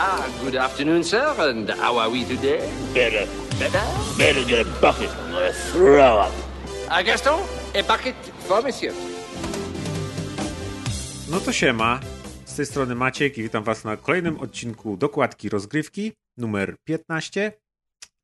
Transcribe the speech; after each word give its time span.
Ah, 0.00 0.24
good 0.44 0.54
afternoon, 0.56 1.04
sir, 1.04 1.34
and 1.38 1.70
how 1.70 1.98
are 1.98 2.10
we 2.10 2.24
today? 2.24 2.60
Better, 2.94 3.26
Better? 3.58 3.82
better 4.18 4.44
get 4.44 4.66
a 4.66 4.70
bucket. 4.80 5.10
I'm 5.10 5.32
gonna 5.32 5.52
throw 5.72 6.18
up. 6.18 6.32
Ah, 6.88 7.02
Gaston, 7.02 7.40
a 7.74 7.82
bucket 7.82 8.14
for 8.46 8.62
monsieur. 8.62 8.94
No 11.30 11.40
to 11.40 11.52
siema. 11.52 12.00
Z 12.46 12.54
tej 12.56 12.66
strony 12.66 12.94
Maciek 12.94 13.38
i 13.38 13.42
witam 13.42 13.64
was 13.64 13.84
na 13.84 13.96
kolejnym 13.96 14.40
odcinku 14.40 14.96
Dokładki 14.96 15.48
Rozgrywki 15.48 16.12
numer 16.36 16.76
15. 16.84 17.52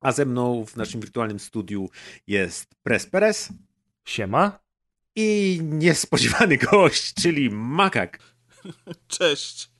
A 0.00 0.12
ze 0.12 0.24
mną 0.24 0.64
w 0.66 0.76
naszym 0.76 1.00
wirtualnym 1.00 1.38
studiu 1.40 1.90
jest 2.26 2.66
Pres 2.82 3.06
Perez 3.06 3.48
Siema. 4.04 4.58
i 5.16 5.60
niespodziewany 5.62 6.56
gość, 6.56 7.14
czyli 7.14 7.50
Makak. 7.50 8.18
Cześć. 9.08 9.73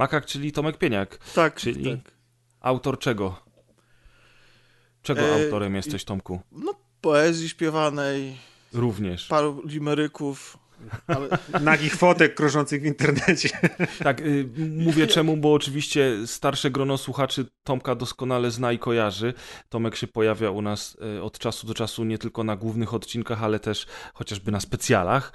Makak, 0.00 0.26
czyli 0.26 0.52
Tomek 0.52 0.78
Pieniak. 0.78 1.18
Tak, 1.34 1.54
Czyli 1.54 1.96
tak. 1.96 2.12
autor 2.60 2.98
czego? 2.98 3.42
Czego 5.02 5.20
E, 5.20 5.44
autorem 5.44 5.74
jesteś, 5.74 6.04
Tomku? 6.04 6.40
No, 6.52 6.74
poezji 7.00 7.48
śpiewanej, 7.48 8.36
Również. 8.72 9.26
paru 9.28 9.62
limeryków, 9.66 10.58
ale 11.06 11.28
Nagich 11.60 11.94
fotek 11.94 12.34
krążących 12.34 12.82
w 12.82 12.86
internecie. 12.86 13.48
Tak, 14.04 14.20
y, 14.20 14.48
mówię 14.76 15.06
czemu, 15.06 15.36
bo 15.36 15.52
oczywiście 15.52 16.26
starsze 16.26 16.70
grono 16.70 16.98
słuchaczy 16.98 17.46
Tomka 17.64 17.94
doskonale 17.94 18.50
zna 18.50 18.72
i 18.72 18.78
kojarzy. 18.78 19.34
Tomek 19.68 19.96
się 19.96 20.06
pojawia 20.06 20.50
u 20.50 20.62
nas 20.62 20.96
y, 21.18 21.22
od 21.22 21.38
czasu 21.38 21.66
do 21.66 21.74
czasu 21.74 22.04
nie 22.04 22.18
tylko 22.18 22.44
na 22.44 22.56
głównych 22.56 22.94
odcinkach, 22.94 23.42
ale 23.42 23.60
też 23.60 23.86
chociażby 24.14 24.52
na 24.52 24.60
specjalach. 24.60 25.32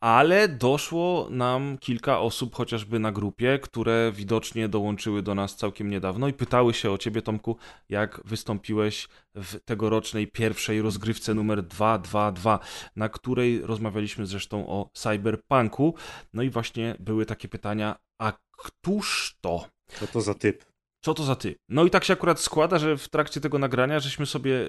Ale 0.00 0.48
doszło 0.48 1.28
nam 1.30 1.78
kilka 1.78 2.20
osób, 2.20 2.54
chociażby 2.54 2.98
na 2.98 3.12
grupie, 3.12 3.58
które 3.58 4.12
widocznie 4.14 4.68
dołączyły 4.68 5.22
do 5.22 5.34
nas 5.34 5.56
całkiem 5.56 5.90
niedawno 5.90 6.28
i 6.28 6.32
pytały 6.32 6.74
się 6.74 6.90
o 6.90 6.98
ciebie, 6.98 7.22
Tomku, 7.22 7.56
jak 7.88 8.20
wystąpiłeś 8.24 9.08
w 9.34 9.60
tegorocznej 9.60 10.26
pierwszej 10.26 10.82
rozgrywce 10.82 11.34
numer 11.34 11.62
222, 11.62 12.58
na 12.96 13.08
której 13.08 13.60
rozmawialiśmy 13.60 14.26
zresztą 14.26 14.68
o 14.68 14.90
cyberpunku. 14.94 15.94
No 16.34 16.42
i 16.42 16.50
właśnie 16.50 16.96
były 17.00 17.26
takie 17.26 17.48
pytania, 17.48 17.96
a 18.18 18.32
któż 18.56 19.36
to? 19.40 19.64
Co 19.86 20.06
to 20.06 20.20
za 20.20 20.34
typ? 20.34 20.64
Co 21.04 21.14
to 21.14 21.24
za 21.24 21.36
ty? 21.36 21.54
No 21.68 21.84
i 21.84 21.90
tak 21.90 22.04
się 22.04 22.12
akurat 22.12 22.40
składa, 22.40 22.78
że 22.78 22.96
w 22.96 23.08
trakcie 23.08 23.40
tego 23.40 23.58
nagrania 23.58 24.00
żeśmy 24.00 24.26
sobie 24.26 24.66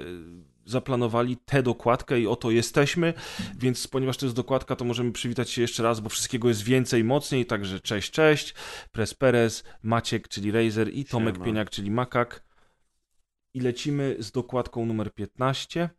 zaplanowali 0.69 1.37
tę 1.37 1.63
dokładkę 1.63 2.19
i 2.19 2.27
oto 2.27 2.51
jesteśmy, 2.51 3.13
więc 3.57 3.87
ponieważ 3.87 4.17
to 4.17 4.25
jest 4.25 4.35
dokładka, 4.35 4.75
to 4.75 4.85
możemy 4.85 5.11
przywitać 5.11 5.49
się 5.49 5.61
jeszcze 5.61 5.83
raz, 5.83 5.99
bo 5.99 6.09
wszystkiego 6.09 6.47
jest 6.47 6.63
więcej, 6.63 7.03
mocniej, 7.03 7.45
także 7.45 7.79
cześć, 7.79 8.11
cześć, 8.11 8.53
Pres 8.91 9.13
Perez, 9.13 9.63
Maciek, 9.83 10.27
czyli 10.27 10.51
Razer 10.51 10.93
i 10.93 11.05
Tomek 11.05 11.35
Siema. 11.35 11.45
Pieniak, 11.45 11.69
czyli 11.69 11.91
Makak. 11.91 12.43
I 13.53 13.59
lecimy 13.59 14.15
z 14.19 14.31
dokładką 14.31 14.85
numer 14.85 15.13
15. 15.13 15.89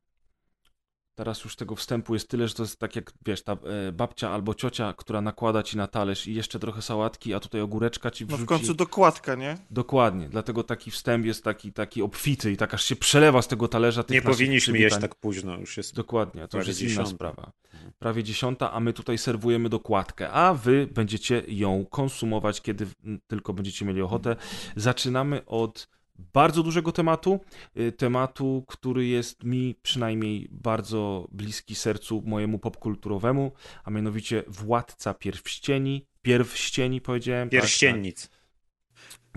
Teraz 1.14 1.44
już 1.44 1.56
tego 1.56 1.76
wstępu 1.76 2.14
jest 2.14 2.28
tyle, 2.28 2.48
że 2.48 2.54
to 2.54 2.62
jest 2.62 2.78
tak 2.78 2.96
jak, 2.96 3.12
wiesz, 3.26 3.42
ta 3.42 3.52
e, 3.52 3.92
babcia 3.92 4.30
albo 4.30 4.54
ciocia, 4.54 4.94
która 4.96 5.20
nakłada 5.20 5.62
ci 5.62 5.76
na 5.76 5.86
talerz 5.86 6.26
i 6.26 6.34
jeszcze 6.34 6.58
trochę 6.58 6.82
sałatki, 6.82 7.34
a 7.34 7.40
tutaj 7.40 7.60
ogóreczka 7.60 8.10
ci 8.10 8.24
no 8.24 8.28
wrzuci. 8.28 8.42
w 8.42 8.46
końcu 8.46 8.74
dokładka, 8.74 9.34
nie? 9.34 9.58
Dokładnie, 9.70 10.28
dlatego 10.28 10.64
taki 10.64 10.90
wstęp 10.90 11.26
jest 11.26 11.44
taki, 11.44 11.72
taki 11.72 12.02
obfity 12.02 12.52
i 12.52 12.56
tak 12.56 12.74
aż 12.74 12.84
się 12.84 12.96
przelewa 12.96 13.42
z 13.42 13.48
tego 13.48 13.68
talerza 13.68 14.02
tych 14.02 14.14
Nie 14.14 14.22
powinniśmy 14.22 14.78
jeść 14.78 14.98
tak 15.00 15.14
późno, 15.14 15.56
już 15.58 15.76
jest. 15.76 15.94
Dokładnie, 15.94 16.48
to 16.48 16.58
już 16.58 16.66
jest 16.66 16.80
inna 16.80 16.88
dziesiąta. 16.88 17.10
sprawa. 17.10 17.52
Prawie 17.98 18.24
dziesiąta, 18.24 18.72
a 18.72 18.80
my 18.80 18.92
tutaj 18.92 19.18
serwujemy 19.18 19.68
dokładkę, 19.68 20.30
a 20.30 20.54
wy 20.54 20.88
będziecie 20.94 21.42
ją 21.48 21.86
konsumować, 21.90 22.60
kiedy 22.60 22.86
tylko 23.26 23.52
będziecie 23.52 23.84
mieli 23.84 24.02
ochotę. 24.02 24.36
Zaczynamy 24.76 25.46
od 25.46 25.88
bardzo 26.32 26.62
dużego 26.62 26.92
tematu, 26.92 27.40
y, 27.76 27.92
tematu, 27.92 28.64
który 28.68 29.06
jest 29.06 29.44
mi 29.44 29.74
przynajmniej 29.82 30.48
bardzo 30.50 31.28
bliski 31.32 31.74
sercu 31.74 32.22
mojemu 32.26 32.58
popkulturowemu, 32.58 33.52
a 33.84 33.90
mianowicie 33.90 34.42
Władca 34.48 35.14
Pierścieni, 35.14 36.06
Pierścieni 36.22 37.00
powiedziałem. 37.00 37.48
tak, 37.48 37.60
Pierściennic. 37.60 38.28
Tak. 38.28 38.39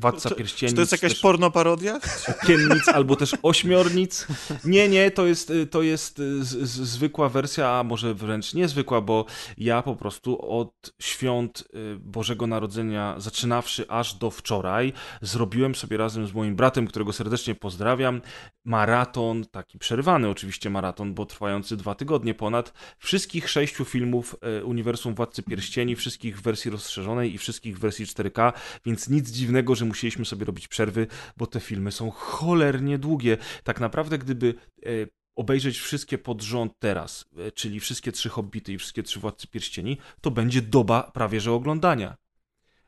Władca 0.03 0.29
Czy- 0.29 0.35
Pierścieni. 0.35 0.69
Czy 0.69 0.75
to 0.75 0.81
jest 0.81 0.91
jakaś 0.91 1.11
też- 1.11 1.21
porno 1.21 1.51
parodia? 1.51 1.99
okiennic 2.43 2.87
albo 2.87 3.15
też 3.15 3.35
ośmiornic. 3.43 4.27
Nie, 4.65 4.89
nie, 4.89 5.11
to 5.11 5.25
jest, 5.25 5.49
y, 5.49 5.67
to 5.67 5.81
jest 5.81 6.19
y, 6.19 6.43
z, 6.45 6.49
z, 6.49 6.69
zwykła 6.69 7.29
wersja, 7.29 7.69
a 7.69 7.83
może 7.83 8.13
wręcz 8.13 8.53
niezwykła, 8.53 9.01
bo 9.01 9.25
ja 9.57 9.81
po 9.81 9.95
prostu 9.95 10.51
od 10.51 10.73
świąt 11.01 11.63
y, 11.75 11.95
Bożego 11.99 12.47
Narodzenia, 12.47 13.15
zaczynawszy 13.17 13.85
aż 13.89 14.13
do 14.13 14.31
wczoraj, 14.31 14.93
zrobiłem 15.21 15.75
sobie 15.75 15.97
razem 15.97 16.27
z 16.27 16.33
moim 16.33 16.55
bratem, 16.55 16.87
którego 16.87 17.13
serdecznie 17.13 17.55
pozdrawiam, 17.55 18.21
maraton, 18.65 19.45
taki 19.51 19.79
przerwany 19.79 20.29
oczywiście 20.29 20.69
maraton, 20.69 21.13
bo 21.13 21.25
trwający 21.25 21.77
dwa 21.77 21.95
tygodnie 21.95 22.33
ponad, 22.33 22.73
wszystkich 22.97 23.49
sześciu 23.49 23.85
filmów 23.85 24.35
Uniwersum 24.63 25.15
Władcy 25.15 25.43
Pierścieni, 25.43 25.95
wszystkich 25.95 26.39
w 26.39 26.41
wersji 26.41 26.71
rozszerzonej 26.71 27.33
i 27.33 27.37
wszystkich 27.37 27.77
w 27.77 27.79
wersji 27.79 28.05
4K, 28.05 28.53
więc 28.85 29.09
nic 29.09 29.29
dziwnego, 29.29 29.75
że 29.75 29.85
musieliśmy 29.93 30.25
sobie 30.25 30.45
robić 30.45 30.67
przerwy, 30.67 31.07
bo 31.37 31.47
te 31.47 31.59
filmy 31.59 31.91
są 31.91 32.11
cholernie 32.11 32.97
długie. 32.97 33.37
Tak 33.63 33.79
naprawdę, 33.79 34.17
gdyby 34.17 34.55
e, 34.85 34.89
obejrzeć 35.35 35.79
wszystkie 35.79 36.17
pod 36.17 36.41
rząd 36.41 36.73
teraz, 36.79 37.25
e, 37.37 37.51
czyli 37.51 37.79
wszystkie 37.79 38.11
trzy 38.11 38.29
Hobbity 38.29 38.73
i 38.73 38.77
wszystkie 38.77 39.03
trzy 39.03 39.19
Władcy 39.19 39.47
Pierścieni, 39.47 39.97
to 40.21 40.31
będzie 40.31 40.61
doba 40.61 41.11
prawie 41.13 41.39
że 41.39 41.51
oglądania. 41.51 42.17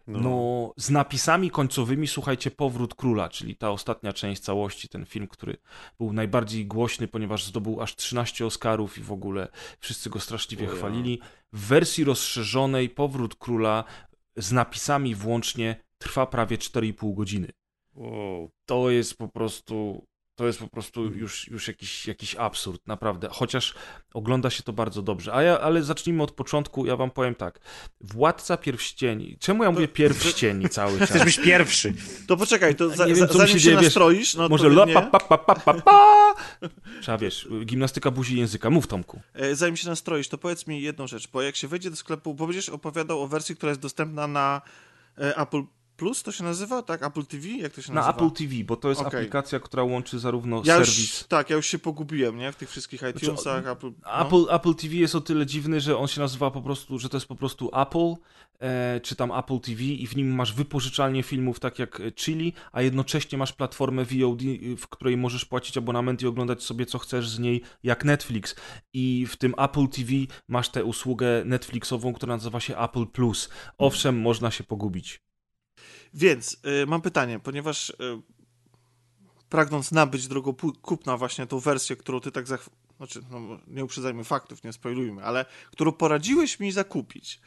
No. 0.08 0.74
z 0.78 0.90
napisami 0.90 1.52
końcowymi, 1.52 2.08
słuchajcie, 2.08 2.52
Powrót 2.52 2.96
Króla, 2.96 3.30
czyli 3.30 3.56
ta 3.56 3.70
ostatnia 3.70 4.14
część 4.14 4.42
całości, 4.42 4.90
ten 4.90 5.06
film, 5.06 5.28
który 5.28 5.58
był 5.98 6.14
najbardziej 6.14 6.66
głośny, 6.66 7.08
ponieważ 7.08 7.44
zdobył 7.44 7.82
aż 7.82 7.96
13 7.96 8.46
Oscarów 8.46 8.98
i 8.98 9.02
w 9.02 9.12
ogóle 9.12 9.48
wszyscy 9.80 10.10
go 10.10 10.20
straszliwie 10.20 10.68
chwalili. 10.68 11.22
W 11.54 11.68
wersji 11.68 12.04
rozszerzonej 12.04 12.90
Powrót 12.90 13.36
Króla 13.36 13.84
z 14.38 14.52
napisami 14.52 15.16
włącznie 15.16 15.85
trwa 15.98 16.26
prawie 16.26 16.58
4,5 16.58 17.16
godziny. 17.16 17.48
Wow. 17.96 18.52
To 18.66 18.90
jest 18.90 19.18
po 19.18 19.28
prostu. 19.28 20.06
To 20.36 20.48
jest 20.48 20.60
po 20.60 20.68
prostu 20.68 21.04
już, 21.04 21.48
już 21.48 21.68
jakiś, 21.68 22.08
jakiś 22.08 22.36
absurd, 22.36 22.88
naprawdę. 22.88 23.28
Chociaż 23.32 23.74
ogląda 24.14 24.50
się 24.50 24.64
to 24.64 24.74
bardzo 24.74 25.02
dobrze. 25.02 25.34
A 25.34 25.44
ja, 25.44 25.60
ale 25.60 25.84
zacznijmy 25.84 26.24
od 26.24 26.32
początku. 26.32 26.86
Ja 26.86 26.96
wam 26.96 27.12
powiem 27.12 27.36
tak. 27.36 27.60
Władca 28.02 28.58
pierścieni. 28.58 29.38
Czemu 29.40 29.64
ja 29.64 29.72
mówię 29.72 29.88
pierścieni 29.88 30.70
cały 30.70 30.98
czas? 31.00 31.10
Chcesz 31.10 31.24
być 31.24 31.40
pierwszy. 31.40 31.94
To 32.28 32.38
poczekaj, 32.38 32.76
to 32.76 32.90
za, 32.90 33.06
Nie 33.06 33.14
wiem, 33.14 33.28
co 33.28 33.34
zanim 33.34 33.48
się 33.48 33.54
się, 33.54 33.60
dzieje, 33.60 33.76
wiesz, 33.76 33.86
nastroisz, 33.86 34.36
no 34.36 34.50
Może 34.50 34.64
to 34.64 34.70
la, 34.70 34.88
pa, 34.88 35.02
pa, 35.02 35.20
pa, 35.20 35.38
pa, 35.38 35.56
pa, 35.56 35.74
pa. 35.74 36.36
Trzeba, 37.02 37.18
wiesz, 37.18 37.48
gimnastyka 37.66 38.12
buzi 38.12 38.38
języka. 38.40 38.70
Mów, 38.70 38.88
Tomku. 38.88 39.22
e, 39.34 39.56
zanim 39.56 39.78
się 39.78 39.90
nastroisz, 39.90 40.30
to 40.30 40.38
powiedz 40.38 40.68
mi 40.68 40.82
jedną 40.82 41.08
rzecz, 41.08 41.28
bo 41.32 41.42
jak 41.42 41.56
się 41.56 41.68
wejdzie 41.68 41.90
do 41.90 41.96
sklepu, 41.96 42.34
bo 42.34 42.46
będziesz 42.48 42.70
opowiadał 42.70 43.22
o 43.22 43.28
wersji, 43.28 43.56
która 43.56 43.70
jest 43.70 43.82
dostępna 43.82 44.28
na 44.28 44.62
e, 45.18 45.38
Apple 45.38 45.64
Plus, 45.98 46.24
to 46.24 46.32
się 46.32 46.44
nazywa, 46.44 46.82
tak? 46.82 47.04
Apple 47.04 47.26
TV? 47.26 47.48
Jak 47.48 47.74
to 47.74 47.82
się 47.82 47.94
Na 47.94 48.02
nazywa? 48.02 48.16
Apple 48.16 48.32
TV, 48.32 48.64
bo 48.64 48.76
to 48.76 48.90
jest 48.90 49.02
Okej. 49.02 49.20
aplikacja, 49.20 49.60
która 49.60 49.84
łączy 49.84 50.20
zarówno 50.20 50.62
Ja 50.66 50.78
serwis... 50.78 50.98
już, 50.98 51.24
tak, 51.24 51.50
ja 51.50 51.56
już 51.56 51.66
się 51.66 51.80
pogubiłem, 51.80 52.38
nie? 52.38 52.52
W 52.52 52.56
tych 52.56 52.70
wszystkich 52.70 53.02
iTunesach, 53.16 53.68
Apple... 53.68 53.92
No. 54.04 54.26
Apple, 54.26 54.56
Apple 54.56 54.76
TV 54.76 54.96
jest 54.96 55.16
o 55.16 55.22
tyle 55.22 55.46
dziwny, 55.46 55.82
że 55.82 55.98
on 55.98 56.08
się 56.08 56.22
nazywa 56.22 56.52
po 56.52 56.62
prostu, 56.62 57.00
że 57.00 57.10
to 57.10 57.18
jest 57.18 57.28
po 57.28 57.36
prostu 57.36 57.70
Apple, 57.74 58.14
e, 58.60 59.00
czy 59.00 59.16
tam 59.16 59.32
Apple 59.32 59.60
TV 59.60 59.84
i 59.84 60.08
w 60.08 60.16
nim 60.16 60.36
masz 60.36 60.54
wypożyczalnię 60.54 61.24
filmów 61.24 61.60
tak 61.60 61.80
jak 61.80 62.00
e, 62.00 62.12
Chili, 62.12 62.54
a 62.72 62.82
jednocześnie 62.82 63.38
masz 63.38 63.54
platformę 63.54 64.06
VOD, 64.06 64.42
y, 64.42 64.78
w 64.78 64.88
której 64.88 65.18
możesz 65.18 65.46
płacić 65.46 65.78
abonament 65.78 66.22
i 66.22 66.28
oglądać 66.28 66.64
sobie 66.64 66.86
co 66.86 67.00
chcesz 67.00 67.30
z 67.30 67.40
niej 67.40 67.62
jak 67.84 68.06
Netflix. 68.06 68.56
I 68.94 69.28
w 69.30 69.36
tym 69.36 69.54
Apple 69.58 69.88
TV 69.88 70.12
masz 70.48 70.70
tę 70.70 70.86
usługę 70.86 71.28
Netflixową, 71.46 72.14
która 72.14 72.36
nazywa 72.36 72.60
się 72.60 72.78
Apple 72.78 73.06
Plus. 73.06 73.50
Owszem, 73.78 74.22
można 74.22 74.52
się 74.52 74.64
pogubić. 74.64 75.26
Więc 76.16 76.58
y, 76.84 76.86
mam 76.86 77.02
pytanie, 77.02 77.40
ponieważ 77.40 77.90
y, 77.90 77.96
pragnąc 79.50 79.92
nabyć 79.92 80.28
drogą 80.28 80.52
pu- 80.52 80.78
kupna 80.82 81.18
właśnie 81.18 81.48
tą 81.48 81.60
wersję, 81.60 81.96
którą 81.96 82.20
ty 82.20 82.32
tak 82.32 82.48
zach... 82.48 82.70
Znaczy, 82.98 83.22
no, 83.32 83.40
nie 83.68 83.84
uprzedzajmy 83.84 84.24
faktów, 84.24 84.64
nie 84.64 84.74
spoilujmy, 84.74 85.24
ale 85.24 85.46
którą 85.72 85.92
poradziłeś 85.92 86.60
mi 86.60 86.72
zakupić, 86.72 87.42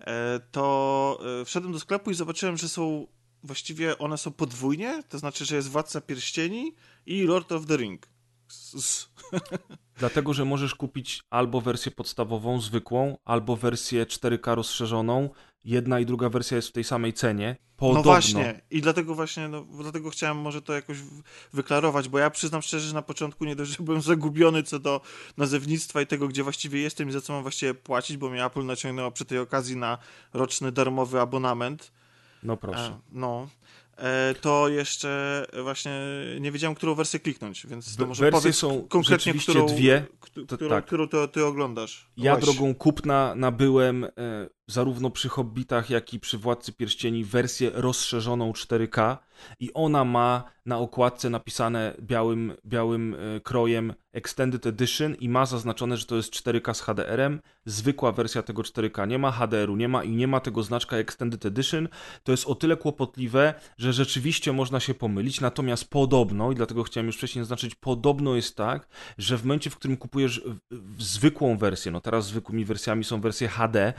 e, 0.00 0.40
to 0.52 1.18
e, 1.40 1.44
wszedłem 1.44 1.72
do 1.72 1.80
sklepu 1.80 2.10
i 2.10 2.14
zobaczyłem, 2.14 2.56
że 2.56 2.68
są 2.68 3.06
właściwie 3.44 3.98
one 3.98 4.18
są 4.18 4.32
podwójnie, 4.32 5.02
to 5.08 5.18
znaczy, 5.18 5.44
że 5.44 5.56
jest 5.56 5.68
Władca 5.68 6.00
Pierścieni 6.00 6.74
i 7.06 7.22
Lord 7.22 7.52
of 7.52 7.66
the 7.66 7.76
Ring. 7.76 8.06
Dlatego, 9.98 10.34
że 10.34 10.44
możesz 10.44 10.74
kupić 10.74 11.22
albo 11.30 11.60
wersję 11.60 11.92
podstawową, 11.92 12.60
zwykłą, 12.60 13.18
albo 13.24 13.56
wersję 13.56 14.06
4K 14.06 14.54
rozszerzoną. 14.54 15.30
Jedna 15.64 16.00
i 16.00 16.06
druga 16.06 16.28
wersja 16.28 16.56
jest 16.56 16.68
w 16.68 16.72
tej 16.72 16.84
samej 16.84 17.12
cenie. 17.12 17.56
Podobno. 17.76 17.98
No 17.98 18.02
właśnie, 18.02 18.60
i 18.70 18.80
dlatego 18.80 19.14
właśnie, 19.14 19.48
no, 19.48 19.66
dlatego 19.80 20.10
chciałem 20.10 20.36
może 20.36 20.62
to 20.62 20.72
jakoś 20.72 20.98
wyklarować, 21.52 22.08
bo 22.08 22.18
ja 22.18 22.30
przyznam 22.30 22.62
szczerze, 22.62 22.88
że 22.88 22.94
na 22.94 23.02
początku 23.02 23.44
nie 23.44 23.56
dość, 23.56 23.76
że 23.76 23.84
byłem 23.84 24.02
zagubiony 24.02 24.62
co 24.62 24.78
do 24.78 25.00
nazewnictwa 25.36 26.02
i 26.02 26.06
tego, 26.06 26.28
gdzie 26.28 26.42
właściwie 26.42 26.80
jestem 26.80 27.08
i 27.08 27.12
za 27.12 27.20
co 27.20 27.32
mam 27.32 27.42
właściwie 27.42 27.74
płacić, 27.74 28.16
bo 28.16 28.30
mnie 28.30 28.44
Apple 28.44 28.64
naciągnęło 28.64 29.10
przy 29.10 29.24
tej 29.24 29.38
okazji 29.38 29.76
na 29.76 29.98
roczny 30.32 30.72
darmowy 30.72 31.20
abonament. 31.20 31.92
No 32.42 32.56
proszę. 32.56 32.86
E, 32.86 33.00
no. 33.12 33.48
e, 33.96 34.34
to 34.40 34.68
jeszcze 34.68 35.46
właśnie 35.62 36.00
nie 36.40 36.52
wiedziałem, 36.52 36.74
którą 36.74 36.94
wersję 36.94 37.20
kliknąć, 37.20 37.66
więc 37.66 37.96
to 37.96 38.06
może 38.06 38.30
Wersje 38.30 38.52
są 38.52 38.86
konkretnie, 38.88 39.34
którą, 39.34 39.66
dwie. 39.66 40.06
którą, 40.46 40.68
tak. 40.68 40.86
którą 40.86 41.08
to, 41.08 41.28
ty 41.28 41.44
oglądasz. 41.44 42.10
Ja 42.16 42.36
drogą 42.36 42.74
kupna 42.74 43.34
nabyłem 43.34 44.04
e, 44.04 44.08
zarówno 44.66 45.10
przy 45.10 45.28
Hobbitach, 45.28 45.90
jak 45.90 46.14
i 46.14 46.20
przy 46.20 46.38
Władcy 46.38 46.72
Pierścieni 46.72 47.24
wersję 47.24 47.70
rozszerzoną 47.74 48.52
4K 48.52 49.16
i 49.60 49.72
ona 49.74 50.04
ma 50.04 50.44
na 50.66 50.78
okładce 50.78 51.30
napisane 51.30 51.94
białym, 52.00 52.52
białym 52.66 53.14
e, 53.14 53.40
krojem 53.40 53.94
Extended 54.12 54.66
Edition 54.66 55.14
i 55.14 55.28
ma 55.28 55.46
zaznaczone, 55.46 55.96
że 55.96 56.06
to 56.06 56.16
jest 56.16 56.32
4K 56.34 56.74
z 56.74 56.80
HDR-em. 56.80 57.40
Zwykła 57.64 58.12
wersja 58.12 58.42
tego 58.42 58.62
4K 58.62 59.08
nie 59.08 59.18
ma 59.18 59.32
HDR-u, 59.32 59.76
nie 59.76 59.88
ma 59.88 60.04
i 60.04 60.10
nie 60.10 60.28
ma 60.28 60.40
tego 60.40 60.62
znaczka 60.62 60.96
Extended 60.96 61.46
Edition. 61.46 61.88
To 62.22 62.32
jest 62.32 62.46
o 62.46 62.54
tyle 62.54 62.76
kłopotliwe, 62.76 63.54
że 63.78 63.92
rzeczywiście 63.92 64.52
można 64.52 64.80
się 64.80 64.94
pomylić, 64.94 65.40
natomiast 65.40 65.90
podobno, 65.90 66.52
i 66.52 66.54
dlatego 66.54 66.82
chciałem 66.82 67.06
już 67.06 67.16
wcześniej 67.16 67.44
zaznaczyć, 67.44 67.74
podobno 67.74 68.36
jest 68.36 68.56
tak, 68.56 68.88
że 69.18 69.38
w 69.38 69.44
momencie, 69.44 69.70
w 69.70 69.76
którym 69.76 69.96
kupujesz 69.96 70.42
zwykłą 70.98 71.58
wersję, 71.58 71.92
no 71.92 72.00
teraz 72.00 72.26
zwykłymi 72.26 72.64
wersjami 72.64 73.04
są 73.04 73.20
wersje 73.20 73.48
HD, 73.48 73.92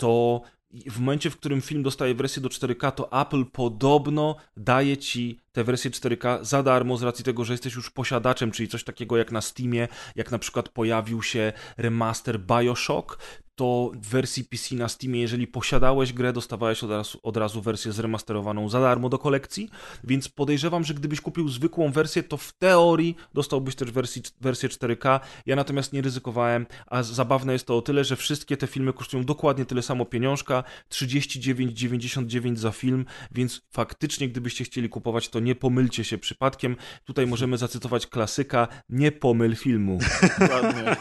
to 0.00 0.40
w 0.86 1.00
momencie, 1.00 1.30
w 1.30 1.36
którym 1.36 1.60
film 1.60 1.82
dostaje 1.82 2.14
wersję 2.14 2.42
do 2.42 2.48
4K, 2.48 2.92
to 2.92 3.20
Apple 3.22 3.44
podobno 3.44 4.36
daje 4.56 4.96
ci 4.96 5.40
tę 5.52 5.64
wersję 5.64 5.90
4K 5.90 6.44
za 6.44 6.62
darmo 6.62 6.96
z 6.96 7.02
racji 7.02 7.24
tego, 7.24 7.44
że 7.44 7.52
jesteś 7.52 7.74
już 7.74 7.90
posiadaczem, 7.90 8.50
czyli 8.50 8.68
coś 8.68 8.84
takiego 8.84 9.16
jak 9.16 9.32
na 9.32 9.40
Steamie, 9.40 9.88
jak 10.16 10.30
na 10.30 10.38
przykład 10.38 10.68
pojawił 10.68 11.22
się 11.22 11.52
remaster 11.76 12.40
Bioshock, 12.40 13.18
to 13.60 13.90
w 13.94 14.08
wersji 14.08 14.44
PC 14.44 14.74
na 14.74 14.88
Steamie, 14.88 15.20
jeżeli 15.20 15.46
posiadałeś 15.46 16.12
grę, 16.12 16.32
dostawałeś 16.32 16.84
od 16.84 16.90
razu, 16.90 17.18
od 17.22 17.36
razu 17.36 17.62
wersję 17.62 17.92
zremasterowaną 17.92 18.68
za 18.68 18.80
darmo 18.80 19.08
do 19.08 19.18
kolekcji, 19.18 19.70
więc 20.04 20.28
podejrzewam, 20.28 20.84
że 20.84 20.94
gdybyś 20.94 21.20
kupił 21.20 21.48
zwykłą 21.48 21.92
wersję, 21.92 22.22
to 22.22 22.36
w 22.36 22.52
teorii 22.52 23.16
dostałbyś 23.34 23.74
też 23.74 23.90
wersji, 23.90 24.22
wersję 24.40 24.68
4K. 24.68 25.20
Ja 25.46 25.56
natomiast 25.56 25.92
nie 25.92 26.02
ryzykowałem, 26.02 26.66
a 26.86 27.02
zabawne 27.02 27.52
jest 27.52 27.66
to 27.66 27.76
o 27.76 27.82
tyle, 27.82 28.04
że 28.04 28.16
wszystkie 28.16 28.56
te 28.56 28.66
filmy 28.66 28.92
kosztują 28.92 29.24
dokładnie 29.24 29.64
tyle 29.64 29.82
samo 29.82 30.04
pieniążka, 30.04 30.64
39,99 30.90 32.56
za 32.56 32.70
film, 32.70 33.04
więc 33.32 33.62
faktycznie 33.70 34.28
gdybyście 34.28 34.64
chcieli 34.64 34.88
kupować, 34.88 35.28
to 35.28 35.40
nie 35.40 35.54
pomylcie 35.54 36.04
się 36.04 36.18
przypadkiem. 36.18 36.76
Tutaj 37.04 37.26
możemy 37.26 37.58
zacytować 37.58 38.06
klasyka, 38.06 38.68
nie 38.88 39.12
pomyl 39.12 39.56
filmu. 39.56 39.98
Dokładnie. 40.40 40.96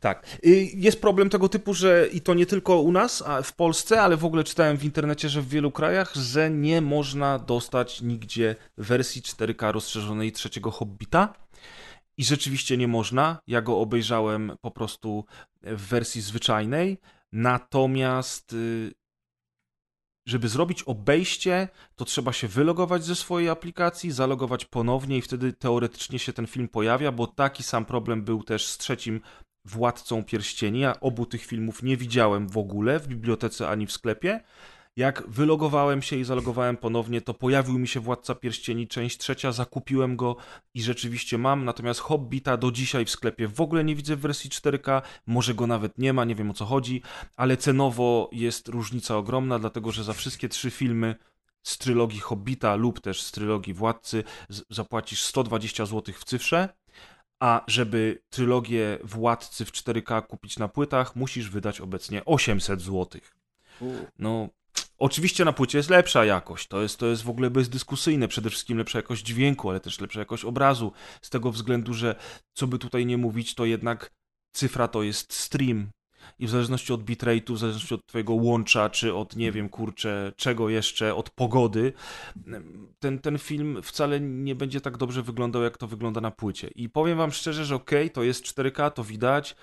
Tak. 0.00 0.26
Y, 0.46 0.70
Jest 0.98 1.02
problem 1.02 1.30
tego 1.30 1.48
typu, 1.48 1.74
że 1.74 2.08
i 2.12 2.20
to 2.20 2.34
nie 2.34 2.46
tylko 2.46 2.80
u 2.80 2.92
nas, 2.92 3.22
a 3.26 3.42
w 3.42 3.52
Polsce, 3.52 4.02
ale 4.02 4.16
w 4.16 4.24
ogóle 4.24 4.44
czytałem 4.44 4.76
w 4.76 4.84
internecie, 4.84 5.28
że 5.28 5.42
w 5.42 5.48
wielu 5.48 5.70
krajach, 5.70 6.14
że 6.14 6.50
nie 6.50 6.80
można 6.80 7.38
dostać 7.38 8.02
nigdzie 8.02 8.56
wersji 8.76 9.22
4K 9.22 9.72
rozszerzonej 9.72 10.32
trzeciego 10.32 10.70
Hobbita. 10.70 11.34
I 12.16 12.24
rzeczywiście 12.24 12.76
nie 12.76 12.88
można. 12.88 13.38
Ja 13.46 13.62
go 13.62 13.78
obejrzałem 13.78 14.52
po 14.60 14.70
prostu 14.70 15.24
w 15.62 15.88
wersji 15.88 16.20
zwyczajnej. 16.20 16.98
Natomiast 17.32 18.52
y, 18.52 18.92
żeby 20.28 20.48
zrobić 20.48 20.82
obejście, 20.82 21.68
to 21.96 22.04
trzeba 22.04 22.32
się 22.32 22.48
wylogować 22.48 23.04
ze 23.04 23.16
swojej 23.16 23.48
aplikacji, 23.48 24.12
zalogować 24.12 24.64
ponownie 24.64 25.16
i 25.18 25.22
wtedy 25.22 25.52
teoretycznie 25.52 26.18
się 26.18 26.32
ten 26.32 26.46
film 26.46 26.68
pojawia, 26.68 27.12
bo 27.12 27.26
taki 27.26 27.62
sam 27.62 27.84
problem 27.84 28.22
był 28.22 28.42
też 28.42 28.66
z 28.66 28.78
trzecim 28.78 29.20
Władcą 29.68 30.24
Pierścieni. 30.24 30.80
Ja 30.80 31.00
obu 31.00 31.26
tych 31.26 31.44
filmów 31.44 31.82
nie 31.82 31.96
widziałem 31.96 32.48
w 32.48 32.58
ogóle 32.58 33.00
w 33.00 33.08
bibliotece 33.08 33.68
ani 33.68 33.86
w 33.86 33.92
sklepie. 33.92 34.40
Jak 34.96 35.24
wylogowałem 35.28 36.02
się 36.02 36.16
i 36.16 36.24
zalogowałem 36.24 36.76
ponownie, 36.76 37.20
to 37.20 37.34
pojawił 37.34 37.78
mi 37.78 37.88
się 37.88 38.00
Władca 38.00 38.34
Pierścieni, 38.34 38.88
część 38.88 39.18
trzecia, 39.18 39.52
zakupiłem 39.52 40.16
go 40.16 40.36
i 40.74 40.82
rzeczywiście 40.82 41.38
mam, 41.38 41.64
natomiast 41.64 42.00
Hobbita 42.00 42.56
do 42.56 42.70
dzisiaj 42.72 43.04
w 43.04 43.10
sklepie 43.10 43.48
w 43.48 43.60
ogóle 43.60 43.84
nie 43.84 43.94
widzę 43.94 44.16
w 44.16 44.20
wersji 44.20 44.50
4K, 44.50 45.02
może 45.26 45.54
go 45.54 45.66
nawet 45.66 45.98
nie 45.98 46.12
ma, 46.12 46.24
nie 46.24 46.34
wiem 46.34 46.50
o 46.50 46.54
co 46.54 46.64
chodzi, 46.64 47.02
ale 47.36 47.56
cenowo 47.56 48.30
jest 48.32 48.68
różnica 48.68 49.16
ogromna, 49.16 49.58
dlatego 49.58 49.92
że 49.92 50.04
za 50.04 50.12
wszystkie 50.12 50.48
trzy 50.48 50.70
filmy 50.70 51.14
z 51.62 51.78
trylogii 51.78 52.20
Hobbita 52.20 52.74
lub 52.74 53.00
też 53.00 53.22
z 53.22 53.32
trylogii 53.32 53.74
Władcy 53.74 54.24
zapłacisz 54.70 55.22
120 55.22 55.86
zł 55.86 56.14
w 56.18 56.24
cyfrze, 56.24 56.68
a 57.40 57.64
żeby 57.66 58.22
trylogię 58.30 58.98
Władcy 59.04 59.64
w 59.64 59.72
4K 59.72 60.26
kupić 60.26 60.58
na 60.58 60.68
płytach, 60.68 61.16
musisz 61.16 61.50
wydać 61.50 61.80
obecnie 61.80 62.24
800 62.24 62.80
zł. 62.80 63.20
No, 64.18 64.48
oczywiście 64.98 65.44
na 65.44 65.52
płycie 65.52 65.78
jest 65.78 65.90
lepsza 65.90 66.24
jakość, 66.24 66.68
to 66.68 66.82
jest, 66.82 66.98
to 66.98 67.06
jest 67.06 67.22
w 67.22 67.30
ogóle 67.30 67.50
bezdyskusyjne, 67.50 68.28
przede 68.28 68.50
wszystkim 68.50 68.78
lepsza 68.78 68.98
jakość 68.98 69.24
dźwięku, 69.24 69.70
ale 69.70 69.80
też 69.80 70.00
lepsza 70.00 70.20
jakość 70.20 70.44
obrazu, 70.44 70.92
z 71.22 71.30
tego 71.30 71.52
względu, 71.52 71.94
że 71.94 72.14
co 72.52 72.66
by 72.66 72.78
tutaj 72.78 73.06
nie 73.06 73.18
mówić, 73.18 73.54
to 73.54 73.64
jednak 73.64 74.10
cyfra 74.52 74.88
to 74.88 75.02
jest 75.02 75.32
stream. 75.32 75.90
I 76.38 76.46
w 76.46 76.50
zależności 76.50 76.92
od 76.92 77.04
bitrate'u, 77.04 77.54
w 77.54 77.58
zależności 77.58 77.94
od 77.94 78.06
twojego 78.06 78.34
łącza, 78.34 78.90
czy 78.90 79.14
od, 79.14 79.36
nie 79.36 79.52
wiem, 79.52 79.68
kurczę, 79.68 80.32
czego 80.36 80.68
jeszcze, 80.68 81.14
od 81.14 81.30
pogody, 81.30 81.92
ten, 82.98 83.18
ten 83.18 83.38
film 83.38 83.82
wcale 83.82 84.20
nie 84.20 84.54
będzie 84.54 84.80
tak 84.80 84.96
dobrze 84.96 85.22
wyglądał, 85.22 85.62
jak 85.62 85.78
to 85.78 85.86
wygląda 85.86 86.20
na 86.20 86.30
płycie. 86.30 86.70
I 86.74 86.88
powiem 86.88 87.18
wam 87.18 87.32
szczerze, 87.32 87.64
że 87.64 87.74
okej, 87.74 88.10
to 88.10 88.22
jest 88.22 88.44
4K, 88.44 88.90
to 88.90 89.04
widać, 89.04 89.56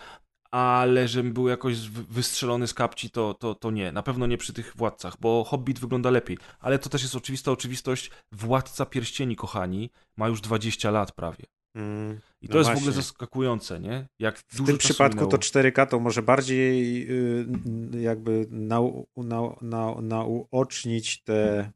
ale 0.52 1.08
żebym 1.08 1.34
był 1.34 1.48
jakoś 1.48 1.90
wy- 1.90 2.04
wystrzelony 2.04 2.68
z 2.68 2.74
kapci, 2.74 3.10
to, 3.10 3.34
to, 3.34 3.56
to 3.56 3.72
nie. 3.72 3.92
Na 3.92 4.04
pewno 4.04 4.28
nie 4.28 4.38
przy 4.38 4.54
tych 4.54 4.76
władcach, 4.76 5.18
bo 5.20 5.44
Hobbit 5.44 5.80
wygląda 5.80 6.10
lepiej. 6.10 6.38
Ale 6.60 6.80
to 6.80 6.90
też 6.90 7.02
jest 7.02 7.16
oczywista 7.16 7.52
oczywistość. 7.52 8.12
Władca 8.32 8.86
Pierścieni, 8.86 9.36
kochani, 9.36 9.90
ma 10.18 10.28
już 10.28 10.42
20 10.42 10.92
lat 10.92 11.12
prawie. 11.12 11.46
Mm, 11.76 12.20
I 12.42 12.48
to 12.48 12.54
no 12.54 12.60
jest 12.60 12.70
w 12.70 12.74
właśnie. 12.74 12.90
ogóle 12.90 12.92
zaskakujące, 13.04 13.80
nie? 13.80 14.08
Jak 14.20 14.38
W 14.40 14.66
tym 14.66 14.78
przypadku 14.78 15.16
minęło. 15.16 15.32
to 15.32 15.38
4K 15.38 15.88
to 15.88 16.00
może 16.00 16.22
bardziej 16.22 17.02
y, 17.12 17.46
jakby 18.02 18.48
nau, 18.50 19.08
nau, 19.18 19.58
nau, 19.62 20.02
nauocznić 20.02 21.24
te 21.24 21.72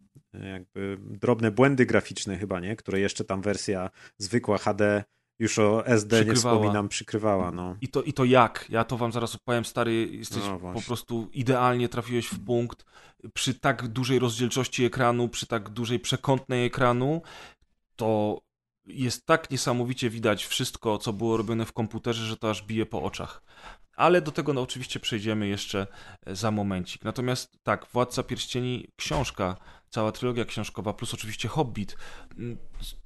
jakby 0.53 0.97
drobne 1.01 1.51
błędy 1.51 1.85
graficzne 1.85 2.37
chyba, 2.37 2.59
nie? 2.59 2.75
Które 2.75 2.99
jeszcze 2.99 3.23
tam 3.23 3.41
wersja 3.41 3.89
zwykła 4.17 4.57
HD 4.57 5.03
już 5.39 5.59
o 5.59 5.85
SD 5.85 6.17
nie 6.17 6.23
Przykrywała. 6.25 6.55
wspominam, 6.55 6.89
przykrywała, 6.89 7.51
no. 7.51 7.75
I 7.81 7.87
to, 7.87 8.03
I 8.03 8.13
to 8.13 8.25
jak? 8.25 8.65
Ja 8.69 8.83
to 8.83 8.97
wam 8.97 9.11
zaraz 9.11 9.35
opowiem, 9.35 9.65
stary, 9.65 10.07
jesteś 10.11 10.43
No 10.43 10.73
po 10.73 10.81
prostu 10.81 11.29
idealnie 11.33 11.89
trafiłeś 11.89 12.27
w 12.27 12.45
punkt. 12.45 12.85
Przy 13.33 13.53
tak 13.53 13.87
dużej 13.87 14.19
rozdzielczości 14.19 14.85
ekranu, 14.85 15.29
przy 15.29 15.47
tak 15.47 15.69
dużej 15.69 15.99
przekątnej 15.99 16.65
ekranu, 16.65 17.21
to 17.95 18.39
jest 18.89 19.25
tak 19.25 19.51
niesamowicie 19.51 20.09
widać 20.09 20.45
wszystko, 20.45 20.97
co 20.97 21.13
było 21.13 21.37
robione 21.37 21.65
w 21.65 21.73
komputerze, 21.73 22.25
że 22.25 22.37
to 22.37 22.49
aż 22.49 22.63
bije 22.63 22.85
po 22.85 23.03
oczach. 23.03 23.41
Ale 23.95 24.21
do 24.21 24.31
tego 24.31 24.53
no, 24.53 24.61
oczywiście 24.61 24.99
przejdziemy 24.99 25.47
jeszcze 25.47 25.87
e, 26.25 26.35
za 26.35 26.51
momencik. 26.51 27.03
Natomiast 27.03 27.57
tak, 27.63 27.85
Władca 27.93 28.23
Pierścieni, 28.23 28.87
książka, 28.95 29.55
cała 29.89 30.11
trylogia 30.11 30.45
książkowa, 30.45 30.93
plus 30.93 31.13
oczywiście 31.13 31.47
Hobbit, 31.47 31.97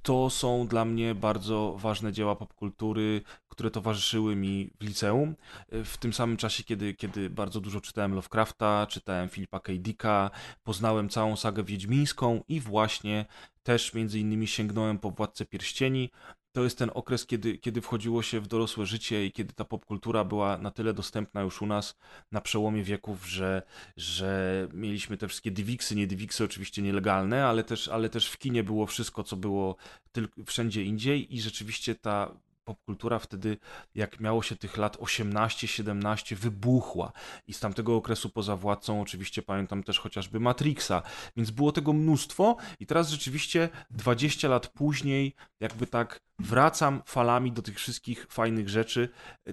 to 0.02 0.30
są 0.30 0.66
dla 0.66 0.84
mnie 0.84 1.14
bardzo 1.14 1.76
ważne 1.78 2.12
dzieła 2.12 2.36
popkultury, 2.36 3.22
które 3.48 3.70
towarzyszyły 3.70 4.36
mi 4.36 4.70
w 4.80 4.84
liceum. 4.84 5.36
E, 5.72 5.84
W 5.84 5.96
tym 5.96 6.12
samym 6.12 6.36
czasie, 6.36 6.64
kiedy, 6.64 6.94
kiedy 6.94 7.30
bardzo 7.30 7.60
dużo 7.60 7.80
czytałem 7.80 8.14
Lovecrafta, 8.14 8.86
czytałem 8.90 9.28
Filipa 9.28 9.60
K. 9.60 9.72
Dicka, 9.78 10.30
poznałem 10.62 11.08
całą 11.08 11.36
sagę 11.36 11.64
wiedźmińską 11.64 12.42
i 12.48 12.60
właśnie 12.60 13.26
też 13.64 13.94
między 13.94 14.18
innymi 14.18 14.46
sięgnąłem 14.46 14.98
po 14.98 15.10
Władcę 15.10 15.46
Pierścieni. 15.46 16.10
To 16.52 16.64
jest 16.64 16.78
ten 16.78 16.90
okres, 16.94 17.26
kiedy, 17.26 17.58
kiedy 17.58 17.80
wchodziło 17.80 18.22
się 18.22 18.40
w 18.40 18.46
dorosłe 18.46 18.86
życie 18.86 19.26
i 19.26 19.32
kiedy 19.32 19.52
ta 19.54 19.64
popkultura 19.64 20.24
była 20.24 20.58
na 20.58 20.70
tyle 20.70 20.94
dostępna 20.94 21.42
już 21.42 21.62
u 21.62 21.66
nas 21.66 21.96
na 22.32 22.40
przełomie 22.40 22.82
wieków, 22.82 23.26
że, 23.26 23.62
że 23.96 24.68
mieliśmy 24.72 25.16
te 25.16 25.28
wszystkie 25.28 25.50
diwiksy, 25.50 25.96
nie 25.96 26.06
diwiksy 26.06 26.44
oczywiście 26.44 26.82
nielegalne, 26.82 27.46
ale 27.46 27.64
też, 27.64 27.88
ale 27.88 28.08
też 28.08 28.28
w 28.28 28.38
kinie 28.38 28.64
było 28.64 28.86
wszystko, 28.86 29.24
co 29.24 29.36
było 29.36 29.76
tylko 30.12 30.44
wszędzie 30.44 30.84
indziej 30.84 31.34
i 31.34 31.40
rzeczywiście 31.40 31.94
ta 31.94 32.34
popkultura 32.64 33.18
wtedy, 33.18 33.56
jak 33.94 34.20
miało 34.20 34.42
się 34.42 34.56
tych 34.56 34.76
lat 34.76 34.96
18-17, 34.96 36.36
wybuchła. 36.36 37.12
I 37.46 37.52
z 37.52 37.60
tamtego 37.60 37.96
okresu 37.96 38.30
poza 38.30 38.56
władcą 38.56 39.00
oczywiście 39.00 39.42
pamiętam 39.42 39.82
też 39.82 39.98
chociażby 39.98 40.40
Matrixa, 40.40 41.02
więc 41.36 41.50
było 41.50 41.72
tego 41.72 41.92
mnóstwo 41.92 42.56
i 42.80 42.86
teraz 42.86 43.10
rzeczywiście 43.10 43.68
20 43.90 44.48
lat 44.48 44.68
później 44.68 45.34
jakby 45.60 45.86
tak 45.86 46.20
wracam 46.38 47.02
falami 47.06 47.52
do 47.52 47.62
tych 47.62 47.76
wszystkich 47.76 48.26
fajnych 48.30 48.68
rzeczy. 48.68 49.08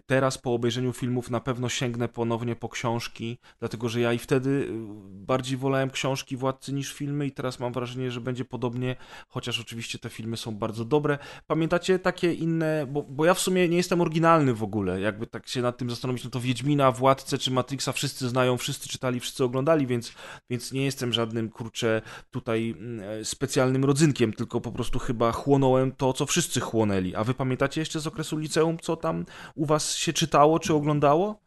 Teraz 0.05 0.37
po 0.37 0.53
obejrzeniu 0.53 0.93
filmów 0.93 1.29
na 1.29 1.39
pewno 1.39 1.69
sięgnę 1.69 2.07
ponownie 2.07 2.55
po 2.55 2.69
książki, 2.69 3.37
dlatego 3.59 3.89
że 3.89 4.01
ja 4.01 4.13
i 4.13 4.19
wtedy 4.19 4.49
y, 4.49 4.67
bardziej 5.09 5.57
wolałem 5.57 5.89
książki 5.89 6.37
Władcy 6.37 6.73
niż 6.73 6.93
filmy 6.93 7.27
i 7.27 7.31
teraz 7.31 7.59
mam 7.59 7.73
wrażenie, 7.73 8.11
że 8.11 8.21
będzie 8.21 8.45
podobnie, 8.45 8.95
chociaż 9.27 9.59
oczywiście 9.59 9.99
te 9.99 10.09
filmy 10.09 10.37
są 10.37 10.55
bardzo 10.55 10.85
dobre. 10.85 11.17
Pamiętacie 11.47 11.99
takie 11.99 12.33
inne, 12.33 12.85
bo, 12.89 13.03
bo 13.03 13.25
ja 13.25 13.33
w 13.33 13.39
sumie 13.39 13.69
nie 13.69 13.77
jestem 13.77 14.01
oryginalny 14.01 14.53
w 14.53 14.63
ogóle, 14.63 15.01
jakby 15.01 15.27
tak 15.27 15.47
się 15.47 15.61
nad 15.61 15.77
tym 15.77 15.89
zastanowić, 15.89 16.23
no 16.23 16.29
to 16.29 16.39
Wiedźmina, 16.39 16.91
Władcę 16.91 17.37
czy 17.37 17.51
Matrixa 17.51 17.91
wszyscy 17.91 18.29
znają, 18.29 18.57
wszyscy 18.57 18.89
czytali, 18.89 19.19
wszyscy 19.19 19.43
oglądali, 19.43 19.87
więc, 19.87 20.13
więc 20.49 20.71
nie 20.71 20.85
jestem 20.85 21.13
żadnym, 21.13 21.49
kurczę, 21.49 22.01
tutaj 22.31 22.75
mm, 22.77 23.25
specjalnym 23.25 23.85
rodzynkiem, 23.85 24.33
tylko 24.33 24.61
po 24.61 24.71
prostu 24.71 24.99
chyba 24.99 25.31
chłonąłem 25.31 25.91
to, 25.91 26.13
co 26.13 26.25
wszyscy 26.25 26.59
chłonęli. 26.71 27.15
A 27.15 27.23
wy 27.23 27.33
pamiętacie 27.33 27.81
jeszcze 27.81 27.99
z 27.99 28.07
okresu 28.07 28.37
liceum, 28.37 28.77
co 28.79 28.95
tam 28.95 29.25
u 29.55 29.65
was 29.65 29.95
się 29.95 30.13
czytało 30.13 30.59
czy 30.59 30.73
oglądało? 30.73 31.39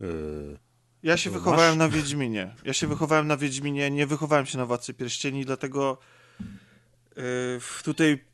Yy, 0.00 0.58
Ja 1.02 1.16
się 1.16 1.30
wychowałem 1.30 1.78
na 1.78 1.88
Wiedźminie. 1.88 2.54
Ja 2.64 2.72
się 2.72 2.86
wychowałem 2.86 3.26
na 3.26 3.36
Wiedźminie, 3.36 3.90
nie 3.90 4.06
wychowałem 4.06 4.46
się 4.46 4.58
na 4.58 4.66
Władcy 4.66 4.94
Pierścieni, 4.94 5.44
dlatego 5.44 5.98
yy, 7.16 7.24
tutaj 7.84 8.24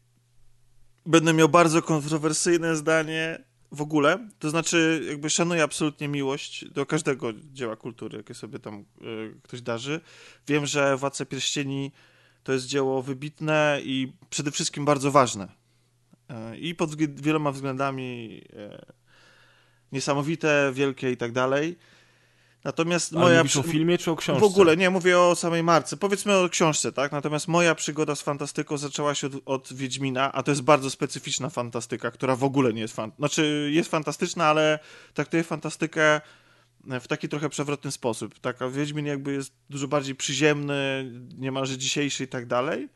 będę 1.07 1.33
miał 1.33 1.49
bardzo 1.49 1.83
kontrowersyjne 1.83 2.77
zdanie 2.77 3.45
w 3.73 3.83
ogóle. 3.83 4.29
To 4.39 4.51
znaczy, 4.51 5.05
jakby 5.09 5.31
szanuję 5.31 5.63
absolutnie 5.63 6.09
miłość 6.09 6.69
do 6.69 6.87
każdego 6.87 7.33
dzieła 7.33 7.77
kultury, 7.77 8.17
jakie 8.17 8.35
sobie 8.35 8.59
tam 8.59 8.85
yy, 9.01 9.41
ktoś 9.43 9.63
darzy. 9.63 10.01
Wiem, 10.49 10.67
że 10.67 10.97
Władca 10.97 11.25
Pierścieni 11.25 11.93
to 12.45 12.53
jest 12.53 12.67
dzieło 12.67 13.03
wybitne 13.03 13.81
i 13.83 14.13
przede 14.31 14.51
wszystkim 14.51 14.85
bardzo 14.85 15.11
ważne. 15.11 15.49
Yy, 16.29 16.59
I 16.59 16.75
pod 16.75 16.95
wieloma 17.21 17.53
względami 17.53 18.29
yy, 18.35 18.85
niesamowite, 19.93 20.71
wielkie 20.75 21.13
i 21.13 21.17
tak 21.17 21.33
dalej. 21.33 21.77
Natomiast 22.65 23.13
Ale 23.13 23.21
moja 23.21 23.39
mówisz 23.39 23.57
o 23.57 23.63
filmie 23.63 23.99
czy 23.99 24.11
o 24.11 24.17
książce? 24.17 24.41
w 24.41 24.45
ogóle 24.45 24.77
nie 24.77 24.91
mówię 24.91 25.19
o 25.19 25.35
samej 25.35 25.63
marce. 25.63 25.97
Powiedzmy 25.97 26.37
o 26.37 26.49
książce, 26.49 26.93
tak? 26.93 27.13
Natomiast 27.13 27.49
moja 27.49 27.75
przygoda 27.75 28.15
z 28.15 28.23
fantastyką 28.23 28.79
zaczęła 28.79 29.15
się 29.15 29.27
od, 29.27 29.33
od 29.47 29.73
Wiedźmina, 29.73 30.33
a 30.33 30.43
to 30.43 30.51
jest 30.51 30.63
bardzo 30.63 30.91
specyficzna 30.91 31.51
fantastyka, 31.51 32.11
która 32.11 32.37
w 32.37 32.45
ogóle 32.45 32.73
nie 32.73 32.81
jest 32.81 32.97
fan... 32.97 33.13
Znaczy, 33.19 33.71
jest 33.73 33.91
fantastyczna, 33.91 34.47
ale 34.47 34.79
traktuje 35.15 35.45
fantastykę 35.45 36.21
w 37.01 37.09
taki 37.09 37.29
trochę 37.29 37.49
przewrotny 37.49 37.91
sposób. 37.91 38.39
Tak, 38.39 38.63
a 38.63 38.69
Wiedźmin 38.69 39.07
jakby 39.07 39.33
jest 39.33 39.53
dużo 39.71 39.89
bardziej 39.89 40.15
przyziemny, 40.15 41.11
niemalże 41.39 41.79
dzisiejszy 41.79 42.25
i 42.25 42.29
tak 42.29 42.47
dalej. 42.47 42.89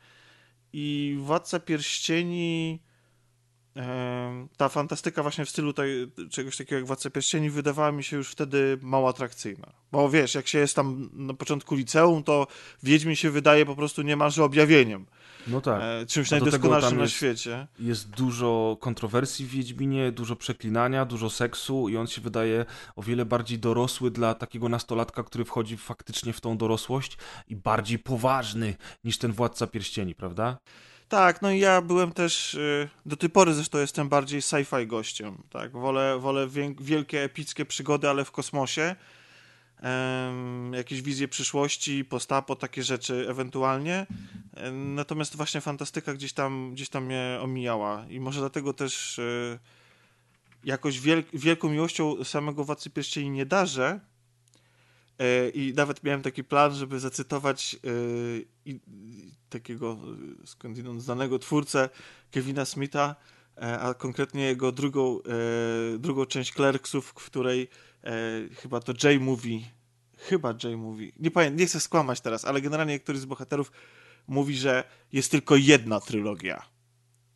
I 0.73 1.17
Władca 1.19 1.59
Pierścieni 1.59 2.79
ta 4.57 4.69
fantastyka 4.69 5.21
właśnie 5.23 5.45
w 5.45 5.49
stylu 5.49 5.73
tej, 5.73 6.11
czegoś 6.31 6.57
takiego 6.57 6.75
jak 6.75 6.85
Władca 6.85 7.09
Pierścieni 7.09 7.49
wydawała 7.49 7.91
mi 7.91 8.03
się 8.03 8.17
już 8.17 8.31
wtedy 8.31 8.77
mało 8.81 9.09
atrakcyjna. 9.09 9.73
Bo 9.91 10.09
wiesz, 10.09 10.35
jak 10.35 10.47
się 10.47 10.59
jest 10.59 10.75
tam 10.75 11.09
na 11.13 11.33
początku 11.33 11.75
liceum, 11.75 12.23
to 12.23 12.47
Wiedźmin 12.83 13.15
się 13.15 13.29
wydaje 13.29 13.65
po 13.65 13.75
prostu 13.75 14.01
niemalże 14.01 14.43
objawieniem. 14.43 15.05
No 15.47 15.61
tak. 15.61 15.81
E, 15.81 16.05
czymś 16.05 16.29
tego 16.29 16.45
najdoskonalszym 16.45 16.97
na 16.97 17.03
jest- 17.03 17.15
świecie. 17.15 17.67
Jest 17.79 18.09
dużo 18.09 18.77
kontrowersji 18.79 19.45
w 19.45 19.49
Wiedźminie, 19.49 20.11
dużo 20.11 20.35
przeklinania, 20.35 21.05
dużo 21.05 21.29
seksu 21.29 21.89
i 21.89 21.97
on 21.97 22.07
się 22.07 22.21
wydaje 22.21 22.65
o 22.95 23.03
wiele 23.03 23.25
bardziej 23.25 23.59
dorosły 23.59 24.11
dla 24.11 24.33
takiego 24.33 24.69
nastolatka, 24.69 25.23
który 25.23 25.45
wchodzi 25.45 25.77
faktycznie 25.77 26.33
w 26.33 26.41
tą 26.41 26.57
dorosłość 26.57 27.17
i 27.47 27.55
bardziej 27.55 27.99
poważny 27.99 28.75
niż 29.03 29.17
ten 29.17 29.31
Władca 29.31 29.67
Pierścieni, 29.67 30.15
prawda? 30.15 30.57
Tak, 31.09 31.41
no 31.41 31.51
i 31.51 31.59
ja 31.59 31.81
byłem 31.81 32.11
też, 32.11 32.53
y, 32.53 32.89
do 33.05 33.15
tej 33.15 33.29
pory 33.29 33.53
zresztą 33.53 33.77
jestem 33.77 34.09
bardziej 34.09 34.41
sci-fi 34.41 34.87
gościem, 34.87 35.43
tak, 35.49 35.71
wolę, 35.71 36.19
wolę 36.19 36.47
wielkie, 36.79 37.23
epickie 37.23 37.65
przygody, 37.65 38.09
ale 38.09 38.25
w 38.25 38.31
kosmosie, 38.31 38.95
jakieś 40.71 41.01
wizje 41.01 41.27
przyszłości, 41.27 42.05
postapo, 42.05 42.55
takie 42.55 42.83
rzeczy 42.83 43.25
ewentualnie, 43.29 44.07
natomiast 44.73 45.35
właśnie 45.35 45.61
fantastyka 45.61 46.13
gdzieś 46.13 46.33
tam, 46.33 46.71
gdzieś 46.73 46.89
tam 46.89 47.05
mnie 47.05 47.39
omijała. 47.41 48.05
I 48.09 48.19
może 48.19 48.39
dlatego 48.39 48.73
też 48.73 49.19
y, 49.19 49.59
jakoś 50.63 50.99
wiel- 50.99 51.23
wielką 51.33 51.69
miłością 51.69 52.23
samego 52.23 52.63
Władcy 52.63 52.89
Pierścieni 52.89 53.29
nie 53.29 53.45
darzę, 53.45 53.99
E, 55.19 55.49
I 55.49 55.73
nawet 55.73 56.03
miałem 56.03 56.21
taki 56.21 56.43
plan, 56.43 56.73
żeby 56.75 56.99
zacytować 56.99 57.75
e, 57.75 58.71
takiego 59.49 59.97
e, 60.43 60.47
skądinąd 60.47 61.01
znanego 61.03 61.39
twórcę 61.39 61.89
Kevina 62.31 62.65
Smitha, 62.65 63.15
e, 63.57 63.79
a 63.79 63.93
konkretnie 63.93 64.43
jego 64.43 64.71
drugą, 64.71 65.19
e, 65.19 65.97
drugą 65.97 66.25
część 66.25 66.53
Clerksów, 66.53 67.05
w 67.05 67.13
której 67.13 67.69
e, 68.03 68.11
chyba 68.55 68.79
to 68.79 68.93
Jay 69.03 69.19
mówi, 69.19 69.65
chyba 70.17 70.53
Jay 70.63 70.77
mówi, 70.77 71.13
nie 71.19 71.31
pamiętam, 71.31 71.59
nie 71.59 71.65
chcę 71.65 71.79
skłamać 71.79 72.21
teraz, 72.21 72.45
ale 72.45 72.61
generalnie 72.61 72.99
któryś 72.99 73.19
z 73.21 73.25
bohaterów 73.25 73.71
mówi, 74.27 74.57
że 74.57 74.83
jest 75.11 75.31
tylko 75.31 75.55
jedna 75.55 75.99
trylogia. 75.99 76.61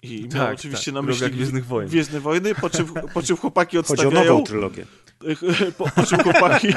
I 0.02 0.22
miał 0.22 0.30
Tak, 0.30 0.54
oczywiście 0.54 0.92
tak, 0.92 0.94
na 0.94 1.02
myśli 1.02 1.32
Gwiezdnych 1.32 1.66
Wojen. 1.66 1.90
Gwiezdne 1.90 2.20
Wojny, 2.20 2.56
po 2.56 2.70
czym, 2.70 2.86
po 3.14 3.22
czym 3.24 3.38
chłopaki 3.38 3.78
chodzi 3.78 3.90
o 3.90 3.94
odstawiają 3.94 4.32
nową 4.34 4.44
trylogię. 4.44 4.86
po, 5.78 5.90
po 5.90 6.04
czym 6.06 6.20
chłopaki. 6.24 6.68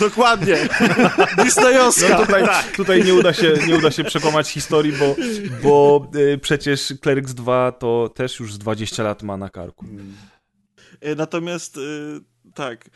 Dokładnie. 0.00 0.56
Disneyowska. 1.44 2.08
No 2.08 2.26
tutaj, 2.26 2.44
Tak. 2.44 2.76
tutaj 2.76 3.04
nie, 3.04 3.14
uda 3.14 3.32
się, 3.32 3.54
nie 3.66 3.76
uda 3.76 3.90
się 3.90 4.04
przekłamać 4.04 4.48
historii, 4.50 4.92
bo, 4.92 5.16
bo 5.62 6.06
y, 6.18 6.38
przecież 6.38 6.94
Clerics 7.00 7.34
2 7.34 7.72
to 7.72 8.10
też 8.14 8.40
już 8.40 8.54
z 8.54 8.58
20 8.58 9.02
lat 9.02 9.22
ma 9.22 9.36
na 9.36 9.48
karku. 9.48 9.86
E, 11.00 11.14
Natomiast 11.14 11.76
e, 11.76 11.80
tak. 12.54 12.90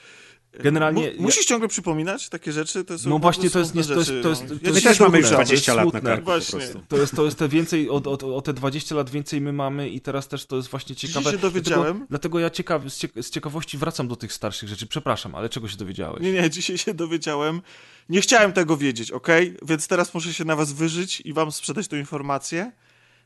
Generalnie 0.62 1.12
Mu, 1.16 1.22
musisz 1.22 1.46
ciągle 1.46 1.68
przypominać 1.68 2.28
takie 2.28 2.52
rzeczy? 2.52 2.84
To 2.84 2.98
są 2.98 3.10
No 3.10 3.18
właśnie, 3.18 3.50
to 3.50 3.58
jest 3.58 3.74
nie- 3.74 3.84
to 3.84 3.94
jest- 3.94 4.06
rzeczy, 4.08 4.22
to 4.22 4.28
jest- 4.28 4.42
to 4.48 4.54
Ja 4.54 4.60
jest 4.62 4.74
My 4.74 4.80
też 4.82 5.00
mamy 5.00 5.18
już 5.18 5.26
smutne, 5.26 5.44
20 5.44 5.72
to 5.74 5.84
lat 5.84 5.94
na 5.94 6.00
karku 6.00 6.24
Właśnie. 6.24 6.60
To 6.88 6.96
jest, 6.96 7.16
to 7.16 7.24
jest 7.24 7.38
te 7.38 7.48
więcej, 7.48 7.90
o, 7.90 7.94
o, 7.94 8.36
o 8.36 8.42
te 8.42 8.52
20 8.52 8.94
lat 8.94 9.10
więcej 9.10 9.40
my 9.40 9.52
mamy 9.52 9.88
i 9.88 10.00
teraz 10.00 10.28
też 10.28 10.46
to 10.46 10.56
jest 10.56 10.68
właśnie 10.68 10.96
ciekawe. 10.96 11.30
się 11.30 11.38
dowiedziałem. 11.38 11.84
Dlatego, 11.84 12.06
dlatego 12.10 12.38
ja 12.38 12.50
ciekawy, 12.50 12.90
z, 12.90 12.98
ciek- 12.98 13.22
z 13.22 13.30
ciekawości 13.30 13.78
wracam 13.78 14.08
do 14.08 14.16
tych 14.16 14.32
starszych 14.32 14.68
rzeczy. 14.68 14.86
Przepraszam, 14.86 15.34
ale 15.34 15.48
czego 15.48 15.68
się 15.68 15.76
dowiedziałeś? 15.76 16.22
Nie, 16.22 16.32
nie, 16.32 16.50
dzisiaj 16.50 16.78
się 16.78 16.94
dowiedziałem. 16.94 17.62
Nie 18.08 18.20
chciałem 18.20 18.52
tego 18.52 18.76
wiedzieć, 18.76 19.10
ok? 19.10 19.28
Więc 19.62 19.88
teraz 19.88 20.14
muszę 20.14 20.34
się 20.34 20.44
na 20.44 20.56
was 20.56 20.72
wyżyć 20.72 21.20
i 21.20 21.32
wam 21.32 21.52
sprzedać 21.52 21.88
tą 21.88 21.96
informację, 21.96 22.72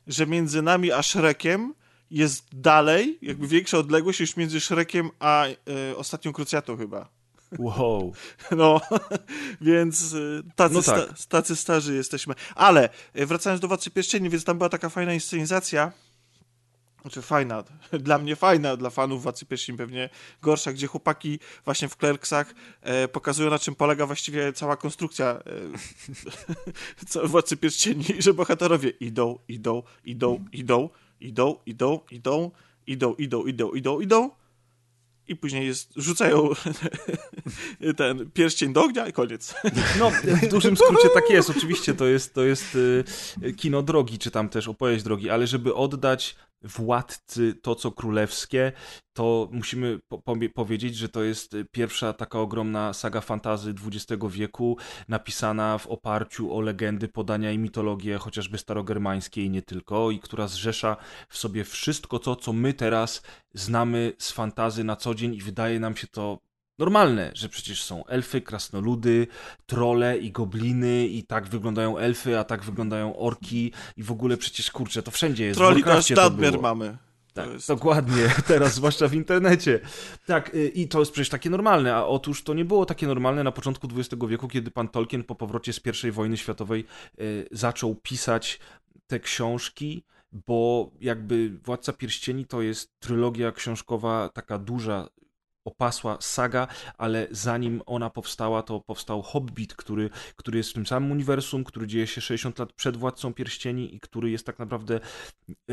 że 0.06 0.26
między 0.26 0.62
nami 0.62 0.92
a 0.92 1.02
Shrekiem 1.02 1.74
jest 2.10 2.44
dalej, 2.52 3.18
jakby 3.22 3.46
większa 3.48 3.78
odległość 3.78 4.20
niż 4.20 4.36
między 4.36 4.60
Shrekiem 4.60 5.10
a 5.18 5.46
e, 5.46 5.96
ostatnią 5.96 6.32
krucjatą 6.32 6.76
chyba. 6.76 7.08
Wow. 7.58 8.12
No, 8.56 8.80
więc 9.60 10.12
y, 10.12 10.42
tacy, 10.56 10.74
No 10.74 10.82
tak. 10.82 11.18
sta, 11.18 11.28
tacy 11.28 11.56
starzy 11.56 11.94
jesteśmy. 11.94 12.34
Ale 12.54 12.88
y, 13.18 13.26
wracając 13.26 13.60
do 13.60 13.68
Władcy 13.68 13.90
Pierścieni, 13.90 14.30
więc 14.30 14.44
tam 14.44 14.58
była 14.58 14.68
taka 14.68 14.88
fajna 14.88 15.14
inscenizacja, 15.14 15.92
znaczy 17.02 17.22
fajna, 17.22 17.64
dla 17.92 18.18
mnie 18.18 18.36
fajna, 18.36 18.76
dla 18.76 18.90
fanów 18.90 19.22
Władcy 19.22 19.46
Pierścieni 19.46 19.78
pewnie 19.78 20.08
gorsza, 20.42 20.72
gdzie 20.72 20.86
chłopaki 20.86 21.38
właśnie 21.64 21.88
w 21.88 21.96
Clerksach 21.96 22.54
e, 22.80 23.08
pokazują 23.08 23.50
na 23.50 23.58
czym 23.58 23.74
polega 23.74 24.06
właściwie 24.06 24.52
cała 24.52 24.76
konstrukcja 24.76 25.40
e, 27.16 27.28
Władcy 27.28 27.56
Pierścieni, 27.56 28.04
że 28.18 28.34
bohaterowie 28.34 28.90
idą, 28.90 29.38
idą, 29.48 29.82
idą, 30.04 30.44
idą, 30.52 30.88
idą, 31.20 31.56
idą, 31.66 32.00
idą, 32.10 32.50
idą, 32.86 33.14
idą, 33.14 33.44
idą, 33.44 33.72
idą, 33.72 34.00
idą 34.00 34.30
i 35.28 35.36
później 35.36 35.66
jest, 35.66 35.92
rzucają 35.96 36.50
ten 37.96 38.30
pierścień 38.30 38.72
do 38.72 38.84
ognia 38.84 39.06
i 39.06 39.12
koniec. 39.12 39.54
No, 39.98 40.10
w 40.10 40.48
dużym 40.48 40.76
skrócie 40.76 41.08
tak 41.14 41.30
jest. 41.30 41.50
Oczywiście 41.50 41.94
to 41.94 42.06
jest, 42.06 42.34
to 42.34 42.44
jest 42.44 42.74
y, 42.74 43.52
kino 43.52 43.82
drogi, 43.82 44.18
czy 44.18 44.30
tam 44.30 44.48
też 44.48 44.68
opowieść 44.68 45.04
drogi, 45.04 45.30
ale 45.30 45.46
żeby 45.46 45.74
oddać 45.74 46.36
władcy 46.62 47.54
to, 47.54 47.74
co 47.74 47.92
królewskie, 47.92 48.72
to 49.12 49.48
musimy 49.52 49.98
po 50.08 50.36
powiedzieć, 50.54 50.96
że 50.96 51.08
to 51.08 51.22
jest 51.22 51.54
y, 51.54 51.64
pierwsza 51.64 52.12
taka 52.12 52.38
ogromna 52.40 52.92
saga 52.92 53.20
fantazy 53.20 53.74
XX 53.86 54.24
wieku, 54.30 54.76
napisana 55.08 55.78
w 55.78 55.86
oparciu 55.86 56.54
o 56.54 56.60
legendy, 56.60 57.08
podania 57.08 57.52
i 57.52 57.58
mitologię, 57.58 58.18
chociażby 58.18 58.58
starogermańskie 58.58 59.44
i 59.44 59.50
nie 59.50 59.62
tylko, 59.62 60.10
i 60.10 60.20
która 60.20 60.48
zrzesza 60.48 60.96
w 61.28 61.38
sobie 61.38 61.64
wszystko 61.64 62.18
to, 62.18 62.36
co 62.36 62.52
my 62.52 62.74
teraz 62.74 63.22
znamy 63.54 64.12
z 64.18 64.32
fantazy 64.32 64.84
na 64.84 64.96
co 64.96 65.14
dzień 65.14 65.34
i 65.34 65.40
wydaje 65.40 65.80
nam 65.80 65.96
się 65.96 66.06
to 66.06 66.47
normalne, 66.78 67.30
że 67.34 67.48
przecież 67.48 67.82
są 67.82 68.06
elfy, 68.06 68.40
krasnoludy, 68.40 69.26
trole 69.66 70.18
i 70.18 70.32
gobliny 70.32 71.06
i 71.06 71.22
tak 71.22 71.48
wyglądają 71.48 71.98
elfy, 71.98 72.38
a 72.38 72.44
tak 72.44 72.64
wyglądają 72.64 73.16
orki 73.16 73.72
i 73.96 74.02
w 74.02 74.12
ogóle 74.12 74.36
przecież 74.36 74.70
kurczę, 74.70 75.02
to 75.02 75.10
wszędzie 75.10 75.44
jest. 75.44 75.58
Troli 75.58 75.84
to 75.84 76.00
nadmiar 76.16 76.60
mamy. 76.60 76.98
Tak, 77.34 77.50
jest- 77.50 77.68
dokładnie, 77.68 78.34
teraz 78.46 78.74
zwłaszcza 78.74 79.08
w 79.08 79.14
internecie. 79.14 79.80
Tak, 80.26 80.54
y, 80.54 80.68
i 80.68 80.88
to 80.88 80.98
jest 80.98 81.12
przecież 81.12 81.28
takie 81.28 81.50
normalne, 81.50 81.94
a 81.94 82.04
otóż 82.04 82.42
to 82.42 82.54
nie 82.54 82.64
było 82.64 82.86
takie 82.86 83.06
normalne 83.06 83.44
na 83.44 83.52
początku 83.52 83.88
XX 83.96 84.26
wieku, 84.28 84.48
kiedy 84.48 84.70
pan 84.70 84.88
Tolkien 84.88 85.24
po 85.24 85.34
powrocie 85.34 85.72
z 85.72 85.80
I 86.04 86.10
wojny 86.10 86.36
światowej 86.36 86.84
y, 87.20 87.48
zaczął 87.52 87.94
pisać 87.94 88.58
te 89.06 89.20
książki 89.20 90.04
bo 90.32 90.90
jakby 91.00 91.50
Władca 91.64 91.92
Pierścieni 91.92 92.46
to 92.46 92.62
jest 92.62 93.00
trylogia 93.00 93.52
książkowa 93.52 94.28
taka 94.28 94.58
duża, 94.58 95.08
opasła 95.68 96.16
saga, 96.20 96.68
ale 96.98 97.26
zanim 97.30 97.82
ona 97.86 98.10
powstała, 98.10 98.62
to 98.62 98.80
powstał 98.80 99.22
Hobbit, 99.22 99.74
który, 99.74 100.10
który 100.36 100.58
jest 100.58 100.70
w 100.70 100.72
tym 100.72 100.86
samym 100.86 101.12
uniwersum, 101.12 101.64
który 101.64 101.86
dzieje 101.86 102.06
się 102.06 102.20
60 102.20 102.58
lat 102.58 102.72
przed 102.72 102.96
Władcą 102.96 103.34
Pierścieni 103.34 103.94
i 103.94 104.00
który 104.00 104.30
jest 104.30 104.46
tak 104.46 104.58
naprawdę 104.58 105.00
e, 105.70 105.72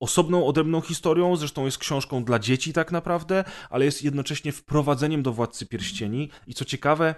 osobną, 0.00 0.46
odrębną 0.46 0.80
historią, 0.80 1.36
zresztą 1.36 1.64
jest 1.64 1.78
książką 1.78 2.24
dla 2.24 2.38
dzieci 2.38 2.72
tak 2.72 2.92
naprawdę, 2.92 3.44
ale 3.70 3.84
jest 3.84 4.02
jednocześnie 4.02 4.52
wprowadzeniem 4.52 5.22
do 5.22 5.32
Władcy 5.32 5.66
Pierścieni. 5.66 6.30
I 6.46 6.54
co 6.54 6.64
ciekawe, 6.64 7.14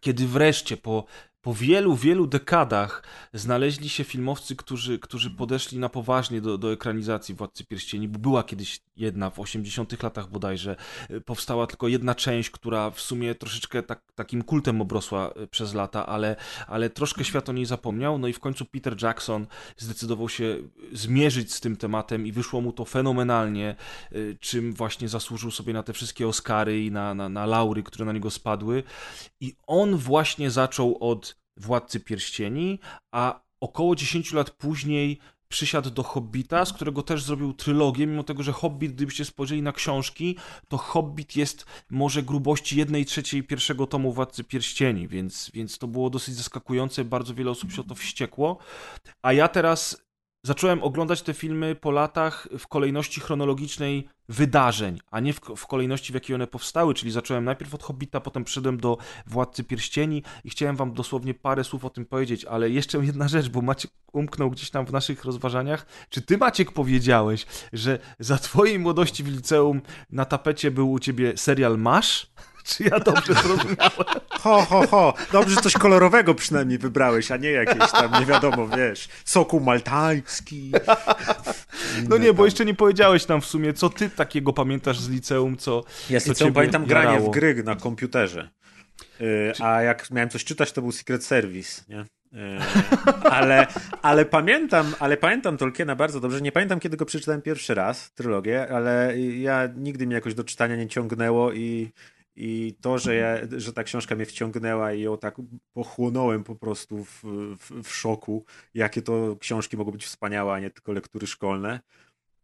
kiedy 0.00 0.26
wreszcie 0.26 0.76
po 0.76 1.04
po 1.42 1.54
wielu, 1.54 1.96
wielu 1.96 2.26
dekadach 2.26 3.02
znaleźli 3.34 3.88
się 3.88 4.04
filmowcy, 4.04 4.56
którzy, 4.56 4.98
którzy 4.98 5.30
podeszli 5.30 5.78
na 5.78 5.88
poważnie 5.88 6.40
do, 6.40 6.58
do 6.58 6.72
ekranizacji 6.72 7.34
Władcy 7.34 7.64
Pierścieni, 7.64 8.08
bo 8.08 8.18
była 8.18 8.44
kiedyś 8.44 8.80
jedna 8.96 9.30
w 9.30 9.40
80 9.40 10.02
latach 10.02 10.30
bodajże. 10.30 10.76
E, 11.08 11.20
powstała 11.20 11.66
tylko 11.66 11.88
jedna 11.88 12.14
część, 12.14 12.50
która 12.50 12.90
w 12.90 13.00
sumie 13.00 13.34
troszeczkę 13.34 13.82
tak, 13.82 14.02
takim 14.14 14.42
kultem 14.42 14.80
obrosła 14.80 15.30
e, 15.30 15.46
przez 15.46 15.74
lata, 15.74 16.06
ale, 16.06 16.36
ale 16.66 16.90
troszkę 16.90 17.24
świat 17.24 17.48
o 17.48 17.52
niej 17.52 17.66
zapomniał. 17.66 18.18
No 18.18 18.28
i 18.28 18.32
w 18.32 18.40
końcu 18.40 18.64
Peter 18.64 19.02
Jackson 19.02 19.46
zdecydował 19.76 20.28
się 20.28 20.56
zmierzyć 20.92 21.54
z 21.54 21.60
tym 21.60 21.76
tematem 21.76 22.26
i 22.26 22.32
wyszło 22.32 22.60
mu 22.60 22.72
to 22.72 22.84
fenomenalnie, 22.84 23.76
e, 24.12 24.16
czym 24.40 24.72
właśnie 24.72 25.08
zasłużył 25.08 25.50
sobie 25.50 25.72
na 25.72 25.82
te 25.82 25.92
wszystkie 25.92 26.28
Oscary 26.28 26.84
i 26.84 26.90
na, 26.90 27.14
na, 27.14 27.28
na 27.28 27.46
laury, 27.46 27.82
które 27.82 28.04
na 28.04 28.12
niego 28.12 28.30
spadły. 28.30 28.82
I 29.40 29.54
on 29.66 29.96
właśnie 29.96 30.50
zaczął 30.50 30.98
od 31.00 31.31
Władcy 31.56 32.00
Pierścieni, 32.00 32.78
a 33.12 33.40
około 33.60 33.96
10 33.96 34.32
lat 34.32 34.50
później 34.50 35.18
przysiadł 35.48 35.90
do 35.90 36.02
Hobbita, 36.02 36.64
z 36.64 36.72
którego 36.72 37.02
też 37.02 37.22
zrobił 37.22 37.52
trylogię, 37.52 38.06
mimo 38.06 38.22
tego, 38.22 38.42
że 38.42 38.52
Hobbit, 38.52 38.92
gdybyście 38.92 39.24
spojrzeli 39.24 39.62
na 39.62 39.72
książki, 39.72 40.36
to 40.68 40.78
Hobbit 40.78 41.36
jest 41.36 41.66
może 41.90 42.22
grubości 42.22 42.76
jednej 42.76 43.04
trzeciej 43.04 43.42
pierwszego 43.42 43.86
tomu 43.86 44.12
Władcy 44.12 44.44
Pierścieni, 44.44 45.08
więc, 45.08 45.50
więc 45.54 45.78
to 45.78 45.86
było 45.88 46.10
dosyć 46.10 46.34
zaskakujące, 46.34 47.04
bardzo 47.04 47.34
wiele 47.34 47.50
osób 47.50 47.72
się 47.72 47.80
o 47.80 47.84
to 47.84 47.94
wściekło. 47.94 48.58
A 49.22 49.32
ja 49.32 49.48
teraz 49.48 50.02
zacząłem 50.42 50.82
oglądać 50.82 51.22
te 51.22 51.34
filmy 51.34 51.74
po 51.74 51.90
latach 51.90 52.48
w 52.58 52.66
kolejności 52.66 53.20
chronologicznej 53.20 54.08
wydarzeń, 54.28 54.98
a 55.10 55.20
nie 55.20 55.32
w, 55.32 55.40
w, 55.56 55.66
kolejności, 55.66 56.12
w 56.12 56.14
jakiej 56.14 56.34
one 56.34 56.46
powstały, 56.46 56.94
czyli 56.94 57.12
zacząłem 57.12 57.44
najpierw 57.44 57.74
od 57.74 57.82
Hobbita, 57.82 58.20
potem 58.20 58.44
przyszedłem 58.44 58.80
do 58.80 58.98
Władcy 59.26 59.64
Pierścieni 59.64 60.22
i 60.44 60.50
chciałem 60.50 60.76
wam 60.76 60.92
dosłownie 60.92 61.34
parę 61.34 61.64
słów 61.64 61.84
o 61.84 61.90
tym 61.90 62.06
powiedzieć, 62.06 62.44
ale 62.44 62.70
jeszcze 62.70 62.98
jedna 62.98 63.28
rzecz, 63.28 63.48
bo 63.48 63.62
Maciek 63.62 63.90
umknął 64.12 64.50
gdzieś 64.50 64.70
tam 64.70 64.86
w 64.86 64.92
naszych 64.92 65.24
rozważaniach. 65.24 65.86
Czy 66.08 66.22
ty, 66.22 66.38
Maciek, 66.38 66.72
powiedziałeś, 66.72 67.46
że 67.72 67.98
za 68.18 68.38
twojej 68.38 68.78
młodości 68.78 69.24
w 69.24 69.28
liceum 69.28 69.80
na 70.10 70.24
tapecie 70.24 70.70
był 70.70 70.92
u 70.92 70.98
ciebie 70.98 71.32
serial 71.36 71.78
Masz? 71.78 72.26
Czy 72.64 72.84
ja 72.84 73.00
dobrze 73.00 73.34
zrozumiałem? 73.34 74.20
Ho, 74.42 74.62
ho, 74.62 74.86
ho. 74.86 75.14
Dobrze, 75.32 75.56
coś 75.60 75.72
kolorowego 75.72 76.34
przynajmniej 76.34 76.78
wybrałeś, 76.78 77.30
a 77.30 77.36
nie 77.36 77.50
jakieś 77.50 77.90
tam, 77.92 78.20
nie 78.20 78.26
wiadomo, 78.26 78.68
wiesz, 78.68 79.08
soku 79.24 79.60
maltański. 79.60 80.72
No 82.08 82.18
nie, 82.18 82.32
bo 82.32 82.44
jeszcze 82.44 82.64
nie 82.64 82.74
powiedziałeś 82.74 83.28
nam 83.28 83.40
w 83.40 83.46
sumie, 83.46 83.72
co 83.72 83.90
ty 83.90 84.10
takiego 84.10 84.52
pamiętasz 84.52 85.00
z 85.00 85.08
liceum, 85.08 85.56
co 85.56 85.84
Ja 86.10 86.20
z 86.20 86.26
liceum 86.26 86.52
pamiętam 86.52 86.84
granie 86.84 87.12
jarało. 87.12 87.30
w 87.30 87.34
gry 87.34 87.62
na 87.64 87.76
komputerze. 87.76 88.50
Yy, 89.20 89.52
a 89.60 89.82
jak 89.82 90.10
miałem 90.10 90.30
coś 90.30 90.44
czytać, 90.44 90.72
to 90.72 90.82
był 90.82 90.92
Secret 90.92 91.24
Service, 91.24 91.82
nie? 91.88 91.96
Yy, 92.32 92.58
ale, 93.30 93.66
ale 94.02 94.24
pamiętam, 94.24 94.94
ale 94.98 95.16
pamiętam 95.16 95.56
Tolkiena 95.56 95.96
bardzo 95.96 96.20
dobrze. 96.20 96.40
Nie 96.40 96.52
pamiętam, 96.52 96.80
kiedy 96.80 96.96
go 96.96 97.06
przeczytałem 97.06 97.42
pierwszy 97.42 97.74
raz, 97.74 98.12
trylogię, 98.12 98.68
ale 98.74 99.18
ja 99.18 99.68
nigdy 99.76 100.06
mnie 100.06 100.14
jakoś 100.14 100.34
do 100.34 100.44
czytania 100.44 100.76
nie 100.76 100.88
ciągnęło 100.88 101.52
i 101.52 101.92
i 102.36 102.76
to, 102.80 102.98
że, 102.98 103.14
ja, 103.14 103.36
że 103.56 103.72
ta 103.72 103.84
książka 103.84 104.14
mnie 104.14 104.26
wciągnęła 104.26 104.92
i 104.92 105.00
ją 105.00 105.18
tak 105.18 105.36
pochłonąłem 105.72 106.44
po 106.44 106.54
prostu 106.54 107.04
w, 107.04 107.22
w, 107.58 107.82
w 107.82 107.94
szoku, 107.94 108.44
jakie 108.74 109.02
to 109.02 109.36
książki 109.40 109.76
mogą 109.76 109.90
być 109.92 110.04
wspaniałe, 110.04 110.52
a 110.52 110.60
nie 110.60 110.70
tylko 110.70 110.92
lektury 110.92 111.26
szkolne, 111.26 111.80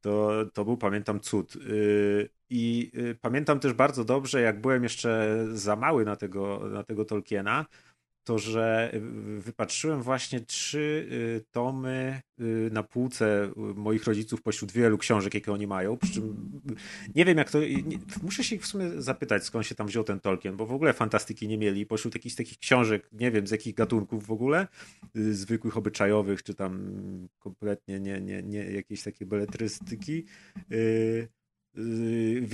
to, 0.01 0.31
to 0.53 0.65
był, 0.65 0.77
pamiętam, 0.77 1.21
cud. 1.21 1.57
Y, 1.57 2.29
I 2.51 2.91
y, 2.95 3.15
pamiętam 3.21 3.61
też 3.61 3.73
bardzo 3.73 4.05
dobrze, 4.05 4.41
jak 4.41 4.61
byłem 4.61 4.83
jeszcze 4.83 5.45
za 5.53 5.77
mały 5.77 6.05
na 6.05 6.17
tego, 6.17 6.69
na 6.73 6.83
tego 6.83 7.05
Tolkiena, 7.05 7.67
to, 8.29 8.39
że 8.39 8.93
wypatrzyłem 9.39 10.03
właśnie 10.03 10.41
trzy 10.41 11.09
y, 11.13 11.45
tomy 11.51 12.21
y, 12.41 12.71
na 12.73 12.83
półce 12.83 13.51
moich 13.57 14.05
rodziców 14.05 14.43
pośród 14.43 14.73
wielu 14.73 14.99
książek, 14.99 15.35
jakie 15.35 15.53
oni 15.53 15.67
mają. 15.67 15.97
Przy 15.97 16.13
czym 16.13 16.51
nie 17.15 17.25
wiem, 17.25 17.39
jak 17.39 17.51
to. 17.51 17.61
Nie, 17.61 17.99
muszę 18.23 18.45
się 18.45 18.57
ich 18.57 18.63
w 18.63 18.67
sumie 18.67 18.91
zapytać, 19.03 19.45
skąd 19.45 19.67
się 19.67 19.75
tam 19.75 19.87
wziął 19.87 20.05
ten 20.05 20.21
Tolkien, 20.21 20.57
bo 20.57 20.67
w 20.67 20.73
ogóle 20.73 20.93
fantastyki 20.93 21.49
nie 21.49 21.59
mieli. 21.59 21.87
Pośród 21.87 22.15
jakichś 22.15 22.35
takich 22.35 22.59
książek, 22.59 23.09
nie 23.13 23.31
wiem 23.31 23.47
z 23.47 23.51
jakich 23.51 23.75
gatunków 23.75 24.27
w 24.27 24.33
ogóle, 24.33 24.67
y, 25.17 25.35
zwykłych, 25.35 25.77
obyczajowych, 25.77 26.43
czy 26.43 26.55
tam 26.55 26.89
kompletnie 27.39 28.01
nie, 28.01 28.21
nie, 28.21 28.43
nie 28.43 28.71
jakieś 28.71 29.03
takie 29.03 29.27
beletrystyki. 29.27 30.25
Yy, 30.71 31.29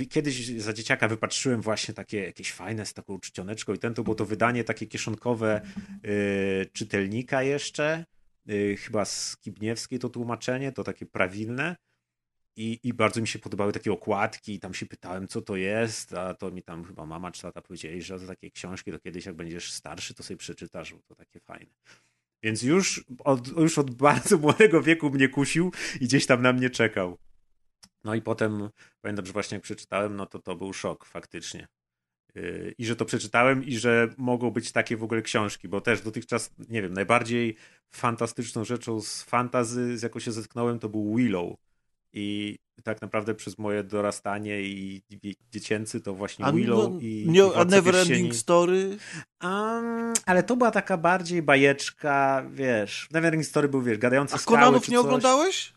kiedyś 0.09 0.47
za 0.47 0.73
dzieciaka 0.73 1.07
wypatrzyłem 1.07 1.61
właśnie 1.61 1.93
takie 1.93 2.23
jakieś 2.23 2.51
fajne 2.51 2.85
z 2.85 2.93
taką 2.93 3.19
czcioneczką 3.19 3.73
i 3.73 3.77
ten 3.77 3.93
to 3.93 4.03
było 4.03 4.15
to 4.15 4.25
wydanie 4.25 4.63
takie 4.63 4.87
kieszonkowe 4.87 5.61
yy, 6.03 6.65
czytelnika 6.73 7.43
jeszcze, 7.43 8.05
yy, 8.45 8.77
chyba 8.77 9.05
z 9.05 9.37
Kibniewskiej 9.37 9.99
to 9.99 10.09
tłumaczenie, 10.09 10.71
to 10.71 10.83
takie 10.83 11.05
prawilne. 11.05 11.75
I, 12.57 12.79
I 12.83 12.93
bardzo 12.93 13.21
mi 13.21 13.27
się 13.27 13.39
podobały 13.39 13.73
takie 13.73 13.91
okładki, 13.91 14.53
i 14.53 14.59
tam 14.59 14.73
się 14.73 14.85
pytałem, 14.85 15.27
co 15.27 15.41
to 15.41 15.55
jest, 15.55 16.13
a 16.13 16.33
to 16.33 16.51
mi 16.51 16.63
tam 16.63 16.85
chyba 16.85 17.05
mama 17.05 17.31
czy 17.31 17.41
tata 17.41 17.61
powiedzieli, 17.61 18.01
że 18.01 18.19
to 18.19 18.27
takie 18.27 18.51
książki, 18.51 18.91
to 18.91 18.99
kiedyś 18.99 19.25
jak 19.25 19.35
będziesz 19.35 19.71
starszy, 19.71 20.13
to 20.13 20.23
sobie 20.23 20.37
przeczytasz, 20.37 20.93
bo 20.93 21.01
to 21.01 21.15
takie 21.15 21.39
fajne. 21.39 21.71
Więc 22.43 22.63
już 22.63 23.05
od, 23.19 23.47
już 23.47 23.77
od 23.77 23.91
bardzo 24.07 24.37
młodego 24.37 24.81
wieku 24.81 25.09
mnie 25.09 25.29
kusił 25.29 25.71
i 26.01 26.05
gdzieś 26.05 26.25
tam 26.25 26.41
na 26.41 26.53
mnie 26.53 26.69
czekał. 26.69 27.17
No 28.05 28.15
i 28.15 28.21
potem 28.21 28.69
pamiętam, 29.01 29.25
że 29.25 29.33
właśnie 29.33 29.55
jak 29.55 29.63
przeczytałem, 29.63 30.15
no 30.15 30.25
to 30.25 30.39
to 30.39 30.55
był 30.55 30.73
szok 30.73 31.05
faktycznie. 31.05 31.67
Yy, 32.35 32.75
I 32.77 32.85
że 32.85 32.95
to 32.95 33.05
przeczytałem 33.05 33.63
i 33.63 33.77
że 33.77 34.09
mogą 34.17 34.51
być 34.51 34.71
takie 34.71 34.97
w 34.97 35.03
ogóle 35.03 35.21
książki, 35.21 35.67
bo 35.67 35.81
też 35.81 36.01
dotychczas, 36.01 36.51
nie 36.69 36.81
wiem, 36.81 36.93
najbardziej 36.93 37.55
fantastyczną 37.91 38.63
rzeczą 38.63 39.01
z 39.01 39.23
fantazy, 39.23 39.97
z 39.97 40.01
jaką 40.01 40.19
się 40.19 40.31
zetknąłem, 40.31 40.79
to 40.79 40.89
był 40.89 41.15
Willow. 41.15 41.57
I 42.13 42.57
tak 42.83 43.01
naprawdę 43.01 43.35
przez 43.35 43.57
moje 43.57 43.83
dorastanie 43.83 44.61
i 44.61 45.01
dziecięcy 45.51 46.01
to 46.01 46.13
właśnie 46.13 46.45
Willow 46.53 46.93
no, 46.93 46.99
i. 47.01 47.25
Nie, 47.27 47.43
a 47.55 47.65
Neverending 47.65 48.35
Story? 48.35 48.97
Um, 49.43 50.13
ale 50.25 50.43
to 50.43 50.55
była 50.55 50.71
taka 50.71 50.97
bardziej 50.97 51.41
bajeczka, 51.41 52.45
wiesz. 52.51 53.07
Neverending 53.11 53.45
Story 53.45 53.67
był, 53.67 53.81
wiesz, 53.81 53.97
gadający 53.97 54.35
A 54.35 54.39
Konanów 54.39 54.89
nie 54.89 54.99
oglądałeś? 54.99 55.74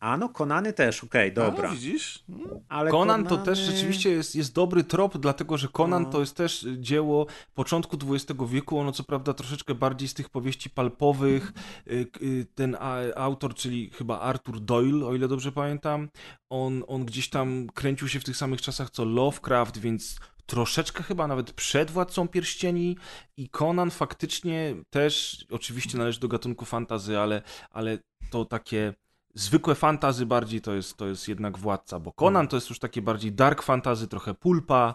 A 0.00 0.16
no, 0.16 0.28
Konany 0.28 0.72
też, 0.72 1.04
okej, 1.04 1.32
okay, 1.32 1.44
dobra. 1.44 1.68
A, 1.68 1.72
widzisz? 1.72 2.24
Ale 2.68 2.90
Conan 2.90 3.24
Konany... 3.24 3.28
to 3.28 3.44
też 3.44 3.58
rzeczywiście 3.58 4.10
jest, 4.10 4.36
jest 4.36 4.54
dobry 4.54 4.84
trop, 4.84 5.18
dlatego 5.18 5.58
że 5.58 5.68
Conan 5.68 6.02
no. 6.02 6.10
to 6.10 6.20
jest 6.20 6.36
też 6.36 6.66
dzieło 6.78 7.26
początku 7.54 7.96
XX 8.10 8.40
wieku, 8.48 8.78
ono 8.78 8.92
co 8.92 9.04
prawda 9.04 9.34
troszeczkę 9.34 9.74
bardziej 9.74 10.08
z 10.08 10.14
tych 10.14 10.28
powieści 10.28 10.70
palpowych. 10.70 11.52
Y, 11.86 12.06
y, 12.22 12.46
ten 12.54 12.76
autor, 13.16 13.54
czyli 13.54 13.90
chyba 13.90 14.20
Arthur 14.20 14.60
Doyle, 14.60 15.06
o 15.06 15.14
ile 15.14 15.28
dobrze 15.28 15.52
pamiętam, 15.52 16.08
on, 16.50 16.84
on 16.86 17.04
gdzieś 17.04 17.30
tam 17.30 17.66
kręcił 17.74 18.08
się 18.08 18.20
w 18.20 18.24
tych 18.24 18.36
samych 18.36 18.62
czasach 18.62 18.90
co 18.90 19.04
Lovecraft, 19.04 19.78
więc 19.78 20.20
troszeczkę 20.46 21.02
chyba 21.02 21.26
nawet 21.26 21.52
przed 21.52 21.90
Władcą 21.90 22.28
Pierścieni 22.28 22.96
i 23.36 23.48
Conan 23.48 23.90
faktycznie 23.90 24.74
też, 24.90 25.46
oczywiście 25.50 25.98
należy 25.98 26.20
do 26.20 26.28
gatunku 26.28 26.64
fantazy, 26.64 27.18
ale, 27.18 27.42
ale 27.70 27.98
to 28.30 28.44
takie 28.44 28.94
zwykłe 29.34 29.74
fantazy 29.74 30.26
bardziej 30.26 30.60
to 30.60 30.74
jest, 30.74 30.96
to 30.96 31.06
jest 31.06 31.28
jednak 31.28 31.58
Władca, 31.58 32.00
bo 32.00 32.12
Conan 32.12 32.34
hmm. 32.34 32.48
to 32.48 32.56
jest 32.56 32.68
już 32.70 32.78
takie 32.78 33.02
bardziej 33.02 33.32
dark 33.32 33.62
fantazy, 33.62 34.08
trochę 34.08 34.34
pulpa, 34.34 34.94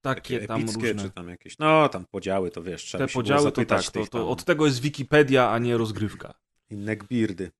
takie, 0.00 0.34
takie 0.34 0.46
tam 0.46 0.60
epickie, 0.60 0.92
różne... 0.92 1.08
czy 1.08 1.10
tam 1.10 1.28
jakieś, 1.28 1.58
no 1.58 1.88
tam 1.88 2.04
podziały 2.10 2.50
to 2.50 2.62
wiesz, 2.62 2.82
trzeba 2.82 3.06
Te 3.06 3.12
podziały 3.12 3.52
to 3.52 3.64
tak, 3.64 3.82
to, 3.82 4.06
to 4.06 4.28
od 4.28 4.44
tego 4.44 4.66
jest 4.66 4.80
Wikipedia, 4.80 5.50
a 5.50 5.58
nie 5.58 5.76
rozgrywka. 5.76 6.34
I 6.70 6.76
neckbeardy. 6.76 7.50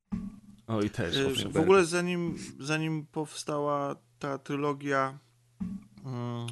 O 0.67 0.83
i 0.83 0.91
też. 0.91 1.17
Yy, 1.17 1.49
w 1.49 1.57
ogóle 1.57 1.85
zanim, 1.85 2.39
zanim 2.61 3.07
powstała 3.07 3.97
ta 4.19 4.39
trylogia 4.39 5.19
hmm, 6.05 6.47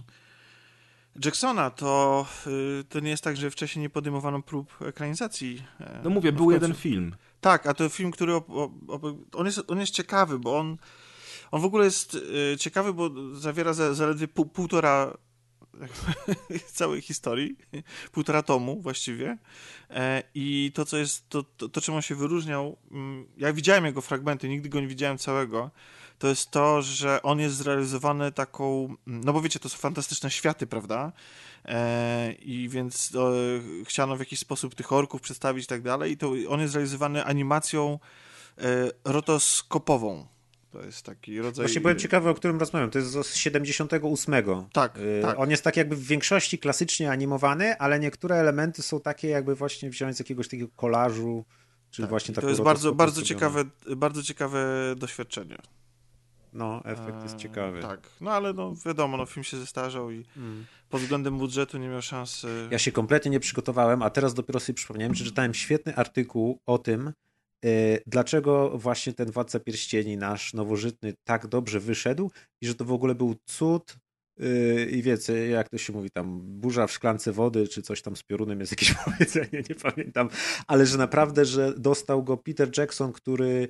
Jacksona, 1.24 1.70
to, 1.70 2.26
yy, 2.46 2.84
to 2.88 3.00
nie 3.00 3.10
jest 3.10 3.24
tak, 3.24 3.36
że 3.36 3.50
wcześniej 3.50 3.82
nie 3.82 3.90
podejmowano 3.90 4.42
prób 4.42 4.82
ekranizacji. 4.82 5.62
E, 5.80 6.00
no 6.04 6.10
mówię, 6.10 6.32
był 6.32 6.50
jeden 6.50 6.74
film. 6.74 7.14
Tak, 7.40 7.66
a 7.66 7.74
to 7.74 7.88
film, 7.88 8.10
który 8.10 8.34
op, 8.34 8.50
op, 8.88 9.02
on, 9.34 9.46
jest, 9.46 9.60
on 9.68 9.80
jest 9.80 9.92
ciekawy, 9.92 10.38
bo 10.38 10.58
on, 10.58 10.76
on 11.50 11.60
w 11.60 11.64
ogóle 11.64 11.84
jest 11.84 12.14
y, 12.14 12.56
ciekawy, 12.58 12.92
bo 12.92 13.10
zawiera 13.34 13.72
za, 13.72 13.94
zaledwie 13.94 14.28
pół, 14.28 14.46
półtora 14.46 15.16
całej 16.72 17.00
historii, 17.00 17.56
półtora 18.12 18.42
tomu 18.42 18.80
właściwie. 18.80 19.38
E, 19.90 20.22
I 20.34 20.72
to, 20.74 20.84
co 20.84 20.96
jest, 20.96 21.28
to, 21.28 21.42
to, 21.42 21.68
to 21.68 21.80
czym 21.80 21.94
on 21.94 22.02
się 22.02 22.14
wyróżniał, 22.14 22.76
mm, 22.90 23.26
ja 23.36 23.52
widziałem 23.52 23.84
jego 23.84 24.00
fragmenty, 24.00 24.48
nigdy 24.48 24.68
go 24.68 24.80
nie 24.80 24.86
widziałem 24.86 25.18
całego, 25.18 25.70
to 26.18 26.28
jest 26.28 26.50
to, 26.50 26.82
że 26.82 27.22
on 27.22 27.40
jest 27.40 27.56
zrealizowany 27.56 28.32
taką, 28.32 28.94
no 29.06 29.32
bo 29.32 29.40
wiecie, 29.40 29.60
to 29.60 29.68
są 29.68 29.78
fantastyczne 29.78 30.30
światy, 30.30 30.66
prawda? 30.66 31.12
E, 31.66 32.32
I 32.32 32.68
więc 32.68 33.12
e, 33.14 33.84
chciano 33.84 34.16
w 34.16 34.18
jakiś 34.18 34.38
sposób 34.38 34.74
tych 34.74 34.92
orków 34.92 35.20
przedstawić 35.20 35.64
i 35.64 35.68
tak 35.68 35.82
dalej. 35.82 36.12
I 36.12 36.16
to 36.16 36.32
on 36.48 36.60
jest 36.60 36.72
zrealizowany 36.72 37.24
animacją 37.24 37.98
e, 38.58 38.62
rotoskopową. 39.04 40.26
To 40.70 40.82
jest 40.82 41.02
taki 41.02 41.38
rodzaj. 41.40 41.66
Właśnie 41.66 41.80
byłem 41.80 41.98
ciekawy, 41.98 42.28
o 42.28 42.34
którym 42.34 42.60
rozmawiam. 42.60 42.90
To 42.90 42.98
jest 42.98 43.12
z 43.12 43.34
78. 43.34 44.34
Tak, 44.72 44.98
tak. 45.22 45.38
On 45.38 45.50
jest 45.50 45.64
tak 45.64 45.76
jakby 45.76 45.96
w 45.96 46.06
większości 46.06 46.58
klasycznie 46.58 47.10
animowany, 47.10 47.78
ale 47.78 48.00
niektóre 48.00 48.36
elementy 48.36 48.82
są 48.82 49.00
takie 49.00 49.28
jakby 49.28 49.54
właśnie 49.54 49.90
wziąć 49.90 50.16
z 50.16 50.18
jakiegoś 50.18 50.48
takiego 50.48 50.68
kolażu, 50.76 51.44
czy 51.90 52.02
Tak. 52.02 52.10
właśnie 52.10 52.32
I 52.32 52.34
to 52.34 52.48
jest 52.48 52.62
bardzo, 52.62 52.94
bardzo, 52.94 53.22
ciekawe, 53.22 53.64
bardzo 53.96 54.22
ciekawe 54.22 54.94
doświadczenie. 54.96 55.56
No, 56.56 56.84
efekt 56.84 57.22
jest 57.22 57.34
E, 57.34 57.38
ciekawy. 57.38 57.80
Tak, 57.80 58.10
no 58.20 58.30
ale 58.30 58.52
no 58.52 58.74
wiadomo, 58.86 59.16
no 59.16 59.26
film 59.26 59.44
się 59.44 59.56
zestarzał 59.56 60.10
i 60.10 60.24
pod 60.88 61.00
względem 61.00 61.38
budżetu 61.38 61.78
nie 61.78 61.88
miał 61.88 62.02
szansy. 62.02 62.48
Mm. 62.48 62.72
Ja 62.72 62.78
się 62.78 62.92
kompletnie 62.92 63.30
nie 63.30 63.40
przygotowałem, 63.40 64.02
a 64.02 64.10
teraz 64.10 64.34
dopiero 64.34 64.60
sobie 64.60 64.74
przypomniałem, 64.74 65.14
że 65.14 65.24
czytałem 65.24 65.54
świetny 65.54 65.96
artykuł 65.96 66.60
o 66.66 66.78
tym, 66.78 67.12
y, 67.64 68.02
dlaczego 68.06 68.78
właśnie 68.78 69.12
ten 69.12 69.30
Władca 69.30 69.60
Pierścieni 69.60 70.16
nasz 70.16 70.54
nowożytny 70.54 71.14
tak 71.24 71.46
dobrze 71.46 71.80
wyszedł 71.80 72.30
i 72.60 72.66
że 72.66 72.74
to 72.74 72.84
w 72.84 72.92
ogóle 72.92 73.14
był 73.14 73.34
cud 73.44 73.96
y, 74.40 74.88
i 74.92 75.02
wiecie, 75.02 75.48
jak 75.48 75.68
to 75.68 75.78
się 75.78 75.92
mówi 75.92 76.10
tam, 76.10 76.40
burza 76.42 76.86
w 76.86 76.92
szklance 76.92 77.32
wody, 77.32 77.68
czy 77.68 77.82
coś 77.82 78.02
tam 78.02 78.16
z 78.16 78.22
piorunem 78.22 78.60
jest 78.60 78.72
jakieś 78.72 78.94
powiedzenie, 79.04 79.62
nie 79.68 79.74
pamiętam, 79.74 80.28
ale 80.66 80.86
że 80.86 80.98
naprawdę, 80.98 81.44
że 81.44 81.74
dostał 81.78 82.24
go 82.24 82.36
Peter 82.36 82.78
Jackson, 82.78 83.12
który 83.12 83.68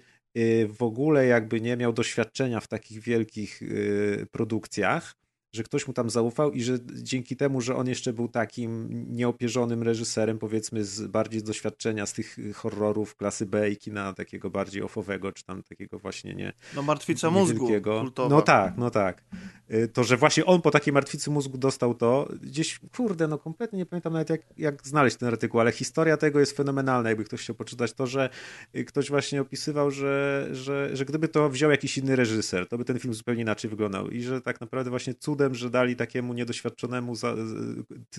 w 0.69 0.83
ogóle 0.83 1.27
jakby 1.27 1.61
nie 1.61 1.77
miał 1.77 1.93
doświadczenia 1.93 2.61
w 2.61 2.69
takich 2.69 3.01
wielkich 3.01 3.63
y, 3.63 4.27
produkcjach, 4.33 5.15
że 5.57 5.63
ktoś 5.63 5.87
mu 5.87 5.93
tam 5.93 6.11
zaufał 6.11 6.53
i 6.53 6.63
że 6.63 6.79
dzięki 6.93 7.37
temu, 7.37 7.61
że 7.61 7.77
on 7.77 7.89
jeszcze 7.89 8.13
był 8.13 8.29
takim 8.29 8.89
nieopierzonym 9.17 9.83
reżyserem, 9.83 10.39
powiedzmy 10.39 10.85
z 10.85 11.07
bardziej 11.07 11.41
z 11.41 11.43
doświadczenia 11.43 12.07
z 12.07 12.13
tych 12.13 12.37
horrorów 12.55 13.17
klasy 13.17 13.47
B 13.47 13.71
i 13.71 13.77
kina 13.77 14.13
takiego 14.13 14.51
bardziej 14.51 14.83
offowego, 14.83 15.33
czy 15.33 15.45
tam 15.45 15.63
takiego 15.63 15.99
właśnie 15.99 16.35
nie 16.35 16.53
No 16.75 16.83
Martwica 16.83 17.31
Mózgu 17.31 17.69
kultowa. 18.01 18.29
No 18.29 18.43
tak, 18.43 18.75
no 18.77 18.91
tak. 18.91 19.25
Y, 19.71 19.89
To, 19.89 20.05
że 20.05 20.17
właśnie 20.17 20.45
on 20.45 20.63
po 20.63 20.71
takiej 20.71 20.93
martwicy 20.93 21.31
mózgu 21.31 21.59
dostał 21.59 21.95
to, 21.95 22.29
gdzieś, 22.43 22.81
kurde, 22.97 23.29
no 23.29 23.39
kompletnie 23.39 23.79
nie 23.79 23.87
pamiętam 23.87 24.13
nawet 24.13 24.31
jak, 24.31 24.41
jak 24.57 24.87
znaleźć 24.87 25.17
ten 25.17 25.29
artykuł, 25.29 25.61
ale 25.61 25.73
historia 25.73 26.17
tego 26.17 26.41
jest 26.41 26.57
fenomenalna, 26.57 27.09
jakby 27.09 27.25
ktoś 27.25 27.41
chciał 27.41 27.57
poczytać 27.57 27.93
to, 27.93 28.07
że 28.07 28.31
y, 28.77 28.85
ktoś 28.85 29.11
właśnie 29.11 29.41
opisywał, 29.41 29.91
że, 29.91 30.49
że, 30.53 30.97
że 30.97 31.05
gdyby 31.05 31.29
to 31.29 31.51
wziął 31.51 31.71
jakiś 31.71 31.99
inny 31.99 32.17
reżyser, 32.17 32.69
to 32.69 32.79
by 32.79 32.85
ten 32.85 32.99
film 32.99 33.15
zupełnie 33.15 33.43
inaczej 33.43 33.71
wyglądał 33.71 34.11
i 34.11 34.23
że 34.23 34.41
tak 34.41 34.61
naprawdę 34.61 34.91
właśnie 34.91 35.15
cudem, 35.15 35.46
że 35.55 35.71
dali 35.71 35.97
takiemu 35.97 36.35
niedoświadczonemu 36.35 37.15
za, 37.15 37.35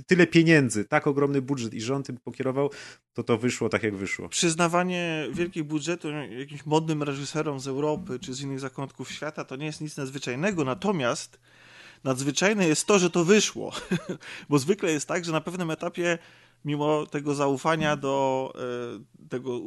tyle 0.07 0.27
pieniędzy, 0.27 0.85
tak 0.85 1.07
ogromny 1.07 1.41
budżet 1.41 1.73
i 1.73 1.81
że 1.81 1.95
on 1.95 2.03
tym 2.03 2.17
pokierował, 2.17 2.69
to 3.13 3.23
to 3.23 3.37
wyszło 3.37 3.69
tak 3.69 3.83
jak 3.83 3.95
wyszło. 3.95 4.29
Przyznawanie 4.29 5.27
wielkich 5.31 5.63
budżetów 5.63 6.11
jakimś 6.39 6.65
modnym 6.65 7.03
reżyserom 7.03 7.59
z 7.59 7.67
Europy 7.67 8.19
czy 8.19 8.33
z 8.33 8.41
innych 8.41 8.59
zakątków 8.59 9.11
świata 9.11 9.43
to 9.43 9.55
nie 9.55 9.65
jest 9.65 9.81
nic 9.81 9.97
nadzwyczajnego, 9.97 10.63
natomiast 10.63 11.39
nadzwyczajne 12.03 12.67
jest 12.67 12.85
to, 12.85 12.99
że 12.99 13.09
to 13.09 13.25
wyszło. 13.25 13.71
Bo 14.49 14.59
zwykle 14.59 14.91
jest 14.91 15.07
tak, 15.07 15.25
że 15.25 15.31
na 15.31 15.41
pewnym 15.41 15.71
etapie, 15.71 16.17
mimo 16.65 17.05
tego 17.05 17.35
zaufania 17.35 17.95
do 17.95 18.53
e, 18.55 19.27
tego 19.29 19.61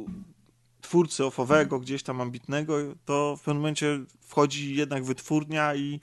twórcy 0.81 1.25
ofowego, 1.25 1.79
gdzieś 1.79 2.03
tam 2.03 2.21
ambitnego, 2.21 2.77
to 3.05 3.35
w 3.37 3.39
pewnym 3.39 3.57
momencie 3.57 3.99
wchodzi 4.21 4.75
jednak 4.75 5.03
wytwórnia 5.03 5.75
i 5.75 5.99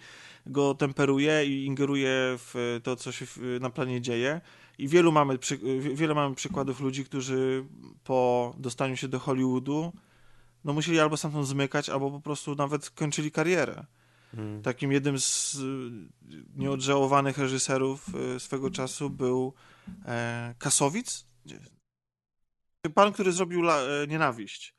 go 0.49 0.75
temperuje 0.75 1.47
i 1.47 1.65
ingeruje 1.65 2.11
w 2.39 2.81
to, 2.83 2.97
co 2.97 3.13
się 3.13 3.27
na 3.61 3.71
planie 3.71 4.01
dzieje. 4.01 4.41
I 4.79 4.89
wielu 4.89 5.13
mamy, 5.13 5.39
przy, 5.39 5.59
wiele 5.95 6.15
mamy 6.15 6.35
przykładów 6.35 6.81
ludzi, 6.81 7.05
którzy 7.05 7.65
po 8.05 8.55
dostaniu 8.59 8.97
się 8.97 9.09
do 9.09 9.19
Hollywoodu 9.19 9.93
no 10.65 10.73
musieli 10.73 11.01
albo 11.01 11.17
stamtąd 11.17 11.47
zmykać, 11.47 11.89
albo 11.89 12.11
po 12.11 12.21
prostu 12.21 12.55
nawet 12.55 12.91
kończyli 12.91 13.31
karierę. 13.31 13.85
Takim 14.63 14.93
jednym 14.93 15.21
z 15.21 15.55
y, 15.55 15.61
nieodżałowanych 16.57 17.39
reżyserów 17.39 18.07
y, 18.37 18.41
swego 18.41 18.71
czasu 18.71 19.11
był 19.11 19.55
e, 20.05 20.55
Kasowic. 20.59 21.27
Pan, 22.95 23.13
który 23.13 23.33
zrobił 23.33 23.71
e, 23.71 24.07
Nienawiść. 24.09 24.75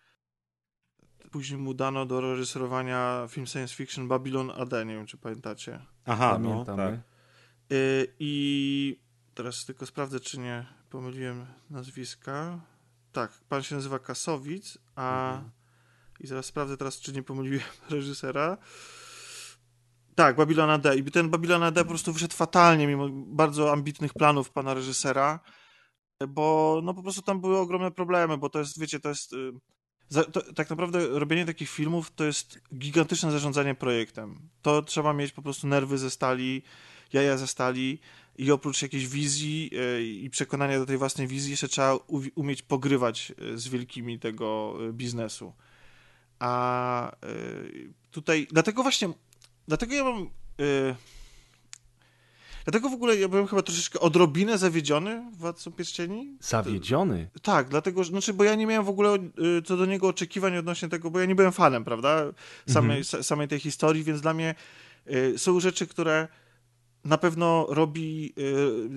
Później 1.32 1.60
mu 1.60 1.74
dano 1.74 2.06
do 2.06 2.22
reżyserowania 2.22 3.28
film 3.30 3.48
science 3.48 3.76
fiction 3.76 4.08
Babylon 4.08 4.52
AD, 4.52 4.86
nie 4.86 4.96
wiem 4.96 5.06
czy 5.06 5.18
pamiętacie. 5.18 5.80
Aha, 6.06 6.40
no, 6.42 6.66
tak. 6.66 6.94
Y, 7.72 8.08
I 8.20 9.00
teraz 9.34 9.66
tylko 9.66 9.86
sprawdzę, 9.86 10.20
czy 10.20 10.40
nie 10.40 10.66
pomyliłem 10.90 11.46
nazwiska. 11.70 12.60
Tak, 13.12 13.32
pan 13.50 13.64
się 13.64 13.76
nazywa 13.76 14.00
Kasowic, 14.00 14.78
a 14.96 15.38
i 16.20 16.28
zaraz 16.28 16.46
sprawdzę 16.46 16.78
teraz, 16.78 17.00
czy 17.00 17.14
nie 17.14 17.24
pomyliłem 17.24 17.66
reżysera. 17.90 18.58
Tak, 20.16 20.36
Babylona 20.36 20.78
D. 20.78 20.96
I 20.96 21.04
ten 21.04 21.30
Babylona 21.30 21.72
D 21.72 21.84
po 21.84 21.90
prostu 21.90 22.14
wyszedł 22.14 22.36
fatalnie, 22.36 22.88
mimo 22.88 23.10
bardzo 23.12 23.72
ambitnych 23.72 24.14
planów 24.14 24.52
pana 24.52 24.74
reżysera, 24.74 25.40
bo 26.28 26.80
no 26.84 26.94
po 26.94 27.04
prostu 27.04 27.22
tam 27.22 27.42
były 27.42 27.58
ogromne 27.58 27.92
problemy, 27.92 28.38
bo 28.38 28.50
to 28.50 28.60
jest, 28.60 28.80
wiecie, 28.80 29.00
to 29.00 29.10
jest... 29.10 29.36
Za, 30.10 30.24
to, 30.24 30.54
tak 30.54 30.70
naprawdę 30.70 31.08
robienie 31.08 31.46
takich 31.46 31.70
filmów 31.70 32.12
to 32.16 32.24
jest 32.24 32.60
gigantyczne 32.76 33.32
zarządzanie 33.32 33.76
projektem. 33.76 34.40
To 34.62 34.82
trzeba 34.82 35.14
mieć 35.14 35.32
po 35.32 35.42
prostu 35.42 35.68
nerwy 35.68 35.98
ze 35.98 36.10
stali, 36.10 36.62
jaja 37.14 37.38
ze 37.38 37.48
stali 37.48 38.00
i 38.38 38.52
oprócz 38.52 38.82
jakiejś 38.82 39.08
wizji 39.08 39.70
y, 39.98 40.04
i 40.04 40.30
przekonania 40.30 40.80
do 40.80 40.86
tej 40.86 40.98
własnej 40.98 41.28
wizji 41.28 41.52
jeszcze 41.52 41.68
trzeba 41.68 41.96
umieć 42.36 42.62
pogrywać 42.62 43.34
y, 43.42 43.58
z 43.58 43.68
wielkimi 43.68 44.20
tego 44.20 44.78
y, 44.90 44.94
biznesu. 44.94 45.54
A 46.40 47.12
tutaj, 48.12 48.48
dlatego 48.52 48.84
właśnie, 48.84 49.10
dlatego 49.68 49.96
ja 49.96 50.04
mam... 50.04 50.30
y, 50.60 50.96
Dlatego 52.66 52.90
w 52.90 52.94
ogóle 52.94 53.16
ja 53.18 53.28
byłem 53.28 53.48
chyba 53.48 53.62
troszeczkę 53.62 54.00
odrobinę 54.00 54.58
zawiedziony 54.58 55.32
Władcą 55.32 55.72
Pierścieni. 55.72 56.38
Zawiedziony. 56.42 57.30
Tak, 57.42 57.70
dlatego, 57.70 58.04
że, 58.04 58.10
znaczy, 58.10 58.34
bo 58.34 58.44
ja 58.44 58.56
nie 58.56 58.68
miałem 58.68 58.86
w 58.86 58.90
ogóle 58.90 59.16
y, 59.16 59.62
co 59.66 59.78
do 59.78 59.86
niego 59.86 60.08
oczekiwań 60.08 60.58
odnośnie 60.58 60.90
tego, 60.90 61.12
bo 61.12 61.20
ja 61.20 61.26
nie 61.26 61.36
byłem 61.36 61.52
fanem, 61.52 61.84
prawda, 61.84 62.24
samej, 62.70 63.04
sa- 63.04 63.24
samej 63.24 63.48
tej 63.48 63.60
historii, 63.60 64.04
więc 64.04 64.22
dla 64.22 64.34
mnie 64.34 64.56
y, 65.12 65.38
są 65.38 65.60
rzeczy, 65.60 65.88
które 65.88 66.28
na 67.04 67.18
pewno 67.18 67.66
robi, 67.70 68.34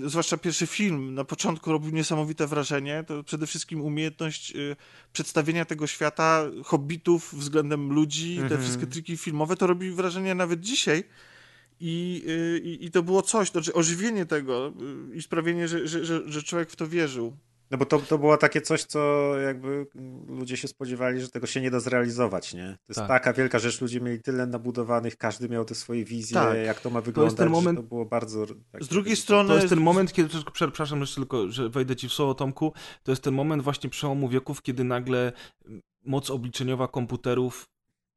y, 0.05 0.09
zwłaszcza 0.11 0.37
pierwszy 0.37 0.67
film, 0.67 1.15
na 1.15 1.25
początku 1.25 1.73
robił 1.73 1.91
niesamowite 1.91 2.47
wrażenie, 2.47 3.05
to 3.07 3.23
przede 3.25 3.47
wszystkim 3.47 3.81
umiejętność 3.81 4.57
y, 4.57 4.77
przedstawienia 5.13 5.65
tego 5.65 5.87
świata, 5.87 6.45
hobbitów 6.65 7.35
względem 7.35 7.93
ludzi, 7.93 8.41
te 8.49 8.59
wszystkie 8.59 8.87
triki 8.87 9.17
filmowe, 9.17 9.57
to 9.57 9.67
robi 9.67 9.91
wrażenie 9.91 10.35
nawet 10.35 10.61
dzisiaj, 10.61 11.05
i, 11.85 12.23
y, 12.29 12.59
i, 12.65 12.85
I 12.87 12.91
to 12.91 13.03
było 13.03 13.23
coś, 13.23 13.51
znaczy 13.51 13.73
ożywienie 13.75 14.27
tego 14.27 14.73
y, 15.13 15.17
i 15.17 15.23
sprawienie, 15.23 15.69
że, 15.69 15.89
że, 15.89 16.05
że, 16.05 16.23
że 16.27 16.43
człowiek 16.43 16.71
w 16.71 16.77
to 16.77 16.87
wierzył. 16.89 17.37
No 17.71 17.79
bo 17.79 17.85
to, 17.87 17.99
to 17.99 18.19
było 18.19 18.37
takie 18.37 18.61
coś, 18.61 18.85
co 18.85 19.33
jakby 19.39 19.87
ludzie 20.29 20.57
się 20.57 20.69
spodziewali, 20.69 21.21
że 21.21 21.29
tego 21.29 21.47
się 21.47 21.61
nie 21.61 21.71
da 21.71 21.81
zrealizować, 21.81 22.55
nie? 22.55 22.67
To 22.67 22.85
jest 22.89 22.99
Tak. 22.99 23.09
taka 23.09 23.33
wielka 23.33 23.59
rzecz, 23.59 23.81
ludzie 23.81 24.01
mieli 24.01 24.23
tyle 24.23 24.47
nabudowanych, 24.47 25.17
każdy 25.17 25.49
miał 25.49 25.65
te 25.65 25.75
swoje 25.75 26.05
wizje, 26.05 26.35
Tak. 26.35 26.57
jak 26.67 26.81
to 26.81 26.91
ma 26.91 27.01
wyglądać, 27.01 27.37
ten 27.37 27.49
moment- 27.51 27.77
to 27.79 27.83
było 27.83 28.05
bardzo... 28.05 28.47
tak- 28.73 28.85
Z 28.85 28.89
drugiej 28.89 29.17
strony 29.17 29.49
To 29.49 29.55
jest 29.57 29.69
ten 29.69 29.81
moment, 29.81 30.13
kiedy, 30.13 30.29
przepraszam 30.53 31.01
jeszcze 31.01 31.17
tylko, 31.17 31.51
że 31.51 31.69
wejdę 31.69 31.97
ci 31.97 32.09
w 32.09 32.13
słowo 32.13 32.35
Tomku, 32.35 32.73
to 33.03 33.13
jest 33.13 33.23
ten 33.23 33.35
moment 33.35 33.63
właśnie 33.63 33.91
przełomu 33.91 34.29
wieków, 34.29 34.63
kiedy 34.63 34.85
nagle 34.85 35.33
moc 36.05 36.31
obliczeniowa 36.31 36.89
komputerów 36.89 37.69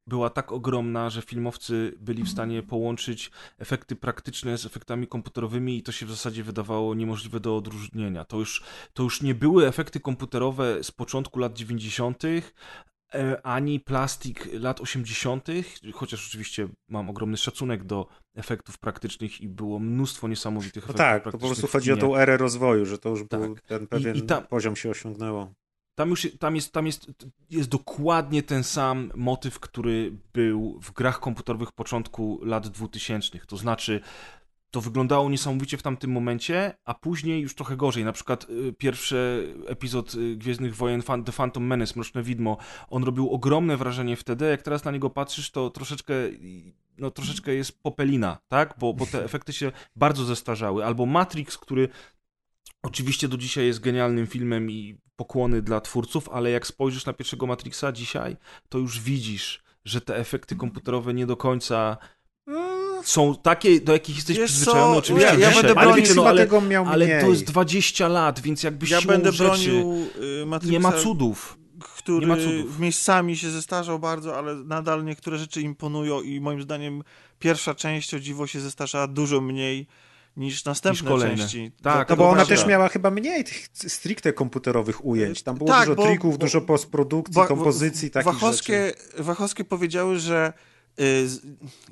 była 0.07 0.29
tak 0.29 0.51
ogromna, 0.51 1.09
że 1.09 1.21
filmowcy 1.21 1.93
byli 1.99 2.23
w 2.23 2.29
stanie 2.29 2.63
połączyć 2.63 3.31
efekty 3.57 3.95
praktyczne 3.95 4.57
z 4.57 4.65
efektami 4.65 5.07
komputerowymi 5.07 5.77
i 5.77 5.83
to 5.83 5.91
się 5.91 6.05
w 6.05 6.09
zasadzie 6.09 6.43
wydawało 6.43 6.95
niemożliwe 6.95 7.39
do 7.39 7.57
odróżnienia. 7.57 8.25
To 8.25 8.37
już, 8.37 8.63
to 8.93 9.03
już 9.03 9.21
nie 9.21 9.35
były 9.35 9.67
efekty 9.67 9.99
komputerowe 9.99 10.83
z 10.83 10.91
początku 10.91 11.39
lat 11.39 11.53
90., 11.53 12.23
e, 13.13 13.45
ani 13.45 13.79
plastik 13.79 14.47
lat 14.53 14.81
80., 14.81 15.47
chociaż 15.93 16.27
oczywiście 16.27 16.67
mam 16.89 17.09
ogromny 17.09 17.37
szacunek 17.37 17.83
do 17.83 18.07
efektów 18.35 18.77
praktycznych 18.77 19.41
i 19.41 19.49
było 19.49 19.79
mnóstwo 19.79 20.27
niesamowitych 20.27 20.83
No 20.83 20.93
efektów 20.93 20.97
tak, 20.97 21.23
to 21.23 21.31
po 21.31 21.31
praktycznych 21.31 21.59
prostu 21.59 21.77
chodzi 21.77 21.91
o 21.91 21.97
tą 21.97 22.15
erę 22.15 22.37
rozwoju, 22.37 22.85
że 22.85 22.97
to 22.97 23.09
już 23.09 23.23
był 23.23 23.55
Tak. 23.55 23.65
ten 23.65 23.87
pewien 23.87 24.15
I 24.15 24.21
tam- 24.21 24.47
poziom 24.47 24.75
się 24.75 24.89
osiągnęło. 24.89 25.53
Tam 25.95 26.09
już 26.09 26.27
tam 26.39 26.55
jest, 26.55 26.71
tam 26.71 26.85
jest, 26.85 27.11
jest 27.49 27.69
dokładnie 27.69 28.43
ten 28.43 28.63
sam 28.63 29.11
motyw, 29.15 29.59
który 29.59 30.11
był 30.33 30.79
w 30.81 30.91
grach 30.91 31.19
komputerowych 31.19 31.71
początku 31.71 32.39
lat 32.43 32.67
2000. 32.67 33.39
To 33.39 33.57
znaczy, 33.57 34.01
to 34.71 34.81
wyglądało 34.81 35.29
niesamowicie 35.29 35.77
w 35.77 35.83
tamtym 35.83 36.11
momencie, 36.11 36.73
a 36.85 36.93
później 36.93 37.41
już 37.41 37.55
trochę 37.55 37.77
gorzej. 37.77 38.03
Na 38.03 38.11
przykład 38.11 38.49
y, 38.49 38.73
pierwszy 38.73 39.49
epizod 39.67 40.15
y, 40.15 40.35
Gwiezdnych 40.35 40.75
Wojen 40.75 41.03
The 41.25 41.31
Phantom 41.31 41.65
Menace, 41.65 41.93
Mroczne 41.95 42.23
Widmo, 42.23 42.57
on 42.89 43.03
robił 43.03 43.29
ogromne 43.29 43.77
wrażenie 43.77 44.15
wtedy, 44.15 44.45
jak 44.45 44.61
teraz 44.61 44.83
na 44.83 44.91
niego 44.91 45.09
patrzysz, 45.09 45.51
to 45.51 45.69
troszeczkę 45.69 46.13
no 46.97 47.11
troszeczkę 47.11 47.53
jest 47.53 47.83
popelina, 47.83 48.37
tak? 48.47 48.75
Bo, 48.79 48.93
bo 48.93 49.05
te 49.05 49.23
efekty 49.23 49.53
się 49.53 49.71
bardzo 49.95 50.25
zestarzały. 50.25 50.85
Albo 50.85 51.05
Matrix, 51.05 51.57
który 51.57 51.89
oczywiście 52.85 53.27
do 53.27 53.37
dzisiaj 53.37 53.65
jest 53.65 53.79
genialnym 53.79 54.27
filmem 54.27 54.71
i 54.71 54.97
pokłony 55.15 55.61
dla 55.61 55.81
twórców, 55.81 56.29
ale 56.29 56.51
jak 56.51 56.67
spojrzysz 56.67 57.05
na 57.05 57.13
pierwszego 57.13 57.45
Matrixa 57.45 57.91
dzisiaj, 57.93 58.37
to 58.69 58.77
już 58.77 58.99
widzisz, 58.99 59.63
że 59.85 60.01
te 60.01 60.17
efekty 60.17 60.55
komputerowe 60.55 61.13
nie 61.13 61.25
do 61.25 61.37
końca 61.37 61.97
są 63.03 63.35
takie, 63.35 63.81
do 63.81 63.93
jakich 63.93 64.15
jesteś 64.15 64.37
Wiesz 64.37 64.51
przyzwyczajony 64.51 64.93
co, 64.93 64.97
oczywiście 64.99 65.27
ja- 65.33 65.39
ja 65.39 65.47
dzisiaj. 65.49 65.63
będę 65.63 65.79
Ale 65.81 65.87
bronił- 65.91 66.01
wiecie, 66.01 66.15
no, 66.15 66.27
ale, 66.27 66.41
tego 66.41 66.61
miał 66.61 66.85
ale 66.85 67.21
to 67.21 67.29
jest 67.29 67.43
20 67.43 68.07
lat, 68.07 68.39
więc 68.39 68.63
jakby 68.63 68.87
Ja 68.89 69.01
będę 69.01 69.31
bronił 69.31 70.05
y, 70.63 70.69
nie 70.69 70.79
ma 70.79 70.91
cudów. 70.91 71.57
który 71.97 72.27
nie 72.27 72.35
ma 72.35 72.37
cudów. 72.43 72.79
miejscami 72.79 73.37
się 73.37 73.49
zestarzał 73.49 73.99
bardzo, 73.99 74.37
ale 74.37 74.55
nadal 74.55 75.03
niektóre 75.05 75.37
rzeczy 75.37 75.61
imponują 75.61 76.21
i 76.21 76.39
moim 76.41 76.61
zdaniem 76.61 77.03
pierwsza 77.39 77.75
część 77.75 78.13
o 78.13 78.19
dziwo 78.19 78.47
się 78.47 78.59
zestarzała 78.59 79.07
dużo 79.07 79.41
mniej 79.41 79.87
niż 80.37 80.65
następne 80.65 81.01
Niż 81.01 81.09
kolejne. 81.11 81.37
części. 81.37 81.71
Tak, 81.83 82.09
No 82.09 82.15
bo 82.15 82.29
ona 82.29 82.45
też 82.45 82.65
miała 82.65 82.89
chyba 82.89 83.11
mniej 83.11 83.43
tych 83.43 83.67
stricte 83.73 84.33
komputerowych 84.33 85.05
ujęć. 85.05 85.43
Tam 85.43 85.55
było 85.57 85.67
Tak, 85.69 85.85
dużo 85.85 85.95
bo- 85.95 86.03
trików, 86.05 86.31
bo- 86.37 86.37
dużo 86.37 86.61
postprodukcji, 86.61 87.35
Wa- 87.35 87.47
kompozycji, 87.47 88.11
takich 88.11 88.33
Wachowskie, 88.33 88.85
rzeczy. 88.87 89.23
Wachowskie 89.23 89.63
powiedziały, 89.65 90.19
że 90.19 90.53
y, 90.99 91.27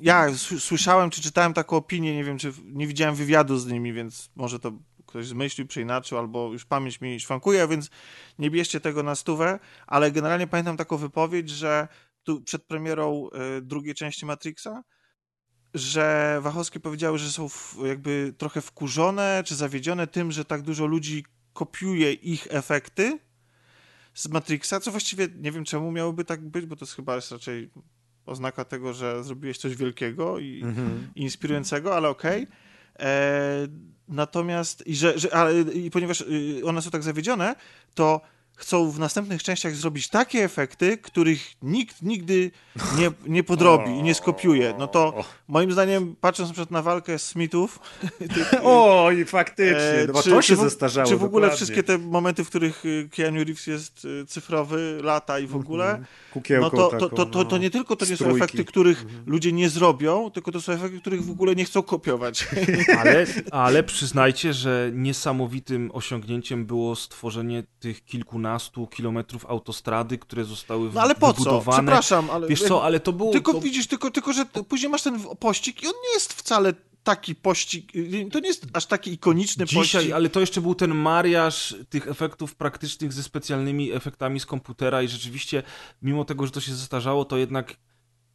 ja 0.02 0.26
słyszałem, 0.58 1.10
czy 1.10 1.22
czytałem 1.22 1.54
taką 1.54 1.76
opinię, 1.76 2.14
nie 2.16 2.24
wiem, 2.24 2.38
czy 2.38 2.52
nie 2.64 2.86
widziałem 2.86 3.14
wywiadu 3.14 3.58
z 3.58 3.66
nimi, 3.66 3.92
więc 3.92 4.30
może 4.36 4.58
to 4.60 4.72
ktoś 5.06 5.26
zmyślił, 5.26 5.66
przeinaczył, 5.66 6.18
albo 6.18 6.52
już 6.52 6.64
pamięć 6.64 7.00
mi 7.00 7.20
szwankuje, 7.20 7.68
więc 7.68 7.90
nie 8.38 8.50
bierzcie 8.50 8.80
tego 8.80 9.02
na 9.02 9.14
stówę, 9.14 9.58
ale 9.86 10.12
generalnie 10.12 10.46
pamiętam 10.46 10.76
taką 10.76 10.96
wypowiedź, 10.96 11.50
że 11.50 11.88
tu 12.22 12.40
przed 12.42 12.64
premierą 12.64 13.28
y, 13.58 13.62
drugiej 13.62 13.94
części 13.94 14.26
Matrixa, 14.26 14.82
że 15.74 16.38
Wachowskie 16.42 16.80
powiedziały, 16.80 17.18
że 17.18 17.30
są 17.30 17.48
w, 17.48 17.76
jakby 17.86 18.34
trochę 18.38 18.60
wkurzone 18.60 19.42
czy 19.46 19.54
zawiedzione 19.54 20.06
tym, 20.06 20.32
że 20.32 20.44
tak 20.44 20.62
dużo 20.62 20.86
ludzi 20.86 21.24
kopiuje 21.52 22.12
ich 22.12 22.46
efekty 22.50 23.18
z 24.14 24.28
Matrixa, 24.28 24.80
co 24.82 24.90
właściwie 24.90 25.28
nie 25.40 25.52
wiem 25.52 25.64
czemu 25.64 25.92
miałoby 25.92 26.24
tak 26.24 26.48
być, 26.48 26.66
bo 26.66 26.76
to 26.76 26.84
jest 26.84 26.94
chyba 26.96 27.14
jest 27.14 27.32
raczej 27.32 27.70
oznaka 28.26 28.64
tego, 28.64 28.92
że 28.92 29.24
zrobiłeś 29.24 29.58
coś 29.58 29.76
wielkiego 29.76 30.38
i, 30.38 30.60
Mhm. 30.64 31.08
i 31.14 31.22
inspirującego, 31.22 31.96
ale 31.96 32.08
okej. 32.08 32.46
E, 32.98 33.68
Natomiast, 34.08 34.86
i, 34.86 34.96
że, 34.96 35.18
że, 35.18 35.34
ale, 35.34 35.60
i 35.60 35.90
ponieważ 35.90 36.20
y, 36.20 36.60
one 36.64 36.82
są 36.82 36.90
tak 36.90 37.02
zawiedzione, 37.02 37.56
to 37.94 38.20
chcą 38.56 38.90
w 38.90 38.98
następnych 38.98 39.42
częściach 39.42 39.74
zrobić 39.76 40.08
takie 40.08 40.44
efekty, 40.44 40.98
których 40.98 41.40
nikt 41.62 42.02
nigdy 42.02 42.50
nie, 42.98 43.10
nie 43.26 43.44
podrobi 43.44 43.90
i 43.90 44.02
nie 44.02 44.14
skopiuje. 44.14 44.74
No 44.78 44.86
to 44.86 45.24
moim 45.48 45.72
zdaniem, 45.72 46.16
patrząc 46.20 46.48
na 46.48 46.52
przykład 46.52 46.70
na 46.70 46.82
walkę 46.82 47.18
Smithów, 47.18 47.78
O, 48.62 49.10
i 49.10 49.24
faktycznie, 49.24 49.76
E, 49.78 50.06
no 50.06 50.12
bo 50.12 50.22
czy- 50.22 50.30
to 50.30 50.40
czy 50.42 50.48
się 50.48 50.56
w- 50.56 50.60
zestarzało. 50.60 51.08
Czy 51.08 51.16
w 51.16 51.24
ogóle 51.24 51.46
dokładnie. 51.46 51.56
wszystkie 51.56 51.82
te 51.82 51.98
momenty, 51.98 52.44
w 52.44 52.48
których 52.48 52.84
y, 52.84 53.08
Keanu 53.16 53.44
Reeves 53.44 53.66
jest 53.66 54.04
y, 54.04 54.26
cyfrowy, 54.26 54.98
lata 55.02 55.38
i 55.38 55.46
w 55.46 55.56
ogóle, 55.56 55.84
Mhm. 55.84 56.04
Kukiełką 56.32 56.64
no 56.64 56.70
to, 56.70 56.88
to, 56.90 56.90
taką, 56.90 57.08
to, 57.16 57.26
to, 57.26 57.44
to 57.44 57.56
no. 57.56 57.62
nie 57.62 57.70
tylko 57.70 57.96
to 57.96 58.06
nie 58.06 58.16
są 58.16 58.36
efekty, 58.36 58.64
których 58.64 59.02
Mhm. 59.02 59.22
ludzie 59.26 59.52
nie 59.52 59.68
zrobią, 59.68 60.30
tylko 60.30 60.52
to 60.52 60.60
są 60.60 60.72
efekty, 60.72 61.00
których 61.00 61.24
w 61.24 61.30
ogóle 61.30 61.54
nie 61.56 61.64
chcą 61.64 61.82
kopiować. 61.82 62.46
Ale, 63.00 63.26
ale 63.50 63.82
przyznajcie, 63.82 64.52
że 64.52 64.90
niesamowitym 64.94 65.90
osiągnięciem 65.94 66.66
było 66.66 66.96
stworzenie 66.96 67.62
tych 67.80 68.04
kilkunastu 68.44 68.86
kilometrów 68.86 69.46
autostrady, 69.46 70.18
które 70.18 70.44
zostały 70.44 70.90
No 70.94 71.00
ale 71.00 71.14
po 71.14 71.32
co? 71.32 71.62
Przepraszam, 71.70 72.30
ale... 72.30 72.48
Wiesz 72.48 72.62
co, 72.62 72.84
ale 72.84 73.00
to 73.00 73.12
było... 73.12 73.32
Tylko 73.32 73.52
to... 73.52 73.60
widzisz, 73.60 73.86
tylko, 73.86 74.10
tylko 74.10 74.32
że 74.32 74.46
później 74.46 74.90
masz 74.90 75.02
ten 75.02 75.20
pościg 75.38 75.82
i 75.82 75.86
on 75.86 75.92
nie 76.08 76.14
jest 76.14 76.32
wcale 76.32 76.74
taki 77.04 77.34
pościg, 77.34 77.96
y, 77.96 78.28
to 78.32 78.40
nie 78.40 78.48
jest 78.48 78.66
aż 78.72 78.86
taki 78.86 79.12
ikoniczny 79.12 79.66
Dzisiaj, 79.66 79.82
pościg. 79.82 80.12
ale 80.12 80.28
to 80.28 80.40
jeszcze 80.40 80.60
był 80.60 80.74
ten 80.74 80.94
mariaż 80.94 81.74
tych 81.88 82.08
efektów 82.08 82.54
praktycznych 82.54 83.12
ze 83.12 83.22
specjalnymi 83.22 83.92
efektami 83.92 84.40
z 84.40 84.46
komputera 84.46 85.02
i 85.02 85.08
rzeczywiście, 85.08 85.62
mimo 86.02 86.24
tego, 86.24 86.46
że 86.46 86.52
to 86.52 86.60
się 86.60 86.74
zestarzało, 86.74 87.24
to 87.24 87.36
jednak 87.36 87.76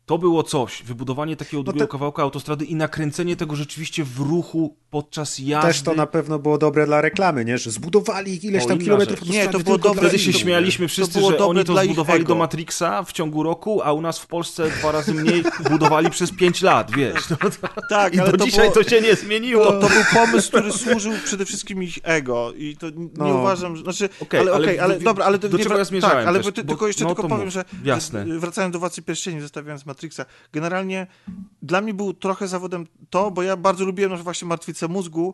to 0.10 0.18
było 0.18 0.44
coś. 0.44 0.84
Wybudowanie 0.84 1.36
takiego 1.36 1.64
drugiego 1.64 1.86
te- 1.86 1.92
kawałka 1.92 2.24
autostrady 2.24 2.66
i 2.66 2.76
nakręcenie 2.76 3.36
tego 3.36 3.56
rzeczywiście 3.56 4.04
w 4.04 4.20
ruchu 4.20 4.76
podczas 4.90 5.40
jazdy. 5.40 5.68
Też 5.68 5.82
to 5.82 5.94
na 5.94 6.06
pewno 6.08 6.40
było 6.40 6.58
dobre 6.58 6.86
dla 6.86 7.02
reklamy, 7.02 7.46
nie? 7.46 7.58
Że 7.58 7.72
zbudowali 7.72 8.46
ileś 8.46 8.66
tam 8.66 8.80
kilometrów 8.80 9.20
rzecz. 9.20 9.30
Nie, 9.30 9.48
to 9.48 9.60
było 9.60 9.76
dobre- 9.78 9.94
dla 9.94 9.94
Wtedy 10.10 10.20
się 10.20 10.34
śmialiśmy 10.34 10.88
wszyscy, 10.88 11.20
było 11.20 11.32
że 11.32 11.38
oni 11.38 11.64
to 11.66 11.84
zbudowali 11.84 12.26
do 12.26 12.36
Matrixa 12.36 13.04
w 13.06 13.12
ciągu 13.12 13.44
roku, 13.44 13.82
a 13.84 13.94
u 13.94 14.02
nas 14.02 14.20
w 14.20 14.28
Polsce 14.28 14.70
dwa 14.70 14.92
razy 14.92 15.14
mniej 15.14 15.44
budowali 15.72 16.10
przez 16.10 16.32
pięć 16.32 16.62
lat, 16.62 16.92
wiesz. 16.92 17.30
No 17.30 17.38
to, 17.38 17.50
Tak, 17.90 18.14
I 18.16 18.20
ale 18.20 18.32
do 18.32 18.38
to 18.38 18.46
dzisiaj 18.46 18.70
było... 18.72 18.84
to 18.84 18.90
się 18.90 19.02
nie 19.02 19.16
zmieniło. 19.16 19.66
To, 19.66 19.72
to 19.80 19.90
był 19.90 20.04
pomysł, 20.14 20.48
który 20.50 20.72
służył 20.72 21.14
przede 21.26 21.46
wszystkim 21.46 21.84
ich 21.84 21.98
ego 22.04 22.54
i 22.58 22.78
to 22.78 22.90
nie 22.90 23.08
No. 23.18 23.28
uważam, 23.40 23.76
że... 23.76 23.84
Znaczy, 23.84 24.10
Okej, 24.20 24.40
ale, 24.40 24.52
ale 24.52 24.64
okej, 24.66 24.80
ale, 24.80 25.00
w- 25.00 25.04
dobra, 25.04 25.26
ale... 25.26 25.40
to 25.40 25.50
do 25.50 25.58
nie 25.58 25.64
czego 25.64 25.78
ja 25.78 25.84
zmierzałem 25.84 26.18
Tak, 26.18 26.28
ale 26.28 26.40
też, 26.44 26.54
ty, 26.54 26.64
bo- 26.64 26.68
tylko 26.68 26.88
jeszcze 26.88 27.04
no 27.04 27.16
tylko 27.16 27.30
powiem, 27.30 27.50
że 27.50 27.66
Jasne. 27.84 28.26
wracając 28.40 28.74
do 28.74 28.80
Władcy 28.80 29.02
Pierścieni, 29.02 29.42
zostawiając 29.42 29.86
Matrixa, 30.00 30.26
generalnie 30.54 31.08
dla 31.62 31.82
mnie 31.82 31.94
był 31.94 32.14
trochę 32.14 32.48
zawodem 32.48 32.88
to, 33.10 33.32
bo 33.32 33.44
ja 33.44 33.58
bardzo 33.58 33.86
lubiłem 33.86 34.18
właśnie 34.18 34.48
Martwicę 34.48 34.88
Mózgu, 34.88 35.34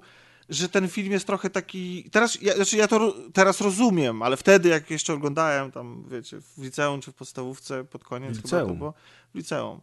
że 0.50 0.70
ten 0.70 0.88
film 0.88 1.12
jest 1.12 1.28
trochę 1.28 1.50
taki... 1.50 2.10
Teraz 2.12 2.42
ja, 2.42 2.56
znaczy 2.56 2.78
ja 2.78 2.88
to 2.88 3.16
teraz 3.34 3.62
rozumiem, 3.62 4.22
ale 4.22 4.38
wtedy, 4.38 4.70
jak 4.70 4.92
jeszcze 4.92 5.14
oglądałem 5.14 5.72
tam, 5.72 6.06
wiecie, 6.12 6.42
w 6.42 6.64
liceum 6.64 7.02
czy 7.02 7.12
w 7.12 7.16
podstawówce 7.16 7.84
pod 7.84 8.04
koniec 8.04 8.32
W 8.32 8.36
chyba 8.36 8.48
liceum. 8.48 8.70
to 8.70 8.76
było, 8.76 8.94
w 9.34 9.38
liceum. 9.38 9.82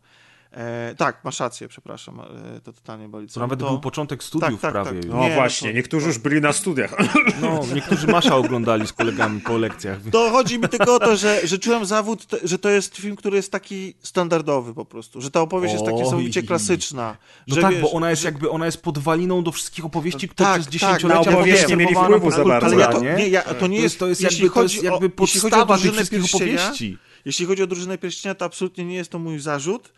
E, 0.52 0.94
tak, 0.98 1.24
masz 1.24 1.40
rację, 1.40 1.68
przepraszam, 1.68 2.20
e, 2.20 2.60
to 2.60 2.72
totalnie 2.72 3.08
boli. 3.08 3.28
To 3.28 3.40
nawet 3.40 3.58
był 3.58 3.80
początek 3.80 4.22
studiów 4.24 4.60
tak, 4.60 4.72
prawie. 4.72 5.00
tak. 5.00 5.08
No 5.10 5.20
Nie, 5.20 5.34
właśnie, 5.34 5.70
to- 5.70 5.76
niektórzy 5.76 6.06
już 6.06 6.18
byli 6.18 6.40
na 6.40 6.52
studiach. 6.52 6.94
No, 7.40 7.60
niektórzy 7.74 8.06
Masza 8.06 8.36
oglądali 8.36 8.86
z 8.86 8.92
kolegami 8.92 9.40
po 9.40 9.58
lekcjach. 9.58 9.98
To 10.12 10.30
chodzi 10.30 10.58
mi 10.58 10.68
tylko 10.68 10.94
o 10.94 10.98
to, 10.98 11.16
że, 11.16 11.40
że 11.46 11.58
czułem 11.58 11.86
zawód, 11.86 12.26
że 12.44 12.58
to 12.58 12.68
jest 12.68 12.96
film, 12.96 13.16
który 13.16 13.36
jest 13.36 13.52
taki 13.52 13.94
standardowy 14.02 14.74
po 14.74 14.84
prostu, 14.84 15.20
że 15.20 15.30
ta 15.30 15.40
opowieść 15.40 15.72
jest 15.74 15.84
tak 15.86 15.94
niesamowicie 15.94 16.42
klasyczna. 16.42 17.16
No 17.48 17.54
że 17.54 17.60
tak, 17.60 17.72
wiesz, 17.72 17.82
bo 17.82 17.92
ona 17.92 18.10
jest 18.10 18.22
że- 18.22 18.28
jakby, 18.28 18.50
ona 18.50 18.66
jest 18.66 18.82
podwaliną 18.82 19.42
do 19.44 19.52
wszystkich 19.52 19.84
opowieści, 19.84 20.28
które 20.28 20.46
Tak, 20.46 20.54
przez 20.54 20.66
tak, 20.66 20.72
dziesięciolecia 20.72 21.30
na 21.30 21.36
opowieść 21.36 21.62
były 21.62 21.70
nie 21.70 21.76
mieli 21.84 21.94
wpływu 21.94 22.30
za 22.30 22.44
bardzo. 22.44 22.66
Ale 22.66 22.76
ja 22.76 22.88
to, 22.88 23.00
nie, 23.00 23.28
ja, 23.28 23.42
to 23.42 23.66
nie 23.66 23.76
To 23.76 23.82
jest, 23.82 23.98
to 23.98 24.08
jest 24.08 24.20
jeśli 24.20 24.42
jakby, 24.44 24.54
to 24.54 24.62
jest 24.62 24.78
o- 24.80 24.84
jakby 24.84 25.10
jeśli 25.20 25.40
chodzi 25.40 25.54
o 25.56 25.58
podstawa 25.58 25.78
tych 25.78 25.92
wszystkich 25.92 26.24
opowieści. 26.34 26.98
Jeśli 27.24 27.46
chodzi 27.46 27.62
o 27.62 27.66
drużynę 27.66 27.98
pierścienia, 27.98 28.34
to 28.34 28.44
absolutnie 28.44 28.84
nie 28.84 28.94
jest 28.94 29.10
to 29.10 29.18
mój 29.18 29.38
zarzut. 29.38 29.92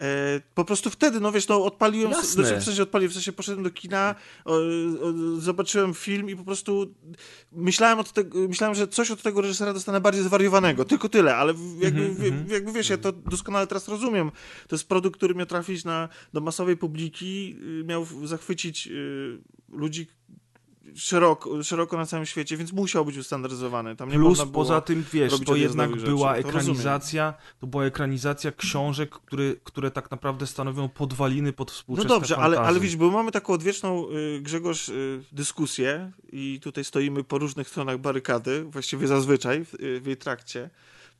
E, 0.00 0.40
po 0.54 0.64
prostu 0.64 0.90
wtedy, 0.90 1.20
no 1.20 1.32
wiesz, 1.32 1.48
no 1.48 1.64
odpaliłem, 1.64 2.10
Jasne. 2.10 2.44
znaczy 2.44 2.60
w 2.60 2.64
sensie 2.64 2.82
odpaliłem, 2.82 3.10
w 3.10 3.14
sensie 3.14 3.32
poszedłem 3.32 3.64
do 3.64 3.70
kina, 3.70 4.14
o, 4.44 4.52
o, 4.54 4.60
zobaczyłem 5.38 5.94
film 5.94 6.30
i 6.30 6.36
po 6.36 6.44
prostu 6.44 6.94
myślałem, 7.52 7.98
od 7.98 8.12
tego, 8.12 8.38
myślałem, 8.48 8.74
że 8.74 8.88
coś 8.88 9.10
od 9.10 9.22
tego 9.22 9.40
reżysera 9.40 9.72
dostanę 9.72 10.00
bardziej 10.00 10.22
zwariowanego, 10.24 10.84
tylko 10.84 11.08
tyle, 11.08 11.36
ale 11.36 11.54
jakby, 11.80 12.04
Mhm, 12.06 12.46
wie- 12.46 12.54
jakby 12.54 12.72
wiesz, 12.72 12.88
ja 12.90 12.98
to 12.98 13.12
doskonale 13.12 13.66
teraz 13.66 13.88
rozumiem. 13.88 14.30
To 14.68 14.76
jest 14.76 14.88
produkt, 14.88 15.16
który 15.16 15.34
miał 15.34 15.46
trafić 15.46 15.84
na, 15.84 16.08
do 16.32 16.40
masowej 16.40 16.76
publiki, 16.76 17.56
y, 17.80 17.84
miał 17.84 18.06
zachwycić 18.24 18.86
y, 18.86 19.38
ludzi 19.72 20.06
szeroko, 20.94 21.62
szeroko 21.62 21.96
na 21.96 22.06
całym 22.06 22.26
świecie, 22.26 22.56
więc 22.56 22.72
musiał 22.72 23.04
być 23.04 23.16
ustandaryzowany. 23.16 23.96
Tam 23.96 24.08
nie 24.08 24.14
Plus 24.14 24.28
można 24.28 24.52
było 24.52 24.64
poza 24.64 24.80
tym, 24.80 25.04
wiesz, 25.12 25.40
to 25.40 25.56
jednak 25.56 25.96
była 25.96 26.36
rzeczy. 26.36 26.42
To 26.42 26.48
ekranizacja, 26.48 27.34
to 27.60 27.66
była 27.66 27.84
ekranizacja 27.84 28.52
książek, 28.52 29.10
które, 29.10 29.54
które 29.64 29.90
tak 29.90 30.10
naprawdę 30.10 30.46
stanowią 30.46 30.88
podwaliny 30.88 31.52
pod 31.52 31.68
No 31.68 31.74
współczesne 31.74 32.08
dobrze, 32.08 32.36
ale, 32.36 32.60
ale 32.60 32.80
widzisz, 32.80 32.96
bo 32.96 33.10
mamy 33.10 33.32
taką 33.32 33.52
odwieczną, 33.52 34.10
y, 34.10 34.40
Grzegorz, 34.40 34.88
y, 34.88 35.22
dyskusję 35.32 36.12
i 36.32 36.60
tutaj 36.62 36.84
stoimy 36.84 37.24
po 37.24 37.38
różnych 37.38 37.68
stronach 37.68 37.98
barykady, 37.98 38.64
właściwie 38.64 39.06
zazwyczaj 39.06 39.64
w, 39.64 39.74
y, 39.74 40.00
w 40.00 40.06
jej 40.06 40.16
trakcie, 40.16 40.70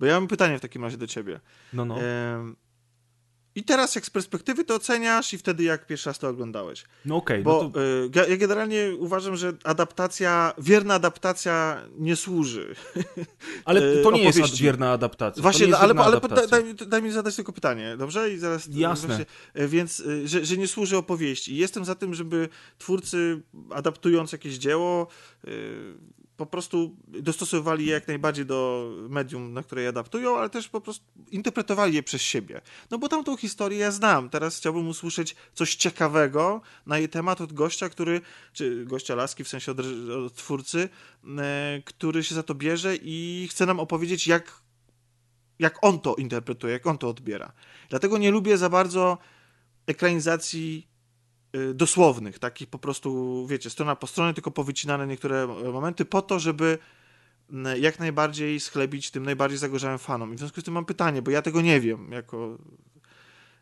bo 0.01 0.07
ja 0.07 0.15
mam 0.15 0.29
pytanie 0.29 0.59
w 0.59 0.61
takim 0.61 0.85
razie 0.85 0.97
do 0.97 1.07
ciebie. 1.07 1.41
No, 1.73 1.85
no. 1.85 1.97
I 3.57 3.65
teraz 3.65 3.95
jak 3.95 4.07
z 4.07 4.11
perspektywy 4.11 4.65
to 4.65 4.75
oceniasz 4.75 5.33
i 5.33 5.39
wtedy 5.39 5.65
jak 5.65 5.87
pierwszy 5.87 6.11
raz 6.11 6.19
to 6.19 6.29
oglądałeś? 6.29 6.85
No 7.05 7.17
okej, 7.17 7.43
Bo 7.43 7.63
no 7.63 7.71
to... 7.71 7.83
y, 8.29 8.29
ja 8.31 8.37
generalnie 8.37 8.93
uważam, 8.99 9.37
że 9.37 9.53
adaptacja, 9.65 10.53
wierna 10.59 10.95
adaptacja 10.95 11.83
nie 11.99 12.17
służy. 12.17 12.75
Ale 13.65 13.93
e, 13.93 14.03
to 14.03 14.11
nie 14.11 14.23
jest 14.23 14.39
opowieści. 14.39 14.65
wierna 14.65 14.93
adaptacja. 14.93 15.43
Właśnie, 15.43 15.67
nie 15.67 15.71
jest 15.71 15.81
ale, 15.81 15.89
wierna 15.89 16.05
ale 16.05 16.17
adaptacja. 16.17 16.47
daj, 16.47 16.75
daj, 16.75 16.89
daj 16.89 17.03
mi 17.03 17.11
zadać 17.11 17.37
tylko 17.37 17.53
pytanie, 17.53 17.97
dobrze? 17.97 18.33
I 18.33 18.39
zaraz. 18.39 18.69
Jasne. 18.71 19.09
Właśnie, 19.09 19.27
e, 19.55 19.69
więc, 19.69 20.03
że, 20.25 20.45
że 20.45 20.57
nie 20.57 20.69
służy 20.69 20.97
opowieści. 20.97 21.57
Jestem 21.57 21.85
za 21.85 21.95
tym, 21.95 22.15
żeby 22.15 22.49
twórcy, 22.79 23.43
adaptując 23.71 24.33
jakieś 24.33 24.55
dzieło, 24.55 25.07
po 26.37 26.47
prostu 26.47 26.97
dostosowywali 27.09 27.87
je 27.87 27.93
jak 27.93 28.09
najbardziej 28.09 28.47
do 28.47 28.91
medium, 29.09 29.53
na 29.53 29.63
które 29.63 29.83
je 29.83 29.89
adaptują, 29.89 30.39
ale 30.39 30.51
też 30.51 30.69
po 30.69 30.81
prostu 30.81 31.05
interpretowali 31.31 31.95
je 31.95 32.03
przez 32.03 32.23
siebie. 32.23 32.61
No 32.91 32.99
bo 32.99 33.09
tamtą 33.09 33.37
historię 33.37 33.79
ja 33.79 33.91
znam. 33.91 34.31
Teraz 34.31 34.57
chciałbym 34.57 34.89
usłyszeć 34.89 35.37
coś 35.55 35.75
ciekawego 35.75 36.61
na 36.87 36.99
jej 36.99 37.09
temat 37.09 37.41
od 37.41 37.53
gościa, 37.53 37.89
który, 37.89 38.21
czy 38.53 38.85
gościa 38.85 39.15
laski, 39.15 39.45
w 39.45 39.49
sensie 39.49 39.73
od, 39.73 39.79
od 40.27 40.35
twórcy, 40.35 40.89
e, 41.39 41.83
który 41.85 42.25
się 42.25 42.35
za 42.35 42.43
to 42.43 42.55
bierze 42.55 42.97
i 43.03 43.49
chce 43.51 43.67
nam 43.67 43.81
opowiedzieć, 43.81 44.27
jak, 44.27 44.61
jak 45.59 45.85
on 45.85 46.01
to 46.01 46.15
interpretuje, 46.15 46.73
jak 46.73 46.87
on 46.87 46.99
to 46.99 47.09
odbiera. 47.09 47.53
Dlatego 47.89 48.19
nie 48.19 48.31
lubię 48.31 48.59
za 48.59 48.69
bardzo 48.69 49.19
ekranizacji 49.87 50.96
dosłownych, 51.75 52.39
takich 52.39 52.69
po 52.69 52.79
prostu, 52.79 53.47
wiecie, 53.47 53.71
strona 53.71 53.97
po 53.97 54.07
stronie, 54.07 54.35
tylko 54.35 54.51
powycinane 54.51 55.07
niektóre 55.07 55.47
momenty 55.47 56.05
po 56.05 56.23
to, 56.23 56.39
żeby 56.39 56.79
jak 57.81 57.99
najbardziej 57.99 58.61
schlebić 58.61 59.11
tym 59.11 59.23
najbardziej 59.23 59.59
zagorzałym 59.59 59.99
fanom. 59.99 60.33
I 60.33 60.37
w 60.37 60.39
związku 60.39 60.61
z 60.61 60.65
tym 60.65 60.75
mam 60.75 60.85
pytanie, 60.85 61.23
bo 61.23 61.31
ja 61.31 61.43
tego 61.43 61.61
nie 61.61 61.81
wiem, 61.81 62.13
jako 62.13 62.59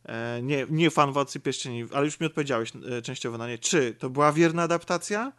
e, 0.04 0.40
nie, 0.42 0.66
nie 0.70 0.90
fan 0.90 1.12
Władcy 1.12 1.40
Pierścieni, 1.40 1.84
ale 1.92 2.04
już 2.04 2.20
mi 2.20 2.26
odpowiedziałeś 2.26 2.72
e, 2.98 3.02
częściowo 3.02 3.38
na 3.38 3.48
nie. 3.48 3.58
Czy 3.58 3.94
to 3.94 4.10
była 4.10 4.32
wierna 4.32 4.62
adaptacja? 4.62 5.32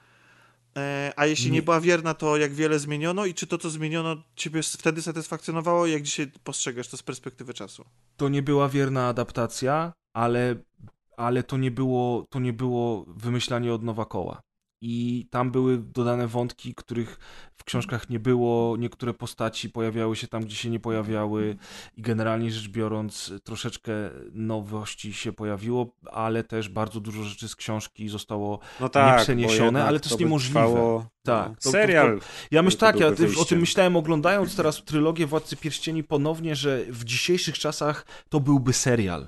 E, 0.78 1.14
a 1.16 1.26
jeśli 1.26 1.46
nie. 1.46 1.52
nie 1.52 1.62
była 1.62 1.82
wierna, 1.82 2.14
to 2.14 2.38
jak 2.38 2.54
wiele 2.54 2.80
zmieniono 2.80 3.26
i 3.26 3.34
czy 3.34 3.48
to, 3.48 3.58
co 3.58 3.70
zmieniono, 3.70 4.16
ciebie 4.36 4.62
wtedy 4.64 5.02
satysfakcjonowało? 5.02 5.88
Jak 5.88 6.02
dzisiaj 6.02 6.32
postrzegasz 6.44 6.88
to 6.88 6.98
z 6.98 7.04
perspektywy 7.04 7.54
czasu? 7.54 7.86
To 8.18 8.30
nie 8.30 8.42
była 8.42 8.70
wierna 8.70 9.08
adaptacja, 9.08 9.94
ale 10.14 10.56
ale 11.18 11.44
to 11.44 11.58
nie 11.58 11.72
było, 11.72 12.26
to 12.30 12.40
nie 12.40 12.54
było 12.54 13.06
wymyślanie 13.08 13.74
od 13.74 13.84
nowa 13.84 14.06
koła. 14.06 14.42
I 14.82 15.28
tam 15.32 15.52
były 15.52 15.78
dodane 15.78 16.28
wątki, 16.28 16.76
których 16.76 17.20
w 17.58 17.64
książkach 17.64 18.10
nie 18.10 18.20
było. 18.20 18.78
Niektóre 18.78 19.14
postaci 19.14 19.70
pojawiały 19.70 20.16
się 20.16 20.28
tam, 20.28 20.44
gdzie 20.44 20.56
się 20.56 20.70
nie 20.70 20.80
pojawiały, 20.80 21.58
i 21.98 22.02
generalnie 22.02 22.52
rzecz 22.52 22.68
biorąc, 22.68 23.34
troszeczkę 23.44 23.94
nowości 24.32 25.14
się 25.14 25.34
pojawiło, 25.34 25.96
ale 26.12 26.44
też 26.44 26.70
bardzo 26.70 27.00
dużo 27.00 27.24
rzeczy 27.24 27.48
z 27.48 27.56
książki 27.56 28.10
zostało 28.10 28.60
no 28.80 28.90
tak, 28.90 29.22
przeniesione, 29.22 29.86
ale 29.86 30.00
to 30.00 30.10
jest 30.10 30.20
niemożliwe. 30.20 30.60
Trwało... 30.60 31.06
Tak, 31.24 31.60
to, 31.60 31.72
serial. 31.72 32.20
To, 32.20 32.26
to, 32.26 32.32
ja 32.52 32.64
myślę 32.64 32.80
tak, 32.80 33.00
ja 33.00 33.08
o 33.42 33.46
tym 33.46 33.60
myślałem 33.60 33.96
oglądając 33.96 34.56
teraz 34.56 34.84
trylogię 34.84 35.28
Władcy 35.28 35.58
Pierścieni 35.58 36.04
ponownie, 36.04 36.56
że 36.56 36.86
w 36.90 37.04
dzisiejszych 37.04 37.60
czasach 37.60 38.06
to 38.30 38.40
byłby 38.40 38.74
serial. 38.74 39.28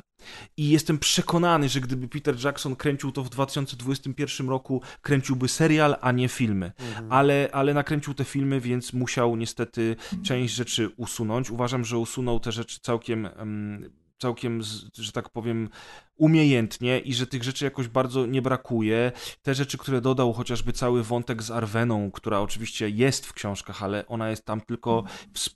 I 0.58 0.70
jestem 0.70 1.00
przekonany, 1.00 1.70
że 1.70 1.82
gdyby 1.82 2.08
Peter 2.08 2.46
Jackson 2.46 2.76
kręcił 2.76 3.12
to 3.12 3.24
w 3.24 3.30
2021 3.30 4.50
roku, 4.50 4.82
kręciłby 5.02 5.48
serial, 5.48 5.96
a 6.02 6.12
nie 6.12 6.28
filmy. 6.28 6.72
Mhm. 6.80 7.12
Ale, 7.12 7.50
ale 7.52 7.74
nakręcił 7.74 8.14
te 8.14 8.24
filmy, 8.24 8.62
więc 8.62 8.94
musiał 8.94 9.36
niestety 9.36 9.96
część 10.24 10.54
rzeczy 10.54 10.90
usunąć. 10.98 11.50
Uważam, 11.50 11.86
że 11.86 11.98
usunął 11.98 12.40
te 12.40 12.52
rzeczy 12.52 12.80
całkiem. 12.82 13.30
Um, 13.40 14.07
całkiem, 14.18 14.62
że 14.94 15.12
tak 15.12 15.30
powiem, 15.30 15.70
umiejętnie 16.18 17.00
i 17.00 17.14
że 17.14 17.28
tych 17.28 17.44
rzeczy 17.44 17.66
jakoś 17.66 17.88
bardzo 17.88 18.26
nie 18.26 18.42
brakuje. 18.42 19.12
Te 19.42 19.56
rzeczy, 19.56 19.78
które 19.78 20.02
dodał, 20.02 20.34
chociażby 20.34 20.74
cały 20.74 21.04
wątek 21.04 21.44
z 21.44 21.52
Arweną, 21.52 22.12
która 22.12 22.40
oczywiście 22.40 22.90
jest 22.90 23.26
w 23.26 23.34
książkach, 23.34 23.84
ale 23.84 24.08
ona 24.08 24.30
jest 24.30 24.46
tam 24.46 24.62
tylko 24.62 25.04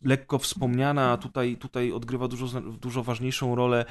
lekko 0.03 0.39
wspomniana, 0.39 1.11
a 1.11 1.17
tutaj, 1.17 1.57
tutaj 1.57 1.91
odgrywa 1.91 2.27
dużo, 2.27 2.61
dużo 2.61 3.03
ważniejszą 3.03 3.55
rolę. 3.55 3.85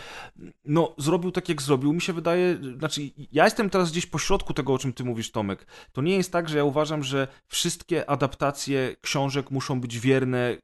No, 0.65 0.95
zrobił 0.99 1.31
tak, 1.31 1.49
jak 1.49 1.63
zrobił. 1.63 1.93
Mi 1.93 2.01
się 2.01 2.13
wydaje, 2.13 2.59
znaczy, 2.79 3.01
ja 3.33 3.45
jestem 3.45 3.71
teraz 3.71 3.91
gdzieś 3.91 4.07
po 4.07 4.19
środku 4.19 4.55
tego, 4.55 4.75
o 4.75 4.79
czym 4.79 4.93
ty 4.93 5.05
mówisz, 5.05 5.31
Tomek. 5.31 5.67
To 5.93 6.03
nie 6.03 6.17
jest 6.17 6.33
tak, 6.33 6.49
że 6.49 6.59
ja 6.59 6.65
uważam, 6.65 7.03
że 7.03 7.29
wszystkie 7.49 8.11
adaptacje 8.11 8.97
książek 9.01 9.51
muszą 9.51 9.81
być 9.81 9.99
wierne 9.99 10.57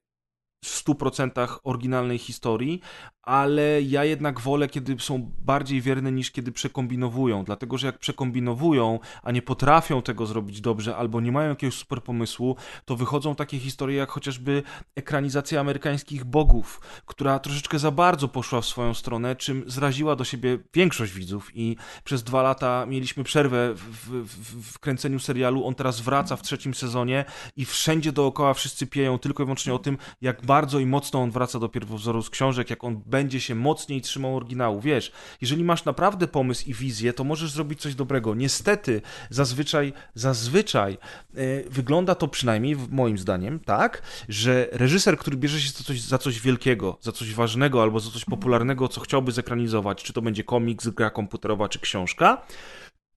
w 0.65 0.85
100% 0.85 1.59
oryginalnej 1.65 2.19
historii, 2.19 2.81
ale 3.27 3.83
ja 3.83 4.05
jednak 4.05 4.41
wolę, 4.41 4.69
kiedy 4.69 4.97
są 4.99 5.31
bardziej 5.39 5.81
wierne 5.81 6.13
niż 6.13 6.31
kiedy 6.31 6.53
przekombinowują, 6.53 7.45
dlatego 7.45 7.79
że 7.79 7.87
jak 7.87 7.99
przekombinowują, 7.99 8.99
a 9.23 9.33
nie 9.33 9.43
potrafią 9.43 10.03
tego 10.03 10.27
zrobić 10.27 10.61
dobrze, 10.61 10.97
albo 10.97 11.21
nie 11.21 11.33
mają 11.33 11.49
jakiegoś 11.49 11.75
super 11.75 12.03
pomysłu, 12.03 12.57
to 12.85 12.97
wychodzą 12.97 13.35
takie 13.35 13.59
historie 13.59 13.97
jak 13.97 14.11
chociażby 14.11 14.63
ekranizacja 14.97 15.61
amerykańskich 15.61 16.25
bogów, 16.25 16.81
która 17.07 17.39
troszeczkę 17.39 17.79
za 17.79 17.91
bardzo 17.91 18.29
poszła 18.29 18.61
w 18.61 18.67
swoją 18.67 18.95
stronę, 18.95 19.37
czym 19.37 19.65
zraziła 19.67 20.17
do 20.17 20.25
siebie 20.25 20.59
większość 20.75 21.13
widzów 21.13 21.51
i 21.55 21.77
przez 22.05 22.23
dwa 22.23 22.43
lata 22.43 22.87
mieliśmy 22.87 23.25
przerwę 23.25 23.75
w, 23.75 24.11
w, 24.11 24.73
w 24.73 24.79
kręceniu 24.79 25.19
serialu, 25.19 25.67
on 25.67 25.75
teraz 25.75 26.01
wraca 26.01 26.37
w 26.37 26.43
trzecim 26.43 26.75
sezonie 26.75 27.25
i 27.57 27.65
wszędzie 27.65 28.13
dookoła 28.13 28.55
wszyscy 28.55 28.87
pieją 28.87 29.19
tylko 29.19 29.43
i 29.43 29.47
wyłącznie 29.47 29.75
o 29.75 29.79
tym, 29.79 29.99
jak 30.21 30.47
bardzo 30.47 30.56
i 30.81 30.87
mocno 30.87 31.23
on 31.23 31.31
wraca 31.31 31.59
do 31.59 31.69
pierwowzoru 31.69 32.23
z 32.23 32.31
książek, 32.31 32.71
jak 32.71 32.85
on 32.85 33.03
będzie 33.07 33.41
się 33.41 33.55
mocniej 33.55 34.01
trzymał 34.01 34.37
oryginału. 34.37 34.81
Wiesz, 34.81 35.13
jeżeli 35.41 35.65
masz 35.65 35.85
naprawdę 35.85 36.29
pomysł 36.29 36.65
i 36.67 36.75
wizję, 36.75 37.13
to 37.13 37.25
możesz 37.25 37.51
zrobić 37.51 37.81
coś 37.81 37.95
dobrego. 37.95 38.35
Niestety, 38.35 39.03
zazwyczaj, 39.31 39.93
zazwyczaj 40.15 40.99
yy, 41.35 41.65
wygląda 41.71 42.15
to 42.15 42.29
przynajmniej 42.29 42.77
moim 42.91 43.19
zdaniem 43.19 43.61
tak, 43.61 44.03
że 44.29 44.69
reżyser, 44.73 45.19
który 45.19 45.37
bierze 45.37 45.61
się 45.61 45.71
za 45.71 45.85
coś, 45.85 46.01
za 46.01 46.19
coś 46.19 46.41
wielkiego, 46.41 46.99
za 47.01 47.13
coś 47.13 47.35
ważnego 47.35 47.83
albo 47.83 48.01
za 48.01 48.11
coś 48.11 48.25
popularnego, 48.25 48.89
co 48.89 49.01
chciałby 49.01 49.33
zekranizować, 49.33 50.03
czy 50.03 50.13
to 50.13 50.23
będzie 50.23 50.45
komiks, 50.45 50.89
gra 50.89 51.11
komputerowa, 51.11 51.69
czy 51.69 51.79
książka, 51.81 52.47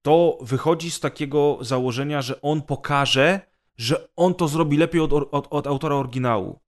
to 0.01 0.37
wychodzi 0.41 0.91
z 0.91 0.99
takiego 0.99 1.57
założenia, 1.61 2.21
że 2.21 2.41
on 2.41 2.61
pokaże, 2.61 3.41
że 3.77 4.09
on 4.15 4.35
to 4.35 4.47
zrobi 4.47 4.77
lepiej 4.77 5.01
od, 5.01 5.13
od, 5.13 5.47
od 5.49 5.67
autora 5.67 5.95
oryginału. 5.95 6.59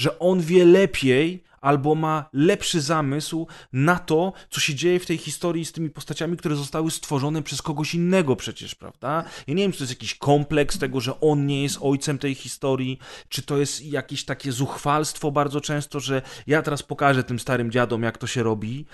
Że 0.00 0.18
on 0.18 0.40
wie 0.40 0.64
lepiej, 0.64 1.44
albo 1.60 1.94
ma 1.94 2.28
lepszy 2.32 2.80
zamysł 2.80 3.46
na 3.72 3.98
to, 3.98 4.32
co 4.50 4.60
się 4.60 4.74
dzieje 4.74 5.00
w 5.00 5.06
tej 5.06 5.18
historii 5.18 5.64
z 5.64 5.72
tymi 5.72 5.90
postaciami, 5.90 6.36
które 6.36 6.56
zostały 6.56 6.90
stworzone 6.90 7.42
przez 7.42 7.62
kogoś 7.62 7.94
innego 7.94 8.36
przecież, 8.36 8.74
prawda? 8.74 9.24
Ja 9.46 9.54
nie 9.54 9.62
wiem, 9.62 9.72
czy 9.72 9.78
to 9.78 9.84
jest 9.84 9.92
jakiś 9.92 10.14
kompleks 10.14 10.78
tego, 10.78 11.00
że 11.00 11.20
on 11.20 11.46
nie 11.46 11.62
jest 11.62 11.78
ojcem 11.80 12.18
tej 12.18 12.34
historii, 12.34 12.98
czy 13.28 13.42
to 13.42 13.58
jest 13.58 13.84
jakieś 13.84 14.24
takie 14.24 14.52
zuchwalstwo 14.52 15.30
bardzo 15.30 15.60
często, 15.60 16.00
że 16.00 16.22
ja 16.46 16.62
teraz 16.62 16.82
pokażę 16.82 17.24
tym 17.24 17.38
starym 17.38 17.70
dziadom, 17.70 18.02
jak 18.02 18.18
to 18.18 18.26
się 18.26 18.42
robi. 18.42 18.86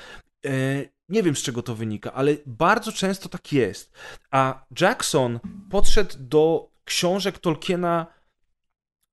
E, 0.47 0.51
nie 1.09 1.23
wiem, 1.23 1.37
z 1.37 1.43
czego 1.43 1.63
to 1.63 1.75
wynika, 1.75 2.13
ale 2.13 2.37
bardzo 2.47 2.93
często 2.93 3.29
tak 3.29 3.53
jest. 3.53 3.93
A 4.31 4.65
Jackson 4.81 5.41
podszedł 5.71 6.15
do 6.19 6.71
książek 6.85 7.39
Tolkiena 7.39 8.16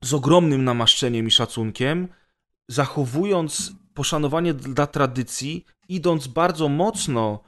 z 0.04 0.14
ogromnym 0.14 0.64
namaszczeniem 0.64 1.28
i 1.28 1.32
szacunkiem, 1.32 2.08
zachowując 2.68 3.72
poszanowanie 3.94 4.54
dla 4.54 4.88
tradycji, 4.88 5.66
idąc 5.90 6.28
bardzo 6.28 6.70
mocno 6.70 7.40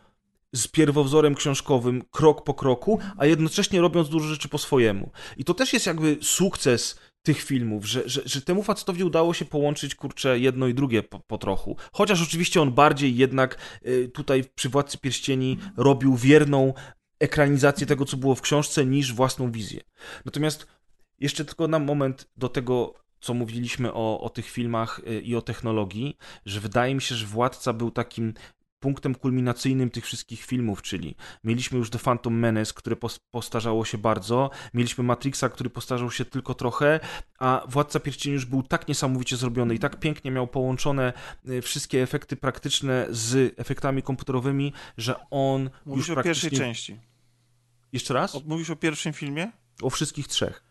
z 0.53 0.67
pierwowzorem 0.67 1.35
książkowym 1.35 2.03
krok 2.11 2.43
po 2.43 2.53
kroku, 2.53 2.99
a 3.17 3.25
jednocześnie 3.25 3.81
robiąc 3.81 4.09
dużo 4.09 4.27
rzeczy 4.27 4.49
po 4.49 4.57
swojemu. 4.57 5.11
I 5.37 5.43
to 5.43 5.53
też 5.53 5.73
jest 5.73 5.85
jakby 5.85 6.17
sukces 6.21 6.99
tych 7.23 7.41
filmów, 7.41 7.85
że, 7.85 8.09
że, 8.09 8.21
że 8.25 8.41
temu 8.41 8.63
facetowi 8.63 9.03
udało 9.03 9.33
się 9.33 9.45
połączyć, 9.45 9.95
kurczę, 9.95 10.39
jedno 10.39 10.67
i 10.67 10.73
drugie 10.73 11.03
po, 11.03 11.19
po 11.19 11.37
trochu. 11.37 11.77
Chociaż 11.93 12.21
oczywiście 12.21 12.61
on 12.61 12.71
bardziej 12.71 13.17
jednak 13.17 13.57
y, 13.85 14.11
tutaj 14.13 14.43
przy 14.55 14.69
Władcy 14.69 14.97
Pierścieni 14.97 15.57
robił 15.77 16.15
wierną 16.15 16.73
ekranizację 17.19 17.87
tego, 17.87 18.05
co 18.05 18.17
było 18.17 18.35
w 18.35 18.41
książce, 18.41 18.85
niż 18.85 19.13
własną 19.13 19.51
wizję. 19.51 19.81
Natomiast 20.25 20.67
jeszcze 21.19 21.45
tylko 21.45 21.67
na 21.67 21.79
moment 21.79 22.29
do 22.37 22.49
tego 22.49 23.05
co 23.19 23.33
mówiliśmy 23.33 23.93
o, 23.93 24.21
o 24.21 24.29
tych 24.29 24.49
filmach 24.49 25.01
y, 25.07 25.21
i 25.21 25.35
o 25.35 25.41
technologii, 25.41 26.17
że 26.45 26.59
wydaje 26.59 26.95
mi 26.95 27.01
się, 27.01 27.15
że 27.15 27.25
Władca 27.25 27.73
był 27.73 27.91
takim 27.91 28.33
punktem 28.79 29.15
kulminacyjnym 29.15 29.89
tych 29.89 30.05
wszystkich 30.05 30.45
filmów, 30.45 30.81
czyli 30.81 31.15
mieliśmy 31.43 31.77
już 31.77 31.89
The 31.89 31.99
Phantom 31.99 32.39
Menace, 32.39 32.73
które 32.73 32.95
postarzało 33.31 33.85
się 33.85 33.97
bardzo, 33.97 34.49
mieliśmy 34.73 35.03
Matrixa, 35.03 35.49
który 35.49 35.69
postarzał 35.69 36.11
się 36.11 36.25
tylko 36.25 36.53
trochę, 36.53 36.99
a 37.39 37.63
Władca 37.67 37.99
Pierścieni 37.99 38.33
już 38.33 38.45
był 38.45 38.63
tak 38.63 38.87
niesamowicie 38.87 39.37
zrobiony 39.37 39.75
i 39.75 39.79
tak 39.79 39.99
pięknie 39.99 40.31
miał 40.31 40.47
połączone 40.47 41.13
y, 41.49 41.61
wszystkie 41.61 42.03
efekty 42.03 42.35
praktyczne 42.35 43.07
z 43.09 43.53
efektami 43.59 44.03
komputerowymi, 44.03 44.73
że 44.97 45.29
on 45.29 45.69
Mówisz 45.85 46.07
już 46.07 46.17
o 46.17 46.23
pierwszej 46.23 46.51
części. 46.51 46.99
Jeszcze 47.93 48.13
raz? 48.13 48.43
Mówisz 48.45 48.69
o 48.69 48.75
pierwszym 48.75 49.13
filmie? 49.13 49.51
O 49.81 49.89
wszystkich 49.89 50.27
trzech. 50.27 50.64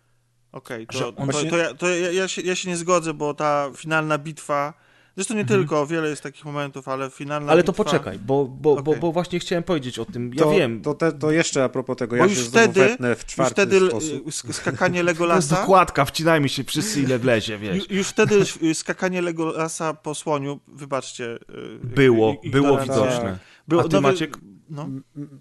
Okej, 0.55 0.87
okay, 0.91 1.01
to, 1.01 1.13
to, 1.13 1.51
to, 1.51 1.57
ja, 1.57 1.75
to 1.75 1.89
ja, 1.89 2.11
ja, 2.11 2.29
się, 2.29 2.43
ja 2.43 2.55
się 2.55 2.69
nie 2.69 2.77
zgodzę, 2.77 3.15
bo 3.15 3.35
ta 3.35 3.71
finalna 3.77 4.19
bitwa. 4.19 4.75
Zresztą 5.17 5.35
nie 5.35 5.41
mhm. 5.41 5.61
tylko, 5.61 5.87
wiele 5.87 6.09
jest 6.09 6.23
takich 6.23 6.45
momentów, 6.45 6.89
ale 6.89 7.11
finalna 7.11 7.53
Ale 7.53 7.63
bitwa... 7.63 7.73
to 7.73 7.85
poczekaj, 7.85 8.19
bo, 8.19 8.45
bo, 8.45 8.73
okay. 8.73 8.85
bo, 8.85 8.95
bo, 8.95 9.13
właśnie 9.13 9.39
chciałem 9.39 9.63
powiedzieć 9.63 9.99
o 9.99 10.05
tym. 10.05 10.31
Ja 10.35 10.43
to, 10.43 10.51
wiem. 10.51 10.83
To, 10.83 10.95
te, 10.95 11.13
to 11.13 11.31
jeszcze 11.31 11.65
a 11.65 11.69
propos 11.69 11.97
tego, 11.97 12.11
bo 12.11 12.17
ja 12.17 12.25
już 12.25 12.39
się 12.39 12.45
wtedy, 12.45 12.97
w 13.17 13.25
czwarty 13.27 13.63
już 13.63 13.69
wtedy 13.69 13.89
sposób. 13.89 14.55
skakanie 14.55 15.03
Legolasa... 15.03 15.49
To 15.49 15.55
jest 15.55 15.63
dokładka, 15.63 16.05
wcinajmy 16.05 16.49
się 16.49 16.65
wszyscy 16.65 17.01
ile 17.01 17.19
wlezie, 17.19 17.59
wiesz. 17.59 17.77
Już, 17.77 17.91
już 17.91 18.09
wtedy 18.09 18.45
skakanie 18.75 19.23
Legolasa 19.23 19.95
po 19.95 20.15
słoniu, 20.15 20.61
wybaczcie... 20.69 21.25
Y, 21.25 21.39
było, 21.83 22.37
było 22.45 22.79
widoczne. 22.79 23.39
Było, 23.69 23.83
a 23.83 23.89
ty, 23.89 23.95
no, 23.95 24.01
Maciek? 24.01 24.39
No. 24.71 24.89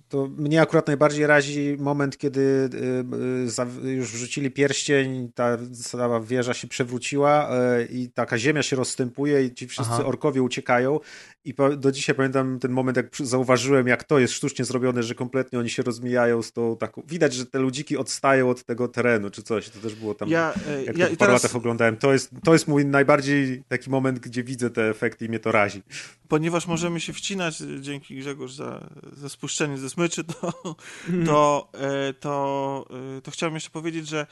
to 0.09 0.27
mnie 0.27 0.61
akurat 0.61 0.87
najbardziej 0.87 1.27
razi 1.27 1.77
moment, 1.79 2.17
kiedy 2.17 2.69
y, 3.83 3.87
y, 3.87 3.91
już 3.91 4.11
wrzucili 4.11 4.51
pierścień, 4.51 5.31
ta 5.35 5.57
cała 5.83 6.21
wieża 6.21 6.53
się 6.53 6.67
przewróciła 6.67 7.49
y, 7.79 7.85
i 7.85 8.09
taka 8.09 8.37
ziemia 8.37 8.63
się 8.63 8.75
rozstępuje 8.75 9.45
i 9.45 9.53
ci 9.53 9.67
wszyscy 9.67 9.93
Aha. 9.93 10.05
orkowie 10.05 10.41
uciekają 10.41 10.99
i 11.45 11.53
do 11.77 11.91
dzisiaj 11.91 12.15
pamiętam 12.15 12.59
ten 12.59 12.71
moment, 12.71 12.97
jak 12.97 13.15
zauważyłem, 13.15 13.87
jak 13.87 14.03
to 14.03 14.19
jest 14.19 14.33
sztucznie 14.33 14.65
zrobione, 14.65 15.03
że 15.03 15.15
kompletnie 15.15 15.59
oni 15.59 15.69
się 15.69 15.83
rozmijają 15.83 16.41
z 16.41 16.51
tą 16.51 16.77
taką... 16.77 17.03
Widać, 17.07 17.33
że 17.33 17.45
te 17.45 17.59
ludziki 17.59 17.97
odstają 17.97 18.49
od 18.49 18.63
tego 18.63 18.87
terenu, 18.87 19.29
czy 19.29 19.43
coś. 19.43 19.69
To 19.69 19.79
też 19.79 19.95
było 19.95 20.15
tam, 20.15 20.29
ja, 20.29 20.53
jak 20.85 20.97
ja, 20.97 21.07
to 21.07 21.13
w 21.13 21.17
paru 21.17 21.29
teraz... 21.29 21.43
latach 21.43 21.55
oglądałem. 21.55 21.97
To 21.97 22.13
jest, 22.13 22.31
to 22.43 22.53
jest 22.53 22.67
mój 22.67 22.85
najbardziej 22.85 23.63
taki 23.67 23.89
moment, 23.89 24.19
gdzie 24.19 24.43
widzę 24.43 24.69
te 24.69 24.89
efekty 24.89 25.25
i 25.25 25.29
mnie 25.29 25.39
to 25.39 25.51
razi. 25.51 25.81
Ponieważ 26.27 26.67
możemy 26.67 26.99
się 26.99 27.13
wcinać, 27.13 27.57
dzięki 27.79 28.15
Grzegorz 28.15 28.53
za, 28.53 28.89
za 29.13 29.29
spuszczenie 29.29 29.77
ze 29.77 29.89
smyczy, 29.89 30.23
to, 30.23 30.53
mm. 31.09 31.25
to, 31.25 31.69
e, 31.73 32.13
to, 32.13 32.85
e, 33.17 33.21
to 33.21 33.31
chciałem 33.31 33.53
jeszcze 33.53 33.69
powiedzieć, 33.69 34.07
że 34.07 34.27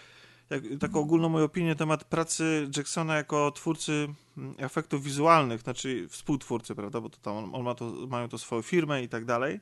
jak, 0.50 0.64
taką 0.80 1.00
ogólną 1.00 1.30
moją 1.30 1.46
opinię 1.46 1.70
na 1.70 1.76
temat 1.76 2.04
pracy 2.04 2.70
Jacksona 2.78 3.16
jako 3.16 3.52
twórcy 3.52 4.08
mm, 4.38 4.56
efektów 4.58 5.04
wizualnych, 5.04 5.62
znaczy 5.62 6.08
współtwórcy, 6.10 6.76
prawda, 6.76 7.02
bo 7.02 7.10
to 7.10 7.18
tam 7.18 7.38
on, 7.38 7.56
on 7.56 7.64
ma 7.64 7.76
to, 7.76 7.92
mają 8.08 8.30
to 8.30 8.38
swoją 8.38 8.62
firmę 8.62 9.04
i 9.04 9.10
tak 9.10 9.26
dalej. 9.26 9.60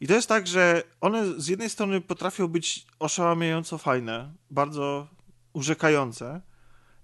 I 0.00 0.06
to 0.06 0.14
jest 0.14 0.28
tak, 0.28 0.46
że 0.46 0.82
one 1.00 1.40
z 1.40 1.48
jednej 1.48 1.70
strony 1.70 2.00
potrafią 2.00 2.48
być 2.48 2.86
oszałamiająco 2.98 3.78
fajne, 3.78 4.32
bardzo 4.50 5.08
urzekające 5.52 6.40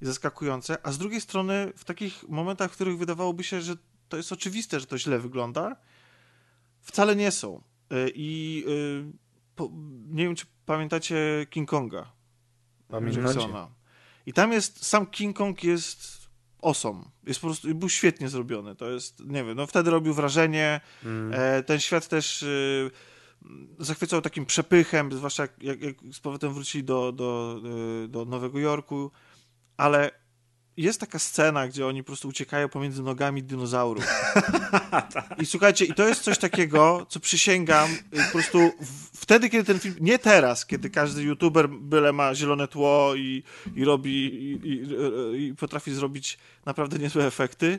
i 0.03 0.07
zaskakujące, 0.07 0.79
a 0.83 0.93
z 0.93 0.99
drugiej 0.99 1.21
strony 1.21 1.73
w 1.77 1.85
takich 1.85 2.29
momentach, 2.29 2.71
w 2.71 2.75
których 2.75 2.99
wydawałoby 2.99 3.45
się, 3.45 3.61
że 3.61 3.77
to 4.09 4.17
jest 4.17 4.33
oczywiste, 4.33 4.81
że 4.81 4.87
to 4.87 4.99
źle 4.99 5.19
wygląda, 5.19 5.77
wcale 6.89 7.17
nie 7.17 7.31
są. 7.31 7.63
Y, 7.93 8.13
I 8.15 8.65
y, 8.69 9.05
nie 10.09 10.25
wiem, 10.25 10.35
czy 10.35 10.47
pamiętacie 10.67 11.47
King 11.51 11.69
Konga. 11.69 12.13
Jacksona. 13.17 13.71
I 14.27 14.33
tam 14.33 14.53
jest, 14.53 14.87
sam 14.87 15.07
King 15.07 15.37
Kong 15.37 15.65
jest 15.65 16.29
awesome. 16.63 17.05
Jest 17.27 17.41
po 17.41 17.47
prostu, 17.47 17.75
był 17.75 17.89
świetnie 17.89 18.29
zrobiony. 18.29 18.77
To 18.77 18.91
jest, 18.91 19.21
nie 19.21 19.45
wiem, 19.45 19.57
no 19.57 19.67
wtedy 19.67 19.91
robił 19.91 20.15
wrażenie. 20.15 20.81
Mm. 21.05 21.41
E, 21.41 21.63
ten 21.63 21.81
świat 21.81 22.09
też 22.09 22.43
y, 22.43 22.91
zachwycał 23.79 24.21
takim 24.21 24.47
przepychem, 24.47 25.13
zwłaszcza 25.13 25.43
jak, 25.43 25.63
jak, 25.63 25.81
jak 25.83 25.97
z 26.13 26.21
powrotem 26.21 26.55
wrócili 26.55 26.85
do, 26.85 27.13
do, 27.13 27.61
do 28.09 28.25
Nowego 28.25 28.59
Jorku, 28.59 29.11
ale 29.77 30.11
jest 30.83 31.01
taka 31.01 31.19
scena, 31.19 31.69
gdzie 31.69 31.87
oni 31.87 32.03
po 32.03 32.07
prostu 32.07 32.29
uciekają 32.29 32.69
pomiędzy 32.69 33.03
nogami 33.03 33.43
dinozaurów. 33.43 34.05
I 35.43 35.47
słuchajcie, 35.47 35.85
i 35.85 35.95
to 35.95 36.09
jest 36.09 36.23
coś 36.23 36.39
takiego, 36.39 37.07
co 37.09 37.21
przysięgam, 37.21 37.91
y, 37.91 38.25
po 38.25 38.33
prostu 38.33 38.59
w, 38.81 39.21
wtedy, 39.21 39.51
kiedy 39.51 39.65
ten 39.65 39.79
film, 39.79 39.95
nie 40.01 40.19
teraz, 40.19 40.67
kiedy 40.67 40.91
każdy 40.91 41.23
youtuber 41.23 41.69
byle 41.69 42.13
ma 42.13 42.35
zielone 42.35 42.69
tło 42.69 43.15
i, 43.15 43.43
i 43.77 43.85
robi, 43.85 44.11
i, 44.11 44.69
i, 44.69 45.47
i 45.49 45.55
potrafi 45.55 45.95
zrobić 45.95 46.39
naprawdę 46.67 46.99
niezłe 46.99 47.27
efekty, 47.27 47.79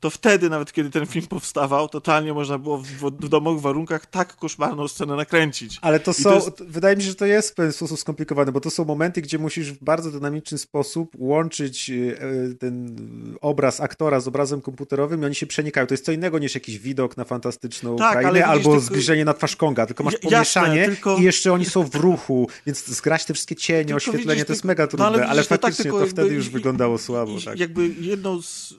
to 0.00 0.10
wtedy, 0.10 0.50
nawet 0.50 0.72
kiedy 0.72 0.90
ten 0.90 1.06
film 1.06 1.26
powstawał, 1.26 1.88
totalnie 1.88 2.34
można 2.34 2.58
było 2.58 2.78
w, 2.78 2.86
w 2.86 3.28
domowych 3.28 3.62
warunkach 3.62 4.06
tak 4.06 4.36
koszmarną 4.36 4.88
scenę 4.88 5.16
nakręcić. 5.16 5.78
Ale 5.82 6.00
to 6.00 6.10
I 6.10 6.14
są, 6.14 6.30
to 6.30 6.34
jest... 6.34 6.62
wydaje 6.64 6.96
mi 6.96 7.02
się, 7.02 7.08
że 7.08 7.14
to 7.14 7.26
jest 7.26 7.50
w 7.50 7.54
pewien 7.54 7.72
sposób 7.72 7.98
skomplikowane, 7.98 8.52
bo 8.52 8.60
to 8.60 8.70
są 8.70 8.84
momenty, 8.84 9.22
gdzie 9.22 9.38
musisz 9.38 9.72
w 9.72 9.84
bardzo 9.84 10.10
dynamiczny 10.10 10.58
sposób 10.58 11.12
łączyć 11.18 11.90
e, 11.90 12.54
ten 12.54 12.96
obraz 13.40 13.80
aktora 13.80 14.20
z 14.20 14.28
obrazem 14.28 14.60
komputerowym 14.60 15.22
i 15.22 15.24
oni 15.24 15.34
się 15.34 15.46
przenikają. 15.46 15.86
To 15.86 15.94
jest 15.94 16.04
co 16.04 16.12
innego 16.12 16.38
niż 16.38 16.54
jakiś 16.54 16.78
widok 16.78 17.16
na 17.16 17.24
fantastyczną 17.24 17.96
tak, 17.96 18.18
krainę 18.18 18.46
albo 18.46 18.70
tylko... 18.70 18.80
zbliżenie 18.80 19.24
na 19.24 19.34
twarz 19.34 19.56
Konga, 19.56 19.86
tylko 19.86 20.04
masz 20.04 20.16
pomieszanie 20.16 20.76
Jasne, 20.76 20.94
tylko... 20.94 21.16
i 21.16 21.22
jeszcze 21.22 21.52
oni 21.52 21.64
są 21.64 21.82
w 21.84 21.94
ruchu, 21.94 22.48
więc 22.66 22.86
zgrać 22.86 23.24
te 23.24 23.34
wszystkie 23.34 23.56
cienie, 23.56 23.84
tylko 23.84 23.96
oświetlenie, 23.96 24.26
widzisz, 24.30 24.46
to 24.46 24.52
jest 24.52 24.64
mega 24.64 24.82
no, 24.82 24.88
trudne, 24.88 25.06
no, 25.06 25.12
ale, 25.12 25.26
ale 25.26 25.44
tak 25.44 25.60
faktycznie 25.60 25.90
to, 25.90 25.98
tak, 25.98 26.08
to 26.08 26.12
wtedy 26.12 26.34
już 26.34 26.48
wyglądało 26.48 26.98
słabo. 26.98 27.32
Tak. 27.44 27.58
Jakby 27.58 27.88
jedną 27.88 28.42
z 28.42 28.72
y, 28.72 28.76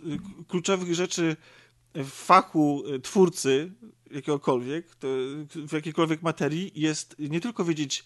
kluczowych 0.48 0.96
rzeczy 0.96 1.09
rzeczy 1.10 1.36
w 1.96 2.10
fachu 2.10 2.84
e, 2.96 3.00
twórcy 3.00 3.72
jakiegokolwiek, 4.12 4.88
w 5.56 5.74
jakiejkolwiek 5.74 6.22
materii 6.22 6.72
jest 6.76 7.16
nie 7.20 7.42
tylko 7.42 7.66
wiedzieć, 7.66 8.06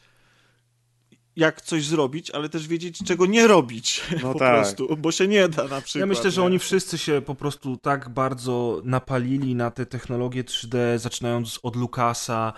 jak 1.35 1.61
coś 1.61 1.85
zrobić, 1.85 2.31
ale 2.31 2.49
też 2.49 2.67
wiedzieć, 2.67 2.99
czego 3.05 3.25
nie 3.25 3.47
robić 3.47 4.01
no 4.23 4.33
po 4.33 4.39
tak. 4.39 4.61
prostu, 4.61 4.97
bo 4.97 5.11
się 5.11 5.27
nie 5.27 5.49
da 5.49 5.67
na 5.67 5.81
przykład. 5.81 5.99
Ja 5.99 6.05
myślę, 6.05 6.25
nie? 6.25 6.31
że 6.31 6.43
oni 6.43 6.59
wszyscy 6.59 6.97
się 6.97 7.21
po 7.21 7.35
prostu 7.35 7.77
tak 7.77 8.09
bardzo 8.09 8.81
napalili 8.83 9.55
na 9.55 9.71
te 9.71 9.85
technologie 9.85 10.43
3D, 10.43 10.97
zaczynając 10.97 11.59
od 11.63 11.75
Lucasa, 11.75 12.53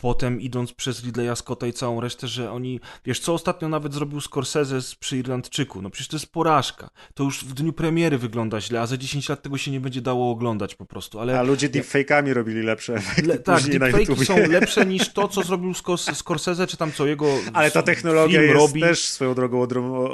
potem 0.00 0.40
idąc 0.40 0.72
przez 0.72 1.04
Ridleya 1.04 1.36
Scotta 1.36 1.66
i 1.66 1.72
całą 1.72 2.00
resztę, 2.00 2.28
że 2.28 2.52
oni, 2.52 2.80
wiesz, 3.04 3.20
co 3.20 3.34
ostatnio 3.34 3.68
nawet 3.68 3.94
zrobił 3.94 4.20
Scorsese 4.20 4.96
przy 5.00 5.16
Irlandczyku, 5.16 5.82
no 5.82 5.90
przecież 5.90 6.08
to 6.08 6.16
jest 6.16 6.32
porażka. 6.32 6.90
To 7.14 7.24
już 7.24 7.44
w 7.44 7.54
dniu 7.54 7.72
premiery 7.72 8.18
wygląda 8.18 8.60
źle, 8.60 8.80
a 8.80 8.86
za 8.86 8.96
10 8.96 9.28
lat 9.28 9.42
tego 9.42 9.58
się 9.58 9.70
nie 9.70 9.80
będzie 9.80 10.00
dało 10.00 10.30
oglądać 10.30 10.74
po 10.74 10.84
prostu. 10.86 11.20
Ale, 11.20 11.40
a 11.40 11.42
ludzie 11.42 11.68
deepfake'ami 11.68 12.32
robili 12.32 12.62
lepsze 12.62 12.94
efekty 12.94 13.22
Le, 13.22 13.38
Tak, 13.38 13.62
deepfake'i 13.62 14.24
są 14.24 14.36
lepsze 14.48 14.86
niż 14.86 15.12
to, 15.12 15.28
co 15.28 15.42
zrobił 15.42 15.74
Scorsese, 16.14 16.66
czy 16.66 16.76
tam 16.76 16.92
co 16.92 17.06
jego 17.06 17.26
Ale 17.52 17.70
ta 17.70 17.82
technologia 17.82 18.42
jest 18.42 18.54
robi. 18.54 18.80
też 18.80 19.04
swoją 19.04 19.34
drogą 19.34 19.62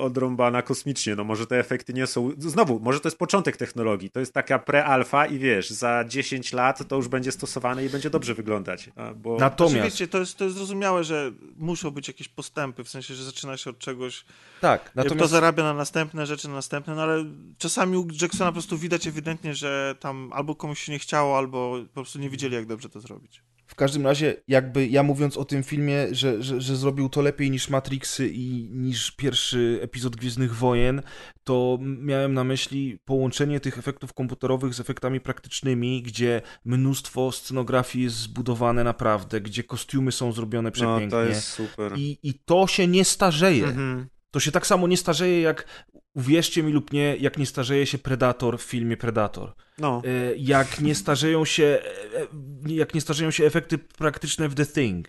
odrąbana 0.02 0.62
kosmicznie, 0.62 1.16
no 1.16 1.24
może 1.24 1.46
te 1.46 1.58
efekty 1.58 1.92
nie 1.92 2.06
są, 2.06 2.30
znowu, 2.38 2.80
może 2.80 3.00
to 3.00 3.08
jest 3.08 3.18
początek 3.18 3.56
technologii, 3.56 4.10
to 4.10 4.20
jest 4.20 4.32
taka 4.32 4.58
pre-alfa 4.58 5.32
i 5.32 5.38
wiesz, 5.38 5.70
za 5.70 6.04
10 6.08 6.52
lat 6.52 6.88
to 6.88 6.96
już 6.96 7.08
będzie 7.08 7.32
stosowane 7.32 7.84
i 7.84 7.88
będzie 7.88 8.10
dobrze 8.10 8.34
wyglądać. 8.34 8.90
Bo... 9.16 9.36
Natomiast 9.40 9.73
Natomiast... 9.74 9.96
Wiecie, 9.96 10.08
to 10.08 10.18
jest, 10.18 10.38
to 10.38 10.44
jest 10.44 10.56
zrozumiałe, 10.56 11.04
że 11.04 11.32
muszą 11.56 11.90
być 11.90 12.08
jakieś 12.08 12.28
postępy, 12.28 12.84
w 12.84 12.88
sensie, 12.88 13.14
że 13.14 13.24
zaczyna 13.24 13.56
się 13.56 13.70
od 13.70 13.78
czegoś. 13.78 14.24
Tak, 14.60 14.90
natomiast... 14.94 15.18
To 15.18 15.28
zarabia 15.28 15.62
na 15.62 15.74
następne 15.74 16.26
rzeczy, 16.26 16.48
na 16.48 16.54
następne, 16.54 16.94
no 16.94 17.02
ale 17.02 17.24
czasami 17.58 17.96
u 17.96 18.08
Jacksona 18.22 18.50
po 18.50 18.52
prostu 18.52 18.78
widać 18.78 19.06
ewidentnie, 19.06 19.54
że 19.54 19.94
tam 20.00 20.30
albo 20.32 20.54
komuś 20.54 20.80
się 20.80 20.92
nie 20.92 20.98
chciało, 20.98 21.38
albo 21.38 21.78
po 21.86 22.02
prostu 22.02 22.18
nie 22.18 22.30
widzieli, 22.30 22.54
jak 22.54 22.66
dobrze 22.66 22.88
to 22.88 23.00
zrobić. 23.00 23.42
W 23.74 23.76
każdym 23.76 24.06
razie, 24.06 24.36
jakby 24.48 24.86
ja 24.86 25.02
mówiąc 25.02 25.36
o 25.36 25.44
tym 25.44 25.62
filmie, 25.62 26.14
że, 26.14 26.42
że, 26.42 26.60
że, 26.60 26.76
zrobił 26.76 27.08
to 27.08 27.22
lepiej 27.22 27.50
niż 27.50 27.68
Matrixy 27.68 28.28
i 28.28 28.68
niż 28.70 29.10
pierwszy 29.10 29.78
epizod 29.82 30.16
Gwiezdnych 30.16 30.54
Wojen, 30.54 31.02
to 31.44 31.78
miałem 31.80 32.34
na 32.34 32.44
myśli 32.44 32.98
połączenie 33.04 33.60
tych 33.60 33.78
efektów 33.78 34.12
komputerowych 34.12 34.74
z 34.74 34.80
efektami 34.80 35.20
praktycznymi, 35.20 36.02
gdzie 36.02 36.42
mnóstwo 36.64 37.32
scenografii 37.32 38.04
jest 38.04 38.16
zbudowane 38.16 38.84
naprawdę, 38.84 39.40
gdzie 39.40 39.64
kostiumy 39.64 40.12
są 40.12 40.32
zrobione 40.32 40.70
przepięknie. 40.70 41.06
No, 41.06 41.10
to 41.10 41.24
jest 41.24 41.48
super. 41.48 41.92
I, 41.96 42.18
i 42.22 42.34
to 42.34 42.66
się 42.66 42.86
nie 42.86 43.04
starzeje. 43.04 43.64
Mhm. 43.64 44.06
To 44.34 44.40
się 44.40 44.50
tak 44.50 44.66
samo 44.66 44.86
nie 44.88 44.96
starzeje 44.96 45.40
jak 45.40 45.66
uwierzcie 46.14 46.62
mi 46.62 46.72
lub 46.72 46.92
nie, 46.92 47.16
jak 47.16 47.38
nie 47.38 47.46
starzeje 47.46 47.86
się 47.86 47.98
Predator 47.98 48.58
w 48.58 48.62
filmie 48.62 48.96
Predator. 48.96 49.52
No. 49.78 50.02
E, 50.04 50.36
jak 50.36 50.80
nie 50.80 50.94
starzeją 50.94 51.44
się 51.44 51.64
e, 51.64 52.20
e, 52.20 52.26
jak 52.66 52.94
nie 52.94 53.00
starzeją 53.00 53.30
się 53.30 53.44
efekty 53.44 53.78
praktyczne 53.78 54.48
w 54.48 54.54
The 54.54 54.66
Thing. 54.66 55.08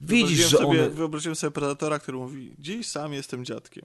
Widzisz, 0.00 0.38
że 0.38 0.56
sobie, 0.56 0.66
one... 0.66 0.90
Wyobraziłem 0.90 1.36
sobie 1.36 1.50
Predatora, 1.50 1.98
który 1.98 2.18
mówi, 2.18 2.54
dziś 2.58 2.86
sam 2.86 3.12
jestem 3.12 3.44
dziadkiem. 3.44 3.84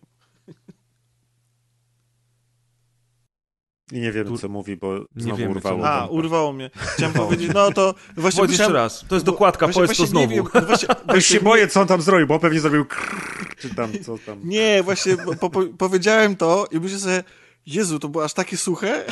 I 3.92 4.00
nie 4.00 4.12
wiem, 4.12 4.38
co 4.38 4.50
mówi, 4.50 4.78
bo 4.78 5.06
znowu 5.16 5.38
wiemy, 5.38 5.52
urwało. 5.52 5.90
A, 5.90 6.08
urwało 6.08 6.54
mnie. 6.54 6.70
Chciałem 6.76 7.14
powiedzieć, 7.14 7.52
no 7.54 7.72
to 7.72 7.96
właśnie 8.18 8.42
Powiedz 8.42 8.60
jeszcze 8.60 8.74
raz. 8.74 9.06
To 9.08 9.16
jest 9.16 9.26
dokładka, 9.26 9.66
właśnie, 9.66 9.82
powiedz 9.82 9.98
to 9.98 10.06
znowu. 10.06 10.28
Wiem, 10.28 10.46
właśnie, 10.68 10.88
Już 11.16 11.26
się 11.26 11.40
boję, 11.40 11.68
co 11.68 11.82
on 11.82 11.88
tam 11.88 12.02
zrobił, 12.02 12.28
bo 12.28 12.40
pewnie 12.40 12.60
zrobił 12.60 12.86
krrr, 12.86 13.56
czy 13.58 13.76
tam, 13.76 13.92
co 14.06 14.18
tam. 14.18 14.40
Nie, 14.44 14.84
właśnie 14.84 15.18
po, 15.40 15.50
po, 15.50 15.62
powiedziałem 15.78 16.36
to 16.36 16.68
i 16.72 16.80
myślę 16.80 17.00
sobie, 17.00 17.24
Jezu, 17.68 18.00
to 18.00 18.10
było 18.10 18.24
aż 18.24 18.34
takie 18.34 18.58
suche, 18.58 19.04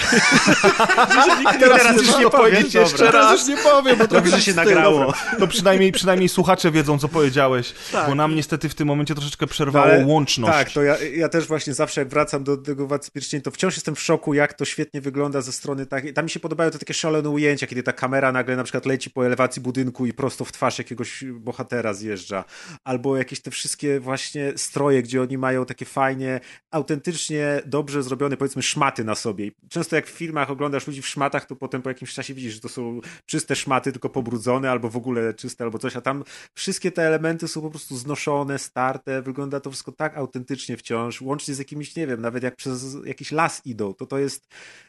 że 1.14 1.40
nikt 1.40 1.54
nie 1.54 1.60
teraz 1.60 1.98
już 1.98 2.18
nie 2.20 2.30
powiem, 2.30 2.64
jeszcze 2.74 3.12
raz. 3.12 3.40
już 3.40 3.48
nie 3.48 3.58
powiem, 3.58 3.98
bo 4.10 4.26
że 4.26 4.42
się 4.42 4.54
nagrało. 4.54 5.14
To 5.40 5.48
przynajmniej, 5.48 5.92
przynajmniej 5.92 6.30
słuchacze 6.30 6.72
wiedzą, 6.72 7.00
co 7.00 7.08
powiedziałeś, 7.08 7.74
tak. 7.92 8.10
bo 8.10 8.16
nam 8.16 8.36
niestety 8.36 8.70
w 8.70 8.76
tym 8.76 8.88
momencie 8.88 9.16
troszeczkę 9.16 9.48
przerwało 9.48 9.86
Ale, 9.86 10.06
łączność. 10.06 10.54
Tak, 10.54 10.72
to 10.72 10.84
ja, 10.84 10.98
ja 11.16 11.30
też 11.30 11.48
właśnie 11.48 11.74
zawsze 11.74 12.02
jak 12.02 12.08
wracam 12.08 12.44
do 12.44 12.58
tego 12.58 12.88
Władcy 12.88 13.12
Pierścieni, 13.12 13.44
to 13.44 13.52
wciąż 13.52 13.76
jestem 13.76 13.96
w 13.96 14.02
szoku, 14.02 14.34
jak 14.34 14.54
to 14.54 14.66
świetnie 14.66 15.02
wygląda 15.02 15.42
ze 15.42 15.52
strony 15.52 15.86
tak. 15.86 16.04
Tam 16.16 16.26
mi 16.26 16.32
się 16.32 16.40
podobają 16.40 16.72
te 16.72 16.80
takie 16.80 16.94
szalone 16.94 17.30
ujęcia, 17.30 17.68
kiedy 17.68 17.84
ta 17.84 17.94
kamera 17.94 18.32
nagle 18.32 18.56
na 18.56 18.64
przykład 18.64 18.86
leci 18.86 19.10
po 19.10 19.26
elewacji 19.26 19.62
budynku 19.62 20.06
i 20.06 20.14
prosto 20.14 20.46
w 20.46 20.52
twarz 20.52 20.78
jakiegoś 20.78 21.24
bohatera 21.24 21.94
zjeżdża. 21.94 22.44
Albo 22.84 23.18
jakieś 23.18 23.42
te 23.42 23.52
wszystkie 23.52 24.00
właśnie 24.00 24.54
stroje, 24.56 25.04
gdzie 25.04 25.22
oni 25.22 25.38
mają 25.38 25.66
takie 25.66 25.86
fajnie, 25.86 26.40
autentycznie 26.72 27.62
dobrze 27.66 28.04
zrobione 28.04 28.38
powiedzmy 28.46 28.64
szmaty 28.64 29.04
na 29.04 29.16
sobie. 29.16 29.52
Często 29.70 29.96
jak 29.96 30.08
w 30.08 30.10
filmach 30.10 30.52
oglądasz 30.52 30.88
ludzi 30.88 31.02
w 31.02 31.08
szmatach, 31.08 31.46
to 31.46 31.56
potem 31.56 31.82
po 31.82 31.90
jakimś 31.90 32.14
czasie 32.14 32.34
widzisz, 32.34 32.54
że 32.54 32.60
to 32.60 32.70
są 32.70 33.02
czyste 33.26 33.56
szmaty, 33.56 33.92
tylko 33.92 34.10
pobrudzone, 34.10 34.72
albo 34.72 34.90
w 34.90 34.98
ogóle 34.98 35.34
czyste, 35.34 35.64
albo 35.64 35.80
coś, 35.80 35.96
a 35.96 36.02
tam 36.02 36.24
wszystkie 36.54 36.92
te 36.92 37.04
elementy 37.04 37.48
są 37.48 37.62
po 37.62 37.70
prostu 37.70 37.98
znoszone, 37.98 38.60
starte, 38.60 39.22
wygląda 39.22 39.60
to 39.60 39.72
wszystko 39.72 39.92
tak 39.92 40.18
autentycznie 40.18 40.78
wciąż, 40.78 41.22
łącznie 41.22 41.54
z 41.54 41.60
jakimiś, 41.60 41.96
nie 41.96 42.08
wiem, 42.08 42.22
nawet 42.22 42.44
jak 42.44 42.56
przez 42.56 42.98
jakiś 43.06 43.32
las 43.32 43.62
idą, 43.66 43.94
to 43.94 44.06
to 44.06 44.18
jest 44.18 44.48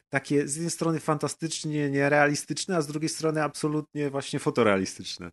takie 0.08 0.48
z 0.48 0.56
jednej 0.56 0.70
strony 0.70 1.00
fantastycznie 1.00 1.90
nierealistyczne, 1.90 2.76
a 2.76 2.82
z 2.82 2.86
drugiej 2.86 3.08
strony 3.08 3.42
absolutnie 3.42 4.10
właśnie 4.10 4.38
fotorealistyczne. 4.38 5.30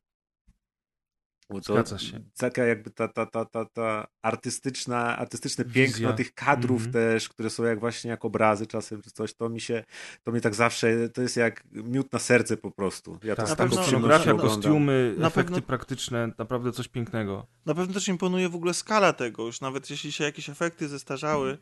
Bo 1.50 1.62
to 1.62 1.74
Zgadza 1.74 2.00
się. 2.00 2.20
Taka 2.38 2.66
jakby 2.66 2.90
ta, 2.90 3.08
ta, 3.08 3.26
ta, 3.26 3.46
ta, 3.46 3.66
ta 3.66 4.08
artystyczna, 4.22 5.18
artystyczne 5.18 5.66
Wizja. 5.66 5.84
piękno 5.84 6.14
tych 6.14 6.34
kadrów 6.34 6.86
Mhm. 6.86 6.94
też, 6.94 7.30
które 7.30 7.50
są 7.50 7.64
jak 7.64 7.80
właśnie 7.80 8.10
jak 8.12 8.26
obrazy 8.26 8.68
czasem 8.68 9.02
czy 9.02 9.12
coś, 9.12 9.34
to 9.34 9.50
mi 9.50 9.62
się, 9.62 9.84
to 10.24 10.32
mnie 10.32 10.42
tak 10.42 10.56
zawsze, 10.56 11.10
to 11.10 11.22
jest 11.22 11.38
jak 11.38 11.64
miód 11.72 12.14
na 12.14 12.20
serce 12.20 12.58
po 12.58 12.72
prostu. 12.72 13.20
Ja 13.24 13.36
to 13.36 13.42
Tak, 13.42 13.48
z 13.48 13.50
Na 13.50 13.56
taką 13.56 13.84
scenografia, 13.84 14.34
kostiumy, 14.34 15.16
Na 15.18 15.28
efekty 15.28 15.52
pewno- 15.52 15.68
praktyczne, 15.68 16.30
naprawdę 16.38 16.72
coś 16.72 16.88
pięknego. 16.88 17.48
Na 17.66 17.74
pewno 17.76 17.94
też 17.94 18.08
imponuje 18.08 18.50
w 18.50 18.56
ogóle 18.56 18.74
skala 18.74 19.14
tego, 19.14 19.46
już 19.46 19.62
nawet 19.62 19.90
jeśli 19.90 20.12
się 20.12 20.24
jakieś 20.24 20.50
efekty 20.50 20.88
zestarzały, 20.88 21.58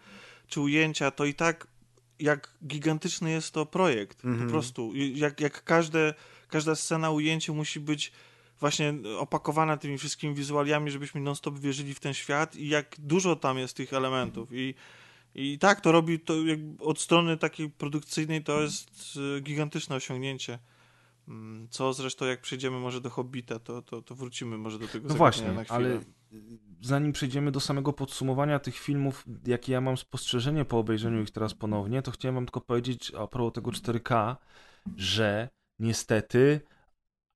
czy 0.48 0.62
ujęcia, 0.62 1.12
to 1.12 1.26
i 1.26 1.34
tak 1.34 1.68
jak 2.20 2.54
gigantyczny 2.68 3.32
jest 3.32 3.52
to 3.52 3.66
projekt, 3.66 4.26
Mhm. 4.26 4.46
po 4.46 4.52
prostu. 4.52 4.94
I 4.94 5.20
Jak, 5.20 5.40
jak 5.42 5.64
każde, 5.64 6.14
każda 6.48 6.76
scena, 6.76 7.12
ujęcie 7.12 7.52
musi 7.52 7.80
być 7.80 8.12
właśnie 8.62 8.94
opakowana 9.20 9.78
tymi 9.78 9.98
wszystkimi 9.98 10.34
wizualiami, 10.36 10.92
żebyśmy 10.92 11.22
non-stop 11.22 11.60
wierzyli 11.60 11.94
w 11.94 12.00
ten 12.00 12.14
świat 12.14 12.56
i 12.56 12.68
jak 12.68 12.96
dużo 13.00 13.36
tam 13.36 13.58
jest 13.58 13.78
tych 13.78 13.94
elementów. 13.94 14.50
I, 14.54 14.74
i 15.36 15.60
tak, 15.60 15.82
to 15.82 15.92
robi 15.92 16.20
to 16.20 16.34
od 16.80 17.00
strony 17.00 17.38
takiej 17.38 17.70
produkcyjnej 17.70 18.44
to 18.44 18.62
jest 18.62 19.20
e, 19.38 19.42
gigantyczne 19.42 19.96
osiągnięcie. 19.96 20.60
Mm, 21.28 21.68
Co 21.70 21.94
zresztą 21.94 22.26
jak 22.26 22.42
przejdziemy 22.42 22.80
może 22.80 23.02
do 23.02 23.10
Hobbita, 23.10 23.60
to, 23.60 23.82
to, 23.82 24.02
to 24.02 24.16
wrócimy 24.16 24.58
może 24.58 24.80
do 24.80 24.88
tego 24.88 25.10
No 25.10 25.16
właśnie, 25.16 25.52
na 25.52 25.64
chwilę. 25.64 25.76
ale 25.76 26.00
zanim 26.82 27.12
przejdziemy 27.12 27.52
do 27.52 27.60
samego 27.60 27.94
podsumowania 27.94 28.60
tych 28.60 28.78
filmów, 28.78 29.26
jakie 29.48 29.72
ja 29.74 29.82
mam 29.82 29.98
spostrzeżenie 29.98 30.66
po 30.66 30.80
obejrzeniu 30.80 31.22
ich 31.22 31.32
teraz 31.32 31.54
ponownie, 31.54 32.02
to 32.02 32.12
chciałem 32.12 32.36
wam 32.36 32.46
tylko 32.46 32.62
powiedzieć 32.62 33.12
a 33.18 33.28
propos 33.28 33.54
tego 33.54 33.72
4K, 33.72 34.36
że 34.98 35.50
niestety, 35.80 36.62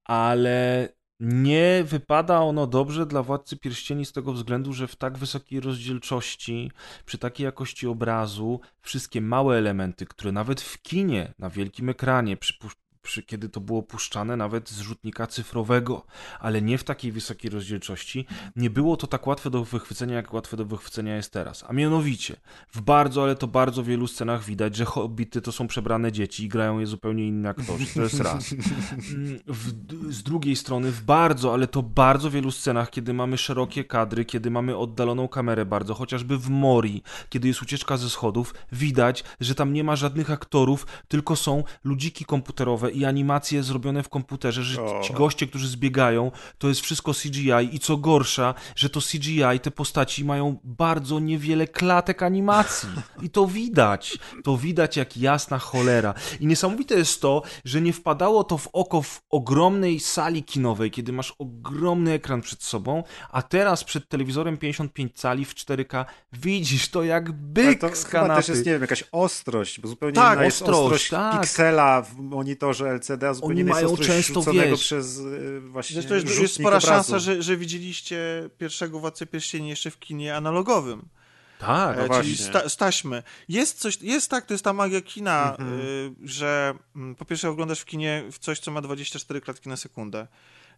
ale 0.03 0.89
nie 1.19 1.83
wypada 1.85 2.41
ono 2.41 2.67
dobrze 2.67 3.05
dla 3.05 3.23
Władcy 3.23 3.57
Pierścieni 3.57 4.05
z 4.05 4.11
tego 4.11 4.33
względu, 4.33 4.73
że 4.73 4.87
w 4.87 4.95
tak 4.95 5.17
wysokiej 5.17 5.59
rozdzielczości, 5.59 6.71
przy 7.05 7.17
takiej 7.17 7.43
jakości 7.45 7.87
obrazu, 7.87 8.59
wszystkie 8.81 9.21
małe 9.21 9.57
elementy, 9.57 10.05
które 10.05 10.31
nawet 10.31 10.61
w 10.61 10.81
kinie, 10.81 11.33
na 11.39 11.49
wielkim 11.49 11.89
ekranie, 11.89 12.37
przy, 12.37 12.53
przy, 13.05 13.23
kiedy 13.23 13.49
to 13.49 13.61
było 13.61 13.83
puszczane 13.83 14.37
nawet 14.37 14.69
z 14.69 14.79
rzutnika 14.79 15.27
cyfrowego, 15.27 16.05
ale 16.39 16.61
nie 16.61 16.77
w 16.77 16.83
takiej 16.83 17.11
wysokiej 17.11 17.51
rozdzielczości, 17.51 18.25
nie 18.55 18.69
było 18.69 18.97
to 18.97 19.07
tak 19.07 19.27
łatwe 19.27 19.49
do 19.49 19.63
wychwycenia, 19.63 20.15
jak 20.15 20.33
łatwe 20.33 20.57
do 20.57 20.65
wychwycenia 20.65 21.15
jest 21.15 21.31
teraz. 21.31 21.63
A 21.67 21.73
mianowicie, 21.73 22.35
w 22.73 22.81
bardzo, 22.81 23.23
ale 23.23 23.35
to 23.35 23.47
bardzo 23.47 23.83
wielu 23.83 24.07
scenach 24.07 24.43
widać, 24.43 24.75
że 24.75 24.85
hobbity 24.85 25.41
to 25.41 25.51
są 25.51 25.67
przebrane 25.67 26.11
dzieci 26.11 26.43
i 26.43 26.47
grają 26.47 26.79
je 26.79 26.87
zupełnie 26.87 27.27
inne 27.27 27.49
aktorzy. 27.49 27.85
To 27.93 28.01
jest 28.01 28.19
raz. 28.19 28.55
W, 29.47 29.73
z 30.13 30.23
drugiej 30.23 30.55
strony, 30.55 30.91
w 30.91 31.01
bardzo, 31.01 31.53
ale 31.53 31.67
to 31.67 31.83
bardzo 31.83 32.31
wielu 32.31 32.51
scenach, 32.51 32.89
kiedy 32.89 33.13
mamy 33.13 33.37
szerokie 33.37 33.83
kadry, 33.83 34.25
kiedy 34.25 34.51
mamy 34.51 34.77
oddaloną 34.77 35.27
kamerę 35.27 35.65
bardzo, 35.65 35.93
chociażby 35.93 36.37
w 36.37 36.49
Mori, 36.49 37.03
kiedy 37.29 37.47
jest 37.47 37.61
ucieczka 37.61 37.97
ze 37.97 38.09
schodów, 38.09 38.53
widać, 38.71 39.23
że 39.39 39.55
tam 39.55 39.73
nie 39.73 39.83
ma 39.83 39.95
żadnych 39.95 40.31
aktorów, 40.31 40.87
tylko 41.07 41.35
są 41.35 41.63
ludziki 41.83 42.25
komputerowe 42.25 42.91
i 42.95 43.05
animacje 43.05 43.63
zrobione 43.63 44.03
w 44.03 44.09
komputerze, 44.09 44.63
że 44.63 44.77
ci 45.03 45.13
goście, 45.13 45.47
którzy 45.47 45.67
zbiegają, 45.67 46.31
to 46.57 46.67
jest 46.67 46.81
wszystko 46.81 47.13
CGI 47.13 47.75
i 47.75 47.79
co 47.79 47.97
gorsza, 47.97 48.53
że 48.75 48.89
to 48.89 48.99
CGI, 49.01 49.59
te 49.61 49.71
postaci 49.71 50.25
mają 50.25 50.57
bardzo 50.63 51.19
niewiele 51.19 51.67
klatek 51.67 52.23
animacji 52.23 52.89
i 53.21 53.29
to 53.29 53.47
widać, 53.47 54.17
to 54.43 54.57
widać 54.57 54.97
jak 54.97 55.17
jasna 55.17 55.59
cholera. 55.59 56.13
I 56.39 56.47
niesamowite 56.47 56.95
jest 56.95 57.21
to, 57.21 57.41
że 57.65 57.81
nie 57.81 57.93
wpadało 57.93 58.43
to 58.43 58.57
w 58.57 58.67
oko 58.73 59.01
w 59.01 59.21
ogromnej 59.29 59.99
sali 59.99 60.43
kinowej, 60.43 60.91
kiedy 60.91 61.13
masz 61.13 61.35
ogromny 61.39 62.11
ekran 62.11 62.41
przed 62.41 62.63
sobą, 62.63 63.03
a 63.31 63.41
teraz 63.41 63.83
przed 63.83 64.09
telewizorem 64.09 64.57
55 64.57 65.13
cali 65.15 65.45
w 65.45 65.53
4K 65.55 66.05
widzisz 66.33 66.89
to 66.89 67.03
jak 67.03 67.31
byk 67.31 67.81
to 67.81 67.95
z 67.95 68.05
chyba 68.05 68.21
kanapy. 68.21 68.41
też 68.41 68.49
jest, 68.49 68.65
nie 68.65 68.71
wiem, 68.71 68.81
jakaś 68.81 69.03
ostrość, 69.11 69.79
bo 69.79 69.87
zupełnie 69.87 70.15
Tak, 70.15 70.33
inna 70.33 70.45
jest 70.45 70.61
ostrość, 70.61 70.81
ostrość 70.83 71.09
tak. 71.09 71.41
piksela 71.41 72.01
w 72.01 72.17
monitorze 72.19 72.84
LCD, 72.91 73.29
a 73.29 73.33
zupełnie 73.33 73.61
Oni 73.61 73.69
mają 73.71 73.97
często, 73.97 74.33
rzuconego 74.33 74.69
wiesz, 74.71 74.79
przez 74.83 75.17
y, 75.19 75.61
właśnie 75.61 75.93
Zresztą 75.93 76.15
jest, 76.15 76.41
jest 76.41 76.53
spora 76.53 76.67
obrazu. 76.77 76.87
szansa, 76.87 77.19
że, 77.19 77.41
że 77.41 77.57
widzieliście 77.57 78.49
pierwszego 78.57 78.99
Władcę 78.99 79.25
Pierścieni 79.25 79.69
jeszcze 79.69 79.91
w 79.91 79.99
kinie 79.99 80.35
analogowym. 80.35 81.05
Tak, 81.59 81.97
E, 81.97 82.07
no 82.07 82.19
czyli 82.21 82.35
właśnie. 82.35 82.45
sta, 82.45 82.69
z 82.69 82.77
taśmy. 82.77 83.23
Jest 83.49 83.79
coś, 83.79 84.01
jest 84.01 84.29
tak, 84.29 84.45
to 84.45 84.53
jest 84.53 84.63
ta 84.63 84.73
magia 84.73 85.01
kina, 85.01 85.55
Mhm. 85.59 85.79
y, 85.79 86.11
że 86.23 86.73
mm, 86.95 87.15
po 87.15 87.25
pierwsze 87.25 87.49
oglądasz 87.49 87.79
w 87.79 87.85
kinie 87.85 88.23
w 88.31 88.39
coś, 88.39 88.59
co 88.59 88.71
ma 88.71 88.81
24 88.81 89.41
klatki 89.41 89.69
na 89.69 89.77
sekundę. 89.77 90.27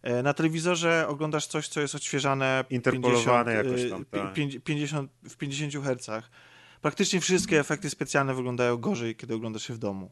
E, 0.02 0.22
Na 0.22 0.34
telewizorze 0.34 1.04
oglądasz 1.08 1.46
coś, 1.46 1.68
co 1.68 1.80
jest 1.80 1.94
odświeżane 1.94 2.64
Interpolowane 2.70 3.52
50, 3.62 3.66
jakoś 3.80 3.90
tam, 3.90 4.02
y, 4.02 4.24
tak. 4.26 4.34
pięć- 4.34 4.60
50, 4.64 5.10
w 5.28 5.36
50 5.36 5.74
Hz. 5.84 6.24
Praktycznie 6.82 7.20
wszystkie 7.20 7.60
efekty 7.60 7.90
specjalne 7.90 8.34
wyglądają 8.34 8.76
gorzej, 8.76 9.16
kiedy 9.16 9.34
oglądasz 9.34 9.68
je 9.68 9.74
w 9.74 9.78
domu. 9.78 10.10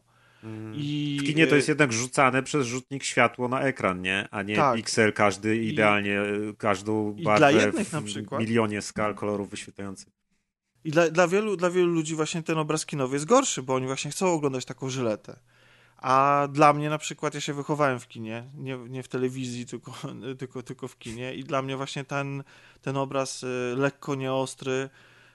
I, 0.73 1.17
W 1.21 1.25
kinie 1.25 1.47
to 1.47 1.53
y, 1.53 1.55
jest 1.55 1.67
jednak 1.67 1.93
rzucane 1.93 2.43
przez 2.43 2.67
rzutnik 2.67 3.03
światło 3.03 3.47
na 3.47 3.61
ekran, 3.61 4.01
nie? 4.01 4.27
A 4.31 4.41
nie 4.43 4.55
Tak. 4.55 4.75
piksel 4.75 5.13
każdy 5.13 5.57
idealnie, 5.57 6.21
y, 6.21 6.53
każdą 6.57 7.15
i 7.15 7.23
barwę 7.23 7.37
dla 7.39 7.51
jednych 7.51 7.87
w 7.87 7.93
na 7.93 8.01
przykład- 8.01 8.41
milionie 8.41 8.81
skal 8.81 9.15
kolorów 9.15 9.49
wyświetlających. 9.49 10.07
I 10.83 10.91
dla, 10.91 11.09
dla, 11.09 11.27
wielu, 11.27 11.57
dla 11.57 11.69
wielu 11.69 11.87
ludzi 11.87 12.15
właśnie 12.15 12.43
ten 12.43 12.57
obraz 12.57 12.85
kinowy 12.85 13.15
jest 13.15 13.25
gorszy, 13.25 13.63
bo 13.63 13.75
oni 13.75 13.85
właśnie 13.85 14.11
chcą 14.11 14.33
oglądać 14.33 14.65
taką 14.65 14.89
żyletę. 14.89 15.39
A 15.97 16.47
dla 16.51 16.73
mnie 16.73 16.89
na 16.89 16.97
przykład, 16.97 17.33
ja 17.33 17.41
się 17.41 17.53
wychowałem 17.53 17.99
w 17.99 18.07
kinie, 18.07 18.43
nie, 18.55 18.77
nie 18.77 19.03
w 19.03 19.07
telewizji, 19.07 19.65
tylko, 19.65 19.93
tylko, 20.39 20.63
tylko 20.63 20.87
w 20.87 20.97
kinie 20.97 21.35
i 21.35 21.43
dla 21.43 21.61
mnie 21.61 21.77
właśnie 21.77 22.03
ten, 22.03 22.43
ten 22.81 22.97
obraz 22.97 23.43
y, 23.43 23.73
lekko 23.77 24.15
nieostry 24.15 24.89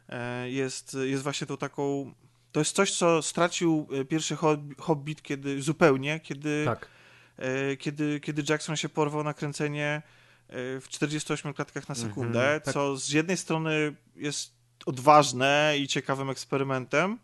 e, 0.08 0.50
jest, 0.50 0.96
jest 1.04 1.22
właśnie 1.22 1.46
tą 1.46 1.56
taką... 1.56 2.14
To 2.52 2.60
jest 2.60 2.76
coś, 2.76 2.96
co 2.96 3.22
stracił 3.22 3.88
y, 3.92 4.04
pierwszy 4.04 4.36
Hob- 4.36 4.80
Hobbit 4.80 5.22
kiedy, 5.22 5.62
zupełnie, 5.62 6.20
kiedy, 6.20 6.62
tak. 6.64 6.88
e, 7.36 7.76
kiedy, 7.76 8.20
kiedy 8.20 8.42
Jackson 8.48 8.76
się 8.76 8.88
porwał 8.88 9.24
na 9.24 9.34
kręcenie 9.34 10.02
e, 10.48 10.80
w 10.80 10.88
48 10.88 11.54
klatkach 11.54 11.88
na 11.88 11.94
sekundę, 11.94 12.60
tak. 12.64 12.74
co 12.74 12.96
z 12.96 13.10
jednej 13.10 13.36
strony 13.36 13.94
jest 14.16 14.52
odważne 14.86 15.74
i 15.78 15.88
ciekawym 15.88 16.30
eksperymentem, 16.30 17.18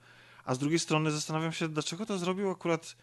a 0.44 0.54
z 0.54 0.58
drugiej 0.58 0.78
strony 0.78 1.10
zastanawiam 1.10 1.52
się, 1.52 1.68
dlaczego 1.68 2.06
to 2.06 2.18
zrobił 2.18 2.50
akurat 2.50 2.96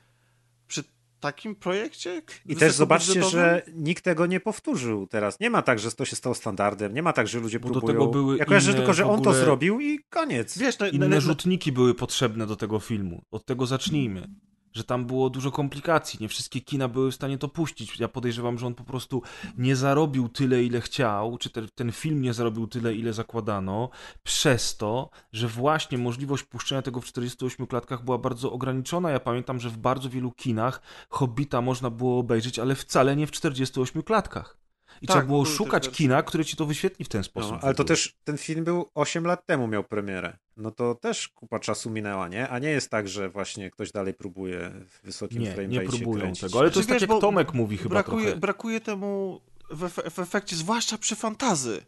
przy 0.67 0.83
takim 1.25 1.55
projekcie. 1.55 2.21
I 2.45 2.55
też 2.55 2.73
zobaczcie, 2.73 3.23
że 3.23 3.61
nikt 3.73 4.03
tego 4.03 4.25
nie 4.25 4.39
powtórzył 4.39 5.07
teraz. 5.07 5.39
Nie 5.39 5.49
ma 5.49 5.61
tak, 5.61 5.79
że 5.79 5.91
to 5.91 6.05
się 6.05 6.15
stało 6.15 6.35
standardem, 6.35 6.93
nie 6.93 7.03
ma 7.03 7.13
tak, 7.13 7.27
że 7.27 7.39
ludzie 7.39 7.59
Bo 7.59 7.67
do 7.67 7.73
próbują... 7.73 7.93
tego 7.93 8.07
były 8.07 8.37
ja 8.37 8.45
kojarzę 8.45 8.73
tylko, 8.73 8.93
że 8.93 9.05
on 9.05 9.21
to 9.21 9.33
zrobił 9.33 9.79
i 9.79 9.99
koniec. 10.09 10.57
Wiesz, 10.57 10.79
no, 10.79 10.87
Inne 10.87 11.07
no, 11.07 11.15
no, 11.15 11.21
rzutniki 11.21 11.71
były 11.71 11.95
potrzebne 11.95 12.47
do 12.47 12.55
tego 12.55 12.79
filmu. 12.79 13.21
Od 13.31 13.45
tego 13.45 13.65
zacznijmy. 13.65 14.27
Że 14.75 14.83
tam 14.83 15.05
było 15.05 15.29
dużo 15.29 15.51
komplikacji, 15.51 16.17
nie 16.21 16.29
wszystkie 16.29 16.61
kina 16.61 16.87
były 16.87 17.11
w 17.11 17.15
stanie 17.15 17.37
to 17.37 17.47
puścić. 17.47 17.99
Ja 17.99 18.07
podejrzewam, 18.07 18.57
że 18.57 18.67
on 18.67 18.75
po 18.75 18.83
prostu 18.83 19.21
nie 19.57 19.75
zarobił 19.75 20.29
tyle, 20.29 20.63
ile 20.63 20.81
chciał, 20.81 21.37
czy 21.37 21.49
ten, 21.49 21.67
ten 21.75 21.91
film 21.91 22.21
nie 22.21 22.33
zarobił 22.33 22.67
tyle, 22.67 22.95
ile 22.95 23.13
zakładano, 23.13 23.89
przez 24.23 24.77
to, 24.77 25.09
że 25.33 25.47
właśnie 25.47 25.97
możliwość 25.97 26.43
puszczenia 26.43 26.81
tego 26.81 27.01
w 27.01 27.05
48 27.05 27.67
klatkach 27.67 28.03
była 28.03 28.17
bardzo 28.17 28.51
ograniczona. 28.51 29.11
Ja 29.11 29.19
pamiętam, 29.19 29.59
że 29.59 29.69
w 29.69 29.77
bardzo 29.77 30.09
wielu 30.09 30.31
kinach 30.31 30.81
Hobbita 31.09 31.61
można 31.61 31.89
było 31.89 32.19
obejrzeć, 32.19 32.59
ale 32.59 32.75
wcale 32.75 33.15
nie 33.15 33.27
w 33.27 33.31
48 33.31 34.03
klatkach. 34.03 34.64
I 35.01 35.07
Tak, 35.07 35.15
trzeba 35.15 35.25
było 35.27 35.45
szukać 35.45 35.89
kina, 35.89 36.23
które 36.23 36.45
ci 36.45 36.55
to 36.57 36.65
wyświetli 36.65 37.05
w 37.05 37.09
ten 37.09 37.23
sposób. 37.23 37.51
No, 37.51 37.59
ale 37.61 37.73
to 37.75 37.83
też 37.83 38.15
ten 38.23 38.37
film 38.37 38.63
był 38.63 38.89
8 38.93 39.25
lat 39.25 39.45
temu 39.45 39.67
miał 39.67 39.83
premierę. 39.83 40.37
No 40.57 40.71
to 40.71 40.95
też 40.95 41.27
kupa 41.27 41.59
czasu 41.59 41.89
minęła, 41.89 42.27
nie? 42.27 42.49
A 42.49 42.59
nie 42.59 42.69
jest 42.69 42.89
tak, 42.89 43.07
że 43.07 43.29
właśnie 43.29 43.71
ktoś 43.71 43.91
dalej 43.91 44.13
próbuje 44.13 44.71
w 44.89 45.05
wysokim 45.05 45.41
Nie, 45.41 45.51
frame 45.51 45.67
nie 45.67 45.79
rate'cie 45.81 45.89
próbują 45.89 46.19
kręcić. 46.21 46.41
tego, 46.41 46.59
ale 46.59 46.71
to 46.71 46.79
jest 46.79 46.87
Znaczy, 46.87 46.87
tak 46.87 46.95
wiesz, 46.95 47.01
jak 47.01 47.09
bo 47.09 47.27
Tomek 47.27 47.53
mówi 47.53 47.77
chyba 47.77 47.89
brakuje, 47.89 48.25
trochę. 48.25 48.39
brakuje 48.39 48.81
temu 48.81 49.41
w, 49.69 49.89
w 50.11 50.19
efekcie, 50.19 50.55
zwłaszcza 50.55 50.97
przy 50.97 51.15
fantazy. 51.15 51.81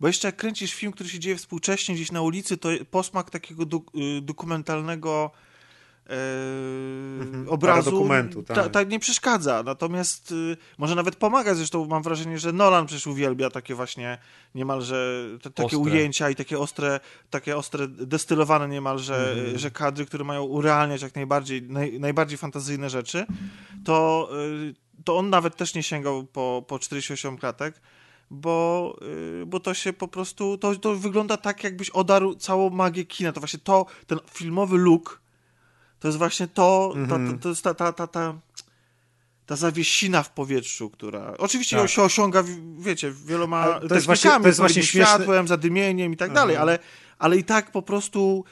Bo 0.00 0.06
jeszcze 0.06 0.28
jak 0.28 0.36
kręcisz 0.36 0.74
film, 0.74 0.92
który 0.92 1.08
się 1.08 1.18
dzieje 1.18 1.36
współcześnie 1.36 1.94
gdzieś 1.94 2.12
na 2.12 2.22
ulicy, 2.22 2.56
to 2.56 2.68
posmak 2.90 3.30
takiego 3.30 3.62
dok- 3.66 4.18
y, 4.18 4.20
dokumentalnego 4.22 5.30
e, 6.08 7.50
obrazu 7.50 7.90
dokumentu, 7.90 8.42
tak. 8.42 8.56
ta, 8.56 8.68
ta 8.68 8.82
nie 8.82 8.98
przeszkadza. 8.98 9.62
Natomiast 9.62 10.32
y, 10.32 10.56
może 10.78 10.94
nawet 10.94 11.16
pomaga. 11.16 11.54
Zresztą 11.54 11.86
mam 11.86 12.02
wrażenie, 12.02 12.38
że 12.38 12.52
Nolan 12.52 12.86
przecież 12.86 13.06
uwielbia 13.06 13.50
takie 13.50 13.74
właśnie 13.74 14.18
niemalże 14.54 15.24
te, 15.42 15.50
takie 15.50 15.76
Ostre. 15.76 15.78
ujęcia 15.92 16.30
i 16.30 16.34
takie 16.34 16.58
ostre, 16.58 17.00
takie 17.30 17.56
ostre, 17.56 17.88
destylowane 17.88 18.68
niemalże 18.68 19.32
Mhm. 19.32 19.58
że 19.58 19.70
kadry, 19.70 20.06
które 20.06 20.24
mają 20.24 20.42
urealniać 20.44 21.02
jak 21.02 21.14
najbardziej, 21.14 21.62
naj, 21.62 22.00
najbardziej 22.00 22.38
fantazyjne 22.38 22.90
rzeczy. 22.90 23.26
To, 23.84 24.28
y, 24.52 24.74
to 25.04 25.16
on 25.16 25.30
nawet 25.30 25.56
też 25.56 25.74
nie 25.74 25.82
sięgał 25.82 26.24
po, 26.24 26.64
po 26.68 26.78
48 26.78 27.38
klatek. 27.38 27.80
Bo, 28.30 28.96
y, 29.42 29.46
bo 29.46 29.60
to 29.60 29.74
się 29.74 29.92
po 29.92 30.08
prostu, 30.08 30.58
to, 30.58 30.76
to 30.76 30.94
wygląda 30.96 31.36
tak, 31.36 31.64
jakbyś 31.64 31.90
odarł 31.90 32.34
całą 32.34 32.70
magię 32.70 33.04
kina. 33.04 33.32
To 33.32 33.40
właśnie 33.40 33.58
to, 33.58 33.86
ten 34.06 34.18
filmowy 34.32 34.78
look, 34.78 35.20
to 36.00 36.08
jest 36.08 36.18
właśnie 36.18 36.46
to, 36.48 36.92
ta, 36.94 37.00
Mhm. 37.16 37.36
ta, 37.38 37.42
to 37.42 37.48
jest 37.48 37.62
ta, 37.64 37.74
ta, 37.74 37.92
ta, 37.92 38.06
ta, 38.06 38.34
ta 39.46 39.56
zawiesina 39.56 40.22
w 40.22 40.30
powietrzu, 40.30 40.90
która 40.90 41.34
oczywiście 41.38 41.76
Tak. 41.76 41.82
ją 41.82 41.86
się 41.86 42.02
osiąga, 42.02 42.44
wiecie, 42.78 43.12
wieloma 43.26 43.56
Ale 43.58 43.88
to 43.88 43.94
jest 43.94 44.06
technikami, 44.06 44.06
właśnie- 44.06 44.40
to 44.42 44.48
jest 44.48 44.58
właśnie 44.58 44.82
śmieszne- 44.82 45.14
światłem, 45.16 45.48
zadymieniem 45.48 46.12
i 46.12 46.16
tak 46.16 46.32
dalej, 46.32 46.54
Mhm. 46.56 46.62
ale, 46.68 46.78
ale 47.18 47.36
i 47.36 47.44
tak 47.44 47.70
po 47.72 47.82
prostu 47.82 48.44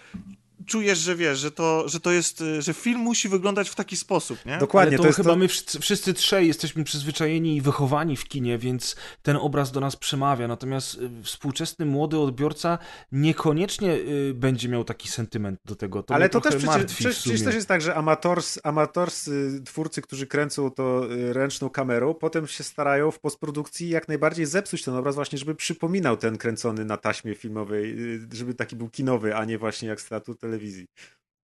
czujesz, 0.66 0.98
że 0.98 1.16
wiesz, 1.16 1.38
że 1.38 1.50
to, 1.50 1.88
że 1.88 2.00
to 2.00 2.12
jest, 2.12 2.40
y, 2.40 2.62
że 2.62 2.74
film 2.74 3.00
musi 3.00 3.28
wyglądać 3.28 3.70
w 3.70 3.74
taki 3.74 3.96
sposób, 3.96 4.46
nie? 4.46 4.58
Dokładnie, 4.58 4.88
Ale 4.88 4.96
to, 4.96 5.02
to 5.02 5.08
jest 5.08 5.16
chyba 5.16 5.30
to... 5.30 5.36
my 5.36 5.48
wszyscy, 5.48 5.80
wszyscy 5.80 6.14
trzej 6.14 6.46
jesteśmy 6.46 6.84
przyzwyczajeni 6.84 7.56
i 7.56 7.60
wychowani 7.60 8.16
w 8.16 8.24
kinie, 8.24 8.58
więc 8.58 8.96
ten 9.22 9.36
obraz 9.36 9.72
do 9.72 9.80
nas 9.80 9.96
przemawia. 9.96 10.48
Natomiast 10.48 10.94
y, 10.94 11.22
współczesny 11.22 11.86
młody 11.86 12.18
odbiorca 12.18 12.78
niekoniecznie 13.12 13.92
y, 13.92 14.32
będzie 14.34 14.68
miał 14.68 14.84
taki 14.84 15.08
sentyment 15.08 15.60
do 15.64 15.76
tego. 15.76 16.02
To 16.02 16.14
Ale 16.14 16.28
to 16.28 16.40
też 16.40 16.56
przecież, 16.56 16.84
przecież, 16.84 17.18
przecież 17.18 17.42
też 17.42 17.54
jest 17.54 17.68
tak, 17.68 17.80
że 17.80 17.94
amators, 17.94 18.58
amatorscy 18.62 19.62
twórcy, 19.64 20.02
którzy 20.02 20.26
kręcą 20.26 20.70
to 20.70 21.12
y, 21.12 21.32
ręczną 21.32 21.70
kamerą, 21.70 22.14
potem 22.14 22.46
się 22.46 22.64
starają 22.64 23.10
w 23.10 23.18
postprodukcji 23.18 23.88
jak 23.88 24.08
najbardziej 24.08 24.46
zepsuć 24.46 24.82
ten 24.82 24.94
obraz 24.94 25.14
właśnie, 25.14 25.38
żeby 25.38 25.54
przypominał 25.54 26.16
ten 26.16 26.38
kręcony 26.38 26.84
na 26.84 26.96
taśmie 26.96 27.34
filmowej, 27.34 28.14
y, 28.14 28.28
żeby 28.32 28.54
taki 28.54 28.76
był 28.76 28.88
kinowy, 28.88 29.36
a 29.36 29.44
nie 29.44 29.58
właśnie 29.58 29.88
jak 29.88 30.00
z 30.00 30.08
teatru 30.08 30.34
telewizji. 30.46 30.86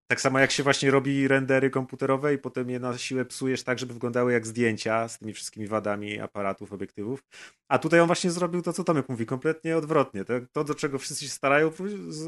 Tak 0.07 0.20
samo 0.20 0.38
jak 0.38 0.50
się 0.50 0.62
właśnie 0.62 0.90
robi 0.90 1.28
rendery 1.28 1.70
komputerowe 1.70 2.34
i 2.34 2.38
potem 2.38 2.70
je 2.70 2.80
na 2.80 2.98
siłę 2.98 3.24
psujesz 3.24 3.62
tak, 3.62 3.78
żeby 3.78 3.94
wyglądały 3.94 4.32
jak 4.32 4.46
zdjęcia 4.46 5.09
z 5.09 5.18
tymi 5.18 5.32
wszystkimi 5.32 5.66
wadami 5.66 6.20
aparatów, 6.20 6.72
obiektywów. 6.72 7.24
A 7.68 7.78
tutaj 7.78 8.00
on 8.00 8.07
właśnie 8.07 8.30
zrobił 8.30 8.62
to, 8.62 8.72
co 8.72 8.84
Tomek 8.84 9.09
mówi, 9.09 9.26
kompletnie 9.26 9.76
odwrotnie. 9.76 10.24
To, 10.24 10.34
to 10.53 10.64
do 10.64 10.74
czego 10.74 10.98
wszyscy 10.98 11.24
się 11.24 11.30
starają 11.30 11.70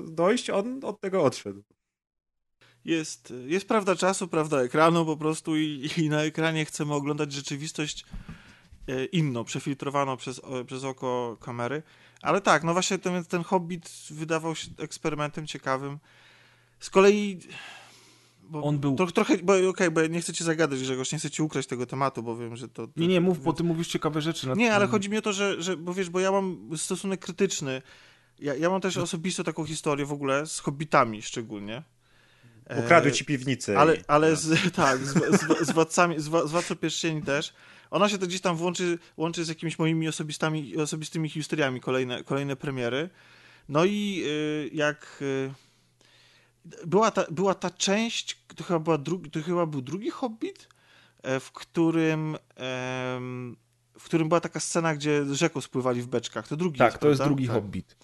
dojść, 0.08 0.50
on 0.50 0.80
od 0.84 1.00
tego 1.00 1.24
odszedł. 1.24 1.62
Jest, 2.84 3.32
jest 3.46 3.68
prawda 3.68 3.96
czasu, 3.96 4.28
prawda 4.28 4.62
ekranu 4.62 5.06
po 5.06 5.16
prostu 5.16 5.56
i, 5.56 5.90
i 5.96 6.08
na 6.08 6.22
ekranie 6.22 6.64
chcemy 6.64 6.94
oglądać 6.94 7.32
rzeczywistość 7.32 8.04
e, 8.88 9.04
inną, 9.04 9.44
przefiltrowaną 9.44 10.16
przez, 10.16 10.40
przez 10.66 10.84
oko 10.84 11.36
kamery. 11.40 11.82
Ale 12.22 12.40
tak, 12.40 12.64
no 12.64 12.72
właśnie 12.72 12.98
ten, 12.98 13.24
ten 13.24 13.42
Hobbit 13.42 13.90
wydawał 14.10 14.54
się 14.54 14.68
eksperymentem 14.78 15.46
ciekawym. 15.46 15.98
Z 16.84 16.90
kolei... 16.90 17.38
Bo 18.42 18.62
On 18.62 18.78
był- 18.78 18.96
Trochę, 18.96 19.12
trochę 19.12 19.38
bo, 19.38 19.68
okej, 19.68 19.90
bo 19.90 20.06
nie 20.06 20.20
chcę 20.20 20.32
ci 20.32 20.44
zagadać, 20.44 20.80
Grzegorz, 20.80 21.12
nie 21.12 21.18
chcę 21.18 21.30
ci 21.30 21.42
ukraść 21.42 21.68
tego 21.68 21.86
tematu, 21.86 22.22
bo 22.22 22.36
wiem, 22.36 22.56
że 22.56 22.68
to... 22.68 22.86
to 22.86 22.92
Nie, 22.96 23.06
nie, 23.08 23.20
mów, 23.20 23.38
bo 23.38 23.44
więc- 23.44 23.58
ty 23.58 23.64
mówisz 23.64 23.88
ciekawe 23.88 24.20
rzeczy. 24.20 24.48
na- 24.48 24.54
nie, 24.54 24.74
ale 24.74 24.84
na- 24.84 24.90
chodzi 24.90 25.10
mi 25.10 25.18
o 25.18 25.22
to, 25.22 25.32
że, 25.32 25.62
że 25.62 25.76
bo 25.76 25.94
wiesz, 25.94 26.10
bo 26.10 26.20
ja 26.20 26.32
mam 26.32 26.68
stosunek 26.76 27.20
krytyczny. 27.20 27.82
Ja, 28.38 28.54
ja 28.54 28.70
mam 28.70 28.80
też 28.80 28.96
osobistą 28.96 29.44
taką 29.44 29.64
historię 29.64 30.06
w 30.06 30.12
ogóle 30.12 30.46
z 30.46 30.58
hobbitami 30.60 31.22
szczególnie. 31.22 31.82
E, 32.66 32.80
Ukradły 32.80 33.12
ci 33.12 33.24
piwnicę. 33.24 33.78
Ale, 33.78 33.96
i- 33.96 34.00
ale 34.08 34.30
no. 34.30 34.36
z, 34.36 34.72
tak, 34.74 34.98
z, 34.98 35.12
z, 35.40 35.66
z 35.68 35.72
władcami, 35.72 36.20
z, 36.20 36.28
wła- 36.28 36.48
z 36.48 36.50
władcą 36.50 36.76
pierścieni 36.76 37.22
też. 37.22 37.54
Ona 37.90 38.08
się 38.08 38.18
to 38.18 38.26
gdzieś 38.26 38.40
tam 38.40 38.56
włączy, 38.56 38.98
łączy 39.16 39.44
z 39.44 39.48
jakimiś 39.48 39.78
moimi 39.78 40.08
osobistymi 40.78 41.28
historiami, 41.28 41.80
kolejne, 41.80 42.24
kolejne 42.24 42.56
premiery. 42.56 43.10
No 43.68 43.84
i 43.84 44.22
y, 44.26 44.70
jak 44.72 45.18
y, 45.22 45.50
była, 46.86 47.10
ta, 47.10 47.24
była 47.30 47.54
ta 47.54 47.70
część, 47.70 48.44
to 48.56 48.64
chyba, 48.64 48.78
była 48.78 48.98
drugi, 48.98 49.30
to 49.30 49.42
chyba 49.42 49.66
był 49.66 49.82
drugi 49.82 50.10
Hobbit, 50.10 50.68
e, 51.22 51.40
w 51.40 51.52
którym 51.52 52.36
w 53.98 54.04
którym 54.04 54.28
była 54.28 54.40
taka 54.40 54.60
scena, 54.60 54.94
gdzie 54.94 55.34
rzeką 55.34 55.60
spływali 55.60 56.02
w 56.02 56.06
beczkach. 56.06 56.48
To 56.48 56.56
drugi 56.56 56.78
Tak, 56.78 56.98
to 56.98 57.08
jest 57.08 57.22
drugi 57.22 57.46
Tak. 57.46 57.54
Hobbit. 57.54 57.96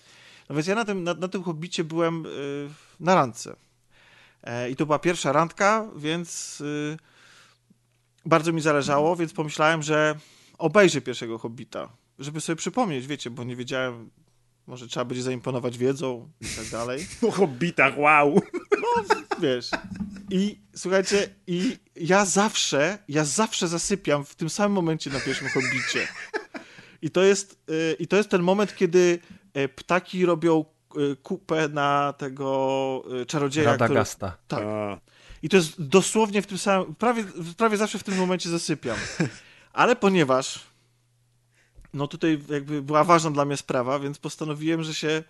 No 0.48 0.54
więc 0.54 0.66
ja 0.66 0.74
na 0.74 0.84
tym, 0.84 1.04
na, 1.04 1.14
na 1.14 1.28
tym 1.28 1.42
hobbicie 1.42 1.84
byłem 1.84 2.26
y, 2.26 2.68
na 3.00 3.14
randce. 3.14 3.56
E, 4.42 4.70
I 4.70 4.76
to 4.76 4.86
była 4.86 4.98
pierwsza 4.98 5.32
randka, 5.32 5.88
więc 5.96 6.62
bardzo 8.26 8.52
mi 8.52 8.61
zależało, 8.61 9.16
więc 9.16 9.32
pomyślałem, 9.32 9.82
że 9.82 10.14
obejrzę 10.58 11.00
pierwszego 11.00 11.38
hobbita, 11.38 11.88
żeby 12.18 12.40
sobie 12.40 12.56
przypomnieć, 12.56 13.06
wiecie, 13.06 13.30
bo 13.30 13.44
nie 13.44 13.56
wiedziałem, 13.56 14.11
może 14.70 14.86
trzeba 14.88 15.04
będzie 15.04 15.22
zaimponować 15.22 15.78
wiedzą 15.78 16.30
i 16.40 16.44
tak 16.56 16.66
dalej. 16.66 17.06
O 17.28 17.30
hobbitach, 17.30 17.98
wow! 17.98 18.42
Wiesz. 19.40 19.70
I 20.30 20.58
słuchajcie, 20.76 21.28
i 21.46 21.76
ja 21.96 22.24
zawsze, 22.24 22.98
ja 23.08 23.24
zawsze 23.24 23.68
zasypiam 23.68 24.24
w 24.24 24.34
tym 24.34 24.50
samym 24.50 24.72
momencie 24.72 25.10
na 25.10 25.20
pierwszym 25.20 25.48
hobbicie. 25.48 26.08
I 27.02 27.10
to 27.10 27.22
jest, 27.22 27.58
y, 27.70 27.96
i 27.98 28.06
to 28.06 28.16
jest 28.16 28.28
ten 28.28 28.42
moment, 28.42 28.76
kiedy 28.76 29.18
y, 29.56 29.68
ptaki 29.68 30.26
robią 30.26 30.64
y, 31.12 31.16
kupę 31.16 31.68
na 31.68 32.12
tego 32.18 33.02
y, 33.22 33.26
czarodzieja, 33.26 33.74
który, 33.74 33.88
Radagasta. 33.88 34.36
tak. 34.48 34.64
A, 34.64 35.00
I 35.42 35.48
to 35.48 35.56
jest 35.56 35.82
dosłownie 35.82 36.42
w 36.42 36.46
tym 36.46 36.58
samym, 36.58 36.94
prawie, 36.94 37.24
prawie 37.56 37.76
zawsze 37.76 37.98
w 37.98 38.02
tym 38.02 38.16
momencie 38.16 38.50
zasypiam. 38.50 38.96
Ale 39.72 39.96
ponieważ 39.96 40.69
no 41.95 42.07
tutaj 42.07 42.38
jakby 42.51 42.82
była 42.82 43.05
ważna 43.05 43.30
dla 43.30 43.45
mnie 43.45 43.57
sprawa, 43.57 43.99
więc 43.99 44.18
postanowiłem, 44.18 44.82
że 44.82 44.95
się 44.95 45.22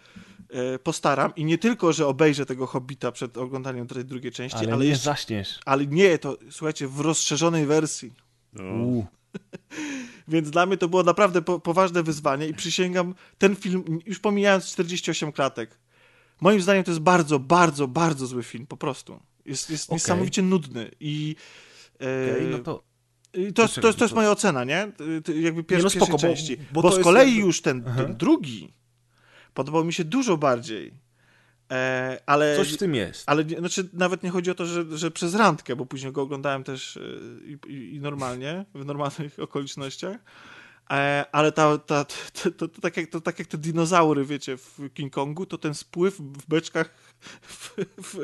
e, 0.51 0.79
postaram 0.79 1.35
i 1.37 1.45
nie 1.45 1.59
tylko, 1.59 1.93
że 1.93 2.07
obejrzę 2.07 2.47
tego 2.47 2.67
Hobbita 2.67 3.13
przed 3.13 3.39
oglądaniem 3.39 3.87
tej 3.87 4.05
drugiej 4.05 4.33
części, 4.33 4.59
Ale, 4.59 4.73
ale, 4.73 4.85
nie 4.85 4.91
jeszcze, 4.91 5.05
zaśniesz. 5.05 5.61
ale 5.65 5.87
nie, 5.87 6.19
to 6.19 6.37
słuchajcie, 6.51 6.89
w 6.89 7.01
rozszerzonej 7.01 7.67
wersji. 7.67 8.13
no. 8.53 9.07
Więc 10.29 10.51
dla 10.51 10.67
mnie 10.67 10.77
to 10.77 10.89
było 10.89 11.03
naprawdę 11.03 11.43
po, 11.43 11.61
poważne 11.61 12.03
wyzwanie 12.03 12.47
i 12.47 12.55
przysięgam, 12.55 13.15
ten 13.39 13.57
film, 13.57 13.85
już 14.07 14.19
pomijając 14.19 14.67
48 14.67 15.33
klatek, 15.33 15.79
moim 16.41 16.61
zdaniem 16.61 16.85
to 16.85 16.91
jest 16.91 17.01
bardzo, 17.01 17.39
bardzo, 17.39 17.89
bardzo 17.89 18.27
zły 18.27 18.43
film, 18.43 18.67
po 18.67 18.77
prostu. 18.77 19.21
Jest, 19.47 19.71
jest 19.71 19.85
Okej. 19.89 19.95
niesamowicie 19.97 20.43
nudny 20.43 20.91
i 21.01 21.37
e, 22.01 22.33
Okej, 22.33 22.47
no 22.51 22.59
to 22.59 22.83
I 23.35 23.53
to, 23.53 23.63
jest, 23.63 23.75
to, 23.75 23.87
jest, 23.87 23.99
to 23.99 24.05
jest 24.05 24.15
moja 24.15 24.31
ocena, 24.31 24.65
nie? 24.65 24.93
Jakby 25.41 25.65
pier, 25.65 25.79
Nie, 25.79 25.85
no 25.85 25.91
spoko, 25.91 26.13
bo- 26.13 26.19
części. 26.19 26.57
bo 26.73 26.83
Bo, 26.83 26.91
to 26.91 26.97
z 26.97 27.05
kolei 27.05 27.27
jakby- 27.29 27.41
już 27.47 27.63
ten, 27.63 27.83
ten 27.83 28.17
drugi 28.17 28.73
podobał 29.55 29.85
mi 29.85 29.93
się 29.93 30.05
dużo 30.05 30.37
bardziej. 30.37 30.95
E, 31.73 32.21
ale, 32.27 32.57
coś 32.57 32.73
w 32.73 32.77
tym 32.77 32.95
jest. 32.95 33.23
ale 33.27 33.45
znaczy, 33.45 33.89
nawet 33.93 34.23
nie 34.23 34.31
chodzi 34.31 34.51
o 34.51 34.55
to, 34.55 34.67
że, 34.67 34.99
że 34.99 35.11
przez 35.11 35.35
randkę, 35.35 35.77
bo 35.77 35.87
później 35.87 36.13
go 36.13 36.23
oglądałem 36.23 36.65
też 36.65 36.97
y, 36.97 37.41
i, 37.69 37.73
i, 37.73 37.95
i 37.95 38.01
normalnie, 38.01 38.65
w 38.75 38.85
normalnych 38.85 39.39
okolicznościach. 39.49 40.17
E, 40.91 41.25
ale 41.33 41.53
ta, 41.53 41.79
ta, 41.79 42.05
to, 42.05 42.51
to, 42.51 42.69
to, 42.69 42.81
tak 42.81 42.97
jak, 42.97 43.11
to 43.11 43.21
tak 43.21 43.39
jak 43.39 43.49
te 43.49 43.59
dinozaury, 43.59 44.25
wiecie, 44.25 44.57
w 44.57 44.79
King 44.95 45.13
Kongu, 45.13 45.47
to 45.47 45.59
ten 45.59 45.75
spływ 45.75 46.17
w 46.19 46.47
beczkach 46.47 46.91
w, 47.43 47.75
w, 48.03 48.19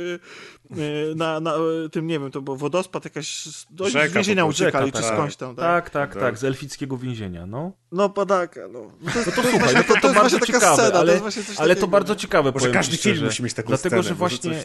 y, 0.79 1.15
na, 1.17 1.41
na 1.41 1.55
tym, 1.93 2.07
nie 2.07 2.21
wiem, 2.21 2.31
to 2.31 2.43
był 2.43 2.57
wodospad, 2.57 3.05
jakaś... 3.05 3.49
Dość 3.71 3.91
z 3.91 3.93
Rzeka 3.93 4.15
więzienia 4.15 4.45
uciekali, 4.45 4.93
czy 4.93 5.03
tak. 5.03 5.15
skądś 5.15 5.37
tam, 5.37 5.57
tak? 5.57 5.65
Tak, 5.65 5.91
tak, 5.91 6.15
Tak. 6.15 6.23
tak, 6.23 6.39
z 6.39 6.45
elfickiego 6.45 6.99
więzienia, 6.99 7.47
no. 7.47 7.73
No 7.93 8.09
padaka, 8.09 8.61
no. 8.73 8.93
no 9.01 9.13
to, 9.13 9.19
No 9.19 9.25
to 9.25 9.31
to 9.31 9.31
jest 9.31 9.35
słuchaj, 9.35 9.59
właśnie, 9.59 9.79
no 9.79 9.83
to, 9.83 9.95
to, 9.95 10.01
to, 10.01 10.09
jest 10.09 10.21
bardzo 10.21 10.39
właśnie 10.39 10.55
ciekawe, 10.55 10.75
scena, 10.77 10.91
to 10.91 10.99
ale, 10.99 11.17
właśnie 11.19 11.43
coś 11.43 11.57
ale 11.59 11.69
to 11.69 11.75
takiego, 11.75 11.89
bardzo 11.91 12.13
nie? 12.13 12.21
ciekawe, 12.21 12.53
Może 12.53 12.59
powiem 12.59 12.75
każdy 12.75 12.97
film 12.97 13.25
musi 13.25 13.43
mieć 13.43 13.55
taką 13.55 13.69
Dlatego, 13.69 14.03
scenę, 14.03 14.09
że 14.09 14.15
może 14.15 14.39
coś 14.39 14.57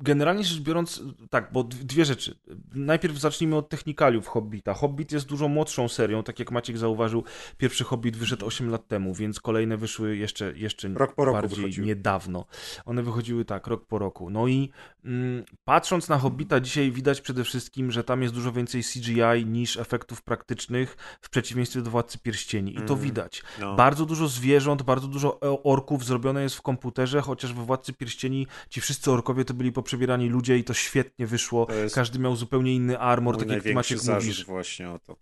generalnie 0.00 0.44
rzecz 0.44 0.60
biorąc, 0.60 1.02
tak, 1.30 1.52
bo 1.52 1.64
dwie 1.64 2.04
rzeczy. 2.04 2.38
Najpierw 2.74 3.18
zacznijmy 3.18 3.56
od 3.56 3.68
technikaliów 3.68 4.26
Hobbita. 4.28 4.74
Hobbit 4.74 5.12
jest 5.12 5.26
dużo 5.26 5.48
młodszą 5.48 5.88
serią, 5.88 6.22
tak 6.22 6.38
jak 6.38 6.50
Maciek 6.50 6.78
zauważył, 6.78 7.24
pierwszy 7.58 7.84
Hobbit 7.84 8.16
wyszedł 8.16 8.46
8 8.46 8.70
lat 8.70 8.88
temu, 8.88 9.14
więc 9.14 9.40
kolejne 9.40 9.76
wyszły 9.76 10.16
jeszcze, 10.16 10.52
jeszcze 10.58 10.88
Rok 10.88 11.14
po 11.14 11.24
roku 11.24 11.34
bardziej 11.40 11.56
wychodziły. 11.56 11.86
niedawno. 11.86 12.46
One 12.84 13.02
wychodziły 13.02 13.44
tak, 13.44 13.66
rok 13.66 13.86
po 13.86 13.98
roku. 13.98 14.30
No 14.30 14.46
i 14.46 14.70
mm, 15.04 15.44
patrząc 15.64 16.08
na 16.08 16.18
Hobbita 16.18 16.60
dzisiaj 16.60 16.92
widać 16.92 17.20
przede 17.20 17.44
wszystkim, 17.44 17.92
że 17.92 18.04
tam 18.04 18.22
jest 18.22 18.34
dużo 18.34 18.52
więcej 18.52 18.82
CGI 18.82 19.46
niż 19.46 19.76
efektów 19.76 20.22
praktycznych 20.22 20.96
w 21.20 21.30
przeciwieństwie 21.30 21.82
do 21.82 21.90
Władcy 21.90 22.18
Pierścieni. 22.18 22.72
I 22.72 22.74
to 22.74 22.80
Mhm. 22.82 23.00
widać. 23.00 23.42
No. 23.60 23.76
Bardzo 23.76 24.06
dużo 24.06 24.28
zwierząt, 24.28 24.82
bardzo 24.82 25.08
dużo 25.08 25.40
orków 25.64 26.04
zrobione 26.04 26.42
jest 26.42 26.56
w 26.56 26.62
komputerze, 26.62 27.20
chociaż 27.20 27.52
we 27.52 27.64
Władcy 27.64 27.92
Pierścieni 27.92 28.46
ci 28.70 28.80
wszyscy 28.80 29.10
orkowie 29.10 29.44
to 29.44 29.54
byli 29.54 29.65
poprzebierani 29.72 30.28
ludzie 30.28 30.58
i 30.58 30.64
to 30.64 30.74
świetnie 30.74 31.26
wyszło. 31.26 31.66
To 31.66 31.72
Każdy 31.94 32.18
miał 32.18 32.36
zupełnie 32.36 32.74
inny 32.74 32.98
armor, 32.98 33.38
tak 33.38 33.48
jak 33.48 33.74
Maciek 33.74 33.98
mówisz. 34.04 34.44
właśnie 34.44 34.90
o 34.90 34.98
to. 34.98 35.16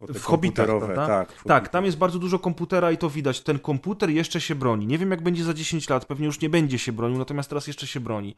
O 0.00 0.06
w 0.06 0.22
Hobbitach, 0.22 0.66
prawda? 0.66 1.06
tak, 1.06 1.32
w 1.32 1.44
tak, 1.44 1.68
tam 1.68 1.84
jest 1.84 1.98
bardzo 1.98 2.18
dużo 2.18 2.38
komputera 2.38 2.92
i 2.92 2.98
to 2.98 3.10
widać. 3.10 3.40
Ten 3.40 3.58
komputer 3.58 4.10
jeszcze 4.10 4.40
się 4.40 4.54
broni. 4.54 4.86
Nie 4.86 4.98
wiem, 4.98 5.10
jak 5.10 5.22
będzie 5.22 5.44
za 5.44 5.54
10 5.54 5.88
lat, 5.88 6.04
pewnie 6.04 6.26
już 6.26 6.40
nie 6.40 6.48
będzie 6.48 6.78
się 6.78 6.92
bronił, 6.92 7.18
natomiast 7.18 7.48
teraz 7.48 7.66
jeszcze 7.66 7.86
się 7.86 8.00
broni. 8.00 8.36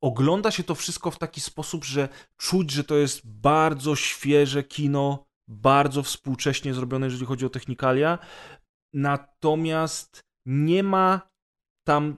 Ogląda 0.00 0.50
się 0.50 0.64
to 0.64 0.74
wszystko 0.74 1.10
w 1.10 1.18
taki 1.18 1.40
sposób, 1.40 1.84
że 1.84 2.08
czuć, 2.36 2.70
że 2.70 2.84
to 2.84 2.96
jest 2.96 3.20
bardzo 3.24 3.96
świeże 3.96 4.62
kino, 4.62 5.26
bardzo 5.48 6.02
współcześnie 6.02 6.74
zrobione, 6.74 7.06
jeżeli 7.06 7.26
chodzi 7.26 7.46
o 7.46 7.50
technikalia. 7.50 8.18
Natomiast 8.92 10.20
nie 10.46 10.82
ma 10.82 11.20
tam 11.86 12.16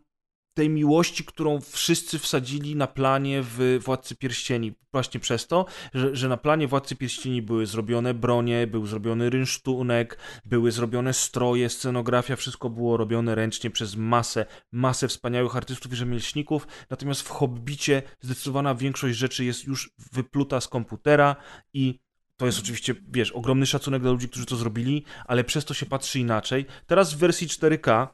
tej 0.54 0.70
miłości, 0.70 1.24
którą 1.24 1.60
wszyscy 1.60 2.18
wsadzili 2.18 2.76
na 2.76 2.86
planie 2.86 3.42
w 3.42 3.78
Władcy 3.84 4.16
Pierścieni. 4.16 4.72
Właśnie 4.92 5.20
przez 5.20 5.46
to, 5.46 5.66
że, 5.94 6.16
że 6.16 6.28
na 6.28 6.36
planie 6.36 6.68
Władcy 6.68 6.96
Pierścieni 6.96 7.42
były 7.42 7.66
zrobione 7.66 8.14
bronie, 8.14 8.66
był 8.66 8.86
zrobiony 8.86 9.30
rynsztunek, 9.30 10.18
były 10.44 10.72
zrobione 10.72 11.12
stroje, 11.12 11.68
scenografia, 11.68 12.36
wszystko 12.36 12.70
było 12.70 12.96
robione 12.96 13.34
ręcznie 13.34 13.70
przez 13.70 13.96
masę, 13.96 14.46
masę 14.72 15.08
wspaniałych 15.08 15.56
artystów 15.56 15.92
i 15.92 15.96
rzemieślników, 15.96 16.66
natomiast 16.90 17.22
w 17.22 17.28
Hobbicie 17.28 18.02
zdecydowana 18.20 18.74
większość 18.74 19.18
rzeczy 19.18 19.44
jest 19.44 19.64
już 19.64 19.90
wypluta 20.12 20.60
z 20.60 20.68
komputera 20.68 21.36
i 21.72 22.04
to 22.36 22.46
jest 22.46 22.58
oczywiście, 22.58 22.94
wiesz, 23.08 23.32
ogromny 23.32 23.66
szacunek 23.66 24.02
dla 24.02 24.10
ludzi, 24.10 24.28
którzy 24.28 24.46
to 24.46 24.56
zrobili, 24.56 25.04
ale 25.26 25.44
przez 25.44 25.64
to 25.64 25.74
się 25.74 25.86
patrzy 25.86 26.20
inaczej. 26.20 26.66
Teraz 26.86 27.14
w 27.14 27.18
wersji 27.18 27.48
4K 27.48 28.08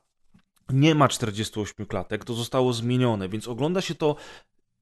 nie 0.73 0.95
ma 0.95 1.09
48 1.09 1.87
klatek, 1.87 2.25
to 2.25 2.35
zostało 2.35 2.73
zmienione, 2.73 3.29
więc 3.29 3.49
ogląda 3.49 3.81
się 3.81 3.95
to 3.95 4.16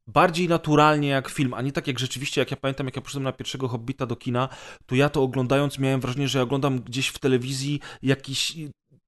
bardziej 0.06 0.48
naturalnie 0.48 1.08
jak 1.08 1.28
film, 1.28 1.54
a 1.54 1.62
nie 1.62 1.72
tak 1.72 1.86
jak 1.86 1.98
rzeczywiście, 1.98 2.40
jak 2.40 2.50
ja 2.50 2.56
pamiętam, 2.56 2.86
jak 2.86 2.96
ja 2.96 3.02
poszedłem 3.02 3.24
na 3.24 3.32
pierwszego 3.32 3.68
Hobbita 3.68 4.06
do 4.06 4.16
kina, 4.16 4.48
to 4.86 4.94
ja 4.94 5.08
to 5.08 5.22
oglądając 5.22 5.78
miałem 5.78 6.00
wrażenie, 6.00 6.28
że 6.28 6.38
ja 6.38 6.42
oglądam 6.42 6.80
gdzieś 6.80 7.08
w 7.08 7.18
telewizji 7.18 7.80
jakiś 8.02 8.56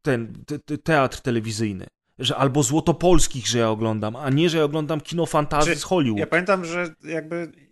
ten 0.03 0.45
te, 0.47 0.59
te, 0.59 0.79
teatr 0.79 1.21
telewizyjny. 1.21 1.87
Że 2.19 2.37
albo 2.37 2.63
Złotopolskich, 2.63 3.47
że 3.47 3.59
ja 3.59 3.71
oglądam, 3.71 4.17
a 4.17 4.31
nie, 4.31 4.51
że 4.51 4.59
ja 4.59 4.65
oglądam 4.65 5.01
kino 5.01 5.27
fantazy 5.27 5.73
Czy- 5.73 5.81
z 5.81 5.83
Hollywood. 5.83 6.21
Ja 6.21 6.27
pamiętam, 6.27 6.65
że 6.65 6.95
jakby 7.05 7.37
y, 7.37 7.70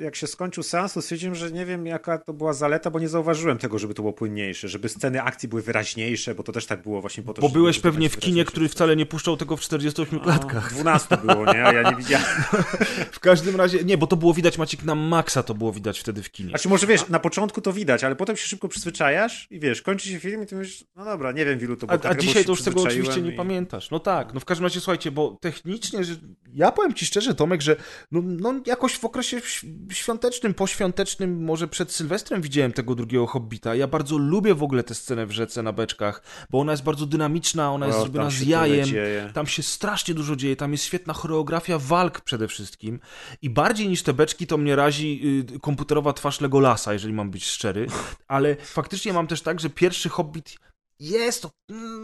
jak 0.00 0.16
się 0.16 0.26
skończył 0.26 0.62
seans, 0.62 0.92
to 0.92 1.02
stwierdziłem, 1.02 1.34
że 1.34 1.50
nie 1.52 1.66
wiem 1.66 1.86
jaka 1.86 2.18
to 2.18 2.32
była 2.32 2.52
zaleta, 2.52 2.90
bo 2.90 2.98
nie 2.98 3.08
zauważyłem 3.08 3.58
tego, 3.58 3.78
żeby 3.78 3.94
to 3.94 4.02
było 4.02 4.12
płynniejsze, 4.12 4.68
żeby 4.68 4.88
sceny 4.88 5.22
akcji 5.22 5.48
były 5.48 5.62
wyraźniejsze, 5.62 6.34
bo 6.34 6.42
to 6.42 6.52
też 6.52 6.66
tak 6.66 6.82
było 6.82 7.00
właśnie 7.00 7.22
po 7.22 7.34
to, 7.34 7.42
Bo 7.42 7.48
byłeś 7.48 7.80
pewnie 7.80 8.08
w 8.08 8.16
kinie, 8.18 8.44
który 8.44 8.68
wcale 8.68 8.96
nie 8.96 9.06
puszczał 9.06 9.36
tego 9.36 9.56
w 9.56 9.60
48 9.60 10.20
klatkach. 10.20 10.72
12 10.72 11.16
było, 11.16 11.44
nie? 11.54 11.64
A 11.64 11.72
ja 11.72 11.90
nie 11.90 11.96
widziałem. 11.96 12.26
W 13.12 13.20
każdym 13.20 13.56
razie, 13.56 13.84
nie, 13.84 13.98
bo 13.98 14.06
to 14.06 14.16
było 14.16 14.34
widać, 14.34 14.58
Maciek, 14.58 14.82
na 14.84 14.94
maksa 14.94 15.42
to 15.42 15.54
było 15.54 15.72
widać 15.72 16.00
wtedy 16.00 16.22
w 16.22 16.30
kinie. 16.30 16.48
Znaczy 16.48 16.68
może 16.68 16.86
wiesz, 16.86 17.08
na 17.08 17.18
początku 17.20 17.60
to 17.60 17.72
widać, 17.72 18.04
ale 18.04 18.16
potem 18.16 18.36
się 18.36 18.46
szybko 18.48 18.68
przyzwyczajasz 18.68 19.46
i 19.50 19.60
wiesz, 19.60 19.82
kończy 19.82 20.08
się 20.08 20.18
film 20.20 20.42
i 20.42 20.46
ty 20.46 20.56
myślisz, 20.56 20.84
no 20.96 21.04
dobra, 21.04 21.32
nie 21.32 21.44
wiem 21.44 21.58
w 21.58 21.62
ilu 21.62 21.76
to 21.76 21.86
A, 21.86 21.86
było. 21.86 22.00
a 22.00 22.08
tak, 22.08 22.16
bo 22.16 22.22
dzisiaj 22.22 22.44
to 22.44 22.50
już 22.52 22.62
tego 22.62 22.82
oczywiście 22.82 23.22
nie 23.22 23.30
i- 23.32 23.36
pamiętasz. 23.36 23.90
No 23.90 24.00
tak, 24.00 24.34
no 24.34 24.40
w 24.40 24.44
każdym 24.44 24.64
razie 24.64 24.80
słuchajcie, 24.80 25.10
bo 25.10 25.38
technicznie, 25.40 26.04
że 26.04 26.14
ja 26.54 26.72
powiem 26.72 26.94
ci 26.94 27.06
szczerze, 27.06 27.34
Tomek, 27.34 27.62
że 27.62 27.76
no, 28.12 28.22
no 28.24 28.54
jakoś 28.66 28.94
w 28.98 29.04
okresie 29.04 29.21
ś- 29.22 29.64
świątecznym, 29.90 30.54
poświątecznym, 30.54 31.44
może 31.44 31.68
przed 31.68 31.92
Sylwestrem 31.92 32.42
widziałem 32.42 32.72
tego 32.72 32.94
drugiego 32.94 33.26
Hobbita. 33.26 33.74
Ja 33.74 33.86
bardzo 33.86 34.18
lubię 34.18 34.54
w 34.54 34.62
ogóle 34.62 34.82
tę 34.82 34.94
scenę 34.94 35.26
w 35.26 35.30
rzece 35.30 35.62
na 35.62 35.72
beczkach, 35.72 36.22
bo 36.50 36.60
ona 36.60 36.72
jest 36.72 36.84
bardzo 36.84 37.06
dynamiczna, 37.06 37.72
ona 37.72 37.86
jest 37.86 37.98
O, 37.98 38.02
zrobiona 38.02 38.30
z 38.30 38.40
jajem. 38.40 38.88
Tam 39.32 39.46
się 39.46 39.62
strasznie 39.62 40.14
dużo 40.14 40.36
dzieje, 40.36 40.56
tam 40.56 40.72
jest 40.72 40.84
świetna 40.84 41.12
choreografia 41.12 41.78
walk 41.78 42.20
przede 42.20 42.48
wszystkim 42.48 43.00
i 43.42 43.50
bardziej 43.50 43.88
niż 43.88 44.02
te 44.02 44.12
beczki 44.12 44.46
to 44.46 44.56
mnie 44.58 44.76
razi 44.76 45.20
y, 45.54 45.60
komputerowa 45.60 46.12
twarz 46.12 46.40
Legolasa, 46.40 46.92
jeżeli 46.92 47.14
mam 47.14 47.30
być 47.30 47.46
szczery, 47.46 47.86
ale 48.28 48.56
faktycznie 48.56 49.12
mam 49.12 49.26
też 49.26 49.42
tak, 49.42 49.60
że 49.60 49.70
pierwszy 49.70 50.08
Hobbit 50.08 50.56
jest, 51.02 51.46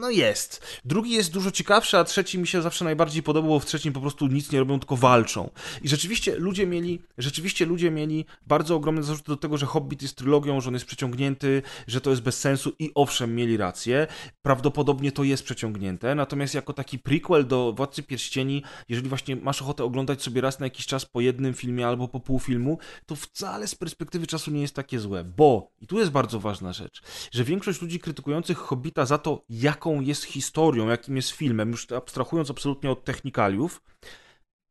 no 0.01 0.11
jest. 0.11 0.81
Drugi 0.85 1.11
jest 1.11 1.33
dużo 1.33 1.51
ciekawszy, 1.51 1.99
a 1.99 2.05
trzeci 2.05 2.39
mi 2.39 2.47
się 2.47 2.63
zawsze 2.63 2.85
najbardziej 2.85 3.23
podobał, 3.23 3.51
bo 3.51 3.61
w 3.61 3.67
trzecim 3.67 3.93
po 3.93 4.01
prostu 4.01 4.27
nic 4.27 4.53
nie 4.53 4.59
robią, 4.59 4.79
tylko 4.79 4.97
walczą. 4.97 5.51
I 5.83 5.89
rzeczywiście 5.89 6.37
ludzie 6.37 6.67
mieli, 6.67 7.03
rzeczywiście 7.19 7.67
ludzie 7.67 7.91
mieli 7.91 8.25
bardzo 8.47 8.77
ogromne 8.77 9.03
zarzuty 9.03 9.29
do 9.29 9.37
tego, 9.37 9.59
że 9.59 9.67
Hobbit 9.67 10.03
jest 10.03 10.17
trylogią, 10.17 10.61
że 10.61 10.69
on 10.69 10.75
jest 10.75 10.87
przeciągnięty, 10.87 11.63
że 11.87 12.01
to 12.01 12.11
jest 12.11 12.23
bez 12.23 12.41
sensu 12.41 12.73
i 12.79 12.91
owszem, 12.95 13.35
mieli 13.35 13.57
rację. 13.57 14.07
Prawdopodobnie 14.43 15.13
to 15.13 15.25
jest 15.25 15.43
przeciągnięte, 15.43 16.15
natomiast 16.15 16.55
jako 16.55 16.73
taki 16.73 16.99
prequel 16.99 17.47
do 17.47 17.73
Władcy 17.73 18.03
Pierścieni, 18.03 18.63
jeżeli 18.89 19.09
właśnie 19.09 19.37
masz 19.37 19.63
ochotę 19.63 19.85
oglądać 19.85 20.23
sobie 20.23 20.41
raz 20.41 20.61
na 20.61 20.67
jakiś 20.67 20.87
czas 20.87 21.05
po 21.05 21.21
jednym 21.21 21.55
filmie 21.55 21.87
albo 21.87 22.09
po 22.09 22.21
pół 22.21 22.39
filmu, 22.39 22.79
to 23.07 23.17
wcale 23.17 23.67
z 23.67 23.75
perspektywy 23.75 24.27
czasu 24.27 24.51
nie 24.51 24.61
jest 24.61 24.75
takie 24.75 24.99
złe, 24.99 25.25
bo, 25.25 25.71
i 25.81 25.87
tu 25.87 25.99
jest 25.99 26.11
bardzo 26.11 26.41
ważna 26.41 26.73
rzecz, 26.73 27.03
że 27.33 27.45
większość 27.45 27.83
ludzi 27.83 28.01
krytykujących 28.01 28.59
Za 29.05 29.19
to, 29.19 29.45
jaką 29.49 30.01
jest 30.01 30.25
historią, 30.25 30.89
jakim 30.89 31.17
jest 31.17 31.31
filmem, 31.31 31.71
już 31.71 31.93
abstrahując 31.93 32.51
absolutnie 32.51 32.91
od 32.91 33.05
technikaliów, 33.05 33.83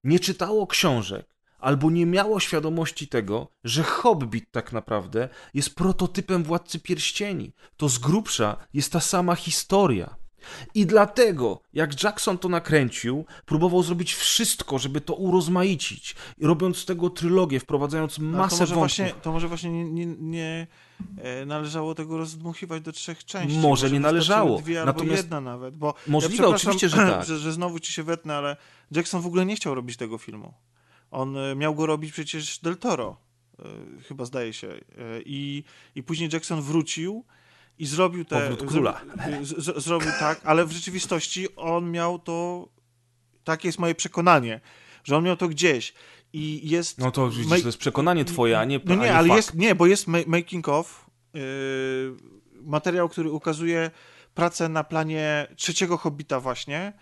nie 0.03 0.19
czytało 0.19 0.67
książek 0.67 1.37
albo 1.59 1.91
nie 1.91 2.05
miało 2.05 2.39
świadomości 2.39 3.07
tego, 3.07 3.47
że 3.63 3.83
Hobbit 3.83 4.51
tak 4.51 4.73
naprawdę 4.73 5.29
jest 5.53 5.75
prototypem 5.75 6.43
Władcy 6.43 6.79
Pierścieni. 6.79 7.53
To 7.77 7.89
z 7.89 7.97
grubsza 7.97 8.67
jest 8.73 8.91
ta 8.91 8.99
sama 8.99 9.35
historia. 9.35 10.15
I 10.75 10.85
dlatego, 10.85 11.61
jak 11.73 12.03
Jackson 12.03 12.37
to 12.37 12.49
nakręcił, 12.49 13.25
próbował 13.45 13.83
zrobić 13.83 14.13
wszystko, 14.13 14.79
żeby 14.79 15.01
to 15.01 15.13
urozmaicić, 15.13 16.15
robiąc 16.41 16.77
z 16.77 16.85
tego 16.85 17.09
trylogię, 17.09 17.59
wprowadzając 17.59 18.19
No, 18.19 18.37
masę 18.37 18.55
to 18.55 18.61
może 18.61 18.75
wątków. 18.75 18.77
właśnie, 18.97 19.21
to 19.21 19.31
może 19.31 19.47
właśnie 19.47 19.71
nie, 19.71 19.85
nie, 19.85 20.05
nie 20.05 20.67
e, 21.17 21.45
należało 21.45 21.95
tego 21.95 22.17
rozdmuchiwać 22.17 22.83
do 22.83 22.91
trzech 22.91 23.25
części. 23.25 23.57
Może 23.59 23.85
nie 23.85 23.99
wystarczyły 23.99 23.99
należało. 23.99 24.57
Dwie 24.61 24.79
albo 24.81 24.91
Natomiast- 24.93 25.17
jedna 25.17 25.41
nawet, 25.41 25.75
bo 25.75 25.93
Możliwe, 26.07 26.43
ja 26.43 26.49
oczywiście, 26.49 26.89
że 26.89 26.97
tak. 27.11 27.25
że, 27.25 27.37
że 27.37 27.53
znowu 27.53 27.79
ci 27.79 27.93
się 27.93 28.03
wetnę, 28.03 28.35
ale 28.35 28.57
Jackson 28.91 29.21
w 29.21 29.25
ogóle 29.27 29.45
nie 29.45 29.55
chciał 29.55 29.75
robić 29.75 29.97
tego 29.97 30.17
filmu. 30.17 30.53
On 31.11 31.37
e, 31.37 31.55
miał 31.55 31.75
go 31.75 31.85
robić 31.85 32.11
przecież 32.11 32.59
Del 32.59 32.77
Toro, 32.77 33.17
e, 33.59 33.63
chyba 34.07 34.25
zdaje 34.25 34.53
się. 34.53 34.67
I, 35.25 35.63
I 35.95 36.03
później 36.03 36.29
Jackson 36.33 36.61
wrócił 36.61 37.25
i 37.79 37.85
zrobił 37.85 38.25
te... 38.25 38.41
Powrót 38.41 38.69
króla. 38.69 39.01
Z, 39.41 39.63
z, 39.63 39.83
zrobił 39.83 40.11
tak, 40.19 40.41
ale 40.43 40.65
w 40.65 40.71
rzeczywistości 40.71 41.55
on 41.55 41.91
miał 41.91 42.19
to... 42.19 42.67
Takie 43.43 43.67
jest 43.67 43.79
moje 43.79 43.95
przekonanie, 43.95 44.61
że 45.03 45.17
on 45.17 45.23
miał 45.23 45.37
to 45.37 45.47
gdzieś. 45.47 45.93
I 46.33 46.69
jest... 46.69 46.97
No 46.97 47.11
to 47.11 47.29
widzisz, 47.29 47.61
to 47.61 47.67
jest 47.67 47.77
przekonanie 47.77 48.25
twoje, 48.25 48.59
a 48.59 48.65
nie 48.65 48.79
no 48.85 48.95
nie, 48.95 49.15
ale 49.15 49.27
fakt. 49.27 49.37
jest, 49.37 49.53
nie, 49.55 49.75
bo 49.75 49.87
jest 49.87 50.07
ma- 50.07 50.17
making 50.27 50.67
of, 50.67 51.05
yy, 51.33 51.41
materiał, 52.61 53.09
który 53.09 53.31
ukazuje 53.31 53.91
pracę 54.33 54.69
na 54.69 54.83
planie 54.83 55.47
trzeciego 55.55 55.97
Hobbita 55.97 56.39
właśnie 56.39 56.93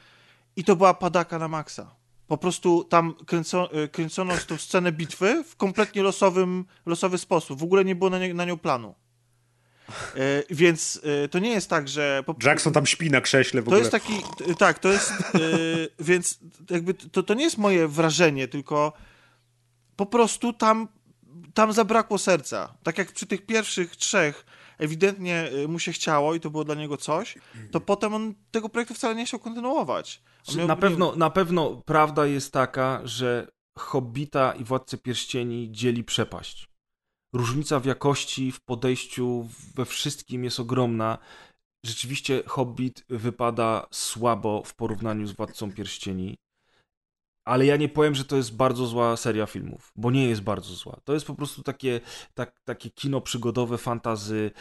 i 0.56 0.64
to 0.64 0.76
była 0.76 0.94
padaka 0.94 1.40
na 1.40 1.48
maksa. 1.48 1.96
Po 2.28 2.38
prostu 2.38 2.84
tam 2.84 3.14
kręco, 3.26 3.84
y, 3.84 3.88
kręcono 3.88 4.34
tą 4.48 4.58
scenę 4.58 4.92
bitwy 4.92 5.44
w 5.44 5.56
kompletnie 5.56 6.04
losowym, 6.04 6.66
losowy 6.86 7.18
sposób. 7.18 7.60
W 7.60 7.64
ogóle 7.64 7.86
nie 7.86 7.96
było 7.96 8.10
na, 8.10 8.20
nie, 8.20 8.34
na 8.34 8.46
nią 8.46 8.58
planu. 8.58 8.96
Y, 10.16 10.44
więc 10.50 11.02
y, 11.26 11.30
to 11.30 11.40
nie 11.40 11.50
jest 11.50 11.70
tak, 11.70 11.88
że... 11.88 12.24
Jackson 12.44 12.74
tam 12.74 12.86
śpi 12.86 13.12
na 13.12 13.22
krześle 13.22 13.62
w 13.62 13.66
to 13.66 13.70
ogóle. 13.70 13.80
jest 13.80 13.92
taki, 13.92 14.14
tak, 14.58 14.80
to 14.80 14.90
jest, 14.92 15.14
yy, 15.34 15.90
więc 16.10 16.40
jakby 16.70 16.94
to, 16.94 17.24
to 17.24 17.34
nie 17.34 17.44
jest 17.44 17.58
moje 17.58 17.88
wrażenie, 17.88 18.48
tylko 18.48 18.94
po 19.96 20.06
prostu 20.06 20.54
tam, 20.54 20.88
tam 21.54 21.74
zabrakło 21.74 22.18
serca. 22.18 22.78
Tak 22.84 22.98
jak 22.98 23.12
przy 23.12 23.26
tych 23.26 23.46
pierwszych 23.46 23.96
trzech 23.96 24.46
ewidentnie 24.78 25.50
mu 25.68 25.80
się 25.80 25.92
chciało 25.92 26.36
i 26.36 26.40
to 26.40 26.50
było 26.50 26.64
dla 26.64 26.76
niego 26.76 26.98
coś, 26.98 27.36
to 27.72 27.80
potem 27.82 28.14
on 28.14 28.34
tego 28.52 28.70
projektu 28.70 28.94
wcale 28.94 29.16
nie 29.16 29.26
chciał 29.26 29.40
kontynuować. 29.40 30.22
On 30.48 30.58
miał- 30.58 30.68
Na 30.68 30.76
pewno, 30.76 31.16
na 31.16 31.30
pewno 31.30 31.82
prawda 31.86 32.26
jest 32.26 32.54
taka, 32.54 33.02
że 33.04 33.48
Hobbita 33.78 34.54
i 34.54 34.64
Władcę 34.64 34.98
Pierścieni 34.98 35.72
dzieli 35.72 36.04
przepaść. 36.04 36.68
Różnica 37.36 37.80
w 37.80 37.86
jakości, 37.86 38.52
w 38.52 38.62
podejściu, 38.62 39.50
we 39.76 39.86
wszystkim 39.86 40.44
jest 40.44 40.60
ogromna. 40.60 41.18
Rzeczywiście 41.86 42.44
Hobbit 42.48 43.06
wypada 43.10 43.88
słabo 43.92 44.64
w 44.64 44.76
porównaniu 44.76 45.28
z 45.28 45.32
Władcą 45.32 45.72
Pierścieni. 45.72 46.38
Ale 47.46 47.66
ja 47.66 47.78
nie 47.78 47.90
powiem, 47.90 48.16
że 48.16 48.26
to 48.26 48.36
jest 48.36 48.56
bardzo 48.56 48.88
zła 48.88 49.18
seria 49.18 49.46
filmów, 49.46 49.92
bo 49.96 50.12
nie 50.12 50.28
jest 50.28 50.42
bardzo 50.42 50.74
zła. 50.74 51.00
To 51.04 51.14
jest 51.14 51.26
po 51.26 51.36
prostu 51.36 51.64
takie, 51.64 52.02
tak, 52.34 52.60
takie 52.64 52.90
kino 52.90 53.22
przygodowe, 53.22 53.78
fantazy 53.78 54.52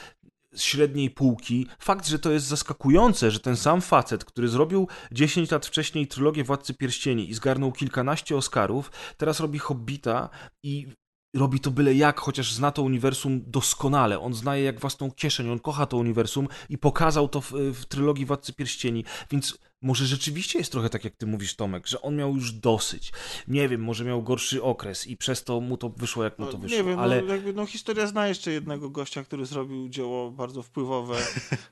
z 0.53 0.63
średniej 0.63 1.11
półki. 1.11 1.67
Fakt, 1.79 2.07
że 2.07 2.19
to 2.19 2.33
jest 2.33 2.47
zaskakujące, 2.47 3.31
że 3.31 3.41
ten 3.41 3.57
sam 3.57 3.81
facet, 3.81 4.25
który 4.25 4.49
zrobił 4.49 4.89
10 5.13 5.51
lat 5.51 5.67
wcześniej 5.67 6.07
trylogię 6.07 6.45
Władcy 6.45 6.75
Pierścieni 6.75 7.31
i 7.31 7.35
zgarnął 7.35 7.73
kilkanaście 7.73 8.37
Oscarów, 8.37 8.91
teraz 9.17 9.41
robi 9.41 9.59
Hobbita 9.59 10.29
i 10.63 10.87
robi 11.35 11.61
to 11.61 11.71
byle 11.71 11.95
jak, 11.95 12.21
chociaż 12.21 12.53
zna 12.53 12.71
to 12.71 12.83
uniwersum 12.83 13.43
doskonale. 13.47 14.21
On 14.21 14.35
zna 14.35 14.57
je 14.57 14.65
jak 14.65 14.81
własną 14.81 15.11
kieszeń, 15.11 15.51
on 15.51 15.59
kocha 15.59 15.87
to 15.87 15.97
uniwersum 15.97 16.49
i 16.69 16.79
pokazał 16.79 17.29
to 17.29 17.41
w, 17.41 17.53
w 17.53 17.87
trylogii 17.87 18.27
Władcy 18.27 18.53
Pierścieni, 18.53 19.05
więc 19.31 19.59
może 19.85 20.07
rzeczywiście 20.07 20.59
jest 20.59 20.73
trochę 20.73 20.91
tak, 20.91 21.05
jak 21.05 21.17
ty 21.17 21.27
mówisz, 21.27 21.55
Tomek, 21.55 21.87
że 21.87 22.03
on 22.03 22.17
miał 22.17 22.35
już 22.35 22.53
dosyć. 22.53 23.13
Nie 23.49 23.69
wiem, 23.69 23.81
może 23.85 24.05
miał 24.05 24.23
gorszy 24.23 24.63
okres 24.63 25.07
i 25.07 25.17
przez 25.17 25.45
to 25.45 25.61
mu 25.61 25.77
to 25.77 25.89
wyszło, 25.89 26.25
jak 26.25 26.39
mu 26.39 26.47
to 26.47 26.53
No, 26.53 26.59
wyszło. 26.59 26.79
nie 26.79 26.85
wiem, 26.85 26.99
ale 26.99 27.23
no, 27.23 27.35
jakby, 27.35 27.53
no 27.53 27.67
historia 27.67 28.07
zna 28.07 28.29
jeszcze 28.29 28.53
jednego 28.53 28.91
gościa, 28.91 29.25
który 29.25 29.47
zrobił 29.47 29.89
dzieło 29.89 30.31
bardzo 30.31 30.63
wpływowe, 30.63 31.17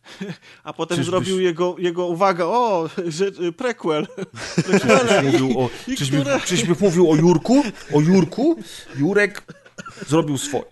a 0.64 0.72
potem 0.72 0.98
Czyżbyś- 0.98 1.04
zrobił 1.10 1.40
jego, 1.40 1.76
jego 1.78 2.06
uwaga, 2.06 2.44
o, 2.44 2.88
że, 3.06 3.32
prequel. 3.56 4.06
czyś 4.66 5.24
mówił 5.32 5.60
o, 5.60 5.70
I 5.88 5.96
czyś, 5.96 6.08
które- 6.08 6.38
mówił 6.80 7.10
o 7.10 7.14
Jurku? 7.16 7.62
O 7.94 8.00
Jurku? 8.00 8.56
Jurek 8.98 9.61
zrobił 10.07 10.38
swoje. 10.38 10.64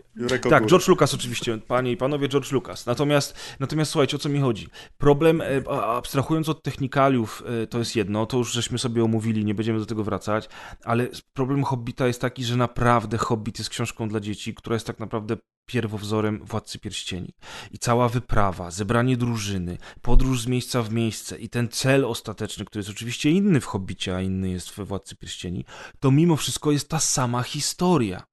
Tak, 0.51 0.66
George 0.66 0.89
Lucas 0.89 1.14
oczywiście, 1.14 1.59
panie 1.59 1.93
i 1.93 1.97
panowie, 1.97 2.29
George 2.29 2.53
Lucas. 2.53 2.87
Natomiast, 2.87 3.57
natomiast 3.61 3.91
słuchajcie, 3.91 4.16
o 4.16 4.21
co 4.21 4.29
mi 4.29 4.41
chodzi? 4.41 4.68
Problem, 4.99 5.41
e, 5.41 5.68
abstrahując 5.68 6.49
od 6.49 6.62
technikaliów, 6.62 7.43
e, 7.62 7.66
to 7.66 7.79
jest 7.79 7.97
jedno, 7.97 8.27
to 8.27 8.37
już 8.37 8.53
żeśmy 8.53 8.79
sobie 8.79 9.05
omówili, 9.05 9.45
nie 9.45 9.55
będziemy 9.55 9.79
do 9.79 9.87
tego 9.87 10.05
wracać, 10.05 10.49
ale 10.85 11.09
problem 11.33 11.64
Hobbita 11.64 12.07
jest 12.07 12.21
taki, 12.21 12.45
że 12.45 12.57
naprawdę 12.57 13.18
Hobbit 13.18 13.59
jest 13.59 13.71
książką 13.71 14.09
dla 14.09 14.21
dzieci, 14.21 14.55
która 14.55 14.75
jest 14.75 14.87
tak 14.87 14.99
naprawdę 14.99 15.37
pierwowzorem 15.71 16.45
Władcy 16.45 16.79
Pierścieni. 16.79 17.35
I 17.71 17.79
cała 17.79 18.09
wyprawa, 18.09 18.71
zebranie 18.71 19.16
drużyny, 19.16 19.79
podróż 20.03 20.43
z 20.43 20.47
miejsca 20.47 20.83
w 20.83 20.93
miejsce 20.93 21.39
i 21.39 21.49
ten 21.49 21.68
cel 21.68 22.05
ostateczny, 22.05 22.64
który 22.64 22.81
jest 22.81 22.91
oczywiście 22.91 23.31
inny 23.31 23.61
w 23.61 23.66
Hobbicie, 23.66 24.16
a 24.16 24.21
inny 24.21 24.51
jest 24.51 24.75
we 24.77 24.85
Władcy 24.85 25.16
Pierścieni, 25.16 25.64
to 26.01 26.11
mimo 26.11 26.37
wszystko 26.37 26.73
jest 26.73 26.89
ta 26.89 27.01
sama 27.01 27.43
historia. 27.43 28.30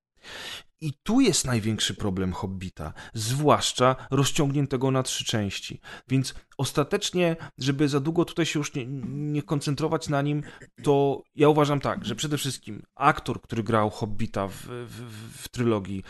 I 0.82 0.94
tu 1.04 1.22
jest 1.22 1.46
największy 1.46 1.94
problem 1.94 2.34
Hobbita, 2.34 2.94
zwłaszcza 3.14 3.96
rozciągniętego 4.12 4.92
na 4.92 5.04
trzy 5.04 5.26
części. 5.26 5.82
Więc 6.08 6.36
ostatecznie, 6.58 7.36
żeby 7.58 7.88
za 7.88 8.00
długo 8.00 8.26
tutaj 8.26 8.46
się 8.46 8.60
już 8.60 8.74
nie, 8.74 8.86
nie 9.08 9.44
koncentrować 9.44 10.10
na 10.10 10.22
nim, 10.22 10.44
to 10.84 11.24
ja 11.36 11.50
uważam 11.50 11.80
tak, 11.80 12.06
że 12.06 12.16
przede 12.16 12.38
wszystkim 12.38 12.84
aktor, 12.96 13.42
który 13.42 13.64
grał 13.64 13.90
Hobbita 13.90 14.48
w, 14.48 14.54
w, 14.54 15.42
w, 15.42 15.50
trylogii, 15.50 16.04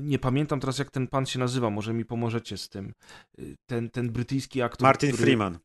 nie 0.00 0.18
pamiętam 0.18 0.60
teraz 0.60 0.78
jak 0.78 0.90
ten 0.90 1.06
pan 1.06 1.26
się 1.26 1.38
nazywa, 1.38 1.70
może 1.70 1.92
mi 1.92 2.04
pomożecie 2.04 2.58
z 2.58 2.68
tym. 2.68 2.94
Y, 3.38 3.56
Ten, 3.66 3.90
ten 3.90 4.12
brytyjski 4.12 4.62
aktor. 4.62 4.82
Martin 4.82 5.08
który... 5.12 5.22
Freeman. 5.24 5.58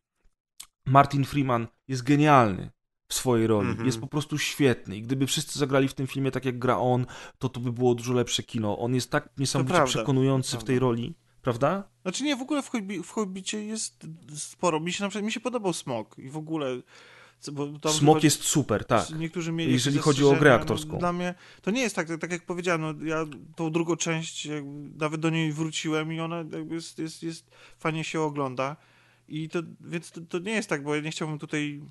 Martin 0.86 1.26
Freeman 1.26 1.68
jest 1.88 2.04
genialny 2.04 2.72
w 3.10 3.14
swojej 3.14 3.47
roli. 3.47 3.70
Mhm. 3.70 3.86
Jest 3.86 3.99
po 3.99 4.07
prostu 4.07 4.38
świetny. 4.38 4.97
I 4.97 5.01
gdyby 5.01 5.28
wszyscy 5.28 5.60
zagrali 5.60 5.88
w 5.88 5.93
tym 5.93 6.07
filmie 6.07 6.32
tak 6.32 6.45
jak 6.45 6.60
gra 6.60 6.78
on, 6.78 7.05
to 7.39 7.49
to 7.49 7.60
by 7.60 7.72
było 7.72 7.95
dużo 7.95 8.14
lepsze 8.14 8.43
kino. 8.43 8.80
On 8.80 8.95
jest 8.95 9.12
tak 9.12 9.30
niesamowicie 9.38 9.74
prawda, 9.74 9.91
przekonujący 9.91 10.57
w 10.57 10.64
tej 10.64 10.80
roli. 10.80 11.16
Prawda? 11.41 11.84
Znaczy 12.01 12.24
nie, 12.24 12.36
w 12.36 12.41
ogóle 12.41 12.62
w, 12.62 12.70
Hobbi, 12.70 13.03
w 13.03 13.12
Hobbicie 13.12 13.66
jest 13.66 14.07
sporo. 14.36 14.80
Mi 14.80 14.93
się, 14.93 15.03
na 15.03 15.10
przykład, 15.10 15.26
mi 15.26 15.32
się 15.32 15.39
podobał 15.39 15.74
Smok 15.74 16.20
i 16.20 16.30
w 16.30 16.38
ogóle... 16.38 16.82
Smok 17.39 17.89
chyba- 17.99 18.20
jest 18.24 18.43
super, 18.43 18.86
tak. 18.86 19.10
Niektórzy 19.10 19.51
mieli 19.51 19.74
Jeżeli 19.74 19.97
chodzi 19.97 20.24
o 20.24 20.28
grę 20.28 20.30
zastrzeżenia, 20.30 20.55
aktorską. 20.55 20.93
No, 20.93 20.99
dla 20.99 21.14
mnie 21.14 21.36
to 21.62 21.72
nie 21.72 21.82
jest 21.82 21.95
tak, 21.95 22.07
tak 22.20 22.32
jak 22.32 22.45
powiedziałem, 22.45 22.82
no, 22.82 23.05
ja 23.05 23.26
tą 23.55 23.72
drugą 23.72 23.95
część 23.95 24.47
nawet 24.97 25.22
do 25.22 25.30
niej 25.30 25.53
wróciłem 25.53 26.14
i 26.14 26.20
ona 26.20 26.43
jest, 26.70 26.99
jest, 26.99 27.24
jest 27.24 27.51
fajnie 27.78 28.03
się 28.03 28.22
ogląda. 28.22 28.76
I 29.28 29.49
to, 29.49 29.60
więc 29.82 30.12
to, 30.12 30.22
to 30.22 30.39
nie 30.39 30.51
jest 30.51 30.70
tak, 30.70 30.84
bo 30.84 30.95
ja 30.95 31.01
nie 31.01 31.12
chciałbym 31.12 31.39
tutaj 31.39 31.82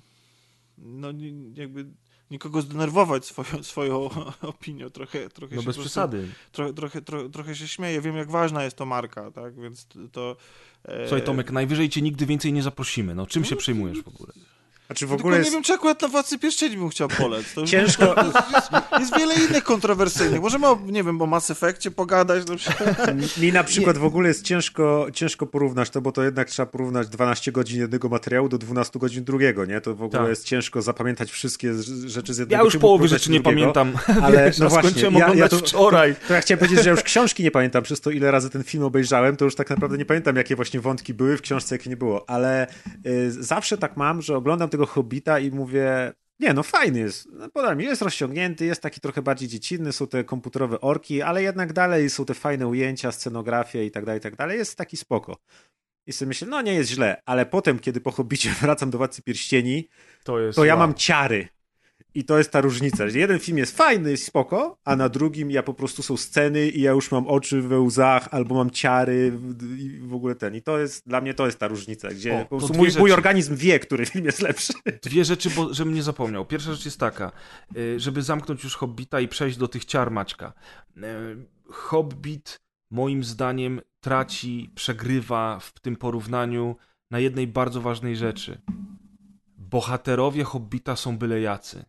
no 0.81 1.07
jakby 1.55 1.85
nikogo 2.31 2.61
zdenerwować 2.61 3.25
swoją, 3.25 3.63
swoją 3.73 4.09
opinią. 4.41 4.89
Trochę, 4.89 5.29
trochę 5.29 5.55
No 5.55 5.61
bez 5.61 5.65
prostu- 5.65 5.81
przesady. 5.81 6.27
Trochę, 6.51 6.73
trochę, 6.73 7.01
trochę, 7.01 7.29
trochę 7.29 7.55
się 7.55 7.67
śmieję. 7.67 8.01
Wiem, 8.01 8.15
jak 8.17 8.31
ważna 8.31 8.63
jest 8.63 8.75
to 8.77 8.85
marka, 8.85 9.31
tak? 9.31 9.61
Więc 9.61 9.85
to... 9.85 9.99
to 10.11 10.37
e, 10.85 11.07
Słuchaj 11.07 11.25
Tomek, 11.25 11.51
najwyżej 11.51 11.89
cię 11.89 12.01
nigdy 12.01 12.25
więcej 12.25 12.53
nie 12.53 12.63
zaprosimy. 12.63 13.15
No 13.15 13.27
czym 13.27 13.45
się 13.45 13.55
przejmujesz 13.55 14.01
w 14.03 14.07
ogóle? 14.07 14.33
Znaczy 14.89 15.05
w 15.05 15.09
Tylko 15.09 15.21
ogóle 15.21 15.35
nie 15.35 15.39
jest... 15.39 15.51
wiem, 15.53 15.63
czy 15.63 15.73
akurat 15.73 16.01
na 16.01 16.07
Władcy 16.07 16.39
Pierścieni 16.39 16.77
bym 16.77 16.89
chciał 16.89 17.07
polec. 17.07 17.53
To 17.53 17.61
już- 17.61 17.69
Ciężko- 17.69 18.15
to 18.15 18.25
Jest, 18.25 18.69
jest 18.99 19.17
wiele 19.17 19.35
innych 19.35 19.63
kontrowersyjnych. 19.63 20.41
Możemy, 20.41 20.67
o, 20.67 20.79
nie 20.85 21.03
wiem, 21.03 21.21
o 21.21 21.25
Mass 21.25 21.51
Effectie 21.51 21.91
pogadać. 21.91 22.47
Na 22.47 22.55
przykład. 22.55 22.97
Mi 23.37 23.51
na 23.51 23.63
przykład 23.71 23.97
w 23.97 24.03
ogóle 24.05 24.27
jest 24.27 24.43
ciężko, 24.45 25.07
ciężko 25.13 25.45
porównać 25.45 25.89
to, 25.89 26.01
bo 26.01 26.11
to 26.11 26.23
jednak 26.23 26.49
trzeba 26.49 26.65
porównać 26.65 27.07
12 27.07 27.51
godzin 27.51 27.79
jednego 27.79 28.09
materiału 28.09 28.49
do 28.49 28.57
12 28.57 28.99
godzin 28.99 29.23
drugiego, 29.23 29.65
nie? 29.65 29.81
To 29.81 29.95
w 29.95 30.03
ogóle 30.03 30.21
Tak. 30.21 30.29
jest 30.29 30.43
ciężko 30.45 30.81
zapamiętać 30.81 31.31
wszystkie 31.31 31.73
rzeczy 32.05 32.33
z 32.33 32.37
jednego 32.37 32.61
Ja 32.61 32.65
już 32.65 32.77
połowy 32.77 33.07
rzeczy 33.07 33.31
nie 33.31 33.39
drugiego. 33.39 33.73
pamiętam. 33.73 34.01
Ale 34.23 34.43
Wiesz, 34.45 34.57
no 34.57 34.69
właśnie, 34.69 35.01
ja- 35.01 35.09
ja 35.09 35.25
oglądać 35.25 35.51
to- 35.51 35.57
wczoraj. 35.57 36.15
To 36.27 36.33
ja 36.33 36.41
chciałem 36.41 36.59
powiedzieć, 36.59 36.79
że 36.83 36.89
ja 36.89 36.95
już 36.95 37.03
książki 37.03 37.43
nie 37.43 37.51
pamiętam, 37.51 37.83
przez 37.83 38.01
to 38.01 38.11
ile 38.11 38.31
razy 38.31 38.49
ten 38.49 38.63
film 38.63 38.83
obejrzałem, 38.83 39.35
to 39.37 39.45
już 39.45 39.55
tak 39.55 39.69
naprawdę 39.69 39.97
nie 39.97 40.05
pamiętam, 40.05 40.35
jakie 40.35 40.55
właśnie 40.55 40.79
wątki 40.79 41.13
były 41.13 41.37
w 41.37 41.41
książce, 41.41 41.75
jakie 41.75 41.89
nie 41.89 41.97
było, 41.97 42.29
ale 42.29 42.67
y, 43.05 43.31
zawsze 43.43 43.77
tak 43.77 43.97
mam, 43.97 44.21
że 44.21 44.37
oglądam 44.37 44.69
tego 44.69 44.78
Hobbita 44.85 45.39
i 45.39 45.51
mówię, 45.51 46.13
nie 46.39 46.53
no 46.53 46.63
fajny 46.63 46.99
jest, 46.99 47.27
no, 47.31 47.49
podoba 47.49 47.75
mi, 47.75 47.83
jest 47.83 48.01
rozciągnięty, 48.01 48.65
jest 48.65 48.81
taki 48.81 49.01
trochę 49.01 49.21
bardziej 49.21 49.49
dziecinny, 49.49 49.93
są 49.93 50.07
te 50.07 50.23
komputerowe 50.23 50.81
orki, 50.81 51.21
ale 51.21 51.43
jednak 51.43 51.73
dalej 51.73 52.09
są 52.09 52.25
te 52.25 52.33
fajne 52.33 52.67
ujęcia, 52.67 53.11
scenografia 53.11 53.81
i 53.81 53.91
tak 53.91 54.05
dalej, 54.05 54.19
i 54.19 54.21
tak 54.21 54.35
dalej, 54.35 54.57
jest 54.57 54.77
taki 54.77 54.97
spoko. 54.97 55.37
I 56.07 56.13
sobie 56.13 56.27
myślę, 56.27 56.47
no 56.47 56.61
nie 56.61 56.73
jest 56.73 56.89
źle, 56.89 57.21
ale 57.25 57.45
potem, 57.45 57.79
kiedy 57.79 58.01
po 58.01 58.11
Hobbicie 58.11 58.49
wracam 58.61 58.89
do 58.89 58.97
Władcy 58.97 59.21
Pierścieni, 59.21 59.87
To 60.23 60.37
to 60.55 60.65
ja 60.65 60.75
wow. 60.75 60.79
mam 60.79 60.93
ciary. 60.93 61.47
I 62.13 62.23
to 62.23 62.37
jest 62.37 62.51
ta 62.51 62.61
różnica, 62.61 63.09
że 63.09 63.19
jeden 63.19 63.39
film 63.39 63.57
jest 63.57 63.77
fajny, 63.77 64.11
jest 64.11 64.25
spoko, 64.25 64.77
a 64.85 64.95
na 64.95 65.09
drugim 65.09 65.51
ja 65.51 65.63
po 65.63 65.73
prostu 65.73 66.03
są 66.03 66.17
sceny 66.17 66.69
i 66.69 66.81
ja 66.81 66.91
już 66.91 67.11
mam 67.11 67.27
oczy 67.27 67.61
we 67.61 67.79
łzach, 67.79 68.27
albo 68.31 68.55
mam 68.55 68.69
ciary 68.69 69.39
i 69.77 69.99
w 69.99 70.13
ogóle 70.13 70.35
ten. 70.35 70.55
I 70.55 70.61
to 70.61 70.79
jest, 70.79 71.07
dla 71.07 71.21
mnie 71.21 71.33
to 71.33 71.45
jest 71.45 71.59
ta 71.59 71.67
różnica, 71.67 72.09
gdzie 72.09 72.41
O, 72.41 72.45
po 72.45 72.57
prostu 72.57 72.77
mój, 72.77 72.89
mój 72.99 73.11
organizm 73.11 73.55
wie, 73.55 73.79
który 73.79 74.05
film 74.05 74.25
jest 74.25 74.41
lepszy. 74.41 74.73
Dwie 75.01 75.25
rzeczy, 75.25 75.49
bo, 75.49 75.73
żebym 75.73 75.93
nie 75.93 76.03
zapomniał. 76.03 76.45
Pierwsza 76.45 76.73
rzecz 76.73 76.85
jest 76.85 76.99
taka, 76.99 77.31
y, 77.77 77.99
żeby 77.99 78.21
zamknąć 78.21 78.63
już 78.63 78.75
Hobbita 78.75 79.19
i 79.19 79.27
przejść 79.27 79.57
do 79.57 79.67
tych 79.67 79.85
ciar 79.85 80.11
Maćka. 80.11 80.53
Y, 80.97 81.01
Hobbit 81.69 82.61
moim 82.91 83.23
zdaniem 83.23 83.81
traci, 83.99 84.69
przegrywa 84.75 85.59
w 85.59 85.79
tym 85.79 85.95
porównaniu 85.95 86.75
na 87.11 87.19
jednej 87.19 87.47
bardzo 87.47 87.81
ważnej 87.81 88.15
rzeczy. 88.15 88.61
Bohaterowie 89.57 90.43
Hobbita 90.43 90.95
są 90.95 91.17
byle 91.17 91.41
jacy. 91.41 91.85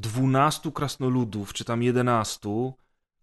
Dwunastu 0.00 0.72
krasnoludów, 0.72 1.52
czy 1.52 1.64
tam 1.64 1.82
jedenastu, 1.82 2.74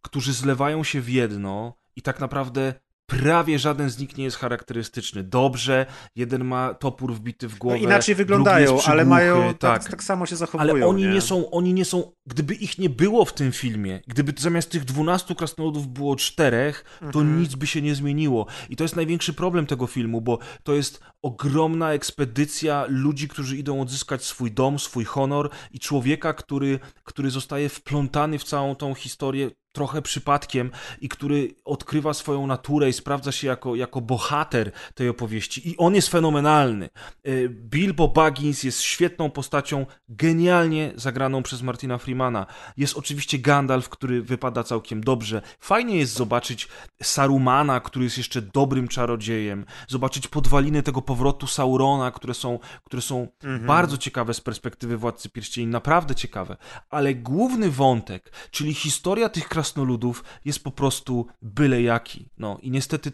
którzy 0.02 0.34
zlewają 0.34 0.84
się 0.84 1.02
w 1.02 1.10
jedno 1.10 1.74
i 1.96 2.02
tak 2.02 2.20
naprawdę 2.20 2.74
prawie 3.12 3.60
żaden 3.60 3.90
z 3.90 4.00
nich 4.00 4.18
nie 4.18 4.24
jest 4.24 4.38
charakterystyczny. 4.38 5.24
Dobrze, 5.24 5.86
jeden 6.16 6.46
ma 6.46 6.74
topór 6.74 7.14
wbity 7.14 7.48
w 7.50 7.52
No, 7.52 7.58
głowę. 7.60 7.78
inaczej 7.80 8.16
drugi 8.16 8.28
wyglądają, 8.28 8.82
ale 8.86 9.06
mają, 9.06 9.54
tak, 9.54 9.84
tak. 9.84 9.92
tak 9.92 10.04
samo 10.04 10.26
się 10.26 10.36
zachowują. 10.36 10.74
Ale 10.76 10.88
oni 10.88 11.04
nie? 11.04 11.10
nie? 11.14 11.22
są, 11.22 11.50
oni 11.52 11.74
nie 11.74 11.86
są, 11.86 12.12
gdyby 12.26 12.54
ich 12.56 12.78
nie 12.78 12.90
było 12.90 13.26
w 13.26 13.34
tym 13.34 13.52
filmie, 13.52 14.02
gdyby 14.08 14.34
zamiast 14.38 14.70
tych 14.72 14.86
12 14.86 15.36
krasnoludów 15.36 15.88
było 15.88 16.16
czterech, 16.16 16.86
to 17.00 17.06
Mhm. 17.06 17.40
nic 17.42 17.56
by 17.56 17.68
się 17.68 17.82
nie 17.82 17.96
zmieniło. 17.96 18.46
I 18.70 18.76
to 18.76 18.84
jest 18.84 18.96
największy 18.96 19.34
problem 19.34 19.66
tego 19.66 19.88
filmu, 19.88 20.22
bo 20.22 20.40
to 20.64 20.74
jest 20.74 21.00
ogromna 21.22 21.94
ekspedycja 21.94 22.86
ludzi, 22.90 23.28
którzy 23.28 23.58
idą 23.58 23.82
odzyskać 23.82 24.24
swój 24.26 24.52
dom, 24.52 24.80
swój 24.80 25.06
honor 25.06 25.50
i 25.72 25.80
człowieka, 25.80 26.34
który, 26.34 26.80
który 27.04 27.30
zostaje 27.32 27.70
wplątany 27.70 28.40
w 28.40 28.44
całą 28.44 28.76
tą 28.76 28.94
historię 28.94 29.52
trochę 29.72 30.02
przypadkiem 30.02 30.72
i 31.02 31.10
który 31.10 31.56
odkrywa 31.66 32.14
swoją 32.14 32.48
naturę 32.48 32.90
i 32.90 32.94
sprawdza 32.94 33.32
się 33.32 33.48
jako, 33.48 33.76
jako 33.76 34.02
bohater 34.02 34.72
tej 34.96 35.10
opowieści. 35.10 35.70
I 35.70 35.78
on 35.78 35.96
jest 35.96 36.08
fenomenalny. 36.08 36.90
Y, 37.28 37.50
Bilbo 37.50 38.08
Baggins 38.08 38.64
jest 38.64 38.82
świetną 38.82 39.30
postacią, 39.30 39.86
genialnie 40.10 40.94
zagraną 40.96 41.44
przez 41.44 41.62
Martina 41.62 41.98
Freemana. 41.98 42.46
Jest 42.78 42.98
oczywiście 42.98 43.40
Gandalf, 43.40 43.90
który 43.90 44.22
wypada 44.22 44.64
całkiem 44.64 45.02
dobrze. 45.02 45.42
Fajnie 45.60 45.98
jest 45.98 46.14
zobaczyć 46.14 46.68
Sarumana, 47.04 47.80
który 47.80 48.06
jest 48.06 48.18
jeszcze 48.18 48.42
dobrym 48.42 48.88
czarodziejem. 48.88 49.66
Zobaczyć 49.88 50.28
podwaliny 50.28 50.84
tego 50.84 51.02
powrotu 51.02 51.48
Saurona, 51.48 52.12
które 52.12 52.34
są, 52.34 52.60
które 52.84 53.02
są 53.02 53.28
bardzo 53.60 53.98
ciekawe 53.98 54.34
z 54.34 54.42
perspektywy 54.42 54.98
Władcy 54.98 55.30
Pierścieni, 55.30 55.68
naprawdę 55.68 56.16
ciekawe. 56.16 56.58
Ale 56.90 57.16
główny 57.16 57.72
wątek, 57.72 58.32
czyli 58.52 58.74
historia 58.74 59.30
tych 59.30 59.50
krasnoludów 59.58 60.24
jest 60.46 60.64
po 60.64 60.72
prostu 60.72 61.28
byle 61.42 61.82
jaki. 61.82 62.30
No 62.38 62.58
i 62.62 62.72
niestety 62.72 63.12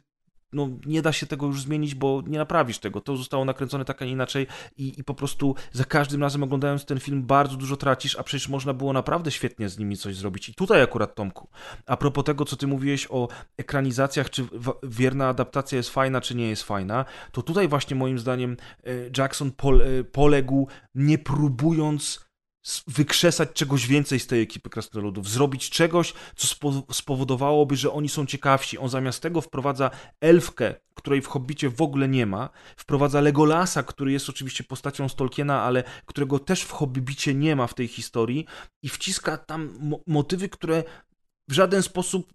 no, 0.53 0.69
nie 0.85 1.01
da 1.01 1.11
się 1.11 1.25
tego 1.25 1.45
już 1.45 1.61
zmienić, 1.61 1.95
bo 1.95 2.23
nie 2.27 2.37
naprawisz 2.37 2.79
tego. 2.79 3.01
To 3.01 3.17
zostało 3.17 3.45
nakręcone 3.45 3.85
tak, 3.85 4.01
a 4.01 4.05
nie 4.05 4.11
inaczej 4.11 4.47
i, 4.77 4.99
i 4.99 5.03
po 5.03 5.13
prostu 5.13 5.55
za 5.71 5.83
każdym 5.83 6.21
razem 6.21 6.43
oglądając 6.43 6.85
ten 6.85 6.99
film 6.99 7.23
bardzo 7.23 7.55
dużo 7.55 7.77
tracisz, 7.77 8.15
a 8.15 8.23
przecież 8.23 8.49
można 8.49 8.73
było 8.73 8.93
naprawdę 8.93 9.31
świetnie 9.31 9.69
z 9.69 9.77
nimi 9.77 9.97
coś 9.97 10.15
zrobić. 10.15 10.49
I 10.49 10.53
tutaj 10.53 10.81
akurat, 10.81 11.15
Tomku, 11.15 11.49
a 11.85 11.97
propos 11.97 12.23
tego, 12.23 12.45
co 12.45 12.55
ty 12.55 12.67
mówiłeś 12.67 13.07
o 13.09 13.27
ekranizacjach, 13.57 14.29
czy 14.29 14.45
wierna 14.83 15.27
adaptacja 15.27 15.77
jest 15.77 15.89
fajna, 15.89 16.21
czy 16.21 16.35
nie 16.35 16.49
jest 16.49 16.63
fajna, 16.63 17.05
to 17.31 17.41
tutaj 17.41 17.67
właśnie 17.67 17.95
moim 17.95 18.19
zdaniem 18.19 18.57
e, 18.83 18.91
Jackson 19.17 19.47
e, 19.47 20.03
poległ, 20.03 20.67
nie 20.95 21.17
próbując 21.17 22.32
wykrzesać 22.87 23.49
czegoś 23.53 23.87
więcej 23.87 24.19
z 24.19 24.27
tej 24.27 24.41
ekipy 24.41 24.69
krasnoludów, 24.69 25.29
zrobić 25.29 25.69
czegoś, 25.69 26.13
co 26.35 26.47
spo- 26.47 26.93
spowodowałoby, 26.93 27.75
że 27.75 27.91
oni 27.91 28.09
są 28.09 28.25
ciekawsi. 28.25 28.77
On 28.77 28.89
zamiast 28.89 29.21
tego 29.21 29.41
wprowadza 29.41 29.91
elfkę, 30.21 30.75
której 30.93 31.21
w 31.21 31.27
Hobbicie 31.27 31.69
w 31.69 31.81
ogóle 31.81 32.07
nie 32.07 32.25
ma, 32.25 32.49
wprowadza 32.77 33.21
Legolasa, 33.21 33.83
który 33.83 34.11
jest 34.11 34.29
oczywiście 34.29 34.63
postacią 34.63 35.09
z 35.09 35.15
Tolkiena, 35.15 35.61
ale 35.61 35.83
którego 36.05 36.39
też 36.39 36.61
w 36.61 36.71
Hobbicie 36.71 37.33
nie 37.33 37.55
ma 37.55 37.67
w 37.67 37.73
tej 37.73 37.87
historii 37.87 38.45
i 38.81 38.89
wciska 38.89 39.37
tam 39.37 39.73
mo- 39.79 39.99
motywy, 40.07 40.49
które 40.49 40.83
w 41.47 41.53
żaden 41.53 41.83
sposób 41.83 42.33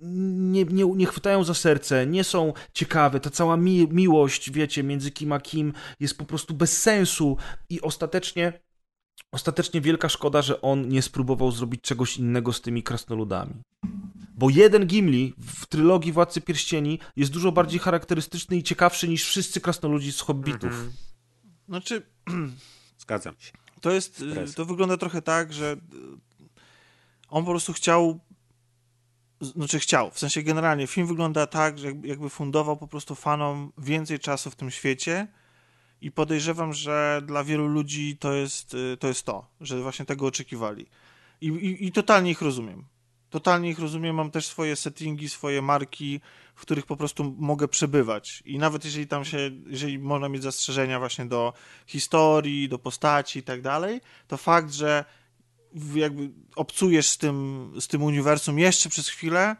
nie, 0.00 0.64
nie, 0.64 0.84
nie 0.84 1.06
chwytają 1.06 1.44
za 1.44 1.54
serce, 1.54 2.06
nie 2.06 2.24
są 2.24 2.52
ciekawe. 2.72 3.20
Ta 3.20 3.30
cała 3.30 3.56
mi 3.56 3.88
miłość, 3.90 4.50
wiecie, 4.50 4.82
między 4.82 5.10
kim 5.10 5.32
a 5.32 5.40
kim 5.40 5.72
jest 6.00 6.18
po 6.18 6.24
prostu 6.24 6.54
bez 6.54 6.82
sensu 6.82 7.36
i 7.68 7.80
ostatecznie 7.80 8.60
ostatecznie 9.32 9.80
wielka 9.80 10.08
szkoda, 10.08 10.42
że 10.42 10.60
on 10.60 10.88
nie 10.88 11.02
spróbował 11.02 11.50
zrobić 11.50 11.80
czegoś 11.80 12.16
innego 12.16 12.52
z 12.52 12.60
tymi 12.60 12.82
krasnoludami. 12.82 13.54
Bo 14.34 14.50
jeden 14.50 14.86
Gimli 14.86 15.34
w 15.38 15.66
trylogii 15.66 16.12
Władcy 16.12 16.40
Pierścieni 16.40 16.98
jest 17.16 17.32
dużo 17.32 17.52
bardziej 17.52 17.80
charakterystyczny 17.80 18.56
i 18.56 18.62
ciekawszy 18.62 19.08
niż 19.08 19.24
wszyscy 19.24 19.60
krasnoludzi 19.60 20.12
z 20.12 20.20
Hobbitów. 20.20 20.70
Mhm. 20.70 20.92
Znaczy, 21.68 22.02
Zgadzam 22.98 23.34
się. 23.38 23.52
to 23.80 23.90
jest, 23.90 24.14
Stres. 24.14 24.54
to 24.54 24.64
wygląda 24.64 24.96
trochę 24.96 25.22
tak, 25.22 25.52
że 25.52 25.72
y, 25.72 25.78
on 27.28 27.44
po 27.44 27.50
prostu 27.50 27.72
chciał, 27.72 28.20
znaczy 29.40 29.78
chciał, 29.78 30.10
w 30.10 30.18
sensie 30.18 30.42
generalnie 30.42 30.86
film 30.86 31.06
wygląda 31.06 31.46
tak, 31.46 31.78
że 31.78 31.88
jakby 32.02 32.28
fundował 32.30 32.76
po 32.76 32.88
prostu 32.88 33.14
fanom 33.14 33.72
więcej 33.78 34.18
czasu 34.18 34.50
w 34.50 34.56
tym 34.56 34.70
świecie 34.70 35.26
i 36.00 36.12
podejrzewam, 36.12 36.72
że 36.72 37.22
dla 37.26 37.44
wielu 37.44 37.66
ludzi 37.66 38.16
to 38.16 38.32
jest 38.32 38.74
y, 38.74 38.96
to, 38.96 39.08
jest 39.08 39.26
to 39.26 39.46
że 39.60 39.82
właśnie 39.82 40.04
tego 40.04 40.26
oczekiwali. 40.26 40.86
I, 41.40 41.46
i, 41.46 41.86
I 41.86 41.92
totalnie 41.92 42.30
ich 42.30 42.42
rozumiem. 42.42 42.84
Totalnie 43.30 43.70
ich 43.70 43.78
rozumiem, 43.78 44.16
mam 44.16 44.30
też 44.30 44.46
swoje 44.46 44.76
settingi, 44.76 45.28
swoje 45.28 45.62
marki, 45.62 46.20
w 46.54 46.60
których 46.60 46.86
po 46.86 46.96
prostu 46.96 47.36
mogę 47.38 47.68
przebywać. 47.68 48.42
I 48.46 48.58
nawet 48.58 48.84
jeżeli 48.84 49.06
tam 49.06 49.24
się, 49.24 49.50
jeżeli 49.66 49.98
można 49.98 50.28
mieć 50.28 50.42
zastrzeżenia 50.42 50.98
właśnie 50.98 51.26
do 51.26 51.52
historii, 51.86 52.68
do 52.68 52.78
postaci 52.78 53.38
i 53.38 53.42
tak 53.42 53.62
dalej, 53.62 54.00
to 54.28 54.36
fakt, 54.36 54.72
że 54.72 55.04
jakby 55.94 56.30
obcujesz 56.56 57.08
z 57.08 57.18
tym, 57.18 57.70
z 57.80 57.88
tym 57.88 58.02
uniwersum 58.02 58.58
jeszcze 58.58 58.88
przez 58.88 59.08
chwilę, 59.08 59.56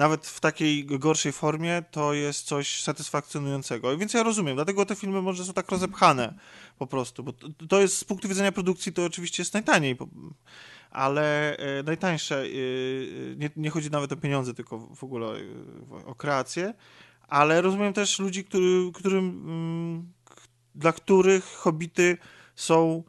nawet 0.00 0.26
w 0.26 0.40
takiej 0.40 0.86
gorszej 0.86 1.32
formie, 1.32 1.82
to 1.90 2.14
jest 2.14 2.46
coś 2.46 2.82
satysfakcjonującego. 2.82 3.98
Więc 3.98 4.14
ja 4.14 4.22
rozumiem, 4.22 4.54
dlatego 4.54 4.86
te 4.86 4.96
filmy 4.96 5.22
może 5.22 5.44
są 5.44 5.52
tak 5.52 5.70
rozepchane 5.70 6.34
po 6.78 6.86
prostu, 6.86 7.22
bo 7.22 7.32
to, 7.68 7.80
jest 7.80 7.98
z 7.98 8.04
punktu 8.04 8.28
widzenia 8.28 8.52
produkcji 8.52 8.92
to 8.92 9.04
oczywiście 9.04 9.42
jest 9.42 9.54
najtaniej, 9.54 9.96
ale 10.90 11.56
e, 11.56 11.82
najtańsze, 11.82 12.42
e, 12.42 12.46
nie, 13.36 13.50
nie 13.56 13.70
chodzi 13.70 13.90
nawet 13.90 14.12
o 14.12 14.16
pieniądze, 14.16 14.54
tylko 14.54 14.78
w 14.78 15.04
ogóle 15.04 15.26
e, 15.26 16.06
o 16.06 16.14
kreację, 16.14 16.74
ale 17.28 17.60
rozumiem 17.60 17.92
też 17.92 18.18
ludzi, 18.18 18.44
który, 18.44 18.92
którym, 18.94 19.24
mm, 19.24 20.12
dla 20.74 20.92
których 20.92 21.44
hobity 21.44 22.18
są 22.56 23.02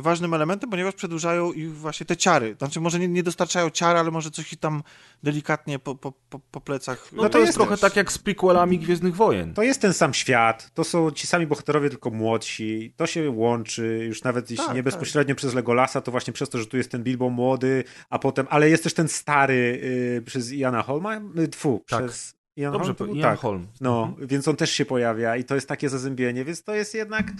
ważnym 0.00 0.34
elementem, 0.34 0.70
ponieważ 0.70 0.94
przedłużają 0.94 1.52
ich 1.52 1.74
właśnie 1.76 2.06
te 2.06 2.16
ciary. 2.16 2.54
Znaczy 2.58 2.80
może 2.80 2.98
nie, 2.98 3.08
nie 3.08 3.22
dostarczają 3.22 3.70
ciary, 3.70 3.98
ale 3.98 4.10
może 4.10 4.30
coś 4.30 4.52
ich 4.52 4.58
tam 4.60 4.82
delikatnie 5.22 5.78
po, 5.78 5.94
po, 5.94 6.12
po, 6.50 6.60
plecach. 6.60 7.08
No, 7.12 7.22
No 7.22 7.28
to, 7.28 7.32
to 7.32 7.38
jest 7.38 7.54
trochę 7.54 7.70
też. 7.70 7.80
tak 7.80 7.96
jak 7.96 8.12
z 8.12 8.18
prequelami 8.18 8.78
Gwiezdnych 8.78 9.16
Wojen. 9.16 9.54
To 9.54 9.62
jest 9.62 9.80
ten 9.80 9.92
sam 9.92 10.14
świat, 10.14 10.70
to 10.74 10.84
są 10.84 11.10
ci 11.10 11.26
sami 11.26 11.46
bohaterowie, 11.46 11.90
tylko 11.90 12.10
młodsi. 12.10 12.92
To 12.96 13.06
się 13.06 13.30
łączy, 13.30 14.04
już 14.08 14.22
nawet 14.22 14.50
jeśli 14.50 14.66
Tak, 14.66 14.74
nie 14.74 14.82
tak. 14.82 14.84
bezpośrednio 14.84 15.34
przez 15.34 15.54
Legolasa, 15.54 16.00
to 16.00 16.10
właśnie 16.10 16.32
przez 16.32 16.48
to, 16.48 16.58
że 16.58 16.66
tu 16.66 16.76
jest 16.76 16.90
ten 16.90 17.02
Bilbo 17.02 17.30
młody, 17.30 17.84
a 18.10 18.18
potem, 18.18 18.46
ale 18.50 18.70
jest 18.70 18.82
też 18.82 18.94
ten 18.94 19.08
stary 19.08 19.80
y, 20.18 20.22
przez 20.26 20.52
Iana 20.52 20.82
Holma, 20.82 21.20
y, 21.38 21.48
tfu, 21.48 21.84
Tak. 21.88 22.04
przez 22.04 22.38
Ian 22.56 22.72
Dobrze, 22.72 22.94
Holm? 22.94 23.16
Ian 23.16 23.22
tak. 23.22 23.38
Holm. 23.38 23.66
No, 23.80 24.16
więc 24.20 24.48
on 24.48 24.56
też 24.56 24.70
się 24.70 24.84
pojawia 24.84 25.36
i 25.36 25.44
to 25.44 25.54
jest 25.54 25.68
takie 25.68 25.88
zazębienie, 25.88 26.44
więc 26.44 26.62
to 26.62 26.74
jest 26.74 26.94
jednak 26.94 27.32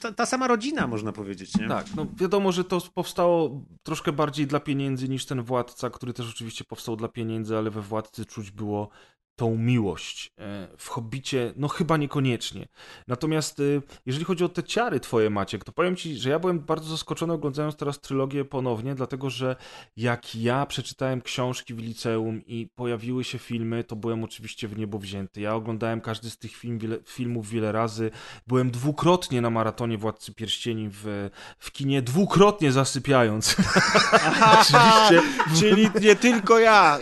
ta, 0.00 0.12
ta 0.12 0.26
sama 0.26 0.48
rodzina, 0.48 0.86
można 0.86 1.12
powiedzieć, 1.12 1.58
nie? 1.58 1.68
Tak, 1.68 1.86
no 1.96 2.06
wiadomo, 2.16 2.52
że 2.52 2.64
to 2.64 2.80
powstało 2.94 3.64
troszkę 3.82 4.12
bardziej 4.12 4.46
dla 4.46 4.60
pieniędzy 4.60 5.08
niż 5.08 5.26
ten 5.26 5.42
Władca, 5.42 5.90
który 5.90 6.12
też 6.12 6.30
oczywiście 6.30 6.64
powstał 6.64 6.96
dla 6.96 7.08
pieniędzy, 7.08 7.56
ale 7.56 7.70
we 7.70 7.82
Władcy 7.82 8.26
czuć 8.26 8.50
było 8.50 8.88
tą 9.36 9.56
miłość. 9.56 10.32
E, 10.38 10.68
W 10.78 10.88
Hobbicie, 10.88 11.52
no 11.56 11.68
chyba 11.68 11.96
niekoniecznie. 11.96 12.68
Natomiast 13.08 13.60
e, 13.60 13.62
jeżeli 14.06 14.24
chodzi 14.24 14.44
o 14.44 14.48
te 14.48 14.62
ciary 14.62 15.00
twoje, 15.00 15.30
Maciek, 15.30 15.64
to 15.64 15.72
powiem 15.72 15.96
ci, 15.96 16.16
że 16.16 16.30
ja 16.30 16.38
byłem 16.38 16.60
bardzo 16.60 16.90
zaskoczony 16.90 17.32
oglądając 17.32 17.76
teraz 17.76 18.00
trylogię 18.00 18.44
ponownie, 18.44 18.94
dlatego 18.94 19.30
że 19.30 19.56
jak 19.96 20.36
ja 20.36 20.66
przeczytałem 20.66 21.22
książki 21.22 21.74
w 21.74 21.78
liceum 21.78 22.46
i 22.46 22.68
pojawiły 22.74 23.24
się 23.24 23.38
filmy, 23.38 23.84
to 23.84 23.96
byłem 23.96 24.24
oczywiście 24.24 24.68
w 24.68 24.78
niebo 24.78 24.98
wzięty. 24.98 25.40
Ja 25.40 25.54
oglądałem 25.54 26.00
każdy 26.00 26.30
z 26.30 26.38
tych 26.38 26.56
film, 26.56 26.78
wiele, 26.78 26.98
filmów 27.06 27.48
wiele 27.48 27.72
razy. 27.72 28.10
Byłem 28.46 28.70
dwukrotnie 28.70 29.40
na 29.40 29.50
maratonie 29.50 29.98
Władcy 29.98 30.34
Pierścieni 30.34 30.88
w, 30.92 31.30
w 31.58 31.72
kinie, 31.72 32.02
dwukrotnie 32.02 32.72
zasypiając. 32.72 33.56
Oczywiście. 34.60 35.22
Czyli 35.58 35.90
nie 36.00 36.16
tylko 36.16 36.58
ja. 36.58 36.98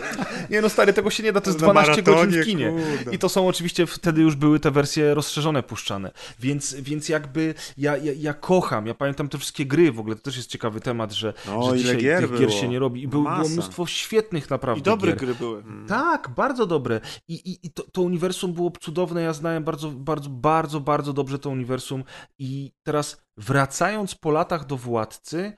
Nie 0.49 0.61
no 0.61 0.69
stary, 0.69 0.93
tego 0.93 1.09
się 1.09 1.23
nie 1.23 1.33
da, 1.33 1.41
to 1.41 1.49
jest 1.49 1.61
Na 1.61 1.67
12 1.67 2.03
godzin 2.03 2.24
w 2.31 2.45
kinie. 2.45 2.69
kurde. 2.97 3.15
I 3.15 3.19
to 3.19 3.29
są 3.29 3.47
oczywiście, 3.47 3.85
wtedy 3.85 4.21
już 4.21 4.35
były 4.35 4.59
te 4.59 4.71
wersje 4.71 5.13
rozszerzone 5.13 5.63
puszczane. 5.63 6.11
Więc, 6.39 6.73
więc 6.73 7.09
jakby 7.09 7.53
ja, 7.77 7.97
ja, 7.97 8.11
ja 8.17 8.33
kocham, 8.33 8.87
ja 8.87 8.93
pamiętam 8.93 9.29
te 9.29 9.37
wszystkie 9.37 9.65
gry 9.65 9.91
w 9.91 9.99
ogóle, 9.99 10.15
to 10.15 10.21
też 10.21 10.37
jest 10.37 10.49
ciekawy 10.49 10.81
temat, 10.81 11.11
że, 11.13 11.33
No, 11.47 11.69
że 11.69 11.77
dzisiaj 11.77 11.97
gier 11.97 12.29
tych 12.29 12.39
gier 12.39 12.53
się 12.53 12.67
nie 12.67 12.79
robi. 12.79 13.03
I 13.03 13.07
był, 13.07 13.23
było 13.23 13.49
mnóstwo 13.49 13.85
świetnych 13.87 14.49
naprawdę 14.49 14.79
I 14.79 14.83
dobre 14.83 15.11
gier. 15.11 15.19
gry 15.19 15.35
były. 15.35 15.63
Tak, 15.87 16.29
bardzo 16.29 16.65
dobre. 16.65 17.01
I, 17.27 17.33
i, 17.33 17.67
i 17.67 17.71
to, 17.71 17.83
to 17.91 18.01
uniwersum 18.01 18.53
było 18.53 18.71
cudowne. 18.81 19.21
Ja 19.21 19.33
znałem 19.33 19.63
bardzo, 19.63 19.91
bardzo, 19.91 20.29
bardzo, 20.29 20.79
bardzo 20.79 21.13
dobrze 21.13 21.39
to 21.39 21.49
uniwersum. 21.49 22.03
I 22.39 22.71
teraz 22.83 23.25
wracając 23.37 24.15
po 24.15 24.31
latach 24.31 24.65
do 24.65 24.77
władcy, 24.77 25.53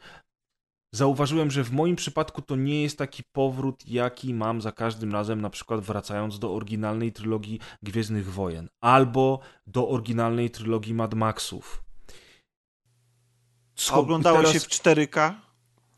zauważyłem, 0.97 1.51
że 1.51 1.63
w 1.63 1.71
moim 1.71 1.95
przypadku 1.95 2.41
to 2.41 2.55
nie 2.55 2.81
jest 2.83 2.97
taki 2.97 3.23
powrót, 3.31 3.87
jaki 3.87 4.33
mam 4.33 4.61
za 4.61 4.71
każdym 4.71 5.11
razem, 5.11 5.41
na 5.41 5.49
przykład 5.49 5.81
wracając 5.81 6.39
do 6.39 6.53
oryginalnej 6.53 7.11
trylogii 7.13 7.59
Gwiezdnych 7.83 8.33
Wojen 8.33 8.69
albo 8.81 9.39
do 9.67 9.89
oryginalnej 9.89 10.49
trylogii 10.49 10.93
Mad 10.93 11.13
Maxów. 11.13 11.83
A 13.75 13.79
Co- 13.79 13.95
oglądałeś 13.95 14.39
teraz- 14.47 14.53
się 14.53 14.59
w 14.59 14.67
4K? 14.69 15.33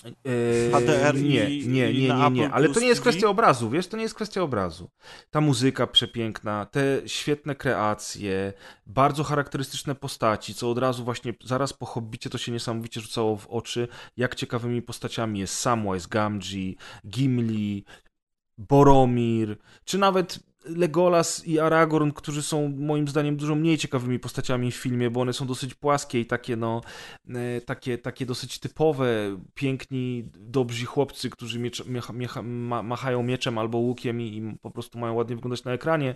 Eee, 0.06 0.72
HDR 0.72 1.18
i- 1.18 1.24
nie, 1.24 1.30
nie, 1.50 1.56
i 1.56 1.68
nie, 1.68 1.94
nie, 1.94 2.30
nie, 2.32 2.46
Apple 2.46 2.54
ale 2.56 2.70
to 2.70 2.80
nie 2.80 2.88
jest 2.88 3.02
kwestia 3.02 3.28
obrazu, 3.28 3.70
wiesz, 3.70 3.88
to 3.88 3.98
nie 3.98 4.04
jest 4.04 4.16
kwestia 4.16 4.42
obrazu. 4.42 4.90
Ta 5.32 5.42
muzyka 5.42 5.88
przepiękna, 5.88 6.66
te 6.66 7.02
świetne 7.06 7.56
kreacje, 7.56 8.54
bardzo 8.86 9.24
charakterystyczne 9.24 9.96
postaci, 9.96 10.54
co 10.56 10.72
od 10.72 10.78
razu 10.78 11.04
właśnie 11.04 11.34
zaraz 11.44 11.74
po 11.74 11.86
Hobbicie 11.86 12.30
to 12.30 12.38
się 12.38 12.52
niesamowicie 12.52 13.02
rzucało 13.02 13.36
w 13.38 13.48
oczy, 13.48 13.88
jak 14.18 14.36
ciekawymi 14.36 14.82
postaciami 14.82 15.40
jest 15.40 15.54
Samwise 15.60 16.08
Gamgee, 16.10 16.76
Gimli, 17.08 17.84
Boromir, 18.58 19.58
czy 19.86 19.98
nawet 19.98 20.40
Legolas 20.66 21.48
i 21.48 21.60
Aragorn, 21.60 22.12
którzy 22.12 22.44
są 22.44 22.74
moim 22.78 23.08
zdaniem 23.08 23.38
dużo 23.38 23.56
mniej 23.56 23.78
ciekawymi 23.78 24.20
postaciami 24.20 24.72
w 24.72 24.76
filmie, 24.76 25.10
bo 25.10 25.22
one 25.22 25.34
są 25.34 25.48
dosyć 25.48 25.74
płaskie 25.74 26.20
i 26.20 26.26
takie 26.26 26.56
no, 26.56 26.82
e, 27.30 27.62
takie, 27.62 27.98
takie 27.98 28.26
dosyć 28.26 28.60
typowe, 28.60 29.08
piękni, 29.54 30.30
dobrzy 30.36 30.86
chłopcy, 30.86 31.30
którzy 31.30 31.60
miecz, 31.60 31.86
miecha, 31.86 32.14
miecha, 32.14 32.42
ma, 32.42 32.84
machają 32.84 33.24
mieczem 33.24 33.58
albo 33.58 33.78
łukiem 33.78 34.22
i, 34.22 34.38
i 34.38 34.58
po 34.62 34.72
prostu 34.72 35.00
mają 35.00 35.14
ładnie 35.14 35.36
wyglądać 35.36 35.64
na 35.64 35.72
ekranie, 35.72 36.16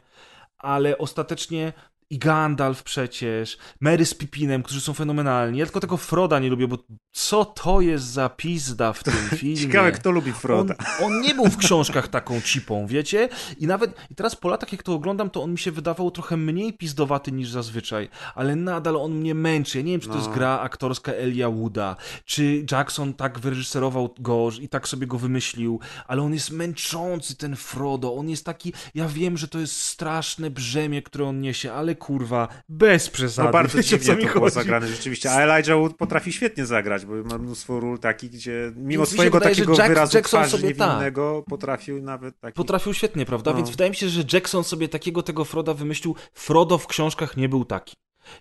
ale 0.57 0.97
ostatecznie 0.97 1.73
i 2.13 2.17
Gandalf 2.17 2.83
przecież, 2.83 3.57
Mary 3.79 4.05
z 4.05 4.13
Pipinem, 4.13 4.63
którzy 4.63 4.81
są 4.81 4.93
fenomenalni. 4.93 5.59
Ja 5.59 5.65
tylko 5.65 5.79
tego 5.79 5.97
Froda 5.97 6.39
nie 6.39 6.49
lubię, 6.49 6.67
bo 6.67 6.77
co 7.11 7.45
to 7.45 7.81
jest 7.81 8.05
za 8.05 8.29
pizda 8.29 8.93
w 8.93 9.03
tym 9.03 9.13
filmie? 9.39 9.57
Ciekawe, 9.57 9.91
kto 9.91 10.11
lubi 10.11 10.31
Froda. 10.33 10.75
On, 10.99 11.05
on 11.05 11.21
nie 11.21 11.35
był 11.35 11.45
w 11.45 11.57
książkach 11.57 12.07
taką 12.07 12.41
cipą, 12.41 12.87
wiecie? 12.87 13.29
I 13.59 13.67
nawet, 13.67 13.91
i 14.09 14.15
teraz 14.15 14.35
po 14.35 14.49
latach, 14.49 14.71
jak 14.71 14.83
to 14.83 14.93
oglądam, 14.93 15.29
to 15.29 15.43
on 15.43 15.51
mi 15.51 15.57
się 15.57 15.71
wydawał 15.71 16.11
trochę 16.11 16.37
mniej 16.37 16.73
pizdowaty 16.73 17.31
niż 17.31 17.49
zazwyczaj, 17.49 18.09
ale 18.35 18.55
nadal 18.55 18.95
on 18.95 19.11
mnie 19.11 19.35
męczy. 19.35 19.77
Ja 19.77 19.83
nie 19.83 19.91
wiem, 19.91 20.01
czy 20.01 20.09
to 20.09 20.15
jest 20.15 20.27
No. 20.27 20.33
gra 20.33 20.59
aktorska 20.59 21.11
Elia 21.11 21.49
Wooda, 21.49 21.95
czy 22.25 22.65
Jackson 22.71 23.13
tak 23.13 23.39
wyreżyserował 23.39 24.15
go 24.19 24.49
i 24.61 24.69
tak 24.69 24.87
sobie 24.87 25.07
go 25.07 25.17
wymyślił, 25.17 25.79
ale 26.07 26.21
on 26.21 26.33
jest 26.33 26.51
męczący, 26.51 27.35
ten 27.37 27.55
Frodo. 27.55 28.15
On 28.15 28.29
jest 28.29 28.45
taki, 28.45 28.73
ja 28.95 29.07
wiem, 29.07 29.37
że 29.37 29.47
to 29.47 29.59
jest 29.59 29.81
straszne 29.81 30.49
brzemię, 30.49 31.01
które 31.01 31.25
on 31.25 31.41
niesie, 31.41 31.73
ale 31.73 31.95
kurwa, 32.03 32.47
bez 32.69 33.09
przesady. 33.09 33.45
No 33.47 33.51
bardzo 33.51 33.77
Wiecie, 33.77 33.99
dziwnie 33.99 34.27
to 34.27 34.33
było 34.33 34.49
zagrane 34.49 34.87
rzeczywiście, 34.87 35.31
a 35.31 35.41
Elijah 35.41 35.77
Wood 35.77 35.97
potrafi 35.97 36.33
świetnie 36.33 36.65
zagrać, 36.65 37.05
bo 37.05 37.13
ma 37.23 37.37
mnóstwo 37.37 37.79
ról 37.79 37.99
takich, 37.99 38.31
gdzie 38.31 38.71
mimo 38.75 39.05
swojego 39.05 39.37
wydaje, 39.39 39.55
takiego 39.55 39.73
Jack- 39.73 39.87
wyrazu 39.87 40.17
Jackson 40.17 40.39
twarzy 40.41 40.57
sobie 40.57 40.75
tak. 40.75 40.87
niewinnego 40.89 41.43
potrafił 41.49 42.01
nawet 42.01 42.39
taki... 42.39 42.55
Potrafił 42.55 42.93
świetnie, 42.93 43.25
prawda? 43.25 43.51
No. 43.51 43.57
Więc 43.57 43.69
wydaje 43.69 43.89
mi 43.89 43.95
się, 43.95 44.09
że 44.09 44.23
Jackson 44.33 44.63
sobie 44.63 44.89
takiego 44.89 45.23
tego 45.23 45.45
Froda 45.45 45.73
wymyślił. 45.73 46.15
Frodo 46.33 46.77
w 46.77 46.87
książkach 46.87 47.37
nie 47.37 47.49
był 47.49 47.65
taki. 47.65 47.95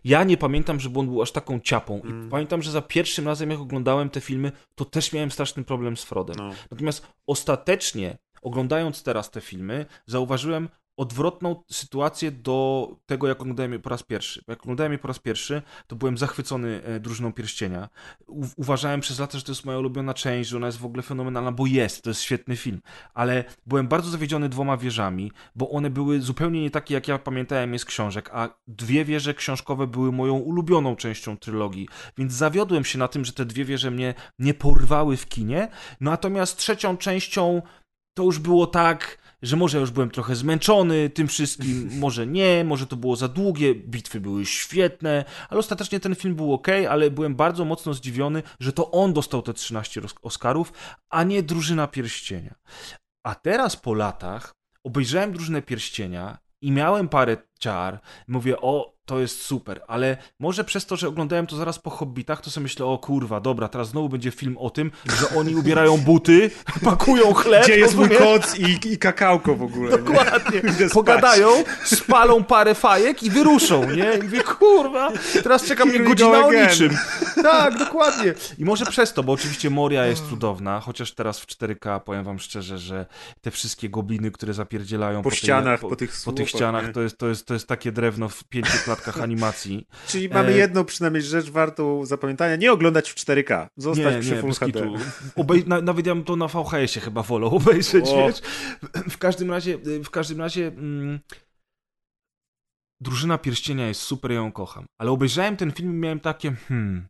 Ja 0.04 0.24
nie 0.24 0.36
pamiętam, 0.36 0.80
żeby 0.80 0.98
on 1.00 1.06
był 1.06 1.22
aż 1.22 1.32
taką 1.32 1.60
ciapą. 1.60 2.00
I 2.04 2.06
Mm. 2.06 2.28
pamiętam, 2.30 2.62
że 2.62 2.70
za 2.70 2.82
pierwszym 2.82 3.26
razem, 3.26 3.50
jak 3.50 3.60
oglądałem 3.60 4.10
te 4.10 4.20
filmy, 4.20 4.52
to 4.74 4.84
też 4.84 5.12
miałem 5.12 5.30
straszny 5.30 5.64
problem 5.64 5.96
z 5.96 6.04
Frodem. 6.04 6.36
No. 6.38 6.50
Natomiast 6.70 7.06
ostatecznie, 7.26 8.18
oglądając 8.42 9.02
teraz 9.02 9.30
te 9.30 9.40
filmy, 9.40 9.86
zauważyłem 10.06 10.68
odwrotną 10.96 11.62
sytuację 11.70 12.30
do 12.30 12.88
tego, 13.06 13.28
jak 13.28 13.40
oglądałem 13.40 13.72
je 13.72 13.78
po 13.78 13.90
raz 13.90 14.02
pierwszy. 14.02 14.44
Jak 14.48 14.60
oglądałem 14.60 14.92
je 14.92 14.98
po 14.98 15.08
raz 15.08 15.18
pierwszy, 15.18 15.62
to 15.86 15.96
byłem 15.96 16.18
zachwycony 16.18 16.82
e, 16.84 17.00
Drużyną 17.00 17.32
Pierścienia. 17.32 17.88
U 18.26 18.46
uważałem 18.56 19.00
przez 19.00 19.18
lata, 19.18 19.38
że 19.38 19.44
to 19.44 19.52
jest 19.52 19.64
moja 19.64 19.78
ulubiona 19.78 20.14
część, 20.14 20.50
że 20.50 20.56
ona 20.56 20.66
jest 20.66 20.78
w 20.78 20.84
ogóle 20.84 21.02
fenomenalna, 21.02 21.52
bo 21.52 21.66
jest, 21.66 22.02
to 22.02 22.10
jest 22.10 22.20
świetny 22.20 22.56
film. 22.56 22.80
Ale 23.14 23.44
byłem 23.66 23.88
bardzo 23.88 24.10
zawiedziony 24.10 24.48
dwoma 24.48 24.76
wieżami, 24.76 25.32
bo 25.54 25.70
one 25.70 25.90
były 25.90 26.20
zupełnie 26.20 26.62
nie 26.62 26.70
takie, 26.70 26.94
jak 26.94 27.08
ja 27.08 27.18
pamiętałem 27.18 27.72
je 27.72 27.78
z 27.78 27.84
książek, 27.84 28.30
a 28.32 28.48
dwie 28.66 29.04
wieże 29.04 29.34
książkowe 29.34 29.86
były 29.86 30.12
moją 30.12 30.34
ulubioną 30.34 30.96
częścią 30.96 31.36
trylogii, 31.36 31.88
więc 32.18 32.32
zawiodłem 32.32 32.84
się 32.84 32.98
na 32.98 33.08
tym, 33.08 33.24
że 33.24 33.32
te 33.32 33.44
dwie 33.44 33.64
wieże 33.64 33.90
mnie 33.90 34.14
nie 34.38 34.54
porwały 34.54 35.16
w 35.16 35.28
kinie, 35.28 35.68
natomiast 36.00 36.56
trzecią 36.56 36.96
częścią 36.96 37.62
to 38.14 38.22
już 38.22 38.38
było 38.38 38.66
tak, 38.66 39.18
że 39.42 39.56
może 39.56 39.78
już 39.78 39.90
byłem 39.90 40.10
trochę 40.10 40.36
zmęczony 40.36 41.10
tym 41.10 41.28
wszystkim, 41.28 41.90
może 42.00 42.26
nie, 42.26 42.64
może 42.64 42.86
to 42.86 42.96
było 42.96 43.16
za 43.16 43.28
długie, 43.28 43.74
bitwy 43.74 44.20
były 44.20 44.46
świetne, 44.46 45.24
ale 45.48 45.60
ostatecznie 45.60 46.00
ten 46.00 46.14
film 46.14 46.34
był 46.34 46.52
ok, 46.52 46.68
ale 46.88 47.10
byłem 47.10 47.34
bardzo 47.34 47.64
mocno 47.64 47.94
zdziwiony, 47.94 48.42
że 48.60 48.72
to 48.72 48.90
on 48.90 49.12
dostał 49.12 49.42
te 49.42 49.54
13 49.54 50.00
roz- 50.00 50.14
Oscarów, 50.22 50.72
a 51.10 51.22
nie 51.22 51.42
Drużyna 51.42 51.86
Pierścienia. 51.86 52.54
A 53.22 53.34
teraz 53.34 53.76
po 53.76 53.94
latach 53.94 54.54
obejrzałem 54.84 55.32
Drużynę 55.32 55.62
Pierścienia 55.62 56.38
i 56.60 56.72
miałem 56.72 57.08
parę 57.08 57.36
ciar, 57.58 58.00
mówię, 58.28 58.60
o, 58.60 58.91
to 59.06 59.20
jest 59.20 59.42
super, 59.42 59.80
ale 59.88 60.16
może 60.40 60.64
przez 60.64 60.86
to, 60.86 60.96
że 60.96 61.08
oglądałem 61.08 61.46
to 61.46 61.56
zaraz 61.56 61.78
po 61.78 61.90
Hobbitach, 61.90 62.40
to 62.40 62.50
sobie 62.50 62.62
myślę, 62.62 62.86
o 62.86 62.98
kurwa, 62.98 63.40
dobra, 63.40 63.68
teraz 63.68 63.88
znowu 63.88 64.08
będzie 64.08 64.30
film 64.30 64.56
o 64.58 64.70
tym, 64.70 64.90
że 65.20 65.38
oni 65.38 65.54
ubierają 65.56 65.98
buty, 66.08 66.50
pakują 66.84 67.34
chleb, 67.34 67.64
Gdzie 67.64 67.78
jest 67.78 67.96
mój 67.96 68.08
koc 68.08 68.58
i, 68.58 68.92
i 68.92 68.98
kakałko 68.98 69.54
w 69.56 69.62
ogóle. 69.62 69.90
nie? 69.90 69.98
Dokładnie. 69.98 70.60
Spać. 70.72 70.92
Pogadają, 70.92 71.48
spalą 71.84 72.44
parę 72.44 72.74
fajek 72.74 73.22
i 73.22 73.30
wyruszą, 73.30 73.90
nie? 73.90 74.12
I 74.20 74.22
mówię, 74.22 74.40
kurwa, 74.40 75.12
teraz 75.42 75.64
czeka 75.64 75.84
mnie 75.84 76.00
godzina 76.00 76.30
go 76.40 76.46
o 76.46 76.52
niczym. 76.52 76.96
Tak, 77.42 77.78
dokładnie. 77.78 78.34
I 78.58 78.64
może 78.64 78.86
przez 78.86 79.12
to, 79.12 79.22
bo 79.22 79.32
oczywiście 79.32 79.70
Moria 79.70 80.06
jest 80.06 80.28
cudowna, 80.28 80.80
chociaż 80.80 81.12
teraz 81.14 81.40
w 81.40 81.46
4K 81.46 82.00
powiem 82.00 82.24
wam 82.24 82.38
szczerze, 82.38 82.78
że 82.78 83.06
te 83.40 83.50
wszystkie 83.50 83.88
gobliny, 83.88 84.30
które 84.30 84.54
zapierdzielają 84.54 85.22
Po 85.22 85.30
tej- 85.30 85.38
ścianach, 85.38 85.80
po 85.80 85.96
tych 85.96 85.96
po 85.96 85.96
tych 85.96 86.16
słupach, 86.16 86.48
ścianach, 86.48 86.86
nie? 86.86 86.92
to 86.92 87.02
jest, 87.02 87.18
to, 87.18 87.28
jest, 87.28 87.46
to 87.46 87.54
jest 87.54 87.66
takie 87.66 87.92
drewno 87.92 88.28
w 88.28 88.44
pięciu 88.44 88.78
klatkach 88.96 89.22
animacji. 89.24 89.86
Czyli 90.06 90.28
mamy 90.28 90.48
E, 90.48 90.56
jedną 90.56 90.84
przynajmniej 90.84 91.22
rzecz 91.22 91.50
wartą 91.50 92.06
zapamiętania. 92.06 92.56
Nie 92.56 92.72
oglądać 92.72 93.10
w 93.10 93.14
4K. 93.14 93.68
Zostać 93.76 94.18
przy 94.20 94.36
Full 94.36 94.48
bez 94.48 94.58
HD. 94.58 94.90
Obej... 95.36 95.64
Na, 95.66 95.80
nawet 95.80 96.06
ja 96.06 96.14
bym 96.14 96.24
to 96.24 96.36
na 96.36 96.48
VHS-ie 96.48 97.00
chyba 97.04 97.22
wolał 97.22 97.56
obejrzeć, 97.56 98.08
O. 98.08 98.16
wiesz? 98.16 98.40
W 99.10 99.18
każdym 99.18 99.50
razie, 99.50 99.78
w 100.04 100.10
każdym 100.10 100.40
razie 100.40 100.66
mm, 100.66 101.20
Drużyna 103.00 103.38
Pierścienia 103.38 103.88
jest 103.88 104.00
super, 104.00 104.30
ja 104.30 104.36
ją 104.36 104.52
kocham. 104.52 104.86
Ale 104.98 105.10
obejrzałem 105.10 105.56
ten 105.56 105.72
film 105.72 105.90
i 105.90 105.94
miałem 105.94 106.20
takie, 106.20 106.52
hmm, 106.52 107.08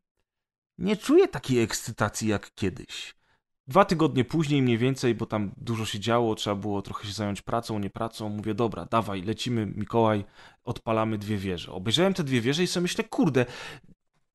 nie 0.78 0.96
czuję 0.96 1.28
takiej 1.28 1.62
ekscytacji 1.62 2.28
jak 2.28 2.54
kiedyś. 2.54 3.14
Dwa 3.66 3.84
tygodnie 3.84 4.24
później 4.24 4.62
mniej 4.62 4.78
więcej, 4.78 5.14
bo 5.14 5.26
tam 5.26 5.52
dużo 5.56 5.86
się 5.86 6.00
działo, 6.00 6.34
trzeba 6.34 6.56
było 6.56 6.82
trochę 6.82 7.06
się 7.06 7.12
zająć 7.12 7.42
pracą, 7.42 7.78
nie 7.78 7.90
pracą. 7.90 8.28
Mówię, 8.28 8.54
dobra, 8.54 8.84
dawaj, 8.84 9.22
lecimy, 9.22 9.66
Mikołaj, 9.66 10.24
odpalamy 10.64 11.18
dwie 11.18 11.36
wieże. 11.36 11.72
Obejrzałem 11.72 12.14
te 12.14 12.24
dwie 12.24 12.40
wieże 12.40 12.62
i 12.62 12.66
sobie 12.66 12.82
myślę, 12.82 13.04
kurde, 13.04 13.46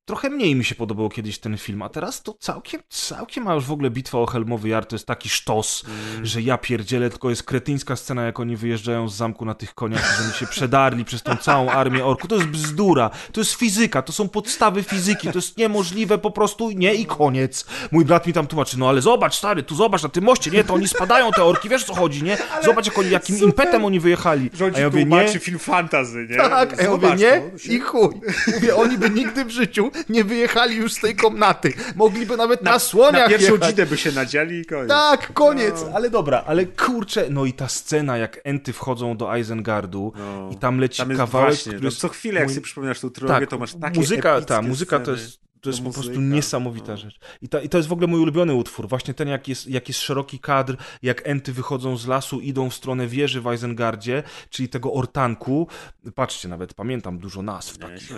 trochę 0.08 0.30
mniej 0.30 0.56
mi 0.56 0.66
się 0.66 0.76
podobał 0.76 1.10
kiedyś 1.10 1.40
ten 1.40 1.58
film, 1.58 1.82
a 1.82 1.90
teraz 1.90 2.24
to 2.24 2.34
całkiem, 2.40 2.82
całkiem, 2.90 3.48
a 3.48 3.54
już 3.54 3.66
w 3.66 3.72
ogóle 3.72 3.90
Bitwa 3.90 4.18
o 4.18 4.26
Helmowy 4.26 4.70
Jar 4.70 4.86
to 4.86 4.96
jest 4.96 5.06
taki 5.06 5.30
sztos, 5.30 5.84
że 6.24 6.42
ja 6.42 6.58
pierdzielę, 6.58 7.10
tylko 7.10 7.30
jest 7.30 7.44
kretyńska 7.44 7.96
scena, 7.96 8.26
jak 8.26 8.40
oni 8.40 8.56
wyjeżdżają 8.56 9.10
z 9.10 9.16
zamku 9.16 9.46
na 9.46 9.54
tych 9.54 9.74
koniach, 9.74 10.18
że 10.18 10.24
oni 10.24 10.34
się 10.34 10.48
przedarli 10.48 11.06
przez 11.06 11.24
tą 11.24 11.36
całą 11.36 11.70
armię 11.70 12.06
orków. 12.06 12.30
To 12.30 12.36
jest 12.36 12.48
bzdura, 12.48 13.10
to 13.32 13.42
jest 13.42 13.54
fizyka, 13.54 14.02
to 14.02 14.14
są 14.14 14.30
podstawy 14.30 14.84
fizyki, 14.84 15.28
to 15.32 15.38
jest 15.38 15.58
niemożliwe 15.58 16.18
po 16.18 16.32
prostu, 16.32 16.72
nie 16.72 16.96
i 16.96 17.06
koniec. 17.06 17.66
Mój 17.92 18.06
brat 18.06 18.28
mi 18.28 18.34
tam 18.34 18.48
tłumaczy, 18.48 18.80
no 18.80 18.90
ale 18.90 19.02
zobacz 19.02 19.36
stary, 19.36 19.64
tu 19.64 19.76
zobacz 19.76 20.04
na 20.04 20.10
tym 20.10 20.24
moście, 20.24 20.52
nie, 20.52 20.64
to 20.64 20.74
oni 20.74 20.88
spadają 20.88 21.32
te 21.32 21.44
orki, 21.44 21.70
wiesz 21.70 21.84
o 21.84 21.88
co 21.88 21.96
chodzi, 21.96 22.24
nie? 22.24 22.38
Zobacz 22.64 22.86
jak 22.86 22.98
oni, 22.98 23.10
jakim 23.10 23.36
super. 23.36 23.50
impetem 23.50 23.86
oni 23.86 24.00
wyjechali. 24.00 24.50
Rządzi 24.54 24.78
A 24.78 24.80
ja 24.80 24.88
mówię, 24.88 25.02
tłumaczy 25.02 25.34
nie, 25.34 25.40
film 25.40 25.60
fantazy, 25.60 26.28
nie? 26.30 26.38
tak, 26.38 26.80
a 26.80 26.84
ja 26.84 26.92
mówię, 26.92 27.16
nie 27.16 27.42
to, 27.42 27.74
i 27.74 27.80
chuj. 27.80 28.22
Mówię, 28.54 28.76
oni 28.76 28.98
by 28.98 29.10
nigdy 29.10 29.46
w 29.46 29.50
życiu 29.50 29.92
nie 30.10 30.24
wyjechali 30.24 30.76
już 30.76 30.94
z 30.94 31.00
tej 31.00 31.16
komnaty. 31.16 31.74
Mogliby 31.96 32.38
nawet 32.38 32.62
na, 32.62 32.80
słoniach 32.80 33.22
Na 33.24 33.30
pierwszą 33.30 33.54
jechać. 33.54 33.70
dzidę 33.70 33.86
by 33.86 33.98
się 33.98 34.12
nadzieli 34.12 34.60
i 34.60 34.66
koniec. 34.66 34.88
Tak, 34.90 35.34
koniec, 35.34 35.76
No. 35.86 35.92
ale 35.96 36.10
dobra, 36.10 36.44
ale 36.48 36.66
kurczę, 36.66 37.26
no 37.30 37.46
i 37.46 37.54
ta 37.54 37.68
scena, 37.68 38.18
jak 38.18 38.40
enty 38.44 38.74
wchodzą 38.74 39.18
do 39.18 39.36
Eisengardu 39.36 40.14
No. 40.18 40.50
i 40.54 40.56
tam 40.58 40.80
leci 40.80 40.98
Tam 40.98 41.10
jest 41.10 41.20
kawałek, 41.20 41.50
właśnie, 41.50 41.70
który 41.72 41.82
no, 41.84 41.88
jest... 41.88 41.98
co 41.98 42.08
chwilę, 42.10 42.40
jak 42.40 42.50
mój- 42.50 42.54
sobie 42.56 42.64
przypominasz 42.64 43.00
tą 43.00 43.10
trylogię, 43.10 43.40
tak, 43.40 43.50
to 43.50 43.58
masz 43.58 43.74
takie 43.82 44.00
muzyka, 44.00 44.42
ta, 44.42 44.62
muzyka 44.62 45.00
to 45.00 45.04
sceny. 45.06 45.18
jest, 45.22 45.40
to 45.62 45.70
jest 45.70 45.80
To 45.80 45.86
po 45.86 45.94
prostu 45.94 46.12
muzyka, 46.12 46.36
niesamowita 46.36 46.92
no. 46.92 46.98
rzecz. 46.98 47.20
I, 47.42 47.50
ta, 47.50 47.62
I 47.62 47.70
to 47.70 47.78
jest 47.78 47.90
w 47.90 47.92
ogóle 47.92 48.08
mój 48.08 48.20
ulubiony 48.20 48.54
utwór, 48.54 48.88
właśnie 48.88 49.14
ten, 49.14 49.28
jak 49.28 49.48
jest, 49.48 49.68
jak 49.68 49.88
jest 49.88 50.00
szeroki 50.00 50.40
kadr, 50.40 50.78
jak 51.02 51.28
enty 51.28 51.54
wychodzą 51.54 51.98
z 51.98 52.08
lasu, 52.08 52.40
idą 52.40 52.70
w 52.70 52.74
stronę 52.74 53.08
wieży 53.08 53.42
w 53.42 53.48
Eisengardzie, 53.48 54.24
czyli 54.50 54.70
tego 54.70 54.94
ortanku. 54.94 55.68
Patrzcie, 56.16 56.48
nawet 56.48 56.74
pamiętam 56.74 57.20
dużo 57.20 57.42
nazw 57.42 57.78
takich, 57.78 58.12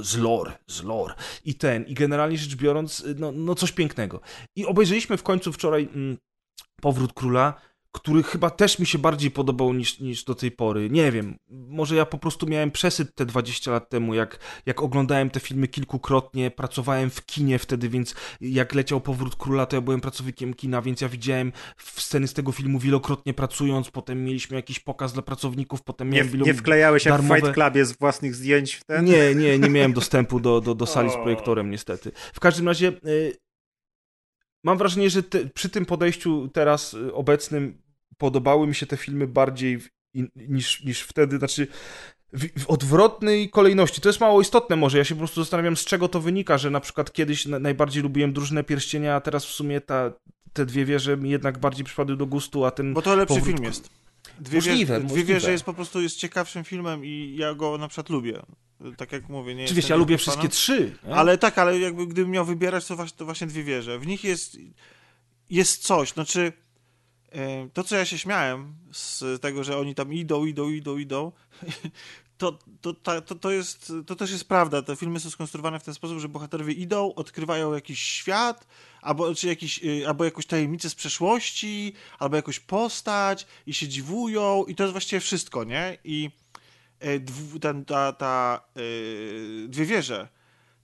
z 0.00 0.16
lore, 0.16 0.52
z 0.66 0.82
lore. 0.82 1.14
I 1.44 1.54
ten, 1.54 1.84
i 1.84 1.94
generalnie 1.94 2.38
rzecz 2.38 2.56
biorąc, 2.56 3.04
no, 3.16 3.32
no 3.32 3.54
coś 3.54 3.72
pięknego. 3.72 4.20
I 4.56 4.66
obejrzeliśmy 4.66 5.16
w 5.16 5.22
końcu 5.22 5.52
wczoraj 5.52 5.88
mm, 5.94 6.16
Powrót 6.80 7.12
Króla, 7.12 7.54
który 7.94 8.22
chyba 8.22 8.50
też 8.50 8.78
mi 8.78 8.86
się 8.86 8.98
bardziej 8.98 9.30
podobał 9.30 9.72
niż, 9.72 10.00
niż 10.00 10.24
do 10.24 10.34
tej 10.34 10.50
pory. 10.50 10.90
Nie 10.90 11.12
wiem, 11.12 11.36
może 11.50 11.96
ja 11.96 12.06
po 12.06 12.18
prostu 12.18 12.46
miałem 12.46 12.70
przesyt 12.70 13.14
te 13.14 13.26
20 13.26 13.70
lat 13.70 13.88
temu, 13.88 14.14
jak, 14.14 14.38
jak 14.66 14.82
oglądałem 14.82 15.30
te 15.30 15.40
filmy 15.40 15.68
kilkukrotnie, 15.68 16.50
pracowałem 16.50 17.10
w 17.10 17.26
kinie 17.26 17.58
wtedy, 17.58 17.88
więc 17.88 18.14
jak 18.40 18.74
leciał 18.74 19.00
Powrót 19.00 19.36
Króla, 19.36 19.66
to 19.66 19.76
ja 19.76 19.80
byłem 19.80 20.00
pracownikiem 20.00 20.54
kina, 20.54 20.82
więc 20.82 21.00
ja 21.00 21.08
widziałem 21.08 21.52
sceny 21.76 22.28
z 22.28 22.32
tego 22.32 22.52
filmu 22.52 22.78
wielokrotnie 22.78 23.34
pracując, 23.34 23.90
potem 23.90 24.24
mieliśmy 24.24 24.56
jakiś 24.56 24.80
pokaz 24.80 25.12
dla 25.12 25.22
pracowników, 25.22 25.82
potem 25.82 26.10
Nie, 26.10 26.24
miałem 26.24 26.40
nie 26.40 26.54
wklejałeś 26.54 27.04
jak 27.04 27.14
w 27.14 27.18
darmowe- 27.18 27.40
Fight 27.40 27.54
Clubie 27.54 27.84
z 27.84 27.98
własnych 27.98 28.34
zdjęć 28.34 28.74
w 28.74 28.84
ten? 28.84 29.04
nie, 29.04 29.34
nie, 29.34 29.58
nie 29.58 29.70
miałem 29.70 29.92
dostępu 30.00 30.40
do, 30.40 30.60
do, 30.60 30.74
do 30.74 30.86
sali 30.86 31.10
z 31.10 31.14
projektorem, 31.14 31.70
niestety. 31.70 32.12
W 32.32 32.40
każdym 32.40 32.68
razie 32.68 32.92
y, 33.06 33.36
mam 34.64 34.78
wrażenie, 34.78 35.10
że 35.10 35.22
te, 35.22 35.46
przy 35.46 35.68
tym 35.68 35.86
podejściu 35.86 36.48
teraz 36.48 36.94
y, 36.94 37.14
obecnym 37.14 37.83
podobały 38.18 38.66
mi 38.66 38.74
się 38.74 38.86
te 38.86 38.96
filmy 38.96 39.26
bardziej 39.26 39.78
w, 39.78 39.88
in, 40.14 40.28
niż, 40.36 40.84
niż 40.84 41.00
wtedy, 41.00 41.38
znaczy 41.38 41.66
w, 42.32 42.62
w 42.62 42.66
odwrotnej 42.66 43.50
kolejności. 43.50 44.00
To 44.00 44.08
jest 44.08 44.20
mało 44.20 44.40
istotne 44.40 44.76
może, 44.76 44.98
ja 44.98 45.04
się 45.04 45.14
po 45.14 45.18
prostu 45.18 45.40
zastanawiam, 45.42 45.76
z 45.76 45.84
czego 45.84 46.08
to 46.08 46.20
wynika, 46.20 46.58
że 46.58 46.70
na 46.70 46.80
przykład 46.80 47.12
kiedyś 47.12 47.46
na, 47.46 47.58
najbardziej 47.58 48.02
lubiłem 48.02 48.32
Drużynę 48.32 48.64
Pierścienia, 48.64 49.14
a 49.14 49.20
teraz 49.20 49.44
w 49.44 49.50
sumie 49.50 49.80
ta, 49.80 50.12
te 50.52 50.66
dwie 50.66 50.84
wieże 50.84 51.16
mi 51.16 51.30
jednak 51.30 51.58
bardziej 51.58 51.84
przypadły 51.84 52.16
do 52.16 52.26
gustu, 52.26 52.64
a 52.64 52.70
ten... 52.70 52.94
Bo 52.94 53.02
to 53.02 53.16
lepszy 53.16 53.34
powrót- 53.34 53.46
film 53.46 53.64
jest. 53.64 53.90
Dwie, 54.40 54.58
Możliwe, 54.58 55.00
wieże, 55.00 55.14
dwie 55.14 55.24
wieże 55.24 55.52
jest 55.52 55.64
po 55.64 55.74
prostu 55.74 56.02
jest 56.02 56.16
ciekawszym 56.16 56.64
filmem 56.64 57.04
i 57.04 57.34
ja 57.38 57.54
go 57.54 57.78
na 57.78 57.88
przykład 57.88 58.10
lubię. 58.10 58.42
Tak 58.96 59.12
jak 59.12 59.28
mówię, 59.28 59.54
nie 59.54 59.64
Oczywiście, 59.64 59.92
ja 59.92 59.96
lubię 59.96 60.18
wszystkie 60.18 60.48
trzy. 60.48 60.92
nie? 61.04 61.14
Ale 61.14 61.38
tak, 61.38 61.58
ale 61.58 61.78
jakby 61.78 62.06
gdybym 62.06 62.30
miał 62.30 62.44
wybierać, 62.44 62.86
to 62.86 62.96
właśnie, 62.96 63.18
to 63.18 63.24
właśnie 63.24 63.46
dwie 63.46 63.64
wieże. 63.64 63.98
W 63.98 64.06
nich 64.06 64.24
jest, 64.24 64.58
jest 65.50 65.82
coś, 65.82 66.12
znaczy 66.12 66.52
to, 67.72 67.84
co 67.84 67.96
ja 67.96 68.04
się 68.04 68.18
śmiałem 68.18 68.74
z 68.92 69.40
tego, 69.42 69.64
że 69.64 69.78
oni 69.78 69.94
tam 69.94 70.12
idą, 70.12 70.44
idą, 70.44 70.68
idą, 70.68 70.98
idą, 70.98 71.32
to, 72.38 72.58
to, 72.80 73.20
to, 73.20 73.34
to, 73.34 73.50
jest, 73.50 73.92
to 74.06 74.16
też 74.16 74.30
jest 74.30 74.48
prawda. 74.48 74.82
Te 74.82 74.96
filmy 74.96 75.20
są 75.20 75.30
skonstruowane 75.30 75.80
w 75.80 75.84
ten 75.84 75.94
sposób, 75.94 76.18
że 76.18 76.28
bohaterowie 76.28 76.72
idą, 76.72 77.14
odkrywają 77.14 77.74
jakiś 77.74 78.02
świat, 78.02 78.66
albo, 79.02 79.34
czy 79.34 79.46
jakiś, 79.48 79.84
y, 79.84 80.08
albo 80.08 80.24
jakąś 80.24 80.46
tajemnicę 80.46 80.90
z 80.90 80.94
przeszłości, 80.94 81.92
albo 82.18 82.36
jakąś 82.36 82.60
postać 82.60 83.46
i 83.66 83.74
się 83.74 83.88
dziwują 83.88 84.64
i 84.64 84.74
to 84.74 84.82
jest 84.82 84.92
właściwie 84.92 85.20
wszystko, 85.20 85.64
nie? 85.64 85.98
I 86.04 86.30
e, 87.00 87.20
ten, 87.60 87.84
ta, 87.84 88.12
ta 88.12 88.60
e, 88.76 88.80
dwie 89.68 89.84
wieże, 89.84 90.28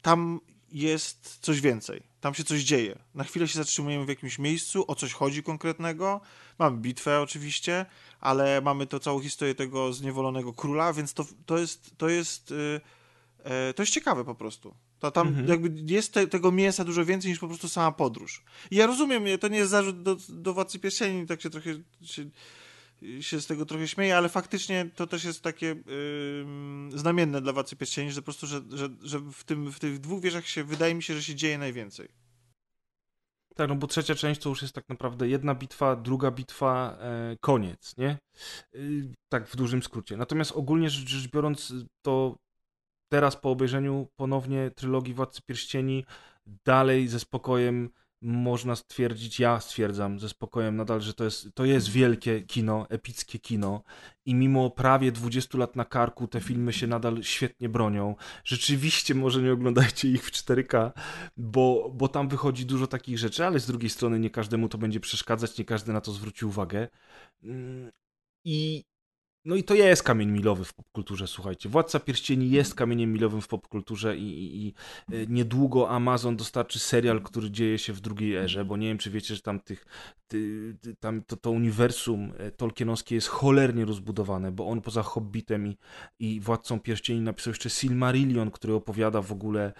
tam 0.02 0.40
jest 0.72 1.38
coś 1.40 1.60
więcej. 1.60 2.09
Tam 2.20 2.34
się 2.34 2.44
coś 2.44 2.60
dzieje. 2.62 2.98
Na 3.14 3.24
chwilę 3.24 3.48
się 3.48 3.58
zatrzymujemy 3.58 4.04
w 4.04 4.08
jakimś 4.08 4.38
miejscu, 4.38 4.84
o 4.88 4.94
coś 4.94 5.12
chodzi 5.12 5.42
konkretnego. 5.42 6.20
Mamy 6.58 6.76
bitwę 6.76 7.20
oczywiście, 7.20 7.86
ale 8.20 8.60
mamy 8.60 8.86
to 8.86 9.00
całą 9.00 9.20
historię 9.20 9.54
tego 9.54 9.92
zniewolonego 9.92 10.52
króla, 10.52 10.92
więc 10.92 11.14
to, 11.14 11.26
to 11.46 11.58
jest 11.58 11.90
to 11.98 12.08
jest 12.08 12.50
y, 12.50 12.80
e, 13.44 13.74
to 13.74 13.82
jest 13.82 13.92
ciekawe 13.92 14.24
po 14.24 14.34
prostu. 14.34 14.74
To 14.98 15.10
tam 15.10 15.28
Mhm. 15.28 15.48
jakby 15.48 15.92
jest 15.92 16.12
te, 16.14 16.26
tego 16.26 16.52
mięsa 16.52 16.84
dużo 16.84 17.04
więcej 17.04 17.30
niż 17.30 17.40
po 17.40 17.48
prostu 17.48 17.68
sama 17.68 17.92
podróż. 17.92 18.42
I 18.70 18.76
ja 18.76 18.86
rozumiem, 18.86 19.24
to 19.40 19.48
nie 19.48 19.58
jest 19.58 19.70
zarzut 19.70 20.02
do, 20.02 20.16
do 20.28 20.54
Władcy 20.54 20.78
Pierścieni, 20.78 21.26
tak 21.26 21.42
się 21.42 21.50
trochę 21.50 21.70
się, 22.02 22.24
się 23.20 23.40
z 23.40 23.46
tego 23.46 23.66
trochę 23.66 23.88
śmieję, 23.88 24.16
ale 24.16 24.28
faktycznie 24.28 24.90
to 24.94 25.06
też 25.06 25.24
jest 25.24 25.42
takie 25.42 25.66
yy, 25.66 26.98
znamienne 26.98 27.40
dla 27.40 27.52
Władcy 27.52 27.76
Pierścieni, 27.76 28.12
że 28.12 28.20
po 28.20 28.24
prostu, 28.24 28.46
że, 28.46 28.60
że, 28.70 28.88
że 29.02 29.18
w, 29.18 29.44
tym, 29.44 29.72
w 29.72 29.78
tych 29.78 29.98
dwóch 29.98 30.22
wieżach 30.22 30.46
się, 30.46 30.64
wydaje 30.64 30.94
mi 30.94 31.02
się, 31.02 31.14
że 31.14 31.22
się 31.22 31.34
dzieje 31.34 31.58
najwięcej. 31.58 32.08
Tak, 33.54 33.68
no 33.68 33.76
bo 33.76 33.86
trzecia 33.86 34.14
część 34.14 34.40
to 34.40 34.48
już 34.48 34.62
jest 34.62 34.74
tak 34.74 34.88
naprawdę 34.88 35.28
jedna 35.28 35.54
bitwa, 35.54 35.96
druga 35.96 36.30
bitwa, 36.30 36.98
e, 37.00 37.36
koniec, 37.40 37.96
nie? 37.96 38.18
Y, 38.74 39.12
tak 39.28 39.48
w 39.48 39.56
dużym 39.56 39.82
skrócie. 39.82 40.16
Natomiast 40.16 40.52
ogólnie 40.52 40.90
rzecz, 40.90 41.08
rzecz 41.08 41.30
biorąc, 41.30 41.72
to 42.02 42.36
teraz 43.08 43.36
po 43.36 43.50
obejrzeniu 43.50 44.08
ponownie 44.16 44.70
trylogii 44.70 45.14
Władcy 45.14 45.42
Pierścieni 45.42 46.04
dalej 46.64 47.08
ze 47.08 47.20
spokojem 47.20 47.90
można 48.22 48.76
stwierdzić, 48.76 49.40
ja 49.40 49.60
stwierdzam 49.60 50.20
ze 50.20 50.28
spokojem 50.28 50.76
nadal, 50.76 51.00
że 51.00 51.14
to 51.14 51.24
jest, 51.24 51.48
to 51.54 51.64
jest 51.64 51.88
wielkie 51.88 52.42
kino, 52.42 52.86
epickie 52.88 53.38
kino 53.38 53.82
i 54.24 54.34
mimo 54.34 54.70
prawie 54.70 55.12
20 55.12 55.58
lat 55.58 55.76
na 55.76 55.84
karku 55.84 56.28
te 56.28 56.40
filmy 56.40 56.72
się 56.72 56.86
nadal 56.86 57.22
świetnie 57.22 57.68
bronią. 57.68 58.14
Rzeczywiście 58.44 59.14
może 59.14 59.42
nie 59.42 59.52
oglądajcie 59.52 60.08
ich 60.08 60.24
w 60.24 60.30
4K, 60.30 60.90
bo, 61.36 61.92
bo 61.94 62.08
tam 62.08 62.28
wychodzi 62.28 62.66
dużo 62.66 62.86
takich 62.86 63.18
rzeczy, 63.18 63.46
ale 63.46 63.60
z 63.60 63.66
drugiej 63.66 63.90
strony 63.90 64.18
nie 64.18 64.30
każdemu 64.30 64.68
to 64.68 64.78
będzie 64.78 65.00
przeszkadzać, 65.00 65.58
nie 65.58 65.64
każdy 65.64 65.92
na 65.92 66.00
to 66.00 66.12
zwróci 66.12 66.44
uwagę. 66.44 66.88
Mm, 67.42 67.90
I 68.44 68.84
no 69.44 69.56
i 69.56 69.64
to 69.64 69.74
jest 69.74 70.02
kamień 70.02 70.30
milowy 70.30 70.64
w 70.64 70.74
popkulturze, 70.74 71.26
słuchajcie. 71.26 71.68
Władca 71.68 72.00
Pierścieni 72.00 72.50
jest 72.50 72.74
kamieniem 72.74 73.12
milowym 73.12 73.40
w 73.40 73.48
popkulturze 73.48 74.16
i, 74.16 74.22
i, 74.22 74.66
i, 74.66 74.74
e, 75.12 75.26
niedługo 75.26 75.90
Amazon 75.90 76.36
dostarczy 76.36 76.78
serial, 76.78 77.22
który 77.22 77.50
dzieje 77.50 77.78
się 77.78 77.92
w 77.92 78.00
drugiej 78.00 78.34
erze, 78.34 78.64
bo 78.64 78.76
nie 78.76 78.88
wiem, 78.88 78.98
czy 78.98 79.10
wiecie, 79.10 79.34
że 79.34 79.42
tam 79.42 79.60
tych, 79.60 79.86
ty, 80.28 80.76
tam 81.00 81.22
to, 81.22 81.36
to 81.36 81.50
uniwersum 81.50 82.32
e, 82.38 82.50
tolkienowskie 82.50 83.14
jest 83.14 83.28
cholernie 83.28 83.84
rozbudowane, 83.84 84.52
bo 84.52 84.68
on 84.68 84.80
poza 84.80 85.02
Hobbitem 85.02 85.66
i, 85.66 85.76
i 86.18 86.40
Władcą 86.40 86.80
Pierścieni 86.80 87.20
napisał 87.20 87.50
jeszcze 87.50 87.70
Silmarillion, 87.70 88.50
który 88.50 88.74
opowiada 88.74 89.22
w 89.22 89.32
ogóle 89.32 89.72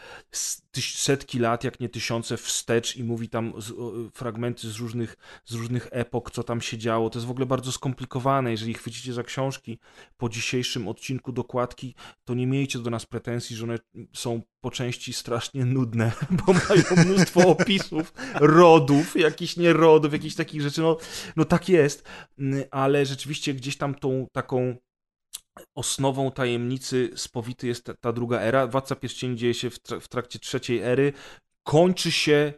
setki 0.80 1.38
lat, 1.38 1.64
jak 1.64 1.80
nie 1.80 1.88
tysiące 1.88 2.36
wstecz 2.36 2.96
i 2.96 3.04
mówi 3.04 3.28
tam 3.28 3.52
z, 3.58 3.72
fragmenty 4.14 4.70
z 4.70 4.76
różnych, 4.76 5.16
z 5.44 5.54
różnych 5.54 5.88
epok, 5.90 6.30
co 6.30 6.42
tam 6.42 6.60
się 6.60 6.78
działo. 6.78 7.10
To 7.10 7.18
jest 7.18 7.26
w 7.26 7.30
ogóle 7.30 7.46
bardzo 7.46 7.72
skomplikowane. 7.72 8.50
Jeżeli 8.50 8.74
chwycicie 8.74 9.12
za 9.12 9.22
książki 9.50 9.78
po 10.16 10.28
dzisiejszym 10.28 10.88
odcinku 10.88 11.32
dokładki, 11.32 11.94
to 12.24 12.34
nie 12.34 12.46
miejcie 12.46 12.78
do 12.78 12.90
nas 12.90 13.06
pretensji, 13.06 13.56
że 13.56 13.64
one 13.64 13.78
są 14.12 14.42
po 14.60 14.70
części 14.70 15.12
strasznie 15.12 15.64
nudne, 15.64 16.12
bo 16.46 16.52
mają 16.52 17.04
mnóstwo 17.04 17.48
opisów 17.58 18.12
rodów, 18.34 19.16
jakichś 19.16 19.56
nierodów, 19.56 20.12
jakichś 20.12 20.34
takich 20.34 20.62
rzeczy. 20.62 20.80
No, 20.80 20.96
no 21.36 21.44
tak 21.44 21.68
jest, 21.68 22.08
ale 22.70 23.06
rzeczywiście 23.06 23.54
gdzieś 23.54 23.76
tam 23.76 23.94
tą 23.94 24.26
taką 24.32 24.76
osnową 25.74 26.30
tajemnicy 26.30 27.10
spowity 27.16 27.66
jest 27.66 27.84
ta, 27.84 27.94
ta 27.94 28.12
druga 28.12 28.40
era. 28.40 28.66
Władca 28.66 28.96
Pierścieni 28.96 29.36
dzieje 29.36 29.54
się 29.54 29.70
w, 29.70 29.78
tra 29.78 30.00
w 30.00 30.08
trakcie 30.08 30.38
trzeciej 30.38 30.82
ery, 30.82 31.12
kończy 31.62 32.12
się 32.12 32.52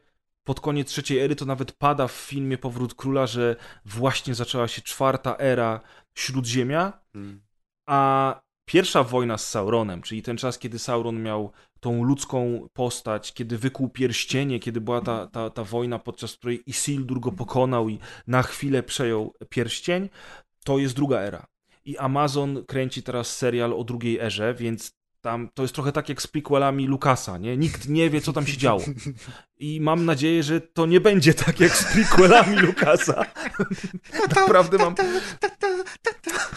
pod 0.45 0.61
koniec 0.61 0.89
trzeciej 0.89 1.19
ery, 1.19 1.37
to 1.37 1.45
nawet 1.45 1.73
pada 1.73 2.09
w 2.09 2.13
filmie 2.13 2.59
Powrót 2.59 2.95
Króla, 2.95 3.27
że 3.27 3.57
właśnie 3.85 4.35
zaczęła 4.35 4.69
się 4.69 4.83
czwarta 4.83 5.37
era 5.39 5.81
Śródziemia, 6.15 6.93
hmm. 7.13 7.41
a 7.87 8.41
pierwsza 8.65 9.05
wojna 9.05 9.39
z 9.39 9.49
Sauronem, 9.49 10.03
czyli 10.03 10.23
ten 10.23 10.37
czas, 10.37 10.59
kiedy 10.59 10.79
Sauron 10.79 11.23
miał 11.23 11.53
tą 11.81 12.05
ludzką 12.05 12.69
postać, 12.73 13.33
kiedy 13.33 13.59
wykuł 13.59 13.89
pierścienie, 13.89 14.61
kiedy 14.61 14.81
była 14.81 15.01
ta, 15.01 15.27
ta, 15.27 15.51
ta 15.51 15.65
wojna, 15.65 15.99
podczas 15.99 16.37
której 16.37 16.63
Isildur 16.67 17.21
go 17.21 17.33
pokonał 17.33 17.89
i 17.89 17.99
na 18.27 18.43
chwilę 18.43 18.83
przejął 18.83 19.35
pierścień, 19.49 20.09
to 20.65 20.79
jest 20.79 20.95
druga 20.95 21.21
era. 21.21 21.47
I 21.85 21.99
Amazon 21.99 22.65
kręci 22.67 23.03
teraz 23.03 23.37
serial 23.37 23.73
o 23.73 23.85
drugiej 23.85 24.19
erze, 24.19 24.55
więc 24.55 24.93
tam 25.21 25.49
to 25.55 25.63
jest 25.63 25.75
trochę 25.75 25.93
tak 25.93 26.09
jak 26.09 26.23
z 26.23 26.27
prequelami 26.27 26.87
Lucasa, 26.87 27.39
nie? 27.39 27.57
Nikt 27.57 27.89
nie 27.89 28.11
wie, 28.11 28.21
co 28.21 28.33
tam 28.33 28.47
się 28.47 28.57
działo. 28.57 28.83
I 29.59 29.81
mam 29.81 30.05
nadzieję, 30.05 30.43
że 30.43 30.61
to 30.61 30.87
nie 30.87 31.01
będzie 31.01 31.35
tak 31.35 31.61
jak 31.61 31.77
z 31.77 31.93
prequelami 31.93 32.57
Lucasa. 32.57 33.25
Naprawdę 34.29 34.79
mam... 34.79 34.95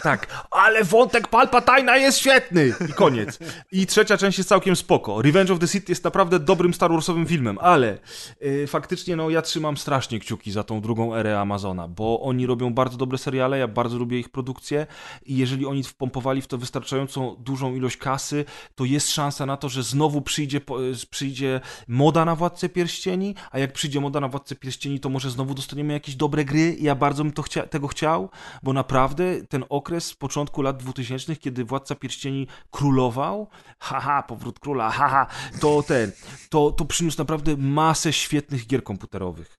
Tak, 0.03 0.45
ale 0.51 0.83
wątek 0.83 1.27
Palpatina 1.27 1.97
jest 1.97 2.17
świetny! 2.17 2.73
I 2.89 2.93
koniec. 2.93 3.39
I 3.71 3.87
trzecia 3.87 4.17
część 4.17 4.37
jest 4.37 4.49
całkiem 4.49 4.75
spoko. 4.75 5.21
Revenge 5.21 5.53
of 5.53 5.59
the 5.59 5.67
Sith 5.67 5.89
jest 5.89 6.03
naprawdę 6.03 6.39
dobrym 6.39 6.73
Star 6.73 6.91
Warsowym 6.91 7.25
filmem, 7.25 7.57
ale 7.61 7.97
yy, 8.41 8.67
faktycznie 8.67 9.15
no 9.15 9.29
ja 9.29 9.41
trzymam 9.41 9.77
strasznie 9.77 10.19
kciuki 10.19 10.51
za 10.51 10.63
tą 10.63 10.81
drugą 10.81 11.15
erę 11.15 11.39
Amazona, 11.39 11.87
bo 11.87 12.21
oni 12.21 12.45
robią 12.45 12.73
bardzo 12.73 12.97
dobre 12.97 13.17
seriale, 13.17 13.59
ja 13.59 13.67
bardzo 13.67 13.97
lubię 13.97 14.19
ich 14.19 14.29
produkcję 14.29 14.87
i 15.25 15.37
jeżeli 15.37 15.65
oni 15.65 15.83
wpompowali 15.83 16.41
w 16.41 16.47
to 16.47 16.57
wystarczającą 16.57 17.35
dużą 17.39 17.75
ilość 17.75 17.97
kasy, 17.97 18.45
to 18.75 18.85
jest 18.85 19.11
szansa 19.11 19.45
na 19.45 19.57
to, 19.57 19.69
że 19.69 19.83
znowu 19.83 20.21
przyjdzie, 20.21 20.61
przyjdzie 21.09 21.61
moda 21.87 22.25
na 22.25 22.35
Władcę 22.35 22.69
Pierścieni, 22.95 23.35
a 23.51 23.59
jak 23.59 23.73
przyjdzie 23.73 24.01
moda 24.01 24.19
na 24.19 24.27
Władcę 24.27 24.55
Pierścieni, 24.55 24.99
to 24.99 25.09
może 25.09 25.31
znowu 25.31 25.53
dostaniemy 25.53 25.93
jakieś 25.93 26.15
dobre 26.15 26.45
gry 26.45 26.75
ja 26.79 26.95
bardzo 26.95 27.23
bym 27.23 27.33
chcia 27.43 27.67
tego 27.67 27.87
chciał, 27.87 28.29
bo 28.63 28.73
naprawdę 28.73 29.45
ten 29.49 29.65
okres 29.69 30.05
z 30.05 30.15
początku 30.15 30.61
lat 30.61 30.77
2000, 30.77 31.35
kiedy 31.35 31.65
Władca 31.65 31.95
Pierścieni 31.95 32.47
królował, 32.71 33.49
haha, 33.79 34.23
powrót 34.23 34.59
króla, 34.59 34.89
haha, 34.89 35.27
to 35.61 35.83
ten, 35.83 36.11
to, 36.49 36.71
to 36.71 36.85
przyniósł 36.85 37.17
naprawdę 37.17 37.57
masę 37.57 38.13
świetnych 38.13 38.67
gier 38.67 38.83
komputerowych. 38.83 39.57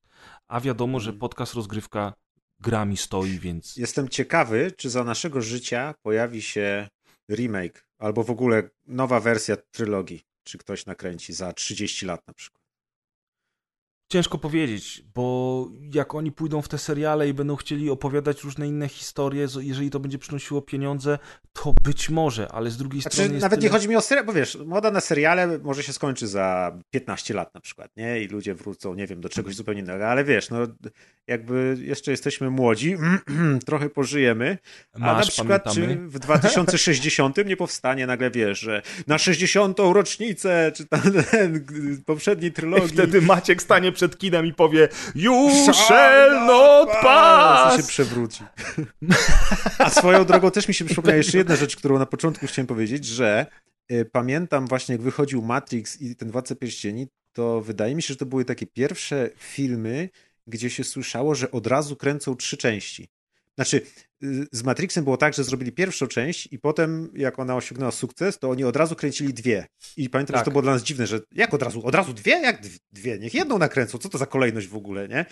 A 0.48 0.60
wiadomo, 0.60 1.00
że 1.00 1.12
podcast 1.12 1.54
rozgrywka 1.54 2.12
grami 2.60 2.96
stoi, 2.96 3.38
więc. 3.38 3.76
Jestem 3.76 4.08
ciekawy, 4.08 4.72
czy 4.76 4.90
za 4.90 5.04
naszego 5.04 5.42
życia 5.42 5.94
pojawi 6.02 6.42
się 6.42 6.88
remake 7.30 7.86
albo 7.98 8.22
w 8.22 8.30
ogóle 8.30 8.70
nowa 8.86 9.20
wersja 9.20 9.56
trylogii, 9.56 10.24
czy 10.44 10.58
ktoś 10.58 10.86
nakręci 10.86 11.32
za 11.32 11.52
30 11.52 12.06
lat 12.06 12.26
na 12.26 12.34
przykład. 12.34 12.65
Ciężko 14.08 14.38
powiedzieć, 14.38 15.04
bo 15.14 15.68
jak 15.94 16.14
oni 16.14 16.32
pójdą 16.32 16.62
w 16.62 16.68
te 16.68 16.78
seriale 16.78 17.28
i 17.28 17.34
będą 17.34 17.56
chcieli 17.56 17.90
opowiadać 17.90 18.44
różne 18.44 18.68
inne 18.68 18.88
historie, 18.88 19.46
jeżeli 19.60 19.90
to 19.90 20.00
będzie 20.00 20.18
przynosiło 20.18 20.62
pieniądze, 20.62 21.18
to 21.52 21.74
być 21.82 22.10
może, 22.10 22.48
ale 22.48 22.70
z 22.70 22.76
drugiej 22.76 23.02
znaczy, 23.02 23.16
strony. 23.16 23.38
Nawet 23.40 23.60
tyle... 23.60 23.70
nie 23.70 23.72
chodzi 23.72 23.88
mi 23.88 23.96
o 23.96 24.00
serial, 24.00 24.26
bo 24.26 24.32
wiesz, 24.32 24.58
moda 24.66 24.90
na 24.90 25.00
seriale 25.00 25.58
może 25.58 25.82
się 25.82 25.92
skończy 25.92 26.28
za 26.28 26.78
15 26.90 27.34
lat 27.34 27.54
na 27.54 27.60
przykład, 27.60 27.96
nie? 27.96 28.22
I 28.22 28.28
ludzie 28.28 28.54
wrócą, 28.54 28.94
nie 28.94 29.06
wiem, 29.06 29.20
do 29.20 29.28
czegoś 29.28 29.54
zupełnie 29.54 29.80
innego, 29.80 30.08
ale 30.08 30.24
wiesz, 30.24 30.50
no 30.50 30.58
jakby 31.26 31.76
jeszcze 31.80 32.10
jesteśmy 32.10 32.50
młodzi, 32.50 32.96
trochę 33.66 33.90
pożyjemy, 33.90 34.58
a 34.92 34.98
Masz, 34.98 35.26
na 35.26 35.32
przykład 35.32 35.64
pamiętamy? 35.64 35.96
czy 35.96 36.08
w 36.08 36.18
2060 36.18 37.36
nie 37.46 37.56
powstanie 37.56 38.06
nagle, 38.06 38.30
wiesz, 38.30 38.58
że 38.58 38.82
na 39.06 39.18
60. 39.18 39.78
rocznicę, 39.78 40.72
czy 40.74 40.86
tam 40.86 41.00
ten 41.30 41.66
poprzedniej 42.06 42.52
trylogii. 42.52 42.86
I 42.86 42.88
wtedy 42.88 43.22
Maciek 43.22 43.62
stanie 43.62 43.92
przed 43.92 44.18
kinem 44.18 44.46
i 44.46 44.54
powie 44.54 44.88
You 45.14 45.50
shall 45.72 46.46
not 46.46 46.88
pass! 47.02 47.74
I 47.74 47.82
się 47.82 47.88
przewróci. 47.88 48.44
A 49.78 49.90
swoją 49.90 50.24
drogą 50.24 50.50
też 50.50 50.68
mi 50.68 50.74
się 50.74 50.84
przypomina 50.84 51.16
jeszcze 51.16 51.38
jedna 51.38 51.56
rzecz, 51.56 51.76
którą 51.76 51.98
na 51.98 52.06
początku 52.06 52.46
chciałem 52.46 52.66
powiedzieć, 52.66 53.04
że 53.04 53.46
y, 53.92 54.04
pamiętam 54.12 54.66
właśnie 54.66 54.94
jak 54.94 55.02
wychodził 55.02 55.42
Matrix 55.42 56.00
i 56.00 56.16
ten 56.16 56.30
Władca 56.30 56.54
Pierścieni, 56.54 57.06
to 57.32 57.60
wydaje 57.60 57.94
mi 57.94 58.02
się, 58.02 58.08
że 58.08 58.16
to 58.16 58.26
były 58.26 58.44
takie 58.44 58.66
pierwsze 58.66 59.30
filmy, 59.36 60.08
gdzie 60.46 60.70
się 60.70 60.84
słyszało, 60.84 61.34
że 61.34 61.50
od 61.50 61.66
razu 61.66 61.96
kręcą 61.96 62.36
trzy 62.36 62.56
części. 62.56 63.08
Znaczy, 63.56 63.82
y, 64.22 64.46
z 64.52 64.62
Matrixem 64.62 65.04
było 65.04 65.16
tak, 65.16 65.34
że 65.34 65.44
zrobili 65.44 65.72
pierwszą 65.72 66.06
część 66.06 66.48
i 66.52 66.58
potem, 66.58 67.10
jak 67.14 67.38
ona 67.38 67.56
osiągnęła 67.56 67.92
sukces, 67.92 68.38
to 68.38 68.50
oni 68.50 68.64
od 68.64 68.76
razu 68.76 68.96
kręcili 68.96 69.34
dwie. 69.34 69.66
I 69.96 70.10
pamiętam, 70.10 70.34
tak. 70.34 70.40
że 70.40 70.44
to 70.44 70.50
było 70.50 70.62
dla 70.62 70.72
nas 70.72 70.82
dziwne, 70.82 71.06
że 71.06 71.20
jak 71.32 71.54
od 71.54 71.62
razu? 71.62 71.86
Od 71.86 71.94
razu 71.94 72.12
dwie? 72.12 72.32
Jak 72.32 72.62
dwie? 72.92 73.18
Niech 73.18 73.34
jedną 73.34 73.58
nakręcą. 73.58 73.98
Co 73.98 74.08
to 74.08 74.18
za 74.18 74.26
kolejność 74.26 74.66
w 74.66 74.76
ogóle, 74.76 75.08
nie? 75.08 75.26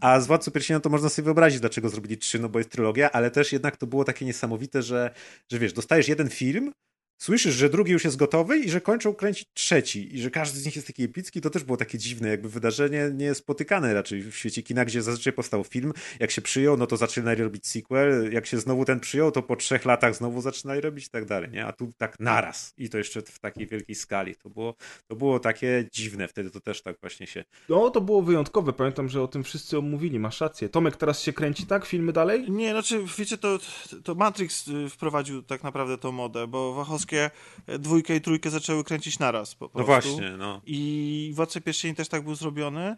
A 0.00 0.20
z 0.20 0.26
Władcą 0.26 0.50
Pierścienia 0.50 0.80
to 0.80 0.90
można 0.90 1.08
sobie 1.08 1.24
wyobrazić, 1.24 1.60
dlaczego 1.60 1.88
zrobili 1.88 2.18
trzy, 2.18 2.38
no 2.38 2.48
bo 2.48 2.58
jest 2.58 2.70
trylogia, 2.70 3.12
ale 3.12 3.30
też 3.30 3.52
jednak 3.52 3.76
to 3.76 3.86
było 3.86 4.04
takie 4.04 4.24
niesamowite, 4.24 4.82
że, 4.82 5.14
że 5.52 5.58
wiesz, 5.58 5.72
dostajesz 5.72 6.08
jeden 6.08 6.30
film, 6.30 6.72
słyszysz, 7.18 7.54
że 7.54 7.70
drugi 7.70 7.92
już 7.92 8.04
jest 8.04 8.16
gotowy 8.16 8.58
i 8.58 8.70
że 8.70 8.80
kończą 8.80 9.14
kręcić 9.14 9.48
trzeci 9.54 10.16
i 10.16 10.20
że 10.20 10.30
każdy 10.30 10.60
z 10.60 10.64
nich 10.66 10.76
jest 10.76 10.86
taki 10.86 11.04
epicki, 11.04 11.40
to 11.40 11.50
też 11.50 11.64
było 11.64 11.76
takie 11.76 11.98
dziwne 11.98 12.28
jakby 12.28 12.48
wydarzenie 12.48 13.10
niespotykane 13.14 13.94
raczej 13.94 14.22
w 14.22 14.36
świecie 14.36 14.62
kina, 14.62 14.84
gdzie 14.84 15.02
zazwyczaj 15.02 15.32
powstał 15.32 15.64
film, 15.64 15.92
jak 16.20 16.30
się 16.30 16.42
przyjął, 16.42 16.76
no 16.76 16.86
to 16.86 16.96
zaczynali 16.96 17.42
robić 17.42 17.66
sequel, 17.66 18.32
jak 18.32 18.46
się 18.46 18.58
znowu 18.58 18.84
ten 18.84 19.00
przyjął, 19.00 19.30
to 19.30 19.42
po 19.42 19.56
trzech 19.56 19.84
latach 19.84 20.16
znowu 20.16 20.40
zaczynali 20.40 20.80
robić 20.80 21.06
i 21.06 21.10
tak 21.10 21.24
dalej, 21.24 21.50
nie? 21.50 21.66
A 21.66 21.72
tu 21.72 21.92
tak 21.98 22.20
naraz 22.20 22.74
i 22.78 22.88
to 22.88 22.98
jeszcze 22.98 23.22
w 23.22 23.38
takiej 23.38 23.66
wielkiej 23.66 23.94
skali. 23.94 24.36
To 24.36 24.50
było, 24.50 24.74
to 25.06 25.16
było 25.16 25.40
takie 25.40 25.88
dziwne, 25.92 26.28
wtedy 26.28 26.50
to 26.50 26.60
też 26.60 26.82
tak 26.82 27.00
właśnie 27.00 27.26
się... 27.26 27.44
No, 27.68 27.90
to 27.90 28.00
było 28.00 28.22
wyjątkowe, 28.22 28.72
pamiętam, 28.72 29.08
że 29.08 29.22
o 29.22 29.28
tym 29.28 29.44
wszyscy 29.44 29.78
omówili, 29.78 30.18
masz 30.18 30.40
rację. 30.40 30.68
Tomek 30.68 30.96
teraz 30.96 31.22
się 31.22 31.32
kręci, 31.32 31.66
tak? 31.66 31.86
Filmy 31.86 32.12
dalej? 32.12 32.50
Nie, 32.50 32.70
znaczy, 32.70 33.04
wiecie, 33.18 33.38
to, 33.38 33.58
to 34.04 34.14
Matrix 34.14 34.68
y, 34.68 34.88
wprowadził 34.88 35.42
tak 35.42 35.62
naprawdę 35.62 35.98
tą 35.98 36.12
modę, 36.12 36.46
bo 36.46 36.74
Wachowski 36.74 37.11
wszystkie 37.12 37.30
dwójkę 37.78 38.16
i 38.16 38.20
trójkę 38.20 38.50
zaczęły 38.50 38.84
kręcić 38.84 39.18
naraz 39.18 39.54
po 39.54 39.70
No 39.74 39.84
właśnie, 39.84 40.30
no. 40.38 40.60
I 40.66 41.32
Władca 41.34 41.60
Pierścieni 41.60 41.94
też 41.94 42.08
tak 42.08 42.24
był 42.24 42.34
zrobiony 42.34 42.96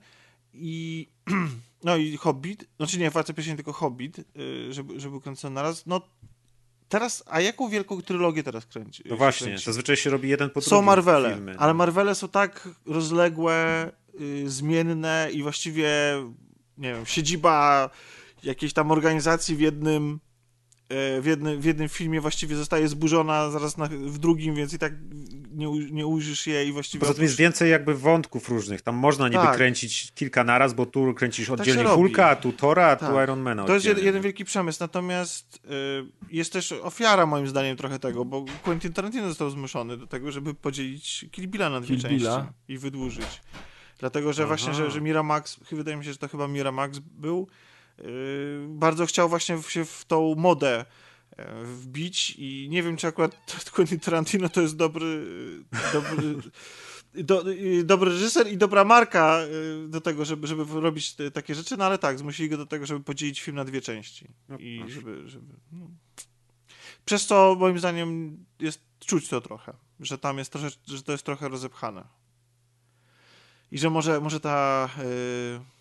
i 0.54 1.08
No 1.84 1.96
i 1.96 2.16
Hobbit, 2.16 2.64
znaczy 2.76 2.98
nie, 2.98 3.10
Władca 3.10 3.32
Pierścieni, 3.32 3.56
tylko 3.56 3.72
Hobbit, 3.72 4.18
y, 4.18 4.72
żeby, 4.72 5.00
żeby 5.00 5.10
był 5.10 5.20
kręcony 5.20 5.54
naraz. 5.54 5.86
No 5.86 6.00
teraz, 6.88 7.22
a 7.26 7.40
jaką 7.40 7.68
wielką 7.68 8.02
trylogię 8.02 8.42
teraz 8.42 8.66
kręci? 8.66 9.02
No 9.06 9.16
właśnie, 9.16 9.46
kręci? 9.46 9.64
zazwyczaj 9.64 9.96
się 9.96 10.10
robi 10.10 10.28
jeden 10.28 10.50
po 10.50 10.60
drugim 10.60 10.70
Są 10.70 10.82
Marvele, 10.82 11.34
filmy. 11.34 11.54
ale 11.58 11.74
Marvele 11.74 12.14
są 12.14 12.28
tak 12.28 12.68
rozległe, 12.86 13.90
y, 14.20 14.50
zmienne 14.50 15.28
i 15.32 15.42
właściwie, 15.42 15.90
nie 16.78 16.94
wiem, 16.94 17.06
siedziba 17.06 17.90
jakiejś 18.42 18.72
tam 18.72 18.90
organizacji 18.90 19.56
w 19.56 19.60
jednym, 19.60 20.20
w 21.20 21.24
jednym, 21.26 21.60
w 21.60 21.64
jednym 21.64 21.88
filmie 21.88 22.20
właściwie 22.20 22.56
zostaje 22.56 22.88
zburzona 22.88 23.50
zaraz 23.50 23.76
na, 23.76 23.86
w 23.86 24.18
drugim, 24.18 24.54
więc 24.54 24.72
i 24.72 24.78
tak 24.78 24.92
nie, 25.54 25.66
nie 25.90 26.06
ujrzysz 26.06 26.46
jej 26.46 26.68
i 26.68 26.72
właściwie... 26.72 27.00
Poza 27.00 27.14
tym 27.14 27.22
jest 27.22 27.36
więcej 27.36 27.70
jakby 27.70 27.94
wątków 27.94 28.48
różnych. 28.48 28.82
Tam 28.82 28.94
można 28.94 29.28
niby 29.28 29.42
Tak. 29.42 29.56
kręcić 29.56 30.12
kilka 30.14 30.44
naraz, 30.44 30.74
bo 30.74 30.86
tu 30.86 31.14
kręcisz 31.14 31.46
się 31.46 31.52
oddzielnie 31.52 31.82
robi. 31.82 31.94
Hulka, 31.96 32.28
a 32.28 32.36
tu 32.36 32.52
Tora, 32.52 32.86
a 32.86 32.96
tu 32.96 33.06
Tak. 33.06 33.24
Ironmana. 33.24 33.64
To 33.64 33.74
jest 33.74 33.86
jed, 33.86 34.02
jeden 34.02 34.22
wielki 34.22 34.44
przemysł, 34.44 34.78
natomiast 34.80 35.56
y, 35.56 35.68
jest 36.30 36.52
też 36.52 36.72
ofiara 36.72 37.26
moim 37.26 37.46
zdaniem 37.46 37.76
trochę 37.76 37.98
tego, 37.98 38.24
bo 38.24 38.44
Quentin 38.62 38.92
Tarantino 38.92 39.28
został 39.28 39.50
zmuszony 39.50 39.96
do 39.96 40.06
tego, 40.06 40.32
żeby 40.32 40.54
podzielić 40.54 41.26
Kill 41.30 41.48
Billa 41.48 41.70
na 41.70 41.80
dwie 41.80 41.88
Kill 41.94 42.02
części 42.02 42.18
Billa. 42.18 42.52
i 42.68 42.78
wydłużyć. 42.78 43.40
Dlatego, 43.98 44.32
że 44.32 44.46
właśnie, 44.46 44.74
że, 44.74 44.90
że 44.90 45.00
Miramax, 45.00 45.60
chyba 45.68 45.76
wydaje 45.78 45.96
mi 45.96 46.04
się, 46.04 46.12
że 46.12 46.18
to 46.18 46.28
chyba 46.28 46.48
Miramax 46.48 46.98
był, 46.98 47.48
y, 47.50 47.73
bardzo 48.68 49.06
chciał 49.06 49.28
właśnie 49.28 49.62
się 49.62 49.84
w 49.84 50.04
tą 50.04 50.34
modę 50.34 50.84
e, 51.36 51.64
wbić 51.64 52.34
i 52.38 52.68
nie 52.70 52.82
wiem, 52.82 52.96
czy 52.96 53.06
akurat 53.06 53.36
Quentin 53.74 54.00
Tarantino 54.00 54.48
to 54.48 54.60
jest 54.60 54.76
dobry, 54.76 55.26
dobry 55.92 56.34
do, 57.14 57.44
dobry 57.84 58.10
reżyser 58.10 58.52
i 58.52 58.56
dobra 58.56 58.84
marka 58.84 59.40
y, 59.84 59.88
do 59.88 60.00
tego, 60.00 60.24
żeby, 60.24 60.46
żeby 60.46 60.80
robić 60.80 61.14
te, 61.14 61.30
takie 61.30 61.54
rzeczy, 61.54 61.76
no 61.76 61.84
ale 61.84 61.98
tak, 61.98 62.18
zmusili 62.18 62.48
go 62.48 62.56
do 62.56 62.66
tego, 62.66 62.86
żeby 62.86 63.00
podzielić 63.00 63.40
film 63.40 63.56
na 63.56 63.64
dwie 63.64 63.80
części. 63.80 64.28
No 64.48 64.58
I 64.58 64.78
proszę. 64.78 64.94
żeby, 64.94 65.28
żeby 65.28 65.54
no. 65.72 65.90
Przez 67.04 67.26
to 67.26 67.56
moim 67.58 67.78
zdaniem 67.78 68.38
jest 68.60 68.80
czuć 69.06 69.28
to 69.28 69.40
trochę, 69.40 69.72
że 70.00 70.18
tam 70.18 70.38
jest 70.38 70.54
że 70.86 71.02
to 71.02 71.12
jest 71.12 71.24
trochę 71.24 71.48
rozepchane. 71.48 72.04
I 73.70 73.78
że 73.78 73.90
może, 73.90 74.20
może 74.20 74.40
ta, 74.40 74.88
y, 74.98 75.73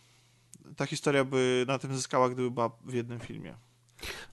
ta 0.76 0.86
historia 0.86 1.26
by 1.26 1.66
na 1.68 1.80
tym 1.80 1.96
zyskała, 1.96 2.30
gdyby 2.30 2.52
była 2.52 2.70
w 2.86 2.94
jednym 2.94 3.20
filmie. 3.20 3.58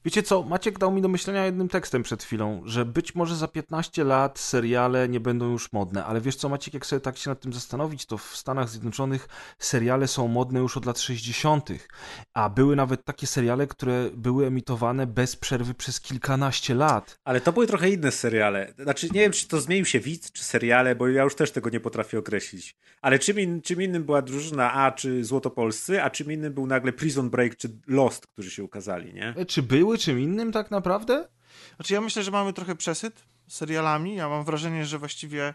Wiecie 0.05 0.23
co, 0.23 0.43
Maciek 0.43 0.79
dał 0.79 0.93
mi 0.93 1.03
do 1.03 1.09
myślenia 1.09 1.47
jednym 1.47 1.69
tekstem 1.69 2.03
przed 2.03 2.23
chwilą, 2.23 2.63
że 2.65 2.85
być 2.85 3.15
może 3.15 3.37
za 3.37 3.49
15 3.49 4.05
lat 4.05 4.39
seriale 4.39 5.09
nie 5.09 5.21
będą 5.21 5.51
już 5.51 5.73
modne, 5.73 6.05
ale 6.05 6.21
wiesz 6.21 6.37
co 6.37 6.49
Maciek, 6.49 6.75
jak 6.75 6.87
sobie 6.87 7.01
tak 7.01 7.19
się 7.19 7.31
nad 7.31 7.41
tym 7.41 7.53
zastanowić, 7.53 8.07
to 8.07 8.19
w 8.19 8.37
Stanach 8.37 8.69
Zjednoczonych 8.69 9.29
seriale 9.59 10.09
są 10.09 10.29
modne 10.29 10.61
już 10.61 10.77
od 10.77 10.87
lat 10.87 11.01
60., 11.01 11.69
a 12.35 12.49
były 12.49 12.77
nawet 12.77 13.05
takie 13.05 13.27
seriale, 13.27 13.67
które 13.67 14.11
były 14.15 14.47
emitowane 14.47 15.07
bez 15.07 15.37
przerwy 15.37 15.75
przez 15.75 16.01
kilkanaście 16.01 16.75
lat. 16.75 17.19
Ale 17.25 17.41
to 17.41 17.53
były 17.53 17.67
trochę 17.67 17.91
inne 17.91 18.13
seriale. 18.13 18.75
Znaczy, 18.79 19.09
nie 19.15 19.21
wiem, 19.21 19.33
czy 19.33 19.49
to 19.49 19.61
zmienił 19.61 19.85
się 19.85 20.01
widz, 20.01 20.33
czy 20.33 20.45
seriale, 20.45 20.95
bo 20.95 21.09
ja 21.09 21.23
już 21.23 21.35
też 21.35 21.51
tego 21.51 21.71
nie 21.71 21.81
potrafię 21.81 22.19
określić. 22.19 22.77
Ale 23.01 23.19
czym, 23.19 23.41
in, 23.41 23.63
czym 23.63 23.83
innym 23.83 24.05
była 24.05 24.23
drużyna 24.23 24.73
A, 24.73 24.93
czy 24.93 25.25
Złotopolscy, 25.25 26.03
a 26.03 26.11
czym 26.11 26.33
innym 26.33 26.53
był 26.53 26.67
nagle 26.67 26.93
Prison 26.93 27.31
Break, 27.31 27.57
czy 27.57 27.69
Lost, 27.87 28.27
którzy 28.27 28.51
się 28.51 28.65
ukazali, 28.65 29.15
nie? 29.15 29.35
E, 29.37 29.47
Czy 29.61 29.67
były 29.67 29.99
czym 29.99 30.21
innym 30.21 30.53
tak 30.53 30.71
naprawdę? 30.71 31.29
Znaczy 31.77 31.95
ja 31.95 32.01
myślę, 32.01 32.23
że 32.23 32.31
mamy 32.31 32.53
trochę 32.53 32.77
przesyt 32.77 33.23
serialami. 33.49 34.15
Ja 34.15 34.29
mam 34.29 34.45
wrażenie, 34.45 34.87
że 34.87 34.99
właściwie 34.99 35.55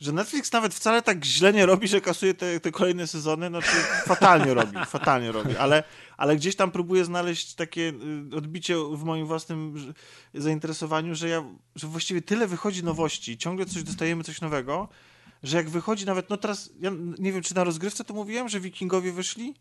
że 0.00 0.12
Netflix 0.12 0.52
nawet 0.52 0.74
wcale 0.74 1.02
tak 1.02 1.24
źle 1.24 1.52
nie 1.52 1.66
robi, 1.66 1.88
że 1.88 2.00
kasuje 2.00 2.34
te, 2.34 2.60
te 2.60 2.72
kolejne 2.72 3.06
sezony, 3.06 3.48
znaczy 3.48 3.76
fatalnie 4.04 4.54
robi, 4.60 4.78
fatalnie 4.86 5.32
robi, 5.32 5.56
ale, 5.56 5.84
ale 6.16 6.36
gdzieś 6.36 6.56
tam 6.56 6.70
próbuje 6.70 7.04
znaleźć 7.04 7.54
takie 7.54 7.92
y, 8.32 8.36
odbicie 8.36 8.76
w 8.76 9.04
moim 9.04 9.26
własnym 9.26 9.92
zainteresowaniu, 10.34 11.14
że 11.14 11.28
ja, 11.28 11.44
że 11.74 11.86
właściwie 11.86 12.22
tyle 12.22 12.46
wychodzi 12.46 12.84
nowości, 12.84 13.38
ciągle 13.38 13.66
coś 13.66 13.82
dostajemy, 13.82 14.24
coś 14.24 14.40
nowego, 14.40 14.88
że 15.42 15.56
jak 15.56 15.70
wychodzi 15.70 16.06
nawet, 16.06 16.30
no 16.30 16.36
teraz, 16.36 16.70
ja 16.80 16.90
nie 17.18 17.32
wiem, 17.32 17.42
czy 17.42 17.54
na 17.54 17.64
rozgrywce 17.64 18.04
to 18.04 18.14
mówiłem, 18.14 18.48
że 18.48 18.60
wikingowie 18.60 19.12
wyszli 19.12 19.54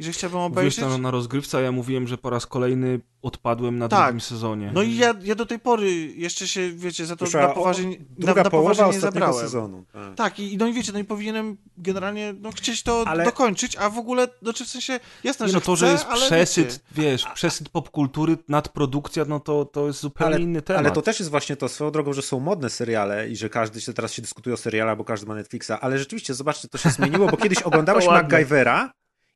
i 0.00 0.04
że 0.04 0.12
chciałbym 0.12 0.40
obejrzeć. 0.40 0.80
tam 0.80 1.02
na 1.02 1.10
rozgrywce, 1.10 1.58
a 1.58 1.60
ja 1.60 1.72
mówiłem, 1.72 2.06
że 2.08 2.18
po 2.18 2.30
raz 2.30 2.46
kolejny 2.46 3.00
odpadłem 3.22 3.78
na 3.78 3.88
Tak. 3.88 4.04
drugim 4.04 4.20
sezonie. 4.20 4.70
No 4.74 4.82
i 4.82 4.96
ja, 4.96 5.14
ja 5.22 5.34
do 5.34 5.46
tej 5.46 5.58
pory 5.58 5.90
jeszcze 6.16 6.48
się, 6.48 6.70
wiecie, 6.72 7.06
za 7.06 7.16
to 7.16 7.24
Wyszła 7.24 7.40
na 7.40 7.50
o- 7.50 7.54
poważnie, 7.54 7.96
Druga 8.18 8.34
na, 8.34 8.42
na 8.44 8.50
poważnie 8.50 8.84
nie 8.86 9.00
zabrałem. 9.00 9.40
sezonu. 9.40 9.84
Tak. 9.92 10.14
Tak, 10.14 10.38
i 10.40 10.56
no 10.56 10.66
i 10.66 10.72
wiecie, 10.72 10.92
no 10.92 10.98
i 10.98 11.04
powinienem 11.04 11.56
generalnie 11.76 12.34
no, 12.40 12.50
chcieć 12.52 12.82
to 12.82 13.04
Ale- 13.06 13.24
dokończyć, 13.24 13.76
a 13.76 13.90
w 13.90 13.98
ogóle, 13.98 14.28
znaczy 14.42 14.64
w 14.64 14.68
sensie, 14.68 15.00
jasne, 15.24 15.46
Nie, 15.46 15.52
że 15.52 15.56
no 15.56 15.60
to, 15.60 15.74
chcę, 15.74 15.86
że 15.86 15.92
jest 15.92 16.06
przesyt, 16.06 16.66
wiecie, 16.92 17.10
wiesz, 17.10 17.24
przesyt 17.34 17.68
popkultury, 17.68 18.36
nadprodukcja, 18.48 19.24
no 19.28 19.40
to, 19.40 19.64
to 19.64 19.86
jest 19.86 20.00
zupełnie 20.00 20.34
Ale, 20.34 20.44
inny 20.44 20.62
temat. 20.62 20.80
ale 20.80 20.90
to 20.90 21.02
też 21.02 21.18
jest 21.18 21.30
właśnie 21.30 21.56
to 21.56 21.68
swoją 21.68 21.90
drogą, 21.90 22.12
że 22.12 22.22
są 22.22 22.40
modne 22.40 22.70
seriale 22.70 23.28
i 23.30 23.36
że 23.36 23.48
każdy 23.48 23.80
się 23.80 23.92
teraz 23.92 24.12
się 24.12 24.22
dyskutuje 24.22 24.54
o 24.54 24.56
serialach, 24.56 24.96
bo 24.96 25.04
każdy 25.04 25.26
ma 25.26 25.34
Netflixa, 25.34 25.70
ale 25.80 25.98
rzeczywiście, 25.98 26.34
zobaczcie, 26.34 26.68
to 26.68 26.78
się 26.78 26.90
zmieniło, 26.90 27.26
bo 27.28 27.36
kiedyś 27.36 27.62
oglądałeś. 27.70 28.06
MacGyvera 28.06 28.92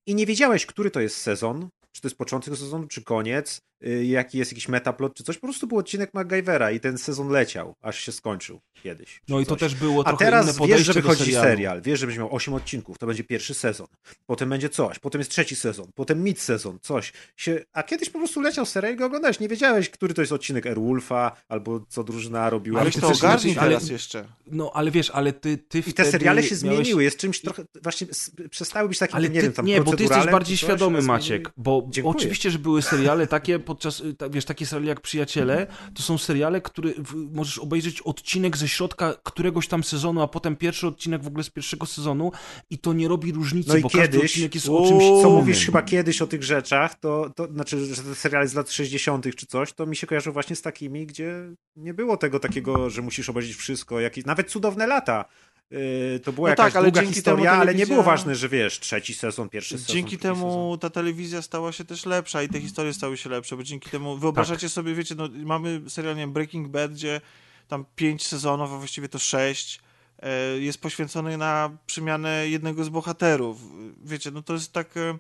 i 0.06 0.14
nie 0.14 0.26
wiedziałeś, 0.26 0.66
który 0.66 0.90
to 0.90 1.00
jest 1.00 1.16
sezon, 1.16 1.68
czy 1.94 2.00
to 2.00 2.08
jest 2.08 2.18
początek 2.18 2.56
sezonu, 2.56 2.86
czy 2.86 3.02
koniec, 3.02 3.60
y, 3.86 4.04
jaki 4.04 4.38
jest 4.38 4.52
jakiś 4.52 4.68
metaplot, 4.68 5.14
czy 5.14 5.24
coś. 5.24 5.38
Po 5.38 5.46
prostu 5.46 5.66
był 5.66 5.78
odcinek 5.78 6.14
MacGyvera 6.14 6.70
i 6.70 6.80
ten 6.80 6.98
sezon 6.98 7.28
leciał, 7.28 7.74
aż 7.82 7.98
się 8.00 8.12
skończył 8.12 8.60
kiedyś. 8.82 9.20
No 9.28 9.40
i 9.40 9.46
to 9.46 9.50
coś. 9.50 9.60
też 9.60 9.74
było 9.74 10.00
A 10.00 10.04
trochę 10.08 10.24
teraz 10.24 10.58
inne 10.58 10.66
wiesz, 10.68 10.86
że 10.86 10.92
wychodzi 10.92 11.32
serial, 11.32 11.82
wiesz, 11.82 12.00
że 12.00 12.06
będzie 12.06 12.20
miał 12.20 12.34
8 12.34 12.54
odcinków, 12.54 12.98
to 12.98 13.06
będzie 13.06 13.24
pierwszy 13.24 13.54
sezon, 13.54 13.86
potem 14.26 14.48
będzie 14.48 14.68
coś, 14.68 14.98
potem 14.98 15.20
jest 15.20 15.30
trzeci 15.30 15.56
sezon, 15.56 15.86
potem 15.94 16.22
mid 16.24 16.40
sezon, 16.40 16.78
coś. 16.82 17.12
Się... 17.36 17.64
A 17.72 17.82
kiedyś 17.82 18.10
po 18.10 18.18
prostu 18.18 18.40
leciał 18.40 18.66
serial 18.66 18.94
i 18.94 18.96
go 18.96 19.06
oglądałeś, 19.06 19.40
nie 19.40 19.48
wiedziałeś, 19.48 19.90
który 19.90 20.14
to 20.14 20.22
jest 20.22 20.32
odcinek 20.32 20.66
Airwolfa, 20.66 21.36
albo 21.48 21.80
co 21.88 22.04
drużyna 22.04 22.50
robiła. 22.50 22.80
ale 22.80 22.90
ty 22.90 23.00
to 23.00 23.08
ogarnij 23.08 23.58
ale- 23.58 23.68
teraz 23.70 23.88
jeszcze. 23.88 24.24
No 24.46 24.70
ale 24.74 24.90
wiesz, 24.90 25.10
ale 25.10 25.32
ty, 25.32 25.58
ty 25.58 25.78
I 25.78 25.92
te 25.92 26.04
seriale 26.04 26.42
się 26.42 26.48
miałeś... 26.48 26.58
zmieniły, 26.60 27.04
jest 27.04 27.16
czymś 27.18 27.40
trochę, 27.40 27.64
właśnie 27.82 28.06
przestały 28.50 28.88
być 28.88 28.98
takim, 28.98 29.16
Ale 29.16 29.28
nie 29.28 29.34
ty, 29.40 29.42
wiem, 29.42 29.52
tam 29.52 29.66
nie, 29.66 29.80
bo 29.82 29.96
ty 29.96 30.02
jesteś 30.02 30.26
bardziej 30.26 30.56
świadomy, 30.56 31.02
Maciek, 31.02 31.50
bo 31.56 31.83
Dziękuję. 31.90 32.16
oczywiście, 32.16 32.50
że 32.50 32.58
były 32.58 32.82
seriale 32.82 33.26
takie 33.26 33.58
podczas, 33.58 34.00
y, 34.00 34.16
wiesz, 34.30 34.44
takie 34.44 34.66
seriale 34.66 34.88
jak 34.88 35.00
Przyjaciele, 35.00 35.66
to 35.94 36.02
są 36.02 36.18
seriale, 36.18 36.60
które 36.60 36.90
możesz 37.32 37.58
obejrzeć 37.58 38.00
odcinek 38.00 38.56
ze 38.56 38.68
środka 38.68 39.14
któregoś 39.22 39.68
tam 39.68 39.84
sezonu, 39.84 40.22
a 40.22 40.28
potem 40.28 40.56
pierwszy 40.56 40.86
odcinek 40.86 41.22
w 41.22 41.26
ogóle 41.26 41.44
z 41.44 41.50
pierwszego 41.50 41.86
sezonu 41.86 42.32
i 42.70 42.78
to 42.78 42.92
nie 42.92 43.08
robi 43.08 43.32
różnicy, 43.32 43.68
No 43.68 43.76
i 43.76 43.80
bo 43.82 43.90
każdy 43.90 44.16
kiedyś, 44.16 44.30
odcinek 44.30 44.54
jest 44.54 44.68
o 44.68 44.82
co 44.82 44.88
czymś 44.88 45.04
innym. 45.04 45.32
mówisz 45.32 45.66
chyba 45.66 45.82
kiedyś 45.82 46.22
o 46.22 46.26
tych 46.26 46.42
rzeczach, 46.44 46.94
to, 47.00 47.30
to 47.36 47.46
znaczy, 47.52 47.86
że 47.94 48.02
te 48.02 48.14
seriale 48.14 48.48
z 48.48 48.54
lat 48.54 48.70
60. 48.70 49.26
czy 49.36 49.46
coś, 49.46 49.72
to 49.72 49.86
mi 49.86 49.96
się 49.96 50.06
kojarzy 50.06 50.32
właśnie 50.32 50.56
z 50.56 50.62
takimi, 50.62 51.06
gdzie 51.06 51.34
nie 51.76 51.94
było 51.94 52.16
tego 52.16 52.40
takiego, 52.40 52.90
że 52.90 53.02
musisz 53.02 53.28
obejrzeć 53.28 53.56
wszystko, 53.56 54.00
jakieś, 54.00 54.24
nawet 54.24 54.50
cudowne 54.50 54.86
lata. 54.86 55.24
Yy, 55.70 56.20
to 56.24 56.32
była 56.32 56.48
No 56.48 56.50
jakaś 56.50 56.72
tak, 56.72 56.76
ale 56.76 56.90
długa 56.92 57.06
historia, 57.06 57.50
temu 57.50 57.60
ale 57.62 57.74
nie 57.74 57.84
telewizja- 57.86 57.88
było 57.88 58.02
ważne, 58.02 58.34
że 58.34 58.48
wiesz, 58.48 58.80
trzeci 58.80 59.14
sezon, 59.14 59.48
pierwszy 59.48 59.78
sezon. 59.78 59.94
Dzięki 59.94 60.18
temu 60.18 60.78
ta 60.80 60.90
telewizja 60.90 61.42
stała 61.42 61.72
się 61.72 61.84
też 61.84 62.06
lepsza 62.06 62.42
i 62.42 62.48
te 62.48 62.60
historie 62.60 62.92
stały 62.94 63.16
się 63.16 63.30
lepsze, 63.30 63.56
bo 63.56 63.62
dzięki 63.62 63.90
temu 63.90 64.16
wyobrażacie 64.16 64.68
sobie, 64.68 64.94
wiecie, 64.94 65.14
no, 65.14 65.28
mamy 65.44 65.80
serial, 65.88 66.14
nie 66.14 66.20
wiem, 66.20 66.32
Breaking 66.32 66.68
Bad, 66.68 66.92
gdzie 66.92 67.20
tam 67.68 67.84
pięć 67.96 68.26
sezonów, 68.26 68.72
a 68.72 68.78
właściwie 68.78 69.08
to 69.08 69.18
sześć, 69.18 69.80
e, 70.22 70.30
jest 70.58 70.80
poświęcony 70.80 71.36
na 71.38 71.70
przemianę 71.86 72.48
jednego 72.48 72.84
z 72.84 72.88
bohaterów. 72.88 73.58
Wiecie, 74.04 74.30
no 74.30 74.42
to 74.42 74.52
jest 74.52 74.72
tak... 74.72 74.96
e, 74.96 75.18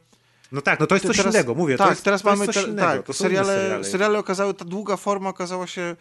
No 0.52 0.60
tak, 0.62 0.80
no 0.80 0.86
to 0.86 0.94
jest 0.94 1.06
coś 1.06 1.16
teraz- 1.16 1.34
innego, 1.34 1.54
mówię. 1.54 1.76
tak, 1.76 1.86
to 1.86 1.92
jest, 1.92 2.04
teraz 2.04 2.22
to 2.22 2.28
jest 2.30 2.40
mamy 2.40 2.52
coś 2.52 2.64
te, 2.64 2.70
innego. 2.70 3.02
tak, 3.02 3.16
seriale. 3.16 3.84
seriale 3.84 4.18
okazały, 4.18 4.54
ta 4.54 4.64
długa 4.64 4.96
forma 4.96 5.28
okazała 5.28 5.66
się 5.66 5.96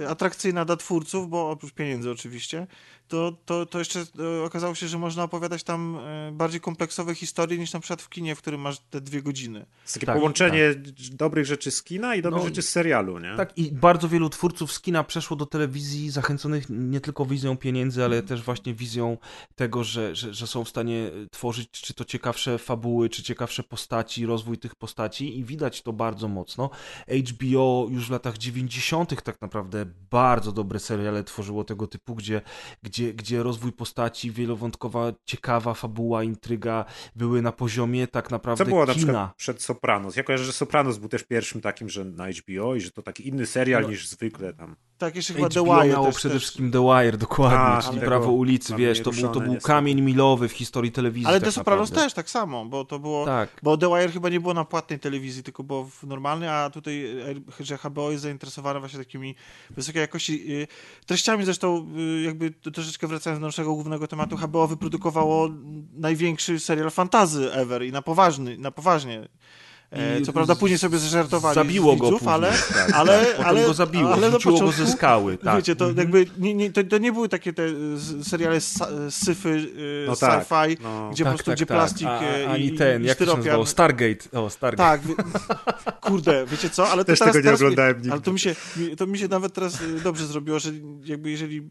e, 0.00 0.08
atrakcyjna 0.08 0.64
dla 0.64 0.76
twórców, 0.76 1.28
bo 1.28 1.50
oprócz 1.50 1.72
pieniędzy 1.72 2.10
oczywiście, 2.10 2.66
to, 3.08 3.36
to, 3.44 3.66
to 3.66 3.78
jeszcze 3.78 4.04
e, 4.18 4.44
okazało 4.44 4.74
się, 4.74 4.88
że 4.88 4.98
można 4.98 5.22
opowiadać 5.22 5.62
tam 5.62 5.96
e, 5.96 6.32
bardziej 6.32 6.60
kompleksowe 6.60 7.14
historie 7.14 7.58
niż 7.58 7.72
na 7.72 7.80
przykład 7.80 8.02
w 8.02 8.08
kinie, 8.08 8.34
w 8.34 8.38
którym 8.38 8.60
masz 8.60 8.78
te 8.90 9.00
dwie 9.00 9.22
godziny. 9.22 9.66
Jest 9.82 9.94
takie 9.94 10.06
Tak, 10.06 10.16
połączenie 10.16 10.74
dobrych 11.10 11.46
rzeczy 11.46 11.70
z 11.70 11.82
kina 11.82 12.14
i 12.14 12.22
dobrych 12.22 12.42
No, 12.42 12.48
rzeczy 12.48 12.62
z 12.62 12.68
serialu, 12.68 13.18
nie? 13.18 13.36
Tak, 13.36 13.58
i 13.58 13.72
bardzo 13.72 14.08
wielu 14.08 14.28
twórców 14.28 14.72
z 14.72 14.80
kina 14.80 15.04
przeszło 15.04 15.36
do 15.36 15.46
telewizji, 15.46 16.10
zachęconych 16.10 16.66
nie 16.68 17.00
tylko 17.00 17.26
wizją 17.26 17.56
pieniędzy, 17.56 18.04
ale 18.04 18.22
też 18.22 18.42
właśnie 18.42 18.74
wizją 18.74 19.18
tego, 19.54 19.84
że, 19.84 20.14
że, 20.14 20.34
że 20.34 20.46
są 20.46 20.64
w 20.64 20.68
stanie 20.68 21.10
tworzyć 21.30 21.70
czy 21.70 21.94
to 21.94 22.04
ciekawsze 22.04 22.58
fabuły, 22.58 23.08
czy 23.08 23.22
ciekawsze 23.22 23.62
postaci, 23.62 24.26
rozwój 24.26 24.58
tych 24.58 24.74
postaci 24.74 25.38
i 25.38 25.44
widać 25.44 25.82
to 25.82 25.92
bardzo 25.92 26.28
mocno. 26.28 26.70
HBO 27.30 27.86
już 27.90 28.08
w 28.08 28.10
latach 28.10 28.38
90. 28.38 29.22
tak 29.22 29.40
naprawdę 29.40 29.86
bardzo 30.10 30.52
dobre 30.52 30.78
seriale 30.78 31.24
tworzyło 31.24 31.64
tego 31.64 31.86
typu, 31.86 32.14
gdzie, 32.14 32.42
gdzie, 32.82 32.95
gdzie 33.02 33.42
rozwój 33.42 33.72
postaci, 33.72 34.30
wielowątkowa, 34.30 35.12
ciekawa 35.24 35.74
fabuła, 35.74 36.22
intryga 36.22 36.84
były 37.16 37.42
na 37.42 37.52
poziomie 37.52 38.06
tak 38.08 38.30
naprawdę 38.30 38.64
Co 38.64 38.68
było 38.68 38.86
na 38.86 38.94
kina. 38.94 39.04
przykład 39.06 39.36
przed 39.36 39.62
Sopranos? 39.62 40.16
Ja 40.16 40.22
kojarzę, 40.22 40.44
że 40.44 40.52
Sopranos 40.52 40.98
był 40.98 41.08
też 41.08 41.24
pierwszym 41.24 41.60
takim, 41.60 41.88
że 41.88 42.04
na 42.04 42.24
HBO 42.30 42.74
i 42.74 42.80
że 42.80 42.90
to 42.90 43.02
taki 43.02 43.28
inny 43.28 43.46
serial 43.46 43.82
No. 43.82 43.88
niż 43.88 44.08
zwykle 44.08 44.52
tam. 44.52 44.76
Tak, 44.98 45.16
jeszcze 45.16 45.34
chyba 45.34 45.48
The 45.48 45.60
HBO 45.60 45.74
Wire 45.74 45.92
miało 45.92 46.06
też, 46.06 46.16
przede 46.16 46.34
też. 46.34 46.42
wszystkim 46.42 46.70
The 46.70 46.82
Wire, 46.82 47.16
dokładnie, 47.18 47.58
A, 47.58 47.82
czyli 47.82 47.94
tego 47.94 48.06
prawo 48.06 48.32
ulicy, 48.32 48.74
wiesz, 48.76 49.00
to 49.00 49.10
był, 49.10 49.28
to 49.28 49.40
był 49.40 49.56
kamień 49.56 50.00
milowy 50.00 50.48
w 50.48 50.52
historii 50.52 50.92
telewizji 50.92 51.26
Ale 51.26 51.40
tak 51.40 51.48
The 51.48 51.52
Sopranos 51.52 51.90
też 51.90 52.12
tak 52.12 52.30
samo, 52.30 52.64
bo 52.64 52.84
to 52.84 52.98
było... 52.98 53.24
Tak. 53.24 53.48
Bo 53.62 53.76
The 53.76 53.88
Wire 53.88 54.12
chyba 54.12 54.28
nie 54.28 54.40
było 54.40 54.54
na 54.54 54.64
płatnej 54.64 54.98
telewizji, 54.98 55.42
tylko 55.42 55.62
było 55.62 55.84
w 55.84 56.04
normalnej, 56.04 56.48
a 56.48 56.70
tutaj, 56.70 57.06
e, 57.60 57.64
że 57.64 57.76
HBO 57.76 58.10
jest 58.10 58.22
zainteresowane 58.22 58.80
właśnie 58.80 58.98
takimi 58.98 59.34
wysokiej 59.70 60.00
jakości 60.00 60.62
e, 60.62 60.66
treściami. 61.06 61.44
Zresztą 61.44 61.86
e, 61.96 62.22
jakby 62.22 62.50
troszeczkę 62.50 63.06
wracając 63.06 63.40
do 63.40 63.46
naszego 63.46 63.74
głównego 63.74 64.08
tematu, 64.08 64.36
HBO 64.36 64.66
wyprodukowało 64.66 65.48
największy 65.92 66.60
serial 66.60 66.90
fantazy 66.90 67.52
ever 67.52 67.84
i 67.84 67.92
na 67.92 68.02
poważny, 68.02 68.58
na 68.58 68.70
poważnie. 68.70 69.28
E, 69.90 70.20
I 70.20 70.22
Co 70.22 70.32
prawda 70.32 70.54
później 70.56 70.78
sobie 70.78 70.98
zażartowali 70.98 71.54
zabiło 71.54 71.96
z 71.96 71.98
go 71.98 72.04
widzów, 72.04 72.18
później, 72.18 72.34
ale, 72.34 72.50
tak, 72.50 72.90
ale, 72.94 73.18
tak. 73.18 73.30
Potem 73.30 73.46
ale, 73.46 73.66
go 73.66 73.74
zabiło, 73.74 74.12
ale 74.12 74.26
na 74.26 74.32
go 74.32 74.38
początku, 74.38 74.72
ze 74.72 74.86
skały, 74.92 75.38
tak. 75.44 75.56
Wiecie, 75.56 75.76
to 75.76 75.92
jakby 75.92 76.26
nie, 76.38 76.54
nie, 76.54 76.72
to, 76.72 76.84
to 76.84 76.98
nie 76.98 77.12
były 77.12 77.28
takie 77.28 77.52
te 77.52 77.68
z- 77.96 78.28
seriale 78.28 78.60
syfy, 79.10 79.68
e, 80.04 80.06
No 80.06 80.16
tak, 80.16 80.48
sci-fi, 80.48 80.76
no. 80.82 81.10
gdzie 81.12 81.24
po 81.24 81.30
prostu 81.30 81.52
gdzie 81.52 81.66
plastik 81.66 82.06
A, 82.06 82.20
e, 82.22 82.48
ani 82.48 82.66
i, 82.66 82.72
ten, 82.72 83.02
i 83.02 83.06
jak 83.06 83.18
to 83.18 83.26
się 83.26 83.36
nazywało? 83.36 83.66
Stargate. 83.66 84.30
O, 84.40 84.50
Stargate. 84.50 84.98
Tak, 84.98 85.00
kurde, 86.10 86.46
wiecie 86.46 86.70
co, 86.70 86.88
ale 86.88 87.04
to 87.04 87.12
Też 87.12 87.18
teraz, 87.18 87.32
tego 87.32 87.42
nie 87.42 87.44
teraz 87.44 87.60
oglądałem 87.60 87.92
mi, 87.92 87.96
nigdy. 87.96 88.12
Ale 88.12 88.20
to 88.20 88.32
mi, 88.32 88.40
się, 88.40 88.54
to 88.96 89.06
mi 89.06 89.18
się 89.18 89.28
nawet 89.28 89.52
teraz 89.54 89.78
dobrze 90.04 90.26
zrobiło, 90.26 90.58
że 90.58 90.70
jakby 91.04 91.30
jeżeli 91.30 91.62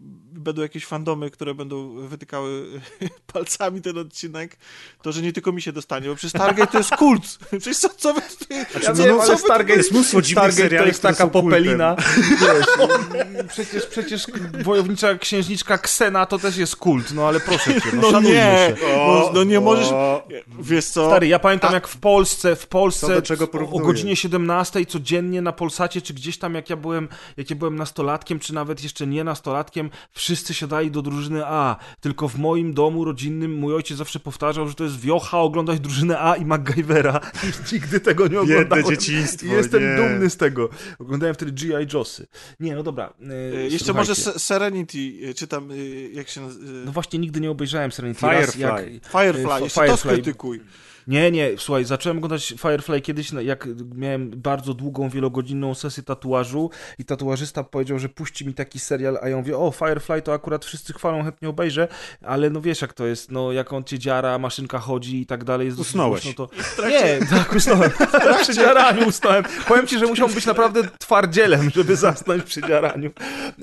będą 0.46 0.62
jakieś 0.62 0.86
fandomy, 0.86 1.30
które 1.30 1.54
będą 1.54 2.08
wytykały 2.08 2.66
palcami 3.34 3.82
ten 3.82 3.98
odcinek, 3.98 4.58
to 5.02 5.12
że 5.12 5.22
nie 5.22 5.34
tylko 5.34 5.52
mi 5.52 5.62
się 5.62 5.72
dostanie, 5.72 6.10
bo 6.10 6.16
przecież 6.16 6.42
Stargate 6.42 6.72
to 6.72 6.78
jest 6.78 6.96
kult. 6.96 7.38
Przecież 7.50 7.78
co, 7.78 7.90
co 7.90 8.14
wy... 8.14 8.22
Ja 8.50 8.66
no, 8.88 8.96
wiem, 8.96 9.18
no, 9.18 9.24
ale 9.24 9.38
Stargate, 9.38 9.78
jest 9.78 9.92
mnóstwo 9.92 10.22
dziwnych 10.22 10.44
Stargate 10.44 10.64
to 10.64 10.70
seriali, 10.70 10.88
jest 10.88 11.02
taka 11.02 11.28
popelina. 11.28 11.96
Wiesz, 12.42 12.66
i 13.44 13.48
przecież, 13.48 13.86
przecież 13.86 14.26
wojownicza 14.64 15.16
księżniczka 15.16 15.78
Ksena 15.78 16.26
to 16.26 16.40
też 16.40 16.58
jest 16.58 16.76
kult, 16.76 17.14
no 17.14 17.28
ale 17.28 17.40
proszę 17.40 17.82
cię, 17.82 17.90
no, 17.94 18.02
No 18.02 18.12
szanujmy 18.12 18.38
nie, 18.38 18.76
się. 18.80 18.98
no, 18.98 19.32
no 19.34 19.44
nie 19.44 19.60
możesz... 19.60 19.88
o. 19.88 20.28
Wiesz 20.60 20.86
co... 20.86 21.08
Stary, 21.08 21.28
ja 21.28 21.40
pamiętam 21.40 21.74
jak 21.74 21.88
w 21.88 21.98
Polsce, 21.98 22.56
w 22.56 22.68
Polsce 22.68 23.22
o, 23.72 23.80
godzinie 23.80 24.16
17 24.16 24.86
codziennie 24.86 25.42
na 25.42 25.52
Polsacie, 25.52 26.02
czy 26.02 26.14
gdzieś 26.14 26.38
tam 26.38 26.56
jak 26.56 26.70
ja 26.70 26.76
byłem, 26.76 27.08
jak 27.38 27.50
ja 27.50 27.56
byłem 27.56 27.76
nastolatkiem, 27.76 28.40
czy 28.40 28.54
nawet 28.54 28.84
jeszcze 28.84 29.08
nie 29.08 29.24
nastolatkiem, 29.24 29.90
wszyscy 30.12 30.35
siadali 30.44 30.92
do 30.92 31.02
drużyny 31.02 31.46
A. 31.46 31.76
Tylko 32.00 32.28
w 32.28 32.38
moim 32.38 32.74
domu 32.74 33.06
rodzinnym 33.06 33.54
mój 33.56 33.76
ojciec 33.76 33.98
zawsze 33.98 34.20
powtarzał, 34.20 34.68
że 34.68 34.74
to 34.76 34.84
jest 34.84 35.00
wiocha 35.00 35.40
oglądać 35.40 35.80
drużynę 35.80 36.20
A 36.20 36.36
i 36.36 36.46
MacGyvera. 36.46 37.20
I 37.70 37.74
nigdy 37.74 38.00
tego 38.00 38.24
nie 38.28 38.30
Biedne 38.30 38.54
oglądałem. 38.56 38.86
dzieciństwo, 38.86 39.46
I 39.46 39.50
jestem 39.50 39.84
nie. 39.84 39.96
dumny 39.96 40.30
z 40.30 40.38
tego. 40.38 40.70
Oglądałem 41.00 41.36
wtedy 41.36 41.52
G.I. 41.52 41.88
Jossy. 41.94 42.28
Nie, 42.60 42.76
no 42.76 42.84
dobra. 42.84 43.14
Y, 43.22 43.34
e, 43.58 43.64
Jeszcze 43.64 43.78
słuchajcie. 43.86 43.94
może 43.94 44.16
Se- 44.16 44.40
Serenity, 44.40 44.98
y, 44.98 45.34
czy 45.36 45.48
tam, 45.48 45.70
jak 46.14 46.30
się 46.30 46.42
nazywa... 46.42 46.66
No 46.86 46.92
właśnie 46.92 47.20
nigdy 47.20 47.42
nie 47.42 47.52
obejrzałem 47.52 47.92
Serenity. 47.92 48.20
Firefly. 48.20 48.46
Raz, 48.46 48.56
jak, 48.56 48.86
Firefly, 49.12 49.54
e, 49.54 49.62
jeszcze 49.62 49.80
to 49.82 49.86
Firefly. 49.88 49.98
skrytykuj. 49.98 50.62
Nie, 51.08 51.32
nie, 51.32 51.50
słuchaj, 51.58 51.86
zacząłem 51.86 52.18
oglądać 52.18 52.54
Firefly 52.58 53.02
kiedyś, 53.02 53.32
jak 53.32 53.68
miałem 53.96 54.30
bardzo 54.30 54.74
długą, 54.74 55.10
wielogodzinną 55.10 55.74
sesję 55.74 56.04
tatuażu 56.04 56.70
i 57.00 57.06
tatuażysta 57.06 57.64
powiedział, 57.64 58.00
że 58.00 58.10
puści 58.10 58.46
mi 58.48 58.54
taki 58.54 58.80
serial, 58.80 59.18
a 59.22 59.30
ja 59.30 59.38
mówię, 59.38 59.58
o, 59.58 59.72
Firefly 59.72 60.22
to 60.22 60.34
akurat 60.34 60.66
wszyscy 60.66 60.94
chwalą, 60.94 61.24
chętnie 61.24 61.50
obejrzę, 61.50 61.88
ale 62.22 62.50
no 62.50 62.62
wiesz 62.62 62.82
jak 62.82 62.94
to 62.94 63.06
jest, 63.06 63.32
no 63.32 63.52
jak 63.52 63.74
on 63.74 63.84
cię 63.84 64.00
dziara, 64.00 64.40
maszynka 64.40 64.80
chodzi 64.80 65.22
i 65.22 65.26
tak 65.26 65.44
dalej. 65.44 65.68
jest 65.68 65.80
Usnąłeś. 65.80 66.24
głośno, 66.24 66.48
to... 66.48 66.88
Nie, 66.88 67.20
tak, 67.38 67.56
usnąłem. 67.56 67.92
przy 68.42 68.54
dziaraniu 68.54 69.08
usnąłem. 69.08 69.44
Powiem 69.68 69.88
ci, 69.88 70.00
że 70.00 70.06
musiał 70.06 70.30
być 70.30 70.46
naprawdę 70.46 70.82
twardzielem, 71.00 71.70
żeby 71.70 71.96
zasnąć 72.06 72.44
przy 72.44 72.62
dziaraniu. 72.62 73.12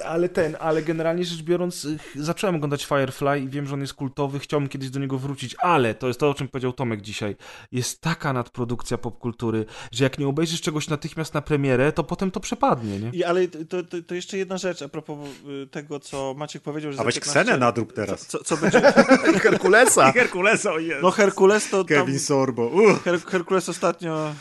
Ale 0.04 0.28
ten, 0.28 0.56
ale 0.60 0.82
generalnie 0.82 1.24
rzecz 1.24 1.42
biorąc, 1.42 1.86
zacząłem 2.16 2.56
oglądać 2.56 2.84
Firefly 2.84 3.40
i 3.40 3.48
wiem, 3.48 3.66
że 3.66 3.74
on 3.74 3.80
jest 3.80 3.94
kultowy, 3.94 4.38
chciałbym 4.38 4.68
kiedyś 4.68 4.90
do 4.90 5.00
niego 5.00 5.18
wrócić, 5.18 5.56
ale 5.58 5.94
to 5.94 6.08
jest 6.08 6.20
to, 6.20 6.30
o 6.30 6.34
czym 6.34 6.48
powiedział 6.48 6.72
Tomek 6.72 7.00
dzisiaj. 7.00 7.31
Jest 7.72 8.00
taka 8.00 8.32
nadprodukcja 8.32 8.98
popkultury, 8.98 9.64
że 9.92 10.04
jak 10.04 10.18
nie 10.18 10.28
obejrzysz 10.28 10.60
czegoś 10.60 10.88
natychmiast 10.88 11.34
na 11.34 11.42
premierę, 11.42 11.92
to 11.92 12.04
potem 12.04 12.30
to 12.30 12.40
przepadnie, 12.40 12.98
nie? 12.98 13.10
I, 13.10 13.24
ale 13.24 13.48
to, 13.48 13.82
to, 13.82 14.02
to 14.06 14.14
jeszcze 14.14 14.38
jedna 14.38 14.58
rzecz 14.58 14.82
a 14.82 14.88
propos 14.88 15.18
y, 15.62 15.66
tego, 15.66 16.00
co 16.00 16.34
Maciek 16.36 16.62
powiedział, 16.62 16.92
że 16.92 17.00
A 17.00 17.04
weź 17.04 17.14
15 17.14 17.40
Ksenę 17.40 17.58
nadrób 17.58 17.92
teraz. 17.92 18.26
Co, 18.26 18.44
co 18.44 18.56
będzie... 18.56 18.80
Herkulesa. 19.42 20.12
Herkulesa, 20.22 20.72
o 20.72 20.78
jest. 20.78 21.02
No 21.02 21.10
Herkules 21.10 21.70
to 21.70 21.84
tam... 21.84 21.86
Kevin 21.86 22.18
Sorbo. 22.18 22.66
Uh. 22.66 23.02
Her 23.02 23.20
Herkules 23.20 23.68
ostatnio... 23.68 24.34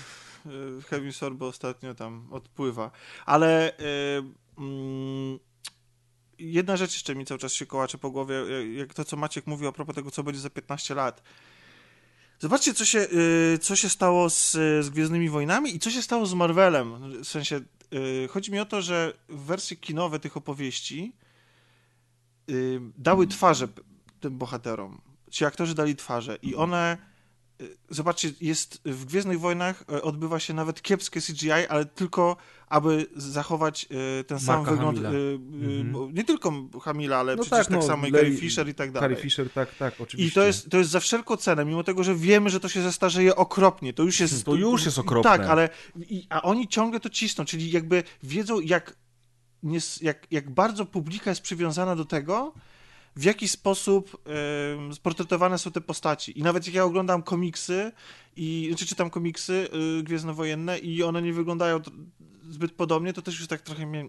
y, 0.45 0.49
Kevin 0.89 1.13
Sorbo 1.13 1.47
ostatnio 1.47 1.93
tam 1.95 2.27
odpływa. 2.31 2.91
Ale... 3.26 3.72
y, 3.80 4.23
mm, 4.57 5.39
Jedna 6.43 6.77
rzecz 6.77 6.93
jeszcze 6.93 7.15
mi 7.15 7.26
cały 7.26 7.38
czas 7.39 7.53
się 7.53 7.65
kołacze 7.65 7.97
po 7.97 8.11
głowie, 8.11 8.35
jak- 8.35 8.77
jak 8.77 8.93
to, 8.93 9.05
co 9.05 9.18
Maciek 9.18 9.47
mówił 9.47 9.68
a 9.68 9.72
propos 9.72 9.95
tego, 9.95 10.11
co 10.11 10.23
będzie 10.23 10.41
za 10.41 10.49
15 10.49 10.95
lat. 10.95 11.23
Zobaczcie, 12.41 12.73
co 12.73 12.85
się, 12.85 12.99
y, 13.53 13.59
co 13.61 13.76
się 13.76 13.89
stało 13.89 14.30
z, 14.30 14.51
z 14.85 14.89
Gwiezdnymi 14.89 15.30
Wojnami 15.30 15.76
i 15.76 15.80
co 15.80 15.91
się 15.91 16.01
stało 16.01 16.26
z 16.26 16.34
Marvelem. 16.34 17.11
W 17.23 17.27
sensie, 17.27 17.61
y, 17.93 18.27
chodzi 18.27 18.51
mi 18.51 18.59
o 18.59 18.65
to, 18.65 18.81
że 18.81 19.13
wersje 19.30 19.77
kinowe 19.77 20.19
tych 20.19 20.38
opowieści 20.38 21.13
y, 22.49 22.80
dały 22.97 23.27
twarze 23.27 23.68
tym 24.19 24.38
bohaterom. 24.38 25.01
Ci 25.31 25.45
aktorzy 25.45 25.76
dali 25.76 25.95
twarze 25.95 26.38
i 26.41 26.55
one 26.55 26.97
zobaczcie, 27.90 28.32
jest 28.42 28.82
w 28.86 29.06
Gwiezdnych 29.06 29.40
Wojnach 29.40 29.82
y, 29.82 30.02
odbywa 30.02 30.40
się 30.40 30.54
nawet 30.54 30.82
kiepskie 30.82 31.22
CGI, 31.22 31.52
ale 31.52 31.86
tylko 31.86 32.38
aby 32.72 33.06
zachować 33.16 33.88
y, 34.20 34.24
ten 34.24 34.40
sam 34.40 34.58
Marka 34.58 34.72
wygląd. 34.72 34.98
Y, 34.98 35.02
y, 35.82 35.84
bo 35.84 36.10
Nie 36.14 36.24
tylko 36.24 36.54
Hamila, 36.82 37.18
ale 37.18 37.36
No 37.36 37.44
przecież 37.44 37.66
tak, 37.66 37.68
tak, 37.68 37.76
no, 37.76 37.88
samo 37.88 38.08
i 38.08 38.12
Carrie 38.12 38.38
Fisher 38.38 38.70
i 38.70 38.76
tak 38.76 38.92
dalej. 38.92 39.10
Carrie 39.10 39.24
Fisher, 39.24 39.50
tak, 39.50 39.76
tak, 39.76 39.94
oczywiście. 40.02 40.32
I 40.32 40.32
to 40.32 40.48
jest, 40.48 40.70
to 40.70 40.78
jest 40.78 40.90
za 40.90 41.00
wszelką 41.00 41.38
cenę, 41.38 41.66
mimo 41.66 41.84
tego, 41.84 42.04
że 42.04 42.16
wiemy, 42.16 42.50
że 42.50 42.60
to 42.60 42.70
się 42.70 42.82
zestarzeje 42.82 43.36
okropnie. 43.36 43.94
To 43.94 44.04
już 44.04 44.20
jest. 44.20 44.46
To 44.46 44.56
już 44.56 44.86
jest 44.86 45.00
okropne. 45.00 45.32
Tak, 45.32 45.42
ale. 45.42 45.70
I, 46.10 46.28
a 46.30 46.42
oni 46.42 46.68
ciągle 46.68 47.00
to 47.00 47.10
cisną, 47.10 47.46
czyli 47.46 47.72
jakby 47.72 48.04
wiedzą, 48.24 48.60
jak, 48.60 48.96
jak, 50.02 50.28
jak 50.32 50.50
bardzo 50.50 50.86
publika 50.86 51.32
jest 51.32 51.42
przywiązana 51.42 51.96
do 51.96 52.06
tego, 52.06 52.54
w 53.16 53.24
jaki 53.24 53.48
sposób 53.48 54.18
em, 54.76 54.94
sportretowane 54.94 55.58
są 55.58 55.72
te 55.72 55.82
postaci. 55.82 56.40
I 56.40 56.44
nawet 56.44 56.66
jak 56.66 56.76
ja 56.76 56.84
oglądam 56.84 57.24
komiksy, 57.24 57.92
i, 58.36 58.66
znaczy 58.70 58.86
czytam 58.86 59.10
komiksy 59.10 59.68
y, 60.00 60.04
gwiezdnowojenne 60.04 60.80
i 60.80 61.04
one 61.04 61.22
nie 61.22 61.34
wyglądają 61.34 61.80
zbyt 62.50 62.72
podobnie, 62.72 63.14
to 63.14 63.22
też 63.22 63.40
już 63.40 63.48
tak 63.48 63.62
trochę 63.62 63.86
mnie. 63.86 64.06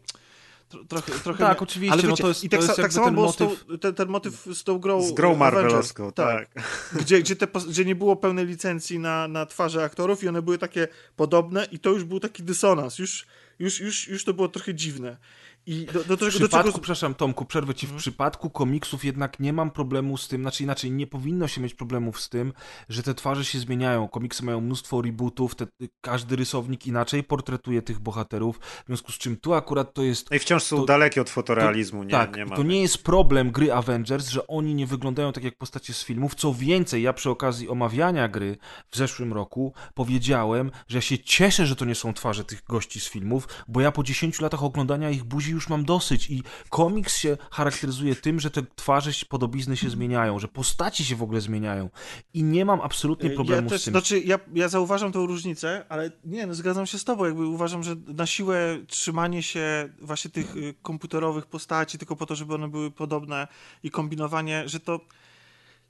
tro- 0.70 0.86
Trochę, 0.88 1.12
trochę 1.12 1.38
Tak, 1.38 1.58
mnie- 1.58 1.62
oczywiście, 1.68 1.92
ale 1.92 2.02
no 2.02 2.08
wiecie, 2.08 2.22
to 2.22 2.28
jest- 2.28 2.44
I 2.44 2.48
tak, 2.48 2.60
to 2.60 2.66
jest 2.66 2.76
tak 2.80 2.92
samo 2.92 3.06
ten 3.06 3.14
było 3.14 3.26
motyw- 3.26 3.56
z 3.56 3.66
tą, 3.68 3.78
ten, 3.78 3.94
ten 3.94 4.08
motyw 4.08 4.46
z 4.54 4.64
tą 4.64 4.78
grą. 4.78 5.02
Z 5.02 5.12
grą 5.12 5.36
marvelowską, 5.36 6.12
tak. 6.12 6.48
Gdzie, 7.00 7.20
gdzie, 7.20 7.36
te, 7.36 7.46
gdzie 7.68 7.84
nie 7.84 7.94
było 7.94 8.16
pełnej 8.16 8.46
licencji 8.46 8.98
na, 8.98 9.28
na 9.28 9.46
twarze 9.46 9.84
aktorów 9.84 10.22
i 10.24 10.28
one 10.28 10.42
były 10.42 10.58
takie 10.58 10.88
podobne 11.16 11.64
i 11.72 11.78
to 11.78 11.90
już 11.90 12.04
był 12.04 12.20
taki 12.20 12.42
dysonans. 12.42 12.98
Już, 12.98 13.26
już, 13.58 13.80
już, 13.80 14.08
już 14.08 14.24
to 14.24 14.34
było 14.34 14.48
trochę 14.48 14.74
dziwne. 14.74 15.16
I 15.66 15.86
do, 15.86 15.92
do, 15.92 16.00
W 16.00 16.04
tego, 16.04 16.16
do 16.18 16.26
przypadku, 16.30 16.56
czego... 16.68 16.72
przepraszam 16.72 17.14
Tomku, 17.14 17.44
przerwę 17.44 17.74
ci, 17.74 17.86
w 17.86 17.96
przypadku 17.96 18.50
komiksów 18.50 19.04
jednak 19.04 19.40
nie 19.40 19.52
mam 19.52 19.70
problemu 19.70 20.16
z 20.16 20.28
tym, 20.28 20.42
znaczy 20.42 20.62
inaczej 20.62 20.90
nie 20.90 21.06
powinno 21.06 21.48
się 21.48 21.60
mieć 21.60 21.74
problemów 21.74 22.20
z 22.20 22.28
tym, 22.28 22.52
że 22.88 23.02
te 23.02 23.14
twarze 23.14 23.44
się 23.44 23.58
zmieniają. 23.58 24.08
Komiksy 24.08 24.44
mają 24.44 24.60
mnóstwo 24.60 25.02
rebootów, 25.02 25.54
te, 25.54 25.66
każdy 26.00 26.36
rysownik 26.36 26.86
inaczej 26.86 27.24
portretuje 27.24 27.82
tych 27.82 28.00
bohaterów, 28.00 28.58
w 28.58 28.86
związku 28.86 29.12
z 29.12 29.18
czym 29.18 29.36
tu 29.36 29.54
akurat 29.54 29.94
to 29.94 30.02
jest 30.02 30.30
No 30.30 30.36
i 30.36 30.38
wciąż 30.38 30.62
są 30.62 30.76
To- 30.76 30.84
dalekie 30.84 31.20
od 31.20 31.30
fotorealizmu, 31.30 32.04
nie, 32.04 32.10
tak, 32.10 32.36
nie 32.36 32.46
ma. 32.46 32.56
to 32.56 32.62
nie 32.62 32.82
jest 32.82 33.02
problem 33.04 33.50
gry 33.50 33.72
Avengers, 33.72 34.28
że 34.28 34.46
oni 34.46 34.74
nie 34.74 34.86
wyglądają 34.86 35.32
tak 35.32 35.44
jak 35.44 35.56
postacie 35.58 35.94
z 35.94 36.04
filmów. 36.04 36.34
Co 36.34 36.54
więcej, 36.54 37.02
ja 37.02 37.12
przy 37.12 37.30
okazji 37.30 37.68
omawiania 37.68 38.28
gry 38.28 38.56
w 38.90 38.96
zeszłym 38.96 39.32
roku 39.32 39.72
powiedziałem, 39.94 40.70
że 40.88 40.98
ja 40.98 41.02
się 41.02 41.18
cieszę, 41.18 41.66
że 41.66 41.76
to 41.76 41.84
nie 41.84 41.94
są 41.94 42.14
twarze 42.14 42.44
tych 42.44 42.64
gości 42.64 43.00
z 43.00 43.08
filmów, 43.08 43.48
bo 43.68 43.80
ja 43.80 43.92
po 43.92 44.02
10 44.02 44.40
latach 44.40 44.62
oglądania 44.64 45.10
ich 45.10 45.24
buzi 45.24 45.51
już 45.52 45.68
mam 45.68 45.84
dosyć 45.84 46.30
i 46.30 46.42
komiks 46.68 47.16
się 47.16 47.36
charakteryzuje 47.50 48.14
tym, 48.14 48.40
że 48.40 48.50
te 48.50 48.62
twarze, 48.76 49.10
podobizny 49.28 49.76
się 49.76 49.90
zmieniają, 49.90 50.38
że 50.38 50.48
postaci 50.48 51.04
się 51.04 51.16
w 51.16 51.22
ogóle 51.22 51.40
zmieniają 51.40 51.90
i 52.34 52.42
nie 52.42 52.64
mam 52.64 52.80
absolutnie 52.80 53.30
problemu 53.30 53.62
ja 53.62 53.68
też, 53.68 53.80
z 53.80 53.84
tym. 53.84 53.92
Znaczy, 53.92 54.20
ja, 54.20 54.38
ja 54.54 54.68
zauważam 54.68 55.12
tą 55.12 55.26
różnicę, 55.26 55.84
ale 55.88 56.10
nie, 56.24 56.46
no, 56.46 56.54
zgadzam 56.54 56.86
się 56.86 56.98
z 56.98 57.04
tobą. 57.04 57.24
Jakby 57.24 57.46
uważam, 57.46 57.82
że 57.82 57.96
na 58.06 58.26
siłę 58.26 58.78
trzymanie 58.86 59.42
się 59.42 59.88
właśnie 60.00 60.30
tych 60.30 60.56
y, 60.56 60.74
komputerowych 60.82 61.46
postaci 61.46 61.98
tylko 61.98 62.16
po 62.16 62.26
to, 62.26 62.34
żeby 62.34 62.54
one 62.54 62.68
były 62.68 62.90
podobne 62.90 63.48
i 63.82 63.90
kombinowanie, 63.90 64.68
że 64.68 64.80
to 64.80 65.00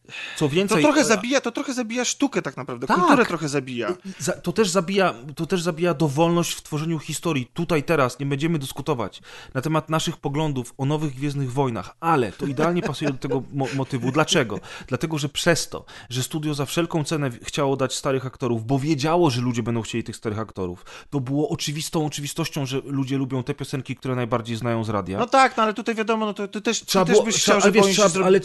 Co 0.08 0.12
To 0.38 0.48
więcej... 0.48 0.82
trochę 0.82 1.04
zabija, 1.04 1.40
to 1.40 1.52
trochę 1.52 1.74
zabija 1.74 2.04
sztukę 2.04 2.42
tak 2.42 2.56
naprawdę, 2.56 2.86
Tak. 2.86 2.96
kulturę 2.98 3.26
trochę 3.26 3.48
zabija. 3.48 3.96
Za- 4.18 4.32
To 4.32 4.52
też, 4.52 4.68
zabija, 4.68 5.14
to 5.34 5.46
też 5.46 5.62
zabija 5.62 5.94
dowolność 5.94 6.52
w 6.52 6.62
tworzeniu 6.62 6.98
historii. 6.98 7.46
Tutaj, 7.54 7.82
teraz 7.82 8.18
nie 8.18 8.26
będziemy 8.26 8.58
dyskutować 8.58 9.22
na 9.54 9.60
temat 9.60 9.90
naszych 9.90 10.16
poglądów 10.16 10.74
o 10.78 10.84
nowych 10.84 11.14
Gwiezdnych 11.14 11.52
Wojnach, 11.52 11.96
ale 12.00 12.32
to 12.32 12.46
idealnie 12.46 12.82
pasuje 12.82 13.10
do 13.10 13.18
tego 13.18 13.42
mo 13.52 13.66
motywu. 13.74 14.12
Dlaczego? 14.12 14.60
Dlatego, 14.86 15.18
że 15.18 15.28
przez 15.28 15.68
to, 15.68 15.84
że 16.10 16.22
studio 16.22 16.54
za 16.54 16.66
wszelką 16.66 17.04
cenę 17.04 17.30
chciało 17.42 17.76
dać 17.76 17.94
starych 17.94 18.26
aktorów, 18.26 18.66
bo 18.66 18.78
wiedziało, 18.78 19.30
że 19.30 19.40
ludzie 19.40 19.62
będą 19.62 19.82
chcieli 19.82 20.04
tych 20.04 20.16
starych 20.16 20.38
aktorów, 20.38 20.84
to 21.10 21.20
było 21.20 21.48
oczywistą 21.48 22.06
oczywistością, 22.06 22.66
że 22.66 22.80
ludzie 22.84 23.18
lubią 23.18 23.42
te 23.42 23.54
piosenki, 23.54 23.96
które 23.96 24.14
najbardziej 24.14 24.56
znają 24.56 24.84
z 24.84 24.88
radia. 24.88 25.18
No 25.18 25.26
tak, 25.26 25.56
no 25.56 25.62
ale 25.62 25.74
tutaj 25.74 25.94
wiadomo, 25.94 26.26
no 26.26 26.34
to 26.34 26.48
ty 26.48 26.60
też, 26.60 26.80
ty 26.80 26.86
Trzeba 26.86 27.04
też 27.04 27.12
było, 27.14 27.24
byś 27.24 27.36
chciał, 27.36 27.54
ale 27.54 27.62
żeby 27.64 27.80
wiesz, 27.80 27.96
trzeba, 27.96 28.26
ale, 28.26 28.40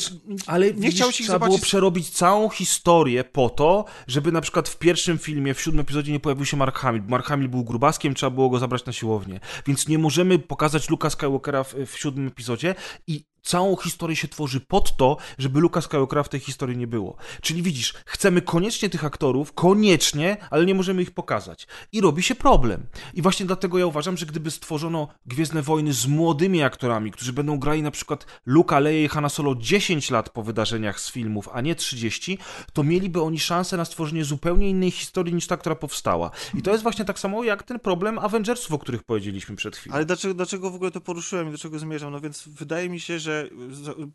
ale 0.47 0.65
Nie 0.67 0.73
widzisz, 0.73 0.95
chciałeś 0.95 1.19
ich 1.21 1.25
trzeba 1.27 1.46
było 1.47 1.59
przerobić 1.59 2.09
całą 2.09 2.49
historię 2.49 3.23
po 3.23 3.49
to, 3.49 3.85
żeby 4.07 4.31
na 4.31 4.41
przykład 4.41 4.69
w 4.69 4.77
pierwszym 4.77 5.17
filmie, 5.17 5.53
w 5.53 5.61
siódmym 5.61 5.81
epizodzie 5.81 6.11
nie 6.11 6.19
pojawił 6.19 6.45
się 6.45 6.57
Mark 6.57 6.77
Hamill. 6.77 7.03
Mark 7.07 7.25
Hamill 7.25 7.49
był 7.49 7.63
grubaskiem, 7.63 8.13
trzeba 8.13 8.29
było 8.29 8.49
go 8.49 8.59
zabrać 8.59 8.85
na 8.85 8.93
siłownię. 8.93 9.39
Więc 9.65 9.87
nie 9.87 9.97
możemy 9.97 10.39
pokazać 10.39 10.89
Luka 10.89 11.09
Skywalkera 11.09 11.63
w, 11.63 11.73
w 11.73 11.97
siódmym 11.97 12.27
epizodzie 12.27 12.75
i 13.07 13.25
całą 13.47 13.75
historię 13.75 14.15
się 14.15 14.27
tworzy 14.27 14.59
pod 14.59 14.97
to, 14.97 15.17
żeby 15.37 15.59
Luka 15.59 15.81
Skywalkera 15.81 16.23
w 16.23 16.29
tej 16.29 16.39
historii 16.39 16.77
nie 16.77 16.87
było. 16.87 17.17
Czyli 17.41 17.63
widzisz, 17.63 17.93
chcemy 18.05 18.41
koniecznie 18.41 18.89
tych 18.89 19.05
aktorów, 19.05 19.53
koniecznie, 19.53 20.37
ale 20.49 20.65
nie 20.65 20.75
możemy 20.75 21.01
ich 21.01 21.11
pokazać. 21.11 21.67
I 21.91 22.01
robi 22.01 22.23
się 22.23 22.35
problem. 22.35 22.85
I 23.13 23.21
właśnie 23.21 23.45
dlatego 23.45 23.77
ja 23.77 23.85
uważam, 23.85 24.17
że 24.17 24.25
gdyby 24.25 24.51
stworzono 24.51 25.07
Gwiezdne 25.25 25.61
Wojny 25.61 25.93
z 25.93 26.07
młodymi 26.07 26.63
aktorami, 26.63 27.11
którzy 27.11 27.33
będą 27.33 27.59
grali 27.59 27.81
na 27.81 27.91
przykład 27.91 28.25
Luka, 28.45 28.79
Leia 28.79 29.05
i 29.05 29.07
Hanna 29.07 29.29
Solo 29.29 29.55
10 29.55 30.11
lat 30.11 30.29
po 30.29 30.43
wydarzeniach 30.43 30.99
z 30.99 31.11
filmów, 31.11 31.49
a 31.53 31.61
nie 31.61 31.75
30, 31.75 32.37
to 32.73 32.83
mieliby 32.83 33.21
oni 33.21 33.39
szansę 33.39 33.77
na 33.77 33.85
stworzenie 33.85 34.25
zupełnie 34.25 34.69
innej 34.69 34.91
historii 34.91 35.33
niż 35.33 35.47
ta, 35.47 35.57
która 35.57 35.75
powstała. 35.75 36.31
I 36.53 36.61
to 36.61 36.71
jest 36.71 36.83
właśnie 36.83 37.05
tak 37.05 37.19
samo 37.19 37.43
jak 37.43 37.63
ten 37.63 37.79
problem 37.79 38.19
Avengersów, 38.19 38.71
o 38.73 38.79
których 38.79 39.03
powiedzieliśmy 39.03 39.55
przed 39.55 39.77
chwilą. 39.77 39.95
Ale 39.95 40.05
dlaczego, 40.05 40.33
dlaczego 40.33 40.71
w 40.71 40.75
ogóle 40.75 40.91
to 40.91 41.01
poruszyłem 41.01 41.49
i 41.49 41.51
do 41.51 41.57
czego 41.57 41.79
zmierzam? 41.79 42.11
No 42.11 42.19
więc 42.19 42.47
wydaje 42.47 42.89
mi 42.89 42.99
się, 42.99 43.19
że 43.19 43.36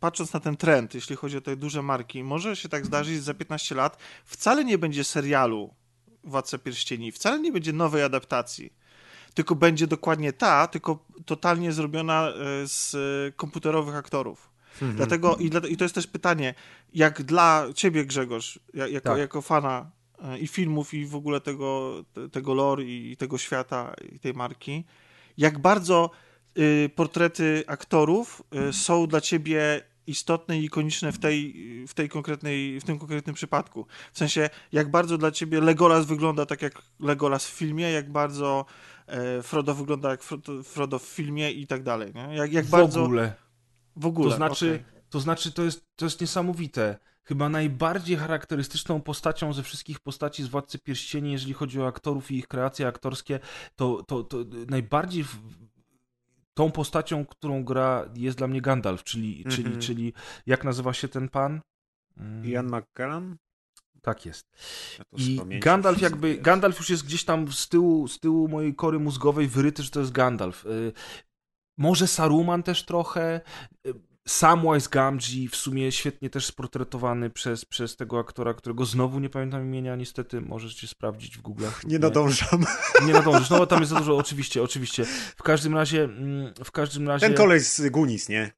patrząc 0.01 0.33
na 0.33 0.41
ten 0.41 0.57
trend, 0.57 0.95
jeśli 0.95 1.17
chodzi 1.17 1.37
o 1.37 1.41
te 1.41 1.57
duże 1.57 1.83
marki, 1.83 2.25
może 2.25 2.57
się 2.57 2.69
tak 2.69 2.87
zdarzyć, 2.87 3.15
że 3.15 3.23
za 3.23 3.35
15 3.35 3.75
lat 3.75 3.97
wcale 4.25 4.65
nie 4.65 4.79
będzie 4.79 5.05
serialu 5.05 5.75
Władca 6.25 6.59
Pierścieni, 6.59 7.13
wcale 7.13 7.41
nie 7.41 7.53
będzie 7.53 7.73
nowej 7.73 8.03
adaptacji, 8.03 8.73
tylko 9.35 9.55
będzie 9.55 9.87
dokładnie 9.87 10.33
ta, 10.33 10.67
tylko 10.67 11.05
totalnie 11.27 11.73
zrobiona 11.73 12.29
e, 12.29 12.33
z 12.69 12.95
e, 12.95 13.33
komputerowych 13.33 13.95
aktorów. 13.95 14.53
Dlatego 14.97 15.37
i, 15.37 15.51
dla, 15.51 15.61
i 15.61 15.77
to 15.77 15.85
jest 15.85 15.95
też 15.95 16.07
pytanie, 16.07 16.55
jak 16.95 17.23
dla 17.23 17.67
ciebie 17.75 18.05
Grzegorz, 18.05 18.59
ja- 18.75 18.89
jako, 18.89 19.09
Tak. 19.09 19.19
jako 19.19 19.43
fana 19.43 19.91
e, 20.23 20.39
i 20.39 20.47
filmów 20.47 20.95
i 20.95 21.07
w 21.07 21.15
ogóle 21.15 21.41
tego, 21.41 21.95
te- 22.13 22.29
tego 22.29 22.55
lore 22.55 22.83
i 22.85 23.17
tego 23.17 23.39
świata 23.39 23.95
i 24.13 24.19
tej 24.19 24.35
marki, 24.35 24.85
jak 25.39 25.59
bardzo 25.59 26.11
portrety 26.95 27.65
aktorów 27.67 28.43
y, 28.69 28.73
są 28.73 29.07
dla 29.07 29.21
ciebie 29.21 29.83
istotne 30.07 30.59
i 30.59 30.65
ikoniczne 30.65 31.13
w, 31.13 31.19
tej, 31.19 31.55
w, 31.89 31.95
tej 31.95 32.09
konkretnej, 32.09 32.81
w 32.81 32.85
tym 32.85 32.99
konkretnym 32.99 33.35
przypadku. 33.35 33.87
W 34.13 34.19
sensie, 34.19 34.51
jak 34.73 34.91
bardzo 34.91 35.19
dla 35.19 35.31
ciebie 35.31 35.61
Legolas 35.61 36.07
wygląda 36.07 36.47
tak 36.47 36.63
jak 36.63 36.83
Legolas 37.01 37.47
w 37.47 37.51
filmie, 37.51 37.91
jak 37.91 38.13
bardzo 38.13 38.65
e, 39.07 39.43
Frodo 39.43 39.75
wygląda 39.75 40.11
jak 40.11 40.23
Frodo, 40.65 40.99
w 40.99 41.03
filmie 41.03 41.51
i 41.51 41.67
tak 41.67 41.83
dalej. 41.83 42.13
Nie? 42.15 42.37
Jak, 42.37 42.53
jak 42.53 42.65
w 42.65 42.71
bardzo... 42.71 43.05
ogóle. 43.05 43.33
W 43.97 44.07
ogóle. 44.07 44.31
To 44.31 44.37
znaczy, 44.37 44.67
okej. 44.67 45.03
to 45.11 45.21
znaczy 45.21 45.53
to 45.53 45.63
jest, 45.63 45.87
to 45.97 46.07
jest 46.07 46.21
niesamowite. 46.21 46.99
Chyba 47.25 47.49
najbardziej 47.49 48.17
charakterystyczną 48.17 49.01
postacią 49.01 49.53
ze 49.53 49.63
wszystkich 49.63 50.01
postaci 50.01 50.43
z 50.43 50.49
Władcy 50.49 50.79
Pierścieni, 50.79 51.33
jeżeli 51.33 51.53
chodzi 51.53 51.81
o 51.81 51.87
aktorów 51.87 52.31
i 52.31 52.39
ich 52.39 52.49
kreacje 52.49 52.87
aktorskie, 52.87 53.41
to, 53.77 54.03
to, 54.03 54.25
to 54.25 54.37
najbardziej 54.69 55.25
w, 55.25 55.37
tą 56.55 56.73
postacią, 56.73 57.27
którą 57.27 57.65
gra 57.65 58.09
jest 58.17 58.39
dla 58.39 58.47
mnie 58.49 58.61
Gandalf, 58.61 59.05
czyli, 59.05 59.45
czyli, 59.45 59.65
Mhm. 59.65 59.81
czyli 59.81 60.13
jak 60.47 60.65
nazywa 60.65 60.93
się 60.93 61.09
ten 61.09 61.29
pan? 61.29 61.61
Mm, 62.17 62.47
Ian 62.47 62.67
McKellen? 62.67 63.37
Tak 64.03 64.27
jest. 64.27 64.47
Ja 64.99 65.05
I 65.19 65.41
Gandalf 65.61 66.01
jakby. 66.01 66.39
Gandalf 66.39 66.79
już 66.79 66.91
jest 66.91 67.07
gdzieś 67.07 67.25
tam 67.25 67.53
z 67.53 67.69
tyłu, 67.69 68.09
z 68.09 68.21
tyłu 68.21 68.49
mojej 68.49 68.75
kory 68.75 68.99
mózgowej 68.99 69.49
wyryty, 69.49 69.83
że 69.83 69.91
to 69.91 70.01
jest 70.01 70.13
Gandalf. 70.13 70.67
Y, 70.67 70.93
Może 71.79 72.07
Saruman 72.07 72.63
też 72.63 72.85
trochę. 72.85 73.41
Samwise 74.29 74.89
Gamgee 74.91 75.49
w 75.49 75.57
sumie 75.57 75.93
świetnie 75.93 76.31
też 76.31 76.47
sportretowany 76.47 77.31
przez, 77.31 77.65
przez 77.65 77.97
tego 77.97 78.19
aktora, 78.19 78.55
którego 78.55 78.85
znowu 78.85 79.21
nie 79.21 79.29
pamiętam 79.29 79.63
imienia, 79.65 79.97
niestety 79.97 80.41
możecie 80.41 80.89
sprawdzić 80.89 81.39
w 81.39 81.43
Google. 81.43 81.65
Nie 81.85 81.99
nadążam. 81.99 82.65
Nie 83.07 83.13
nadążysz, 83.13 83.51
no 83.51 83.59
bo 83.59 83.67
tam 83.67 83.81
jest 83.81 83.93
za 83.93 83.99
dużo, 83.99 84.17
oczywiście, 84.17 84.63
oczywiście. 84.63 85.05
W 85.37 85.43
każdym 85.43 85.75
razie, 85.75 86.05
mm, 86.05 86.55
w 86.65 86.71
każdym 86.71 87.09
razie... 87.09 87.27
Ten 87.27 87.37
koleś 87.37 87.63
z 87.63 87.91
Gunis, 87.91 88.29
nie? 88.29 88.53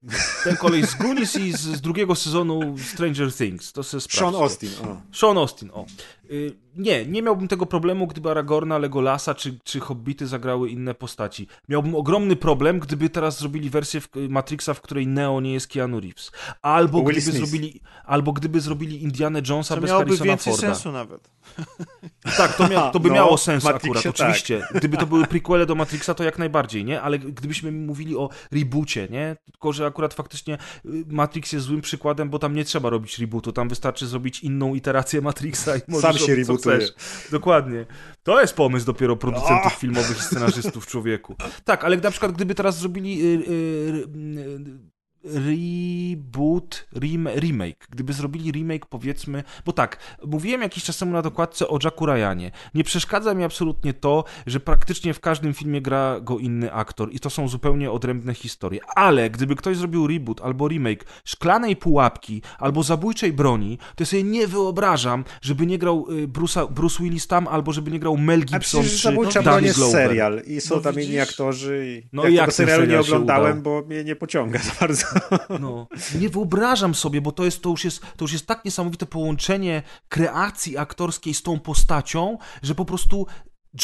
Ten 0.45 0.57
kolej 0.57 0.87
z 0.87 0.95
Goonies 0.95 1.37
i 1.37 1.53
z, 1.53 1.61
z 1.61 1.81
drugiego 1.81 2.15
sezonu 2.15 2.79
Stranger 2.79 3.35
Things, 3.35 3.73
to 3.73 3.83
se 3.83 4.01
sprawdźcie. 4.01 4.19
Sean 4.19 4.35
Austin, 4.35 4.71
o. 4.83 5.01
Sean 5.13 5.39
Austin, 5.39 5.71
o. 5.73 5.87
Y, 6.31 6.57
nie, 6.77 7.07
nie 7.07 7.23
miałbym 7.23 7.49
tego 7.49 7.67
problemu, 7.67 8.07
gdyby 8.07 8.31
Aragorna, 8.31 8.79
Legolasa 8.79 9.35
czy, 9.35 9.59
czy 9.65 9.81
Hobbity 9.81 10.27
zagrały 10.27 10.71
inne 10.71 10.95
postaci. 10.95 11.47
Miałbym 11.69 11.95
ogromny 11.95 12.37
problem, 12.37 12.79
gdyby 12.81 13.11
teraz 13.11 13.39
zrobili 13.39 13.71
wersję 13.71 14.01
w, 14.01 14.09
Matrixa, 14.29 14.75
w 14.75 14.81
której 14.81 15.07
Neo 15.07 15.41
nie 15.41 15.53
jest 15.53 15.69
Keanu 15.69 16.01
Reeves. 16.01 16.33
Albo 16.63 16.99
Will 16.99 17.07
gdyby 17.07 17.21
Smith. 17.23 17.37
zrobili, 17.37 17.81
albo 18.05 18.33
gdyby 18.33 18.61
zrobili 18.61 19.03
Indiana 19.03 19.41
Jonesa 19.49 19.75
To 19.75 19.81
bez 19.81 19.91
miałoby 19.91 20.07
Harrisona 20.07 20.27
więcej 20.31 20.53
Forda. 20.53 20.67
sensu 20.75 20.93
nawet. 20.93 21.31
Tak, 22.37 22.57
to, 22.57 22.69
mia, 22.69 22.91
to 22.91 23.01
by 23.01 23.09
No, 23.09 23.15
miało 23.15 23.39
sens 23.39 23.65
Matrixie 23.65 23.91
akurat, 23.91 24.05
tak. 24.05 24.15
oczywiście. 24.29 24.63
Gdyby 24.75 24.97
to 24.97 25.07
były 25.07 25.27
prequele 25.27 25.67
do 25.67 25.75
Matrixa, 25.75 26.15
to 26.15 26.25
jak 26.25 26.39
najbardziej, 26.39 26.85
nie? 26.85 27.03
Ale 27.03 27.19
gdybyśmy 27.19 27.73
mówili 27.73 28.17
o 28.17 28.29
reboocie, 28.53 29.09
nie? 29.11 29.37
Tylko, 29.53 29.73
że 29.73 29.87
akurat 29.87 30.15
faktycznie 30.15 30.55
y, 30.87 31.05
Matrix 31.09 31.53
jest 31.53 31.67
złym 31.67 31.81
przykładem, 31.81 32.31
bo 32.31 32.39
tam 32.39 32.55
nie 32.55 32.65
trzeba 32.65 32.91
robić 32.91 33.19
rebootu, 33.19 33.53
tam 33.53 33.69
wystarczy 33.69 34.07
zrobić 34.07 34.41
inną 34.41 34.75
iterację 34.75 35.21
Matrixa 35.21 35.77
i 35.77 35.81
możesz 35.89 36.03
Sam 36.19 36.27
się 36.27 36.35
rebootuje. 36.35 36.89
Dokładnie. 37.31 37.87
To 38.23 38.41
jest 38.41 38.55
pomysł 38.55 38.87
dopiero 38.87 39.17
producentów 39.17 39.73
filmowych 39.73 40.19
i 40.19 40.23
scenarzystów, 40.23 40.87
człowieku. 40.87 41.37
Tak, 41.65 41.85
ale 41.85 41.97
na 41.97 42.11
przykład 42.11 42.33
gdyby 42.33 42.55
teraz 42.55 42.79
zrobili 42.79 43.23
y, 43.23 43.27
y, 43.27 43.51
y, 43.51 44.94
reboot, 45.25 46.87
rem, 46.93 47.29
remake. 47.37 47.87
Gdyby 47.91 48.13
zrobili 48.13 48.53
remake, 48.53 48.87
powiedzmy, 48.87 49.45
bo 49.67 49.73
tak, 49.73 49.99
mówiłem 50.27 50.63
jakiś 50.63 50.85
czas 50.85 50.99
temu 50.99 51.13
na 51.13 51.23
dokładce 51.23 51.69
o 51.69 51.79
Jacku 51.85 52.07
Ryanie. 52.07 52.51
Nie 52.75 52.85
przeszkadza 52.85 53.35
mi 53.35 53.45
absolutnie 53.45 53.95
to, 53.95 54.25
że 54.47 54.61
praktycznie 54.61 55.15
w 55.15 55.21
każdym 55.21 55.55
filmie 55.55 55.81
gra 55.83 56.21
go 56.21 56.39
inny 56.39 56.73
aktor 56.73 57.09
i 57.13 57.21
to 57.21 57.31
są 57.31 57.49
zupełnie 57.49 57.91
odrębne 57.91 58.35
historie. 58.35 58.81
Ale 58.97 59.31
gdyby 59.31 59.57
ktoś 59.57 59.77
zrobił 59.77 60.07
reboot 60.07 60.41
albo 60.41 60.69
remake 60.69 61.05
Szklanej 61.25 61.77
Pułapki 61.77 62.43
albo 62.59 62.83
Zabójczej 62.83 63.33
Broni, 63.33 63.79
to 63.79 64.03
ja 64.03 64.07
sobie 64.07 64.23
nie 64.23 64.47
wyobrażam, 64.47 65.25
żeby 65.43 65.67
nie 65.67 65.79
grał 65.79 66.07
y, 66.11 66.29
Bruce'a, 66.29 66.73
Bruce 66.73 67.03
Willis 67.03 67.27
tam, 67.27 67.49
albo 67.49 67.73
żeby 67.73 67.91
nie 67.91 67.99
grał 68.01 68.17
Mel 68.17 68.41
A 68.41 68.45
Gibson 68.45 68.81
przecież 68.83 69.03
czy 69.03 69.09
Zabójcza 69.09 69.43
Danny 69.43 69.51
Broń 69.57 69.65
jest 69.65 69.79
Glover. 69.79 69.93
serial 70.09 70.43
i 70.47 70.61
są 70.61 70.75
No 70.75 70.81
tam 70.81 70.95
inni 70.95 71.03
widzisz? 71.07 71.23
aktorzy 71.23 71.85
i 71.87 72.07
No 72.13 72.23
no 72.23 72.29
i 72.29 72.35
ja 72.35 72.41
jak 72.41 72.47
tego 72.47 72.57
serialu 72.57 72.83
nie 72.83 72.87
serial 72.87 73.05
się 73.05 73.09
oglądałem, 73.13 73.63
bo 73.63 73.83
mnie 73.83 74.05
nie 74.05 74.17
pociąga 74.17 74.59
za 74.59 74.73
bardzo. 74.81 75.07
No, 75.61 75.89
nie 76.21 76.29
wyobrażam 76.29 76.95
sobie, 76.95 77.21
bo 77.21 77.33
to 77.33 77.45
jest, 77.45 77.63
to, 77.63 77.69
już 77.71 77.85
jest, 77.85 78.01
to 78.01 78.25
już 78.25 78.33
jest 78.33 78.47
tak 78.47 78.65
niesamowite 78.65 79.07
połączenie 79.07 79.83
kreacji 80.09 80.79
aktorskiej 80.79 81.35
z 81.35 81.43
tą 81.43 81.61
postacią, 81.61 82.39
że 82.63 82.75
po 82.75 82.85
prostu 82.85 83.27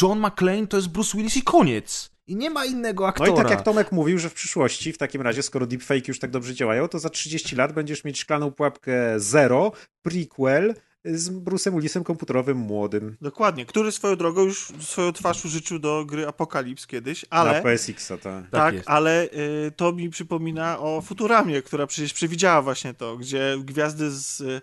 John 0.01 0.19
McClane 0.19 0.67
to 0.67 0.77
jest 0.77 0.89
Bruce 0.89 1.17
Willis 1.17 1.37
i 1.37 1.41
koniec. 1.41 2.11
I 2.27 2.35
nie 2.35 2.49
ma 2.49 2.65
innego 2.65 3.03
No 3.03 3.09
aktora. 3.09 3.31
i 3.31 3.35
tak 3.35 3.49
jak 3.49 3.61
Tomek 3.61 3.91
mówił, 3.91 4.19
że 4.19 4.29
w 4.29 4.33
przyszłości, 4.33 4.93
w 4.93 4.97
takim 4.97 5.21
razie, 5.21 5.43
skoro 5.43 5.67
deepfake 5.67 6.07
już 6.07 6.19
tak 6.19 6.31
dobrze 6.31 6.55
działają, 6.55 6.87
to 6.87 6.99
za 6.99 7.09
30 7.09 7.55
lat 7.55 7.73
będziesz 7.73 8.03
mieć 8.03 8.19
szklaną 8.19 8.51
pułapkę 8.51 9.19
Zero, 9.19 9.71
prequel 10.01 10.75
z 11.05 11.29
Bruce'em 11.29 11.75
Willisem 11.75 12.03
komputerowym 12.03 12.57
młodym 12.57 13.17
Dokładnie. 13.21 13.65
Który 13.65 13.91
swoją 13.91 14.15
drogą 14.15 14.41
już 14.41 14.71
swoją 14.79 15.11
twarz 15.11 15.45
użyczył 15.45 15.79
do 15.79 16.05
gry 16.05 16.27
Apokalips 16.27 16.87
kiedyś, 16.87 17.21
na 17.21 17.37
ale... 17.37 17.61
PSX-a. 17.61 18.17
Tak. 18.17 18.23
Tak 18.23 18.51
Tak, 18.51 18.73
jest. 18.73 18.89
ale 18.89 19.25
y, 19.25 19.71
to 19.75 19.91
mi 19.91 20.09
przypomina 20.09 20.79
o 20.79 21.01
Futuramie, 21.01 21.61
która 21.61 21.87
przecież 21.87 22.13
przewidziała 22.13 22.61
właśnie 22.61 22.93
to, 22.93 23.17
gdzie 23.17 23.57
gwiazdy 23.63 24.11
z 24.11 24.41
y, 24.41 24.61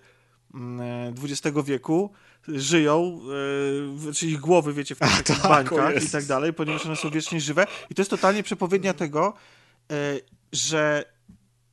mm, 0.54 1.14
XX 1.24 1.56
wieku 1.64 2.12
żyją, 2.48 3.20
y, 4.08 4.12
czyli 4.12 4.32
ich 4.32 4.40
głowy, 4.40 4.72
wiecie, 4.72 4.94
w 4.94 4.98
tych 4.98 5.38
tak, 5.40 5.42
bańkach 5.42 6.04
i 6.04 6.10
tak 6.10 6.24
dalej, 6.24 6.52
ponieważ 6.52 6.86
one 6.86 6.96
są 6.96 7.10
wiecznie 7.10 7.40
żywe. 7.40 7.66
I 7.90 7.94
to 7.94 8.02
jest 8.02 8.10
totalnie 8.10 8.42
przepowiednia 8.42 8.94
tego, 8.94 9.34
y, 9.92 10.20
że 10.52 11.04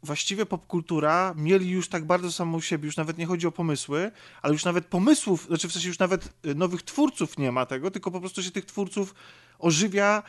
właściwie 0.06 0.46
popkultura 0.46 1.34
mieli 1.38 1.70
już 1.70 1.90
tak 1.90 2.06
bardzo 2.06 2.32
samą 2.32 2.62
siebie, 2.62 2.86
już 2.86 2.98
nawet 2.98 3.18
nie 3.18 3.26
chodzi 3.26 3.48
o 3.48 3.52
pomysły, 3.52 4.12
ale 4.42 4.54
już 4.54 4.66
nawet 4.66 4.86
pomysłów, 4.86 5.46
znaczy 5.48 5.68
w 5.68 5.74
sensie 5.74 5.88
już 5.88 6.00
nawet 6.00 6.34
y, 6.46 6.56
nowych 6.56 6.84
twórców 6.84 7.38
nie 7.38 7.52
ma 7.52 7.66
tego, 7.66 7.92
tylko 7.92 8.12
po 8.12 8.20
prostu 8.20 8.44
się 8.44 8.52
tych 8.52 8.66
twórców 8.66 9.16
ożywia, 9.60 10.24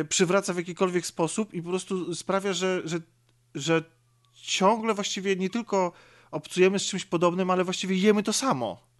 y, 0.00 0.04
przywraca 0.04 0.52
w 0.54 0.56
jakikolwiek 0.56 1.06
sposób 1.06 1.54
i 1.54 1.62
po 1.62 1.68
prostu 1.68 2.14
sprawia, 2.14 2.52
że, 2.52 2.82
że, 2.84 3.00
że 3.54 3.82
ciągle 4.34 4.94
właściwie 4.94 5.36
nie 5.36 5.50
tylko 5.50 5.92
obcujemy 6.30 6.78
z 6.78 6.82
czymś 6.82 7.04
podobnym, 7.04 7.50
ale 7.50 7.64
właściwie 7.64 7.96
jemy 7.96 8.22
to 8.22 8.32
samo. 8.32 8.92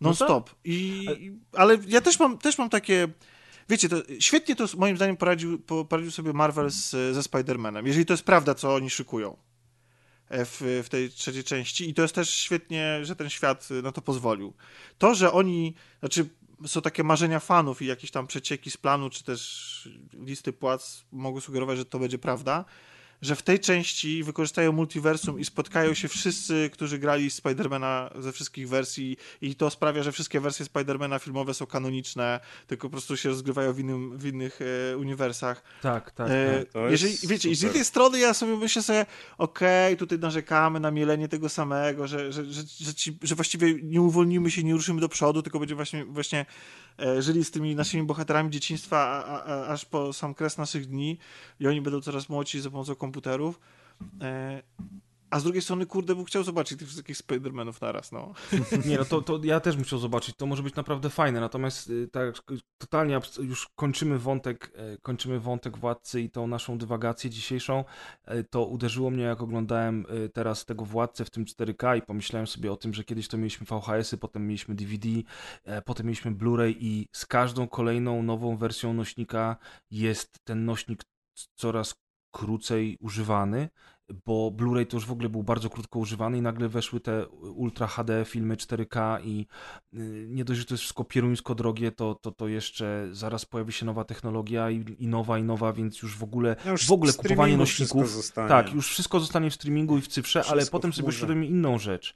No 0.00 0.14
tak. 0.14 0.20
Non-stop. 0.20 0.50
I, 0.64 1.06
ale 1.52 1.78
ja 1.88 2.00
też 2.00 2.18
mam, 2.18 2.38
też 2.38 2.58
mam 2.58 2.70
takie... 2.70 3.08
Wiecie, 3.68 3.88
to 3.88 3.96
świetnie 4.20 4.56
to 4.56 4.64
moim 4.76 4.96
zdaniem 4.96 5.16
poradził, 5.16 5.58
po- 5.58 5.84
poradził 5.84 6.10
sobie 6.10 6.32
Marvel 6.32 6.70
z, 6.70 6.90
ze 6.90 7.20
Spider-Manem, 7.20 7.86
jeżeli 7.86 8.06
to 8.06 8.12
jest 8.12 8.24
prawda, 8.24 8.54
co 8.54 8.74
oni 8.74 8.90
szykują 8.90 9.32
e, 9.32 9.36
w, 10.30 10.82
w 10.84 10.88
tej 10.88 11.10
trzeciej 11.10 11.44
części. 11.44 11.90
I 11.90 11.94
to 11.94 12.02
jest 12.02 12.14
też 12.14 12.30
świetnie, 12.30 12.98
że 13.02 13.16
ten 13.16 13.30
świat 13.30 13.68
y, 13.70 13.82
na 13.82 13.92
to 13.92 14.02
pozwolił. 14.02 14.54
To, 14.98 15.14
że 15.14 15.32
oni, 15.32 15.74
znaczy 16.00 16.28
są 16.66 16.82
takie 16.82 17.04
marzenia 17.04 17.40
fanów 17.40 17.82
i 17.82 17.86
jakieś 17.86 18.10
tam 18.10 18.26
przecieki 18.26 18.70
z 18.70 18.76
planu, 18.76 19.10
czy 19.10 19.24
też 19.24 19.88
listy 20.12 20.52
płac 20.52 21.04
mogą 21.12 21.40
sugerować, 21.40 21.78
że 21.78 21.84
to 21.84 21.98
będzie 21.98 22.18
prawda, 22.18 22.64
że 23.22 23.36
w 23.36 23.42
tej 23.42 23.60
części 23.60 24.22
wykorzystają 24.22 24.72
multiversum 24.72 25.40
i 25.40 25.44
spotkają 25.44 25.94
się 25.94 26.08
wszyscy, 26.08 26.70
którzy 26.72 26.98
grali 26.98 27.30
Spidermana 27.30 28.10
ze 28.18 28.32
wszystkich 28.32 28.68
wersji 28.68 29.16
i 29.40 29.54
to 29.54 29.70
sprawia, 29.70 30.02
że 30.02 30.12
wszystkie 30.12 30.40
wersje 30.40 30.64
Spidermana 30.64 31.18
filmowe 31.18 31.54
są 31.54 31.66
kanoniczne, 31.66 32.40
tylko 32.66 32.88
po 32.88 32.92
prostu 32.92 33.16
się 33.16 33.28
rozgrywają 33.28 33.72
w, 33.72 33.78
innym, 33.78 34.18
w 34.18 34.26
innych 34.26 34.58
e, 34.92 34.96
uniwersach. 34.96 35.62
Tak, 35.82 36.10
tak. 36.10 36.30
E, 36.30 36.64
tak. 36.64 36.90
Jeżeli, 36.90 37.16
wiecie, 37.28 37.50
i 37.50 37.54
z 37.54 37.58
super. 37.58 37.68
jednej 37.68 37.84
strony 37.84 38.18
ja 38.18 38.34
sobie 38.34 38.56
myślę 38.56 38.82
sobie, 38.82 39.06
okej, 39.38 39.96
tutaj 39.96 40.18
narzekamy 40.18 40.80
na 40.80 40.90
mielenie 40.90 41.28
tego 41.28 41.48
samego, 41.48 42.06
że, 42.06 42.32
że, 42.32 42.44
że, 42.44 42.62
że, 42.80 42.94
ci, 42.94 43.18
że 43.22 43.34
właściwie 43.34 43.74
nie 43.82 44.02
uwolnimy 44.02 44.50
się, 44.50 44.64
nie 44.64 44.72
ruszymy 44.72 45.00
do 45.00 45.08
przodu, 45.08 45.42
tylko 45.42 45.58
będzie 45.58 45.74
właśnie, 45.74 46.04
właśnie 46.04 46.46
żyli 47.18 47.44
z 47.44 47.50
tymi 47.50 47.74
naszymi 47.74 48.02
bohaterami 48.02 48.50
dzieciństwa 48.50 48.98
a, 48.98 49.24
a, 49.24 49.44
a, 49.44 49.66
aż 49.66 49.84
po 49.84 50.12
sam 50.12 50.34
kres 50.34 50.58
naszych 50.58 50.86
dni 50.86 51.18
i 51.60 51.66
oni 51.66 51.80
będą 51.80 52.00
coraz 52.00 52.28
młodsi 52.28 52.60
za 52.60 52.70
pomocą 52.70 52.94
komputerów. 52.94 53.60
A 55.30 55.40
z 55.40 55.44
drugiej 55.44 55.62
strony, 55.62 55.86
kurde, 55.86 56.14
bym 56.14 56.24
chciał 56.24 56.42
zobaczyć 56.42 56.78
tych 56.78 56.88
wszystkich 56.88 57.16
Spider-Manów 57.16 57.82
naraz, 57.82 58.12
no. 58.12 58.34
Nie, 58.88 58.98
no 58.98 59.04
to, 59.04 59.22
to 59.22 59.40
ja 59.44 59.60
też 59.60 59.76
bym 59.76 59.84
chciał 59.84 59.98
zobaczyć, 59.98 60.36
to 60.36 60.46
może 60.46 60.62
być 60.62 60.74
naprawdę 60.74 61.10
fajne, 61.10 61.40
natomiast 61.40 61.90
y, 61.90 62.08
tak 62.08 62.34
totalnie 62.78 63.20
już 63.38 63.68
kończymy 63.76 64.18
wątek, 64.18 64.72
e, 64.74 64.98
kończymy 64.98 65.40
wątek 65.40 65.78
Władcy 65.78 66.20
i 66.20 66.30
tą 66.30 66.46
naszą 66.46 66.78
dywagację 66.78 67.30
dzisiejszą, 67.30 67.84
E, 68.24 68.44
to 68.44 68.66
uderzyło 68.66 69.10
mnie 69.10 69.24
jak 69.24 69.40
oglądałem 69.40 70.06
e, 70.08 70.28
teraz 70.28 70.64
tego 70.64 70.84
Władcę 70.84 71.24
w 71.24 71.30
tym 71.30 71.44
4K 71.44 71.98
i 71.98 72.02
pomyślałem 72.02 72.46
sobie 72.46 72.72
o 72.72 72.76
tym, 72.76 72.94
że 72.94 73.04
kiedyś 73.04 73.28
to 73.28 73.36
mieliśmy 73.36 73.66
VHS-y, 73.66 74.18
potem 74.18 74.46
mieliśmy 74.46 74.74
DVD, 74.74 75.08
potem 75.84 76.06
mieliśmy 76.06 76.30
Blu-ray 76.30 76.74
i 76.78 77.08
z 77.12 77.26
każdą 77.26 77.68
kolejną 77.68 78.22
nową 78.22 78.56
wersją 78.56 78.92
nośnika 78.92 79.56
jest 79.90 80.38
ten 80.44 80.64
nośnik 80.64 81.02
coraz 81.54 81.94
krócej 82.30 82.96
używany, 83.00 83.68
bo 84.26 84.50
Blu-ray 84.50 84.86
to 84.86 84.96
już 84.96 85.06
w 85.06 85.12
ogóle 85.12 85.28
był 85.28 85.42
bardzo 85.42 85.70
krótko 85.70 85.98
używany 85.98 86.38
i 86.38 86.42
nagle 86.42 86.68
weszły 86.68 87.00
te 87.00 87.28
Ultra 87.28 87.86
HD 87.86 88.24
filmy 88.24 88.56
4K 88.56 89.20
i 89.24 89.46
y, 89.94 90.26
nie 90.28 90.44
dość, 90.44 90.60
że 90.60 90.66
to 90.66 90.74
jest 90.74 90.82
wszystko 90.82 91.04
pieruńsko 91.04 91.54
drogie, 91.54 91.92
to, 91.92 92.14
to, 92.14 92.30
to 92.30 92.48
jeszcze 92.48 93.08
zaraz 93.12 93.44
pojawi 93.44 93.72
się 93.72 93.86
nowa 93.86 94.04
technologia 94.04 94.70
i, 94.70 94.84
i 94.98 95.08
nowa, 95.08 95.38
i 95.38 95.42
nowa, 95.42 95.72
więc 95.72 96.02
już 96.02 96.16
w 96.16 96.22
ogóle, 96.22 96.56
No 96.64 96.70
już 96.70 96.86
w 96.86 96.92
ogóle 96.92 97.12
w 97.12 97.16
kupowanie 97.16 97.56
nośników, 97.56 98.32
tak, 98.32 98.74
już 98.74 98.88
wszystko 98.88 99.20
zostanie 99.20 99.50
w 99.50 99.54
streamingu 99.54 99.98
i 99.98 100.00
w 100.00 100.08
cyfrze, 100.08 100.44
ale 100.44 100.56
Wszystko 100.56 100.78
potem 100.78 100.92
w 100.92 100.96
sobie 100.96 101.06
wyszedłem 101.06 101.44
inną 101.44 101.78
rzecz. 101.78 102.14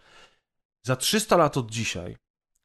Za 0.82 0.96
300 0.96 1.36
lat 1.36 1.56
od 1.56 1.70
dzisiaj, 1.70 2.16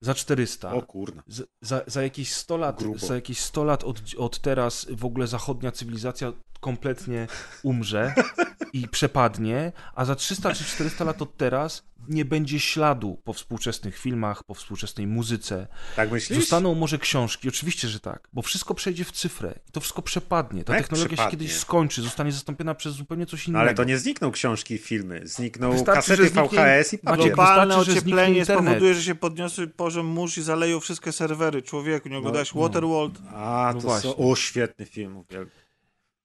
za 0.01 0.13
400, 0.13 0.73
O 0.73 0.81
kurna. 0.81 1.23
za, 1.61 1.81
za 1.87 2.03
jakieś 2.03 2.33
100 2.33 2.57
lat, 2.57 2.79
Grubo. 2.79 2.97
za 2.99 3.15
jakieś 3.15 3.39
100 3.39 3.63
lat 3.63 3.83
od, 3.83 4.01
od 4.17 4.39
teraz 4.39 4.87
w 4.89 5.05
ogóle 5.05 5.27
zachodnia 5.27 5.71
cywilizacja 5.71 6.33
kompletnie 6.59 7.27
umrze 7.63 8.13
i 8.75 8.87
przepadnie, 8.87 9.71
a 9.95 10.05
za 10.05 10.15
300 10.15 10.53
czy 10.53 10.63
400 10.63 11.03
lat 11.03 11.21
od 11.21 11.37
teraz 11.37 11.83
nie 12.07 12.25
będzie 12.25 12.59
śladu 12.59 13.21
po 13.23 13.33
współczesnych 13.33 13.97
filmach, 13.97 14.43
po 14.43 14.53
współczesnej 14.53 15.07
muzyce. 15.07 15.67
Tak 15.95 16.11
myślisz? 16.11 16.39
Zostaną 16.39 16.75
może 16.75 16.99
książki, 16.99 17.49
oczywiście, 17.49 17.87
że 17.87 17.99
tak, 17.99 18.27
bo 18.33 18.41
wszystko 18.41 18.73
przejdzie 18.75 19.03
w 19.05 19.11
cyfrę 19.11 19.59
i 19.69 19.71
to 19.71 19.79
wszystko 19.79 20.01
przepadnie. 20.01 20.63
Ta 20.63 20.73
No 20.73 20.77
jak 20.77 20.83
technologia 20.87 21.09
się 21.09 21.15
przepadnie? 21.15 21.31
kiedyś 21.39 21.55
skończy, 21.57 22.01
zostanie 22.01 22.31
zastąpiona 22.31 22.75
przez 22.75 22.93
zupełnie 22.93 23.25
coś 23.25 23.47
No 23.47 23.51
innego. 23.51 23.61
ale 23.61 23.73
to 23.73 23.83
nie 23.83 23.97
znikną 23.97 24.31
książki 24.31 24.73
i 24.73 24.77
filmy. 24.77 25.21
Znikną 25.23 25.71
Wystarczy, 25.71 25.95
kasety 26.09 26.29
zniknie- 26.29 26.59
VHS 26.81 26.93
i 26.93 26.97
papier. 26.97 27.25
Globalne 27.25 27.75
wystarczy, 27.77 27.91
ocieplenie 27.99 28.45
spowoduje, 28.45 28.93
że 28.93 29.03
się 29.03 29.15
podniosły 29.15 29.67
poziom 29.67 30.05
mórz 30.05 30.37
i 30.37 30.41
zaleją 30.41 30.79
wszystkie 30.79 31.11
serwery. 31.11 31.61
Człowieku, 31.61 32.09
nie 32.09 32.17
oglądałeś 32.17 32.53
no. 32.55 32.61
Waterworld? 32.61 33.19
A, 33.35 33.71
No 33.75 33.81
to 33.81 33.87
właśnie. 33.87 34.09
są... 34.09 34.17
O, 34.31 34.35
świetny 34.35 34.85
film. 34.85 35.17
uwielbiam. 35.17 35.64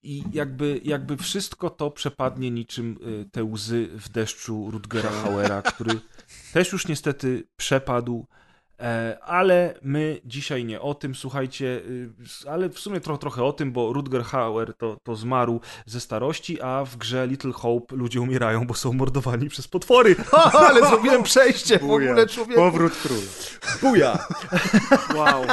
I 0.02 0.22
jakby, 0.32 0.80
jakby 0.84 1.16
wszystko 1.16 1.70
to 1.70 1.90
przepadnie 1.90 2.50
niczym 2.50 2.96
y, 3.26 3.30
te 3.32 3.44
łzy 3.44 3.88
w 3.92 4.08
deszczu 4.08 4.70
Rutgera 4.70 5.10
Hauera, 5.10 5.62
który 5.62 6.00
też 6.54 6.72
już 6.72 6.88
niestety 6.88 7.44
przepadł. 7.56 8.26
E, 8.80 9.18
Ale 9.22 9.74
my 9.82 10.20
dzisiaj 10.24 10.64
nie 10.64 10.80
o 10.80 10.94
tym, 10.94 11.14
słuchajcie, 11.14 11.66
y, 11.66 12.10
ale 12.50 12.68
w 12.68 12.78
sumie 12.78 13.00
tro, 13.00 13.18
trochę 13.18 13.44
o 13.44 13.52
tym, 13.52 13.72
bo 13.72 13.92
Rutger 13.92 14.22
Hauer 14.24 14.74
to, 14.76 14.96
to 15.02 15.16
zmarł 15.16 15.60
ze 15.86 16.00
starości, 16.00 16.62
a 16.62 16.84
w 16.84 16.96
grze 16.96 17.26
Little 17.26 17.52
Hope 17.52 17.96
ludzie 17.96 18.20
umierają, 18.20 18.66
bo 18.66 18.74
są 18.74 18.92
mordowani 18.92 19.48
przez 19.48 19.68
potwory. 19.68 20.16
Ha, 20.30 20.52
ale 20.68 20.88
zrobiłem 20.88 21.22
przejście 21.32 21.78
w 21.78 21.82
Buja. 21.82 22.10
ogóle, 22.10 22.26
człowieku. 22.26 22.60
Powrót 22.60 22.92
króla. 23.02 23.20
Buja. 23.82 24.18
Wow. 25.14 25.44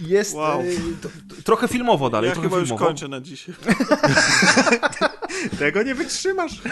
Jest 0.00 0.34
Wow. 0.34 0.60
y, 0.62 0.76
to, 1.02 1.08
to, 1.08 1.42
trochę 1.44 1.68
filmowo 1.68 2.10
dalej, 2.10 2.28
Ja 2.28 2.34
trochę 2.34 2.48
chyba 2.48 2.58
już 2.60 2.68
filmowo. 2.68 2.86
kończę 2.86 3.08
na 3.08 3.20
dzisiaj. 3.20 3.54
Tego 5.58 5.82
nie 5.82 5.94
wytrzymasz. 5.94 6.62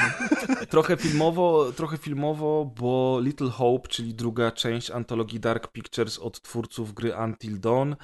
Trochę 0.70 0.96
filmowo, 0.96 1.72
trochę 1.76 1.98
filmowo, 1.98 2.72
bo 2.80 3.20
Little 3.22 3.50
Hope, 3.50 3.88
czyli 3.88 4.14
druga 4.14 4.50
część 4.50 4.90
antologii 4.90 5.40
Dark 5.40 5.68
Pictures 5.72 6.18
od 6.18 6.42
twórców 6.42 6.94
gry 6.94 7.12
Until 7.24 7.60
Dawn, 7.60 7.94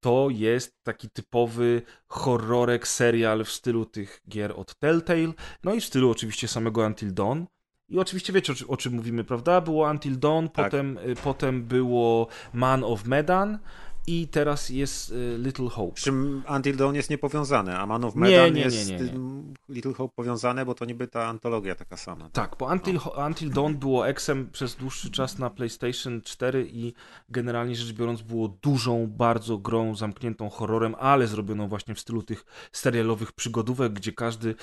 to 0.00 0.28
jest 0.30 0.74
taki 0.82 1.10
typowy 1.10 1.82
horrorek, 2.08 2.88
serial 2.88 3.44
w 3.44 3.50
stylu 3.52 3.86
tych 3.86 4.20
gier 4.28 4.52
od 4.56 4.74
Telltale, 4.78 5.32
no 5.64 5.74
i 5.74 5.80
w 5.80 5.84
stylu 5.84 6.10
oczywiście 6.10 6.48
samego 6.48 6.86
Until 6.86 7.14
Dawn. 7.14 7.44
I 7.88 7.98
oczywiście 7.98 8.32
wiecie, 8.32 8.52
o 8.68 8.76
czym 8.76 8.92
mówimy, 8.94 9.24
prawda? 9.24 9.60
Było 9.60 9.90
Until 9.90 10.18
Dawn, 10.18 10.46
Tak. 10.48 10.64
potem, 10.64 10.98
y, 10.98 11.14
potem 11.24 11.64
było 11.64 12.26
Man 12.52 12.84
of 12.84 13.04
Medan 13.04 13.58
i 14.06 14.28
teraz 14.28 14.68
jest 14.68 15.10
y, 15.10 15.38
Little 15.38 15.68
Hope. 15.68 15.94
Czym 15.94 16.42
Until 16.56 16.76
Dawn 16.76 16.94
jest 16.94 17.10
niepowiązane, 17.10 17.78
a 17.78 17.86
Man 17.86 18.04
of 18.04 18.14
Medan 18.14 18.46
nie, 18.46 18.50
nie, 18.50 18.60
jest 18.60 18.90
nie, 18.90 18.98
z 18.98 19.10
tym 19.10 19.54
Little 19.68 19.92
Hope 19.92 20.14
powiązane, 20.16 20.66
bo 20.66 20.74
to 20.74 20.84
niby 20.84 21.08
ta 21.08 21.26
antologia 21.26 21.74
taka 21.74 21.96
sama. 21.96 22.30
Tak, 22.32 22.56
bo 22.58 22.66
Until, 22.66 22.98
Until 23.26 23.50
Dawn 23.50 23.74
było 23.74 24.08
eksem 24.08 24.50
przez 24.52 24.76
dłuższy 24.76 25.10
czas 25.10 25.38
na 25.38 25.50
PlayStation 25.50 26.22
4 26.22 26.70
i 26.72 26.92
generalnie 27.28 27.76
rzecz 27.76 27.92
biorąc 27.92 28.22
było 28.22 28.48
dużą, 28.48 29.06
bardzo 29.06 29.58
grą 29.58 29.94
zamkniętą 29.94 30.50
horrorem, 30.50 30.94
ale 30.98 31.26
zrobioną 31.26 31.68
właśnie 31.68 31.94
w 31.94 32.00
stylu 32.00 32.22
tych 32.22 32.44
serialowych 32.72 33.32
przygodówek, 33.32 33.92
gdzie 33.92 34.12
każdy, 34.12 34.54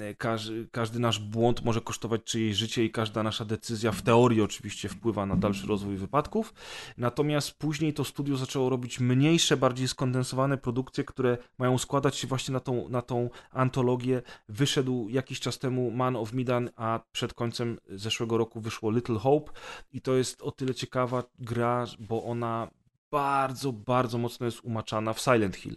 e, 0.00 0.14
każdy, 0.14 0.68
każdy 0.72 0.98
nasz 0.98 1.18
błąd 1.18 1.64
może 1.64 1.80
kosztować 1.80 2.24
czyjeś 2.24 2.56
życie 2.56 2.84
i 2.84 2.90
każda 2.90 3.22
nasza 3.22 3.44
decyzja 3.44 3.92
w 3.92 4.02
teorii 4.02 4.42
oczywiście 4.42 4.88
wpływa 4.88 5.26
na 5.26 5.36
dalszy 5.36 5.66
rozwój 5.66 5.96
wypadków. 5.96 6.54
Natomiast 6.96 7.58
później 7.58 7.94
to 7.94 8.04
studio 8.04 8.36
zaczęło 8.36 8.70
robić 8.70 8.87
mniejsze, 9.00 9.56
bardziej 9.56 9.88
skondensowane 9.88 10.58
produkcje, 10.58 11.04
które 11.04 11.38
mają 11.58 11.78
składać 11.78 12.16
się 12.16 12.26
właśnie 12.26 12.52
na 12.52 12.60
tą, 12.60 12.88
na 12.88 13.02
tą 13.02 13.30
antologię. 13.50 14.22
Wyszedł 14.48 15.08
jakiś 15.08 15.40
czas 15.40 15.58
temu 15.58 15.90
Man 15.90 16.16
of 16.16 16.32
Medan, 16.32 16.70
a 16.76 17.00
przed 17.12 17.34
końcem 17.34 17.78
zeszłego 17.88 18.38
roku 18.38 18.60
wyszło 18.60 18.90
Little 18.90 19.18
Hope 19.18 19.52
i 19.92 20.00
to 20.00 20.14
jest 20.14 20.42
o 20.42 20.50
tyle 20.50 20.74
ciekawa 20.74 21.22
gra, 21.38 21.86
bo 21.98 22.24
ona 22.24 22.70
bardzo, 23.10 23.72
bardzo 23.72 24.18
mocno 24.18 24.46
jest 24.46 24.60
umaczana 24.64 25.12
w 25.12 25.20
Silent 25.20 25.56
Hill. 25.56 25.76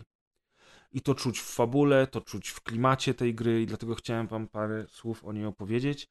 I 0.93 1.01
to 1.01 1.15
czuć 1.15 1.39
w 1.39 1.53
fabule, 1.53 2.07
to 2.07 2.21
czuć 2.21 2.49
w 2.49 2.61
klimacie 2.61 3.13
tej 3.13 3.35
gry 3.35 3.61
i 3.61 3.65
dlatego 3.65 3.95
chciałem 3.95 4.27
wam 4.27 4.47
parę 4.47 4.85
słów 4.88 5.25
o 5.25 5.33
niej 5.33 5.45
opowiedzieć. 5.45 6.09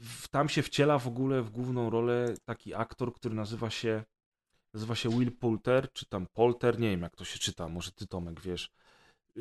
W- 0.00 0.28
Tam 0.28 0.48
się 0.48 0.62
wciela 0.62 0.98
w 0.98 1.06
ogóle 1.06 1.42
w 1.42 1.50
główną 1.50 1.90
rolę 1.90 2.34
taki 2.44 2.74
aktor, 2.74 3.14
który 3.14 3.34
nazywa 3.34 3.70
się 3.70 4.04
nazywa 4.76 4.94
się 4.94 5.08
Will 5.10 5.32
Poulter, 5.32 5.92
czy 5.92 6.06
tam 6.06 6.26
Polter, 6.26 6.78
nie 6.80 6.90
wiem 6.90 7.02
jak 7.02 7.16
to 7.16 7.24
się 7.24 7.38
czyta, 7.38 7.68
może 7.68 7.92
ty 7.92 8.06
Tomek 8.06 8.40
wiesz. 8.40 8.70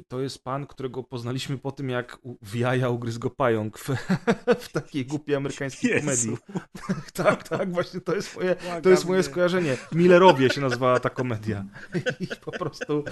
To 0.07 0.21
jest 0.21 0.43
pan, 0.43 0.67
którego 0.67 1.03
poznaliśmy 1.03 1.57
po 1.57 1.71
tym, 1.71 1.89
jak 1.89 2.19
w 2.41 2.55
jaja 2.55 2.89
ugryzł 2.89 3.19
go 3.19 3.29
pająk 3.29 3.77
w, 3.79 3.89
w 4.65 4.71
takiej 4.71 5.05
głupiej 5.05 5.35
amerykańskiej 5.35 5.91
Jezu. 5.91 6.05
komedii. 6.05 6.37
tak, 7.13 7.47
tak, 7.49 7.73
właśnie 7.73 8.01
to 8.01 8.15
jest 8.15 8.35
moje, 8.35 8.55
to 8.83 8.89
jest 8.89 9.05
moje 9.05 9.17
nie. 9.17 9.23
skojarzenie. 9.23 9.77
Millerowie 9.91 10.49
się 10.49 10.61
nazywała 10.61 10.99
ta 10.99 11.09
komedia. 11.09 11.65
I 12.19 12.27
po 12.45 12.51
prostu, 12.51 13.03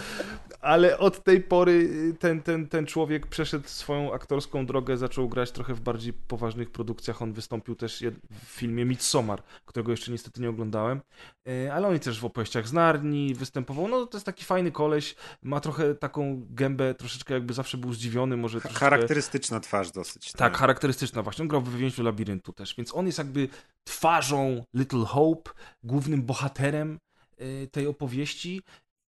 ale 0.61 0.97
od 0.97 1.23
tej 1.23 1.41
pory 1.41 1.89
ten, 2.19 2.41
ten, 2.41 2.67
ten 2.67 2.85
człowiek 2.85 3.27
przeszedł 3.27 3.67
swoją 3.67 4.13
aktorską 4.13 4.65
drogę, 4.65 4.97
zaczął 4.97 5.29
grać 5.29 5.51
trochę 5.51 5.73
w 5.73 5.81
bardziej 5.81 6.13
poważnych 6.13 6.71
produkcjach. 6.71 7.21
On 7.21 7.33
wystąpił 7.33 7.75
też 7.75 8.03
w 8.31 8.45
filmie 8.45 8.85
Midsommar, 8.85 9.43
którego 9.65 9.91
jeszcze 9.91 10.11
niestety 10.11 10.41
nie 10.41 10.49
oglądałem, 10.49 11.01
E, 11.49 11.73
ale 11.73 11.87
on 11.87 11.99
też 11.99 12.19
w 12.19 12.25
opowieściach 12.25 12.67
z 12.67 12.73
Narni 12.73 13.33
występował. 13.35 13.87
No 13.87 14.05
to 14.05 14.17
jest 14.17 14.25
taki 14.25 14.45
fajny 14.45 14.71
koleś, 14.71 15.15
ma 15.41 15.59
trochę 15.59 15.95
taką 15.95 16.45
gębę 16.49 16.72
gębę, 16.73 16.93
troszeczkę 16.93 17.33
jakby 17.33 17.53
zawsze 17.53 17.77
był 17.77 17.93
zdziwiony, 17.93 18.37
może 18.37 18.61
troszeczkę... 18.61 18.79
Charakterystyczna 18.79 19.59
twarz 19.59 19.91
dosyć. 19.91 20.31
Tak, 20.31 20.57
charakterystyczna 20.57 21.23
właśnie. 21.23 21.41
On 21.41 21.47
grał 21.47 21.61
w 21.61 21.77
Więźniu 21.77 22.03
Labiryntu 22.03 22.53
też, 22.53 22.75
więc 22.75 22.95
on 22.95 23.05
jest 23.05 23.17
jakby 23.17 23.47
twarzą 23.83 24.63
Little 24.73 25.05
Hope, 25.05 25.51
głównym 25.83 26.23
bohaterem 26.23 26.99
y, 27.41 27.69
tej 27.71 27.87
opowieści 27.87 28.61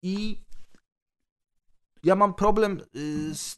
i 0.04 0.38
ja 2.04 2.16
mam 2.16 2.34
problem 2.34 2.82
y, 2.96 3.36
z 3.36 3.58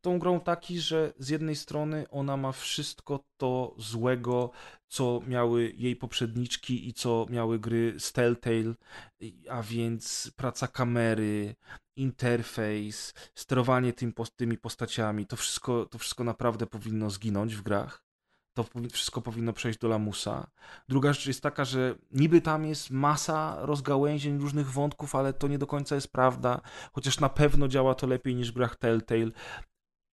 tą 0.00 0.18
grą 0.18 0.40
taki, 0.40 0.80
że 0.80 1.12
z 1.18 1.28
jednej 1.28 1.56
strony 1.56 2.06
ona 2.10 2.36
ma 2.36 2.52
wszystko 2.52 3.24
to 3.36 3.74
złego, 3.78 4.50
co 4.90 5.20
miały 5.26 5.72
jej 5.76 5.96
poprzedniczki 5.96 6.88
i 6.88 6.94
co 6.94 7.26
miały 7.28 7.58
gry 7.58 7.94
z 7.98 8.12
Telltale, 8.12 8.74
a 9.50 9.62
więc 9.62 10.32
praca 10.36 10.68
kamery, 10.68 11.54
interfejs, 11.96 13.14
sterowanie 13.34 13.92
tym, 13.92 14.14
tymi 14.36 14.58
postaciami, 14.58 15.26
to 15.26 15.36
wszystko, 15.36 15.86
to 15.86 15.98
wszystko 15.98 16.24
naprawdę 16.24 16.66
powinno 16.66 17.10
zginąć 17.10 17.54
w 17.54 17.62
grach. 17.62 18.04
To 18.52 18.64
wszystko 18.92 19.22
powinno 19.22 19.52
przejść 19.52 19.78
do 19.78 19.88
lamusa. 19.88 20.50
Druga 20.88 21.12
rzecz 21.12 21.26
jest 21.26 21.42
taka, 21.42 21.64
że 21.64 21.94
niby 22.10 22.40
tam 22.40 22.66
jest 22.66 22.90
masa 22.90 23.56
rozgałęzień 23.60 24.38
różnych 24.38 24.70
wątków, 24.70 25.14
ale 25.14 25.32
to 25.32 25.48
nie 25.48 25.58
do 25.58 25.66
końca 25.66 25.94
jest 25.94 26.12
prawda, 26.12 26.60
chociaż 26.92 27.20
na 27.20 27.28
pewno 27.28 27.68
działa 27.68 27.94
to 27.94 28.06
lepiej 28.06 28.34
niż 28.34 28.52
w 28.52 28.54
grach 28.54 28.76
Telltale. 28.76 29.30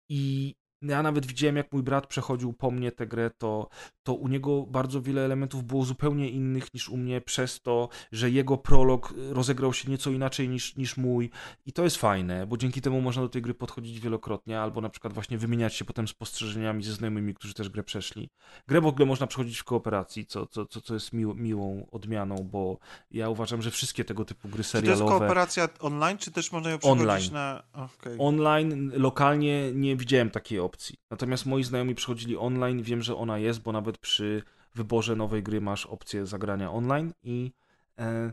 I 0.08 0.54
ja 0.82 1.02
nawet 1.02 1.26
widziałem, 1.26 1.56
jak 1.56 1.72
mój 1.72 1.82
brat 1.82 2.06
przechodził 2.06 2.52
po 2.52 2.70
mnie 2.70 2.92
tę 2.92 3.06
grę, 3.06 3.30
to, 3.38 3.68
to 4.02 4.14
u 4.14 4.28
niego 4.28 4.62
bardzo 4.62 5.02
wiele 5.02 5.24
elementów 5.24 5.64
było 5.64 5.84
zupełnie 5.84 6.30
innych 6.30 6.74
niż 6.74 6.88
u 6.88 6.96
mnie, 6.96 7.20
przez 7.20 7.62
to, 7.62 7.88
że 8.12 8.30
jego 8.30 8.56
prolog 8.58 9.14
rozegrał 9.30 9.72
się 9.72 9.90
nieco 9.90 10.10
inaczej 10.10 10.48
niż, 10.48 10.76
niż 10.76 10.96
mój. 10.96 11.30
I 11.66 11.72
to 11.72 11.84
jest 11.84 11.96
fajne, 11.96 12.46
bo 12.46 12.56
dzięki 12.56 12.80
temu 12.80 13.00
można 13.00 13.22
do 13.22 13.28
tej 13.28 13.42
gry 13.42 13.54
podchodzić 13.54 14.00
wielokrotnie, 14.00 14.60
albo 14.60 14.80
na 14.80 14.88
przykład 14.88 15.12
właśnie 15.12 15.38
wymieniać 15.38 15.74
się 15.74 15.84
potem 15.84 16.08
spostrzeżeniami 16.08 16.84
ze 16.84 16.92
znajomymi, 16.92 17.34
którzy 17.34 17.54
też 17.54 17.68
grę 17.68 17.82
przeszli. 17.82 18.30
Grę 18.68 18.80
w 18.80 18.86
ogóle 18.86 19.06
można 19.06 19.26
przechodzić 19.26 19.58
w 19.58 19.64
kooperacji, 19.64 20.26
co, 20.26 20.46
co, 20.46 20.66
co, 20.66 20.80
co 20.80 20.94
jest 20.94 21.12
mił, 21.12 21.34
miłą 21.34 21.86
odmianą, 21.90 22.36
bo 22.36 22.78
ja 23.10 23.28
uważam, 23.28 23.62
że 23.62 23.70
wszystkie 23.70 24.04
tego 24.04 24.24
typu 24.24 24.48
gry 24.48 24.64
serialowe... 24.64 25.04
Czy 25.04 25.08
to 25.08 25.10
jest 25.10 25.18
kooperacja 25.18 25.68
online, 25.80 26.18
czy 26.18 26.32
też 26.32 26.52
można 26.52 26.70
ją 26.70 26.78
przechodzić 26.78 27.02
online. 27.02 27.32
na... 27.32 27.62
Okay. 27.72 28.16
Online, 28.18 28.92
lokalnie 28.94 29.72
nie 29.72 29.96
widziałem 29.96 30.30
takiej 30.30 30.58
opcji. 30.58 30.75
Natomiast 31.10 31.46
moi 31.46 31.64
znajomi 31.64 31.94
przychodzili 31.94 32.36
online, 32.36 32.82
wiem, 32.82 33.02
że 33.02 33.16
ona 33.16 33.38
jest, 33.38 33.60
bo 33.60 33.72
nawet 33.72 33.98
przy 33.98 34.42
wyborze 34.74 35.16
nowej 35.16 35.42
gry 35.42 35.60
masz 35.60 35.86
opcję 35.86 36.26
zagrania 36.26 36.72
online 36.72 37.12
i 37.22 37.52
e, 37.98 38.32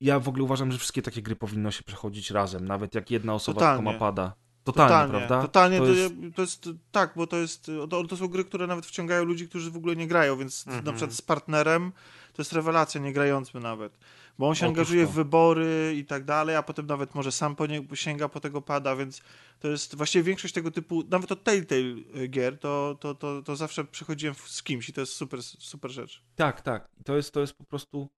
ja 0.00 0.20
w 0.20 0.28
ogóle 0.28 0.44
uważam, 0.44 0.72
że 0.72 0.78
wszystkie 0.78 1.02
takie 1.02 1.22
gry 1.22 1.36
powinno 1.36 1.70
się 1.70 1.82
przechodzić 1.82 2.30
razem, 2.30 2.68
nawet 2.68 2.94
jak 2.94 3.10
jedna 3.10 3.34
osoba 3.34 3.54
Totalnie. 3.54 3.82
tylko 3.82 3.92
ma 3.92 3.98
pada. 3.98 4.34
Totalnie, 4.64 4.88
totalnie, 4.88 5.26
prawda? 5.26 5.42
Totalnie, 5.42 5.78
to, 5.78 5.84
to, 5.84 5.92
jest... 5.92 6.14
to, 6.36 6.42
jest... 6.42 6.68
tak, 6.90 7.12
bo 7.16 7.26
to 7.26 7.36
jest, 7.36 7.70
to, 7.90 8.04
to, 8.04 8.16
są 8.16 8.28
gry, 8.28 8.44
które 8.44 8.66
nawet 8.66 8.86
wciągają 8.86 9.24
ludzi, 9.24 9.48
którzy 9.48 9.70
w 9.70 9.76
ogóle 9.76 9.96
nie 9.96 10.06
grają, 10.06 10.36
więc 10.36 10.66
mhm. 10.66 10.84
na 10.84 10.92
przykład 10.92 11.12
z 11.12 11.22
partnerem 11.22 11.92
to 12.32 12.42
jest 12.42 12.52
rewelacja, 12.52 13.00
nie 13.00 13.12
grający 13.12 13.60
nawet. 13.60 13.98
Bo 14.38 14.48
on 14.48 14.54
się 14.54 14.66
Otóż 14.66 14.68
angażuje 14.68 15.04
to. 15.04 15.10
w 15.10 15.14
wybory 15.14 15.94
i 15.96 16.04
tak 16.04 16.24
dalej, 16.24 16.56
a 16.56 16.62
potem 16.62 16.86
nawet 16.86 17.14
może 17.14 17.32
sam 17.32 17.56
po 17.56 17.66
nie, 17.66 17.84
sięga 17.94 18.28
po 18.28 18.40
tego 18.40 18.62
pada, 18.62 18.96
więc 18.96 19.22
to 19.60 19.68
jest 19.68 19.94
właściwie 19.94 20.22
większość 20.24 20.54
tego 20.54 20.70
typu, 20.70 21.02
nawet 21.10 21.32
od 21.32 21.44
Telltale 21.44 21.96
y, 22.16 22.28
gier, 22.28 22.58
to, 22.58 22.96
to, 23.00 23.14
to, 23.14 23.42
to 23.42 23.56
zawsze 23.56 23.84
przechodziłem 23.84 24.34
z 24.34 24.62
kimś 24.62 24.88
i 24.88 24.92
to 24.92 25.00
jest 25.00 25.12
super, 25.12 25.42
super 25.42 25.90
rzecz. 25.90 26.22
Tak, 26.36 26.60
tak. 26.60 26.88
To 27.04 27.16
jest, 27.16 27.34
to 27.34 27.40
jest 27.40 27.54
po 27.54 27.64
prostu 27.64 28.08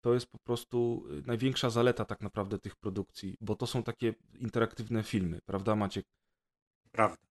to 0.00 0.14
jest 0.14 0.26
po 0.26 0.38
prostu 0.38 1.04
y, 1.10 1.22
największa 1.26 1.70
zaleta 1.70 2.04
tak 2.04 2.20
naprawdę 2.20 2.58
tych 2.58 2.76
produkcji, 2.76 3.36
bo 3.40 3.56
to 3.56 3.66
są 3.66 3.82
takie 3.82 4.14
interaktywne 4.34 5.02
filmy, 5.02 5.40
prawda 5.46 5.76
Maciek? 5.76 6.06
Prawda. 6.92 7.26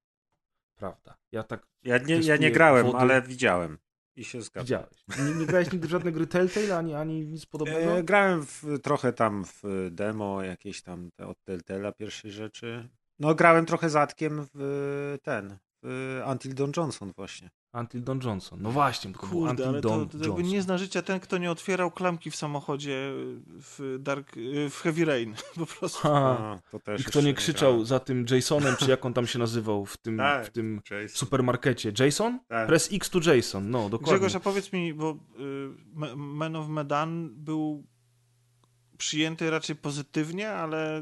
Prawda. 0.76 1.18
Ja 1.32 1.44
tak. 1.44 1.68
Ja 1.84 1.98
nie, 1.98 2.16
ja 2.16 2.38
nie 2.38 2.52
grałem, 2.52 2.86
wody. 2.86 2.98
ale 2.98 3.22
widziałem. 3.22 3.78
I 4.16 4.26
się 4.26 4.42
zgadzam. 4.42 4.66
Widziałeś. 4.66 5.04
Nie, 5.20 5.40
nie 5.40 5.46
grałeś 5.46 5.72
nigdy 5.72 5.88
w 5.88 5.92
żadne 5.92 6.12
gry 6.12 6.28
Telltale, 6.28 6.78
ani, 6.78 6.94
ani 6.94 7.28
nic 7.28 7.46
podobnego? 7.46 7.98
E, 7.98 8.04
grałem 8.04 8.46
w, 8.46 8.64
trochę 8.84 9.14
tam 9.14 9.46
w 9.46 9.90
demo, 9.92 10.44
jakieś 10.44 10.82
tam 10.82 11.12
te 11.12 11.28
od 11.28 11.38
Telltale'a 11.46 11.94
pierwszej 11.94 12.32
rzeczy. 12.32 12.90
No 13.20 13.36
grałem 13.36 13.66
trochę 13.66 13.90
zatkiem 13.90 14.48
w 14.54 15.18
ten, 15.24 15.58
w 15.70 15.73
Until 16.32 16.54
Dawn 16.54 16.72
Johnson 16.78 17.12
właśnie. 17.16 17.50
Until 17.74 18.04
Dawn 18.04 18.20
Johnson. 18.24 18.62
No 18.62 18.72
właśnie, 18.72 19.12
bo 19.12 19.20
to 19.20 19.28
Kurde, 19.28 19.50
Until 19.50 19.68
ale 19.68 19.82
Dawn 19.82 20.10
to, 20.10 20.18
to 20.18 20.26
jakby 20.26 20.44
nie 20.44 20.62
zna 20.62 20.78
życia 20.78 21.02
ten, 21.02 21.20
kto 21.20 21.38
nie 21.38 21.52
otwierał 21.52 21.92
klamki 21.92 22.32
w 22.32 22.36
samochodzie 22.36 23.12
w, 23.48 23.98
Dark, 24.00 24.32
w 24.70 24.82
Heavy 24.82 25.06
Rain, 25.06 25.36
po 25.60 25.66
prostu. 25.66 26.08
A, 26.08 26.60
to 26.72 26.80
też 26.80 27.02
I 27.02 27.04
kto 27.04 27.22
nie 27.22 27.34
krzyczał 27.34 27.78
nie 27.78 27.86
za 27.86 28.00
tym 28.00 28.26
Jasonem, 28.32 28.76
czy 28.76 28.90
jak 28.90 29.06
on 29.06 29.14
tam 29.14 29.28
się 29.28 29.40
nazywał 29.40 29.86
w 29.86 29.98
tym, 29.98 30.18
tak, 30.18 30.46
w 30.46 30.50
tym 30.50 30.82
supermarkecie. 31.08 31.92
Jason? 32.00 32.40
Tak. 32.48 32.68
Press 32.68 32.90
X 32.94 33.10
to 33.10 33.34
Jason, 33.34 33.70
no 33.70 33.90
dokładnie. 33.90 34.14
Grzegorz, 34.14 34.36
a 34.36 34.40
powiedz 34.40 34.74
mi, 34.74 34.94
bo 34.94 35.12
y, 35.12 36.16
Man 36.16 36.56
of 36.56 36.68
Medan 36.68 37.30
był 37.36 37.84
przyjęty 39.04 39.50
raczej 39.50 39.76
pozytywnie, 39.76 40.50
ale 40.50 41.00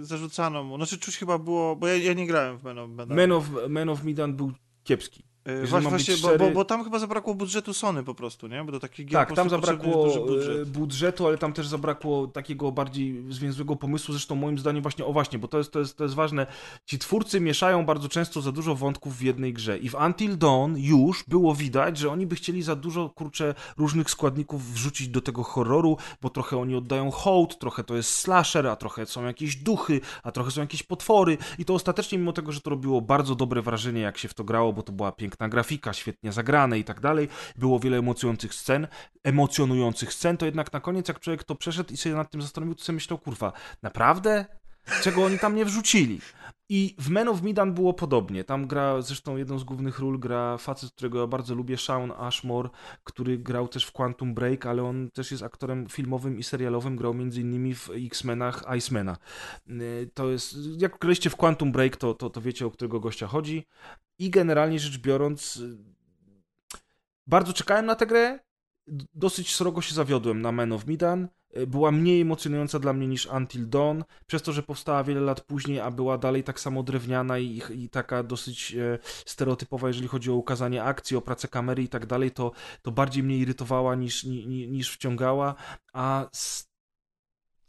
y, 0.00 0.04
zarzucano 0.04 0.64
mu. 0.64 0.76
Znaczy 0.76 0.98
czuć 0.98 1.16
chyba 1.16 1.38
było, 1.38 1.76
bo 1.76 1.86
ja, 1.88 1.96
ja 1.96 2.12
nie 2.12 2.26
grałem 2.26 2.58
w 2.58 2.62
Man 2.62 2.78
of 2.78 2.90
Medan. 2.90 3.16
Man 3.16 3.32
of, 3.32 3.50
Man 3.68 3.88
of 3.88 4.04
Medan 4.04 4.36
był 4.36 4.52
kiepski. 4.84 5.24
Yy, 5.46 5.66
właśnie, 5.66 5.90
właśnie 5.90 6.14
bo, 6.16 6.38
bo, 6.38 6.50
bo, 6.50 6.64
tam 6.64 6.84
chyba 6.84 6.98
zabrakło 6.98 7.34
budżetu 7.34 7.74
Sony 7.74 8.04
po 8.04 8.14
prostu, 8.14 8.46
nie? 8.46 8.64
Bo 8.64 8.72
do 8.72 8.80
takich 8.80 9.06
gier 9.06 9.26
Tak, 9.26 9.36
tam 9.36 9.50
zabrakło 9.50 10.04
budżet. 10.04 10.68
budżetu, 10.68 11.26
ale 11.26 11.38
tam 11.38 11.52
też 11.52 11.66
zabrakło 11.66 12.26
takiego 12.26 12.72
bardziej 12.72 13.24
zwięzłego 13.28 13.76
pomysłu, 13.76 14.12
zresztą 14.12 14.34
moim 14.34 14.58
zdaniem 14.58 14.82
właśnie, 14.82 15.04
o 15.04 15.12
właśnie, 15.12 15.38
bo 15.38 15.48
to 15.48 15.58
jest, 15.58 15.72
to 15.72 15.78
jest, 15.78 15.96
to 15.96 16.04
jest 16.04 16.16
ważne, 16.16 16.46
ci 16.86 16.98
twórcy 16.98 17.40
mieszają 17.40 17.86
bardzo 17.86 18.08
często 18.08 18.40
za 18.40 18.52
dużo 18.52 18.74
wątków 18.74 19.16
w 19.16 19.22
jednej 19.22 19.52
grze 19.52 19.78
i 19.78 19.88
w 19.88 19.94
Until 19.94 20.38
Dawn 20.38 20.76
już 20.76 21.24
było 21.28 21.54
widać, 21.54 21.98
że 21.98 22.10
oni 22.10 22.26
by 22.26 22.36
chcieli 22.36 22.62
za 22.62 22.76
dużo, 22.76 23.08
kurczę, 23.08 23.54
różnych 23.76 24.10
składników 24.10 24.72
wrzucić 24.72 25.08
do 25.08 25.20
tego 25.20 25.42
horroru, 25.42 25.96
bo 26.22 26.30
trochę 26.30 26.56
oni 26.58 26.74
oddają 26.74 27.10
hołd, 27.10 27.58
trochę 27.58 27.84
to 27.84 27.96
jest 27.96 28.10
slasher, 28.10 28.66
a 28.66 28.76
trochę 28.76 29.06
są 29.06 29.24
jakieś 29.24 29.56
duchy, 29.56 30.00
a 30.22 30.32
trochę 30.32 30.50
są 30.50 30.60
jakieś 30.60 30.82
potwory 30.82 31.38
i 31.58 31.64
to 31.64 31.74
ostatecznie, 31.74 32.18
mimo 32.18 32.32
tego, 32.32 32.52
że 32.52 32.60
to 32.60 32.70
robiło 32.70 33.00
bardzo 33.00 33.34
dobre 33.34 33.62
wrażenie, 33.62 34.00
jak 34.00 34.18
się 34.18 34.28
w 34.28 34.34
to 34.34 34.44
grało, 34.44 34.72
bo 34.72 34.82
to 34.82 34.92
była 34.92 35.12
piękna 35.12 35.35
piękna 35.36 35.48
grafika, 35.48 35.92
świetnie 35.92 36.32
zagrane 36.32 36.78
i 36.78 36.84
tak 36.84 37.00
dalej. 37.00 37.28
Było 37.56 37.80
wiele 37.80 37.98
emocjonujących 37.98 38.54
scen, 38.54 38.88
emocjonujących 39.24 40.12
scen, 40.12 40.36
to 40.36 40.46
jednak 40.46 40.72
na 40.72 40.80
koniec, 40.80 41.08
jak 41.08 41.20
człowiek 41.20 41.44
to 41.44 41.54
przeszedł 41.54 41.92
i 41.92 41.96
się 41.96 42.14
nad 42.14 42.30
tym 42.30 42.42
zastanowił, 42.42 42.74
to 42.74 42.84
sobie 42.84 42.94
myślał, 42.94 43.18
kurwa, 43.18 43.52
naprawdę? 43.82 44.46
Czego 45.02 45.24
oni 45.24 45.38
tam 45.38 45.54
nie 45.54 45.64
wrzucili? 45.64 46.20
I 46.68 46.94
w 46.98 47.10
Men 47.10 47.28
of 47.28 47.42
Midan 47.42 47.74
było 47.74 47.94
podobnie. 47.94 48.44
Tam 48.44 48.66
gra, 48.66 49.02
zresztą 49.02 49.36
jedną 49.36 49.58
z 49.58 49.64
głównych 49.64 49.98
ról 49.98 50.18
gra 50.18 50.58
facet, 50.58 50.90
którego 50.92 51.20
ja 51.20 51.26
bardzo 51.26 51.54
lubię, 51.54 51.76
Sean 51.76 52.12
Ashmore, 52.18 52.68
który 53.04 53.38
grał 53.38 53.68
też 53.68 53.84
w 53.84 53.92
Quantum 53.92 54.34
Break, 54.34 54.66
ale 54.66 54.82
on 54.82 55.10
też 55.10 55.30
jest 55.30 55.42
aktorem 55.42 55.88
filmowym 55.88 56.38
i 56.38 56.42
serialowym, 56.42 56.96
grał 56.96 57.14
między 57.14 57.40
innymi 57.40 57.74
w 57.74 57.90
X-Menach 57.90 58.64
Icemana. 58.76 59.16
Y, 59.68 60.10
to 60.14 60.30
jest, 60.30 60.56
jak 60.78 60.98
graliście 60.98 61.30
w 61.30 61.36
Quantum 61.36 61.72
Break, 61.72 61.96
to, 61.96 62.14
to, 62.14 62.30
to 62.30 62.40
wiecie, 62.40 62.66
o 62.66 62.70
którego 62.70 63.00
gościa 63.00 63.26
chodzi. 63.26 63.66
I 64.18 64.30
generalnie 64.30 64.78
rzecz 64.78 64.98
biorąc, 64.98 65.56
y, 65.56 65.78
bardzo 67.26 67.52
czekałem 67.52 67.86
na 67.86 67.94
tę 67.94 68.06
grę, 68.06 68.38
dosyć 69.14 69.54
srogo 69.54 69.82
się 69.82 69.94
zawiodłem 69.94 70.42
na 70.42 70.52
Men 70.52 70.72
of 70.72 70.86
Midan. 70.86 71.28
E, 71.54 71.66
była 71.66 71.90
mniej 71.92 72.20
emocjonująca 72.20 72.78
dla 72.78 72.92
mnie 72.92 73.06
niż 73.06 73.26
Until 73.26 73.68
Dawn, 73.68 74.02
przez 74.26 74.42
to, 74.42 74.52
że 74.52 74.62
powstała 74.62 75.04
wiele 75.04 75.20
lat 75.20 75.40
później, 75.40 75.80
a 75.80 75.90
była 75.90 76.18
dalej 76.18 76.44
tak 76.44 76.60
samo 76.60 76.82
drewniana 76.82 77.38
i, 77.38 77.62
i 77.70 77.88
taka 77.88 78.22
dosyć 78.22 78.74
e, 78.74 78.98
stereotypowa, 79.26 79.88
jeżeli 79.88 80.08
chodzi 80.08 80.30
o 80.30 80.34
ukazanie 80.34 80.84
akcji, 80.84 81.16
o 81.16 81.22
pracę 81.22 81.48
kamery 81.48 81.82
i 81.82 81.88
tak 81.88 82.06
dalej, 82.06 82.30
to, 82.30 82.52
to 82.82 82.92
bardziej 82.92 83.22
mnie 83.22 83.38
irytowała 83.38 83.94
niż, 83.94 84.24
ni, 84.24 84.68
niż 84.68 84.94
wciągała, 84.94 85.54
a 85.92 86.28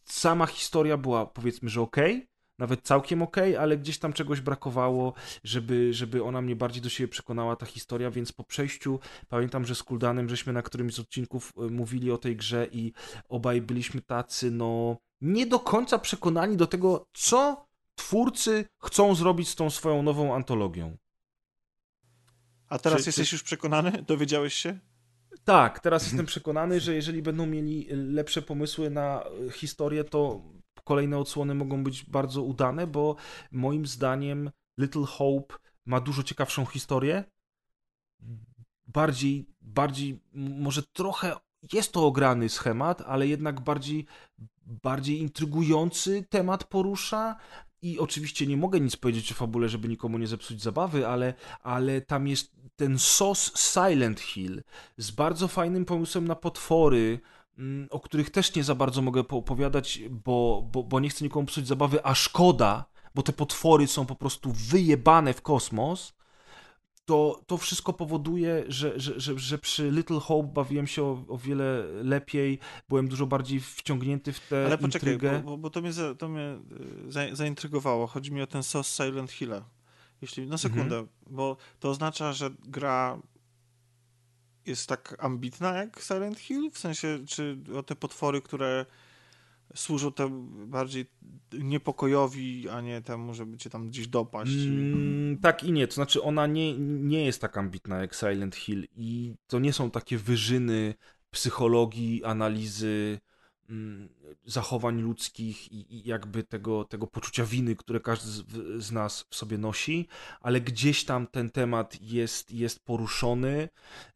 sama 0.05 0.45
historia 0.45 0.97
była 0.97 1.25
powiedzmy, 1.25 1.69
że 1.69 1.81
okay, 1.81 2.27
nawet 2.57 2.81
całkiem 2.81 3.21
ok, 3.21 3.37
ale 3.59 3.77
gdzieś 3.77 3.99
tam 3.99 4.13
czegoś 4.13 4.41
brakowało, 4.41 5.13
żeby, 5.43 5.93
żeby 5.93 6.23
ona 6.23 6.41
mnie 6.41 6.55
bardziej 6.55 6.81
do 6.81 6.89
siebie 6.89 7.07
przekonała, 7.07 7.55
ta 7.55 7.65
historia, 7.65 8.11
więc 8.11 8.31
po 8.31 8.43
przejściu 8.43 8.99
pamiętam, 9.29 9.65
że 9.65 9.75
z 9.75 9.83
Kuldanem 9.83 10.29
żeśmy 10.29 10.53
na 10.53 10.61
którymś 10.61 10.93
z 10.93 10.99
odcinków 10.99 11.53
e, 11.57 11.61
mówili 11.61 12.11
o 12.11 12.17
tej 12.17 12.35
grze 12.35 12.67
i 12.71 12.93
obaj 13.29 13.61
byliśmy 13.61 14.01
tacy, 14.01 14.51
no 14.51 14.97
nie 15.21 15.45
do 15.45 15.59
końca 15.59 15.99
przekonani 15.99 16.57
do 16.57 16.67
tego, 16.67 17.05
co 17.13 17.67
twórcy 17.95 18.65
chcą 18.83 19.15
zrobić 19.15 19.49
z 19.49 19.55
tą 19.55 19.69
swoją 19.69 20.03
nową 20.03 20.35
antologią. 20.35 20.97
A 22.69 22.79
teraz 22.79 23.01
czy, 23.01 23.09
jesteś 23.09 23.29
czy... 23.29 23.35
już 23.35 23.43
przekonany? 23.43 24.03
Dowiedziałeś 24.07 24.53
się? 24.53 24.79
Tak, 25.43 25.79
teraz 25.79 26.03
jestem 26.07 26.25
przekonany, 26.25 26.79
że 26.79 26.95
jeżeli 26.95 27.21
będą 27.21 27.45
mieli 27.45 27.87
lepsze 27.89 28.41
pomysły 28.41 28.89
na 28.89 29.23
historię, 29.51 30.03
to 30.03 30.41
kolejne 30.87 31.17
odsłony 31.17 31.55
mogą 31.55 31.83
być 31.83 32.03
bardzo 32.03 32.41
udane, 32.41 32.87
bo 32.87 33.15
moim 33.51 33.85
zdaniem 33.85 34.51
Little 34.77 35.05
Hope 35.05 35.55
ma 35.85 35.99
dużo 35.99 36.23
ciekawszą 36.23 36.65
historię. 36.65 37.23
Bardziej, 38.87 39.45
bardziej, 39.61 40.19
może 40.33 40.83
trochę 40.83 41.35
jest 41.73 41.91
to 41.91 42.05
ograny 42.05 42.49
schemat, 42.49 43.01
ale 43.01 43.27
jednak 43.27 43.61
bardziej, 43.61 44.05
bardziej 44.65 45.19
intrygujący 45.19 46.25
temat 46.29 46.63
porusza 46.63 47.35
i 47.81 47.99
oczywiście 47.99 48.47
nie 48.47 48.57
mogę 48.57 48.79
nic 48.79 48.95
powiedzieć 48.95 49.31
o 49.31 49.35
fabule, 49.35 49.69
żeby 49.69 49.87
nikomu 49.87 50.17
nie 50.17 50.27
zepsuć 50.27 50.61
zabawy, 50.61 51.07
ale, 51.07 51.33
ale 51.61 52.01
tam 52.01 52.27
jest 52.27 52.51
ten 52.75 52.99
sos 52.99 53.51
Silent 53.73 54.19
Hill 54.19 54.63
z 54.97 55.11
bardzo 55.11 55.47
fajnym 55.47 55.85
pomysłem 55.85 56.27
na 56.27 56.35
potwory, 56.35 57.19
o 57.89 57.99
których 57.99 58.29
też 58.29 58.55
nie 58.55 58.63
za 58.63 58.75
bardzo 58.75 59.01
mogę 59.01 59.21
opowiadać, 59.21 60.01
bo, 60.09 60.67
bo, 60.71 60.83
bo 60.83 60.99
nie 60.99 61.09
chcę 61.09 61.25
nikomu 61.25 61.47
psuć 61.47 61.67
zabawy, 61.67 62.05
a 62.05 62.15
szkoda, 62.15 62.85
bo 63.15 63.23
te 63.23 63.33
potwory 63.33 63.87
są 63.87 64.05
po 64.05 64.15
prostu 64.15 64.51
wyjebane 64.51 65.33
w 65.33 65.41
kosmos 65.41 66.17
to, 67.07 67.41
to 67.47 67.57
wszystko 67.57 67.93
powoduje, 67.93 68.63
że, 68.67 68.99
że, 68.99 69.19
że, 69.19 69.39
że 69.39 69.57
przy 69.57 69.91
Little 69.91 70.19
Hope 70.19 70.53
bawiłem 70.53 70.87
się 70.87 71.03
o, 71.03 71.23
o, 71.27 71.37
wiele 71.37 71.83
lepiej, 72.03 72.59
byłem 72.89 73.07
dużo 73.07 73.27
bardziej 73.27 73.59
wciągnięty 73.59 74.33
w 74.33 74.39
tę 74.39 74.65
Ale 74.65 74.77
poczekaj, 74.77 75.13
intrygę. 75.13 75.41
bo, 75.45 75.57
bo 75.57 75.69
to 75.69 75.81
mnie, 75.81 75.93
za, 75.93 76.15
to 76.15 76.29
mnie 76.29 76.59
y, 77.31 77.35
zaintrygowało. 77.35 78.07
Chodzi 78.07 78.31
mi 78.31 78.41
o 78.41 78.47
ten 78.47 78.63
sos 78.63 78.95
Silent 78.95 79.31
Hilla. 79.31 79.69
Jeśli, 80.21 80.47
na 80.47 80.57
sekundę, 80.57 80.97
mhm. 80.97 81.07
bo 81.29 81.57
to 81.79 81.89
oznacza, 81.89 82.33
że 82.33 82.49
gra 82.59 83.19
jest 84.67 84.89
tak 84.89 85.15
ambitna 85.19 85.73
jak 85.73 86.01
Silent 86.01 86.39
Hill? 86.39 86.71
W 86.71 86.79
sensie, 86.79 87.19
czy 87.27 87.57
o 87.75 87.83
te 87.83 87.95
potwory, 87.95 88.41
które 88.41 88.85
służą 89.75 90.11
tam 90.11 90.49
bardziej 90.69 91.05
niepokojowi, 91.53 92.69
a 92.69 92.81
nie 92.81 93.01
temu, 93.01 93.33
żeby 93.33 93.57
cię 93.57 93.69
tam 93.69 93.87
gdzieś 93.87 94.07
dopaść. 94.07 94.51
Mm, 94.51 95.37
tak 95.37 95.63
i 95.63 95.71
nie, 95.71 95.87
to 95.87 95.93
znaczy 95.93 96.21
ona 96.21 96.47
nie, 96.47 96.77
nie 96.79 97.25
jest 97.25 97.41
tak 97.41 97.57
ambitna 97.57 97.97
jak 97.97 98.15
Silent 98.15 98.55
Hill 98.55 98.87
i 98.95 99.33
to 99.47 99.59
nie 99.59 99.73
są 99.73 99.91
takie 99.91 100.17
wyżyny 100.17 100.93
psychologii, 101.31 102.23
analizy 102.23 103.19
zachowań 104.45 105.01
ludzkich 105.01 105.71
i, 105.71 105.95
i, 105.95 106.07
jakby 106.07 106.43
tego, 106.43 106.83
tego 106.83 107.07
poczucia 107.07 107.45
winy, 107.45 107.75
które 107.75 107.99
każdy 107.99 108.31
z, 108.31 108.43
z, 108.83 108.91
nas 108.91 109.25
w 109.29 109.35
sobie 109.35 109.57
nosi, 109.57 110.07
ale 110.41 110.61
gdzieś 110.61 111.03
tam 111.03 111.27
ten 111.27 111.49
temat 111.49 112.01
jest, 112.01 112.51
jest 112.51 112.85
poruszony. 112.85 113.69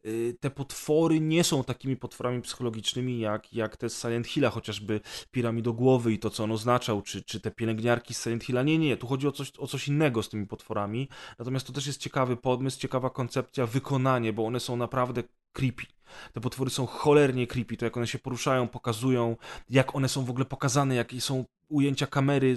Y, 0.06 0.36
te 0.40 0.50
potwory 0.50 1.20
nie 1.20 1.44
są 1.44 1.64
takimi 1.64 1.96
potworami 1.96 2.42
psychologicznymi 2.42 3.18
jak, 3.18 3.52
jak 3.52 3.76
te 3.76 3.90
z 3.90 4.00
Silent 4.00 4.26
Hilla, 4.26 4.50
chociażby 4.50 5.00
piramidogłowy 5.30 6.12
i 6.12 6.18
to, 6.18 6.30
co 6.30 6.44
on 6.44 6.52
oznaczał, 6.52 7.02
czy, 7.02 7.22
czy 7.22 7.40
te 7.40 7.50
pielęgniarki 7.50 8.14
z 8.14 8.22
Silent 8.22 8.44
Hilla. 8.44 8.62
Nie, 8.62 8.78
nie, 8.78 8.96
tu 8.96 9.06
chodzi 9.06 9.28
o 9.28 9.32
coś, 9.32 9.52
o 9.58 9.66
coś 9.66 9.88
innego 9.88 10.22
z 10.22 10.28
tymi 10.28 10.46
potworami. 10.46 11.08
Natomiast 11.38 11.66
to 11.66 11.72
też 11.72 11.86
jest 11.86 12.00
ciekawy 12.00 12.36
pomysł, 12.36 12.80
ciekawa 12.80 13.10
koncepcja, 13.10 13.66
wykonanie, 13.66 14.32
bo 14.32 14.46
one 14.46 14.60
są 14.60 14.76
naprawdę 14.76 15.22
creepy. 15.52 15.86
Te 16.32 16.40
potwory 16.40 16.70
są 16.70 16.86
cholernie 16.86 17.46
creepy, 17.46 17.76
to 17.76 17.84
jak 17.84 17.96
one 17.96 18.06
się 18.06 18.18
poruszają, 18.18 18.68
pokazują, 18.68 19.36
jak 19.70 19.96
one 19.96 20.08
są 20.08 20.24
w 20.24 20.30
ogóle 20.30 20.44
pokazane, 20.44 20.94
jakie 20.94 21.20
są 21.20 21.44
ujęcia 21.68 22.06
kamery, 22.06 22.56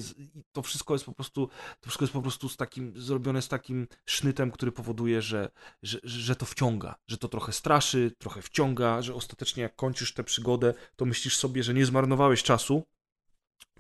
to 0.52 0.62
wszystko 0.62 0.94
jest 0.94 1.06
po 1.06 1.12
prostu, 1.12 1.48
to 1.48 1.82
wszystko 1.82 2.04
jest 2.04 2.14
po 2.14 2.22
prostu 2.22 2.50
z 2.50 2.58
takim, 2.58 2.94
zrobione 2.96 3.42
z 3.42 3.48
takim 3.48 3.88
sznytem, 4.06 4.52
który 4.52 4.72
powoduje, 4.72 5.22
że, 5.22 5.50
że, 5.84 6.00
że 6.04 6.36
to 6.36 6.46
wciąga, 6.46 6.96
że 7.08 7.18
to 7.18 7.28
trochę 7.28 7.52
straszy, 7.52 8.12
trochę 8.18 8.42
wciąga, 8.42 9.02
że 9.02 9.14
ostatecznie 9.14 9.64
jak 9.64 9.76
kończysz 9.76 10.14
tę 10.14 10.24
przygodę, 10.24 10.74
to 10.96 11.06
myślisz 11.06 11.38
sobie, 11.38 11.64
że 11.64 11.74
nie 11.74 11.86
zmarnowałeś 11.86 12.44
czasu, 12.44 12.84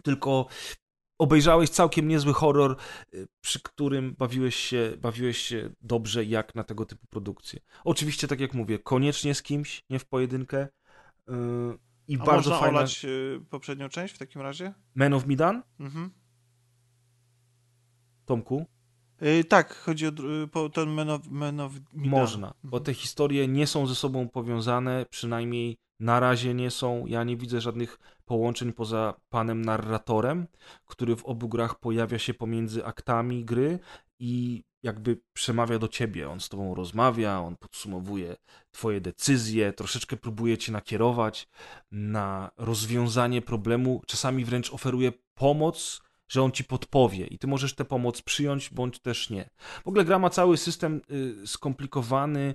tylko 0.03 0.47
obejrzałeś 1.17 1.69
całkiem 1.69 2.07
niezły 2.07 2.33
horror, 2.33 2.77
y, 3.13 3.27
przy 3.41 3.61
którym 3.61 4.15
bawiłeś 4.17 4.55
się, 4.55 4.97
bawiłeś 5.01 5.37
się 5.37 5.69
dobrze 5.81 6.25
jak 6.25 6.55
na 6.55 6.63
tego 6.63 6.85
typu 6.85 7.07
produkcje. 7.09 7.59
Oczywiście, 7.83 8.27
tak 8.27 8.39
jak 8.39 8.53
mówię, 8.53 8.79
koniecznie 8.79 9.35
z 9.35 9.43
kimś, 9.43 9.83
nie 9.89 9.99
w 9.99 10.05
pojedynkę. 10.05 10.67
Yy, 11.27 11.35
I 12.07 12.15
A 12.19 12.23
bardzo 12.23 12.49
można 12.49 12.65
fajna... 12.65 12.79
olać 12.79 13.05
y, 13.05 13.41
poprzednią 13.49 13.89
część 13.89 14.13
w 14.13 14.17
takim 14.17 14.41
razie? 14.41 14.73
Man 14.95 15.13
of 15.13 15.25
Midan? 15.25 15.63
Mhm. 15.79 16.11
Tomku? 18.25 18.65
Yy, 19.21 19.43
tak, 19.43 19.75
chodzi 19.75 20.07
o 20.07 20.11
po, 20.51 20.69
ten 20.69 20.89
Man 20.89 21.09
of, 21.09 21.27
Man 21.29 21.59
of 21.59 21.73
Midan. 21.93 22.09
Można, 22.09 22.53
bo 22.63 22.79
te 22.79 22.93
historie 22.93 23.47
nie 23.47 23.67
są 23.67 23.87
ze 23.87 23.95
sobą 23.95 24.29
powiązane, 24.29 25.05
przynajmniej 25.09 25.77
na 25.99 26.19
razie 26.19 26.53
nie 26.53 26.71
są. 26.71 27.05
Ja 27.05 27.23
nie 27.23 27.37
widzę 27.37 27.61
żadnych 27.61 27.99
połączeń 28.25 28.73
poza 28.73 29.13
panem 29.29 29.65
narratorem, 29.65 30.47
który 30.85 31.15
w 31.15 31.25
obu 31.25 31.49
grach 31.49 31.79
pojawia 31.79 32.19
się 32.19 32.33
pomiędzy 32.33 32.85
aktami 32.85 33.45
gry 33.45 33.79
i 34.19 34.63
jakby 34.83 35.19
przemawia 35.33 35.79
do 35.79 35.87
ciebie. 35.87 36.29
On 36.29 36.39
z 36.39 36.49
tobą 36.49 36.75
rozmawia, 36.75 37.39
on 37.39 37.55
podsumowuje 37.57 38.35
twoje 38.71 39.01
decyzje, 39.01 39.73
troszeczkę 39.73 40.17
próbuje 40.17 40.57
cię 40.57 40.71
nakierować 40.71 41.47
na 41.91 42.51
rozwiązanie 42.57 43.41
problemu, 43.41 44.01
czasami 44.07 44.45
wręcz 44.45 44.73
oferuje 44.73 45.11
pomoc, 45.33 46.01
że 46.27 46.43
on 46.43 46.51
ci 46.51 46.63
podpowie 46.63 47.27
i 47.27 47.37
ty 47.37 47.47
możesz 47.47 47.75
tę 47.75 47.85
pomoc 47.85 48.21
przyjąć 48.21 48.69
bądź 48.69 48.99
też 48.99 49.29
nie. 49.29 49.49
W 49.83 49.87
ogóle 49.87 50.05
gra 50.05 50.19
ma 50.19 50.29
cały 50.29 50.57
system 50.57 51.01
y, 51.11 51.47
skomplikowany, 51.47 52.53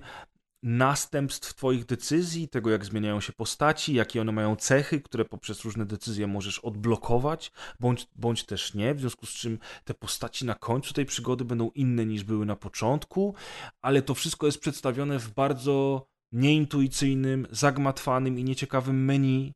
następstw 0.63 1.53
Twoich 1.53 1.85
decyzji, 1.85 2.47
tego 2.47 2.69
jak 2.69 2.85
zmieniają 2.85 3.21
się 3.21 3.33
postaci, 3.33 3.93
jakie 3.93 4.21
one 4.21 4.31
mają 4.31 4.55
cechy, 4.55 5.01
które 5.01 5.25
poprzez 5.25 5.65
różne 5.65 5.85
decyzje 5.85 6.27
możesz 6.27 6.59
odblokować, 6.59 7.51
bądź, 7.79 8.07
bądź 8.15 8.43
też 8.43 8.73
nie, 8.73 8.93
w 8.93 8.99
związku 8.99 9.25
z 9.25 9.29
czym 9.29 9.59
te 9.83 9.93
postaci 9.93 10.45
na 10.45 10.55
końcu 10.55 10.93
tej 10.93 11.05
przygody 11.05 11.45
będą 11.45 11.69
inne 11.69 12.05
niż 12.05 12.23
były 12.23 12.45
na 12.45 12.55
początku, 12.55 13.35
ale 13.81 14.01
to 14.01 14.13
wszystko 14.13 14.45
jest 14.45 14.59
przedstawione 14.59 15.19
w 15.19 15.33
bardzo 15.33 16.05
nieintuicyjnym, 16.31 17.47
zagmatwanym 17.51 18.39
i 18.39 18.43
nieciekawym 18.43 19.05
menu 19.05 19.53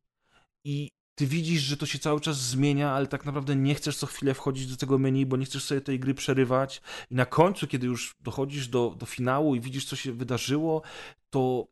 i 0.64 0.95
ty 1.16 1.26
widzisz, 1.26 1.62
że 1.62 1.76
to 1.76 1.86
się 1.86 1.98
cały 1.98 2.20
czas 2.20 2.36
zmienia, 2.36 2.90
ale 2.90 3.06
tak 3.06 3.24
naprawdę 3.24 3.56
nie 3.56 3.74
chcesz 3.74 3.96
co 3.96 4.06
chwilę 4.06 4.34
wchodzić 4.34 4.66
do 4.66 4.76
tego 4.76 4.98
menu, 4.98 5.26
bo 5.26 5.36
nie 5.36 5.44
chcesz 5.44 5.64
sobie 5.64 5.80
tej 5.80 6.00
gry 6.00 6.14
przerywać. 6.14 6.82
I 7.10 7.14
na 7.14 7.26
końcu, 7.26 7.66
kiedy 7.66 7.86
już 7.86 8.16
dochodzisz 8.20 8.68
do, 8.68 8.94
do 8.98 9.06
finału 9.06 9.54
i 9.54 9.60
widzisz, 9.60 9.84
co 9.84 9.96
się 9.96 10.12
wydarzyło, 10.12 10.82
to, 11.30 11.66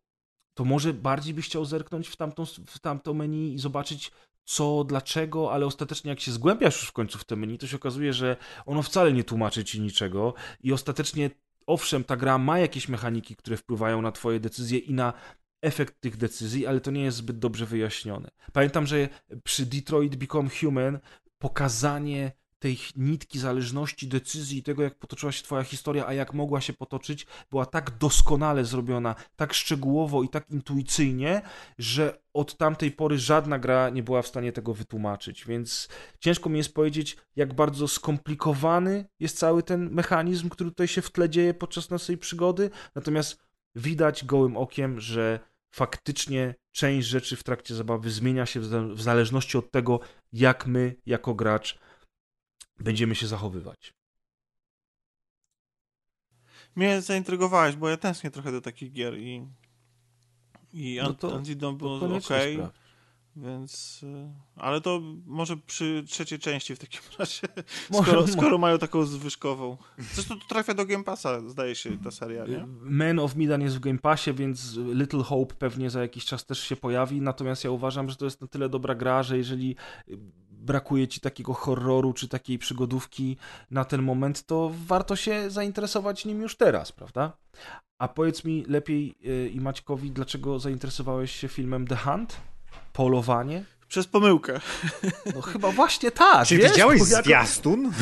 to 0.54 0.64
może 0.64 0.92
bardziej 0.92 1.34
byś 1.34 1.46
chciał 1.46 1.64
zerknąć 1.64 2.08
w 2.08 2.16
tamtą, 2.16 2.44
w 2.66 2.78
tamto 2.78 3.14
menu 3.14 3.54
i 3.54 3.58
zobaczyć, 3.58 4.10
co, 4.44 4.84
dlaczego, 4.84 5.52
ale 5.52 5.66
ostatecznie 5.66 6.10
jak 6.10 6.20
się 6.20 6.32
zgłębiasz 6.32 6.80
już 6.80 6.88
w 6.88 6.92
końcu 6.92 7.18
w 7.18 7.24
te 7.24 7.36
menu, 7.36 7.58
to 7.58 7.66
się 7.66 7.76
okazuje, 7.76 8.12
że 8.12 8.36
ono 8.66 8.82
wcale 8.82 9.12
nie 9.12 9.24
tłumaczy 9.24 9.64
ci 9.64 9.80
niczego 9.80 10.34
i 10.60 10.72
ostatecznie 10.72 11.30
owszem, 11.66 12.04
ta 12.04 12.16
gra 12.16 12.38
ma 12.38 12.58
jakieś 12.58 12.88
mechaniki, 12.88 13.36
które 13.36 13.56
wpływają 13.56 14.02
na 14.02 14.12
twoje 14.12 14.40
decyzje 14.40 14.78
i 14.78 14.94
na 14.94 15.12
efekt 15.64 16.00
tych 16.00 16.16
decyzji, 16.16 16.66
ale 16.66 16.80
to 16.80 16.90
nie 16.90 17.02
jest 17.02 17.16
zbyt 17.16 17.38
dobrze 17.38 17.66
wyjaśnione. 17.66 18.30
Pamiętam, 18.52 18.86
że 18.86 19.08
przy 19.44 19.66
Detroit 19.66 20.16
Become 20.16 20.50
Human 20.60 20.98
pokazanie 21.38 22.32
tej 22.64 22.78
nitki 22.96 23.38
zależności, 23.38 24.08
decyzji 24.08 24.58
i 24.58 24.62
tego, 24.62 24.82
jak 24.82 24.98
potoczyła 24.98 25.32
się 25.32 25.42
Twoja 25.42 25.62
historia, 25.62 26.06
a 26.06 26.12
jak 26.12 26.34
mogła 26.34 26.60
się 26.60 26.72
potoczyć, 26.72 27.26
była 27.50 27.66
tak 27.66 27.98
doskonale 27.98 28.64
zrobiona, 28.64 29.14
tak 29.36 29.54
szczegółowo 29.54 30.22
i 30.22 30.28
tak 30.28 30.50
intuicyjnie, 30.50 31.42
że 31.78 32.18
od 32.34 32.56
tamtej 32.56 32.90
pory 32.90 33.18
żadna 33.18 33.58
gra 33.58 33.90
nie 33.90 34.02
była 34.02 34.22
w 34.22 34.26
stanie 34.26 34.52
tego 34.52 34.74
wytłumaczyć. 34.74 35.44
Więc 35.46 35.88
ciężko 36.20 36.50
mi 36.50 36.58
jest 36.58 36.74
powiedzieć, 36.74 37.16
jak 37.36 37.54
bardzo 37.54 37.88
skomplikowany 37.88 39.04
jest 39.20 39.38
cały 39.38 39.62
ten 39.62 39.90
mechanizm, 39.90 40.48
który 40.48 40.70
tutaj 40.70 40.88
się 40.88 41.02
w 41.02 41.10
tle 41.10 41.30
dzieje 41.30 41.54
podczas 41.54 41.90
naszej 41.90 42.18
przygody. 42.18 42.70
Natomiast 42.94 43.38
widać 43.74 44.24
gołym 44.24 44.56
okiem, 44.56 45.00
że 45.00 45.40
faktycznie 45.74 46.54
część 46.72 47.08
rzeczy 47.08 47.36
w 47.36 47.44
trakcie 47.44 47.74
zabawy 47.74 48.10
zmienia 48.10 48.46
się 48.46 48.60
w 48.94 49.02
zależności 49.02 49.58
od 49.58 49.70
tego, 49.70 50.00
jak 50.32 50.66
my, 50.66 50.96
jako 51.06 51.34
gracz, 51.34 51.78
będziemy 52.80 53.14
się 53.14 53.26
zachowywać. 53.26 53.94
Mnie 56.76 57.02
zaintrygowałeś, 57.02 57.76
bo 57.76 57.88
ja 57.88 57.96
tęsknię 57.96 58.30
trochę 58.30 58.52
do 58.52 58.60
takich 58.60 58.92
gier 58.92 59.18
i, 59.18 59.46
i 60.72 61.00
no 61.02 61.14
to, 61.14 61.36
Antidom 61.36 61.78
było 61.78 62.16
ok. 62.16 62.28
Więc. 63.36 64.02
Y, 64.02 64.30
ale 64.56 64.80
to 64.80 65.00
może 65.26 65.56
przy 65.56 66.04
trzeciej 66.08 66.38
części 66.38 66.76
w 66.76 66.78
takim 66.78 67.00
razie. 67.18 67.48
Może, 67.90 68.10
skoro, 68.10 68.28
skoro 68.28 68.58
mają 68.58 68.78
taką 68.78 69.04
zwyżkową. 69.04 69.76
Zresztą 69.98 70.38
to 70.38 70.46
trafia 70.48 70.74
do 70.74 70.86
Game 70.86 71.04
Passa, 71.04 71.48
zdaje 71.48 71.74
się, 71.74 71.98
ta 71.98 72.10
seria, 72.10 72.46
nie? 72.46 72.66
Man 72.80 73.18
of 73.18 73.36
Midan 73.36 73.62
jest 73.62 73.76
w 73.76 73.80
Game 73.80 73.98
Passie, 73.98 74.34
więc 74.34 74.76
Little 74.76 75.22
Hope 75.22 75.54
pewnie 75.54 75.90
za 75.90 76.02
jakiś 76.02 76.24
czas 76.24 76.46
też 76.46 76.60
się 76.60 76.76
pojawi. 76.76 77.20
Natomiast 77.20 77.64
ja 77.64 77.70
uważam, 77.70 78.10
że 78.10 78.16
to 78.16 78.24
jest 78.24 78.40
na 78.40 78.46
tyle 78.46 78.68
dobra 78.68 78.94
gra, 78.94 79.22
że 79.22 79.36
jeżeli 79.36 79.76
brakuje 80.50 81.08
ci 81.08 81.20
takiego 81.20 81.54
horroru 81.54 82.12
czy 82.12 82.28
takiej 82.28 82.58
przygodówki 82.58 83.36
na 83.70 83.84
ten 83.84 84.02
moment, 84.02 84.46
to 84.46 84.72
warto 84.86 85.16
się 85.16 85.50
zainteresować 85.50 86.24
nim 86.24 86.42
już 86.42 86.56
teraz, 86.56 86.92
prawda? 86.92 87.32
A 87.98 88.08
powiedz 88.08 88.44
mi 88.44 88.64
lepiej 88.68 89.14
y, 89.24 89.50
i 89.54 89.60
Maćkowi, 89.60 90.10
dlaczego 90.10 90.58
zainteresowałeś 90.58 91.32
się 91.32 91.48
filmem 91.48 91.86
The 91.86 91.96
Hunt? 91.96 92.40
Polowanie? 92.94 93.64
Przez 93.88 94.06
pomyłkę. 94.06 94.60
No 95.34 95.40
chyba 95.40 95.70
właśnie 95.70 96.10
tak. 96.10 96.46
Czy 96.46 96.56
wiesz, 96.56 96.70
widziałeś 96.70 97.02
zwiastun? 97.02 97.92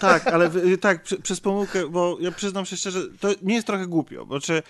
tak, 0.00 0.26
ale 0.26 0.50
tak, 0.80 1.02
przez 1.22 1.40
pomyłkę, 1.40 1.88
bo 1.88 2.16
ja 2.20 2.32
przyznam 2.32 2.66
się 2.66 2.76
szczerze, 2.76 3.00
to 3.20 3.28
nie 3.42 3.54
jest 3.54 3.66
trochę 3.66 3.86
głupio, 3.86 4.26
bo 4.26 4.40
czy 4.40 4.62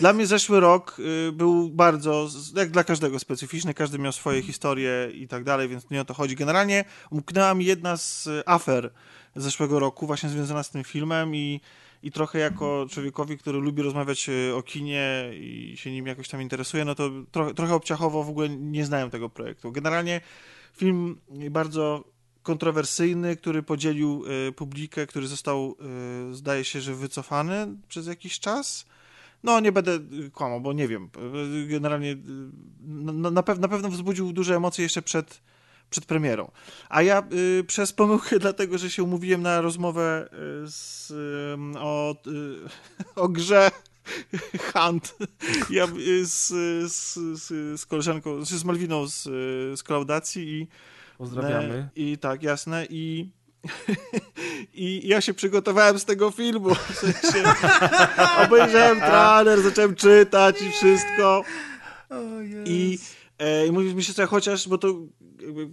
dla 0.00 0.12
mnie 0.12 0.26
zeszły 0.26 0.60
rok 0.60 0.96
y, 0.98 1.32
był 1.32 1.70
bardzo, 1.70 2.28
jak 2.56 2.70
dla 2.70 2.84
każdego 2.84 3.18
specyficzny, 3.18 3.74
każdy 3.74 3.98
miał 3.98 4.12
swoje 4.12 4.42
historie 4.42 5.10
i 5.14 5.28
tak 5.28 5.44
dalej, 5.44 5.68
więc 5.68 5.90
nie 5.90 6.00
o 6.00 6.04
to 6.04 6.14
chodzi. 6.14 6.36
Generalnie 6.36 6.84
umknęła 7.10 7.54
mi 7.54 7.64
jedna 7.64 7.96
z 7.96 8.28
afer 8.46 8.90
zeszłego 9.36 9.78
roku, 9.78 10.06
właśnie 10.06 10.28
związana 10.28 10.62
z 10.62 10.70
tym 10.70 10.84
filmem 10.84 11.34
i, 11.34 11.60
i 12.02 12.12
trochę 12.12 12.38
jako 12.38 12.86
człowiekowi, 12.90 13.38
który 13.38 13.58
lubi 13.58 13.82
rozmawiać 13.82 14.28
e, 14.28 14.54
o 14.56 14.62
kinie 14.62 15.30
i 15.34 15.74
się 15.76 15.92
nim 15.92 16.06
jakoś 16.06 16.28
tam 16.28 16.42
interesuje, 16.42 16.84
no 16.84 16.94
to 16.94 17.10
trochę, 17.32 17.54
trochę 17.54 17.74
obciachowo 17.74 18.24
w 18.24 18.28
ogóle 18.28 18.48
nie 18.48 18.84
znałem 18.84 19.10
tego 19.10 19.28
projektu. 19.28 19.72
Generalnie 19.72 20.20
film 20.76 21.20
bardzo 21.50 22.04
kontrowersyjny, 22.42 23.36
który 23.36 23.62
podzielił 23.62 24.24
y, 24.48 24.52
publikę, 24.52 25.06
który 25.06 25.26
został, 25.26 25.76
y, 26.30 26.34
zdaje 26.34 26.64
się, 26.64 26.80
że 26.80 26.94
wycofany 26.94 27.66
przez 27.88 28.06
jakiś 28.06 28.40
czas. 28.40 28.86
No, 29.42 29.60
nie 29.60 29.72
będę 29.72 29.98
kłamał, 30.32 30.60
bo 30.60 30.72
nie 30.72 30.88
wiem. 30.88 31.10
Generalnie 31.68 32.16
na, 32.80 33.30
na, 33.30 33.42
pew 33.42 33.58
na 33.58 33.68
pewno 33.68 33.88
wzbudził 33.88 34.32
duże 34.32 34.56
emocje 34.56 34.82
jeszcze 34.82 35.02
przed, 35.02 35.42
przed 35.90 36.04
premierą. 36.04 36.50
A 36.88 37.02
ja 37.02 37.22
y, 37.32 37.64
przez 37.64 37.92
pomyłkę, 37.92 38.38
dlatego 38.48 38.78
że 38.78 38.90
się 38.90 39.02
umówiłem 39.02 39.42
na 39.42 39.60
rozmowę 39.60 40.28
z, 40.66 41.10
y, 41.10 41.78
o, 41.78 42.16
y, 42.26 42.58
o 43.22 43.28
grze 43.28 43.70
Hunt. 44.72 45.14
Ja 45.70 45.86
z, 46.22 46.48
z, 46.92 47.14
z, 47.42 47.80
z 47.80 47.86
koleżanką, 47.86 48.44
z 48.44 48.64
Malwiną 48.64 49.08
z, 49.08 49.22
z 49.78 49.82
Klaudacji 49.82 50.48
i 50.48 50.66
Pozdrawiamy. 51.20 51.88
I 51.96 52.18
tak, 52.18 52.42
jasne. 52.42 52.86
I, 52.90 53.28
i 54.74 55.08
ja 55.08 55.20
się 55.20 55.34
przygotowałem 55.34 55.98
z 55.98 56.04
tego 56.04 56.30
filmu. 56.30 56.74
W 56.74 56.94
sensie, 56.94 57.52
obejrzałem 58.44 59.00
trailer, 59.00 59.62
zacząłem 59.62 59.94
czytać 59.94 60.62
i 60.62 60.70
wszystko. 60.70 61.44
I, 62.64 62.98
I 63.68 63.72
mówisz 63.72 63.94
mi 63.94 64.04
się, 64.04 64.14
co 64.14 64.26
chociaż, 64.26 64.68
bo 64.68 64.78
to 64.78 64.94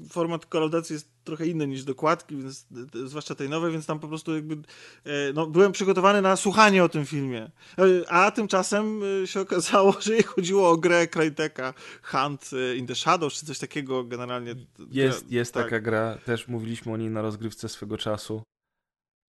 format 0.09 0.45
kolaudacji 0.45 0.93
jest 0.93 1.09
trochę 1.23 1.47
inny 1.47 1.67
niż 1.67 1.83
dokładki, 1.83 2.35
więc, 2.37 2.67
zwłaszcza 3.05 3.35
tej 3.35 3.49
nowej, 3.49 3.71
więc 3.71 3.85
tam 3.85 3.99
po 3.99 4.07
prostu 4.07 4.35
jakby 4.35 4.53
e, 4.53 5.33
no, 5.33 5.47
byłem 5.47 5.71
przygotowany 5.71 6.21
na 6.21 6.35
słuchanie 6.35 6.83
o 6.83 6.89
tym 6.89 7.05
filmie. 7.05 7.51
E, 7.77 8.11
a 8.11 8.31
tymczasem 8.31 9.01
e, 9.23 9.27
się 9.27 9.39
okazało, 9.39 9.95
że 10.01 10.23
chodziło 10.23 10.69
o 10.69 10.77
grę 10.77 11.07
Cryteka 11.07 11.73
Hunt 12.03 12.49
in 12.77 12.87
the 12.87 12.95
Shadows, 12.95 13.33
czy 13.33 13.45
coś 13.45 13.59
takiego 13.59 14.03
generalnie. 14.03 14.55
Jest, 14.91 15.31
jest 15.31 15.53
tak. 15.53 15.63
taka 15.63 15.79
gra, 15.79 16.17
też 16.25 16.47
mówiliśmy 16.47 16.93
o 16.93 16.97
niej 16.97 17.09
na 17.09 17.21
rozgrywce 17.21 17.69
swego 17.69 17.97
czasu. 17.97 18.43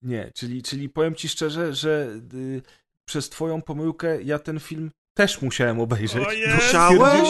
Nie, 0.02 0.30
czyli, 0.34 0.62
czyli 0.62 0.88
powiem 0.88 1.14
ci 1.14 1.28
szczerze, 1.28 1.74
że 1.74 2.20
y, 2.34 2.62
przez 3.04 3.28
twoją 3.28 3.62
pomyłkę 3.62 4.22
ja 4.22 4.38
ten 4.38 4.60
film 4.60 4.90
też 5.18 5.42
musiałem 5.42 5.80
obejrzeć. 5.80 6.24
Musiałeś? 6.54 7.28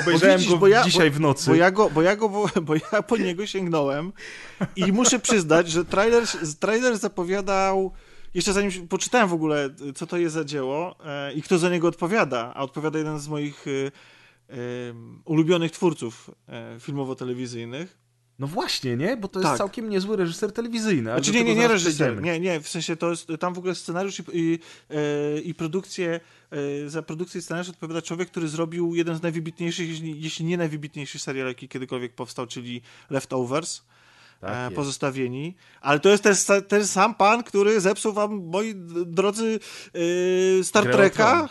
Obejrzałem 0.00 0.38
widzisz, 0.38 0.54
go 0.54 0.68
ja, 0.68 0.84
dzisiaj 0.84 1.10
bo, 1.10 1.16
w 1.16 1.20
nocy. 1.20 1.50
Bo 1.50 1.56
ja, 1.56 1.70
go, 1.70 1.90
bo, 1.90 2.02
ja 2.02 2.16
go, 2.16 2.28
bo, 2.28 2.48
bo 2.62 2.74
ja 2.74 3.02
po 3.02 3.16
niego 3.16 3.46
sięgnąłem 3.46 4.12
i 4.76 4.92
muszę 4.92 5.18
przyznać, 5.18 5.70
że 5.70 5.84
trailer, 5.84 6.22
trailer 6.60 6.98
zapowiadał 6.98 7.92
jeszcze 8.34 8.52
zanim 8.52 8.88
poczytałem 8.88 9.28
w 9.28 9.32
ogóle, 9.32 9.70
co 9.94 10.06
to 10.06 10.16
jest 10.16 10.34
za 10.34 10.44
dzieło 10.44 10.96
e, 11.04 11.32
i 11.32 11.42
kto 11.42 11.58
za 11.58 11.70
niego 11.70 11.88
odpowiada, 11.88 12.52
a 12.54 12.62
odpowiada 12.62 12.98
jeden 12.98 13.18
z 13.18 13.28
moich 13.28 13.64
e, 13.68 13.70
e, 13.70 14.56
ulubionych 15.24 15.72
twórców 15.72 16.30
filmowo-telewizyjnych, 16.80 17.98
no 18.38 18.46
właśnie, 18.46 18.96
nie? 18.96 19.16
Bo 19.16 19.28
to 19.28 19.38
jest 19.38 19.50
tak. 19.50 19.58
całkiem 19.58 19.90
niezły 19.90 20.16
reżyser 20.16 20.52
telewizyjny. 20.52 21.10
Znaczy 21.10 21.32
nie, 21.32 21.44
nie, 21.44 21.54
nie 21.54 21.68
reżyser. 21.68 22.22
Nie, 22.22 22.40
nie, 22.40 22.60
w 22.60 22.68
sensie 22.68 22.96
to 22.96 23.10
jest 23.10 23.28
tam 23.40 23.54
w 23.54 23.58
ogóle 23.58 23.74
scenariusz 23.74 24.20
i, 24.20 24.22
i, 24.32 24.58
e, 24.90 25.40
i 25.40 25.54
produkcję, 25.54 26.20
e, 26.50 26.88
za 26.88 27.02
produkcję 27.02 27.42
scenariusz 27.42 27.68
odpowiada 27.68 28.02
człowiek, 28.02 28.30
który 28.30 28.48
zrobił 28.48 28.94
jeden 28.94 29.16
z 29.16 29.22
najwybitniejszych, 29.22 30.04
jeśli 30.04 30.44
nie 30.44 30.56
najwybitniejszy 30.56 31.18
serial, 31.18 31.48
jaki 31.48 31.68
kiedykolwiek 31.68 32.14
powstał, 32.14 32.46
czyli 32.46 32.82
Leftovers. 33.10 33.82
Tak 34.40 34.72
e, 34.72 34.74
pozostawieni. 34.74 35.54
Ale 35.80 36.00
to 36.00 36.08
jest 36.08 36.22
ten, 36.22 36.62
ten, 36.62 36.86
sam 36.86 37.14
pan, 37.14 37.42
który 37.42 37.80
zepsuł 37.80 38.12
wam, 38.12 38.42
moi 38.44 38.74
drodzy, 39.06 39.60
yy, 39.94 40.64
Star 40.64 40.84
Treka 40.84 41.48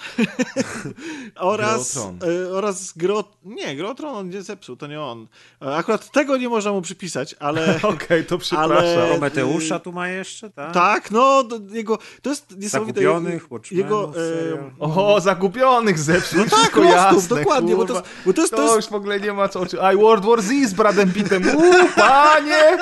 oraz, 1.36 1.99
yy, 2.26 2.53
oraz 2.53 2.94
Gro... 2.98 3.24
Nie, 3.44 3.76
Grotron 3.76 4.16
on 4.16 4.30
nie 4.30 4.41
zepsuł, 4.41 4.76
to 4.76 4.88
nie 4.88 5.02
on. 5.02 5.28
E, 5.62 5.76
akurat 5.76 6.12
tego 6.12 6.38
nie 6.38 6.49
można 6.49 6.72
mu 6.72 6.82
przypisać, 6.82 7.36
ale... 7.40 7.76
Okej, 7.76 7.94
okay, 7.94 8.24
to 8.24 8.38
przepraszam. 8.38 8.78
Ale, 8.78 9.07
Prometeusza 9.10 9.80
tu 9.80 9.91
ma 9.91 10.07
jeszcze, 10.07 10.49
tak? 10.49 10.74
Tak, 10.74 11.12
no, 11.12 11.44
jego... 11.70 11.98
To 12.22 12.30
jest 12.30 12.57
niesamowite. 12.57 13.02
Zagubionych, 13.02 13.48
jego, 13.72 14.14
yy... 14.16 14.72
O, 14.80 15.22
Zagubionych 15.22 15.99
zepsuł. 15.99 16.40
No 16.40 16.45
tak, 16.45 16.86
jasne, 16.86 17.38
dokładnie, 17.38 17.76
bo 17.76 17.86
to, 17.86 18.03
bo 18.26 18.34
to 18.34 18.41
jest... 18.41 18.52
To, 18.52 18.57
to 18.57 18.64
jest... 18.64 18.76
już 18.76 18.86
w 18.86 18.94
ogóle 18.94 19.20
nie 19.20 19.34
ma 19.34 19.48
co... 19.49 19.66
I 19.94 19.98
World 19.98 20.26
War 20.26 20.41
Z 20.41 20.70
z 20.70 20.74
Bradem 20.74 21.14
Pittem. 21.14 21.44
Uuu, 21.56 21.90
panie! 21.95 22.74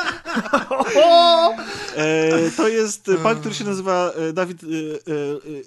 E, 1.95 2.51
to 2.57 2.67
jest 2.67 3.11
pan, 3.23 3.39
który 3.39 3.55
się 3.55 3.63
nazywa 3.63 4.11
e, 4.11 4.33
Dawid 4.33 4.63
e, 4.63 4.67
e, 4.67 4.69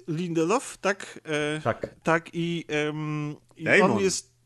Lindelof, 0.07 0.77
tak? 0.77 1.19
E, 1.57 1.61
tak. 1.61 1.95
Tak 2.03 2.29
i, 2.33 2.65
i 3.57 3.81
on 3.81 3.99
jest 3.99 4.37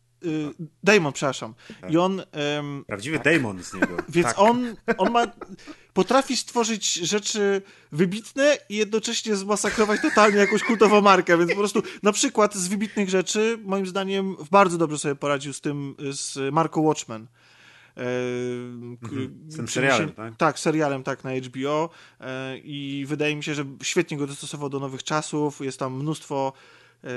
Damon, 0.84 1.14
przepraszam. 1.14 1.54
Tak. 1.82 1.92
I 1.92 1.98
on. 1.98 2.22
Um, 2.58 2.86
Prawdziwy 2.88 3.20
tak. 3.20 3.34
Damon 3.34 3.64
z 3.64 3.74
niego. 3.74 3.98
Więc 4.10 4.28
tak. 4.28 4.40
on, 4.40 4.76
on 4.98 5.12
ma. 5.12 5.28
Potrafi 5.94 6.38
stworzyć 6.38 6.94
rzeczy 6.94 7.62
wybitne 7.92 8.58
i 8.70 8.76
jednocześnie 8.76 9.36
zmasakrować 9.36 10.02
totalnie 10.02 10.38
jakąś 10.38 10.64
kultową 10.64 11.02
markę. 11.02 11.38
Więc 11.38 11.52
po 11.52 11.58
prostu 11.58 11.84
na 12.04 12.12
przykład 12.12 12.56
z 12.56 12.68
wybitnych 12.68 13.10
rzeczy, 13.10 13.60
moim 13.64 13.86
zdaniem, 13.88 14.36
bardzo 14.52 14.78
dobrze 14.78 14.98
sobie 14.98 15.16
poradził 15.16 15.54
z 15.54 15.62
tym, 15.62 15.96
z 16.12 16.54
Marco 16.54 16.82
Watchmen. 16.82 17.28
Mhm. 17.96 19.46
Z 19.48 19.56
tym 19.56 19.68
serialem, 19.68 20.10
się, 20.10 20.16
tak? 20.16 20.36
Tak, 20.36 20.60
serialem, 20.60 21.04
tak, 21.04 21.24
na 21.24 21.32
HBO 21.32 21.90
e, 22.20 22.58
i 22.58 23.06
wydaje 23.08 23.36
mi 23.36 23.44
się, 23.44 23.54
że 23.54 23.66
świetnie 23.84 24.18
go 24.18 24.28
dostosował 24.28 24.70
do 24.70 24.80
nowych 24.80 25.04
czasów, 25.04 25.62
jest 25.62 25.80
tam 25.80 25.98
mnóstwo 25.98 26.54
e, 27.04 27.10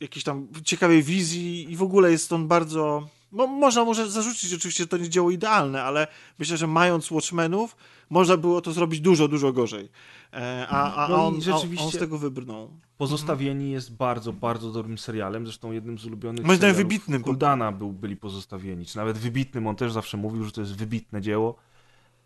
jakiejś 0.00 0.24
tam 0.24 0.48
ciekawej 0.64 1.02
wizji 1.02 1.72
i 1.72 1.76
w 1.76 1.82
ogóle 1.82 2.10
jest 2.10 2.32
on 2.32 2.48
bardzo... 2.48 3.08
No, 3.34 3.46
można 3.46 3.84
może 3.84 4.10
zarzucić 4.10 4.54
oczywiście, 4.54 4.82
że 4.82 4.88
to 4.88 4.96
nie 4.96 5.08
dzieło 5.08 5.30
idealne, 5.30 5.82
ale 5.82 6.06
myślę, 6.38 6.56
że 6.56 6.66
mając 6.66 7.10
Watchmenów, 7.10 7.76
można 8.10 8.36
było 8.36 8.60
to 8.60 8.72
zrobić 8.72 9.00
dużo, 9.00 9.28
dużo 9.28 9.52
gorzej. 9.52 9.88
E, 10.32 10.66
a, 10.70 11.04
a, 11.04 11.08
no 11.08 11.26
on, 11.26 11.42
rzeczywiście 11.42 11.84
on 11.84 11.90
z 11.92 11.98
tego 11.98 12.18
wybrnął. 12.18 12.70
Pozostawieni 12.96 13.70
jest 13.70 13.96
bardzo, 13.96 14.32
bardzo 14.32 14.70
dobrym 14.70 14.98
serialem, 14.98 15.46
zresztą 15.46 15.72
jednym 15.72 15.98
z 15.98 16.06
ulubionych 16.06 16.44
Moim 16.44 16.58
zdaniem 16.58 16.76
wybitnym. 16.76 17.22
Kuldana 17.22 17.72
był, 17.72 17.92
byli 17.92 18.16
pozostawieni, 18.16 18.86
czy 18.86 18.96
nawet 18.96 19.18
wybitnym, 19.18 19.66
on 19.66 19.76
też 19.76 19.92
zawsze 19.92 20.16
mówił, 20.16 20.44
że 20.44 20.52
to 20.52 20.60
jest 20.60 20.76
wybitne 20.76 21.20
dzieło. 21.20 21.56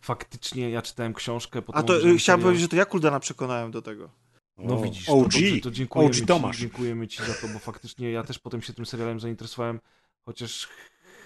Faktycznie 0.00 0.70
ja 0.70 0.82
czytałem 0.82 1.14
książkę. 1.14 1.62
A 1.72 1.82
to 1.82 2.06
y, 2.06 2.18
chciałem 2.18 2.40
powiedzieć, 2.40 2.62
że 2.62 2.68
to 2.68 2.76
ja 2.76 2.84
Kuldana 2.84 3.20
przekonałem 3.20 3.70
do 3.70 3.82
tego. 3.82 4.10
No 4.58 4.82
widzisz, 4.82 5.08
OG. 5.08 5.16
to, 5.16 5.22
dobrze, 5.22 5.60
to 5.62 5.70
dziękujemy, 5.70 6.10
OG 6.10 6.26
Tomasz. 6.26 6.56
Ci, 6.56 6.62
dziękujemy 6.62 7.08
Ci 7.08 7.18
za 7.18 7.34
to, 7.34 7.48
bo 7.52 7.58
faktycznie 7.58 8.10
ja 8.10 8.22
też 8.22 8.38
potem 8.38 8.62
się 8.62 8.72
tym 8.72 8.86
serialem 8.86 9.20
zainteresowałem, 9.20 9.80
chociaż 10.24 10.68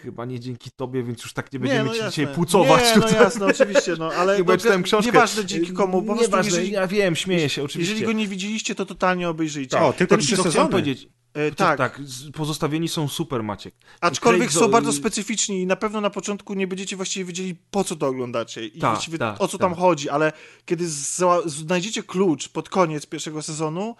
chyba 0.03 0.25
nie 0.25 0.41
dzięki 0.41 0.71
tobie, 0.77 1.03
więc 1.03 1.23
już 1.23 1.33
tak 1.33 1.53
nie 1.53 1.59
będziemy 1.59 1.81
nie, 1.81 1.87
no 1.87 1.93
ci 1.93 1.99
jasne. 1.99 2.11
dzisiaj 2.11 2.35
płucować. 2.35 2.83
Nie, 2.83 2.97
no 2.97 3.03
tutaj. 3.03 3.15
no 3.15 3.25
jasne, 3.25 3.47
oczywiście, 3.47 3.95
no 3.99 4.13
ale 4.13 4.37
Chyba 4.43 4.57
czytałem 4.57 4.83
książkę. 4.83 5.13
Nieważne 5.13 5.45
dzięki 5.45 5.73
komu, 5.73 6.03
po 6.03 6.15
prostu 6.15 6.37
jeżeli, 6.37 6.71
ja 6.71 6.87
wiem, 6.87 7.17
śmieję 7.17 7.49
się 7.49 7.63
oczywiście. 7.63 7.93
Jeżeli 7.93 8.13
go 8.13 8.19
nie 8.19 8.29
widzieliście, 8.29 8.75
to 8.75 8.87
totalnie 8.87 9.29
obejrzyjcie. 9.29 9.81
O, 9.81 9.93
tylko 9.93 10.17
trzy 10.17 10.37
sezony. 10.37 10.71
powiedzieć. 10.71 11.09
E, 11.35 11.51
tak. 11.51 11.79
tak, 11.79 12.01
pozostawieni 12.35 12.89
są 12.89 13.09
super, 13.09 13.43
Maciek. 13.43 13.75
Aczkolwiek 14.01 14.51
Craig... 14.51 14.65
są 14.65 14.71
bardzo 14.71 14.93
specyficzni 14.93 15.63
i 15.63 15.67
na 15.67 15.77
pewno 15.77 16.01
na 16.01 16.11
początku 16.11 16.55
nie 16.55 16.67
będziecie 16.67 16.97
właściwie 16.97 17.25
wiedzieli, 17.25 17.55
po 17.71 17.85
co 17.85 17.97
to 17.97 18.07
oglądacie 18.07 18.67
i 18.67 18.79
ta, 18.79 18.91
właściwie 18.91 19.19
ta, 19.19 19.39
o 19.39 19.49
co 19.49 19.59
ta. 19.59 19.65
tam 19.65 19.75
chodzi, 19.75 20.09
ale 20.09 20.33
kiedy 20.65 20.85
znajdziecie 21.45 22.03
klucz 22.03 22.49
pod 22.49 22.69
koniec 22.69 23.07
pierwszego 23.07 23.43
sezonu, 23.43 23.97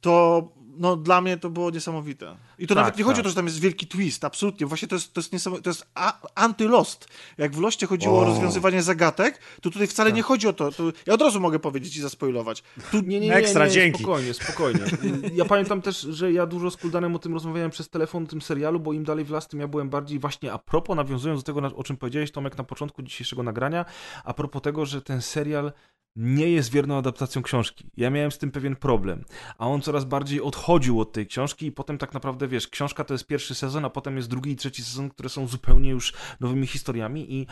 to 0.00 0.48
no 0.76 0.96
dla 0.96 1.20
mnie 1.20 1.36
to 1.36 1.50
było 1.50 1.70
niesamowite. 1.70 2.36
I 2.58 2.66
to 2.66 2.74
tak, 2.74 2.84
nawet 2.84 2.98
nie 2.98 3.04
chodzi 3.04 3.20
o 3.20 3.22
to, 3.22 3.28
tak. 3.28 3.30
że 3.30 3.36
tam 3.36 3.46
jest 3.46 3.60
wielki 3.60 3.86
twist, 3.86 4.24
absolutnie. 4.24 4.66
Właśnie 4.66 4.88
to 4.88 4.94
jest, 4.94 5.12
to 5.12 5.20
jest, 5.20 5.32
niesamowite, 5.32 5.64
to 5.64 5.70
jest 5.70 5.86
anty-lost. 6.34 7.08
Jak 7.38 7.54
w 7.54 7.60
Loście 7.60 7.86
chodziło 7.86 8.18
o, 8.18 8.22
o 8.22 8.24
rozwiązywanie 8.24 8.82
zagadek, 8.82 9.38
to 9.62 9.70
tutaj 9.70 9.86
wcale 9.86 10.10
tak. 10.10 10.16
nie 10.16 10.22
chodzi 10.22 10.48
o 10.48 10.52
to. 10.52 10.72
to. 10.72 10.84
Ja 11.06 11.14
od 11.14 11.20
razu 11.20 11.40
mogę 11.40 11.58
powiedzieć 11.58 11.96
i 11.96 12.00
zaspoilować. 12.00 12.62
Tu... 12.90 13.00
Nie, 13.00 13.20
nie, 13.20 13.20
nie, 13.20 13.34
Ekstra, 13.34 13.64
nie, 13.64 13.70
dzięki. 13.70 13.98
Spokojnie, 13.98 14.34
spokojnie. 14.34 14.80
Ja 15.34 15.44
pamiętam 15.44 15.82
też, 15.82 16.00
że 16.00 16.32
ja 16.32 16.46
dużo 16.46 16.70
z 16.70 16.76
Kuldanem 16.76 17.16
o 17.16 17.18
tym 17.18 17.34
rozmawiałem 17.34 17.70
przez 17.70 17.88
telefon, 17.88 18.24
o 18.24 18.26
tym 18.26 18.42
serialu, 18.42 18.80
bo 18.80 18.92
im 18.92 19.04
dalej 19.04 19.24
w 19.24 19.30
las, 19.30 19.48
tym 19.48 19.60
ja 19.60 19.68
byłem 19.68 19.90
bardziej 19.90 20.18
właśnie 20.18 20.52
a 20.52 20.58
propos, 20.58 20.96
nawiązując 20.96 21.42
do 21.42 21.54
tego, 21.54 21.76
o 21.76 21.84
czym 21.84 21.96
powiedziałeś 21.96 22.30
Tomek 22.30 22.58
na 22.58 22.64
początku 22.64 23.02
dzisiejszego 23.02 23.42
nagrania, 23.42 23.84
a 24.24 24.34
propos 24.34 24.62
tego, 24.62 24.86
że 24.86 25.02
ten 25.02 25.22
serial 25.22 25.72
nie 26.16 26.50
jest 26.50 26.70
wierną 26.70 26.98
adaptacją 26.98 27.42
książki. 27.42 27.90
Ja 27.96 28.10
miałem 28.10 28.30
z 28.30 28.38
tym 28.38 28.50
pewien 28.50 28.76
problem, 28.76 29.24
a 29.58 29.68
on 29.68 29.82
coraz 29.82 30.04
bardziej 30.04 30.40
odchodził 30.40 31.00
od 31.00 31.12
tej 31.12 31.26
książki 31.26 31.66
i 31.66 31.72
potem 31.72 31.98
tak 31.98 32.14
naprawdę, 32.14 32.48
wiesz, 32.48 32.68
książka 32.68 33.04
to 33.04 33.14
jest 33.14 33.26
pierwszy 33.26 33.54
sezon, 33.54 33.84
a 33.84 33.90
potem 33.90 34.16
jest 34.16 34.28
drugi 34.28 34.50
i 34.50 34.56
trzeci 34.56 34.84
sezon, 34.84 35.10
które 35.10 35.28
są 35.28 35.46
zupełnie 35.46 35.90
już 35.90 36.12
nowymi 36.40 36.66
historiami 36.66 37.34
i 37.34 37.46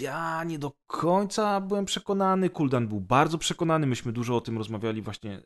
ja 0.00 0.44
nie 0.44 0.58
do 0.58 0.72
końca 0.86 1.60
byłem 1.60 1.84
przekonany, 1.84 2.50
Kuldan 2.50 2.88
był 2.88 3.00
bardzo 3.00 3.38
przekonany, 3.38 3.86
myśmy 3.86 4.12
dużo 4.12 4.36
o 4.36 4.40
tym 4.40 4.58
rozmawiali 4.58 5.02
właśnie 5.02 5.32
e, 5.32 5.40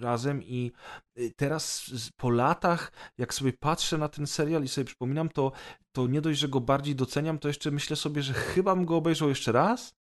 razem 0.00 0.42
i 0.42 0.72
e, 1.16 1.30
teraz 1.36 1.90
po 2.16 2.30
latach, 2.30 2.92
jak 3.18 3.34
sobie 3.34 3.52
patrzę 3.52 3.98
na 3.98 4.08
ten 4.08 4.26
serial 4.26 4.64
i 4.64 4.68
sobie 4.68 4.84
przypominam, 4.84 5.28
to, 5.28 5.52
to 5.92 6.06
nie 6.06 6.20
dość, 6.20 6.38
że 6.38 6.48
go 6.48 6.60
bardziej 6.60 6.94
doceniam, 6.94 7.38
to 7.38 7.48
jeszcze 7.48 7.70
myślę 7.70 7.96
sobie, 7.96 8.22
że 8.22 8.32
chyba 8.32 8.76
bym 8.76 8.84
go 8.84 8.96
obejrzał 8.96 9.28
jeszcze 9.28 9.52
raz, 9.52 9.97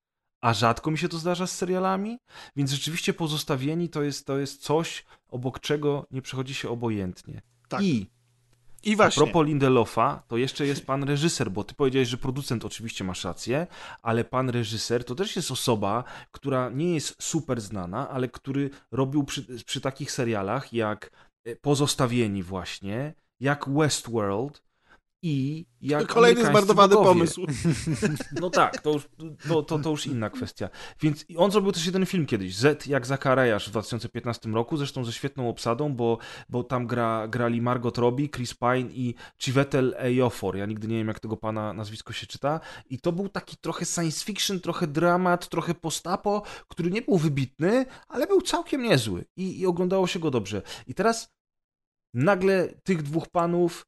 a 0.43 0.53
rzadko 0.53 0.91
mi 0.91 0.97
się 0.97 1.09
to 1.09 1.17
zdarza 1.17 1.47
z 1.47 1.51
serialami, 1.51 2.19
więc 2.55 2.71
rzeczywiście 2.71 3.13
pozostawieni 3.13 3.89
to 3.89 4.03
jest, 4.03 4.25
to 4.25 4.37
jest 4.37 4.61
coś, 4.61 5.05
obok 5.29 5.59
czego 5.59 6.07
nie 6.11 6.21
przechodzi 6.21 6.53
się 6.53 6.69
obojętnie. 6.69 7.41
Tak. 7.67 7.81
I 7.81 8.09
I 8.83 8.93
a 8.93 8.95
właśnie. 8.95 9.23
propos 9.23 9.47
Lindelofa, 9.47 10.23
to 10.27 10.37
jeszcze 10.37 10.65
jest 10.65 10.85
pan 10.85 11.03
reżyser, 11.03 11.51
bo 11.51 11.63
ty 11.63 11.75
powiedziałeś, 11.75 12.07
że 12.07 12.17
producent 12.17 12.65
oczywiście 12.65 13.03
masz 13.03 13.23
rację, 13.23 13.67
ale 14.01 14.23
pan 14.23 14.49
reżyser 14.49 15.03
to 15.03 15.15
też 15.15 15.35
jest 15.35 15.51
osoba, 15.51 16.03
która 16.31 16.69
nie 16.69 16.93
jest 16.93 17.23
super 17.23 17.61
znana, 17.61 18.09
ale 18.09 18.27
który 18.27 18.69
robił 18.91 19.23
przy, 19.23 19.63
przy 19.65 19.81
takich 19.81 20.11
serialach 20.11 20.73
jak 20.73 21.11
e, 21.45 21.55
Pozostawieni 21.55 22.43
właśnie, 22.43 23.13
jak 23.39 23.69
Westworld 23.69 24.61
i 25.23 25.65
jak 25.81 26.07
Kolejny 26.07 26.45
zmarnowany 26.45 26.95
pomysł. 26.95 27.45
No 28.41 28.49
tak, 28.49 28.81
to 28.81 28.91
już, 28.91 29.09
to, 29.47 29.63
to, 29.63 29.79
to 29.79 29.89
już 29.89 30.07
inna 30.07 30.29
kwestia. 30.29 30.69
Więc 31.01 31.25
on 31.37 31.51
zrobił 31.51 31.71
też 31.71 31.85
jeden 31.85 32.05
film 32.05 32.25
kiedyś, 32.25 32.55
Z 32.55 32.87
jak 32.87 33.05
Zakarajasz 33.05 33.67
w 33.67 33.71
2015 33.71 34.49
roku, 34.49 34.77
zresztą 34.77 35.05
ze 35.05 35.13
świetną 35.13 35.49
obsadą, 35.49 35.95
bo, 35.95 36.17
bo 36.49 36.63
tam 36.63 36.87
gra, 36.87 37.27
grali 37.27 37.61
Margot 37.61 37.97
Robbie, 37.97 38.29
Chris 38.29 38.53
Pine 38.53 38.89
i 38.91 39.15
Chiwetel 39.37 39.95
Ejiofor. 39.97 40.57
Ja 40.57 40.65
nigdy 40.65 40.87
nie 40.87 40.97
wiem, 40.97 41.07
jak 41.07 41.19
tego 41.19 41.37
pana 41.37 41.73
nazwisko 41.73 42.13
się 42.13 42.27
czyta. 42.27 42.59
I 42.89 42.99
to 42.99 43.11
był 43.11 43.29
taki 43.29 43.57
trochę 43.57 43.85
science 43.85 44.25
fiction, 44.25 44.59
trochę 44.59 44.87
dramat, 44.87 45.49
trochę 45.49 45.73
postapo, 45.73 46.41
który 46.67 46.91
nie 46.91 47.01
był 47.01 47.17
wybitny, 47.17 47.85
ale 48.07 48.27
był 48.27 48.41
całkiem 48.41 48.83
niezły 48.83 49.25
i, 49.37 49.59
i 49.59 49.65
oglądało 49.65 50.07
się 50.07 50.19
go 50.19 50.31
dobrze. 50.31 50.61
I 50.87 50.93
teraz 50.93 51.29
nagle 52.13 52.73
tych 52.83 53.03
dwóch 53.03 53.29
panów 53.29 53.85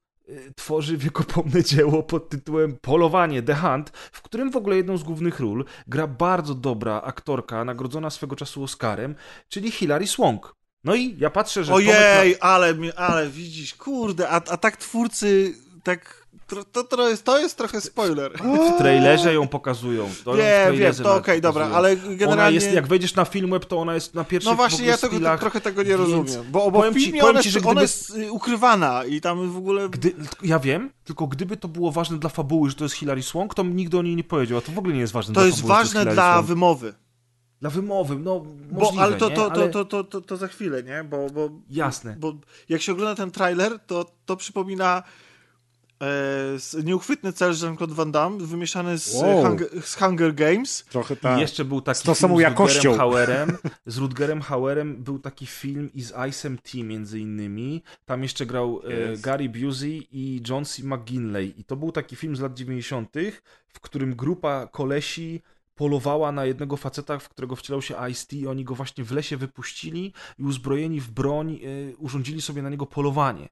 tworzy 0.56 0.98
wiekopomne 0.98 1.64
dzieło 1.64 2.04
pod 2.04 2.30
tytułem 2.30 2.78
Polowanie, 2.82 3.44
The 3.44 3.56
Hunt, 3.56 3.90
w 4.12 4.22
którym 4.22 4.52
w 4.52 4.56
ogóle 4.56 4.76
jedną 4.76 4.98
z 4.98 5.04
głównych 5.04 5.40
ról 5.40 5.66
gra 5.88 6.08
bardzo 6.08 6.56
dobra 6.56 7.02
aktorka, 7.02 7.66
nagrodzona 7.66 8.10
swego 8.10 8.36
czasu 8.36 8.64
Oscarem, 8.64 9.16
czyli 9.50 9.72
Hilary 9.72 10.08
Swank. 10.08 10.56
No 10.84 10.96
i 10.96 11.16
ja 11.20 11.30
patrzę, 11.30 11.64
że 11.64 11.74
Ojej, 11.74 12.36
ale, 12.42 12.74
mi- 12.76 12.92
ale 12.92 13.30
widzisz, 13.30 13.76
kurde, 13.76 14.30
a, 14.30 14.36
a 14.36 14.58
tak 14.58 14.78
twórcy, 14.78 15.54
tak, 15.84 16.25
to, 16.48 16.64
to, 16.66 16.84
to, 16.84 17.10
jest, 17.10 17.24
to 17.24 17.40
jest 17.40 17.58
trochę 17.58 17.82
spoiler. 17.82 18.34
W 18.76 18.78
trailerze 18.78 19.34
ją 19.34 19.48
pokazują. 19.48 20.10
To 20.26 20.34
w 20.34 20.38
Wiem, 20.78 20.96
to 21.04 21.16
okej, 21.16 21.42
dobra, 21.42 21.68
pokazują. 21.68 21.78
ale 21.78 21.92
Ona 22.08 22.16
generalnie... 22.18 22.56
jest, 22.56 22.72
jak 22.74 22.88
wejdziesz 22.88 23.16
na 23.16 23.26
Filmweb, 23.26 23.66
to 23.66 23.78
ona 23.80 23.94
jest 23.94 24.14
na 24.14 24.24
pierwszych 24.24 24.50
No 24.52 24.56
właśnie, 24.56 24.86
ja 24.86 24.98
tego, 24.98 25.38
trochę 25.38 25.62
tego 25.62 25.84
nie 25.84 25.90
więc 25.90 26.00
rozumiem, 26.02 26.52
bo, 26.52 26.72
bo 26.72 26.72
powiem 26.72 26.94
w 26.94 26.98
ci- 26.98 27.04
filmie 27.06 27.22
powiem 27.22 27.36
ona, 27.36 27.44
ci, 27.44 27.48
jest, 27.50 27.54
że 27.64 27.70
ona 27.70 27.72
gdyby- 27.72 27.82
jest 27.82 28.10
y, 28.16 28.32
ukrywana 28.32 29.06
i 29.06 29.22
tam 29.22 29.50
w 29.52 29.58
ogóle... 29.58 29.90
Gdy, 29.90 30.14
ja 30.44 30.60
wiem, 30.60 30.90
tylko 31.04 31.28
gdyby 31.28 31.58
to 31.58 31.68
było 31.68 31.92
ważne 31.92 32.18
dla 32.20 32.30
fabuły, 32.30 32.70
że 32.70 32.76
to 32.76 32.86
jest 32.86 32.96
Hilary 32.96 33.24
Swank, 33.24 33.54
to 33.54 33.64
nigdy 33.64 33.98
o 33.98 34.02
niej 34.02 34.16
nie 34.16 34.24
powiedział, 34.24 34.58
a 34.58 34.62
to 34.62 34.72
w 34.72 34.78
ogóle 34.80 34.94
nie 34.94 35.00
jest 35.02 35.14
ważne 35.14 35.34
To 35.34 35.40
dla 35.40 35.48
jest 35.48 35.58
fabuły, 35.58 35.78
ważne 35.78 36.00
Hilary 36.00 36.16
dla 36.16 36.34
Swank. 36.34 36.48
wymowy, 36.48 36.94
Dla 37.62 37.70
wymowy, 37.70 38.16
no 38.20 38.40
bo, 38.40 38.80
możliwe, 38.82 39.04
ale, 39.04 39.18
to, 39.18 39.30
nie? 39.30 39.36
to, 39.36 39.52
ale... 39.52 39.70
to, 39.70 39.86
to, 39.86 40.04
to, 40.04 40.22
to 40.22 40.38
za 40.38 40.48
chwilę, 40.48 40.84
nie? 40.84 41.04
Bo, 41.04 41.30
bo, 41.30 41.50
Jasne. 41.70 42.16
bo 42.20 42.34
jak 42.70 42.82
się 42.82 42.92
ogląda 42.92 43.16
ten 43.16 43.32
trailer, 43.32 43.80
to, 43.80 44.06
to 44.26 44.38
przypomina 44.38 45.04
nieuchwytny 46.84 47.34
cel 47.34 47.54
Jean-Claude 47.62 47.96
Van 47.96 48.12
Damme, 48.12 48.46
wymieszany 48.46 48.98
z, 48.98 49.16
Wow. 49.16 49.44
Hunger, 49.44 49.68
z 49.82 49.96
Hunger 49.96 50.36
Games. 50.36 50.86
Trochę 50.90 51.14
I 51.14 51.18
tak. 51.18 51.40
jeszcze 51.40 51.66
był 51.66 51.82
taki 51.82 52.00
Z 52.00 52.04
tą 52.04 52.16
samą 52.16 52.34
film 52.36 52.42
jakością. 52.42 52.82
z 52.82 52.86
Rutgerem 52.86 52.98
Hauerem. 52.98 53.58
Z 53.86 53.98
Rutgerem 53.98 54.42
Hauerem 54.42 55.04
był 55.04 55.20
taki 55.20 55.46
film 55.46 55.90
i 55.94 56.02
z 56.02 56.12
Ice'em 56.14 56.58
T 56.58 56.84
między 56.84 57.20
innymi. 57.20 57.84
Tam 58.06 58.24
jeszcze 58.24 58.46
grał 58.46 58.82
e, 58.88 58.94
Jest. 58.94 59.22
Gary 59.22 59.50
Busey 59.50 60.08
i 60.12 60.42
John 60.50 60.66
C. 60.66 60.84
McGinley. 60.84 61.54
I 61.58 61.64
to 61.64 61.76
był 61.76 61.92
taki 61.92 62.16
film 62.16 62.36
z 62.36 62.40
lat 62.40 62.54
90., 62.54 63.14
w 63.68 63.80
którym 63.80 64.16
grupa 64.16 64.68
kolesi 64.68 65.42
polowała 65.76 66.32
na 66.32 66.46
jednego 66.46 66.78
faceta, 66.78 67.20
w 67.20 67.30
którego 67.30 67.56
wcielał 67.56 67.82
się 67.82 67.96
Ice-T 68.12 68.36
i 68.36 68.48
oni 68.48 68.64
go 68.64 68.76
właśnie 68.76 69.04
w 69.04 69.12
lesie 69.12 69.38
wypuścili 69.38 70.14
i 70.40 70.44
uzbrojeni 70.44 71.02
w 71.02 71.12
broń 71.12 71.60
e, 71.92 71.96
urządzili 71.96 72.42
sobie 72.42 72.62
na 72.62 72.70
niego 72.70 72.86
polowanie. 72.86 73.50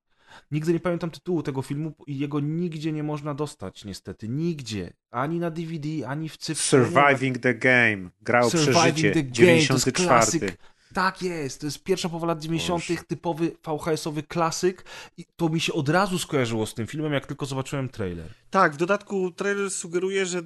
Nigdy 0.51 0.73
nie 0.73 0.79
pamiętam 0.79 1.11
tytułu 1.11 1.43
tego 1.43 1.61
filmu 1.61 1.93
i 2.07 2.19
jego 2.19 2.39
nigdzie 2.39 2.91
nie 2.91 3.03
można 3.03 3.33
dostać, 3.33 3.85
niestety. 3.85 4.29
Nigdzie. 4.29 4.93
Ani 5.11 5.39
na 5.39 5.51
DVD, 5.51 6.07
ani 6.07 6.29
w 6.29 6.37
cyfrze. 6.37 6.85
Surviving 6.85 7.37
the 7.37 7.53
Game. 7.53 8.09
Grał 8.21 8.49
przeżycie. 8.49 9.11
the 9.11 9.23
Game, 9.23 9.65
to 9.67 9.73
jest 9.73 9.85
94. 9.85 10.07
klasyk. 10.07 10.57
Tak 10.93 11.21
jest, 11.21 11.59
to 11.59 11.67
jest 11.67 11.83
pierwsza 11.83 12.09
połowa 12.09 12.27
lat 12.27 12.41
90., 12.41 12.83
Boże. 12.89 13.03
typowy 13.07 13.51
VHS-owy 13.63 14.23
klasyk 14.23 14.85
i 15.17 15.25
to 15.35 15.49
mi 15.49 15.59
się 15.59 15.73
od 15.73 15.89
razu 15.89 16.19
skojarzyło 16.19 16.65
z 16.65 16.73
tym 16.73 16.87
filmem, 16.87 17.13
jak 17.13 17.25
tylko 17.25 17.45
zobaczyłem 17.45 17.89
trailer. 17.89 18.33
Tak, 18.49 18.73
w 18.73 18.77
dodatku 18.77 19.31
trailer 19.31 19.71
sugeruje, 19.71 20.25
że 20.25 20.41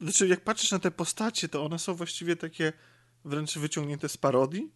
znaczy 0.00 0.28
jak 0.28 0.40
patrzysz 0.40 0.70
na 0.70 0.78
te 0.78 0.90
postacie, 0.90 1.48
to 1.48 1.64
one 1.64 1.78
są 1.78 1.94
właściwie 1.94 2.36
takie 2.36 2.72
wręcz 3.24 3.58
wyciągnięte 3.58 4.08
z 4.08 4.16
parodii. 4.16 4.72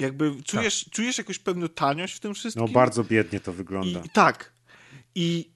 Jakby 0.00 0.42
czujesz, 0.44 0.86
czujesz 0.90 1.18
jakąś 1.18 1.38
pewną 1.38 1.68
taniość 1.68 2.14
w 2.14 2.20
tym 2.20 2.34
wszystkim. 2.34 2.66
No 2.66 2.72
bardzo 2.72 3.04
biednie 3.04 3.40
to 3.40 3.52
wygląda. 3.52 4.00
I 4.04 4.08
tak. 4.08 4.52
I 5.14 5.50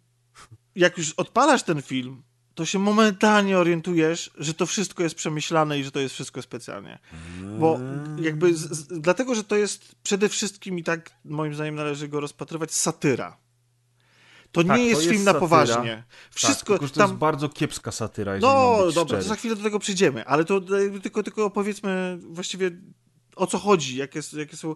jak 0.77 0.99
już 0.99 1.12
odpalasz 1.12 1.62
ten 1.62 1.83
film, 1.83 2.23
to 2.55 2.65
się 2.65 2.79
momentalnie 2.79 3.59
orientujesz, 3.59 4.31
że 4.39 4.55
to 4.55 4.66
wszystko 4.66 5.03
jest 5.03 5.15
przemyślane 5.15 5.79
i 5.79 5.85
że 5.85 5.91
to 5.91 6.01
jest 6.01 6.15
wszystko 6.15 6.43
specjalnie. 6.43 6.99
Bo 7.59 7.79
jakby, 8.21 8.55
z, 8.55 8.61
z, 8.61 9.01
dlatego, 9.01 9.35
że 9.35 9.45
to 9.45 9.57
jest 9.57 9.95
przede 10.03 10.29
wszystkim 10.29 10.79
i 10.79 10.83
tak 10.85 11.11
moim 11.25 11.55
zdaniem 11.55 11.75
należy 11.75 12.09
go 12.09 12.21
rozpatrywać 12.21 12.73
satyra. 12.75 13.37
To 14.53 14.65
Tak, 14.65 14.79
nie 14.79 14.85
to 14.85 14.89
jest 14.91 15.01
jest 15.03 15.12
film 15.12 15.25
na 15.25 15.33
satyra. 15.33 15.41
poważnie. 15.41 16.05
tak, 16.09 16.35
Wszystko 16.35 16.73
tylko, 16.73 16.87
że 16.87 16.93
to 16.93 16.99
tam... 17.01 17.09
jest 17.11 17.19
bardzo 17.19 17.49
kiepska 17.49 17.93
satyra, 17.93 18.35
jeżeli 18.35 18.53
mam 18.55 18.62
No 18.79 18.87
być 18.87 18.95
dobra, 18.95 19.16
to 19.16 19.23
szczery. 19.23 19.29
za 19.29 19.37
chwilę 19.37 19.57
do 19.57 19.62
tego 19.62 19.79
przyjdziemy, 19.79 20.27
ale 20.27 20.45
to 20.45 20.57
e, 20.97 21.01
tylko, 21.01 21.23
tylko 21.23 21.45
opowiedzmy 21.45 22.19
właściwie 22.23 22.71
o 23.36 23.47
co 23.47 23.59
chodzi, 23.59 23.97
jakie, 23.97 24.20
jakie 24.36 24.56
są 24.56 24.74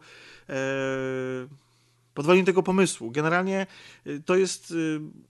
e, 0.48 0.55
podwaliny 2.14 2.47
tego 2.47 2.62
pomysłu. 2.62 3.10
Generalnie 3.10 3.66
e, 4.06 4.18
to 4.20 4.36
jest 4.36 4.70
e, 4.70 4.74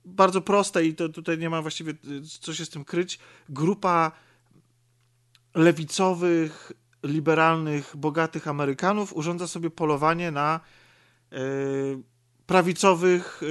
bardzo 0.05 0.40
proste 0.40 0.84
i 0.84 0.94
to 0.94 1.09
tutaj 1.09 1.38
nie 1.38 1.50
ma 1.50 1.62
właściwie 1.62 1.92
e, 1.92 1.96
co 2.40 2.55
się 2.55 2.64
z 2.64 2.70
tym 2.70 2.84
kryć. 2.84 3.18
Grupa 3.48 4.12
lewicowych, 5.55 6.72
liberalnych, 7.02 7.96
bogatych 7.96 8.48
Amerykanów 8.48 9.16
urządza 9.16 9.46
sobie 9.46 9.70
polowanie 9.70 10.30
na 10.30 10.60
e, 11.32 11.38
prawicowych 12.46 13.40
e, 13.42 13.46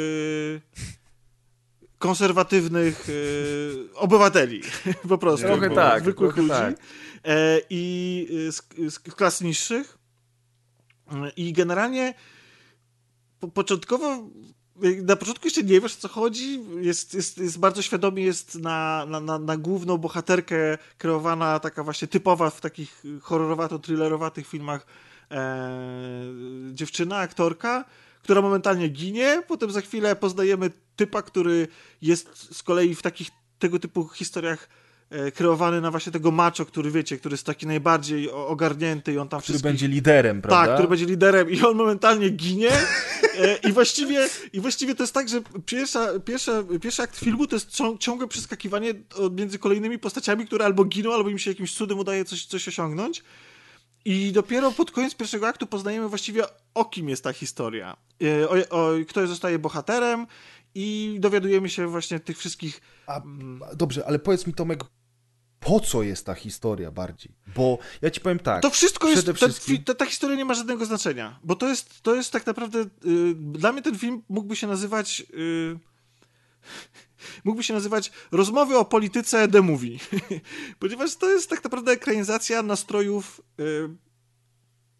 konserwatywnych 2.00 3.08
e, 3.10 3.94
obywateli, 3.96 4.62
po 5.10 5.18
prostu. 5.18 5.48
Trochę 5.48 5.70
tak, 5.70 6.02
zwykłych 6.02 6.34
trochę 6.34 6.42
ludzi. 6.42 6.76
tak. 6.76 6.76
E, 7.26 7.62
I 7.70 8.28
z, 8.52 8.94
z, 8.94 9.00
klas 9.00 9.42
niższych. 9.42 9.98
I 11.38 11.54
generalnie 11.54 12.14
po, 13.40 13.48
początkowo 13.48 14.30
na 15.04 15.16
początku 15.16 15.48
jeszcze 15.48 15.64
nie 15.64 15.82
wiesz 15.82 15.96
o 15.96 16.00
co 16.00 16.08
chodzi. 16.08 16.60
Jest, 16.82 17.14
jest, 17.14 17.38
jest 17.38 17.60
bardzo 17.60 17.82
świadomie 17.82 18.24
jest 18.24 18.56
na, 18.56 19.06
na, 19.06 19.20
na, 19.20 19.40
na 19.40 19.58
główną 19.58 19.98
bohaterkę 19.98 20.78
kreowana 20.98 21.60
taka 21.60 21.84
właśnie 21.84 22.08
typowa 22.08 22.50
w 22.50 22.62
takich 22.62 23.04
horrorowato-thrillerowatych 23.22 24.46
filmach 24.46 24.86
e, 25.32 25.70
dziewczyna, 26.72 27.18
aktorka, 27.18 27.86
która 28.28 28.42
momentalnie 28.42 28.88
ginie. 28.88 29.44
Potem 29.48 29.72
za 29.72 29.82
chwilę 29.82 30.16
poznajemy 30.16 30.72
typa, 30.96 31.22
który 31.22 31.68
jest 32.02 32.56
z 32.56 32.64
kolei 32.64 32.96
w 32.96 33.02
takich 33.02 33.30
tego 33.60 33.80
typu 33.80 34.08
historiach 34.08 34.70
e, 35.10 35.32
kreowany 35.32 35.82
na 35.82 35.92
właśnie 35.92 36.12
tego 36.12 36.32
macho, 36.32 36.66
który 36.66 36.92
wiecie, 36.92 37.18
który 37.18 37.34
jest 37.34 37.46
taki 37.46 37.68
najbardziej 37.68 38.32
ogarnięty 38.32 39.14
i 39.14 39.18
on 39.18 39.30
tam 39.30 39.40
Który 39.40 39.54
wszystkich... 39.54 39.72
będzie 39.72 39.88
liderem, 39.88 40.42
prawda? 40.42 40.66
Tak, 40.66 40.76
który 40.76 40.88
będzie 40.88 41.06
liderem 41.06 41.50
i 41.50 41.62
on 41.62 41.78
momentalnie 41.78 42.30
ginie 42.30 42.72
e, 43.40 43.58
i 43.70 43.72
właściwie, 43.72 44.28
i 44.54 44.60
właściwie 44.62 44.96
to 44.96 45.04
jest 45.04 45.14
tak, 45.14 45.30
że 45.30 45.42
pierwsza, 45.66 46.20
pierwsza, 46.26 46.64
pierwszy 46.82 47.02
akt 47.02 47.20
filmu 47.20 47.48
to 47.48 47.56
jest 47.56 47.70
cią- 47.72 47.98
ciągłe 47.98 48.28
przeskakiwanie 48.28 48.94
między 49.32 49.60
kolejnymi 49.60 50.00
postaciami, 50.00 50.46
które 50.46 50.66
albo 50.66 50.84
giną, 50.86 51.14
albo 51.14 51.30
im 51.30 51.40
się 51.40 51.52
jakimś 51.52 51.74
cudem 51.74 52.00
udaje 52.00 52.26
coś, 52.26 52.46
coś 52.46 52.68
osiągnąć. 52.68 53.24
I 54.06 54.32
dopiero 54.32 54.72
pod 54.72 54.92
koniec 54.92 55.16
pierwszego 55.16 55.48
aktu 55.48 55.68
poznajemy 55.68 56.10
właściwie 56.10 56.44
o 56.74 56.86
kim 56.86 57.10
jest 57.10 57.24
ta 57.24 57.34
historia. 57.34 57.98
E, 58.24 58.50
O, 58.50 58.56
o, 58.70 58.92
kto 59.10 59.28
zostaje 59.28 59.60
bohaterem 59.60 60.28
i 60.76 61.18
dowiadujemy 61.20 61.70
się 61.70 61.88
właśnie 61.88 62.20
tych 62.20 62.38
wszystkich 62.38 62.82
A, 63.08 63.22
dobrze, 63.76 64.08
ale 64.08 64.20
powiedz 64.20 64.48
mi 64.48 64.54
Tomek, 64.54 64.84
po 65.60 65.80
co 65.80 66.04
jest 66.04 66.26
ta 66.26 66.34
historia 66.34 66.92
bardziej? 66.92 67.32
Bo 67.56 67.78
ja 68.02 68.12
ci 68.12 68.22
powiem 68.22 68.40
tak. 68.40 68.62
To 68.62 68.70
wszystko 68.70 69.08
jest. 69.10 69.32
wszystkim- 69.34 69.84
ta, 69.84 69.94
ta 69.96 70.06
historia 70.06 70.36
nie 70.38 70.46
ma 70.46 70.54
żadnego 70.54 70.86
znaczenia. 70.86 71.40
Bo 71.44 71.56
to 71.56 71.68
jest, 71.68 72.02
to 72.02 72.16
jest 72.16 72.32
tak 72.32 72.46
naprawdę. 72.46 72.80
Y, 73.06 73.36
dla 73.36 73.72
mnie 73.72 73.82
ten 73.82 73.98
film 73.98 74.22
mógłby 74.30 74.56
się 74.56 74.68
nazywać. 74.68 75.24
Y, 75.34 75.80
mógłby 77.44 77.64
się 77.64 77.74
nazywać 77.74 78.12
Rozmowy 78.32 78.78
o 78.78 78.86
polityce 78.86 79.48
The 79.48 79.62
Movie. 79.62 79.98
Ponieważ 80.80 81.16
to 81.16 81.30
jest 81.30 81.50
tak 81.50 81.64
naprawdę 81.64 81.92
ekranizacja 81.92 82.64
nastrojów. 82.64 83.42
Y, 83.60 83.90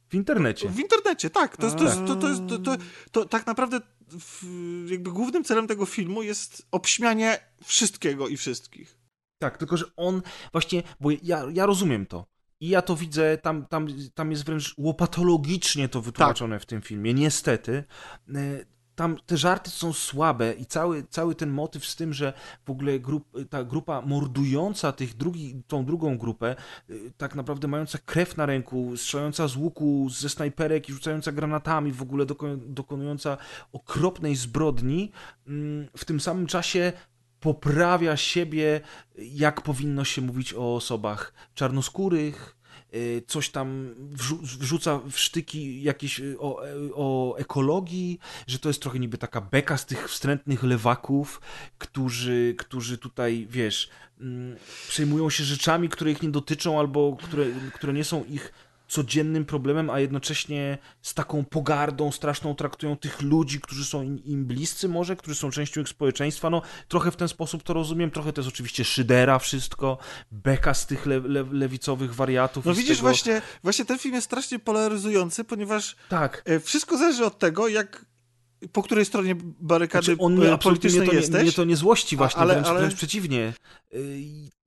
W 0.10 0.14
internecie. 0.16 0.70
w 0.70 0.80
internecie, 0.80 1.30
tak. 1.30 1.58
To, 1.58 1.66
jest, 1.66 1.78
to, 1.78 1.84
jest, 1.84 1.98
to, 2.08 2.16
to, 2.16 2.30
jest, 2.30 2.42
to, 2.50 2.58
to, 2.60 2.78
to 3.12 3.26
tak 3.26 3.48
naprawdę 3.48 3.80
w, 4.10 4.44
jakby 4.90 5.12
głównym 5.12 5.44
celem 5.44 5.68
tego 5.68 5.86
filmu 5.86 6.24
jest 6.24 6.68
obśmianie 6.72 7.40
wszystkiego 7.64 8.28
i 8.28 8.38
wszystkich. 8.38 8.98
Tak, 9.40 9.58
tylko 9.58 9.78
że 9.78 9.86
on 9.96 10.22
właśnie, 10.52 10.84
bo 11.00 11.10
ja, 11.24 11.44
ja 11.54 11.66
rozumiem 11.66 12.06
to. 12.06 12.26
I 12.60 12.70
ja 12.70 12.82
to 12.82 12.96
widzę, 12.96 13.38
tam, 13.38 13.66
tam, 13.66 13.88
tam 14.14 14.32
jest 14.32 14.46
wręcz 14.46 14.74
łopatologicznie 14.78 15.90
to 15.90 16.02
wytłumaczone 16.02 16.56
Tak. 16.56 16.64
w 16.64 16.66
tym 16.66 16.82
filmie, 16.82 17.14
niestety. 17.14 17.84
Tam 18.98 19.18
te 19.26 19.38
żarty 19.38 19.70
są 19.70 19.94
słabe 19.94 20.54
i 20.54 20.66
cały, 20.66 21.04
cały 21.10 21.36
ten 21.36 21.50
motyw 21.50 21.86
z 21.86 21.96
tym, 21.96 22.14
że 22.14 22.34
w 22.66 22.70
ogóle 22.70 23.00
grup, 23.00 23.28
ta 23.50 23.64
grupa 23.64 24.02
mordująca 24.02 24.92
tych 24.92 25.18
drugi, 25.18 25.62
tą 25.68 25.86
drugą 25.86 26.18
grupę, 26.18 26.56
y, 26.90 27.12
tak 27.18 27.36
naprawdę 27.36 27.68
mająca 27.68 27.98
krew 28.06 28.38
na 28.38 28.46
ręku, 28.46 28.98
strzelająca 28.98 29.48
z 29.48 29.56
łuku, 29.56 30.10
ze 30.10 30.30
snajperek 30.30 30.90
i 30.90 30.94
rzucająca 30.94 31.32
granatami, 31.32 31.92
w 31.92 32.02
ogóle 32.02 32.26
doko- 32.26 32.58
dokonująca 32.58 33.38
okropnej 33.74 34.36
zbrodni, 34.36 35.12
mm, 35.48 35.88
w 35.98 36.06
tym 36.06 36.20
samym 36.20 36.48
czasie 36.48 36.94
poprawia 37.40 38.18
siebie, 38.18 38.82
jak 39.18 39.62
powinno 39.62 40.04
się 40.04 40.22
mówić 40.22 40.54
o 40.54 40.76
osobach 40.76 41.34
czarnoskórych, 41.54 42.57
coś 43.28 43.50
tam 43.50 43.96
wrzu- 44.14 44.40
wrzuca 44.42 45.00
w 45.12 45.20
sztyki 45.20 45.84
jakieś 45.84 46.20
y, 46.20 46.40
o, 46.40 46.62
o 46.94 47.38
ekologii, 47.38 48.20
że 48.48 48.60
to 48.60 48.70
jest 48.70 48.82
trochę 48.82 49.00
niby 49.00 49.18
taka 49.18 49.42
beka 49.42 49.78
z 49.78 49.86
tych 49.86 50.10
wstrętnych 50.10 50.64
lewaków, 50.64 51.42
którzy, 51.78 52.56
którzy 52.58 52.98
tutaj, 52.98 53.48
wiesz, 53.50 53.90
mm, 54.22 54.58
przejmują 54.88 55.30
się 55.30 55.44
rzeczami, 55.44 55.90
które 55.90 56.12
ich 56.12 56.24
nie 56.24 56.30
dotyczą 56.30 56.80
albo 56.80 57.18
które, 57.24 57.46
które 57.74 57.94
nie 57.94 58.04
są 58.04 58.24
ich 58.24 58.54
codziennym 58.88 59.46
problemem, 59.46 59.90
a 59.90 60.00
jednocześnie 60.00 60.78
z 61.02 61.14
taką 61.14 61.46
pogardą 61.46 62.12
straszną 62.12 62.56
traktują 62.56 62.98
tych 62.98 63.22
ludzi, 63.22 63.62
którzy 63.62 63.86
są 63.86 64.02
im, 64.02 64.24
im 64.24 64.46
bliscy 64.46 64.90
może, 64.90 65.16
którzy 65.16 65.36
są 65.36 65.52
częścią 65.52 65.82
ich 65.82 65.90
społeczeństwa. 65.90 66.50
No, 66.50 66.62
trochę 66.88 67.12
w 67.12 67.16
ten 67.16 67.28
sposób 67.28 67.64
to 67.64 67.74
rozumiem, 67.74 68.12
trochę 68.12 68.34
to 68.34 68.42
jest 68.42 68.54
oczywiście 68.54 68.84
szydera 68.86 69.40
wszystko, 69.40 69.98
beka 70.32 70.74
z 70.74 70.88
tych 70.88 71.06
le, 71.06 71.20
le, 71.20 71.46
lewicowych 71.52 72.16
wariatów. 72.16 72.66
No 72.66 72.74
widzisz, 72.74 72.98
tego... 72.98 73.02
właśnie, 73.02 73.42
właśnie 73.64 73.86
ten 73.86 74.00
film 74.00 74.16
jest 74.16 74.26
strasznie 74.26 74.60
polaryzujący, 74.60 75.44
ponieważ 75.44 75.96
Tak. 76.10 76.44
e, 76.46 76.60
wszystko 76.60 76.98
zależy 76.98 77.26
od 77.26 77.40
tego, 77.40 77.68
jak 77.68 78.06
po 78.72 78.84
której 78.84 79.06
stronie 79.06 79.36
barykady 79.42 80.06
Znaczy, 80.06 80.22
on 80.22 80.44
e, 80.44 80.54
absolutnie 80.54 80.90
mnie 80.90 81.00
politycznej 81.00 81.08
to, 81.08 81.14
nie, 81.14 81.20
jesteś. 81.20 81.44
mnie 81.44 81.52
to 81.52 81.64
nie 81.64 81.76
złości 81.76 82.18
właśnie, 82.18 82.42
ale- 82.42 82.54
wręcz, 82.54 82.68
ale- 82.68 82.80
wręcz 82.80 82.96
przeciwnie. 82.96 83.54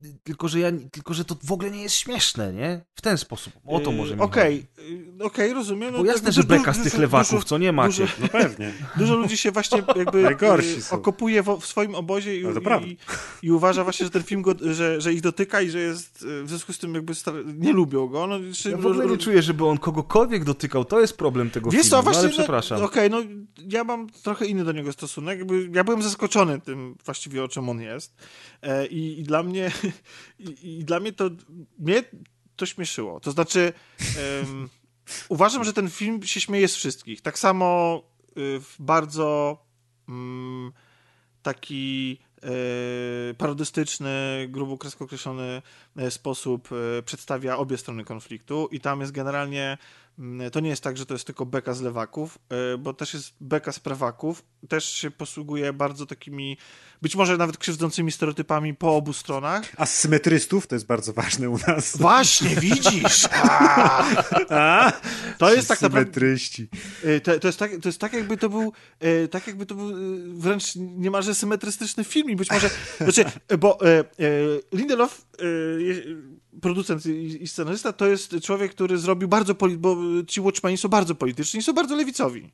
Yy, 0.03 0.11
Tylko 0.25 0.49
że, 0.49 0.61
ja, 0.61 0.69
tylko, 0.93 1.15
że 1.15 1.25
to 1.25 1.37
w 1.45 1.53
ogóle 1.53 1.71
nie 1.71 1.83
jest 1.83 1.95
śmieszne, 1.95 2.53
nie? 2.53 2.85
W 2.95 3.01
ten 3.03 3.19
sposób. 3.19 3.53
O 3.67 3.81
to 3.81 3.91
E, 3.91 3.95
może 3.95 4.17
mi 4.17 4.21
Okej, 4.23 4.67
chodzi. 4.77 5.13
e, 5.21 5.25
okej, 5.25 5.53
rozumiem. 5.53 5.93
No, 5.93 5.99
Bo 5.99 6.05
jasne, 6.05 6.19
jakby 6.29 6.33
że 6.33 6.43
beka 6.43 6.73
z 6.73 6.77
dużo- 6.79 6.91
tych 6.91 6.99
lewaków, 7.01 7.31
dużo- 7.31 7.45
co 7.45 7.59
nie 7.59 7.73
macie. 7.73 8.03
dużo- 8.03 8.17
No 8.23 8.29
pewnie. 8.29 8.73
Dużo 8.97 9.17
ludzi 9.17 9.37
się 9.37 9.51
właśnie 9.51 9.83
jakby 9.97 10.23
Najgorsi 10.23 10.69
y, 10.79 10.83
są. 10.83 10.97
okopuje 10.97 11.43
w, 11.43 11.59
w 11.61 11.67
swoim 11.67 11.95
obozie 11.95 12.41
i, 12.41 12.47
Ale 12.47 12.61
i, 12.87 12.97
i 13.43 13.51
uważa 13.51 13.85
właśnie, 13.85 14.05
że 14.07 14.11
ten 14.11 14.23
film 14.23 14.43
go, 14.43 14.55
że, 14.61 15.01
że 15.01 15.13
ich 15.13 15.21
dotyka 15.21 15.61
i 15.61 15.71
że 15.71 15.79
jest 15.79 16.27
w 16.45 16.49
związku 16.49 16.73
z 16.73 16.79
tym 16.79 16.95
jakby 16.95 17.15
star- 17.15 17.55
nie 17.57 17.73
lubią 17.73 18.07
go. 18.07 18.27
No, 18.27 18.37
czy, 18.55 18.71
Ja 18.71 18.77
w 18.77 18.87
ogóle 18.87 19.07
nie 19.07 19.19
czuję, 19.19 19.43
żeby 19.43 19.67
on 19.67 19.79
kogokolwiek 19.79 20.45
dotykał. 20.45 20.85
To 20.85 21.01
jest 21.01 21.17
problem 21.17 21.51
tego 21.51 21.71
Wiesz 21.71 21.81
filmu, 21.83 21.91
co, 21.91 21.97
no, 21.97 22.03
właśnie, 22.03 22.21
ale 22.21 22.29
no, 22.29 22.35
przepraszam. 22.35 22.83
Okej, 22.83 23.11
no 23.11 23.19
ja 23.69 23.85
mam 23.85 24.11
trochę 24.11 24.47
inny 24.47 24.65
do 24.65 24.73
niego 24.73 24.93
stosunek. 24.93 25.39
Jakby, 25.39 25.69
ja 25.75 25.85
byłem 25.85 26.03
zaskoczony 26.03 26.61
tym 26.61 26.95
właściwie, 27.05 27.45
o 27.45 27.49
czym 27.49 27.69
on 27.69 27.81
jest. 27.81 28.15
E, 28.63 28.87
i, 28.87 29.21
I 29.21 29.23
dla 29.23 29.43
mnie 29.43 29.71
i, 30.39 30.79
i 30.79 30.85
dla 30.85 31.01
mnie 31.01 31.13
to 31.13 31.31
mnie 31.79 32.05
to 32.57 32.67
śmieszyło. 32.67 33.21
To 33.21 33.31
znaczy 33.31 33.73
em, 34.43 34.69
uważam, 35.29 35.65
że 35.65 35.73
ten 35.73 35.91
film 35.91 36.23
się 36.23 36.41
śmieje 36.41 36.69
z 36.69 36.77
wszystkich. 36.77 37.21
Tak 37.21 37.39
samo 37.39 38.03
y, 38.29 38.61
w 38.61 38.77
bardzo 38.79 39.59
mm, 40.09 40.73
taki 41.43 42.19
e, 42.43 43.35
parodystyczny, 43.35 44.47
grubo 44.49 44.79
kresko 44.79 45.05
określony 45.05 45.63
e, 45.97 46.11
sposób 46.11 46.69
e, 46.73 47.03
przedstawia 47.03 47.57
obie 47.57 47.77
strony 47.77 48.05
konfliktu 48.05 48.69
i 48.73 48.81
tam 48.81 49.01
jest 49.01 49.13
generalnie 49.13 49.79
to 50.53 50.61
nie 50.61 50.71
jest 50.71 50.83
tak, 50.83 50.97
że 50.97 51.07
to 51.07 51.15
jest 51.15 51.27
tylko 51.27 51.47
beka 51.47 51.75
z 51.75 51.81
lewaków, 51.81 52.39
e, 52.75 52.79
bo 52.79 52.95
też 52.95 53.15
jest 53.15 53.33
beka 53.41 53.73
z 53.73 53.81
prawaków, 53.81 54.43
też 54.69 54.85
się 54.85 55.11
posługuje 55.11 55.73
bardzo 55.73 56.07
takimi, 56.07 56.57
być 57.03 57.17
może 57.17 57.37
nawet 57.37 57.59
krzywdzącymi 57.59 58.13
stereotypami 58.13 58.75
po 58.75 58.97
obu 58.97 59.13
stronach. 59.13 59.63
A 59.77 59.87
z 59.87 59.95
symetrystów 59.95 60.67
to 60.67 60.75
jest 60.75 60.87
bardzo 60.87 61.13
ważne 61.13 61.51
u 61.51 61.59
nas. 61.67 61.97
Właśnie, 61.97 62.57
widzisz! 62.57 63.29
A, 63.33 64.05
A? 64.51 64.93
to 65.39 65.55
jest 65.55 65.69
tak 65.69 65.83
naprawdę 65.83 66.05
Symetryści. 66.05 66.69
E, 67.05 67.21
To, 67.21 67.39
to, 67.39 67.49
jest 67.49 67.59
tak, 67.59 67.71
to 67.83 67.89
jest 67.89 67.99
tak, 67.99 68.13
jakby 68.13 68.37
to 68.37 68.49
był, 68.49 68.73
e, 69.01 69.29
tak 69.29 69.47
jakby 69.47 69.67
to 69.67 69.75
był 69.75 69.91
wręcz 70.39 70.77
niemalże 70.77 71.35
symetrystyczny 71.35 72.05
film 72.05 72.31
i 72.31 72.37
być 72.37 72.51
może, 72.51 72.71
znaczy, 73.01 73.25
bo 73.59 73.79
Lindelof, 74.73 75.27
producent 76.61 77.07
i, 77.07 77.43
i 77.43 77.49
scenarysta, 77.49 77.93
to 77.93 78.07
jest 78.07 78.35
człowiek, 78.43 78.71
który 78.73 78.99
zrobił 78.99 79.29
bardzo, 79.29 79.55
bo 79.55 79.97
ci 80.27 80.41
Watchmeni 80.41 80.77
są 80.77 80.89
bardzo 80.89 81.15
polityczni 81.15 81.63
są 81.63 81.73
bardzo 81.73 81.97
lewicowi. 81.97 82.51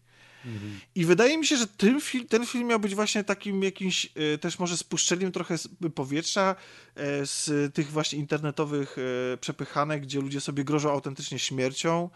I 0.94 1.04
wydaje 1.04 1.38
mi 1.38 1.46
się, 1.46 1.56
że 1.56 1.66
ten 1.66 2.00
film, 2.00 2.26
ten 2.26 2.46
film 2.46 2.66
miał 2.68 2.80
być 2.80 2.94
właśnie 2.94 3.24
takim 3.24 3.62
jakimś 3.62 4.12
e, 4.14 4.38
też 4.38 4.58
może 4.58 4.76
spuszczeniem 4.76 5.32
trochę 5.32 5.56
powietrza 5.94 6.56
e, 6.94 7.26
z 7.26 7.74
tych 7.74 7.90
właśnie 7.90 8.18
internetowych 8.18 8.96
e, 8.98 9.36
przepychanek, 9.36 10.02
gdzie 10.02 10.20
ludzie 10.20 10.40
sobie 10.40 10.64
grożą 10.64 10.90
autentycznie 10.90 11.38
śmiercią, 11.38 12.10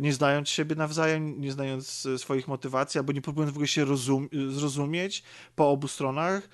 nie 0.00 0.12
znając 0.12 0.48
siebie 0.48 0.76
nawzajem, 0.76 1.40
nie 1.40 1.52
znając 1.52 2.08
swoich 2.16 2.48
motywacji, 2.48 2.98
albo 2.98 3.12
nie 3.12 3.22
próbując 3.22 3.52
w 3.52 3.56
ogóle 3.56 3.68
się 3.68 3.84
rozum 3.84 4.28
zrozumieć 4.48 5.22
po 5.56 5.70
obu 5.70 5.88
stronach. 5.88 6.48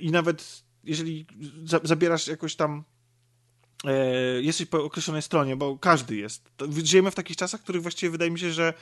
I 0.00 0.10
nawet 0.10 0.62
jeżeli 0.84 1.26
za 1.64 1.80
zabierasz 1.82 2.26
jakoś 2.26 2.56
tam 2.56 2.84
jesteś 4.40 4.66
po 4.66 4.84
określonej 4.84 5.22
stronie, 5.22 5.56
bo 5.56 5.78
każdy 5.78 6.16
jest. 6.16 6.50
Żyjemy 6.84 7.10
w 7.10 7.14
takich 7.14 7.36
czasach, 7.36 7.60
w 7.60 7.62
których 7.62 7.82
właściwie 7.82 8.10
wydaje 8.10 8.30
mi 8.30 8.38
się, 8.38 8.52
że 8.52 8.74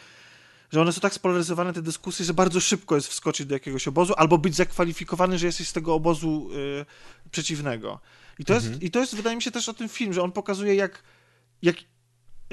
że 0.72 0.80
one 0.80 0.92
są 0.92 1.00
tak 1.00 1.14
spolaryzowane, 1.14 1.72
te 1.72 1.82
dyskusje, 1.82 2.24
że 2.24 2.34
bardzo 2.34 2.60
szybko 2.60 2.94
jest 2.94 3.08
wskoczyć 3.08 3.46
do 3.46 3.54
jakiegoś 3.54 3.88
obozu, 3.88 4.14
albo 4.16 4.38
być 4.38 4.54
zakwalifikowany, 4.54 5.38
że 5.38 5.46
jesteś 5.46 5.68
z 5.68 5.72
tego 5.72 5.94
obozu 5.94 6.50
y, 6.52 7.30
przeciwnego. 7.30 8.00
I 8.38 8.44
to, 8.44 8.54
jest, 8.54 8.82
I 8.82 8.90
to 8.90 9.00
jest, 9.00 9.16
wydaje 9.16 9.36
mi 9.36 9.42
się, 9.42 9.50
też 9.50 9.68
o 9.68 9.74
tym 9.74 9.88
film, 9.88 10.12
że 10.12 10.22
on 10.22 10.32
pokazuje, 10.32 10.74
jak. 10.74 11.02
jak 11.62 11.76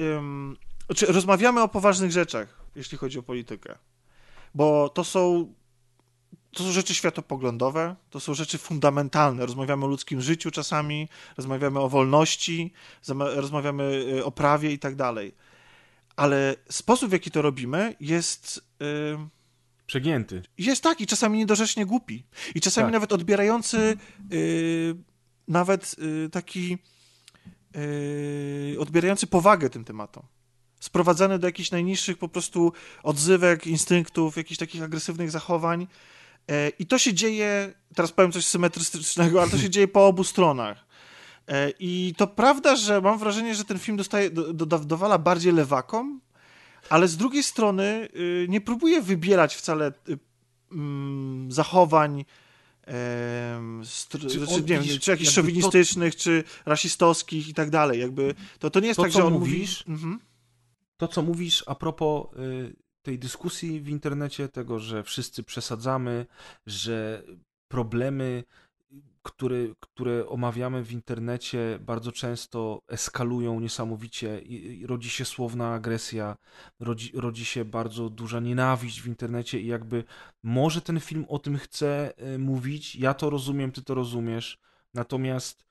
ym, 0.00 0.56
czy 0.96 1.06
rozmawiamy 1.06 1.62
o 1.62 1.68
poważnych 1.68 2.12
rzeczach, 2.12 2.60
jeśli 2.76 2.98
chodzi 2.98 3.18
o 3.18 3.22
politykę. 3.22 3.78
Bo 4.54 4.88
to 4.88 5.04
są. 5.04 5.54
To 6.52 6.64
są 6.64 6.72
rzeczy 6.72 6.94
światopoglądowe, 6.94 7.96
to 8.10 8.20
są 8.20 8.34
rzeczy 8.34 8.58
fundamentalne. 8.58 9.46
Rozmawiamy 9.46 9.84
o 9.84 9.88
ludzkim 9.88 10.20
życiu 10.20 10.50
czasami, 10.50 11.08
rozmawiamy 11.36 11.80
o 11.80 11.88
wolności, 11.88 12.72
rozmawiamy 13.18 14.04
y, 14.18 14.24
o 14.24 14.30
prawie 14.30 14.72
i 14.72 14.78
tak 14.78 14.94
dalej 14.96 15.34
ale 16.18 16.56
sposób, 16.70 17.08
w 17.10 17.12
jaki 17.12 17.30
to 17.30 17.42
robimy, 17.42 17.94
jest, 18.00 18.64
yy, 18.80 19.18
Przegięty. 19.86 20.42
jest 20.58 20.82
taki, 20.82 21.06
czasami 21.06 21.38
niedorzecznie 21.38 21.86
głupi. 21.86 22.24
I 22.54 22.60
czasami 22.60 22.86
Tak. 22.86 22.92
nawet 22.92 23.12
odbierający 23.12 23.96
yy, 24.30 24.96
nawet 25.48 25.96
yy, 25.98 26.28
taki 26.30 26.78
yy, 27.74 28.80
odbierający 28.80 29.26
powagę 29.26 29.70
tym 29.70 29.84
tematom. 29.84 30.22
Sprowadzany 30.80 31.38
do 31.38 31.46
jakichś 31.46 31.70
najniższych 31.70 32.18
po 32.18 32.28
prostu 32.28 32.72
odzywek, 33.02 33.66
instynktów, 33.66 34.36
jakichś 34.36 34.58
takich 34.58 34.82
agresywnych 34.82 35.30
zachowań. 35.30 35.86
Yy, 36.48 36.72
I 36.78 36.86
to 36.86 36.98
się 36.98 37.14
dzieje, 37.14 37.74
teraz 37.94 38.12
powiem 38.12 38.32
coś 38.32 38.46
symetrystycznego, 38.46 39.42
ale 39.42 39.50
to 39.50 39.58
się 39.58 39.70
dzieje 39.70 39.88
po 39.88 40.06
obu 40.06 40.24
stronach. 40.24 40.88
E, 41.48 41.70
I 41.78 42.14
to 42.16 42.26
prawda, 42.26 42.76
że 42.76 43.00
mam 43.00 43.18
wrażenie, 43.18 43.54
że 43.54 43.64
ten 43.64 43.78
film 43.78 43.96
dostaje, 43.96 44.30
do, 44.30 44.52
do, 44.52 44.78
dowala 44.78 45.18
bardziej 45.18 45.52
lewakom, 45.52 46.20
ale 46.90 47.08
z 47.08 47.16
drugiej 47.16 47.42
strony 47.42 48.08
y, 48.16 48.46
nie 48.48 48.60
próbuje 48.60 49.02
wybierać 49.02 49.54
wcale 49.56 49.92
y, 50.08 50.18
mm, 50.72 51.52
zachowań 51.52 52.24
Czy 54.10 54.38
znaczy, 54.38 54.54
on, 54.54 54.60
nie 54.60 54.80
wiem, 54.80 54.98
czy 55.00 55.10
jakichś 55.10 55.30
szowinistycznych, 55.30 56.16
czy 56.16 56.44
rasistowskich 56.66 57.48
i 57.48 57.54
tak 57.54 57.70
dalej. 57.70 58.00
Jakby 58.00 58.34
to, 58.58 58.70
to 58.70 58.80
nie 58.80 58.86
jest 58.86 58.96
To, 58.96 59.02
tak, 59.02 59.12
co 59.12 59.18
że 59.18 59.24
on 59.24 59.32
mówisz, 59.32 59.86
mówi... 59.86 59.98
Mhm. 59.98 60.20
To, 60.96 61.08
co 61.08 61.22
mówisz 61.22 61.64
a 61.66 61.74
propos 61.74 62.26
y, 62.38 62.76
tej 63.08 63.18
dyskusji 63.18 63.80
w 63.80 63.88
internecie, 63.88 64.48
tego, 64.48 64.78
że 64.78 65.02
wszyscy 65.02 65.42
przesadzamy, 65.42 66.26
że 66.66 67.22
problemy, 67.68 68.44
które, 69.22 69.56
które 69.80 70.26
omawiamy 70.26 70.84
w 70.84 70.92
internecie, 70.92 71.78
bardzo 71.80 72.12
często 72.12 72.82
eskalują 72.88 73.60
niesamowicie 73.60 74.40
i, 74.40 74.80
i 74.80 74.86
rodzi 74.86 75.10
się 75.10 75.24
słowna 75.24 75.74
agresja, 75.74 76.36
rodzi, 76.80 77.12
rodzi 77.14 77.44
się 77.44 77.64
bardzo 77.64 78.10
duża 78.10 78.40
nienawiść 78.40 79.00
w 79.00 79.06
internecie 79.06 79.60
i 79.60 79.66
jakby 79.66 80.04
może 80.42 80.80
ten 80.80 81.00
film 81.00 81.24
o 81.28 81.38
tym 81.38 81.58
chce 81.58 82.12
y, 82.34 82.38
mówić, 82.38 82.96
ja 82.96 83.14
to 83.14 83.30
rozumiem, 83.30 83.72
ty 83.72 83.82
to 83.82 83.94
rozumiesz, 83.94 84.58
natomiast 84.94 85.64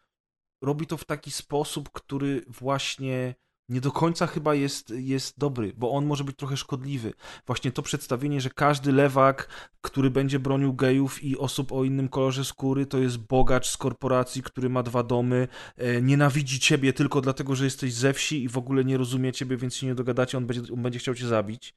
robi 0.61 0.87
to 0.87 0.97
w 0.97 1.05
taki 1.05 1.31
sposób, 1.31 1.89
który 1.89 2.45
właśnie 2.47 3.35
nie 3.69 3.81
do 3.81 3.91
końca 3.91 4.27
chyba 4.27 4.55
jest, 4.55 4.89
jest 4.89 5.39
dobry, 5.39 5.73
bo 5.77 5.91
on 5.91 6.05
może 6.05 6.23
być 6.23 6.35
trochę 6.35 6.57
szkodliwy. 6.57 7.13
Właśnie 7.45 7.71
to 7.71 7.81
przedstawienie, 7.81 8.41
że 8.41 8.49
każdy 8.49 8.91
lewak, 8.91 9.49
który 9.81 10.09
będzie 10.09 10.39
bronił 10.39 10.73
gejów 10.73 11.23
i 11.23 11.37
osób 11.37 11.71
o 11.71 11.83
innym 11.83 12.09
kolorze 12.09 12.45
skóry, 12.45 12.85
to 12.85 12.97
jest 12.97 13.17
bogacz 13.17 13.67
z 13.69 13.77
korporacji, 13.77 14.43
który 14.43 14.69
ma 14.69 14.83
dwa 14.83 15.03
domy, 15.03 15.47
e, 15.77 16.01
nienawidzi 16.01 16.59
ciebie 16.59 16.93
tylko 16.93 17.21
dlatego, 17.21 17.55
że 17.55 17.65
jesteś 17.65 17.93
ze 17.93 18.13
wsi 18.13 18.43
i 18.43 18.49
w 18.49 18.57
ogóle 18.57 18.85
nie 18.85 18.97
rozumie 18.97 19.33
ciebie, 19.33 19.57
więc 19.57 19.75
się 19.75 19.87
nie 19.87 19.95
dogadacie, 19.95 20.37
on 20.37 20.45
będzie, 20.45 20.73
on 20.73 20.81
będzie 20.81 20.99
chciał 20.99 21.15
cię 21.15 21.27
zabić. 21.27 21.75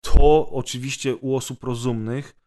To 0.00 0.48
oczywiście 0.50 1.16
u 1.16 1.36
osób 1.36 1.64
rozumnych 1.64 2.41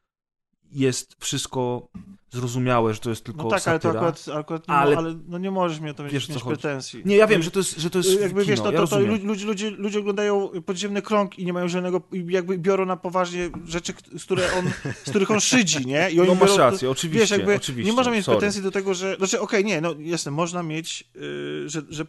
jest 0.75 1.15
wszystko 1.19 1.87
zrozumiałe, 2.31 2.93
że 2.93 2.99
to 2.99 3.09
jest 3.09 3.23
tylko 3.23 3.43
No 3.43 3.49
tak, 3.49 3.61
satyra. 3.61 3.93
ale 3.99 3.99
to 3.99 4.07
akurat, 4.07 4.39
akurat 4.39 4.67
nie, 4.67 4.73
ale- 4.73 4.97
ale... 4.97 5.15
no 5.27 5.37
nie 5.37 5.51
możesz 5.51 5.79
mnie 5.79 5.93
to 5.93 6.03
mieć, 6.03 6.13
Wiesz, 6.13 6.29
mieć 6.29 6.43
pretensji. 6.43 7.01
Nie, 7.05 7.15
ja 7.15 7.27
wiem, 7.27 7.43
że 7.43 7.51
to 7.51 7.59
jest, 7.59 7.77
że 7.77 7.89
to 7.89 7.97
jest 7.97 8.21
jakby 8.21 8.41
kino, 8.41 8.45
wiesz, 8.45 8.59
no 8.59 8.71
ja 8.71 8.87
to, 8.87 8.99
ludzie, 8.99 9.45
ludzie, 9.45 9.69
ludzie, 9.71 9.99
oglądają 9.99 10.49
podziemny 10.65 11.01
krąg 11.01 11.39
i 11.39 11.45
nie 11.45 11.53
mają 11.53 11.67
żadnego, 11.67 12.01
jakby 12.27 12.57
biorą 12.57 12.85
na 12.85 12.97
poważnie 12.97 13.49
rzeczy, 13.65 13.93
z, 14.17 14.23
które 14.23 14.53
on, 14.53 14.65
z 15.03 15.09
których 15.09 15.31
on 15.31 15.39
szydzi, 15.39 15.85
nie? 15.85 16.09
I 16.11 16.19
oni 16.19 16.29
No 16.29 16.35
masz 16.35 16.49
biorą, 16.51 16.57
rację, 16.71 16.89
oczywiście, 16.89 17.19
Wiesz, 17.21 17.31
jakby 17.31 17.55
oczywiście, 17.55 17.91
nie 17.91 17.95
można 17.95 18.11
mieć 18.11 18.25
sorry. 18.25 18.37
pretensji 18.37 18.61
do 18.61 18.71
tego, 18.71 18.93
że, 18.93 19.15
znaczy 19.17 19.39
okej, 19.41 19.65
nie, 19.65 19.81
no 19.81 19.95
jasne, 19.99 20.31
można 20.31 20.63
mieć, 20.63 21.03
yy, 21.15 21.69
że 21.69 21.81
że 21.89 22.05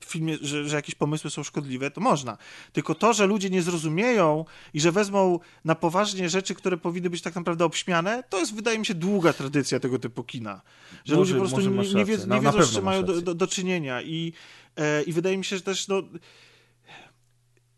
w 0.00 0.04
filmie, 0.04 0.38
że, 0.40 0.68
że 0.68 0.76
jakieś 0.76 0.94
pomysły 0.94 1.30
są 1.30 1.42
szkodliwe, 1.42 1.90
to 1.90 2.00
można. 2.00 2.38
Tylko 2.72 2.94
to, 2.94 3.12
że 3.12 3.26
ludzie 3.26 3.50
nie 3.50 3.62
zrozumieją 3.62 4.44
i 4.74 4.80
że 4.80 4.92
wezmą 4.92 5.38
na 5.64 5.74
poważnie 5.74 6.28
rzeczy, 6.28 6.54
które 6.54 6.76
powinny 6.76 7.10
być 7.10 7.22
tak 7.22 7.34
naprawdę 7.34 7.64
obśmiane, 7.64 8.22
to 8.28 8.38
jest, 8.38 8.54
wydaje 8.54 8.78
mi 8.78 8.86
się, 8.86 8.94
długa 8.94 9.32
tradycja 9.32 9.80
tego 9.80 9.98
typu 9.98 10.24
kina. 10.24 10.62
Że 11.04 11.16
Może- 11.16 11.34
ludzie 11.34 11.34
po 11.34 11.56
prostu 11.56 11.70
nie, 11.70 11.88
nie, 11.88 12.16
nie 12.16 12.26
na 12.26 12.40
wiedzą, 12.40 12.62
z 12.62 12.72
czym 12.74 12.84
mają 12.84 13.04
do, 13.04 13.20
do, 13.20 13.34
do 13.34 13.46
czynienia. 13.46 14.02
I, 14.02 14.32
e, 14.76 15.02
I 15.02 15.12
wydaje 15.12 15.38
mi 15.38 15.44
się, 15.44 15.56
że 15.56 15.62
też 15.62 15.88
no, 15.88 16.02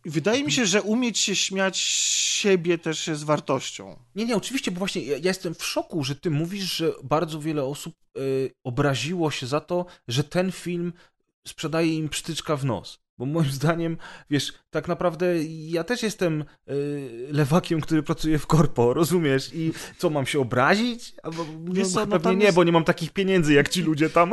Wydaje 0.05 0.44
mi 0.44 0.52
się, 0.52 0.66
że 0.66 0.82
umieć 0.82 1.19
się 1.19 1.36
śmiać 1.36 1.78
siebie 1.78 2.78
też 2.78 3.06
jest 3.06 3.24
wartością. 3.24 3.97
Nie, 4.15 4.24
nie, 4.24 4.36
oczywiście, 4.36 4.70
bo 4.70 4.78
właśnie 4.78 5.02
ja, 5.02 5.16
ja 5.16 5.24
jestem 5.24 5.55
w 5.55 5.65
szoku, 5.65 6.05
że 6.05 6.16
ty 6.16 6.31
mówisz, 6.31 6.77
że 6.77 6.93
bardzo 7.05 7.40
wiele 7.40 7.65
osób 7.65 7.94
y, 8.19 8.51
obraziło 8.65 9.31
się 9.31 9.47
za 9.47 9.60
to, 9.60 9.86
że 10.09 10.24
ten 10.24 10.52
film 10.52 10.93
sprzedaje 11.49 11.97
im 11.97 12.09
psztyczka 12.09 12.57
w 12.57 12.65
nos. 12.65 13.08
Bo 13.19 13.27
moim 13.27 13.51
zdaniem, 13.51 13.97
wiesz, 14.31 14.53
tak 14.70 14.89
naprawdę 14.89 15.27
ja 15.45 15.85
też 15.85 16.03
jestem 16.03 16.45
y, 16.70 17.28
lewakiem, 17.31 17.81
który 17.81 18.03
pracuje 18.03 18.39
w 18.39 18.47
korpo, 18.47 18.95
rozumiesz? 18.95 19.51
I 19.55 19.73
co, 19.99 20.11
mam 20.11 20.27
się 20.27 20.40
obrazić? 20.40 21.15
Albo, 21.23 21.45
no, 21.65 21.74
Wiesz 21.74 21.89
co, 21.89 22.01
no 22.01 22.07
pewnie 22.07 22.20
tam 22.24 22.39
nie, 22.39 22.45
jest- 22.45 22.57
bo 22.57 22.65
nie 22.65 22.73
mam 22.73 22.85
takich 22.85 23.11
pieniędzy 23.12 23.53
jak 23.55 23.69
ci 23.69 23.82
ludzie 23.82 24.11
tam. 24.11 24.31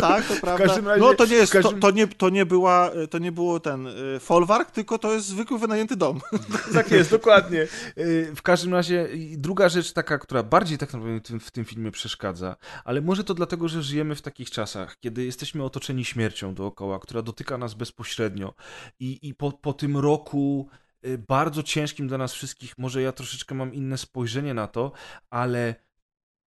Tak, 0.00 0.26
to 0.26 0.34
prawda. 0.42 0.64
razie- 0.66 0.82
no 1.00 1.14
to 1.14 1.26
nie 1.26 1.34
jest, 1.34 1.52
każdym- 1.52 1.74
to, 1.80 1.80
to, 1.80 1.90
nie, 1.90 2.06
to 2.06 2.30
nie 2.30 2.46
była, 2.46 2.90
to 3.10 3.18
nie 3.18 3.32
było 3.32 3.60
ten 3.60 3.86
y, 3.86 3.92
folwark, 4.20 4.70
tylko 4.70 4.98
to 4.98 5.12
jest 5.14 5.26
zwykły 5.26 5.58
wynajęty 5.58 5.96
dom. 5.96 6.20
Tak 6.74 6.90
jest, 6.90 7.10
dokładnie. 7.10 7.66
Y, 7.98 8.32
W 8.36 8.42
każdym 8.42 8.74
razie 8.74 9.08
druga 9.36 9.68
rzecz 9.68 9.92
taka, 9.92 10.18
która 10.18 10.42
bardziej 10.42 10.78
tak 10.78 10.92
naprawdę 10.92 11.20
w 11.20 11.22
tym, 11.22 11.40
w 11.40 11.50
tym 11.50 11.64
filmie 11.64 11.90
przeszkadza, 11.90 12.56
ale 12.84 13.00
może 13.00 13.24
to 13.24 13.34
dlatego, 13.34 13.68
że 13.68 13.82
żyjemy 13.82 14.14
w 14.14 14.22
takich 14.22 14.50
czasach, 14.50 14.96
kiedy 15.00 15.24
jesteśmy 15.24 15.64
otoczeni 15.64 16.04
śmiercią 16.04 16.54
dookoła, 16.54 16.98
która 16.98 17.22
dotyka 17.22 17.58
nas 17.58 17.74
bezpośrednio 17.74 18.25
i, 19.00 19.28
i 19.28 19.34
po, 19.34 19.52
po 19.52 19.72
tym 19.72 19.96
roku 19.96 20.68
y, 21.06 21.18
bardzo 21.18 21.62
ciężkim 21.62 22.08
dla 22.08 22.18
nas 22.18 22.32
wszystkich, 22.32 22.78
może 22.78 23.02
ja 23.02 23.12
troszeczkę 23.12 23.54
mam 23.54 23.74
inne 23.74 23.98
spojrzenie 23.98 24.54
na 24.54 24.66
to, 24.66 24.92
ale 25.30 25.74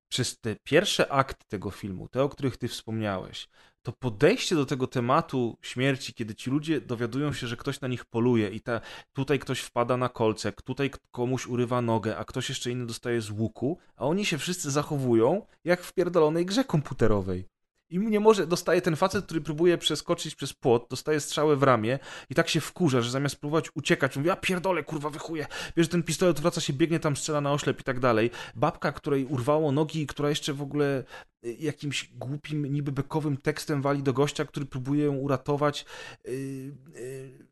przez 0.09 0.39
te 0.39 0.55
pierwsze 0.55 1.11
akty 1.11 1.45
tego 1.47 1.71
filmu, 1.71 2.07
te, 2.07 2.23
o 2.23 2.29
których 2.29 2.57
ty 2.57 2.67
wspomniałeś, 2.67 3.49
to 3.81 3.91
podejście 3.91 4.55
do 4.55 4.65
tego 4.65 4.87
tematu 4.87 5.57
śmierci, 5.61 6.13
kiedy 6.13 6.35
ci 6.35 6.49
ludzie 6.49 6.81
dowiadują 6.81 7.33
się, 7.33 7.47
że 7.47 7.57
ktoś 7.57 7.81
na 7.81 7.87
nich 7.87 8.05
poluje 8.05 8.49
i 8.49 8.61
ta, 8.61 8.81
tutaj 9.13 9.39
ktoś 9.39 9.59
wpada 9.59 9.97
na 9.97 10.09
kolce, 10.09 10.51
tutaj 10.51 10.91
komuś 11.11 11.47
urywa 11.47 11.81
nogę, 11.81 12.17
a 12.17 12.25
ktoś 12.25 12.49
jeszcze 12.49 12.71
inny 12.71 12.85
dostaje 12.85 13.21
z 13.21 13.29
łuku, 13.29 13.77
a 13.95 14.05
oni 14.05 14.25
się 14.25 14.37
wszyscy 14.37 14.71
zachowują 14.71 15.45
jak 15.63 15.83
w 15.83 15.93
pierdolonej 15.93 16.45
grze 16.45 16.63
komputerowej. 16.63 17.47
I 17.89 17.99
nie 17.99 18.19
może, 18.19 18.47
dostaje 18.47 18.81
ten 18.81 18.95
facet, 18.95 19.25
który 19.25 19.41
próbuje 19.41 19.77
przeskoczyć 19.77 20.35
przez 20.35 20.53
płot, 20.53 20.87
dostaje 20.89 21.19
strzałę 21.19 21.55
w 21.55 21.63
ramię 21.63 21.99
i 22.29 22.35
tak 22.35 22.49
się 22.49 22.61
wkurza, 22.61 23.01
że 23.01 23.11
zamiast 23.11 23.35
próbować 23.39 23.69
uciekać, 23.75 24.17
mówi, 24.17 24.29
a 24.29 24.35
pierdolę, 24.35 24.83
kurwa, 24.83 25.09
wychuje. 25.09 25.47
Bierze 25.75 25.89
ten 25.89 26.03
pistolet, 26.03 26.39
wraca 26.39 26.61
się, 26.61 26.73
biegnie 26.73 26.99
tam, 26.99 27.15
strzela 27.15 27.41
na 27.41 27.53
oślep 27.53 27.79
i 27.79 27.83
tak 27.83 27.99
dalej. 27.99 28.31
Babka, 28.55 28.91
której 28.91 29.25
urwało 29.25 29.71
nogi 29.71 30.01
i 30.01 30.07
która 30.07 30.29
jeszcze 30.29 30.53
w 30.53 30.61
ogóle 30.61 31.03
y, 31.45 31.55
jakimś 31.59 32.09
głupim, 32.13 32.65
niby 32.65 32.91
bekowym 32.91 33.37
tekstem 33.37 33.81
wali 33.81 34.03
do 34.03 34.13
gościa, 34.13 34.45
który 34.45 34.65
próbuje 34.65 35.05
ją 35.05 35.15
uratować. 35.15 35.85
Yy, 36.25 36.33
yy. 36.33 37.47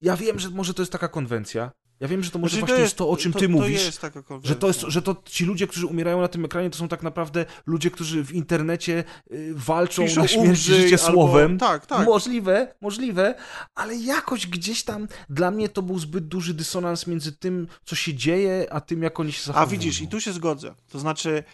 Ja 0.00 0.16
wiem, 0.16 0.38
że 0.38 0.50
może 0.50 0.74
to 0.74 0.82
jest 0.82 0.92
taka 0.92 1.08
konwencja. 1.08 1.72
Ja 2.00 2.08
wiem, 2.08 2.22
że 2.24 2.30
to 2.30 2.38
może 2.38 2.52
Znaczy, 2.56 2.66
właśnie 2.66 2.82
jest 2.82 2.96
to, 2.96 3.08
o 3.10 3.16
czym 3.16 3.32
ty 3.32 3.40
to 3.46 3.48
mówisz. 3.48 3.84
jest 3.84 4.00
taka 4.00 4.22
konwencja. 4.22 4.48
Że 4.48 4.56
to, 4.56 4.66
jest, 4.66 4.80
że 4.80 5.02
to 5.02 5.22
ci 5.24 5.44
ludzie, 5.44 5.66
którzy 5.66 5.86
umierają 5.86 6.20
na 6.20 6.28
tym 6.28 6.44
ekranie, 6.44 6.70
to 6.70 6.78
są 6.78 6.88
tak 6.88 7.02
naprawdę 7.02 7.44
ludzie, 7.66 7.90
którzy 7.90 8.24
w 8.24 8.32
internecie 8.32 9.04
y, 9.32 9.52
walczą 9.54 10.02
Piszą 10.04 10.22
na 10.22 10.28
śmierć 10.28 10.48
umrzyj 10.48 10.80
życie 10.82 11.04
albo- 11.04 11.12
słowem. 11.12 11.58
tak, 11.58 11.86
tak. 11.86 12.06
Możliwe, 12.06 12.74
możliwe, 12.80 13.34
ale 13.74 13.96
jakoś 13.96 14.46
gdzieś 14.46 14.82
tam 14.84 15.08
dla 15.30 15.50
mnie 15.50 15.68
to 15.68 15.82
był 15.82 15.98
zbyt 15.98 16.28
duży 16.28 16.54
dysonans 16.54 17.06
między 17.06 17.32
tym, 17.32 17.66
co 17.84 17.96
się 17.96 18.14
dzieje, 18.14 18.66
a 18.72 18.80
tym, 18.80 19.02
jak 19.02 19.20
oni 19.20 19.32
się 19.32 19.40
A 19.42 19.46
zachowują. 19.46 19.70
widzisz, 19.80 20.00
i 20.00 20.08
tu 20.08 20.20
się 20.20 20.32
zgodzę. 20.32 20.74
To 20.90 20.98
znaczy, 20.98 21.44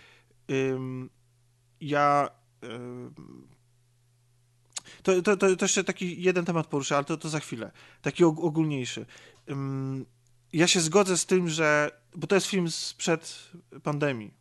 ym, 0.50 1.10
ja. 1.80 2.28
Ym, 2.64 3.14
to, 5.02 5.22
to, 5.22 5.36
to, 5.36 5.56
to 5.56 5.64
jeszcze 5.64 5.84
taki 5.84 6.22
jeden 6.22 6.44
temat 6.44 6.66
poruszę, 6.66 6.96
ale 6.96 7.04
to, 7.04 7.16
to 7.16 7.28
za 7.28 7.40
chwilę. 7.40 7.70
Taki 8.02 8.24
og- 8.24 8.40
ogólniejszy. 8.44 9.06
Ym, 9.50 10.06
ja 10.52 10.66
się 10.66 10.80
zgodzę 10.80 11.16
z 11.16 11.26
tym, 11.26 11.48
że. 11.48 11.90
Bo 12.16 12.26
to 12.26 12.34
jest 12.34 12.46
film 12.46 12.70
sprzed 12.70 13.50
pandemii. 13.82 14.34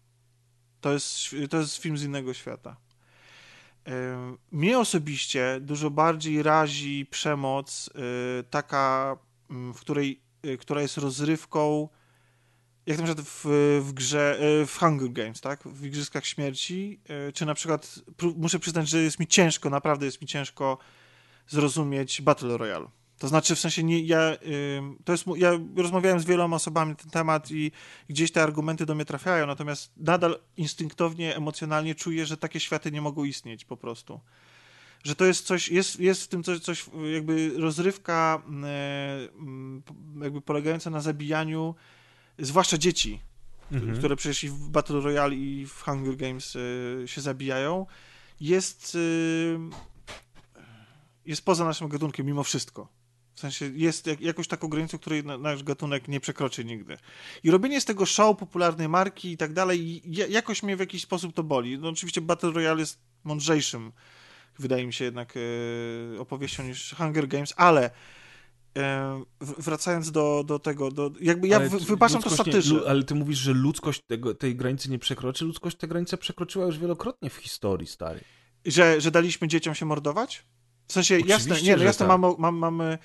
To 0.81 0.93
jest, 0.93 1.35
to 1.49 1.57
jest 1.57 1.75
film 1.75 1.97
z 1.97 2.03
innego 2.03 2.33
świata. 2.33 2.77
Mnie 4.51 4.79
osobiście 4.79 5.59
dużo 5.61 5.89
bardziej 5.89 6.43
razi 6.43 7.05
przemoc 7.11 7.87
y, 7.87 8.43
taka, 8.43 9.17
mm, 9.49 9.73
w 9.73 9.79
której, 9.79 10.21
y, 10.45 10.57
która 10.57 10.81
jest 10.81 10.97
rozrywką 10.97 11.89
jak 12.85 12.97
na 12.97 13.03
przykład 13.03 13.27
w, 13.27 13.45
w 13.83 13.93
grze, 13.93 14.39
e, 14.39 14.65
w 14.65 14.77
Hunger 14.77 15.11
Games, 15.11 15.41
tak? 15.41 15.63
W 15.63 15.85
Igrzyskach 15.85 16.25
Śmierci, 16.25 16.99
czy 17.33 17.45
na 17.45 17.53
przykład, 17.53 17.99
muszę 18.35 18.59
przyznać, 18.59 18.89
że 18.89 19.01
jest 19.01 19.19
mi 19.19 19.27
ciężko, 19.27 19.69
naprawdę 19.69 20.05
jest 20.05 20.21
mi 20.21 20.27
ciężko 20.27 20.77
zrozumieć 21.47 22.21
Battle 22.21 22.57
Royale. 22.57 22.87
To 23.21 23.27
znaczy, 23.27 23.55
w 23.55 23.59
sensie, 23.59 23.83
nie, 23.83 23.99
ja, 23.99 24.37
to 25.05 25.11
jest, 25.11 25.25
ja 25.35 25.51
rozmawiałem 25.75 26.19
z 26.19 26.25
wieloma 26.25 26.55
osobami 26.55 26.89
na 26.89 26.95
ten 26.95 27.09
temat 27.09 27.51
i 27.51 27.71
gdzieś 28.09 28.31
te 28.31 28.43
argumenty 28.43 28.85
do 28.85 28.95
mnie 28.95 29.05
trafiają, 29.05 29.47
natomiast 29.47 29.91
nadal 29.97 30.39
instynktownie, 30.57 31.35
emocjonalnie 31.35 31.95
czuję, 31.95 32.25
że 32.25 32.37
takie 32.37 32.59
światy 32.59 32.91
nie 32.91 33.01
mogą 33.01 33.23
istnieć 33.23 33.65
po 33.65 33.77
prostu. 33.77 34.19
Że 35.03 35.15
to 35.15 35.25
jest 35.25 35.45
coś, 35.45 35.69
jest, 35.69 35.99
jest 35.99 36.23
w 36.23 36.27
tym 36.27 36.43
coś, 36.43 36.59
coś 36.59 36.85
jakby 37.13 37.53
rozrywka, 37.57 38.41
e, 38.63 40.23
jakby 40.23 40.41
polegająca 40.41 40.89
na 40.89 41.01
zabijaniu 41.01 41.75
zwłaszcza 42.39 42.77
dzieci, 42.77 43.19
Mhm. 43.71 43.97
które 43.97 44.15
przecież 44.15 44.43
i 44.43 44.49
w 44.49 44.69
Battle 44.69 44.99
Royale 44.99 45.35
i 45.35 45.65
w 45.65 45.81
Hunger 45.81 46.15
Games 46.15 46.55
y, 46.55 47.03
się 47.05 47.21
zabijają, 47.21 47.85
jest, 48.41 48.97
jest 51.25 51.45
poza 51.45 51.65
naszym 51.65 51.87
gatunkiem 51.87 52.25
mimo 52.25 52.43
wszystko. 52.43 53.00
W 53.41 53.49
sensie 53.51 53.71
jest 53.75 54.07
jak, 54.07 54.21
jakąś 54.21 54.47
taką 54.47 54.67
granicą, 54.67 54.97
której 54.97 55.23
na, 55.23 55.37
nasz 55.37 55.63
gatunek 55.63 56.07
nie 56.07 56.19
przekroczy 56.19 56.65
nigdy. 56.65 56.97
I 57.43 57.51
robienie 57.51 57.81
z 57.81 57.85
tego 57.85 58.05
show, 58.05 58.37
popularnej 58.37 58.89
marki 58.89 59.31
i 59.31 59.37
tak 59.37 59.53
dalej, 59.53 60.01
ja- 60.05 60.27
jakoś 60.27 60.63
mnie 60.63 60.75
w 60.77 60.79
jakiś 60.79 61.01
sposób 61.03 61.33
to 61.35 61.43
boli. 61.43 61.79
No 61.79 61.89
oczywiście 61.89 62.21
Battle 62.21 62.51
Royale 62.51 62.79
jest 62.79 62.99
mądrzejszym, 63.23 63.91
wydaje 64.59 64.85
mi 64.87 64.93
się 64.93 65.05
jednak, 65.05 65.33
y, 65.37 66.15
opowieścią 66.19 66.63
niż 66.63 66.95
Hunger 66.97 67.27
Games, 67.27 67.53
ale 67.57 67.91
e, 68.77 69.23
w- 69.41 69.63
wracając 69.63 70.11
do, 70.11 70.43
do 70.47 70.59
tego, 70.59 70.91
do, 70.91 71.11
jakby 71.21 71.47
ja 71.47 71.59
ty- 71.59 71.69
wybaczam 71.69 72.21
to 72.21 72.29
ludzkość 72.29 72.69
nie- 72.71 72.89
ale 72.89 73.03
ty 73.03 73.15
mówisz, 73.15 73.37
że 73.37 73.53
ludzkość 73.53 74.01
tego, 74.07 74.35
tej 74.35 74.55
granicy 74.55 74.89
nie 74.91 74.99
przekroczy. 74.99 75.45
Ludzkość 75.45 75.77
tę 75.77 75.87
granicę 75.87 76.17
przekroczyła 76.17 76.65
już 76.65 76.77
wielokrotnie 76.79 77.29
w 77.29 77.35
historii, 77.35 77.87
stary. 77.87 78.19
Że, 78.65 79.01
że 79.01 79.11
daliśmy 79.11 79.47
dzieciom 79.47 79.75
się 79.75 79.85
mordować? 79.85 80.43
W 80.87 80.93
sensie, 80.93 81.19
jasne, 81.19 81.35
Oczywiście, 81.35 81.67
nie, 81.71 81.77
no 81.77 81.83
jasne, 81.83 82.07
tak. 82.07 82.21
mamy, 82.21 82.35
mamy, 82.37 82.57
mamy, 82.59 82.97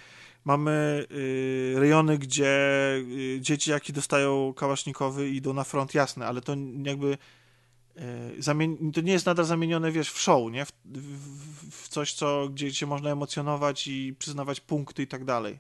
mamy 0.47 1.07
y, 1.11 1.75
rejony, 1.77 2.19
gdzie 2.19 2.49
y, 2.97 3.39
dzieciaki 3.41 3.93
dostają 3.93 4.55
kałasznikowy 4.57 5.29
i 5.31 5.37
idą 5.37 5.53
na 5.53 5.65
front, 5.65 5.95
jasne, 5.95 6.27
ale 6.27 6.41
to 6.41 6.57
jakby 6.85 7.19
y, 7.97 8.43
zamien- 8.43 8.93
to 8.93 9.01
nie 9.01 9.13
jest 9.13 9.27
nadal 9.27 9.45
zamienione, 9.45 9.93
wiesz, 9.93 10.11
w 10.11 10.19
show, 10.21 10.53
nie? 10.53 10.65
W, 10.65 10.73
w, 10.85 11.85
w 11.85 11.89
coś, 11.89 12.13
co, 12.13 12.49
gdzie 12.49 12.75
się 12.75 12.87
można 12.87 13.11
emocjonować 13.11 13.87
i 13.87 14.15
przyznawać 14.19 14.61
punkty 14.61 15.03
i 15.03 15.07
tak 15.07 15.25
dalej. 15.25 15.59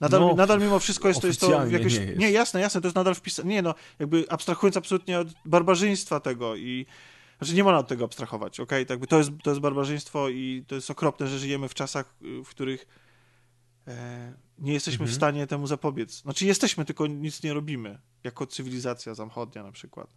Nadal, 0.00 0.20
No, 0.20 0.34
nadal 0.34 0.60
mimo 0.60 0.78
wszystko 0.78 1.08
jest 1.08 1.20
to, 1.20 1.26
jest 1.26 1.40
to 1.40 1.66
jakieś... 1.66 1.98
nie 1.98 2.04
jest. 2.04 2.18
nie, 2.18 2.30
jasne, 2.30 2.60
jasne, 2.60 2.80
to 2.80 2.86
jest 2.86 2.96
nadal 2.96 3.14
wpisane. 3.14 3.48
Nie, 3.48 3.62
no, 3.62 3.74
jakby 3.98 4.24
abstrahując 4.28 4.76
absolutnie 4.76 5.18
od 5.18 5.28
barbarzyństwa 5.44 6.20
tego 6.20 6.56
i 6.56 6.86
znaczy 7.38 7.54
nie 7.54 7.64
można 7.64 7.78
od 7.78 7.88
tego 7.88 8.04
abstrahować, 8.04 8.60
okej? 8.60 8.86
Tak 8.86 8.90
jakby 8.90 9.06
to, 9.06 9.18
jest, 9.18 9.30
to 9.42 9.50
jest 9.50 9.60
barbarzyństwo 9.60 10.28
i 10.28 10.64
to 10.66 10.74
jest 10.74 10.90
okropne, 10.90 11.26
że 11.28 11.38
żyjemy 11.38 11.68
w 11.68 11.74
czasach, 11.74 12.14
y, 12.22 12.44
w 12.44 12.48
których 12.48 12.86
nie 14.58 14.72
jesteśmy 14.72 15.02
Mhm. 15.04 15.10
w 15.10 15.14
stanie 15.14 15.46
temu 15.46 15.66
zapobiec. 15.66 16.22
Znaczy 16.22 16.46
jesteśmy, 16.46 16.84
tylko 16.84 17.06
nic 17.06 17.42
nie 17.42 17.54
robimy, 17.54 17.98
jako 18.24 18.46
cywilizacja 18.46 19.14
zachodnia 19.14 19.62
na 19.62 19.72
przykład. 19.72 20.16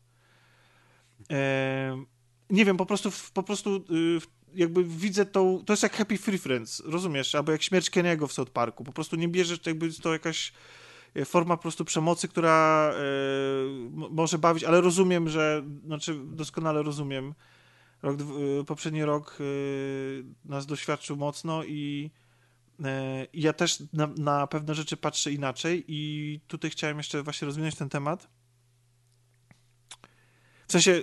E, 1.32 2.04
nie 2.50 2.66
wiem, 2.66 2.78
po 2.78 2.86
prostu, 2.86 3.10
po 3.34 3.44
prostu 3.44 3.76
y, 3.76 4.20
jakby 4.56 4.84
widzę 4.84 5.26
tą, 5.26 5.64
to 5.66 5.74
jest 5.74 5.84
jak 5.84 5.96
Happy 5.96 6.18
Free 6.18 6.38
Friends, 6.38 6.80
rozumiesz? 6.86 7.36
Albo 7.36 7.52
jak 7.52 7.64
śmierć 7.64 7.90
Keniego 7.90 8.28
w 8.28 8.34
South 8.34 8.52
Parku. 8.52 8.84
Po 8.84 8.94
prostu 8.94 9.16
nie 9.16 9.28
bierzesz, 9.28 9.60
jakby 9.66 9.94
to 9.94 10.14
jakaś 10.14 10.54
e, 11.16 11.26
forma 11.26 11.58
po 11.58 11.62
prostu 11.62 11.86
przemocy, 11.86 12.28
która 12.28 12.92
e, 12.94 13.00
może 14.10 14.38
bawić, 14.38 14.64
ale 14.64 14.82
rozumiem, 14.82 15.30
że, 15.30 15.64
znaczy 15.86 16.16
doskonale 16.26 16.84
rozumiem. 16.84 17.34
Rok, 18.02 18.18
e, 18.22 18.64
poprzedni 18.64 19.04
rok 19.06 19.38
e, 19.40 19.44
nas 20.46 20.66
doświadczył 20.66 21.18
mocno 21.18 21.64
e, 21.64 21.68
i 21.68 22.12
ja 23.34 23.54
też 23.54 23.84
na, 23.94 24.08
na 24.08 24.48
pewne 24.48 24.76
rzeczy 24.76 24.98
patrzę 24.98 25.32
inaczej 25.32 25.84
i 25.88 26.40
tutaj 26.48 26.70
chciałem 26.72 26.98
jeszcze 26.98 27.24
właśnie 27.24 27.46
rozwinąć 27.46 27.76
ten 27.76 27.90
temat. 27.90 28.28
W 30.68 30.72
sensie, 30.72 31.02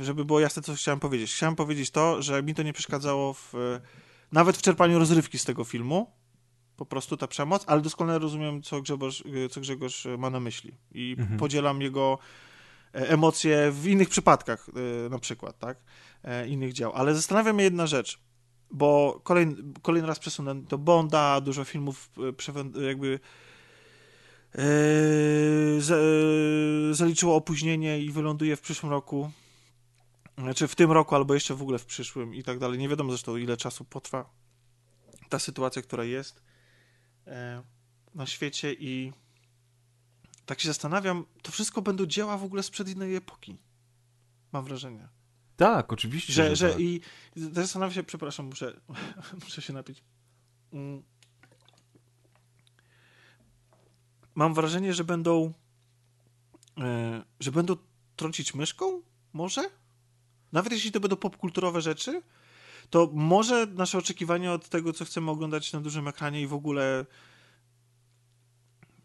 żeby 0.00 0.24
było 0.24 0.40
jasne, 0.40 0.62
co 0.62 0.74
chciałem 0.74 1.00
powiedzieć. 1.00 1.32
Chciałem 1.34 1.56
powiedzieć 1.56 1.90
to, 1.90 2.22
że 2.22 2.42
mi 2.42 2.54
to 2.54 2.62
nie 2.62 2.72
przeszkadzało 2.72 3.34
w, 3.34 3.52
nawet 4.32 4.56
w 4.56 4.62
czerpaniu 4.62 4.98
rozrywki 4.98 5.38
z 5.38 5.44
tego 5.44 5.64
filmu. 5.64 6.12
Po 6.76 6.86
prostu 6.86 7.16
ta 7.16 7.26
przemoc, 7.26 7.64
ale 7.66 7.80
doskonale 7.80 8.18
rozumiem, 8.18 8.62
co 8.62 8.82
Grzegorz, 8.82 9.24
co 9.50 9.60
Grzegorz 9.60 10.06
ma 10.18 10.30
na 10.30 10.40
myśli. 10.40 10.76
I 10.92 11.16
Mhm. 11.18 11.38
podzielam 11.38 11.80
jego 11.82 12.18
e, 12.94 13.08
emocje 13.08 13.70
w 13.72 13.86
innych 13.86 14.08
przypadkach, 14.08 14.66
e, 15.06 15.08
na 15.08 15.18
przykład, 15.18 15.58
tak? 15.58 15.78
E, 16.24 16.48
Innych 16.48 16.72
dział. 16.72 16.92
Ale 16.92 17.14
zastanawia 17.14 17.52
mnie 17.52 17.64
jedna 17.64 17.86
rzecz, 17.86 18.20
bo 18.74 19.20
kolejny, 19.24 19.56
kolejny 19.82 20.08
raz 20.08 20.18
przesunę 20.18 20.54
do 20.54 20.78
Bonda, 20.78 21.40
dużo 21.40 21.64
filmów 21.64 22.10
e, 22.18 22.32
przewę- 22.32 22.80
jakby 22.82 23.20
e, 24.54 24.60
za- 25.80 25.96
e, 25.96 26.94
zaliczyło 26.94 27.36
opóźnienie 27.36 28.00
i 28.00 28.10
wyląduje 28.10 28.56
w 28.56 28.60
przyszłym 28.60 28.92
roku. 28.92 29.30
Znaczy 30.38 30.68
w 30.68 30.74
tym 30.74 30.92
roku, 30.92 31.14
albo 31.14 31.34
jeszcze 31.34 31.54
w 31.54 31.62
ogóle 31.62 31.78
w 31.78 31.86
przyszłym 31.86 32.34
i 32.34 32.42
tak 32.42 32.58
dalej. 32.58 32.78
Nie 32.78 32.88
wiadomo 32.88 33.10
zresztą, 33.10 33.36
ile 33.36 33.56
czasu 33.56 33.84
potrwa 33.84 34.30
ta 35.28 35.38
sytuacja, 35.38 35.82
która 35.82 36.04
jest 36.04 36.42
e, 37.26 37.62
na 38.14 38.26
świecie 38.26 38.72
i 38.72 39.12
tak 40.46 40.60
się 40.60 40.68
zastanawiam, 40.68 41.24
to 41.42 41.52
wszystko 41.52 41.82
będą 41.82 42.06
dzieła 42.06 42.38
w 42.38 42.44
ogóle 42.44 42.62
sprzed 42.62 42.88
innej 42.88 43.16
epoki. 43.16 43.56
Mam 44.52 44.64
wrażenie. 44.64 45.08
Tak, 45.56 45.92
oczywiście. 45.92 46.32
Że, 46.32 46.56
że 46.56 46.70
tak. 46.70 46.80
i 46.80 47.00
zastanawiam 47.36 47.94
się, 47.94 48.02
przepraszam, 48.02 48.46
muszę, 48.46 48.80
muszę 49.44 49.62
się 49.62 49.72
napić. 49.72 50.02
Mm. 50.72 51.02
Mam 54.34 54.54
wrażenie, 54.54 54.94
że 54.94 55.04
będą 55.04 55.52
e, 56.78 57.22
że 57.40 57.52
będą 57.52 57.76
trącić 58.16 58.54
myszką? 58.54 59.02
Może? 59.32 59.70
Nawet 60.52 60.72
jeśli 60.72 60.92
to 60.92 61.00
będą 61.00 61.16
popkulturowe 61.16 61.80
rzeczy, 61.80 62.22
to 62.90 63.10
może 63.12 63.66
nasze 63.66 63.98
oczekiwania 63.98 64.52
od 64.52 64.68
tego, 64.68 64.92
co 64.92 65.04
chcemy 65.04 65.30
oglądać 65.30 65.72
na 65.72 65.80
dużym 65.80 66.08
ekranie 66.08 66.42
i 66.42 66.46
w 66.46 66.54
ogóle 66.54 67.06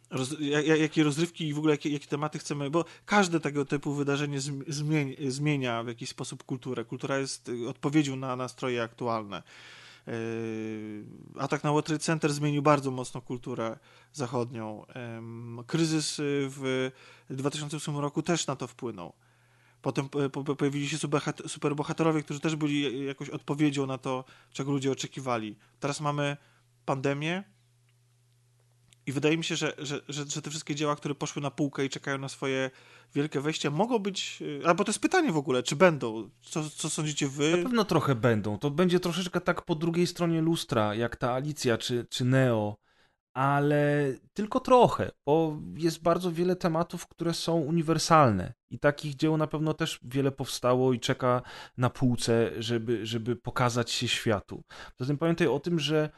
roz, 0.09 0.35
jak, 0.39 0.67
jakie 0.67 1.03
rozrywki 1.03 1.47
i 1.47 1.53
w 1.53 1.57
ogóle 1.57 1.73
jakie, 1.73 1.89
jakie 1.89 2.07
tematy 2.07 2.39
chcemy, 2.39 2.69
bo 2.69 2.85
każde 3.05 3.39
tego 3.39 3.65
typu 3.65 3.93
wydarzenie 3.93 4.39
zm- 4.39 4.63
zmieni, 4.67 5.15
zmienia 5.31 5.83
w 5.83 5.87
jakiś 5.87 6.09
sposób 6.09 6.43
kulturę. 6.43 6.85
Kultura 6.85 7.17
jest 7.17 7.51
odpowiedzią 7.67 8.15
na 8.15 8.35
nastroje 8.35 8.83
aktualne. 8.83 9.43
Yy, 10.07 10.13
Atak 11.39 11.63
na 11.63 11.71
World 11.71 12.01
Center 12.01 12.33
zmienił 12.33 12.61
bardzo 12.61 12.91
mocno 12.91 13.21
kulturę 13.21 13.77
zachodnią. 14.13 14.85
Ym, 15.17 15.63
Kryzys 15.67 16.15
w 16.19 16.89
2008 17.29 17.97
roku 17.97 18.21
też 18.23 18.47
na 18.47 18.55
to 18.55 18.67
wpłynął. 18.67 19.13
Potem 19.81 20.09
po- 20.09 20.29
po- 20.43 20.55
pojawili 20.55 20.89
się 20.89 20.97
superbohat- 20.97 21.47
superbohaterowie, 21.47 22.23
którzy 22.23 22.39
też 22.39 22.55
byli 22.55 23.05
jakąś 23.05 23.29
odpowiedzią 23.29 23.85
na 23.85 23.97
to, 23.97 24.25
czego 24.53 24.71
ludzie 24.71 24.91
oczekiwali. 24.91 25.55
Teraz 25.79 26.01
mamy 26.01 26.37
pandemię 26.85 27.43
i 29.09 29.11
wydaje 29.11 29.37
mi 29.37 29.43
się, 29.43 29.55
że, 29.55 29.73
że, 29.77 30.01
że, 30.09 30.25
że 30.25 30.41
te 30.41 30.49
wszystkie 30.49 30.75
dzieła, 30.75 30.95
które 30.95 31.15
poszły 31.15 31.41
na 31.41 31.51
półkę 31.51 31.85
i 31.85 31.89
czekają 31.89 32.17
na 32.17 32.29
swoje 32.29 32.71
wielkie 33.15 33.41
wejście, 33.41 33.69
mogą 33.69 33.99
być... 33.99 34.37
y, 34.41 34.61
Albo 34.65 34.83
to 34.83 34.89
jest 34.89 35.01
pytanie 35.01 35.31
w 35.31 35.37
ogóle, 35.37 35.63
czy 35.63 35.75
będą? 35.75 36.29
Co, 36.41 36.69
co 36.69 36.89
sądzicie 36.89 37.25
Na 37.25 37.31
wy? 37.31 37.63
pewno 37.63 37.85
trochę 37.85 38.15
będą. 38.15 38.57
To 38.59 38.71
będzie 38.71 38.99
troszeczkę 38.99 39.41
tak 39.41 39.61
po 39.61 39.75
drugiej 39.75 40.07
stronie 40.07 40.41
lustra, 40.41 40.95
jak 40.95 41.15
ta 41.15 41.33
Alicja 41.33 41.77
czy, 41.77 42.05
czy 42.09 42.25
Neo, 42.25 42.77
ale 43.33 44.13
tylko 44.33 44.59
trochę, 44.59 45.11
bo 45.25 45.57
jest 45.77 46.01
bardzo 46.01 46.31
wiele 46.31 46.55
tematów, 46.55 47.07
które 47.07 47.33
są 47.33 47.55
uniwersalne 47.55 48.53
i 48.69 48.79
takich 48.79 49.15
dzieł 49.15 49.37
na 49.37 49.47
pewno 49.47 49.73
też 49.73 49.99
wiele 50.03 50.31
powstało 50.31 50.93
i 50.93 50.99
czeka 50.99 51.41
na 51.77 51.89
półce, 51.89 52.51
żeby, 52.57 53.05
żeby 53.05 53.35
pokazać 53.35 53.91
się 53.91 54.07
światu. 54.07 54.63
Zatem 54.99 55.17
pamiętaj 55.17 55.47
o 55.47 55.59
tym, 55.59 55.79
że 55.79 56.09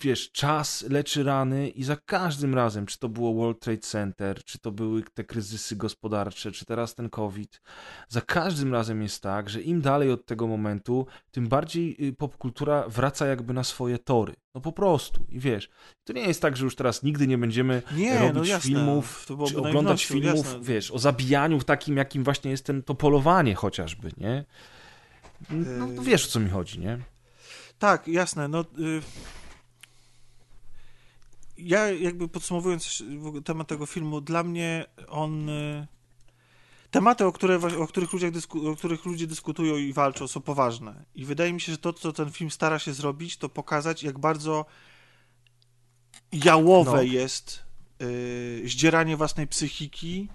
wiesz, 0.00 0.32
czas 0.32 0.82
leczy 0.90 1.22
rany 1.22 1.68
i 1.68 1.84
za 1.84 1.96
każdym 1.96 2.54
razem, 2.54 2.86
czy 2.86 2.98
to 2.98 3.08
było 3.08 3.34
World 3.34 3.60
Trade 3.60 3.78
Center, 3.78 4.44
czy 4.44 4.58
to 4.58 4.72
były 4.72 5.02
te 5.14 5.24
kryzysy 5.24 5.76
gospodarcze, 5.76 6.52
czy 6.52 6.64
teraz 6.64 6.94
ten 6.94 7.10
COVID, 7.10 7.60
za 8.08 8.20
każdym 8.20 8.72
razem 8.72 9.02
jest 9.02 9.22
tak, 9.22 9.50
że 9.50 9.62
im 9.62 9.80
dalej 9.80 10.10
od 10.12 10.26
tego 10.26 10.46
momentu, 10.46 11.06
tym 11.30 11.48
bardziej 11.48 11.96
y, 12.08 12.12
popkultura 12.12 12.88
wraca 12.88 13.26
jakby 13.26 13.54
na 13.54 13.64
swoje 13.64 13.98
tory. 13.98 14.34
No 14.54 14.60
po 14.60 14.72
prostu. 14.72 15.26
I 15.28 15.40
wiesz, 15.40 15.70
to 16.04 16.12
nie 16.12 16.22
jest 16.22 16.42
tak, 16.42 16.56
że 16.56 16.64
już 16.64 16.76
teraz 16.76 17.02
nigdy 17.02 17.26
nie 17.26 17.38
będziemy 17.38 17.82
Nie, 17.96 18.18
robić 18.18 18.34
no 18.34 18.44
jasne. 18.44 18.68
filmów, 18.68 19.26
czy 19.48 19.58
oglądać 19.58 20.04
filmów, 20.06 20.46
jasne. 20.46 20.60
wiesz, 20.62 20.90
o 20.90 20.98
zabijaniu 20.98 21.58
takim, 21.62 21.96
jakim 21.96 22.24
właśnie 22.24 22.50
jest 22.50 22.64
ten, 22.64 22.82
to 22.82 22.94
polowanie 22.94 23.54
chociażby, 23.54 24.10
nie? 24.16 24.44
No 25.50 25.86
to 25.86 25.92
Yy. 25.92 26.00
wiesz, 26.02 26.24
o 26.26 26.28
co 26.28 26.40
mi 26.40 26.50
chodzi, 26.50 26.78
nie? 26.80 26.98
Tak, 27.78 28.08
jasne. 28.08 28.48
No, 28.48 28.60
y... 28.60 29.02
Ja 31.58 31.90
jakby 31.90 32.28
podsumowując 32.28 33.02
temat 33.44 33.68
tego 33.68 33.86
filmu, 33.86 34.20
dla 34.20 34.42
mnie 34.42 34.84
on... 35.08 35.48
y, 35.48 35.86
Tematy, 36.90 37.24
o, 37.26 37.32
które, 37.32 37.56
o, 37.78 37.86
których 37.86 38.12
ludzie 38.12 38.30
dysku, 38.30 38.68
o 38.68 38.76
których 38.76 39.04
ludzie 39.04 39.26
dyskutują 39.26 39.76
i 39.76 39.92
walczą, 39.92 40.28
są 40.28 40.40
poważne. 40.40 41.04
I 41.14 41.24
wydaje 41.24 41.52
mi 41.52 41.60
się, 41.60 41.72
że 41.72 41.78
to, 41.78 41.92
co 41.92 42.12
ten 42.12 42.30
film 42.30 42.50
stara 42.50 42.78
się 42.78 42.92
zrobić, 42.92 43.36
to 43.36 43.48
pokazać, 43.48 44.02
jak 44.02 44.18
bardzo 44.18 44.66
jałowe 46.32 46.92
No. 46.96 47.02
jest 47.02 47.62
y, 48.02 48.62
zdzieranie 48.66 49.16
własnej 49.16 49.46
psychiki. 49.46 50.28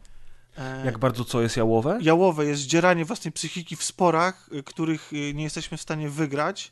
e, 0.58 0.86
Jak 0.86 0.98
bardzo 1.00 1.26
co 1.26 1.42
jest 1.42 1.58
jałowe? 1.58 2.00
jałowe 2.02 2.46
jest 2.46 2.62
zdzieranie 2.62 3.06
własnej 3.06 3.32
psychiki 3.32 3.76
w 3.76 3.84
sporach, 3.84 4.50
y, 4.54 4.64
których 4.64 5.14
y, 5.14 5.34
nie 5.34 5.44
jesteśmy 5.44 5.78
w 5.78 5.82
stanie 5.82 6.10
wygrać 6.10 6.72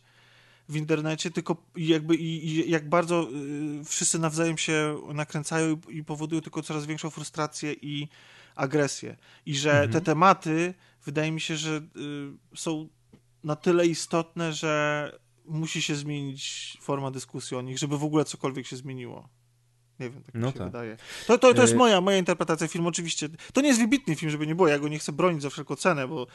w 0.72 0.76
internecie, 0.76 1.31
tylko 1.31 1.57
jakby 1.76 2.15
i, 2.15 2.48
i 2.48 2.69
jak 2.69 2.89
bardzo 2.89 3.27
y, 3.81 3.84
wszyscy 3.85 4.19
nawzajem 4.19 4.57
się 4.57 5.02
nakręcają 5.14 5.77
i, 5.89 5.98
i 5.98 6.03
powodują 6.03 6.41
tylko 6.41 6.61
coraz 6.61 6.85
większą 6.85 7.10
frustrację 7.10 7.73
i 7.73 8.07
agresję. 8.56 9.18
I 9.45 9.56
że 9.56 9.72
Mhm. 9.72 9.91
te 9.91 10.02
tematy, 10.02 10.73
wydaje 11.06 11.31
mi 11.31 11.41
się, 11.41 11.57
że 11.57 11.77
y, 11.77 12.57
są 12.57 12.89
na 13.43 13.56
tyle 13.56 13.88
istotne, 13.88 14.53
że 14.53 15.11
musi 15.45 15.81
się 15.81 15.95
zmienić 15.95 16.77
forma 16.81 17.11
dyskusji 17.11 17.57
o 17.57 17.61
nich, 17.61 17.77
żeby 17.77 17.98
w 17.98 18.03
ogóle 18.03 18.26
cokolwiek 18.26 18.68
się 18.68 18.76
zmieniło. 18.76 19.30
Nie 20.02 20.10
wiem, 20.10 20.23
tak 20.23 20.36
mi 20.36 20.41
No 20.41 20.48
się 20.48 20.53
tak. 20.57 20.68
wydaje. 20.68 20.98
To, 21.28 21.38
to, 21.38 21.53
to 21.53 21.61
jest 21.61 21.73
Y- 21.73 21.78
moja, 21.78 22.02
moja 22.02 22.18
interpretacja 22.18 22.68
filmu, 22.68 22.88
oczywiście. 22.88 23.30
To 23.53 23.61
nie 23.61 23.68
jest 23.68 23.80
wybitny 23.80 24.15
film, 24.15 24.32
żeby 24.32 24.48
nie 24.48 24.56
było, 24.56 24.68
ja 24.68 24.80
go 24.80 24.88
nie 24.88 24.99
chcę 24.99 25.11
bronić 25.11 25.41
za 25.41 25.49
wszelką 25.49 25.76
cenę, 25.76 26.07
bo 26.07 26.28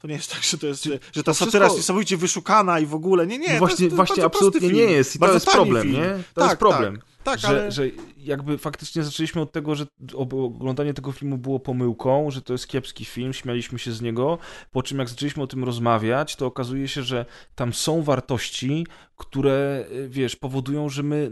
to 0.00 0.08
nie 0.08 0.14
jest 0.14 0.32
tak, 0.32 0.42
że 0.42 0.58
to 0.58 0.66
jest, 0.66 0.84
że 0.84 0.98
ta 0.98 1.22
to 1.22 1.34
satyra 1.34 1.44
wszystko- 1.44 1.64
jest 1.64 1.76
niesamowicie 1.76 2.16
wyszukana 2.16 2.80
i 2.80 2.86
w 2.86 2.94
ogóle, 2.94 3.26
nie, 3.26 3.38
nie. 3.38 3.46
No 3.48 3.52
to 3.52 3.58
właśnie, 3.58 3.84
jest, 3.84 3.96
to 3.96 4.02
jest 4.02 4.08
właśnie 4.10 4.24
absolutnie 4.24 4.68
nie 4.68 4.82
jest 4.82 5.16
i 5.16 5.18
to 5.18 5.32
jest 5.34 5.46
problem, 5.46 5.82
film. 5.82 5.94
nie? 5.94 6.08
To 6.34 6.40
Tak, 6.40 6.44
jest 6.50 6.58
problem. 6.58 6.96
Tak, 6.96 7.04
tak 7.24 7.38
że, 7.40 7.48
ale... 7.48 7.72
że 7.72 7.82
jakby 8.18 8.58
faktycznie 8.58 9.02
zaczęliśmy 9.02 9.40
od 9.40 9.52
tego, 9.52 9.74
że 9.74 9.86
oglądanie 10.14 10.94
tego 10.94 11.12
filmu 11.12 11.38
było 11.38 11.60
pomyłką, 11.60 12.30
że 12.30 12.42
to 12.42 12.52
jest 12.52 12.66
kiepski 12.68 13.04
film, 13.04 13.32
śmialiśmy 13.32 13.78
się 13.78 13.92
z 13.92 14.00
niego, 14.00 14.38
po 14.72 14.82
czym 14.82 14.98
jak 14.98 15.08
zaczęliśmy 15.08 15.42
o 15.42 15.46
tym 15.46 15.64
rozmawiać, 15.64 16.36
to 16.36 16.46
okazuje 16.46 16.88
się, 16.88 17.02
że 17.02 17.26
tam 17.54 17.72
są 17.72 18.02
wartości, 18.02 18.86
które, 19.16 19.84
y, 19.92 20.08
wiesz, 20.08 20.36
powodują, 20.36 20.88
że 20.88 21.02
my 21.02 21.30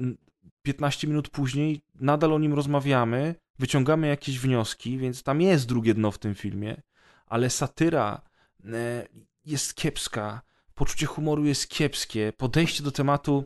15 0.62 1.06
minut 1.06 1.28
później 1.28 1.82
nadal 1.94 2.32
o 2.32 2.38
nim 2.38 2.54
rozmawiamy, 2.54 3.34
wyciągamy 3.58 4.06
jakieś 4.06 4.38
wnioski, 4.38 4.98
więc 4.98 5.22
tam 5.22 5.40
jest 5.40 5.66
drugie 5.66 5.94
dno 5.94 6.10
w 6.10 6.18
tym 6.18 6.34
filmie, 6.34 6.82
ale 7.26 7.50
satyra 7.50 8.20
e, 8.64 9.06
jest 9.46 9.74
kiepska, 9.74 10.42
poczucie 10.74 11.06
humoru 11.06 11.44
jest 11.44 11.68
kiepskie, 11.68 12.32
podejście 12.36 12.82
do 12.82 12.92
tematu 12.92 13.44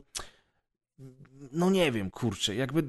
no 1.52 1.70
nie 1.70 1.92
wiem, 1.92 2.10
kurczę, 2.10 2.54
jakby 2.54 2.82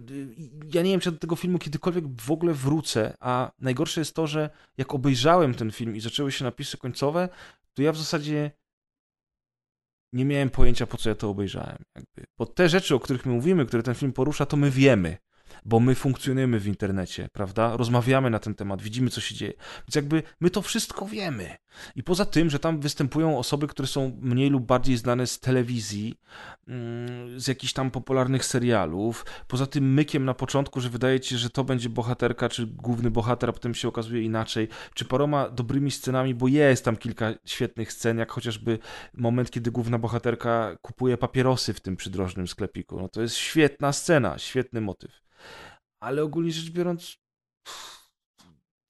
ja 0.74 0.82
nie 0.82 0.92
wiem, 0.92 1.00
czy 1.00 1.12
do 1.12 1.18
tego 1.18 1.36
filmu 1.36 1.60
kiedykolwiek 1.60 2.22
w 2.22 2.32
ogóle 2.32 2.54
wrócę, 2.54 3.18
a 3.20 3.52
najgorsze 3.60 4.02
jest 4.02 4.16
to, 4.16 4.28
że 4.28 4.50
jak 4.78 4.94
obejrzałem 4.94 5.54
ten 5.54 5.72
film 5.72 5.96
i 5.96 6.00
zaczęły 6.00 6.32
się 6.32 6.46
napisy 6.46 6.78
końcowe, 6.78 7.30
to 7.74 7.82
ja 7.82 7.92
w 7.92 7.98
zasadzie 7.98 8.52
nie 10.14 10.26
miałem 10.26 10.50
pojęcia, 10.50 10.88
po 10.88 10.98
co 10.98 11.10
ja 11.10 11.16
to 11.16 11.30
obejrzałem. 11.30 11.78
Jakby. 11.96 12.24
Bo 12.38 12.46
te 12.46 12.70
rzeczy, 12.70 12.96
o 12.96 13.00
których 13.00 13.26
my 13.26 13.34
mówimy, 13.34 13.66
które 13.66 13.84
ten 13.84 13.96
film 13.96 14.14
porusza, 14.14 14.46
to 14.46 14.58
my 14.58 14.72
wiemy 14.72 15.18
bo 15.66 15.80
my 15.80 15.96
funkcjonujemy 15.96 16.60
w 16.60 16.68
internecie, 16.68 17.30
prawda? 17.34 17.78
Rozmawiamy 17.78 18.30
na 18.30 18.40
ten 18.40 18.56
temat, 18.56 18.82
widzimy, 18.82 19.10
co 19.10 19.22
się 19.22 19.36
dzieje. 19.36 19.54
Więc 19.88 19.96
jakby 19.96 20.24
my 20.40 20.50
to 20.50 20.62
wszystko 20.62 21.06
wiemy. 21.06 21.58
I 21.96 22.04
poza 22.04 22.26
tym, 22.26 22.50
że 22.50 22.60
tam 22.60 22.80
występują 22.80 23.38
osoby, 23.38 23.68
które 23.68 23.88
są 23.88 24.18
mniej 24.22 24.50
lub 24.50 24.66
bardziej 24.66 24.98
znane 24.98 25.28
z 25.28 25.40
telewizji, 25.40 26.20
mm, 26.68 27.40
z 27.40 27.48
jakichś 27.48 27.74
tam 27.74 27.92
popularnych 27.92 28.46
serialów, 28.46 29.26
poza 29.48 29.66
tym 29.66 29.94
mykiem 29.94 30.26
na 30.26 30.34
początku, 30.34 30.82
że 30.82 30.90
wydaje 30.90 31.20
ci 31.20 31.30
się, 31.30 31.38
że 31.38 31.50
to 31.50 31.64
będzie 31.64 31.90
bohaterka, 31.90 32.50
czy 32.50 32.68
główny 32.68 33.12
bohater, 33.12 33.50
a 33.50 33.54
potem 33.54 33.76
się 33.76 33.88
okazuje 33.88 34.22
inaczej, 34.22 34.68
czy 34.94 35.06
paroma 35.06 35.50
dobrymi 35.50 35.92
scenami, 35.92 36.36
bo 36.36 36.48
jest 36.48 36.86
tam 36.86 36.98
kilka 36.98 37.34
świetnych 37.46 37.94
scen, 37.94 38.18
jak 38.18 38.32
chociażby 38.32 38.80
moment, 39.14 39.52
kiedy 39.52 39.72
główna 39.72 39.98
bohaterka 40.00 40.78
kupuje 40.82 41.18
papierosy 41.18 41.74
w 41.74 41.80
tym 41.80 41.96
przydrożnym 41.96 42.48
sklepiku. 42.48 43.02
No 43.02 43.10
to 43.10 43.22
jest 43.22 43.36
świetna 43.36 43.94
scena, 43.94 44.38
świetny 44.38 44.82
motyw 44.82 45.27
ale 46.00 46.24
ogólnie 46.24 46.52
rzecz 46.52 46.72
biorąc, 46.72 47.18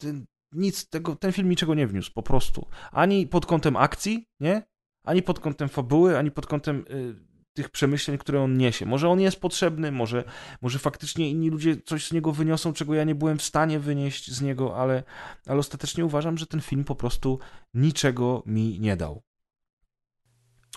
ten, 0.01 0.25
nic 0.51 0.89
tego, 0.89 1.15
ten 1.15 1.31
film 1.31 1.49
niczego 1.49 1.75
nie 1.75 1.88
wniósł, 1.88 2.13
po 2.13 2.23
prostu. 2.23 2.67
Ani 2.91 3.27
pod 3.27 3.45
kątem 3.45 3.75
akcji, 3.75 4.27
nie? 4.39 4.63
Ani 5.05 5.23
pod 5.23 5.39
kątem 5.39 5.69
fabuły, 5.69 6.17
ani 6.17 6.31
pod 6.31 6.47
kątem 6.47 6.85
y, 6.89 7.27
tych 7.57 7.69
przemyśleń, 7.69 8.17
które 8.17 8.41
on 8.41 8.57
niesie. 8.57 8.85
Może 8.85 9.09
on 9.09 9.19
jest 9.19 9.39
potrzebny, 9.39 9.91
może, 9.91 10.23
może 10.61 10.79
faktycznie 10.79 11.29
inni 11.29 11.49
ludzie 11.49 11.81
coś 11.81 12.07
z 12.07 12.13
niego 12.13 12.31
wyniosą, 12.31 12.73
czego 12.73 12.93
ja 12.93 13.03
nie 13.03 13.15
byłem 13.15 13.38
w 13.38 13.43
stanie 13.43 13.79
wynieść 13.79 14.31
z 14.31 14.41
niego, 14.41 14.77
ale, 14.77 15.03
ale 15.47 15.59
ostatecznie 15.59 16.05
uważam, 16.05 16.38
że 16.38 16.47
ten 16.47 16.61
film 16.61 16.84
po 16.84 16.95
prostu 16.95 17.39
niczego 17.73 18.43
mi 18.45 18.79
nie 18.79 18.97
dał. 18.97 19.27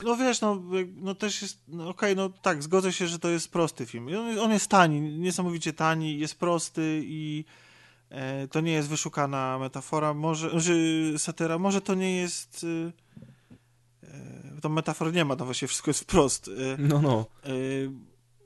No 0.05 0.17
wiesz, 0.17 0.41
no, 0.41 0.63
no 0.97 1.15
też 1.15 1.43
jest, 1.43 1.59
no 1.69 1.89
okej, 1.89 2.13
okay, 2.13 2.15
no 2.15 2.29
tak, 2.43 2.63
zgodzę 2.63 2.93
się, 2.93 3.07
że 3.07 3.19
to 3.19 3.29
jest 3.29 3.53
prosty 3.53 3.87
film. 3.87 4.09
On, 4.09 4.39
on 4.39 4.51
jest 4.51 4.69
tani, 4.69 5.01
niesamowicie 5.01 5.73
tani, 5.73 6.19
jest 6.19 6.35
prosty 6.35 7.03
i 7.05 7.45
e, 8.11 8.49
to 8.49 8.61
nie 8.61 8.73
jest 8.73 8.89
wyszukana 8.89 9.59
metafora, 9.59 10.15
może, 10.15 10.61
że 10.61 10.73
satyra, 11.19 11.59
może 11.59 11.81
to 11.81 11.95
nie 11.95 12.17
jest... 12.17 12.67
E, 14.03 14.09
e, 14.09 14.61
tą 14.61 14.69
metafor 14.69 15.13
nie 15.13 15.25
ma, 15.25 15.37
to 15.37 15.45
właśnie 15.45 15.69
wszystko 15.69 15.91
jest 15.91 16.01
wprost. 16.01 16.49
E, 16.49 16.77
no, 16.79 17.03
no. 17.03 17.27
E, 17.45 17.51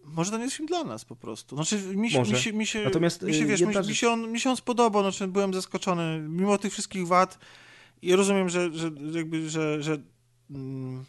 może 0.04 0.30
to 0.30 0.36
nie 0.36 0.44
jest 0.44 0.56
film 0.56 0.66
dla 0.66 0.84
nas 0.84 1.04
po 1.04 1.16
prostu. 1.16 1.56
Znaczy, 1.56 1.96
mi, 1.96 2.10
się, 2.10 2.22
mi 2.22 2.36
się, 2.36 2.52
mi 2.52 2.66
się, 2.66 2.84
Natomiast, 2.84 3.22
mi 3.22 3.34
się, 3.34 3.46
wiesz, 3.46 3.60
mi, 3.60 3.76
mi, 3.88 3.94
się 3.94 4.10
on, 4.10 4.32
mi 4.32 4.40
się 4.40 4.50
on 4.50 4.56
spodobał, 4.56 5.02
znaczy 5.02 5.28
byłem 5.28 5.54
zaskoczony, 5.54 6.26
mimo 6.28 6.58
tych 6.58 6.72
wszystkich 6.72 7.06
wad 7.06 7.38
i 8.02 8.16
rozumiem, 8.16 8.48
że, 8.48 8.72
że 8.72 8.90
jakby, 9.12 9.50
że, 9.50 9.82
że 9.82 9.98
mm, 10.50 11.04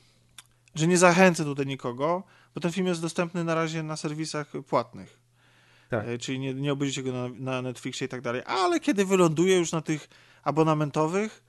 że 0.76 0.88
nie 0.88 0.97
zachęcę 0.97 1.43
tutaj 1.43 1.65
nikogo, 1.65 2.23
bo 2.56 2.61
ten 2.61 2.72
film 2.72 2.88
jest 2.88 3.02
dostępny 3.02 3.43
na 3.43 3.56
razie 3.56 3.84
na 3.84 3.95
serwisach 3.95 4.52
płatnych. 4.69 5.19
Tak. 5.89 6.07
E, 6.07 6.18
czyli 6.18 6.39
nie, 6.39 6.53
nie 6.53 6.73
obejrzycie 6.73 7.03
go 7.03 7.11
na, 7.11 7.30
na 7.30 7.61
Netflixie 7.61 8.06
i 8.06 8.10
tak 8.10 8.22
dalej. 8.22 8.41
Ale 8.45 8.80
kiedy 8.80 9.06
wyląduje 9.06 9.57
już 9.57 9.72
na 9.72 9.81
tych 9.81 10.10
abonamentowych, 10.43 11.43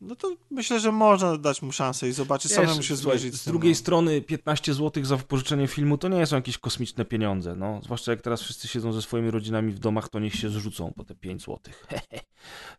no 0.00 0.16
to 0.16 0.36
myślę, 0.50 0.80
że 0.80 0.92
można 0.92 1.38
dać 1.38 1.62
mu 1.62 1.72
szansę 1.72 2.08
i 2.08 2.12
zobaczyć, 2.12 2.50
Wiesz, 2.50 2.56
samemu 2.56 2.82
się 2.82 2.96
złożyć. 2.96 3.34
Z, 3.34 3.42
z 3.42 3.44
drugiej 3.44 3.72
no. 3.72 3.76
strony 3.76 4.20
15 4.20 4.74
zł 4.74 5.04
za 5.04 5.16
wypożyczenie 5.16 5.66
filmu 5.66 5.98
to 5.98 6.08
nie 6.08 6.26
są 6.26 6.36
jakieś 6.36 6.58
kosmiczne 6.58 7.04
pieniądze, 7.04 7.56
no. 7.56 7.80
Zwłaszcza 7.84 8.10
jak 8.10 8.22
teraz 8.22 8.42
wszyscy 8.42 8.68
siedzą 8.68 8.92
ze 8.92 9.02
swoimi 9.02 9.30
rodzinami 9.30 9.72
w 9.72 9.78
domach, 9.78 10.08
to 10.08 10.20
niech 10.20 10.34
się 10.34 10.50
zrzucą 10.50 10.92
po 10.96 11.04
te 11.04 11.14
5 11.14 11.40
zł. 11.40 11.58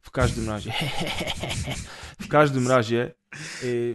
w 0.02 0.12
każdym 0.12 0.50
razie 0.50 0.74
w 2.26 2.28
każdym 2.28 2.68
razie 2.68 3.14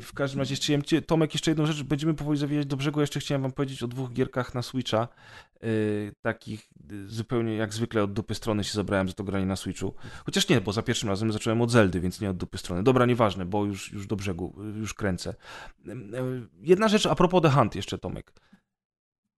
w 0.01 0.11
każdym 0.15 0.39
razie 0.39 0.55
chciałem 0.55 0.83
cię, 0.83 1.03
Tomek, 1.03 1.35
jeszcze 1.35 1.51
jedną 1.51 1.67
rzecz, 1.67 1.83
będziemy 1.83 2.15
powoli 2.15 2.39
zawijać 2.39 2.67
do 2.67 2.77
brzegu, 2.77 3.01
jeszcze 3.01 3.21
chciałem 3.21 3.43
wam 3.43 3.53
powiedzieć 3.53 3.83
o 3.83 3.89
dwóch 3.89 4.12
gierkach 4.12 4.55
na 4.55 4.62
Switcha, 4.62 5.09
yy, 5.62 6.12
takich 6.23 6.69
y, 6.93 7.09
zupełnie 7.09 7.57
jak 7.57 7.75
zwykle 7.75 8.03
od 8.03 8.12
dupy 8.12 8.35
strony 8.35 8.65
się 8.65 8.73
zabrałem 8.73 9.09
za 9.09 9.15
to 9.15 9.25
granie 9.25 9.47
na 9.47 9.57
Switchu. 9.57 9.95
Chociaż 10.27 10.49
nie, 10.49 10.61
bo 10.61 10.73
za 10.73 10.83
pierwszym 10.83 11.09
razem 11.09 11.33
zacząłem 11.33 11.62
od 11.62 11.71
Zeldy, 11.71 12.01
więc 12.01 12.21
nie 12.21 12.31
od 12.31 12.37
dupy 12.37 12.59
strony. 12.59 12.83
Dobra, 12.83 13.07
nieważne, 13.07 13.45
bo 13.47 13.65
już, 13.65 13.93
już 13.93 14.07
do 14.07 14.17
brzegu, 14.17 14.55
już 14.77 14.95
kręcę. 14.95 15.35
Jedna 16.62 16.89
rzecz 16.89 17.07
a 17.07 17.15
propos 17.15 17.43
The 17.43 17.51
Hunt 17.51 17.75
jeszcze, 17.75 17.99
Tomek. 17.99 18.33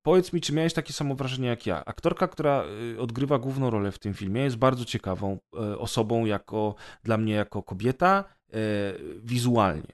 Powiedz 0.03 0.33
mi, 0.33 0.41
czy 0.41 0.53
miałeś 0.53 0.75
takie 0.75 0.93
samo 0.93 1.15
wrażenie 1.15 1.49
jak 1.49 1.67
ja? 1.67 1.85
Aktorka, 1.85 2.29
która 2.29 2.65
y, 2.95 3.01
odgrywa 3.01 3.39
główną 3.39 3.71
rolę 3.71 3.93
w 3.93 3.99
tym 3.99 4.15
filmie, 4.15 4.43
jest 4.43 4.57
bardzo 4.57 4.85
ciekawą 4.85 5.39
y, 5.55 5.79
osobą 5.79 6.25
jako, 6.25 6.75
dla 7.03 7.17
mnie 7.17 7.35
jako 7.35 7.63
kobieta, 7.63 8.25
wizualnie. 9.23 9.93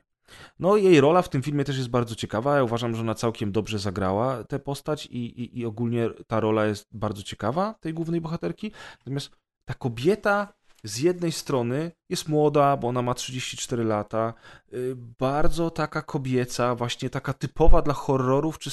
No 0.59 0.77
jej 0.77 1.01
rola 1.01 1.23
w 1.23 1.29
tym 1.29 1.43
filmie 1.43 1.65
też 1.65 1.77
jest 1.77 1.89
bardzo 1.89 2.15
ciekawa. 2.15 2.57
Ja 2.57 2.65
uważam, 2.65 2.95
że 2.95 3.01
ona 3.01 3.15
całkiem 3.15 3.53
dobrze 3.53 3.79
zagrała 3.79 4.45
tę 4.45 4.59
postać 4.59 5.07
i, 5.07 5.43
i, 5.43 5.59
i 5.59 5.67
ogólnie 5.67 6.11
ta 6.27 6.41
rola 6.41 6.67
jest 6.67 6.89
bardzo 6.93 7.23
ciekawa, 7.23 7.75
tej 7.81 7.95
głównej 7.95 8.21
bohaterki. 8.21 8.73
Natomiast 8.99 9.31
ta 9.65 9.75
kobieta 9.75 10.53
z 10.85 10.99
jednej 10.99 11.33
strony 11.33 11.93
jest 12.09 12.29
młoda, 12.29 12.77
bo 12.77 12.89
ona 12.89 13.03
ma 13.03 13.15
34 13.15 13.85
lata, 13.85 14.35
y, 14.73 14.95
bardzo 14.97 15.71
taka 15.71 16.03
kobieca, 16.03 16.75
właśnie 16.75 17.11
taka 17.11 17.33
typowa 17.33 17.83
dla 17.83 17.95
horrorów 17.95 18.59
czy 18.59 18.71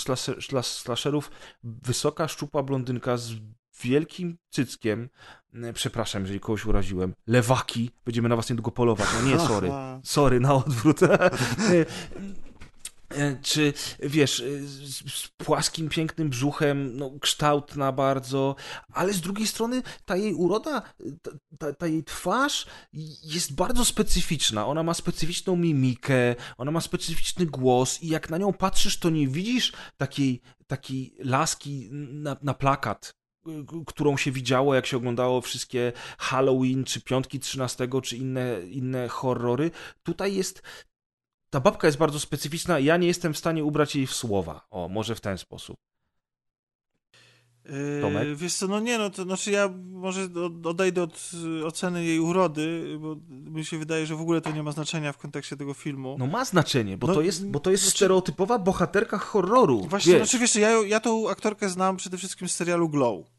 slasherów, 0.62 1.32
wysoka, 1.64 2.28
szczupła 2.28 2.64
blondynka 2.64 3.18
z 3.18 3.34
wielkim 3.82 4.38
cyckiem, 4.50 5.10
e, 5.54 5.74
przepraszam, 5.74 6.22
jeżeli 6.22 6.40
kogoś 6.40 6.66
uraziłem, 6.66 7.14
lewaki, 7.28 7.92
będziemy 8.06 8.30
na 8.30 8.36
was 8.36 8.50
niedługo 8.50 8.72
polować, 8.72 9.08
no 9.14 9.30
nie, 9.30 9.40
sorry, 9.48 9.72
sorry, 10.04 10.40
na 10.40 10.54
odwrót. 10.54 11.00
E, 13.12 13.18
e, 13.18 13.38
czy 13.42 13.74
wiesz, 14.00 14.44
z, 14.66 15.14
z, 15.14 15.28
płaskim, 15.38 15.90
pięknym 15.90 16.30
brzuchem, 16.30 16.98
no, 16.98 17.12
kształtna 17.22 17.92
bardzo, 17.92 18.56
ale 18.94 19.14
z 19.14 19.22
drugiej 19.22 19.48
strony 19.48 19.82
ta 20.06 20.16
jej 20.16 20.34
uroda, 20.34 20.82
ta, 21.22 21.32
ta, 21.60 21.74
ta, 21.74 21.88
jej 21.88 22.04
twarz 22.04 22.66
jest 23.24 23.56
bardzo 23.56 23.86
specyficzna. 23.86 24.68
Ona 24.68 24.84
ma 24.84 24.94
specyficzną 24.94 25.56
mimikę, 25.56 26.36
ona 26.58 26.72
ma 26.72 26.82
specyficzny 26.82 27.46
głos, 27.46 28.04
i 28.04 28.08
jak 28.08 28.30
na 28.30 28.38
nią 28.38 28.54
patrzysz, 28.54 29.00
to 29.00 29.10
nie 29.10 29.28
widzisz 29.28 29.74
takiej, 29.98 30.42
takiej 30.68 31.16
laski 31.20 31.90
na, 31.92 32.38
na 32.42 32.54
plakat 32.54 33.14
którą 33.86 34.18
się 34.18 34.32
widziało, 34.32 34.76
jak 34.76 34.86
się 34.86 34.98
oglądało 34.98 35.42
wszystkie 35.42 35.94
Halloween, 36.18 36.84
czy 36.84 37.02
Piątki 37.02 37.40
13, 37.40 37.88
czy 38.04 38.18
inne, 38.18 38.62
inne 38.70 39.08
horrory. 39.08 39.72
Tutaj 40.04 40.36
jest. 40.36 40.62
Ta 41.50 41.60
babka 41.60 41.88
jest 41.88 41.98
bardzo 41.98 42.20
specyficzna. 42.20 42.80
Ja 42.80 42.98
nie 42.98 43.08
jestem 43.08 43.34
w 43.34 43.38
stanie 43.38 43.64
ubrać 43.64 43.96
jej 43.96 44.08
w 44.08 44.14
słowa. 44.14 44.68
O, 44.70 44.90
może 44.90 45.16
w 45.16 45.22
ten 45.22 45.38
sposób. 45.38 45.78
Yy, 47.70 48.02
Tomek? 48.02 48.36
Wiesz 48.36 48.54
co, 48.54 48.68
no 48.68 48.80
nie, 48.80 48.98
no 48.98 49.10
to 49.10 49.24
znaczy 49.24 49.52
ja 49.52 49.70
może 49.92 50.28
odejdę 50.64 51.04
od 51.04 51.32
oceny 51.66 52.06
jej 52.06 52.20
urody, 52.20 52.98
bo 53.00 53.16
mi 53.30 53.66
się 53.66 53.78
wydaje, 53.78 54.06
że 54.06 54.16
w 54.16 54.22
ogóle 54.22 54.42
to 54.42 54.52
nie 54.52 54.64
ma 54.64 54.72
znaczenia 54.72 55.12
w 55.12 55.18
kontekście 55.18 55.58
tego 55.58 55.74
filmu. 55.74 56.16
No 56.20 56.28
ma 56.28 56.46
znaczenie, 56.46 56.98
bo 56.98 57.08
no, 57.08 57.14
to 57.14 57.22
jest, 57.22 57.48
bo 57.48 57.60
to 57.60 57.72
jest 57.72 57.84
znaczy, 57.84 57.98
stereotypowa 57.98 58.60
bohaterka 58.60 59.18
horroru. 59.18 59.82
Właśnie, 59.90 60.14
wiesz. 60.14 60.22
znaczy 60.22 60.40
wiesz, 60.40 60.56
ja, 60.56 60.70
ja 60.70 61.00
tą 61.00 61.30
aktorkę 61.30 61.70
znam 61.70 61.98
przede 61.98 62.18
wszystkim 62.18 62.50
z 62.50 62.56
serialu 62.56 62.90
Glow. 62.90 63.35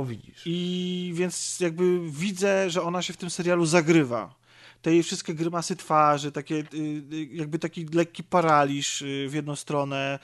O 0.00 0.04
widzisz. 0.04 0.42
I 0.46 1.12
więc 1.14 1.60
jakby 1.60 2.00
widzę, 2.10 2.70
że 2.70 2.82
ona 2.82 3.02
się 3.02 3.12
w 3.12 3.16
tym 3.16 3.30
serialu 3.30 3.66
zagrywa. 3.66 4.34
Te 4.82 4.92
jej 4.92 5.02
wszystkie 5.02 5.34
grymasy 5.34 5.76
twarzy, 5.76 6.32
takie, 6.32 6.54
y, 6.54 6.66
y, 7.12 7.28
jakby 7.32 7.58
taki 7.58 7.86
lekki 7.86 8.24
paraliż 8.24 9.02
y, 9.02 9.26
w 9.28 9.34
jedną 9.34 9.56
stronę. 9.56 10.18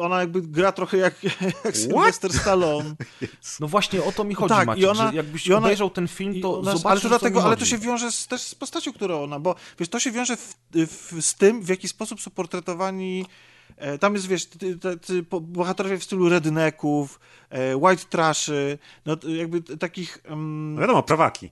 Ona 0.00 0.20
jakby 0.20 0.42
gra 0.42 0.72
trochę 0.72 0.96
jak, 0.96 1.14
jak 1.64 1.76
Sylvester 1.76 2.32
Stallone. 2.32 2.94
No 3.60 3.68
właśnie 3.68 4.04
o 4.04 4.12
to 4.12 4.24
mi 4.24 4.34
chodzi, 4.34 4.54
tak, 4.54 4.66
Maciek, 4.66 4.82
i 4.82 4.86
ona, 4.86 5.10
że 5.10 5.16
jakbyś 5.16 5.46
i 5.46 5.52
ona, 5.52 5.66
obejrzał 5.66 5.90
ten 5.90 6.08
film, 6.08 6.40
to 6.40 6.58
ona, 6.58 6.76
zobaczysz, 6.76 6.86
ale 6.86 7.00
to 7.00 7.08
dlatego, 7.08 7.44
Ale 7.44 7.56
to 7.56 7.64
się 7.64 7.78
wiąże 7.78 8.12
z, 8.12 8.26
też 8.26 8.42
z 8.42 8.54
postacią, 8.54 8.92
którą 8.92 9.22
ona, 9.22 9.40
bo 9.40 9.54
wiesz, 9.78 9.88
to 9.88 10.00
się 10.00 10.10
wiąże 10.10 10.36
w, 10.36 10.54
w, 10.74 11.22
z 11.22 11.34
tym, 11.34 11.62
w 11.62 11.68
jaki 11.68 11.88
sposób 11.88 12.20
są 12.20 12.30
portretowani 12.30 13.26
tam 14.00 14.14
jest, 14.14 14.26
wiesz, 14.26 14.48
bohaterowie 15.40 15.98
w 15.98 16.04
stylu 16.04 16.28
rednecków, 16.28 17.20
e, 17.50 17.76
white 17.76 18.04
trashy, 18.10 18.78
no 19.06 19.16
jakby 19.28 19.62
takich... 19.62 20.18
Um... 20.30 20.74
No 20.74 20.80
wiadomo, 20.80 21.02
prawaki. 21.02 21.50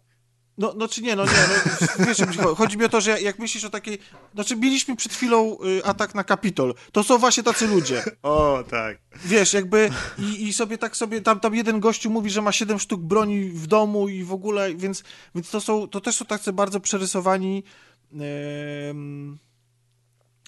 No, 0.61 0.75
no 0.77 0.89
czy 0.89 1.03
nie, 1.03 1.17
no 1.17 1.25
nie, 1.25 1.31
no, 1.31 2.07
wiesz, 2.07 2.19
chodzi 2.57 2.79
mi 2.79 2.85
o 2.85 2.89
to, 2.89 3.01
że 3.01 3.21
jak 3.21 3.39
myślisz 3.39 3.65
o 3.65 3.71
takiej, 3.71 3.99
znaczy 4.35 4.57
mieliśmy 4.57 4.97
przed 4.97 5.13
chwilą 5.13 5.57
y, 5.79 5.85
atak 5.85 6.15
na 6.15 6.25
Kapitol, 6.25 6.75
to 6.93 7.03
są 7.03 7.19
właśnie 7.19 7.43
tacy 7.43 7.67
ludzie. 7.67 8.05
O, 8.23 8.65
tak. 8.71 8.99
Wiesz, 9.25 9.53
jakby 9.53 9.91
i, 10.19 10.49
i 10.49 10.53
sobie 10.53 10.79
tak 10.79 10.97
sobie, 10.97 11.21
tam, 11.21 11.41
tam 11.41 11.55
jeden 11.55 11.81
gościu 11.81 12.11
mówi, 12.11 12.31
że 12.31 12.43
ma 12.43 12.53
siedem 12.53 12.79
sztuk 12.79 13.01
broni 13.01 13.45
w 13.45 13.67
domu 13.67 14.09
i 14.09 14.25
w 14.25 14.33
ogóle, 14.33 14.75
więc, 14.75 15.05
więc 15.35 15.51
to 15.51 15.61
są, 15.61 15.89
to 15.89 16.01
też 16.01 16.17
są 16.17 16.25
tacy 16.25 16.53
bardzo 16.53 16.81
przerysowani 16.81 17.65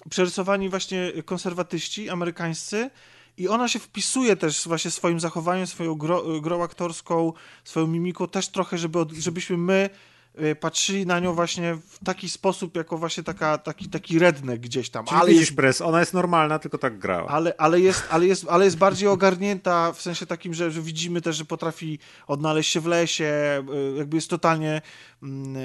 przerysowani 0.09 0.69
właśnie 0.69 1.11
konserwatyści 1.25 2.09
amerykańscy 2.09 2.89
i 3.37 3.47
ona 3.47 3.67
się 3.67 3.79
wpisuje 3.79 4.35
też 4.35 4.67
właśnie 4.67 4.91
swoim 4.91 5.19
zachowaniem, 5.19 5.67
swoją 5.67 5.95
grą, 5.95 6.41
grą 6.41 6.63
aktorską, 6.63 7.33
swoją 7.63 7.87
mimiką 7.87 8.27
też 8.27 8.47
trochę, 8.47 8.77
żeby, 8.77 8.99
żebyśmy 9.19 9.57
my 9.57 9.89
y, 10.41 10.55
patrzyli 10.55 11.05
na 11.05 11.19
nią 11.19 11.33
właśnie 11.33 11.75
w 11.75 12.03
taki 12.05 12.29
sposób, 12.29 12.77
jako 12.77 12.97
właśnie 12.97 13.23
taka, 13.23 13.57
taki, 13.57 13.89
taki 13.89 14.19
redneck 14.19 14.63
gdzieś 14.63 14.89
tam. 14.89 15.05
Czyli 15.05 15.21
ale 15.21 15.29
widzisz, 15.29 15.53
jest, 15.63 15.81
ona 15.81 15.99
jest 15.99 16.13
normalna, 16.13 16.59
tylko 16.59 16.77
tak 16.77 16.99
grała. 16.99 17.27
ale, 17.29 17.53
ale, 17.57 17.79
jest, 17.79 18.03
ale, 18.09 18.25
jest, 18.25 18.45
ale 18.49 18.65
jest 18.65 18.77
bardziej 18.77 19.07
ogarnięta 19.07 19.93
w 19.93 20.01
sensie 20.01 20.25
takim, 20.25 20.53
że, 20.53 20.71
że 20.71 20.81
widzimy 20.81 21.21
też, 21.21 21.35
że 21.35 21.45
potrafi 21.45 21.99
odnaleźć 22.27 22.71
się 22.71 22.81
w 22.81 22.85
lesie, 22.85 23.63
y, 23.93 23.97
jakby 23.97 24.17
jest 24.17 24.29
totalnie... 24.29 24.81
mm, 25.23 25.55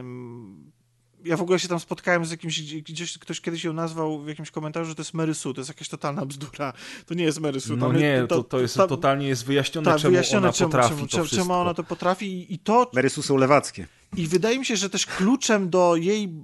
em, 0.00 0.77
ja 1.24 1.36
w 1.36 1.42
ogóle 1.42 1.58
się 1.58 1.68
tam 1.68 1.80
spotkałem 1.80 2.24
z 2.24 2.30
jakimś, 2.30 2.60
gdzieś 2.74 3.18
ktoś 3.18 3.40
kiedyś 3.40 3.64
ją 3.64 3.72
nazwał 3.72 4.22
w 4.22 4.28
jakimś 4.28 4.50
komentarzu, 4.50 4.88
że 4.88 4.94
to 4.94 5.02
jest 5.02 5.14
Mary 5.14 5.34
Sue, 5.34 5.54
to 5.54 5.60
jest 5.60 5.68
jakaś 5.68 5.88
totalna 5.88 6.26
bzdura. 6.26 6.72
To 7.06 7.14
nie 7.14 7.24
jest 7.24 7.40
Mary 7.40 7.60
Sue. 7.60 7.76
No 7.76 7.92
nie, 7.92 8.26
to, 8.28 8.44
to 8.44 8.60
jest 8.60 8.76
tam- 8.76 8.88
totalnie 8.88 9.28
jest 9.28 9.44
wyjaśnione, 9.44 9.84
tak, 9.84 10.00
czemu 10.00 10.10
wyjaśnione, 10.10 10.46
ona 10.46 10.52
czemu, 10.52 10.70
potrafi 10.70 10.94
czemu, 10.94 11.06
to 11.08 11.24
wszystko. 11.24 11.36
czemu 11.36 11.52
ona 11.52 11.74
to 11.74 11.84
potrafi 11.84 12.26
i, 12.26 12.54
i 12.54 12.58
to 12.58 12.90
Merysy 12.94 13.22
są 13.22 13.36
lewackie. 13.36 13.86
i 14.16 14.26
wydaje 14.26 14.58
mi 14.58 14.66
się, 14.66 14.76
że 14.76 14.90
też 14.90 15.06
kluczem 15.06 15.70
do 15.70 15.96
jej 15.96 16.34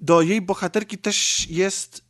do 0.00 0.22
jej 0.22 0.40
bohaterki 0.42 0.98
też 0.98 1.46
jest 1.50 2.04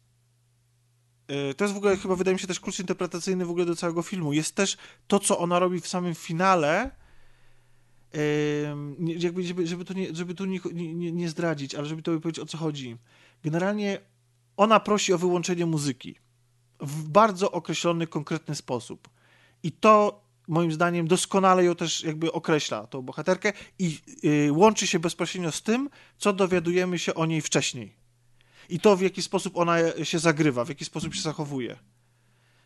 y, 1.50 1.54
to 1.54 1.64
jest 1.64 1.74
w 1.74 1.76
ogóle 1.76 1.96
chyba 1.96 2.16
wydaje 2.16 2.34
mi 2.34 2.40
się 2.40 2.46
też 2.46 2.60
klucz 2.60 2.80
interpretacyjny 2.80 3.46
w 3.46 3.50
ogóle 3.50 3.64
do 3.64 3.76
całego 3.76 4.02
filmu. 4.02 4.32
Jest 4.32 4.54
też 4.54 4.76
to, 5.06 5.18
co 5.18 5.38
ona 5.38 5.58
robi 5.58 5.80
w 5.80 5.88
samym 5.88 6.14
finale 6.14 7.01
jakby, 8.98 9.42
żeby, 9.42 9.66
żeby, 9.66 9.84
to 9.84 9.94
nie, 9.94 10.14
żeby 10.14 10.34
tu 10.34 10.44
nie, 10.44 10.60
nie, 10.72 11.12
nie 11.12 11.28
zdradzić, 11.28 11.74
ale 11.74 11.86
żeby 11.86 12.02
to 12.02 12.20
powiedzieć 12.20 12.38
o 12.38 12.46
co 12.46 12.58
chodzi. 12.58 12.96
Generalnie 13.44 14.00
ona 14.56 14.80
prosi 14.80 15.12
o 15.12 15.18
wyłączenie 15.18 15.66
muzyki 15.66 16.14
w 16.80 17.08
bardzo 17.08 17.52
określony, 17.52 18.06
konkretny 18.06 18.54
sposób. 18.54 19.08
I 19.62 19.72
to 19.72 20.22
moim 20.48 20.72
zdaniem 20.72 21.08
doskonale 21.08 21.64
ją 21.64 21.74
też 21.74 22.04
jakby 22.04 22.32
określa, 22.32 22.86
tą 22.86 23.02
bohaterkę 23.02 23.52
i 23.78 23.98
y, 24.24 24.52
łączy 24.52 24.86
się 24.86 24.98
bezpośrednio 24.98 25.52
z 25.52 25.62
tym, 25.62 25.90
co 26.18 26.32
dowiadujemy 26.32 26.98
się 26.98 27.14
o 27.14 27.26
niej 27.26 27.40
wcześniej. 27.40 27.94
I 28.68 28.80
to, 28.80 28.96
w 28.96 29.00
jaki 29.00 29.22
sposób 29.22 29.56
ona 29.56 29.76
się 30.04 30.18
zagrywa, 30.18 30.64
w 30.64 30.68
jaki 30.68 30.84
sposób 30.84 31.14
się 31.14 31.22
zachowuje. 31.22 31.78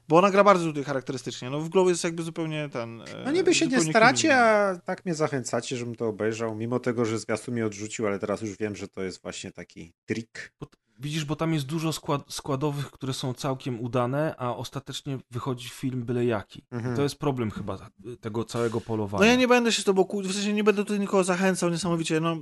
Bo 0.08 0.18
ona 0.18 0.30
gra 0.30 0.44
bardzo 0.44 0.64
tutaj 0.66 0.84
charakterystycznie. 0.84 1.50
No 1.50 1.60
w 1.60 1.68
Glow 1.68 1.88
jest 1.88 2.04
jakby 2.04 2.22
zupełnie 2.22 2.68
ten... 2.68 3.00
e, 3.00 3.04
No 3.24 3.30
niby 3.32 3.54
się 3.54 3.66
nie 3.66 3.80
staracie, 3.90 4.36
a 4.40 4.76
tak 4.78 5.04
mnie 5.04 5.14
zachęcacie, 5.14 5.76
żebym 5.76 5.94
to 5.94 6.08
obejrzał, 6.08 6.54
mimo 6.54 6.80
tego, 6.80 7.04
że 7.04 7.18
zwiastun 7.18 7.54
mnie 7.54 7.66
odrzucił, 7.66 8.06
ale 8.06 8.18
teraz 8.18 8.42
już 8.42 8.56
wiem, 8.58 8.76
że 8.76 8.88
to 8.88 9.02
jest 9.02 9.22
właśnie 9.22 9.52
taki 9.52 9.92
trik. 10.06 10.52
Bo, 10.60 10.66
widzisz, 10.98 11.24
bo 11.24 11.36
tam 11.36 11.54
jest 11.54 11.66
dużo 11.66 11.92
skład, 11.92 12.22
składowych, 12.28 12.90
które 12.90 13.12
są 13.12 13.34
całkiem 13.34 13.80
udane, 13.80 14.34
a 14.38 14.56
ostatecznie 14.56 15.18
wychodzi 15.30 15.68
film 15.68 16.02
byle 16.04 16.24
jaki. 16.24 16.64
Mhm. 16.70 16.96
To 16.96 17.02
jest 17.02 17.18
problem 17.18 17.50
chyba 17.50 17.90
tego 18.20 18.44
całego 18.44 18.80
polowania. 18.80 19.20
No 19.24 19.30
ja 19.30 19.36
nie 19.36 19.48
będę 19.48 19.72
się 19.72 19.82
z 19.82 19.84
tobą 19.84 20.02
kłó- 20.02 20.26
w 20.28 20.32
sensie 20.34 20.52
nie 20.52 20.64
będę 20.64 20.84
tutaj 20.84 21.00
nikogo 21.00 21.24
zachęcał 21.24 21.70
niesamowicie, 21.70 22.20
no 22.20 22.36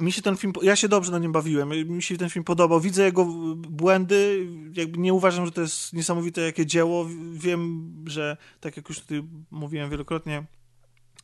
mi 0.00 0.12
się 0.12 0.22
ten 0.22 0.36
film, 0.36 0.52
ja 0.62 0.76
się 0.76 0.88
dobrze 0.88 1.12
na 1.12 1.18
nim 1.18 1.32
bawiłem, 1.32 1.68
mi 1.88 2.02
się 2.02 2.16
ten 2.16 2.30
film 2.30 2.44
podobał, 2.44 2.80
widzę 2.80 3.04
jego 3.04 3.24
błędy, 3.56 4.46
jakby 4.72 4.98
nie 4.98 5.12
uważam, 5.12 5.46
że 5.46 5.52
to 5.52 5.60
jest 5.60 5.92
niesamowite 5.92 6.40
jakie 6.40 6.66
dzieło, 6.66 7.06
wiem, 7.32 7.94
że 8.06 8.36
tak 8.60 8.76
jak 8.76 8.88
już 8.88 9.00
tutaj 9.00 9.22
mówiłem 9.50 9.90
wielokrotnie, 9.90 10.44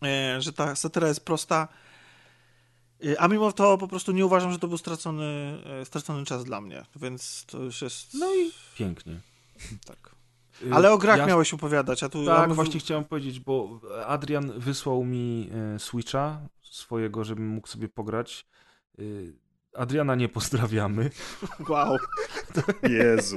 e, 0.03 0.41
że 0.41 0.53
ta 0.53 0.77
satyra 0.77 1.09
jest 1.09 1.25
prosta, 1.25 1.69
e, 3.07 3.21
a 3.21 3.29
mimo 3.29 3.53
to 3.53 3.79
po 3.79 3.89
prostu 3.89 4.13
nie 4.13 4.27
uważam, 4.27 4.53
że 4.53 4.59
to 4.59 4.69
był 4.69 4.79
stracony, 4.79 5.59
e, 5.81 5.85
stracony 5.85 6.25
czas 6.25 6.45
dla 6.45 6.61
mnie, 6.61 6.85
więc 6.97 7.45
to 7.47 7.59
już 7.59 7.83
jest... 7.83 8.15
No 8.15 8.35
i 8.35 8.51
pięknie. 8.79 9.21
tak. 9.87 10.15
Y, 10.63 10.75
Ale 10.75 10.93
o 10.93 10.99
grach 10.99 11.19
ja- 11.19 11.27
miałeś 11.27 11.55
opowiadać, 11.55 12.03
a 12.03 12.09
tu... 12.09 12.25
Tak, 12.25 12.49
my- 12.49 12.55
właśnie 12.55 12.81
chciałem 12.81 13.05
powiedzieć, 13.05 13.41
bo 13.41 13.81
Adrian 14.07 14.53
wysłał 14.61 15.05
mi 15.05 15.51
Switcha 15.79 16.41
swojego, 16.71 17.25
żebym 17.25 17.47
mógł 17.49 17.69
sobie 17.69 17.89
pograć. 17.89 18.47
Y, 18.99 19.35
Adriana 19.75 20.15
nie 20.15 20.29
pozdrawiamy. 20.29 21.11
Wow. 21.69 21.97
Jezu. 22.83 23.37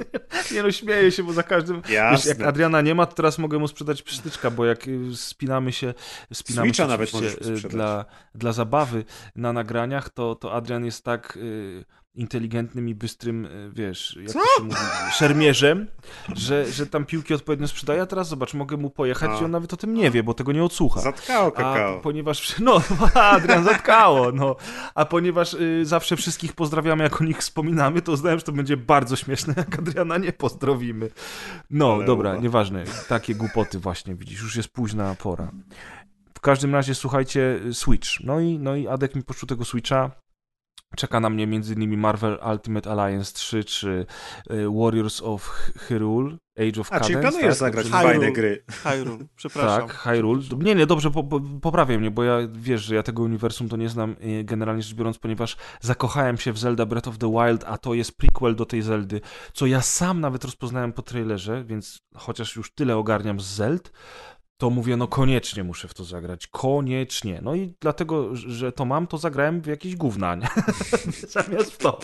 Nie 0.52 0.62
no, 0.62 0.72
śmieję 0.72 1.12
się, 1.12 1.22
bo 1.22 1.32
za 1.32 1.42
każdym... 1.42 1.82
Wiesz, 1.82 1.90
Jasne. 1.90 2.28
jak 2.30 2.40
Adriana 2.42 2.80
nie 2.80 2.94
ma, 2.94 3.06
to 3.06 3.14
teraz 3.14 3.38
mogę 3.38 3.58
mu 3.58 3.68
sprzedać 3.68 4.02
psztyczka, 4.02 4.50
bo 4.50 4.64
jak 4.64 4.88
y, 4.88 5.16
spinamy 5.16 5.72
się, 5.72 5.94
spinamy 6.32 6.68
Switcha 6.68 6.86
nawet 6.86 7.12
możesz 7.12 7.32
y, 7.32 7.36
sprzedać. 7.36 7.72
dla, 7.72 8.04
dla 8.34 8.52
zabawy 8.52 9.04
na 9.36 9.52
nagraniach, 9.52 10.10
to, 10.10 10.34
to 10.34 10.52
Adrian 10.52 10.84
jest 10.84 11.04
tak 11.04 11.36
y, 11.36 11.84
inteligentnym 12.14 12.88
i 12.88 12.94
bystrym, 12.94 13.44
y, 13.46 13.70
wiesz, 13.74 14.18
jak 14.22 14.30
Co? 14.30 14.38
to 14.38 14.44
się 14.58 14.62
mówi, 14.64 14.76
szermierzem, 15.12 15.86
że, 16.34 16.72
że 16.72 16.86
tam 16.86 17.04
piłki 17.04 17.34
odpowiednio 17.34 17.68
sprzedaje, 17.68 18.02
a 18.02 18.06
teraz 18.06 18.28
zobacz, 18.28 18.54
mogę 18.54 18.76
mu 18.76 18.90
pojechać 18.90 19.30
A. 19.30 19.40
i 19.40 19.44
on 19.44 19.50
nawet 19.50 19.72
o 19.72 19.76
tym 19.76 19.94
nie 19.94 20.10
wie, 20.10 20.22
bo 20.22 20.34
tego 20.34 20.52
nie 20.52 20.64
odsłucha. 20.64 21.00
Zatkało 21.00 21.46
A 21.46 21.50
kakao. 21.50 22.00
ponieważ, 22.00 22.54
no, 22.60 22.80
Adrian 23.14 23.64
zatkało, 23.64 24.32
no. 24.32 24.56
A 24.94 25.04
ponieważ 25.04 25.54
y, 25.54 25.80
zawsze 25.86 26.16
wszystkich 26.16 26.52
pozdrawiamy, 26.52 27.02
jak 27.04 27.20
o 27.20 27.24
nich 27.24 27.38
wspominamy, 27.38 28.02
to 28.02 28.12
uznałem, 28.12 28.38
że 28.38 28.44
to 28.44 28.52
będzie 28.52 28.76
bardzo 28.76 29.16
śmieszne, 29.16 29.54
jak 29.68 29.78
Adriana 29.78 30.18
nie 30.18 30.32
pozdrowimy. 30.32 31.10
No, 31.70 31.92
Ale 31.94 32.04
dobra, 32.04 32.32
uba. 32.32 32.42
nieważne. 32.42 32.84
Takie 33.08 33.34
głupoty 33.34 33.78
właśnie, 33.78 34.14
widzisz, 34.14 34.42
już 34.42 34.56
jest 34.56 34.68
późna 34.68 35.14
pora. 35.14 35.50
W 36.34 36.40
każdym 36.40 36.74
razie, 36.74 36.94
słuchajcie, 36.94 37.60
Switch. 37.72 38.08
No 38.24 38.40
i, 38.40 38.58
no 38.58 38.76
i 38.76 38.88
Adek 38.88 39.14
mi 39.14 39.22
poczuł 39.22 39.46
tego 39.46 39.64
Switcha. 39.64 40.10
Czeka 40.96 41.20
na 41.20 41.30
mnie 41.30 41.44
m.in. 41.44 41.98
Marvel 41.98 42.38
Ultimate 42.52 42.90
Alliance 42.90 43.32
3 43.32 43.64
czy 43.64 44.06
y, 44.50 44.66
Warriors 44.80 45.22
of 45.22 45.48
Hyrule, 45.78 46.36
Age 46.58 46.80
of 46.80 46.92
A, 46.92 47.00
czyli 47.00 47.14
Cadence. 47.14 47.20
planujesz 47.20 47.58
tak? 47.58 47.58
zagrać 47.58 47.86
Hyrule. 47.86 48.02
fajne 48.02 48.32
gry. 48.32 48.64
Hyrule, 48.70 49.24
przepraszam. 49.36 49.88
tak, 49.88 49.96
Hyrule. 49.96 50.42
Nie, 50.58 50.74
nie, 50.74 50.86
dobrze, 50.86 51.10
po, 51.10 51.24
po, 51.24 51.40
poprawię 51.62 51.98
mnie, 51.98 52.10
bo 52.10 52.24
ja 52.24 52.36
wiesz, 52.52 52.82
że 52.82 52.94
ja 52.94 53.02
tego 53.02 53.22
uniwersum 53.22 53.68
to 53.68 53.76
nie 53.76 53.88
znam 53.88 54.16
y, 54.24 54.44
generalnie 54.44 54.82
rzecz 54.82 54.94
biorąc, 54.94 55.18
ponieważ 55.18 55.56
zakochałem 55.80 56.38
się 56.38 56.52
w 56.52 56.58
Zelda 56.58 56.86
Breath 56.86 57.08
of 57.08 57.18
the 57.18 57.30
Wild, 57.30 57.64
a 57.66 57.78
to 57.78 57.94
jest 57.94 58.16
prequel 58.16 58.56
do 58.56 58.66
tej 58.66 58.82
Zeldy, 58.82 59.20
co 59.52 59.66
ja 59.66 59.80
sam 59.80 60.20
nawet 60.20 60.44
rozpoznałem 60.44 60.92
po 60.92 61.02
trailerze, 61.02 61.64
więc 61.64 62.00
chociaż 62.14 62.56
już 62.56 62.74
tyle 62.74 62.96
ogarniam 62.96 63.40
z 63.40 63.44
Zeld, 63.44 63.92
to 64.62 64.70
mówię, 64.70 64.96
no 64.96 65.08
koniecznie 65.08 65.64
muszę 65.64 65.88
w 65.88 65.94
to 65.94 66.04
zagrać, 66.04 66.46
koniecznie. 66.46 67.40
No 67.42 67.54
i 67.54 67.74
dlatego, 67.80 68.36
że 68.36 68.72
to 68.72 68.84
mam, 68.84 69.06
to 69.06 69.18
zagrałem 69.18 69.60
w 69.60 69.66
jakieś 69.66 69.96
gówna, 69.96 70.34
nie? 70.34 70.48
Zamiast 71.28 71.72
w 71.72 71.78
to. 71.78 71.98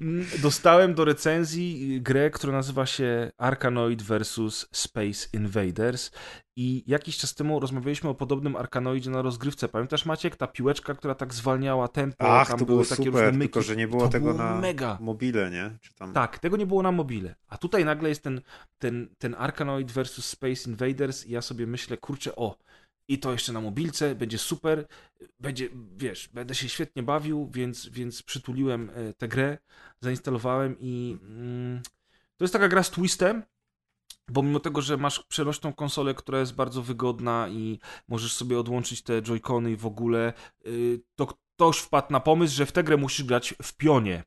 Mm, 0.00 0.26
Dostałem 0.42 0.94
do 0.94 1.04
recenzji 1.04 2.00
grę, 2.02 2.30
która 2.30 2.52
nazywa 2.52 2.86
się 2.86 3.30
Arkanoid 3.38 4.02
vs. 4.02 4.66
Space 4.72 5.28
Invaders 5.32 6.10
i 6.58 6.84
jakiś 6.86 7.16
czas 7.16 7.34
temu 7.34 7.60
rozmawialiśmy 7.60 8.10
o 8.10 8.14
podobnym 8.14 8.56
Arkanoidzie 8.56 9.10
na 9.10 9.22
rozgrywce. 9.22 9.68
Pamiętasz 9.68 10.06
Maciek, 10.06 10.36
ta 10.36 10.46
piłeczka, 10.46 10.94
która 10.94 11.14
tak 11.14 11.34
zwalniała 11.34 11.88
tempo, 11.88 12.16
Ach, 12.40 12.48
tam 12.48 12.58
to 12.58 12.64
były 12.64 12.76
było 12.76 12.88
takie 12.88 13.04
super, 13.04 13.12
różne 13.24 13.38
myki. 13.38 13.38
tylko 13.52 13.62
że 13.62 13.76
nie 13.76 13.88
było 13.88 14.02
To 14.02 14.08
tego 14.08 14.24
było 14.34 14.44
na 14.44 14.56
mega. 14.60 14.98
mobile, 15.00 15.50
nie? 15.50 15.70
Czy 15.80 15.94
tam... 15.94 16.12
Tak, 16.12 16.38
tego 16.38 16.56
nie 16.56 16.66
było 16.66 16.82
na 16.82 16.92
mobile. 16.92 17.34
A 17.48 17.58
tutaj 17.58 17.84
nagle 17.84 18.08
jest 18.08 18.22
ten, 18.22 18.40
ten, 18.78 19.08
ten 19.18 19.34
Arkanoid 19.38 19.92
vs. 19.92 20.24
Space 20.24 20.70
Invaders 20.70 21.26
i 21.26 21.32
ja 21.32 21.42
sobie 21.42 21.66
myślę, 21.66 21.96
kurczę, 21.96 22.36
o, 22.36 22.56
i 23.08 23.18
to 23.18 23.32
jeszcze 23.32 23.52
na 23.52 23.60
mobilce, 23.60 24.14
będzie 24.14 24.38
super, 24.38 24.86
będzie, 25.40 25.68
wiesz, 25.96 26.28
będę 26.28 26.54
się 26.54 26.68
świetnie 26.68 27.02
bawił, 27.02 27.50
więc, 27.54 27.88
więc 27.88 28.22
przytuliłem 28.22 28.90
e, 28.94 29.12
tę 29.14 29.28
grę, 29.28 29.58
zainstalowałem 30.00 30.76
i 30.80 31.18
mm, 31.22 31.82
to 32.36 32.44
jest 32.44 32.52
taka 32.52 32.68
gra 32.68 32.82
z 32.82 32.90
twistem, 32.90 33.42
bo 34.28 34.42
mimo 34.42 34.60
tego, 34.60 34.82
że 34.82 34.96
masz 34.96 35.22
przenośną 35.22 35.72
konsolę, 35.72 36.14
która 36.14 36.40
jest 36.40 36.54
bardzo 36.54 36.82
wygodna 36.82 37.48
i 37.48 37.78
możesz 38.08 38.32
sobie 38.32 38.58
odłączyć 38.58 39.02
te 39.02 39.22
joycony 39.22 39.70
i 39.70 39.76
w 39.76 39.86
ogóle, 39.86 40.32
y, 40.66 41.02
to 41.14 41.26
ktoś 41.26 41.78
wpadł 41.78 42.12
na 42.12 42.20
pomysł, 42.20 42.56
że 42.56 42.66
w 42.66 42.72
tę 42.72 42.84
grę 42.84 42.96
musisz 42.96 43.24
grać 43.24 43.54
w 43.62 43.76
pionie. 43.76 44.24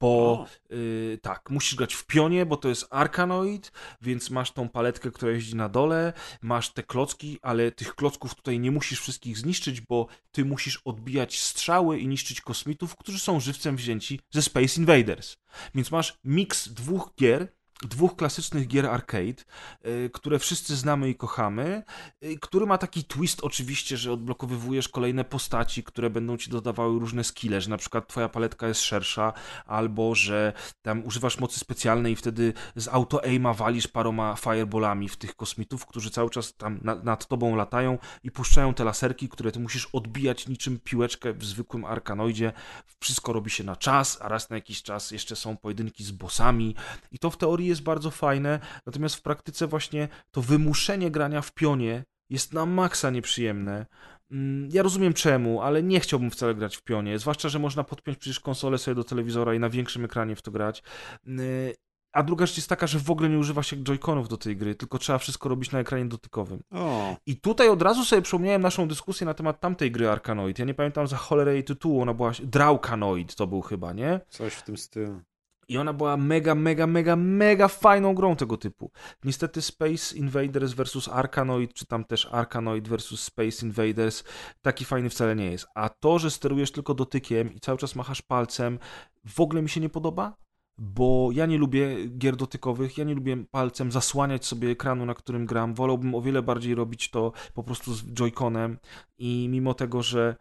Bo 0.00 0.46
y, 0.72 1.18
tak, 1.22 1.50
musisz 1.50 1.74
grać 1.74 1.94
w 1.94 2.06
pionie, 2.06 2.46
bo 2.46 2.56
to 2.56 2.68
jest 2.68 2.86
Arkanoid, 2.90 3.72
więc 4.02 4.30
masz 4.30 4.52
tą 4.52 4.68
paletkę, 4.68 5.10
która 5.10 5.32
jeździ 5.32 5.56
na 5.56 5.68
dole, 5.68 6.12
masz 6.42 6.72
te 6.72 6.82
klocki, 6.82 7.38
ale 7.42 7.72
tych 7.72 7.94
klocków 7.94 8.34
tutaj 8.34 8.60
nie 8.60 8.70
musisz 8.70 9.00
wszystkich 9.00 9.38
zniszczyć, 9.38 9.80
bo 9.80 10.06
ty 10.32 10.44
musisz 10.44 10.80
odbijać 10.84 11.40
strzały 11.40 11.98
i 11.98 12.08
niszczyć 12.08 12.40
kosmitów, 12.40 12.96
którzy 12.96 13.18
są 13.18 13.40
żywcem 13.40 13.76
wzięci 13.76 14.20
ze 14.30 14.42
Space 14.42 14.80
Invaders. 14.80 15.36
Więc 15.74 15.90
masz 15.90 16.18
miks 16.24 16.68
dwóch 16.68 17.12
gier, 17.18 17.55
dwóch 17.82 18.16
klasycznych 18.16 18.66
gier 18.66 18.86
arcade, 18.86 19.44
y, 19.86 20.10
które 20.12 20.38
wszyscy 20.38 20.76
znamy 20.76 21.10
i 21.10 21.14
kochamy, 21.14 21.82
y, 22.24 22.38
który 22.40 22.66
ma 22.66 22.78
taki 22.78 23.04
twist 23.04 23.40
oczywiście, 23.42 23.96
że 23.96 24.12
odblokowywujesz 24.12 24.88
kolejne 24.88 25.24
postaci, 25.24 25.82
które 25.84 26.10
będą 26.10 26.36
ci 26.36 26.50
dodawały 26.50 26.98
różne 26.98 27.24
skille, 27.24 27.60
że 27.60 27.70
na 27.70 27.76
przykład 27.76 28.08
twoja 28.08 28.28
paletka 28.28 28.68
jest 28.68 28.80
szersza, 28.80 29.32
albo 29.66 30.14
że 30.14 30.52
tam 30.82 31.04
używasz 31.06 31.38
mocy 31.38 31.60
specjalnej 31.60 32.12
i 32.12 32.16
wtedy 32.16 32.52
z 32.76 32.88
auto-aima 32.88 33.54
walisz 33.54 33.88
paroma 33.88 34.36
fireballami 34.36 35.08
w 35.08 35.16
tych 35.16 35.36
kosmitów, 35.36 35.86
którzy 35.86 36.10
cały 36.10 36.30
czas 36.30 36.56
tam 36.56 36.78
na, 36.82 36.94
nad 36.94 37.26
tobą 37.26 37.56
latają 37.56 37.98
i 38.22 38.30
puszczają 38.30 38.74
te 38.74 38.84
laserki, 38.84 39.28
które 39.28 39.52
ty 39.52 39.60
musisz 39.60 39.86
odbijać 39.86 40.48
niczym 40.48 40.80
piłeczkę 40.80 41.32
w 41.32 41.44
zwykłym 41.44 41.84
arkanoidzie. 41.84 42.52
Wszystko 43.00 43.32
robi 43.32 43.50
się 43.50 43.64
na 43.64 43.76
czas, 43.76 44.18
a 44.20 44.28
raz 44.28 44.50
na 44.50 44.56
jakiś 44.56 44.82
czas 44.82 45.10
jeszcze 45.10 45.36
są 45.36 45.56
pojedynki 45.56 46.04
z 46.04 46.10
bossami 46.10 46.74
i 47.12 47.18
to 47.18 47.30
w 47.30 47.36
teorii 47.36 47.65
jest 47.66 47.82
bardzo 47.82 48.10
fajne, 48.10 48.60
natomiast 48.86 49.14
w 49.14 49.22
praktyce 49.22 49.66
właśnie 49.66 50.08
to 50.30 50.42
wymuszenie 50.42 51.10
grania 51.10 51.42
w 51.42 51.52
pionie 51.52 52.04
jest 52.30 52.52
na 52.52 52.66
maksa 52.66 53.10
nieprzyjemne, 53.10 53.86
Mm, 54.30 54.68
ja 54.72 54.82
rozumiem 54.82 55.12
czemu, 55.12 55.62
ale 55.62 55.82
nie 55.82 56.00
chciałbym 56.00 56.30
wcale 56.30 56.54
grać 56.54 56.76
w 56.76 56.82
pionie, 56.82 57.18
zwłaszcza, 57.18 57.48
że 57.48 57.58
można 57.58 57.84
podpiąć 57.84 58.18
przecież 58.18 58.40
konsolę 58.40 58.78
sobie 58.78 58.94
do 58.94 59.04
telewizora 59.04 59.54
i 59.54 59.60
na 59.60 59.70
większym 59.70 60.04
ekranie 60.04 60.36
w 60.36 60.42
to 60.42 60.50
grać. 60.50 60.82
Y, 61.28 61.74
a 62.12 62.22
druga 62.22 62.46
rzecz 62.46 62.56
jest 62.56 62.68
taka, 62.68 62.86
że 62.86 62.98
w 62.98 63.10
ogóle 63.10 63.28
nie 63.28 63.38
używa 63.38 63.62
się 63.62 63.76
joyconów 63.76 64.28
do 64.28 64.36
tej 64.36 64.56
gry, 64.56 64.74
tylko 64.74 64.98
trzeba 64.98 65.18
wszystko 65.18 65.48
robić 65.48 65.72
na 65.72 65.78
ekranie 65.78 66.04
dotykowym. 66.04 66.62
O, 66.70 67.16
I 67.26 67.36
tutaj 67.40 67.68
od 67.68 67.82
razu 67.82 68.04
sobie 68.04 68.22
przypomniałem 68.22 68.62
naszą 68.62 68.88
dyskusję 68.88 69.24
na 69.24 69.34
temat 69.34 69.60
tamtej 69.60 69.90
gry 69.90 70.08
Arkanoid. 70.08 70.58
Ja 70.58 70.64
nie 70.64 70.74
pamiętam 70.74 71.06
za 71.06 71.16
cholerę 71.16 71.54
jej 71.54 71.64
tytułu, 71.64 72.02
ona 72.02 72.14
była... 72.14 72.32
Draukanoid 72.42 73.34
to 73.34 73.46
był 73.46 73.60
chyba, 73.60 73.92
nie? 73.92 74.20
coś 74.28 74.54
w 74.54 74.62
tym 74.62 74.76
stylu. 74.76 75.20
I 75.68 75.78
ona 75.78 75.92
była 75.92 76.16
mega, 76.16 76.54
mega, 76.54 76.86
mega, 76.86 77.16
mega 77.16 77.68
fajną 77.68 78.14
grą 78.14 78.36
tego 78.36 78.56
typu. 78.56 78.90
Niestety 79.24 79.62
Space 79.62 80.16
Invaders 80.16 80.72
vs 80.72 81.08
Arkanoid, 81.08 81.74
czy 81.74 81.86
tam 81.86 82.04
też 82.04 82.28
Arkanoid 82.32 82.88
vs 82.88 83.20
Space 83.20 83.66
Invaders, 83.66 84.24
taki 84.62 84.84
fajny 84.84 85.10
wcale 85.10 85.36
nie 85.36 85.50
jest. 85.50 85.66
A 85.74 85.88
to, 85.88 86.18
że 86.18 86.30
sterujesz 86.30 86.72
tylko 86.72 86.94
dotykiem 86.94 87.54
i 87.54 87.60
cały 87.60 87.78
czas 87.78 87.96
machasz 87.96 88.22
palcem, 88.22 88.78
w 89.24 89.40
ogóle 89.40 89.62
mi 89.62 89.68
się 89.68 89.80
nie 89.80 89.88
podoba, 89.88 90.36
bo 90.78 91.28
ja 91.32 91.46
nie 91.46 91.58
lubię 91.58 92.08
gier 92.18 92.36
dotykowych, 92.36 92.98
ja 92.98 93.04
nie 93.04 93.14
lubię 93.14 93.44
palcem 93.50 93.92
zasłaniać 93.92 94.46
sobie 94.46 94.70
ekranu, 94.70 95.06
na 95.06 95.14
którym 95.14 95.46
gram. 95.46 95.74
Wolałbym 95.74 96.14
o 96.14 96.22
wiele 96.22 96.42
bardziej 96.42 96.74
robić 96.74 97.10
to 97.10 97.32
po 97.54 97.62
prostu 97.62 97.94
z 97.94 98.04
joyconem 98.04 98.78
i 99.18 99.48
mimo 99.50 99.74
tego, 99.74 100.02
że 100.02 100.36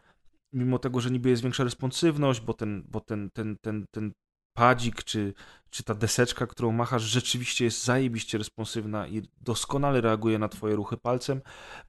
mimo 0.54 0.80
tego, 0.80 1.02
że 1.02 1.12
niby 1.12 1.30
jest 1.30 1.44
większa 1.44 1.64
responsywność, 1.64 2.42
bo 2.42 2.54
ten, 2.54 2.84
bo 2.88 3.00
ten, 3.00 3.30
ten, 3.32 3.58
ten, 3.62 3.86
ten 3.92 4.12
padzik, 4.56 5.04
czy, 5.04 5.34
czy 5.70 5.84
ta 5.84 5.94
deseczka, 5.94 6.48
którą 6.48 6.72
machasz, 6.72 7.02
rzeczywiście 7.04 7.66
jest 7.66 7.84
zajebiście 7.84 8.38
responsywna 8.38 9.08
i 9.08 9.22
doskonale 9.42 10.02
reaguje 10.02 10.40
na 10.40 10.50
twoje 10.50 10.76
ruchy 10.76 10.98
palcem. 10.98 11.42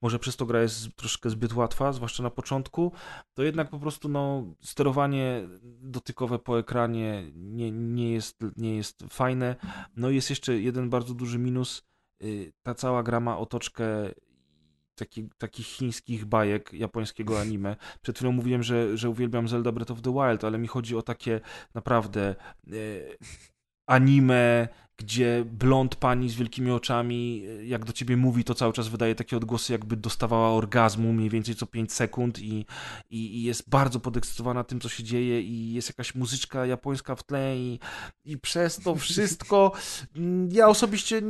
Może 0.02 0.18
przez 0.18 0.36
to 0.36 0.46
gra 0.46 0.62
jest 0.62 0.96
troszkę 0.96 1.30
zbyt 1.30 1.52
łatwa, 1.52 1.92
zwłaszcza 1.92 2.22
na 2.22 2.30
początku, 2.30 2.92
to 3.34 3.42
jednak 3.42 3.70
po 3.70 3.78
prostu 3.78 4.08
no, 4.08 4.44
sterowanie 4.60 5.48
dotykowe 5.80 6.38
po 6.38 6.58
ekranie 6.58 7.30
nie, 7.34 7.70
nie, 7.72 8.12
jest, 8.12 8.40
nie 8.56 8.76
jest 8.76 9.04
fajne. 9.10 9.56
No 9.96 10.10
i 10.10 10.14
jest 10.14 10.30
jeszcze 10.30 10.60
jeden 10.60 10.90
bardzo 10.90 11.14
duży 11.14 11.38
minus. 11.38 11.82
Y, 12.22 12.52
Ta 12.62 12.74
cała 12.74 13.02
gra 13.02 13.20
ma 13.20 13.38
otoczkę 13.38 13.86
taki, 14.97 15.28
takich 15.39 15.66
chińskich 15.66 16.25
bajek 16.25 16.73
japońskiego 16.73 17.41
anime. 17.41 17.76
Przed 18.02 18.16
chwilą 18.16 18.33
mówiłem, 18.33 18.62
że, 18.62 18.97
że 18.97 19.10
uwielbiam 19.10 19.49
Zelda 19.49 19.73
Breath 19.73 19.91
of 19.91 20.02
the 20.02 20.12
Wild, 20.12 20.44
ale 20.44 20.58
mi 20.58 20.68
chodzi 20.68 20.97
o 20.97 21.02
takie 21.02 21.41
naprawdę 21.75 22.34
e, 22.66 22.75
anime, 23.86 24.68
gdzie 24.97 25.44
blond 25.44 25.97
pani 25.97 26.31
z 26.31 26.34
wielkimi 26.34 26.70
oczami, 26.70 27.47
e, 27.49 27.66
jak 27.66 27.84
do 27.84 27.92
ciebie 27.92 28.16
mówi, 28.16 28.44
to 28.44 28.55
cały 28.55 28.73
czas 28.73 28.89
wydaje 28.89 29.15
takie 29.15 29.36
odgłosy, 29.36 29.73
jakby 29.73 29.97
dostawała 29.97 30.50
orgazmu 30.50 31.12
mniej 31.12 31.31
więcej 31.31 31.55
co 31.55 31.66
5 31.66 31.92
sekund 31.92 32.39
i, 32.39 32.66
i, 33.10 33.36
i 33.36 33.42
jest 33.42 33.70
bardzo 33.70 34.00
podekscytowana 34.00 34.65
tym, 34.65 34.81
co 34.81 34.89
się 34.89 35.05
dzieje 35.05 35.41
i 35.41 35.73
jest 35.73 35.89
jakaś 35.89 36.15
muzyczka 36.15 36.66
japońska 36.66 37.16
w 37.16 37.23
tle 37.23 37.57
i, 37.57 37.78
i 38.25 38.39
przez 38.39 38.76
to 38.76 38.94
wszystko 38.94 39.73
mm, 40.16 40.49
ja 40.52 40.68
osobiście 40.68 41.23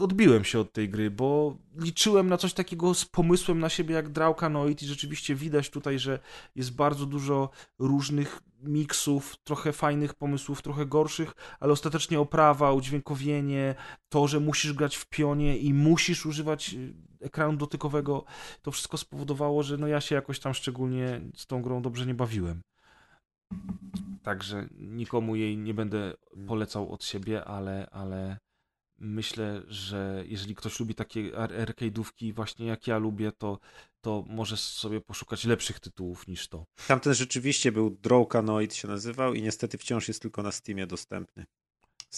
odbiłem 0.00 0.44
się 0.44 0.60
od 0.60 0.72
tej 0.72 0.88
gry, 0.88 1.10
bo 1.10 1.56
liczyłem 1.76 2.28
na 2.28 2.36
coś 2.36 2.54
takiego 2.54 2.94
z 2.94 3.04
pomysłem 3.04 3.58
na 3.58 3.68
siebie 3.68 3.94
jak 3.94 4.08
Draukanoid 4.08 4.82
i 4.82 4.86
rzeczywiście 4.86 5.34
widać 5.34 5.70
tutaj, 5.70 5.98
że 5.98 6.18
jest 6.54 6.74
bardzo 6.74 7.06
dużo 7.06 7.50
różnych 7.78 8.42
miksów, 8.62 9.36
trochę 9.44 9.72
fajnych 9.72 10.14
pomysłów, 10.14 10.62
trochę 10.62 10.86
gorszych, 10.86 11.34
ale 11.60 11.72
ostatecznie 11.72 12.20
oprawa, 12.20 12.72
udźwiękowienie, 12.72 13.74
to, 14.08 14.28
że 14.28 14.40
musisz 14.40 14.72
grać 14.72 14.96
w 14.96 15.06
pionie 15.06 15.58
i 15.58 15.74
musisz 15.74 16.26
używać 16.26 16.74
y, 16.74 16.94
ekranu 17.20 17.56
dotykowego, 17.56 18.24
to 18.62 18.70
wszystko 18.70 18.96
spowodowało, 18.96 19.62
że 19.62 19.76
no 19.76 19.86
ja 19.86 20.00
się 20.00 20.14
jakoś 20.14 20.40
tam 20.40 20.54
szczególnie 20.54 21.20
z 21.36 21.46
tą 21.46 21.62
grą 21.62 21.82
dobrze 21.82 22.06
nie 22.06 22.14
bawiłem. 22.14 22.60
Także 24.22 24.68
nikomu 24.78 25.36
jej 25.36 25.58
nie 25.58 25.74
będę 25.74 26.14
polecał 26.46 26.92
od 26.92 27.04
siebie, 27.04 27.44
ale, 27.44 27.90
ale 27.90 28.38
myślę, 28.98 29.62
że 29.66 30.24
jeżeli 30.26 30.54
ktoś 30.54 30.80
lubi 30.80 30.94
takie 30.94 31.38
ar- 31.38 31.52
arcade'ówki 31.52 32.32
właśnie 32.34 32.66
jak 32.66 32.86
ja 32.86 32.98
lubię, 32.98 33.32
to, 33.32 33.58
to 34.00 34.24
może 34.28 34.56
sobie 34.56 35.00
poszukać 35.00 35.44
lepszych 35.44 35.80
tytułów 35.80 36.28
niż 36.28 36.48
to. 36.48 36.64
Tamten 36.88 37.14
rzeczywiście 37.14 37.72
był 37.72 37.90
Drowkanoid 37.90 38.74
się 38.74 38.88
nazywał 38.88 39.34
i 39.34 39.42
niestety 39.42 39.78
wciąż 39.78 40.08
jest 40.08 40.22
tylko 40.22 40.42
na 40.42 40.52
Steamie 40.52 40.86
dostępny. 40.86 41.44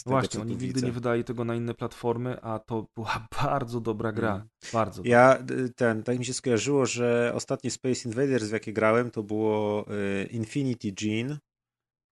Tego, 0.04 0.10
Właśnie, 0.10 0.40
oni 0.40 0.50
nigdy 0.50 0.66
widzę. 0.66 0.86
nie 0.86 0.92
wydali 0.92 1.24
tego 1.24 1.44
na 1.44 1.54
inne 1.54 1.74
platformy, 1.74 2.40
a 2.42 2.58
to 2.58 2.86
była 2.94 3.26
bardzo 3.42 3.80
dobra 3.80 4.12
gra. 4.12 4.34
Mm. 4.34 4.48
Bardzo. 4.72 5.02
Ja 5.04 5.38
ten, 5.76 6.02
tak 6.02 6.18
mi 6.18 6.24
się 6.24 6.34
skojarzyło, 6.34 6.86
że 6.86 7.32
ostatni 7.34 7.70
Space 7.70 8.08
Invaders, 8.08 8.44
w 8.44 8.52
jakie 8.52 8.72
grałem, 8.72 9.10
to 9.10 9.22
było 9.22 9.86
y, 10.22 10.26
Infinity 10.26 10.92
Gene. 10.92 11.38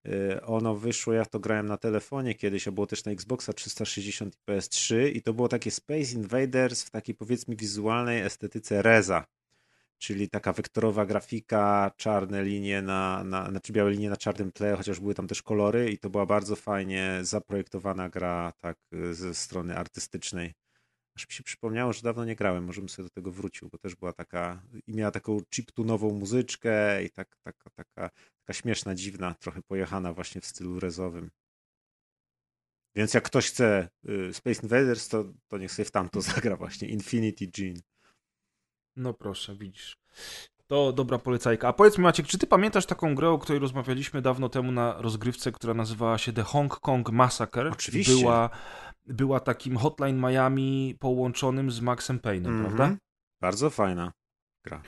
Y, 0.07 0.41
Ono 0.41 0.75
wyszło, 0.75 1.13
ja 1.13 1.25
to 1.25 1.39
grałem 1.39 1.67
na 1.67 1.77
telefonie 1.77 2.35
kiedyś, 2.35 2.67
a 2.67 2.71
było 2.71 2.87
też 2.87 3.05
na 3.05 3.11
Xboxa 3.11 3.53
360 3.53 4.35
i 4.35 4.51
PS3 4.51 4.95
i 5.13 5.21
to 5.21 5.33
było 5.33 5.47
takie 5.47 5.71
Space 5.71 6.13
Invaders 6.15 6.83
w 6.83 6.89
takiej 6.89 7.15
powiedzmy 7.15 7.55
wizualnej 7.55 8.21
estetyce 8.21 8.81
Reza, 8.81 9.25
czyli 9.97 10.29
taka 10.29 10.53
wektorowa 10.53 11.05
grafika, 11.05 11.91
czarne 11.97 12.43
linie 12.43 12.81
na, 12.81 13.23
na 13.23 13.49
znaczy 13.49 13.73
białe 13.73 13.91
linie 13.91 14.09
na 14.09 14.17
czarnym 14.17 14.51
tle, 14.51 14.75
chociaż 14.75 14.99
były 14.99 15.13
tam 15.13 15.27
też 15.27 15.41
kolory 15.41 15.91
i 15.91 15.97
to 15.97 16.09
była 16.09 16.25
bardzo 16.25 16.55
fajnie 16.55 17.19
zaprojektowana 17.21 18.09
gra 18.09 18.53
tak 18.61 18.77
y, 18.93 19.13
ze 19.13 19.33
strony 19.33 19.77
artystycznej. 19.77 20.64
Aż 21.17 21.27
mi 21.27 21.33
się 21.33 21.43
przypomniało, 21.43 21.93
że 21.93 22.01
dawno 22.01 22.25
nie 22.25 22.35
grałem, 22.35 22.63
może 22.63 22.81
bym 22.81 22.89
sobie 22.89 23.03
do 23.03 23.09
tego 23.09 23.31
wrócił, 23.31 23.69
bo 23.69 23.77
też 23.77 23.95
była 23.95 24.13
taka, 24.13 24.61
i 24.87 24.93
miała 24.93 25.11
taką 25.11 25.41
chiptunową 25.55 26.11
muzyczkę 26.11 27.03
i 27.03 27.09
tak, 27.09 27.37
taka, 27.43 27.69
taka, 27.69 28.09
taka 28.39 28.53
śmieszna, 28.53 28.95
dziwna, 28.95 29.33
trochę 29.33 29.61
pojechana 29.61 30.13
właśnie 30.13 30.41
w 30.41 30.45
stylu 30.45 30.79
rezowym. 30.79 31.31
Więc 32.95 33.13
jak 33.13 33.23
ktoś 33.23 33.47
chce 33.47 33.89
y, 34.09 34.33
Space 34.33 34.61
Invaders, 34.61 35.07
to, 35.07 35.33
to 35.47 35.57
niech 35.57 35.71
sobie 35.71 35.85
w 35.85 35.91
tamto 35.91 36.21
zagra 36.31 36.55
właśnie, 36.55 36.87
Infinity 36.87 37.47
Gene. 37.47 37.81
No 38.95 39.13
proszę, 39.13 39.55
widzisz. 39.55 39.97
To 40.67 40.93
dobra 40.93 41.17
polecajka. 41.17 41.67
A 41.67 41.73
powiedz 41.73 41.97
mi 41.97 42.03
Maciek, 42.03 42.27
czy 42.27 42.37
ty 42.37 42.47
pamiętasz 42.47 42.85
taką 42.85 43.15
grę, 43.15 43.29
o 43.29 43.39
której 43.39 43.59
rozmawialiśmy 43.59 44.21
dawno 44.21 44.49
temu 44.49 44.71
na 44.71 45.01
rozgrywce, 45.01 45.51
która 45.51 45.73
nazywała 45.73 46.17
się 46.17 46.33
The 46.33 46.43
Hong 46.43 46.79
Kong 46.79 47.11
Massacre? 47.11 47.71
Oczywiście. 47.71 48.13
Była, 48.15 48.49
była 49.05 49.39
takim 49.39 49.77
Hotline 49.77 50.17
Miami 50.19 50.97
połączonym 50.99 51.71
z 51.71 51.81
Maxem 51.81 52.19
Payne'em, 52.19 52.47
Mhm. 52.47 52.65
prawda? 52.65 52.97
Bardzo 53.41 53.69
fajna 53.69 54.11
gra. 54.63 54.81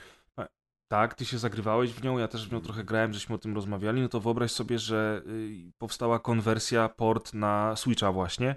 Tak, 0.89 1.13
ty 1.13 1.25
się 1.25 1.37
zagrywałeś 1.37 1.93
w 1.93 2.03
nią, 2.03 2.17
ja 2.17 2.27
też 2.27 2.49
w 2.49 2.51
nią 2.51 2.61
trochę 2.61 2.83
grałem, 2.83 3.13
żeśmy 3.13 3.35
o 3.35 3.37
tym 3.37 3.55
rozmawiali, 3.55 4.01
no 4.01 4.09
to 4.09 4.19
wyobraź 4.19 4.51
sobie, 4.51 4.79
że 4.79 5.21
y, 5.27 5.71
powstała 5.77 6.19
konwersja, 6.19 6.89
port 6.89 7.33
na 7.33 7.75
Switcha 7.75 8.11
właśnie 8.11 8.55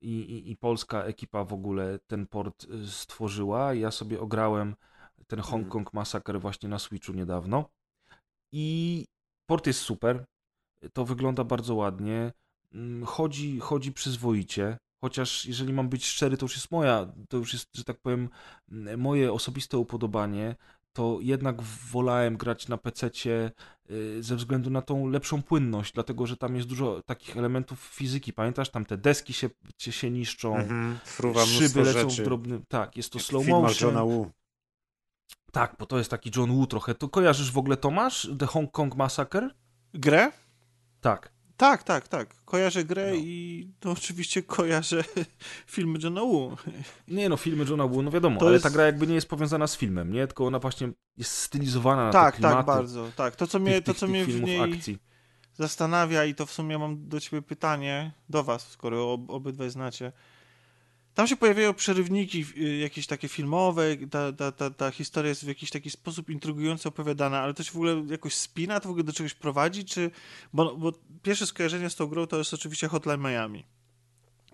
i, 0.00 0.10
i, 0.10 0.50
i 0.50 0.56
polska 0.56 1.02
ekipa 1.02 1.44
w 1.44 1.52
ogóle 1.52 1.98
ten 2.06 2.26
port 2.26 2.64
y, 2.64 2.86
stworzyła. 2.86 3.74
Ja 3.74 3.90
sobie 3.90 4.20
ograłem 4.20 4.76
ten 5.26 5.40
Hong 5.40 5.64
Mhm. 5.64 5.70
Kong 5.70 5.94
Massacre 5.94 6.38
właśnie 6.38 6.68
na 6.68 6.78
Switchu 6.78 7.12
niedawno 7.12 7.68
i 8.52 9.04
port 9.46 9.66
jest 9.66 9.80
super, 9.80 10.24
to 10.92 11.04
wygląda 11.04 11.44
bardzo 11.44 11.74
ładnie, 11.74 12.32
Mm, 12.74 13.04
chodzi, 13.06 13.60
chodzi 13.60 13.92
przyzwoicie, 13.92 14.78
chociaż 15.00 15.46
jeżeli 15.46 15.72
mam 15.72 15.88
być 15.88 16.06
szczery, 16.06 16.36
to 16.36 16.44
już 16.44 16.54
jest 16.54 16.70
moja, 16.70 17.12
to 17.28 17.36
już 17.36 17.52
jest, 17.52 17.68
że 17.76 17.84
tak 17.84 18.00
powiem, 18.00 18.28
mm, 18.72 19.00
moje 19.00 19.32
osobiste 19.32 19.78
upodobanie, 19.78 20.56
to 20.92 21.18
jednak 21.20 21.62
wolałem 21.62 22.36
grać 22.36 22.68
na 22.68 22.76
PC-cie 22.78 23.52
y, 23.90 24.22
ze 24.22 24.36
względu 24.36 24.70
na 24.70 24.82
tą 24.82 25.06
lepszą 25.08 25.42
płynność, 25.42 25.92
dlatego 25.92 26.26
że 26.26 26.36
tam 26.36 26.56
jest 26.56 26.68
dużo 26.68 27.02
takich 27.02 27.36
elementów 27.36 27.80
fizyki. 27.80 28.32
Pamiętasz, 28.32 28.70
tam 28.70 28.84
te 28.84 28.96
deski 28.96 29.32
się, 29.32 29.50
się, 29.78 29.92
się 29.92 30.10
niszczą, 30.10 30.56
Mhm. 30.56 30.98
Fruwa 31.04 31.46
szyby 31.46 31.82
lecą 31.82 32.10
rzeczy. 32.10 32.22
w 32.22 32.24
drobnym. 32.24 32.62
Tak, 32.68 32.96
jest 32.96 33.12
to 33.12 33.18
Jak 33.18 33.26
slow 33.26 33.46
motion. 33.48 33.94
Tak, 35.56 35.76
bo 35.78 35.86
to 35.86 35.98
jest 35.98 36.10
taki 36.10 36.30
John 36.36 36.50
Woo 36.56 36.66
trochę. 36.66 36.94
To 36.94 37.08
kojarzysz 37.08 37.52
w 37.52 37.58
ogóle 37.58 37.76
Tomasz? 37.76 38.28
The 38.38 38.46
Hong 38.46 38.70
Kong 38.72 38.96
Massacre? 38.96 39.50
Grę? 39.94 40.32
Tak. 41.00 41.32
Tak, 41.56 41.82
tak, 41.82 42.08
tak. 42.08 42.34
Kojarzę 42.44 42.84
grę 42.84 43.06
No. 43.10 43.16
i 43.16 43.68
to 43.80 43.90
oczywiście 43.90 44.42
kojarzę 44.42 45.04
filmy 45.76 45.98
Johna 46.02 46.20
Woo. 46.20 46.56
Nie 47.08 47.28
no, 47.28 47.36
filmy 47.36 47.64
Johna 47.68 47.86
Woo, 47.86 48.02
no 48.02 48.10
wiadomo, 48.10 48.40
To 48.40 48.46
ale 48.46 48.52
jest- 48.52 48.62
ta 48.64 48.70
gra 48.70 48.84
jakby 48.86 49.06
nie 49.06 49.14
jest 49.14 49.28
powiązana 49.28 49.66
z 49.66 49.76
filmem, 49.76 50.12
nie? 50.12 50.26
Tylko 50.26 50.46
ona 50.46 50.58
właśnie 50.58 50.88
jest 51.16 51.32
stylizowana 51.32 52.04
na 52.04 52.12
tak, 52.12 52.34
te 52.34 52.40
klimaty 52.40 52.56
tak, 52.56 52.66
bardzo. 52.66 53.08
Tak. 53.16 53.36
To, 53.36 53.46
co 53.46 53.58
mnie, 53.58 53.72
tych, 53.74 53.84
to, 53.84 53.94
co 53.94 54.00
tych 54.06 54.10
mnie 54.10 54.24
w 54.24 54.42
niej 54.42 54.74
akcji. 54.74 54.98
zastanawia 55.54 56.24
i 56.24 56.34
to 56.34 56.46
w 56.46 56.52
sumie 56.52 56.78
mam 56.78 57.08
do 57.08 57.20
ciebie 57.20 57.42
pytanie, 57.42 58.12
do 58.28 58.44
was, 58.44 58.68
skoro 58.68 59.12
ob, 59.12 59.30
obydwaj 59.30 59.70
znacie. 59.70 60.12
Tam 61.16 61.26
się 61.26 61.36
pojawiają 61.36 61.74
przerywniki 61.74 62.46
y, 62.56 62.76
jakieś 62.76 63.06
takie 63.06 63.28
filmowe, 63.28 63.96
ta, 64.10 64.32
ta, 64.32 64.52
ta, 64.52 64.70
ta 64.70 64.90
historia 64.90 65.28
jest 65.28 65.44
w 65.44 65.48
jakiś 65.48 65.70
taki 65.70 65.90
sposób 65.90 66.30
intrygująco 66.30 66.88
opowiadana, 66.88 67.40
ale 67.40 67.54
to 67.54 67.62
się 67.62 67.72
w 67.72 67.76
ogóle 67.76 68.04
jakoś 68.10 68.34
spina, 68.34 68.80
to 68.80 68.88
w 68.88 68.90
ogóle 68.90 69.04
do 69.04 69.12
czegoś 69.12 69.34
prowadzi, 69.34 69.84
czy... 69.84 70.10
Bo, 70.52 70.76
bo 70.76 70.92
pierwsze 71.22 71.46
skojarzenie 71.46 71.90
z 71.90 71.96
tą 71.96 72.06
grą 72.06 72.26
to 72.26 72.38
jest 72.38 72.54
oczywiście 72.54 72.88
Hotline 72.88 73.20
Miami. 73.20 73.64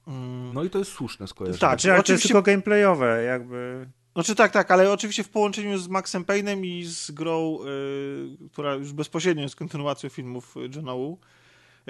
Mm, 0.06 0.54
No 0.54 0.64
i 0.64 0.70
to 0.70 0.78
jest 0.78 0.92
słuszne 0.92 1.28
skojarzenie. 1.28 1.60
Tak. 1.60 1.70
Znaczy, 1.70 1.92
ale 1.92 2.02
to 2.02 2.12
jest 2.12 2.20
oczywiście- 2.20 2.28
tylko 2.28 2.42
gameplayowe, 2.42 3.22
jakby 3.22 3.88
Znaczy 4.14 4.34
tak, 4.34 4.52
tak, 4.52 4.70
ale 4.70 4.92
oczywiście 4.92 5.24
w 5.24 5.28
połączeniu 5.28 5.78
z 5.78 5.88
Maxem 5.88 6.24
Payne'em 6.24 6.64
i 6.64 6.84
z 6.84 7.10
grą, 7.10 7.58
y, 8.44 8.48
która 8.52 8.74
już 8.74 8.92
bezpośrednio 8.92 9.42
jest 9.42 9.56
kontynuacją 9.56 10.08
filmów 10.10 10.54
Johna 10.74 10.94
Woo, 10.94 11.12
y, 11.12 11.41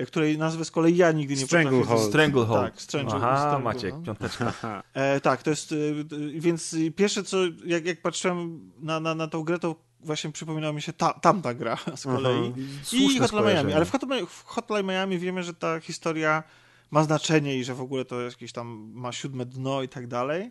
której 0.07 0.39
nazwę 0.39 0.65
z 0.65 0.71
kolei 0.71 0.97
ja 0.97 1.12
nigdy 1.12 1.35
nie 1.35 1.47
Stranglehold. 1.47 1.89
potrafię... 1.89 2.09
Stranglehold. 2.09 2.62
Tak, 2.62 2.77
Strangle- 2.83 3.17
Aha, 3.17 3.37
Stranglehold. 3.39 3.65
Maciek, 3.65 3.95
piąteczka. 4.05 4.53
E, 4.95 5.21
tak, 5.21 5.43
to 5.43 5.51
jest, 5.51 5.73
y, 5.73 6.05
więc 6.35 6.77
pierwsze 6.97 7.23
co, 7.25 7.37
jak, 7.65 7.87
jak 7.87 8.03
patrzyłem 8.03 8.71
na, 8.81 9.01
na, 9.01 9.15
na 9.15 9.29
tą 9.29 9.43
grę, 9.43 9.59
to 9.59 9.77
właśnie 10.01 10.33
przypominała 10.33 10.73
mi 10.73 10.83
się 10.83 10.93
ta, 10.93 11.12
tamta 11.12 11.55
gra 11.55 11.77
z 11.97 12.03
kolei. 12.05 12.53
I 12.57 12.85
Słuszne 12.85 13.21
Hotline 13.29 13.47
Miami, 13.47 13.73
ale 13.73 13.85
w 13.85 13.91
Hotline, 13.91 14.27
w 14.27 14.45
Hotline 14.45 14.87
Miami 14.87 15.19
wiemy, 15.19 15.43
że 15.43 15.55
ta 15.55 15.81
historia 15.81 16.43
ma 16.91 17.05
znaczenie 17.05 17.59
i 17.59 17.65
że 17.65 17.75
w 17.75 17.81
ogóle 17.81 18.05
to 18.05 18.21
jakieś 18.21 18.53
tam 18.53 18.91
ma 18.95 19.12
siódme 19.12 19.47
dno 19.47 19.83
i 19.83 19.89
tak 19.89 20.07
dalej. 20.07 20.51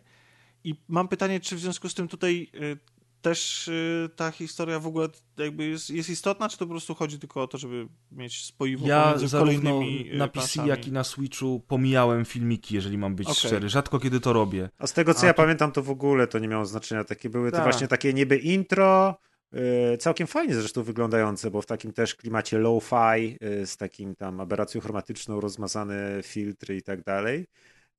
I 0.63 0.75
mam 0.87 1.07
pytanie, 1.07 1.39
czy 1.39 1.55
w 1.55 1.59
związku 1.59 1.89
z 1.89 1.93
tym 1.93 2.07
tutaj 2.07 2.49
y, 2.55 2.77
też 3.21 3.67
y, 3.67 4.09
ta 4.15 4.31
historia 4.31 4.79
w 4.79 4.87
ogóle 4.87 5.07
jakby 5.37 5.65
jest, 5.65 5.89
jest 5.89 6.09
istotna, 6.09 6.49
czy 6.49 6.57
to 6.57 6.65
po 6.65 6.71
prostu 6.71 6.95
chodzi 6.95 7.19
tylko 7.19 7.43
o 7.43 7.47
to, 7.47 7.57
żeby 7.57 7.87
mieć 8.11 8.45
spoiwo 8.45 8.87
Ja 8.87 9.03
pomiędzy 9.03 9.27
zarówno 9.27 9.71
kolejnymi 9.71 10.11
y, 10.13 10.17
na 10.17 10.27
PC, 10.27 10.67
jak 10.67 10.87
i 10.87 10.91
na 10.91 11.03
Switchu 11.03 11.61
pomijałem 11.67 12.25
filmiki, 12.25 12.75
jeżeli 12.75 12.97
mam 12.97 13.15
być 13.15 13.27
Okej. 13.27 13.35
szczery. 13.39 13.69
Rzadko 13.69 13.99
kiedy 13.99 14.19
to 14.19 14.33
robię. 14.33 14.69
A 14.77 14.87
z 14.87 14.93
tego 14.93 15.13
co 15.13 15.23
A 15.23 15.25
ja 15.25 15.33
tu- 15.33 15.37
pamiętam, 15.37 15.71
to 15.71 15.83
w 15.83 15.89
ogóle 15.89 16.27
to 16.27 16.39
nie 16.39 16.47
miało 16.47 16.65
znaczenia. 16.65 17.03
Takie 17.03 17.29
były 17.29 17.51
to 17.51 17.57
Tak. 17.57 17.65
właśnie 17.65 17.87
takie 17.87 18.13
niby 18.13 18.37
intro, 18.37 19.17
yy, 19.51 19.61
całkiem 19.99 20.27
fajnie 20.27 20.55
zresztą 20.55 20.83
wyglądające, 20.83 21.51
bo 21.51 21.61
w 21.61 21.65
takim 21.65 21.93
też 21.93 22.15
klimacie 22.15 22.57
low-fi, 22.59 23.37
yy, 23.41 23.67
z 23.67 23.77
takim 23.77 24.15
tam 24.15 24.39
aberracją 24.41 24.81
chromatyczną, 24.81 25.39
rozmazane 25.41 26.19
filtry 26.23 26.75
i 26.77 26.81
tak 26.81 27.03
dalej. 27.03 27.45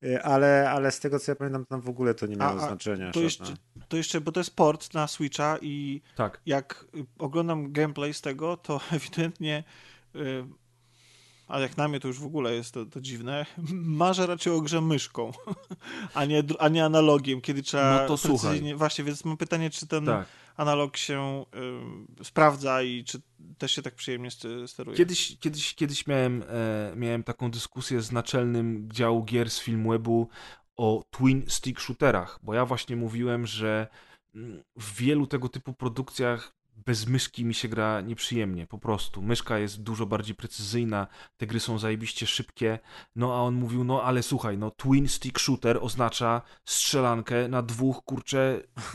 Yy, 0.03 0.23
ale, 0.23 0.69
ale 0.69 0.91
z 0.91 0.99
tego 0.99 1.19
co 1.19 1.31
ja 1.31 1.35
pamiętam, 1.35 1.65
tam 1.65 1.81
w 1.81 1.89
ogóle 1.89 2.13
to 2.13 2.25
nie 2.27 2.35
miało 2.35 2.61
A- 2.61 2.63
a 2.63 2.67
znaczenia. 2.67 3.11
To 3.11 3.19
jeszcze, 3.19 3.53
to 3.87 3.97
jeszcze, 3.97 4.21
bo 4.21 4.31
to 4.31 4.39
jest 4.39 4.55
port 4.55 4.93
na 4.93 5.07
Switcha 5.07 5.57
i 5.61 6.01
Tak. 6.15 6.41
jak 6.45 6.85
y, 6.95 7.05
oglądam 7.19 7.71
gameplay 7.71 8.13
z 8.13 8.21
tego, 8.21 8.57
to 8.57 8.79
ewidentnie, 8.91 9.63
y, 10.15 10.45
a 11.47 11.59
jak 11.59 11.77
na 11.77 11.87
mnie 11.87 11.99
to 11.99 12.07
już 12.07 12.19
w 12.19 12.25
ogóle 12.25 12.53
jest 12.53 12.73
to, 12.73 12.85
to 12.85 13.01
dziwne, 13.01 13.45
marzę 14.03 14.27
raczej 14.27 14.53
o 14.53 14.61
grze 14.61 14.81
myszką, 14.81 15.31
a 16.13 16.25
nie, 16.25 16.43
a 16.59 16.69
nie 16.69 16.85
analogiem, 16.85 17.41
kiedy 17.41 17.63
trzeba 17.63 18.01
No 18.01 18.07
to 18.07 18.17
słuchaj. 18.17 18.73
Właśnie, 18.75 19.03
więc 19.03 19.25
mam 19.25 19.37
pytanie, 19.37 19.69
czy 19.69 19.87
ten 19.87 20.05
Tak. 20.05 20.27
Analog 20.55 20.97
się 20.97 21.45
y, 22.21 22.23
sprawdza 22.23 22.81
i 22.81 23.03
czy 23.03 23.21
też 23.57 23.71
się 23.71 23.81
tak 23.81 23.95
przyjemnie 23.95 24.31
st- 24.31 24.47
steruje. 24.67 24.97
Kiedyś, 24.97 25.37
kiedyś, 25.39 25.75
kiedyś 25.75 26.07
miałem, 26.07 26.43
e, 26.49 26.93
miałem 26.95 27.23
taką 27.23 27.51
dyskusję 27.51 28.01
z 28.01 28.11
naczelnym 28.11 28.89
działu 28.91 29.23
gier 29.23 29.49
z 29.49 29.59
Filmwebu 29.59 30.29
o 30.75 31.03
twin 31.11 31.43
stick 31.47 31.79
shooterach, 31.79 32.39
bo 32.43 32.53
ja 32.53 32.65
właśnie 32.65 32.95
mówiłem, 32.95 33.47
że 33.47 33.87
mm, 34.35 34.63
w 34.75 34.95
wielu 34.95 35.27
tego 35.27 35.49
typu 35.49 35.73
produkcjach 35.73 36.53
bez 36.85 37.07
myszki 37.07 37.45
mi 37.45 37.53
się 37.53 37.67
gra 37.67 38.01
nieprzyjemnie, 38.01 38.67
po 38.67 38.77
prostu. 38.77 39.21
Myszka 39.21 39.57
jest 39.57 39.83
dużo 39.83 40.05
bardziej 40.05 40.35
precyzyjna, 40.35 41.07
te 41.37 41.47
gry 41.47 41.59
są 41.59 41.79
zajebiście 41.79 42.27
szybkie, 42.27 42.79
no 43.15 43.33
a 43.33 43.37
on 43.37 43.55
mówił, 43.55 43.83
no 43.83 44.03
ale 44.03 44.23
słuchaj, 44.23 44.57
no 44.57 44.71
twin 44.71 45.07
stick 45.07 45.39
shooter 45.39 45.79
oznacza 45.81 46.41
strzelankę 46.65 47.47
na 47.47 47.61
dwóch, 47.61 48.01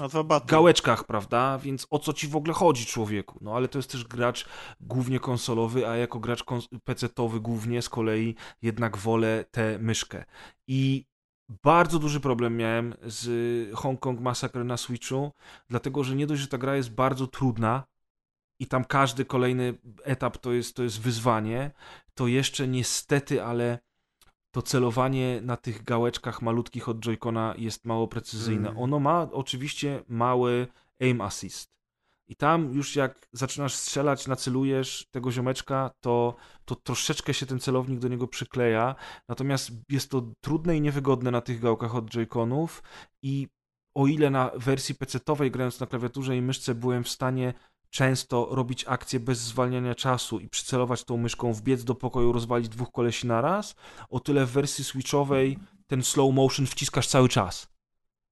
dwa 0.08 0.24
baty. 0.24 0.46
gałeczkach, 0.46 1.04
prawda? 1.04 1.58
Więc 1.58 1.86
o 1.90 1.98
co 1.98 2.12
ci 2.12 2.28
w 2.28 2.36
ogóle 2.36 2.54
chodzi, 2.54 2.86
człowieku? 2.86 3.38
No 3.40 3.56
ale 3.56 3.68
to 3.68 3.78
jest 3.78 3.90
też 3.90 4.04
gracz 4.04 4.46
głównie 4.80 5.20
konsolowy, 5.20 5.88
a 5.88 5.96
jako 5.96 6.20
gracz 6.20 6.44
kons- 6.44 6.68
PC-towy 6.84 7.40
głównie 7.40 7.82
z 7.82 7.88
kolei 7.88 8.34
jednak 8.62 8.96
wolę 8.96 9.44
tę 9.50 9.78
myszkę. 9.78 10.24
I 10.66 11.07
bardzo 11.48 11.98
duży 11.98 12.20
problem 12.20 12.56
miałem 12.56 12.94
z 13.02 13.74
Hong 13.76 14.00
Kong 14.00 14.20
Massacre 14.20 14.64
na 14.64 14.76
Switchu, 14.76 15.32
dlatego 15.68 16.04
że 16.04 16.16
nie 16.16 16.26
dość, 16.26 16.42
że 16.42 16.48
ta 16.48 16.58
gra 16.58 16.76
jest 16.76 16.94
bardzo 16.94 17.26
trudna 17.26 17.84
i 18.60 18.66
tam 18.66 18.84
każdy 18.84 19.24
kolejny 19.24 19.74
etap 20.04 20.38
to 20.38 20.52
jest, 20.52 20.76
to 20.76 20.82
jest 20.82 21.00
wyzwanie, 21.00 21.70
to 22.14 22.26
jeszcze 22.26 22.68
niestety, 22.68 23.44
ale 23.44 23.78
to 24.50 24.62
celowanie 24.62 25.40
na 25.42 25.56
tych 25.56 25.84
gałeczkach 25.84 26.42
malutkich 26.42 26.88
od 26.88 26.98
Joy-Cona 27.00 27.54
jest 27.58 27.84
mało 27.84 28.08
precyzyjne. 28.08 28.68
Mm. 28.68 28.82
Ono 28.82 29.00
ma 29.00 29.22
oczywiście 29.32 30.04
mały 30.08 30.66
aim 31.00 31.20
assist. 31.20 31.77
I 32.28 32.36
tam 32.36 32.74
już 32.74 32.96
jak 32.96 33.28
zaczynasz 33.32 33.74
strzelać, 33.74 34.26
nacelujesz 34.26 35.06
tego 35.10 35.32
ziomeczka, 35.32 35.90
to, 36.00 36.36
to 36.64 36.74
troszeczkę 36.74 37.34
się 37.34 37.46
ten 37.46 37.60
celownik 37.60 37.98
do 37.98 38.08
niego 38.08 38.28
przykleja. 38.28 38.94
Natomiast 39.28 39.70
jest 39.88 40.10
to 40.10 40.32
trudne 40.40 40.76
i 40.76 40.80
niewygodne 40.80 41.30
na 41.30 41.40
tych 41.40 41.60
gałkach 41.60 41.94
od 41.94 42.04
Joy-Conów 42.04 42.82
i 43.22 43.48
o 43.94 44.06
ile 44.06 44.30
na 44.30 44.50
wersji 44.54 44.94
PC-towej 44.94 45.50
grając 45.50 45.80
na 45.80 45.86
klawiaturze 45.86 46.36
i 46.36 46.42
myszce 46.42 46.74
byłem 46.74 47.04
w 47.04 47.08
stanie 47.08 47.54
często 47.90 48.48
robić 48.50 48.84
akcje 48.88 49.20
bez 49.20 49.38
zwalniania 49.38 49.94
czasu 49.94 50.40
i 50.40 50.48
przycelować 50.48 51.04
tą 51.04 51.16
myszką, 51.16 51.52
wbiec 51.52 51.84
do 51.84 51.94
pokoju, 51.94 52.32
rozwalić 52.32 52.68
dwóch 52.68 52.92
kolesi 52.92 53.26
naraz, 53.26 53.74
o 54.08 54.20
tyle 54.20 54.46
w 54.46 54.50
wersji 54.50 54.84
switchowej 54.84 55.58
ten 55.86 56.02
slow 56.02 56.34
motion 56.34 56.66
wciskasz 56.66 57.08
cały 57.08 57.28
czas. 57.28 57.68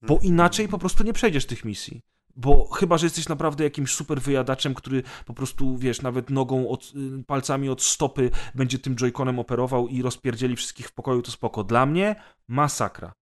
Bo 0.02 0.18
inaczej 0.22 0.68
po 0.68 0.78
prostu 0.78 1.04
nie 1.04 1.12
przejdziesz 1.12 1.46
tych 1.46 1.64
misji. 1.64 2.00
Bo 2.36 2.68
chyba, 2.68 2.98
że 2.98 3.06
jesteś 3.06 3.28
naprawdę 3.28 3.64
jakimś 3.64 3.94
super 3.94 4.20
wyjadaczem, 4.20 4.74
który 4.74 5.02
po 5.26 5.34
prostu, 5.34 5.76
wiesz, 5.76 6.02
nawet 6.02 6.30
nogą, 6.30 6.68
od, 6.68 6.92
y, 7.20 7.24
palcami 7.24 7.68
od 7.68 7.82
stopy 7.82 8.30
będzie 8.54 8.78
tym 8.78 8.96
joyconem 8.96 9.38
operował 9.38 9.88
i 9.88 10.02
rozpierdzieli 10.02 10.56
wszystkich 10.56 10.88
w 10.88 10.92
pokoju, 10.92 11.22
to 11.22 11.30
spoko. 11.30 11.64
Dla 11.64 11.86
mnie 11.86 12.16
masakra. 12.48 13.12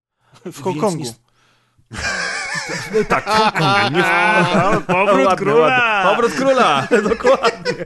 W 0.44 0.62
Hongkongu. 0.62 1.04
No 2.94 3.04
tak, 3.08 3.24
w 3.24 3.26
Hongkongu. 3.26 3.96
Nie 3.96 4.02
w... 4.02 4.86
Powrót 4.94 5.26
Ładne, 5.26 5.36
króla! 5.36 5.66
ładne. 5.66 6.10
Powrót 6.10 6.32
króla! 6.32 6.88
Dokładnie. 7.10 7.84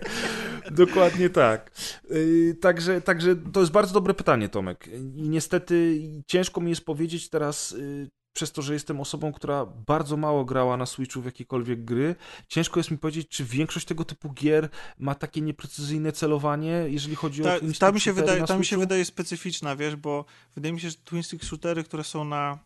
Dokładnie 0.71 1.31
tak. 1.31 1.71
Yy, 2.11 2.55
Także, 2.61 3.01
także 3.01 3.37
to 3.37 3.61
jest 3.61 3.73
bardzo 3.73 3.95
dobre 3.95 4.15
pytanie, 4.15 4.49
Tomek. 4.49 4.87
I 5.17 5.29
niestety 5.29 6.01
ciężko 6.27 6.61
mi 6.61 6.71
jest 6.71 6.85
powiedzieć 6.85 7.31
teraz, 7.31 7.71
yy, 7.71 8.09
przez 8.39 8.53
to, 8.53 8.63
że 8.63 8.73
jestem 8.75 9.01
osobą, 9.01 9.33
która 9.33 9.67
bardzo 9.67 10.17
mało 10.17 10.45
grała 10.45 10.77
na 10.77 10.87
Switchu 10.87 11.23
w 11.23 11.25
jakiekolwiek 11.25 11.85
gry, 11.85 12.15
ciężko 12.49 12.81
jest 12.81 12.91
mi 12.91 12.99
powiedzieć, 12.99 13.29
czy 13.29 13.45
większość 13.45 13.87
tego 13.87 14.05
typu 14.05 14.33
gier 14.33 14.69
ma 14.99 15.15
takie 15.15 15.41
nieprecyzyjne 15.41 16.13
celowanie, 16.13 16.85
jeżeli 16.89 17.17
chodzi 17.17 17.43
Ta, 17.43 17.55
o 17.55 17.59
twin 17.59 17.73
ta, 17.73 17.75
stick 17.75 17.95
mi 17.95 18.01
się 18.01 18.11
shootery 18.11 18.27
wydaje, 18.27 18.41
na 18.41 18.47
ta 18.47 18.59
mi 18.59 18.65
się 18.67 18.79
wydaje 18.79 19.05
specyficzna, 19.05 19.77
wiesz, 19.77 19.97
bo 19.97 20.25
wydaje 20.55 20.73
mi 20.73 20.81
się, 20.81 20.91
że 20.91 20.97
twin 20.97 21.23
stick 21.23 21.45
shootery, 21.45 21.85
które 21.85 22.05
są 22.05 22.25
na 22.25 22.59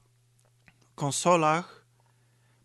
konsolach, 0.94 1.86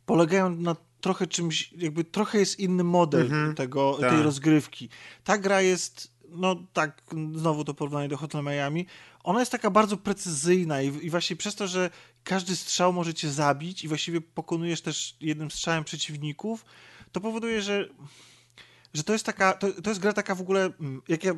polegają 0.05 0.49
na 0.49 0.75
trochę 1.01 1.27
czymś, 1.27 1.73
jakby 1.73 2.03
trochę 2.03 2.39
jest 2.39 2.59
inny 2.59 2.83
model 2.83 3.21
Mhm, 3.21 3.55
tego, 3.55 3.97
tak. 4.01 4.09
tej 4.09 4.23
rozgrywki. 4.23 4.89
Ta 5.23 5.37
gra 5.37 5.61
jest, 5.61 6.11
no 6.29 6.55
tak, 6.73 7.01
znowu 7.35 7.63
to 7.63 7.73
porównanie 7.73 8.09
do 8.09 8.17
Hotel 8.17 8.43
Miami, 8.43 8.85
ona 9.23 9.39
jest 9.39 9.51
taka 9.51 9.71
bardzo 9.71 9.97
precyzyjna 9.97 10.81
i, 10.81 11.05
i 11.05 11.09
właśnie 11.09 11.35
przez 11.35 11.55
to, 11.55 11.67
że 11.67 11.89
każdy 12.27 12.55
strzał 12.55 12.93
może 12.93 13.13
cię 13.13 13.31
zabić 13.31 13.83
i 13.83 13.87
właściwie 13.87 14.21
pokonujesz 14.21 14.81
też 14.81 15.17
jednym 15.21 15.51
strzałem 15.51 15.83
przeciwników, 15.83 16.65
to 17.11 17.21
powoduje, 17.21 17.61
że 17.61 17.89
że 18.93 19.03
to 19.03 19.13
jest 19.13 19.25
taka, 19.25 19.53
to, 19.53 19.81
to 19.81 19.89
jest 19.89 20.01
gra 20.01 20.13
taka 20.13 20.35
w 20.35 20.41
ogóle, 20.41 20.69
mm, 20.79 21.01
jak 21.07 21.23
ja 21.23 21.33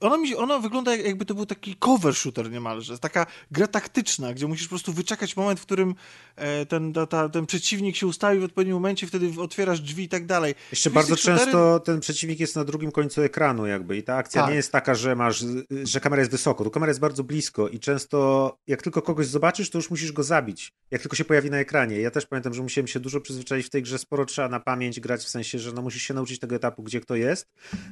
ona, 0.00 0.16
mi, 0.16 0.36
ona 0.36 0.58
wygląda 0.58 0.96
jak, 0.96 1.06
jakby 1.06 1.24
to 1.24 1.34
był 1.34 1.46
taki 1.46 1.76
cover 1.76 2.14
shooter 2.14 2.50
niemalże. 2.50 2.98
Taka 2.98 3.26
gra 3.50 3.66
taktyczna, 3.66 4.34
gdzie 4.34 4.46
musisz 4.46 4.66
po 4.66 4.70
prostu 4.70 4.92
wyczekać 4.92 5.36
moment, 5.36 5.60
w 5.60 5.62
którym 5.62 5.94
e, 6.36 6.66
ten, 6.66 6.92
ta, 6.92 7.06
ta, 7.06 7.28
ten 7.28 7.46
przeciwnik 7.46 7.96
się 7.96 8.06
ustawi 8.06 8.38
w 8.40 8.44
odpowiednim 8.44 8.74
momencie, 8.76 9.06
wtedy 9.06 9.30
otwierasz 9.40 9.80
drzwi 9.80 10.04
i 10.04 10.08
tak 10.08 10.26
dalej. 10.26 10.54
Jeszcze 10.72 10.90
bardzo 10.90 11.14
shootery- 11.14 11.24
często 11.24 11.80
ten 11.80 12.00
przeciwnik 12.00 12.40
jest 12.40 12.56
na 12.56 12.64
drugim 12.64 12.92
końcu 12.92 13.22
ekranu 13.22 13.66
jakby 13.66 13.96
i 13.96 14.02
ta 14.02 14.16
akcja 14.16 14.40
Tak. 14.42 14.50
nie 14.50 14.56
jest 14.56 14.72
taka, 14.72 14.94
że 14.94 15.16
masz, 15.16 15.44
że 15.84 16.00
kamera 16.00 16.20
jest 16.20 16.32
wysoko, 16.32 16.64
tu 16.64 16.70
kamera 16.70 16.90
jest 16.90 17.00
bardzo 17.00 17.24
blisko 17.24 17.68
i 17.68 17.80
często 17.80 18.58
jak 18.66 18.82
tylko 18.82 19.02
kogoś 19.02 19.26
zobaczysz, 19.26 19.70
to 19.70 19.78
już 19.78 19.90
musisz 19.90 20.12
go 20.12 20.22
zabić, 20.22 20.72
jak 20.90 21.00
tylko 21.02 21.16
się 21.16 21.24
pojawi 21.24 21.50
na 21.50 21.58
ekranie. 21.58 22.00
Ja 22.00 22.10
też 22.10 22.26
pamiętam, 22.26 22.54
że 22.54 22.62
musiałem 22.62 22.88
się 22.88 23.00
dużo 23.00 23.20
przyzwyczaić 23.20 23.66
w 23.66 23.70
tej 23.70 23.82
grze, 23.82 23.98
sporo 23.98 24.26
trzeba 24.26 24.48
na 24.48 24.60
pamięć 24.60 25.00
grać, 25.00 25.20
w 25.24 25.28
sensie, 25.28 25.58
że 25.58 25.72
no 25.72 25.82
musisz 25.82 26.02
się 26.02 26.14
nauczyć 26.14 26.38
tego 26.38 26.56
etapu, 26.56 26.82
gdzie 26.82 27.00
kto 27.00 27.14
jest, 27.16 27.46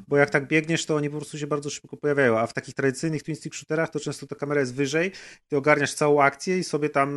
bo 0.08 0.16
jak 0.16 0.30
tak 0.30 0.48
biegniesz, 0.48 0.86
to 0.86 0.96
oni 0.96 1.10
po 1.10 1.16
prostu 1.16 1.38
się 1.38 1.46
bardzo 1.46 1.70
szybko 1.70 1.95
pojawiają, 1.96 2.38
a 2.38 2.46
w 2.46 2.52
takich 2.52 2.74
tradycyjnych 2.74 3.22
twin 3.22 3.36
stick 3.36 3.54
shooterach 3.54 3.90
to 3.90 4.00
często 4.00 4.26
ta 4.26 4.36
kamera 4.36 4.60
jest 4.60 4.74
wyżej, 4.74 5.12
ty 5.48 5.56
ogarniasz 5.56 5.94
całą 5.94 6.22
akcję 6.22 6.58
i 6.58 6.64
sobie 6.64 6.90
tam 6.90 7.08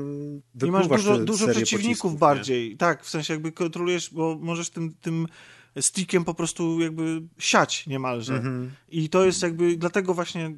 I 0.64 0.72
masz 0.72 0.88
dużo, 0.88 1.17
dużo 1.17 1.48
przeciwników 1.48 1.88
pocisków, 1.88 2.11
nie? 2.14 2.17
bardziej. 2.17 2.77
Tak, 2.77 3.03
w 3.03 3.09
sensie 3.09 3.33
jakby 3.33 3.51
kontrolujesz, 3.51 4.14
bo 4.14 4.38
możesz 4.41 4.69
tym, 4.69 4.93
tym 5.01 5.27
stickiem 5.80 6.25
po 6.25 6.33
prostu 6.33 6.82
jakby 6.82 7.22
siać 7.38 7.88
niemalże. 7.88 8.33
Mhm. 8.33 8.72
I 8.90 9.09
to 9.09 9.25
jest 9.25 9.43
jakby, 9.43 9.77
dlatego 9.77 10.14
właśnie 10.14 10.56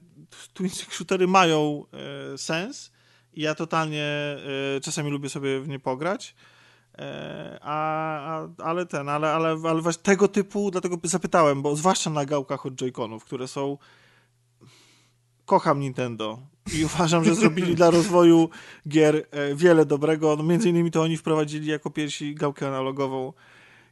twin 0.53 0.69
stick 0.69 0.93
shootery 0.93 1.27
mają 1.27 1.85
e, 2.33 2.37
sens 2.37 2.91
i 3.33 3.41
ja 3.41 3.55
totalnie 3.55 4.03
e, 4.03 4.81
czasami 4.81 5.11
lubię 5.11 5.29
sobie 5.29 5.61
w 5.61 5.67
nie 5.67 5.79
pograć. 5.79 6.35
E, 6.97 7.59
a, 7.61 7.77
a, 8.17 8.47
ale 8.63 8.85
ten, 8.85 9.09
ale, 9.09 9.31
ale, 9.31 9.57
ale 9.69 9.81
właśnie 9.81 10.03
tego 10.03 10.27
typu, 10.27 10.71
dlatego 10.71 10.97
zapytałem, 11.03 11.61
bo 11.61 11.75
zwłaszcza 11.75 12.09
na 12.09 12.25
gałkach 12.25 12.65
od 12.65 12.73
Joy-Conów, 12.73 13.19
które 13.19 13.47
są 13.47 13.77
kocham 15.51 15.79
Nintendo 15.79 16.39
i 16.73 16.85
uważam, 16.89 17.23
że 17.23 17.35
zrobili 17.35 17.75
dla 17.75 17.89
rozwoju 17.89 18.49
gier 18.87 19.27
e, 19.31 19.55
wiele 19.55 19.85
dobrego. 19.85 20.35
No, 20.35 20.43
między 20.43 20.69
innymi 20.69 20.91
to 20.91 21.01
oni 21.01 21.17
wprowadzili 21.17 21.67
jako 21.67 21.89
pierwsi 21.89 22.35
gałkę 22.35 22.67
analogową 22.67 23.33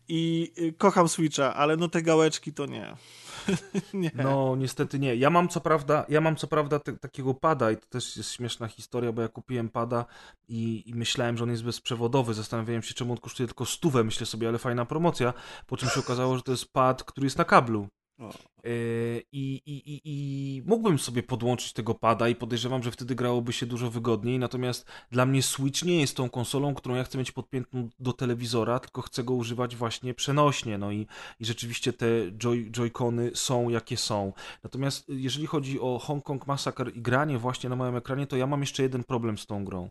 i 0.07 0.51
e, 0.57 0.71
kocham 0.71 1.07
Switcha, 1.09 1.53
ale 1.55 1.77
no 1.77 1.88
te 1.88 2.01
gałeczki 2.01 2.53
to 2.53 2.65
nie. 2.65 2.95
nie. 3.93 4.11
No, 4.15 4.55
niestety 4.55 4.99
nie. 4.99 5.15
Ja 5.15 5.29
mam 5.29 5.49
co 5.49 5.61
prawda, 5.61 6.05
ja 6.09 6.21
mam 6.21 6.35
co 6.35 6.47
prawda 6.47 6.79
te, 6.79 6.97
takiego 6.97 7.33
pada 7.33 7.71
i 7.71 7.77
to 7.77 7.85
też 7.89 8.17
jest 8.17 8.31
śmieszna 8.31 8.67
historia, 8.67 9.11
bo 9.11 9.21
ja 9.21 9.27
kupiłem 9.27 9.69
pada 9.69 10.05
i, 10.47 10.89
i, 10.89 10.95
myślałem, 10.95 11.38
że 11.38 11.43
on 11.43 11.49
jest 11.49 11.63
bezprzewodowy. 11.63 12.33
Zastanawiałem 12.33 12.81
się, 12.81 12.93
czemu 12.93 13.11
on 13.11 13.17
kosztuje 13.17 13.47
tylko 13.47 13.65
stówę. 13.65 14.03
Myślę 14.03 14.25
sobie, 14.25 14.47
ale 14.47 14.57
fajna 14.57 14.85
promocja. 14.85 15.33
Po 15.67 15.77
czym 15.77 15.89
się 15.89 15.99
okazało, 15.99 16.35
że 16.35 16.41
to 16.41 16.51
jest 16.51 16.73
pad, 16.73 17.03
który 17.03 17.25
jest 17.25 17.38
na 17.38 17.45
kablu. 17.45 17.88
Yy, 18.19 19.23
I, 19.31 19.61
i, 19.65 19.93
i, 19.93 20.01
I 20.06 20.61
mógłbym 20.65 20.99
sobie 20.99 21.23
podłączyć 21.23 21.73
tego 21.73 21.95
pada 21.95 22.30
i 22.30 22.35
podejrzewam, 22.35 22.83
że 22.83 22.91
wtedy 22.91 23.15
grałoby 23.15 23.53
się 23.53 23.65
dużo 23.65 23.89
wygodniej. 23.89 24.39
Natomiast 24.39 24.85
dla 25.11 25.25
mnie 25.25 25.43
Switch 25.43 25.83
nie 25.83 25.99
jest 25.99 26.17
tą 26.17 26.30
konsolą, 26.30 26.75
którą 26.75 26.95
ja 26.95 27.03
chcę 27.03 27.17
mieć 27.17 27.31
podpiętą 27.31 27.89
do 27.99 28.14
telewizora, 28.14 28.80
tylko 28.80 29.01
chcę 29.01 29.23
go 29.23 29.33
używać 29.33 29.75
właśnie 29.75 30.14
przenośnie. 30.14 30.77
No 30.77 30.91
i, 30.91 31.07
i 31.39 31.45
rzeczywiście 31.45 31.93
te 31.93 32.07
joy, 32.31 32.72
joycony 32.72 33.31
są 33.33 33.69
jakie 33.69 33.98
są. 33.98 34.33
Natomiast 34.64 35.09
jeżeli 35.09 35.48
chodzi 35.48 35.80
o 35.80 35.99
Hong 35.99 36.23
Kong 36.23 36.48
Massacre 36.48 36.91
i 36.91 37.01
granie 37.01 37.38
właśnie 37.38 37.69
na 37.69 37.75
małym 37.75 37.95
ekranie, 37.95 38.27
to 38.27 38.38
ja 38.38 38.48
mam 38.48 38.61
jeszcze 38.61 38.83
jeden 38.83 39.03
problem 39.03 39.38
z 39.38 39.45
tą 39.45 39.65
grą. 39.65 39.89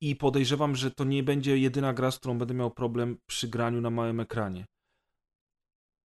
I 0.00 0.16
podejrzewam, 0.16 0.76
że 0.76 0.90
to 0.90 1.04
nie 1.04 1.22
będzie 1.22 1.58
jedyna 1.58 1.92
gra, 1.92 2.10
z 2.10 2.18
którą 2.18 2.38
będę 2.38 2.54
miał 2.54 2.70
problem 2.70 3.18
przy 3.26 3.48
graniu 3.48 3.80
na 3.80 3.90
małym 3.90 4.20
ekranie. 4.20 4.64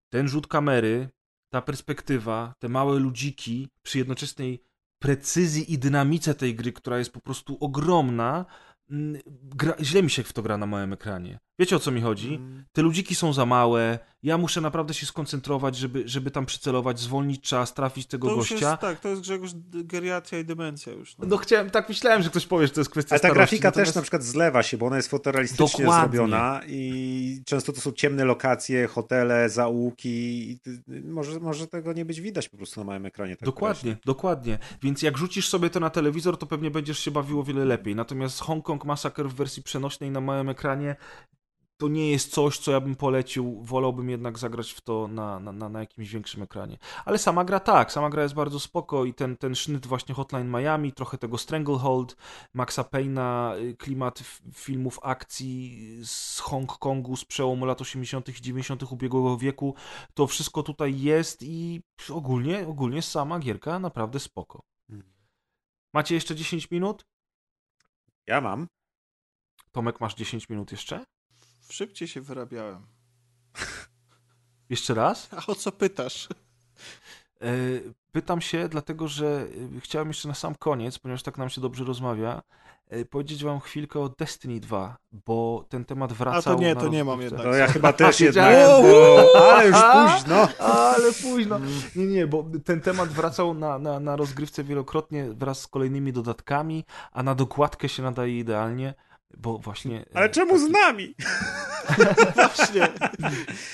Ten 0.09 0.27
rzut 0.27 0.47
kamery 0.47 1.09
ta 1.49 1.61
perspektywa, 1.61 2.53
te 2.59 2.69
małe 2.69 2.99
ludziki 2.99 3.67
przy 3.83 3.97
jednoczesnej 3.97 4.63
precyzji 4.99 5.73
i 5.73 5.79
dynamice 5.79 6.35
tej 6.35 6.55
gry, 6.55 6.73
która 6.73 6.97
jest 6.97 7.11
po 7.11 7.21
prostu 7.21 7.57
ogromna, 7.59 8.45
mm, 8.89 9.21
gra, 9.41 9.75
źle 9.81 10.03
mi 10.03 10.09
się 10.09 10.23
w 10.23 10.33
to 10.33 10.41
gra 10.41 10.57
na 10.57 10.65
małym 10.65 10.93
ekranie. 10.93 11.39
Wiecie 11.59 11.75
o 11.75 11.79
co 11.79 11.91
mi 11.91 12.01
chodzi? 12.01 12.39
Te 12.71 12.81
ludziki 12.81 13.15
są 13.15 13.33
za 13.33 13.45
małe, 13.45 13.99
ja 14.25 14.37
muszę 14.37 14.61
naprawdę 14.61 14.93
się 14.93 15.05
skoncentrować, 15.05 15.77
żeby, 15.77 16.03
żeby 16.05 16.31
tam 16.31 16.45
przycelować, 16.45 16.99
zwolnić 16.99 17.41
czas, 17.41 17.73
trafić 17.73 18.07
tego 18.07 18.29
to 18.29 18.35
gościa. 18.35 18.69
Jest, 18.69 18.81
tak, 18.81 18.99
to 18.99 19.09
jest 19.09 19.21
Grzegorz 19.21 19.51
geriatria 19.71 20.39
i 20.39 20.45
demencja 20.45 20.93
już. 20.93 21.17
No. 21.17 21.27
no. 21.27 21.37
chciałem, 21.37 21.69
tak 21.69 21.89
myślałem, 21.89 22.23
że 22.23 22.29
ktoś 22.29 22.45
powie, 22.45 22.67
że 22.67 22.73
to 22.73 22.79
jest 22.79 22.91
kwestia 22.91 23.13
Ale 23.13 23.19
ta 23.19 23.27
starości, 23.27 23.37
grafika 23.37 23.67
natomiast... 23.67 23.89
też 23.89 23.95
na 23.95 24.01
przykład 24.01 24.23
zlewa 24.23 24.63
się, 24.63 24.77
bo 24.77 24.85
ona 24.85 24.95
jest 24.95 25.09
fotorealistycznie 25.09 25.85
Dokładnie. 25.85 26.01
zrobiona 26.01 26.61
i 26.67 27.41
często 27.45 27.73
to 27.73 27.81
są 27.81 27.91
ciemne 27.91 28.25
lokacje, 28.25 28.87
hotele, 28.87 29.49
zaułki. 29.49 30.59
Może, 31.03 31.39
może 31.39 31.67
tego 31.67 31.93
nie 31.93 32.05
być 32.05 32.21
widać 32.21 32.49
po 32.49 32.57
prostu 32.57 32.79
na 32.79 32.85
małym 32.85 33.05
ekranie. 33.05 33.35
Tak 33.35 33.45
dokładnie, 33.45 33.81
wyraźnie. 33.81 34.01
dokładnie. 34.05 34.59
Więc 34.81 35.01
jak 35.01 35.17
rzucisz 35.17 35.49
sobie 35.49 35.69
to 35.69 35.79
na 35.79 35.89
telewizor, 35.89 36.37
to 36.37 36.45
pewnie 36.45 36.71
będziesz 36.71 36.99
się 36.99 37.11
bawiło 37.11 37.43
wiele 37.43 37.65
lepiej. 37.65 37.95
Natomiast 37.95 38.39
Hong 38.39 38.65
Kong 38.65 38.85
Massacre 38.85 39.27
w 39.29 39.33
wersji 39.33 39.63
przenośnej 39.63 40.11
na 40.11 40.21
małym 40.21 40.49
ekranie 40.49 40.95
to 41.77 41.87
nie 41.87 42.11
jest 42.11 42.31
coś, 42.31 42.57
co 42.57 42.71
ja 42.71 42.81
bym 42.81 42.95
polecił. 42.95 43.61
Wolałbym 43.63 44.09
jednak 44.09 44.37
zagrać 44.37 44.71
w 44.71 44.81
to 44.81 45.07
na, 45.07 45.39
na, 45.39 45.69
na 45.69 45.79
jakimś 45.79 46.09
większym 46.09 46.43
ekranie. 46.43 46.77
Ale 47.05 47.17
sama 47.17 47.45
gra 47.45 47.59
tak, 47.59 47.91
sama 47.91 48.09
gra 48.09 48.23
jest 48.23 48.35
bardzo 48.35 48.59
spoko 48.59 49.05
i 49.05 49.13
ten, 49.13 49.37
ten 49.37 49.55
sznyt 49.55 49.87
właśnie 49.87 50.15
Hotline 50.15 50.49
Miami, 50.49 50.93
trochę 50.93 51.17
tego 51.17 51.37
Stranglehold, 51.37 52.15
Maxa 52.53 52.83
Payna, 52.83 53.53
y, 53.59 53.75
klimat 53.75 54.23
filmów 54.53 54.99
akcji 55.03 55.81
z 56.03 56.39
Hongkongu 56.39 57.15
z 57.15 57.25
przełomu 57.25 57.65
lat 57.65 57.81
80. 57.81 58.29
i 58.29 58.41
90. 58.41 58.83
ubiegłego 58.91 59.37
wieku, 59.37 59.75
to 60.13 60.27
wszystko 60.27 60.63
tutaj 60.63 61.01
jest 61.01 61.43
i 61.43 61.81
ogólnie, 62.09 62.67
ogólnie 62.67 63.01
sama 63.01 63.39
gierka 63.39 63.79
naprawdę 63.79 64.19
spoko. 64.19 64.61
Hmm. 64.87 65.13
Macie 65.93 66.15
jeszcze 66.15 66.35
10 66.35 66.71
minut? 66.71 67.05
Ja 68.27 68.41
mam. 68.41 68.67
Tomek, 69.71 70.01
masz 70.01 70.15
10 70.15 70.49
minut 70.49 70.71
jeszcze? 70.71 71.05
Szybciej 71.69 72.07
się 72.07 72.21
wyrabiałem. 72.21 72.85
Jeszcze 74.69 74.93
raz? 74.93 75.29
A 75.33 75.51
o 75.51 75.55
co 75.55 75.71
pytasz? 75.71 76.27
E, 77.41 77.47
pytam 78.11 78.41
się, 78.41 78.67
dlatego 78.67 79.07
że 79.07 79.47
e, 79.77 79.79
chciałem 79.79 80.07
jeszcze 80.07 80.27
na 80.27 80.33
sam 80.33 80.55
koniec, 80.55 80.99
ponieważ 80.99 81.23
tak 81.23 81.37
nam 81.37 81.49
się 81.49 81.61
dobrze 81.61 81.83
rozmawia, 81.83 82.41
e, 82.89 83.05
powiedzieć 83.05 83.43
wam 83.43 83.59
chwilkę 83.59 83.99
o 83.99 84.09
Destiny 84.09 84.59
2, 84.59 84.97
bo 85.11 85.65
ten 85.69 85.85
temat 85.85 86.13
wracał. 86.13 86.53
A 86.53 86.55
to 86.55 86.61
nie, 86.61 86.75
to 86.75 86.87
nie 86.87 87.03
mam 87.03 87.21
jednak. 87.21 87.45
No 87.45 87.53
ja 87.53 87.67
chyba 87.75 87.93
też 87.93 88.19
jednak, 88.19 88.55
bo... 88.81 89.53
ale 89.53 89.67
już 89.67 89.77
późno. 89.77 90.47
Ale 90.95 91.13
późno. 91.13 91.59
Nie, 91.95 92.05
nie, 92.05 92.27
bo 92.27 92.45
ten 92.65 92.81
temat 92.81 93.09
wracał 93.09 93.53
na, 93.53 93.79
na, 93.79 93.99
na 93.99 94.15
rozgrywce 94.15 94.63
wielokrotnie 94.63 95.25
wraz 95.33 95.61
z 95.61 95.67
kolejnymi 95.67 96.13
dodatkami, 96.13 96.85
a 97.11 97.23
na 97.23 97.35
dokładkę 97.35 97.89
się 97.89 98.03
nadaje 98.03 98.39
idealnie. 98.39 98.93
Bo 99.37 99.57
właśnie. 99.57 100.05
Ale 100.13 100.29
czemu 100.29 100.51
taki... 100.53 100.65
z 100.65 100.69
nami? 100.69 101.15
właśnie. 102.35 102.87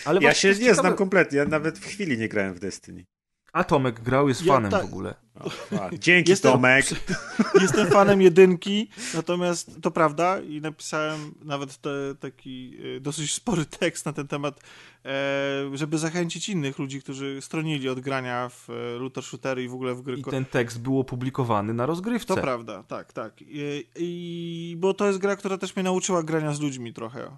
Ale 0.06 0.22
ja 0.22 0.34
się 0.34 0.48
nie 0.48 0.56
ciekawe... 0.56 0.76
znam 0.76 0.96
kompletnie. 0.96 1.38
Ja 1.38 1.46
nawet 1.46 1.80
w 1.80 1.86
chwili 1.86 2.18
nie 2.18 2.30
grałem 2.30 2.54
w 2.54 2.60
Destiny. 2.60 3.06
A 3.54 3.64
Tomek 3.64 4.02
grał, 4.02 4.28
jest 4.28 4.46
ja 4.46 4.54
fanem 4.54 4.72
ta... 4.72 4.82
w 4.82 4.86
ogóle. 4.86 5.16
O, 5.40 5.50
dzięki 6.00 6.30
jestem, 6.30 6.52
Tomek. 6.52 6.86
Jestem 7.62 7.88
fanem 7.88 8.22
jedynki, 8.22 8.90
natomiast 9.14 9.82
to 9.82 9.92
prawda 9.92 10.40
i 10.42 10.62
napisałem 10.62 11.34
nawet 11.44 11.78
te, 11.78 11.90
taki 12.20 12.78
e, 12.98 13.00
dosyć 13.00 13.34
spory 13.34 13.66
tekst 13.66 14.06
na 14.06 14.14
ten 14.14 14.28
temat, 14.28 14.60
e, 15.06 15.10
żeby 15.74 15.98
zachęcić 15.98 16.50
innych 16.50 16.80
ludzi, 16.80 17.02
którzy 17.02 17.42
stronili 17.42 17.90
od 17.90 18.00
grania 18.00 18.50
w 18.50 18.70
e, 18.70 18.74
looter 19.00 19.24
shootery 19.24 19.64
i 19.64 19.68
w 19.68 19.74
ogóle 19.74 19.96
w 19.96 20.02
gry. 20.02 20.18
I 20.18 20.24
ten 20.24 20.46
tekst 20.46 20.82
był 20.82 21.00
opublikowany 21.00 21.74
na 21.74 21.86
rozgrywce. 21.86 22.36
To 22.36 22.42
prawda, 22.42 22.84
tak, 22.84 23.14
tak. 23.14 23.34
I, 23.42 23.86
i, 23.96 24.76
bo 24.80 24.94
to 24.94 25.08
jest 25.08 25.20
gra, 25.20 25.36
która 25.36 25.58
też 25.58 25.76
mnie 25.76 25.84
nauczyła 25.84 26.24
grania 26.24 26.54
z 26.54 26.60
ludźmi 26.60 26.94
trochę 26.94 27.38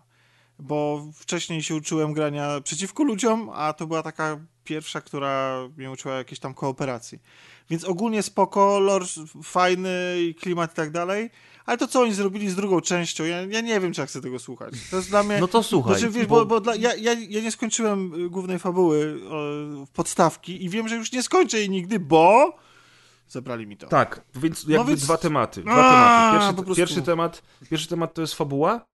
bo 0.59 1.07
wcześniej 1.15 1.63
się 1.63 1.75
uczyłem 1.75 2.13
grania 2.13 2.61
przeciwko 2.61 3.03
ludziom, 3.03 3.49
a 3.53 3.73
to 3.73 3.87
była 3.87 4.03
taka 4.03 4.39
pierwsza, 4.63 5.01
która 5.01 5.59
mnie 5.77 5.91
uczyła 5.91 6.13
jakiejś 6.15 6.39
tam 6.39 6.53
kooperacji. 6.53 7.19
Więc 7.69 7.83
ogólnie 7.83 8.23
spoko, 8.23 8.79
lore 8.79 9.05
fajny 9.43 10.17
klimat 10.39 10.71
i 10.71 10.75
tak 10.75 10.91
dalej, 10.91 11.29
ale 11.65 11.77
to, 11.77 11.87
co 11.87 12.01
oni 12.01 12.13
zrobili 12.13 12.49
z 12.49 12.55
drugą 12.55 12.81
częścią, 12.81 13.23
ja, 13.23 13.41
ja 13.41 13.61
nie 13.61 13.79
wiem, 13.79 13.93
czy 13.93 14.01
ja 14.01 14.07
chcę 14.07 14.21
tego 14.21 14.39
słuchać. 14.39 14.73
To 14.91 14.95
jest 14.95 15.09
dla 15.09 15.23
mnie... 15.23 15.37
No 15.39 15.47
to 15.47 15.63
słuchaj. 15.63 15.93
Znaczy, 15.99 16.09
wiesz, 16.13 16.25
bo, 16.25 16.35
bo, 16.35 16.45
bo 16.45 16.61
dla, 16.61 16.75
ja, 16.75 16.95
ja, 16.95 17.13
ja 17.13 17.41
nie 17.41 17.51
skończyłem 17.51 18.29
głównej 18.29 18.59
fabuły 18.59 19.19
o, 19.29 19.87
podstawki 19.93 20.65
i 20.65 20.69
wiem, 20.69 20.87
że 20.87 20.95
już 20.95 21.11
nie 21.11 21.23
skończę 21.23 21.57
jej 21.57 21.69
nigdy, 21.69 21.99
bo 21.99 22.55
zabrali 23.27 23.67
mi 23.67 23.77
to. 23.77 23.87
Tak, 23.87 24.21
więc 24.35 24.63
jakby 24.63 24.77
no 24.77 24.85
więc... 24.85 25.03
dwa 25.03 25.17
tematy. 25.17 25.61
Dwa 25.61 25.73
A, 25.73 26.39
tematy. 26.39 26.55
Pierwszy, 26.55 26.75
pierwszy, 26.75 27.01
temat, 27.01 27.41
pierwszy 27.69 27.87
temat 27.87 28.13
to 28.13 28.21
jest 28.21 28.33
fabuła, 28.33 28.85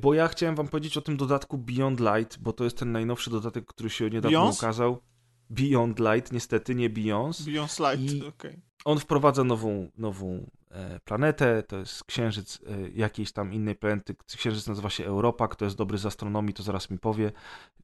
bo 0.00 0.14
ja 0.14 0.28
chciałem 0.28 0.56
wam 0.56 0.68
powiedzieć 0.68 0.96
o 0.96 1.00
tym 1.00 1.16
dodatku 1.16 1.58
Beyond 1.58 2.00
Light, 2.00 2.38
bo 2.38 2.52
to 2.52 2.64
jest 2.64 2.78
ten 2.78 2.92
najnowszy 2.92 3.30
dodatek, 3.30 3.66
który 3.66 3.90
się 3.90 4.10
niedawno 4.10 4.38
Beyonce? 4.38 4.58
ukazał. 4.58 5.02
Beyond 5.50 5.98
Light, 5.98 6.32
niestety, 6.32 6.74
nie 6.74 6.90
Beyoncé. 6.90 7.52
Beyond 7.52 7.78
Light, 7.78 8.16
okej. 8.16 8.28
Okay. 8.28 8.60
On 8.84 8.98
wprowadza 8.98 9.44
nową, 9.44 9.90
nową 9.96 10.50
e, 10.70 11.00
planetę, 11.00 11.62
to 11.62 11.78
jest 11.78 12.04
księżyc 12.04 12.60
e, 12.66 12.88
jakiejś 12.90 13.32
tam 13.32 13.52
innej 13.52 13.74
planety. 13.74 14.14
Księżyc 14.36 14.66
nazywa 14.66 14.90
się 14.90 15.04
Europa, 15.04 15.48
kto 15.48 15.64
jest 15.64 15.76
dobry 15.76 15.98
z 15.98 16.06
astronomii, 16.06 16.54
to 16.54 16.62
zaraz 16.62 16.90
mi 16.90 16.98
powie. 16.98 17.32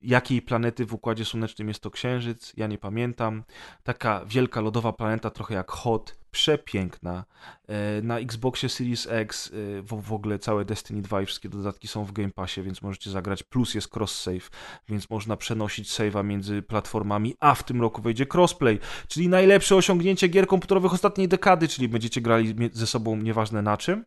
Jakiej 0.02 0.42
planety 0.42 0.86
w 0.86 0.94
Układzie 0.94 1.24
Słonecznym 1.24 1.68
jest 1.68 1.80
to 1.80 1.90
księżyc, 1.90 2.52
ja 2.56 2.66
nie 2.66 2.78
pamiętam. 2.78 3.44
Taka 3.82 4.24
wielka 4.26 4.60
lodowa 4.60 4.92
planeta, 4.92 5.30
trochę 5.30 5.54
jak 5.54 5.70
Hot, 5.70 6.16
przepiękna. 6.34 7.24
E, 7.68 8.02
na 8.02 8.18
Xboxie 8.18 8.68
Series 8.68 9.06
X 9.10 9.52
e, 9.78 9.82
w, 9.82 10.12
ogóle 10.12 10.38
całe 10.38 10.64
Destiny 10.64 11.02
2 11.02 11.22
i 11.22 11.26
wszystkie 11.26 11.48
dodatki 11.48 11.88
są 11.88 12.04
w 12.04 12.12
Game 12.12 12.30
Passie, 12.30 12.62
więc 12.62 12.82
możecie 12.82 13.10
zagrać. 13.10 13.42
Plus 13.42 13.74
jest 13.74 13.96
cross-save, 13.96 14.50
więc 14.88 15.10
można 15.10 15.36
przenosić 15.36 15.88
save'a 15.88 16.24
między 16.24 16.62
platformami, 16.62 17.34
a 17.40 17.54
w 17.54 17.62
tym 17.62 17.80
roku 17.80 18.02
wejdzie 18.02 18.26
crossplay, 18.34 18.78
czyli 19.08 19.28
najlepsze 19.28 19.76
osiągnięcie 19.76 20.28
gier 20.28 20.46
komputerowych 20.46 20.92
ostatniej 20.92 21.28
dekady, 21.28 21.68
czyli 21.68 21.88
będziecie 21.88 22.20
grali 22.20 22.54
ze 22.72 22.86
sobą 22.86 23.16
nieważne 23.16 23.62
na 23.62 23.76
czym. 23.76 24.04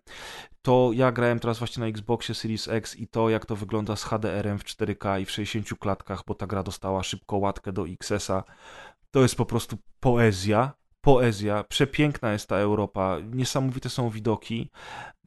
To 0.62 0.92
ja 0.94 1.12
grałem 1.12 1.40
teraz 1.40 1.60
właśnie 1.60 1.82
na 1.82 1.88
Xboxie 1.88 2.36
Series 2.36 2.68
X 2.68 2.96
i 2.96 3.08
to, 3.08 3.30
jak 3.30 3.46
to 3.46 3.56
wygląda 3.56 3.96
z 3.96 4.04
HDR-em 4.04 4.60
w 4.60 4.64
4K 4.64 5.22
i 5.22 5.26
w 5.26 5.32
60 5.32 5.80
klatkach, 5.80 6.24
bo 6.28 6.36
ta 6.36 6.48
gra 6.48 6.64
dostała 6.64 7.04
szybko 7.04 7.38
łatkę 7.38 7.72
do 7.72 7.86
XS-a. 7.88 8.44
To 9.12 9.22
jest 9.22 9.36
po 9.36 9.46
prostu 9.46 9.78
poezja 10.00 10.74
poezja, 11.08 11.64
przepiękna 11.64 12.34
jest 12.34 12.50
ta 12.50 12.56
Europa, 12.56 13.18
niesamowite 13.34 13.90
są 13.90 14.10
widoki. 14.10 14.70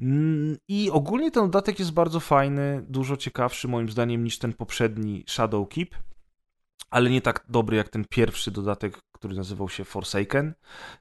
Mm, 0.01 0.57
i 0.69 0.91
ogólnie 0.91 1.31
ten 1.31 1.43
dodatek 1.43 1.79
jest 1.79 1.93
bardzo 1.93 2.21
fajny, 2.21 2.85
dużo 2.89 3.17
ciekawszy 3.17 3.69
moim 3.69 3.89
zdaniem 3.89 4.25
niż 4.25 4.39
ten 4.39 4.53
poprzedni 4.53 5.25
Shadow 5.29 5.69
Keep, 5.69 5.89
ale 6.91 7.11
nie 7.11 7.21
tak 7.21 7.45
dobry 7.49 7.77
jak 7.77 7.89
ten 7.89 8.05
pierwszy 8.11 8.51
dodatek, 8.51 8.99
który 9.21 9.37
nazywał 9.37 9.69
się 9.69 9.85
Forsaken. 9.85 10.55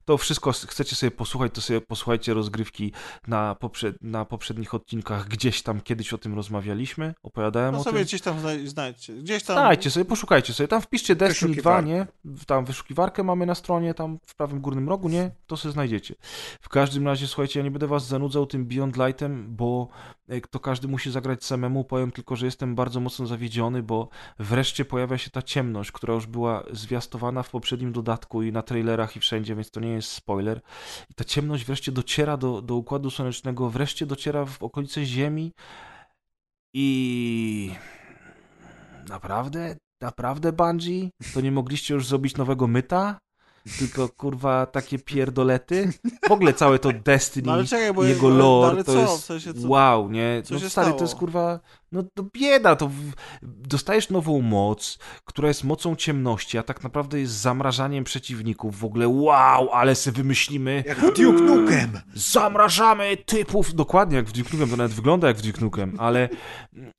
To 0.05 0.17
wszystko 0.17 0.51
chcecie 0.51 0.95
sobie 0.95 1.11
posłuchać, 1.11 1.51
to 1.53 1.61
sobie 1.61 1.81
posłuchajcie 1.81 2.33
rozgrywki 2.33 2.91
na, 3.27 3.55
poprze 3.55 3.93
na 4.01 4.25
poprzednich 4.25 4.73
odcinkach. 4.73 5.27
Gdzieś 5.27 5.61
tam 5.61 5.81
kiedyś 5.81 6.13
o 6.13 6.17
tym 6.17 6.33
rozmawialiśmy, 6.35 7.13
opowiadałem 7.23 7.71
No 7.73 7.79
o 7.79 7.83
sobie 7.83 7.97
tym. 7.97 8.05
gdzieś 8.05 8.21
tam 8.21 8.39
znaj- 8.39 8.67
znajdźcie. 8.67 9.13
Gdzieś 9.13 9.43
tam... 9.43 9.55
Dajcie 9.55 9.91
sobie, 9.91 10.05
poszukajcie 10.05 10.53
sobie. 10.53 10.67
Tam 10.67 10.81
wpiszcie 10.81 11.15
Destiny 11.15 11.55
2, 11.55 11.81
Wyszukiwarkę. 11.81 11.87
nie? 11.87 12.07
Tam 12.45 12.65
wyszukiwarkę 12.65 13.23
mamy 13.23 13.45
na 13.45 13.55
stronie, 13.55 13.93
tam 13.93 14.19
w 14.25 14.35
prawym 14.35 14.61
górnym 14.61 14.89
rogu, 14.89 15.09
nie? 15.09 15.31
To 15.47 15.57
sobie 15.57 15.73
znajdziecie. 15.73 16.15
W 16.61 16.69
każdym 16.69 17.05
razie, 17.07 17.27
słuchajcie, 17.27 17.59
ja 17.59 17.63
nie 17.63 17.71
będę 17.71 17.87
was 17.87 18.07
zanudzał 18.07 18.45
tym 18.45 18.65
Beyond 18.65 18.97
Lightem, 18.97 19.55
bo 19.55 19.87
e, 20.29 20.41
to 20.41 20.59
każdy 20.59 20.87
musi 20.87 21.11
zagrać 21.11 21.43
samemu. 21.45 21.83
Powiem 21.83 22.11
tylko, 22.11 22.35
że 22.35 22.45
jestem 22.45 22.75
bardzo 22.75 22.99
mocno 22.99 23.25
zawiedziony, 23.27 23.83
bo 23.83 24.09
wreszcie 24.39 24.85
pojawia 24.85 25.17
się 25.17 25.29
ta 25.29 25.41
ciemność, 25.41 25.91
która 25.91 26.13
już 26.13 26.27
była 26.27 26.63
zwiastowana 26.71 27.43
w 27.43 27.49
poprzednim 27.49 27.91
dodatku 28.09 28.43
i 28.43 28.51
na 28.51 28.61
trailerach 28.61 29.15
i 29.15 29.19
wszędzie, 29.19 29.55
więc 29.55 29.71
to 29.71 29.79
nie 29.79 29.89
jest 29.89 30.11
spoiler. 30.11 30.61
I 31.09 31.13
ta 31.13 31.23
ciemność 31.23 31.65
wreszcie 31.65 31.91
dociera 31.91 32.37
do, 32.37 32.61
do 32.61 32.75
Układu 32.75 33.09
Słonecznego, 33.09 33.69
wreszcie 33.69 34.05
dociera 34.05 34.45
w 34.45 34.63
okolice 34.63 35.05
Ziemi 35.05 35.51
i... 36.73 37.71
Naprawdę? 39.09 39.75
Naprawdę, 40.01 40.51
Bungie? 40.51 41.09
To 41.33 41.41
nie 41.41 41.51
mogliście 41.51 41.93
już 41.93 42.07
zrobić 42.07 42.37
nowego 42.37 42.67
myta? 42.67 43.17
Tylko, 43.79 44.09
kurwa, 44.09 44.65
takie 44.65 44.99
pierdolety? 44.99 45.91
W 46.27 46.31
ogóle 46.31 46.53
całe 46.53 46.79
to 46.79 46.89
Destiny, 46.93 47.47
No 47.47 47.63
czekaj, 47.63 48.07
jego 48.07 48.29
lore, 48.29 48.83
to 48.83 48.93
co? 48.93 48.99
jest 48.99 49.21
W 49.21 49.25
sensie 49.25 49.53
co? 49.53 49.67
wow, 49.67 50.09
nie? 50.11 50.41
co 50.43 50.53
No 50.53 50.59
stary, 50.59 50.69
stało? 50.69 50.91
to 50.97 51.03
jest, 51.03 51.15
kurwa, 51.15 51.59
no 51.91 52.03
to 52.13 52.23
bieda, 52.33 52.75
to 52.75 52.87
w... 52.87 53.11
dostajesz 53.41 54.09
nową 54.09 54.41
moc, 54.41 54.97
która 55.25 55.47
jest 55.47 55.63
mocą 55.63 55.95
ciemności, 55.95 56.57
a 56.57 56.63
tak 56.63 56.83
naprawdę 56.83 57.19
jest 57.19 57.33
zamrażaniem 57.33 58.03
przeciwników. 58.03 58.79
W 58.79 58.85
ogóle, 58.85 59.07
wow, 59.07 59.69
ale 59.73 59.95
se 59.95 60.11
wymyślimy, 60.11 60.83
Jak 60.87 61.01
Duke 61.01 61.43
Nukem! 61.43 61.99
zamrażamy 62.13 63.17
typów. 63.17 63.73
Dokładnie 63.73 64.17
jak 64.17 64.25
w 64.25 64.31
Duke 64.31 64.49
Nukem, 64.53 64.69
to 64.69 64.77
nawet 64.77 64.91
wygląda 64.91 65.27
jak 65.27 65.37
w 65.37 65.41
Duke 65.41 65.61
Nukem, 65.61 65.95
ale, 65.99 66.29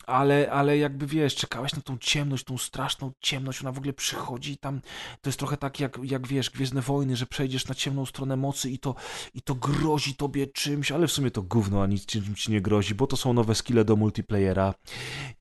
ale, 0.06 0.50
ale 0.52 0.78
jakby 0.78 1.06
wiesz, 1.06 1.34
czekałeś 1.34 1.72
na 1.72 1.82
tą 1.82 1.98
ciemność, 1.98 2.44
tą 2.44 2.58
straszną 2.58 3.12
ciemność, 3.20 3.62
ona 3.62 3.72
w 3.72 3.78
ogóle 3.78 3.92
przychodzi 3.92 4.52
i 4.52 4.56
tam, 4.56 4.80
to 5.20 5.28
jest 5.28 5.38
trochę 5.38 5.56
tak 5.56 5.80
jak, 5.80 5.98
jak 6.02 6.26
wiesz, 6.26 6.50
Gwiezdne 6.50 6.80
Wojny, 6.80 7.16
że 7.16 7.26
przejdziesz 7.26 7.68
na 7.68 7.74
ciemną 7.74 8.06
stronę 8.06 8.36
mocy 8.36 8.70
i 8.70 8.78
to, 8.78 8.94
i 9.34 9.42
to 9.42 9.54
grozi 9.54 10.14
tobie 10.14 10.46
czymś, 10.46 10.92
ale 10.92 11.06
w 11.06 11.12
sumie 11.12 11.30
to 11.30 11.42
gówno, 11.42 11.82
a 11.82 11.86
nic 11.86 12.06
czym 12.06 12.34
ci 12.34 12.52
nie 12.52 12.60
grozi, 12.60 12.94
bo 12.94 13.06
to 13.06 13.16
są 13.16 13.32
nowe 13.32 13.54
skille 13.54 13.84
do 13.84 13.96
multiplayera. 13.96 14.74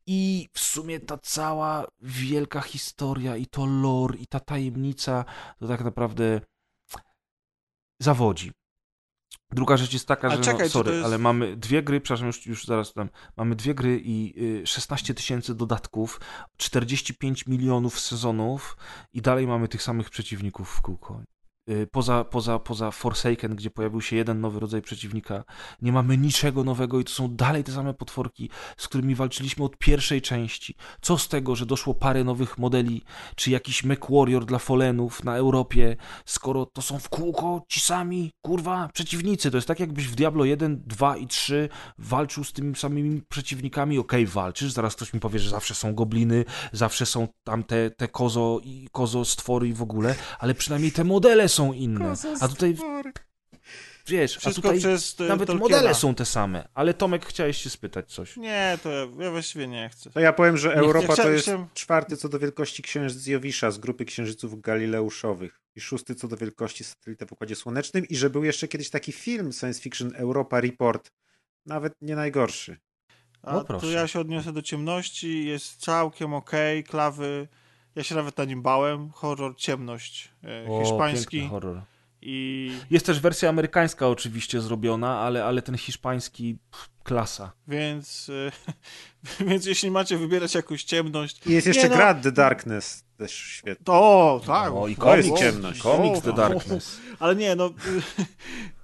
I 0.05 0.49
w 0.53 0.59
sumie 0.59 0.99
ta 0.99 1.17
cała 1.17 1.85
wielka 2.01 2.61
historia 2.61 3.37
i 3.37 3.45
to 3.45 3.65
lore 3.65 4.17
i 4.17 4.27
ta 4.27 4.39
tajemnica 4.39 5.25
to 5.59 5.67
tak 5.67 5.83
naprawdę 5.83 6.41
zawodzi. 7.99 8.51
Druga 9.51 9.77
rzecz 9.77 9.93
jest 9.93 10.07
taka, 10.07 10.27
A 10.27 10.35
że 10.35 10.41
czekaj, 10.41 10.63
no, 10.63 10.69
sorry, 10.69 10.91
jest- 10.93 11.05
ale 11.05 11.17
mamy 11.17 11.57
dwie 11.57 11.83
gry, 11.83 12.01
przepraszam, 12.01 12.27
już, 12.27 12.45
już 12.45 12.65
zaraz 12.65 12.93
tam, 12.93 13.09
mamy 13.37 13.55
dwie 13.55 13.75
gry 13.75 14.01
i 14.03 14.33
y, 14.61 14.67
16 14.67 15.13
tysięcy 15.13 15.55
dodatków, 15.55 16.21
45 16.57 17.45
milionów 17.47 17.99
sezonów 17.99 18.77
i 19.13 19.21
dalej 19.21 19.47
mamy 19.47 19.67
tych 19.67 19.83
samych 19.83 20.09
przeciwników 20.09 20.69
w 20.69 20.81
kółko. 20.81 21.21
Y, 21.69 21.87
Poza, 21.91 22.23
poza, 22.23 22.59
poza 22.59 22.91
Forsaken, 22.91 23.55
gdzie 23.55 23.69
pojawił 23.69 24.01
się 24.01 24.15
jeden 24.15 24.41
nowy 24.41 24.59
rodzaj 24.59 24.81
przeciwnika, 24.81 25.43
nie 25.81 25.91
mamy 25.91 26.17
niczego 26.17 26.63
nowego 26.63 26.99
i 26.99 27.03
to 27.03 27.11
są 27.11 27.35
dalej 27.35 27.63
te 27.63 27.71
same 27.71 27.93
potworki, 27.93 28.49
z 28.77 28.87
którymi 28.87 29.15
walczyliśmy 29.15 29.65
od 29.65 29.77
pierwszej 29.77 30.21
części. 30.21 30.75
Co 31.01 31.17
z 31.17 31.27
tego, 31.27 31.55
że 31.55 31.65
doszło 31.65 31.93
parę 31.93 32.23
nowych 32.23 32.57
modeli, 32.57 33.01
czy 33.35 33.51
jakiś 33.51 33.83
Mech 33.83 33.99
Warrior 34.09 34.45
dla 34.45 34.59
Folenów 34.59 35.23
na 35.23 35.37
Europie, 35.37 35.95
skoro 36.25 36.65
to 36.65 36.81
są 36.81 36.99
w 36.99 37.09
kółko 37.09 37.65
ci 37.67 37.79
sami, 37.79 38.31
kurwa, 38.41 38.89
przeciwnicy. 38.93 39.51
To 39.51 39.57
jest 39.57 39.67
tak, 39.67 39.79
jakbyś 39.79 40.07
w 40.07 40.15
Diablo 40.15 40.45
1, 40.45 40.83
2 40.87 41.17
i 41.17 41.27
3 41.27 41.69
walczył 41.97 42.43
z 42.43 42.53
tymi 42.53 42.75
samymi 42.75 43.21
przeciwnikami. 43.29 43.99
Okej, 43.99 44.25
walczysz, 44.25 44.71
zaraz 44.71 44.95
ktoś 44.95 45.13
mi 45.13 45.19
powie, 45.19 45.39
że 45.39 45.49
zawsze 45.49 45.75
są 45.75 45.95
gobliny, 45.95 46.45
zawsze 46.73 47.05
są 47.05 47.27
tam 47.43 47.63
te, 47.63 47.91
te 47.91 48.07
kozo 48.07 48.59
i 48.63 48.87
kozo 48.91 49.25
stwory 49.25 49.67
i 49.67 49.73
w 49.73 49.81
ogóle, 49.81 50.15
ale 50.39 50.53
przynajmniej 50.53 50.91
te 50.91 51.03
modele 51.03 51.49
są 51.49 51.58
inne. 51.73 52.13
A 52.41 52.47
tutaj, 52.47 52.75
wiesz, 54.07 54.37
a 54.37 54.39
Wszystko 54.39 54.61
tutaj 54.61 54.79
przez 54.79 55.15
e, 55.19 55.23
nawet 55.23 55.47
Tolkiena. 55.47 55.69
modele 55.69 55.95
są 55.95 56.15
te 56.15 56.25
same. 56.25 56.67
Ale 56.73 56.93
Tomek, 56.93 57.25
chciałeś 57.25 57.57
się 57.57 57.69
spytać 57.69 58.13
coś. 58.13 58.37
Nie, 58.37 58.77
to 58.83 58.89
ja, 58.89 59.07
ja 59.19 59.31
właściwie 59.31 59.67
nie 59.67 59.89
chcę. 59.89 60.09
To 60.09 60.19
ja 60.19 60.33
powiem, 60.33 60.57
że 60.57 60.73
Europa 60.75 61.07
to 61.07 61.13
chciałem 61.13 61.33
jest 61.33 61.45
się- 61.45 61.67
czwarty 61.73 62.17
co 62.17 62.29
do 62.29 62.39
wielkości 62.39 62.83
księżyc 62.83 63.27
Jowisza 63.27 63.71
z 63.71 63.77
grupy 63.77 64.05
księżyców 64.05 64.61
galileuszowych 64.61 65.61
i 65.75 65.81
szósty 65.81 66.15
co 66.15 66.27
do 66.27 66.37
wielkości 66.37 66.83
satelita 66.83 67.25
w 67.25 67.31
Układzie 67.31 67.55
Słonecznym 67.55 68.07
i 68.07 68.15
że 68.15 68.29
był 68.29 68.43
jeszcze 68.43 68.67
kiedyś 68.67 68.89
taki 68.89 69.11
film 69.11 69.51
science 69.53 69.81
fiction 69.81 70.11
Europa 70.15 70.61
Report, 70.61 71.11
nawet 71.65 71.93
nie 72.01 72.15
najgorszy. 72.15 72.77
A 73.41 73.53
No 73.53 73.59
to 73.59 73.65
proszę. 73.65 73.87
ja 73.87 74.07
się 74.07 74.19
odniosę 74.19 74.53
do 74.53 74.61
ciemności, 74.61 75.45
jest 75.45 75.77
całkiem 75.81 76.33
okej, 76.33 76.83
klawy. 76.83 77.47
Ja 77.95 78.03
się 78.03 78.15
nawet 78.15 78.37
na 78.37 78.45
nim 78.45 78.61
bałem. 78.61 79.09
Horror, 79.11 79.55
ciemność. 79.57 80.29
E, 80.43 80.69
O, 80.69 80.79
hiszpański. 80.83 81.47
horror. 81.47 81.81
I 82.21 82.71
Jest 82.91 83.05
też 83.05 83.19
wersja 83.19 83.49
amerykańska 83.49 84.07
oczywiście 84.07 84.61
zrobiona, 84.61 85.19
ale, 85.19 85.45
ale 85.45 85.61
ten 85.61 85.77
hiszpański 85.77 86.57
pff, 86.71 86.89
klasa. 87.09 87.51
więc, 87.67 88.29
e, 88.29 88.51
więc 89.49 89.65
jeśli 89.65 89.91
macie 89.91 90.17
wybierać 90.17 90.55
jakąś 90.55 90.83
ciemność. 90.83 91.47
I 91.47 91.51
jest 91.53 91.67
jeszcze 91.67 91.83
Nie 91.83 91.89
no, 91.89 91.95
gra 91.95 92.13
The 92.13 92.31
Darkness, 92.31 93.03
też 93.17 93.33
świetna. 93.33 93.85
To, 93.85 94.41
tak. 94.45 94.73
O, 94.73 94.87
i 94.87 94.95
To 94.95 95.15
jest 95.17 95.29
komiks, 95.29 95.45
ciemność. 95.45 95.81
komiks 95.81 96.21
The 96.21 96.29
O, 96.31 96.33
Darkness. 96.33 96.97
Ale 97.19 97.35
nie, 97.35 97.55
no. 97.55 97.73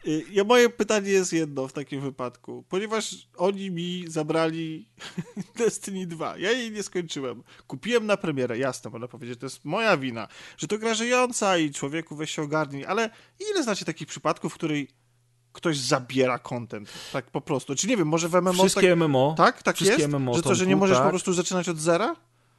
y, 0.07 0.23
Ja, 0.31 0.43
moje 0.43 0.69
pytanie 0.69 1.09
jest 1.09 1.33
jedno 1.33 1.67
w 1.67 1.73
takim 1.73 2.01
wypadku. 2.01 2.63
Ponieważ 2.69 3.15
oni 3.37 3.71
mi 3.71 4.05
zabrali 4.07 4.89
Destiny 5.57 6.07
2. 6.07 6.37
Ja 6.37 6.51
jej 6.51 6.71
nie 6.71 6.83
skończyłem. 6.83 7.43
Kupiłem 7.67 8.05
na 8.05 8.17
premierę, 8.17 8.57
jasne, 8.57 8.91
można 8.91 9.07
powiedzieć, 9.07 9.39
to 9.39 9.45
jest 9.45 9.65
moja 9.65 9.97
wina, 9.97 10.27
że 10.57 10.67
to 10.67 10.77
gra 10.77 10.93
żyjąca 10.93 11.57
i 11.57 11.71
człowieku 11.71 12.15
weź 12.15 12.31
się 12.31 12.41
ogarnij, 12.41 12.85
ale 12.85 13.09
ile 13.51 13.63
znacie 13.63 13.85
takich 13.85 14.07
przypadków, 14.07 14.53
w 14.53 14.55
której 14.55 14.87
ktoś 15.55 15.77
zabiera 15.77 16.39
content? 16.39 16.93
Tak 17.13 17.25
po 17.31 17.41
prostu. 17.41 17.75
Czy 17.75 17.87
nie 17.87 17.97
wiem, 17.97 18.07
może 18.07 18.29
w 18.29 18.33
MMO 18.33 18.53
Wszystkie 18.53 18.89
tak, 18.89 18.99
MMO, 18.99 19.35
tak, 19.37 19.63
tak 19.63 19.75
wszystkie 19.75 20.01
jest? 20.01 20.13
MMO 20.13 20.33
że 20.33 20.41
to, 20.41 20.55
że 20.55 20.67
nie 20.67 20.75
możesz 20.75 20.97
po 20.97 21.03
tak. 21.03 21.09
prostu 21.11 21.33
zaczynać 21.33 21.69
od 21.69 21.77
zera? 21.77 22.15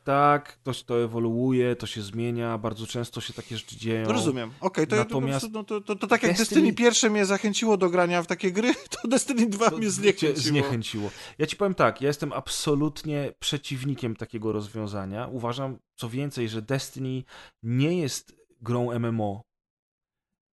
tak, 0.07 0.59
to, 0.63 0.73
to 0.87 1.05
ewoluuje, 1.05 1.77
to 1.77 1.87
się 1.87 2.03
zmienia, 2.03 2.59
bardzo 2.59 2.87
często 2.87 3.21
się 3.21 3.33
takie 3.33 3.57
rzeczy 3.57 3.77
dzieją. 3.77 4.09
Rozumiem. 4.09 4.51
Okej, 4.61 4.87
to, 4.87 4.97
ja 4.97 5.05
po 5.05 5.09
Natomiast 5.09 5.41
prostu, 5.41 5.59
no, 5.59 5.65
to, 5.65 5.81
to, 5.81 5.97
to 5.97 6.07
tak 6.07 6.23
jak 6.23 6.33
Destiny- 6.33 6.39
Destiny 6.39 6.73
pierwsze 6.73 7.11
mnie 7.11 7.27
zachęciło 7.27 7.77
do 7.77 7.91
grania 7.91 8.23
w 8.23 8.27
takie 8.27 8.53
gry, 8.53 8.75
to 9.03 9.09
Destiny 9.09 9.47
2 9.47 9.71
To 9.71 9.79
mnie 9.79 9.91
zniechęciło. 9.91 10.37
zniechęciło. 10.37 11.11
Ja 11.39 11.47
ci 11.47 11.57
powiem 11.57 11.75
tak, 11.75 12.01
ja 12.01 12.09
jestem 12.09 12.33
absolutnie 12.33 13.33
przeciwnikiem 13.39 14.17
takiego 14.17 14.53
rozwiązania. 14.53 15.27
Uważam, 15.27 15.79
co 15.97 16.09
więcej, 16.09 16.49
że 16.49 16.63
Destiny 16.63 17.23
nie 17.63 17.99
jest 17.99 18.37
grą 18.61 18.99
MMO. 18.99 19.43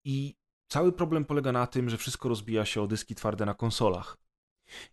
I 0.06 0.36
cały 0.70 0.92
problem 0.92 1.26
polega 1.26 1.52
na 1.52 1.68
tym, 1.68 1.90
że 1.90 1.98
wszystko 1.98 2.30
rozbija 2.30 2.66
się 2.66 2.82
o 2.82 2.88
dyski 2.88 3.16
twarde 3.16 3.46
na 3.46 3.54
konsolach. 3.54 4.18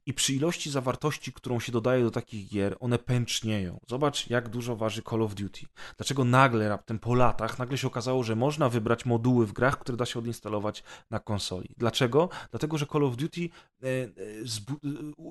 I 0.07 0.15
przy 0.15 0.33
ilości 0.35 0.71
zawartości, 0.71 1.33
którą 1.33 1.61
się 1.61 1.73
dodaje 1.73 2.03
do 2.03 2.11
takich 2.11 2.49
gier, 2.49 2.77
one 2.81 2.99
pęcznieją. 2.99 3.81
Zobacz, 3.89 4.31
jak 4.31 4.49
dużo 4.49 4.77
waży 4.77 5.03
Call 5.03 5.23
of 5.23 5.35
Duty. 5.35 5.67
Dlaczego 5.97 6.25
nagle, 6.25 6.69
raptem 6.69 6.99
po 6.99 7.15
latach, 7.15 7.59
nagle 7.59 7.79
się 7.79 7.87
okazało, 7.87 8.23
że 8.23 8.37
można 8.37 8.69
wybrać 8.69 9.07
moduły 9.07 9.47
w 9.47 9.53
grach, 9.53 9.79
które 9.79 9.97
da 9.97 10.07
się 10.07 10.19
odinstalować 10.19 10.83
na 11.11 11.19
konsoli. 11.19 11.75
Dlaczego? 11.77 12.29
Dlatego, 12.51 12.79
że 12.79 12.87
Call 12.87 13.05
of 13.05 13.17
Duty 13.17 13.49
e, 13.83 13.87
e, 13.87 13.89
e, 13.89 14.09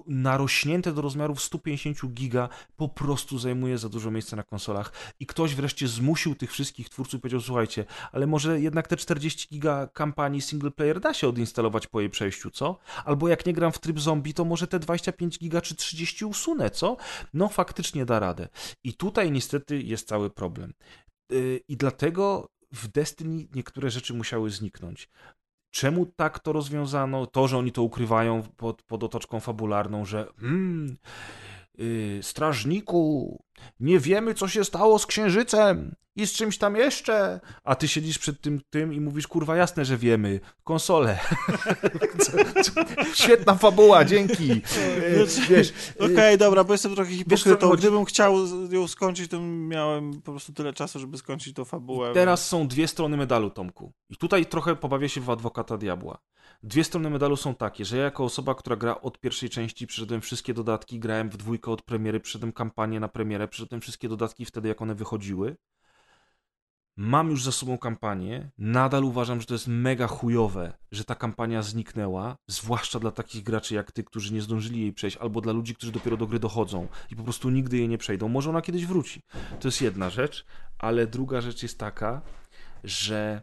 narośnięte 0.08 0.94
do 0.94 1.02
rozmiarów 1.02 1.42
150 1.42 2.14
giga 2.14 2.50
po 2.76 2.90
prostu 2.90 3.40
zajmuje 3.40 3.78
za 3.78 3.90
dużo 3.90 4.12
miejsca 4.12 4.36
na 4.36 4.44
konsolach. 4.44 4.92
I 5.20 5.26
ktoś 5.26 5.56
wreszcie 5.56 5.88
zmusił 5.88 6.36
tych 6.36 6.52
wszystkich 6.52 6.90
twórców 6.90 7.18
i 7.18 7.22
powiedział, 7.22 7.42
słuchajcie, 7.42 7.86
ale 8.12 8.28
może 8.28 8.62
jednak 8.62 8.88
te 8.88 8.98
40 8.98 9.48
giga 9.50 9.88
kampanii 9.88 10.42
single 10.42 10.72
player 10.72 11.00
da 11.00 11.14
się 11.14 11.28
odinstalować 11.28 11.88
po 11.88 12.00
jej 12.02 12.10
przejściu, 12.10 12.52
co? 12.52 12.80
Albo 13.06 13.28
jak 13.28 13.46
nie 13.46 13.54
gram 13.54 13.72
w 13.72 13.80
tryb 13.80 14.00
zombie, 14.00 14.34
to 14.36 14.46
może 14.46 14.68
te 14.68 14.80
25 14.80 15.40
giga 15.40 15.62
czy 15.62 15.76
30 15.76 16.26
usunę, 16.26 16.70
co? 16.70 16.98
No 17.34 17.50
faktycznie 17.50 18.06
da 18.06 18.20
radę. 18.20 18.48
I 18.84 18.94
tutaj 18.94 19.32
niestety 19.32 19.82
jest 19.82 20.08
cały 20.08 20.30
problem. 20.30 20.74
Yy, 21.30 21.60
I 21.68 21.78
dlatego 21.78 22.50
w 22.72 22.88
Destiny 22.88 23.48
niektóre 23.56 23.90
rzeczy 23.90 24.14
musiały 24.14 24.50
zniknąć. 24.50 25.10
Czemu 25.72 26.06
tak 26.06 26.40
to 26.40 26.54
rozwiązano? 26.54 27.26
To, 27.26 27.48
że 27.48 27.58
oni 27.58 27.72
to 27.72 27.84
ukrywają 27.84 28.44
pod, 28.58 28.84
pod 28.84 29.04
otoczką 29.04 29.40
fabularną, 29.40 30.06
że 30.06 30.28
hmm, 30.40 30.98
yy, 31.78 32.20
strażniku, 32.24 33.44
nie 33.80 34.00
wiemy, 34.00 34.34
co 34.34 34.48
się 34.48 34.64
stało 34.64 35.00
z 35.00 35.06
księżycem 35.06 35.96
i 36.16 36.28
z 36.28 36.34
czymś 36.34 36.58
tam 36.58 36.76
jeszcze. 36.76 37.40
A 37.64 37.76
ty 37.76 37.88
siedzisz 37.88 38.20
przed 38.20 38.42
tym, 38.42 38.62
tym 38.70 38.94
i 38.94 39.00
mówisz, 39.00 39.28
kurwa, 39.28 39.56
jasne, 39.56 39.86
że 39.86 39.98
wiemy. 39.98 40.40
Konsole. 40.64 41.20
Świetna 43.14 43.56
fabuła, 43.56 44.06
dzięki. 44.06 44.62
Wiesz, 45.50 45.74
Okej, 45.96 46.14
okay, 46.16 46.38
dobra, 46.38 46.64
bo 46.64 46.74
jestem 46.74 46.96
trochę 46.96 47.12
hipokrytą. 47.12 47.70
Gdybym 47.70 48.06
chciał 48.06 48.36
ją 48.72 48.88
skończyć, 48.88 49.32
to 49.32 49.42
miałem 49.42 50.22
po 50.22 50.32
prostu 50.32 50.54
tyle 50.54 50.74
czasu, 50.74 51.00
żeby 51.00 51.18
skończyć 51.18 51.54
tą 51.54 51.66
fabułę. 51.66 52.14
Teraz 52.14 52.48
są 52.48 52.68
dwie 52.68 52.88
strony 52.88 53.18
medalu, 53.18 53.50
Tomku. 53.50 53.92
I 54.10 54.18
tutaj 54.18 54.46
trochę 54.46 54.76
pobawię 54.76 55.10
się 55.10 55.22
w 55.22 55.30
adwokata 55.30 55.78
diabła. 55.78 56.18
Dwie 56.64 56.84
strony 56.84 57.10
medalu 57.10 57.36
są 57.36 57.56
takie, 57.56 57.86
że 57.86 57.98
ja 57.98 58.04
jako 58.04 58.24
osoba, 58.24 58.56
która 58.56 58.76
gra 58.76 59.02
od 59.02 59.20
pierwszej 59.20 59.50
części, 59.50 59.88
przeszedłem 59.88 60.22
wszystkie 60.22 60.54
dodatki, 60.54 61.00
grałem 61.00 61.30
w 61.30 61.38
dwójkę 61.38 61.72
od 61.72 61.82
premiery, 61.82 62.20
przeszedłem 62.20 62.54
kampanię 62.54 63.00
na 63.00 63.08
premierę, 63.08 63.45
przeszedłem 63.48 63.82
wszystkie 63.82 64.10
dodatki 64.10 64.46
wtedy, 64.46 64.68
jak 64.68 64.82
one 64.82 64.96
wychodziły. 64.96 65.58
Mam 66.98 67.30
już 67.30 67.44
za 67.44 67.52
sobą 67.52 67.78
kampanię. 67.78 68.52
Nadal 68.58 69.04
uważam, 69.04 69.42
że 69.42 69.48
to 69.48 69.54
jest 69.54 69.68
mega 69.68 70.08
chujowe, 70.08 70.74
że 70.92 71.04
ta 71.04 71.16
kampania 71.16 71.62
zniknęła, 71.62 72.38
zwłaszcza 72.48 73.00
dla 73.00 73.12
takich 73.12 73.44
graczy 73.44 73.76
jak 73.76 73.92
ty, 73.92 74.04
którzy 74.04 74.34
nie 74.34 74.42
zdążyli 74.42 74.82
jej 74.82 74.94
przejść, 74.94 75.18
albo 75.18 75.42
dla 75.42 75.54
ludzi, 75.54 75.76
którzy 75.76 75.92
dopiero 75.92 76.18
do 76.18 76.28
gry 76.28 76.40
dochodzą 76.40 76.88
i 77.12 77.16
po 77.16 77.24
prostu 77.24 77.50
nigdy 77.50 77.78
jej 77.78 77.90
nie 77.90 77.98
przejdą. 77.98 78.28
Może 78.28 78.50
ona 78.50 78.62
kiedyś 78.62 78.86
wróci. 78.86 79.22
To 79.60 79.68
jest 79.68 79.82
jedna 79.82 80.10
rzecz, 80.10 80.46
ale 80.78 81.08
druga 81.08 81.42
rzecz 81.42 81.64
jest 81.64 81.80
taka, 81.80 82.22
że 82.84 83.42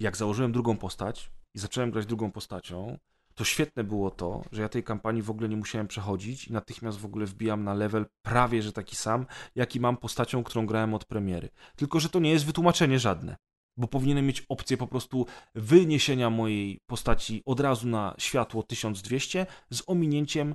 jak 0.00 0.16
założyłem 0.16 0.52
drugą 0.52 0.76
postać 0.76 1.30
i 1.54 1.58
zacząłem 1.58 1.90
grać 1.90 2.06
drugą 2.06 2.32
postacią, 2.32 2.98
to 3.38 3.44
świetne 3.44 3.84
było 3.84 4.10
to, 4.10 4.42
że 4.52 4.62
ja 4.62 4.68
tej 4.68 4.82
kampanii 4.82 5.22
w 5.22 5.30
ogóle 5.30 5.48
nie 5.48 5.56
musiałem 5.56 5.88
przechodzić 5.88 6.48
i 6.48 6.52
natychmiast 6.52 6.98
w 6.98 7.04
ogóle 7.04 7.26
wbijam 7.26 7.64
na 7.64 7.74
level 7.74 8.06
prawie 8.22 8.62
że 8.62 8.72
taki 8.72 8.96
sam, 8.96 9.26
jaki 9.54 9.80
mam 9.80 9.96
postacią, 9.96 10.44
którą 10.44 10.66
grałem 10.66 10.94
od 10.94 11.04
premiery. 11.04 11.48
Tylko, 11.76 12.00
że 12.00 12.08
to 12.08 12.20
nie 12.20 12.30
jest 12.30 12.46
wytłumaczenie 12.46 12.98
żadne, 12.98 13.36
bo 13.76 13.88
powinienem 13.88 14.26
mieć 14.26 14.44
opcję 14.48 14.76
po 14.76 14.86
prostu 14.86 15.26
wyniesienia 15.54 16.30
mojej 16.30 16.80
postaci 16.86 17.42
od 17.44 17.60
razu 17.60 17.88
na 17.88 18.14
światło 18.18 18.62
1200 18.62 19.46
z 19.70 19.82
ominięciem 19.86 20.54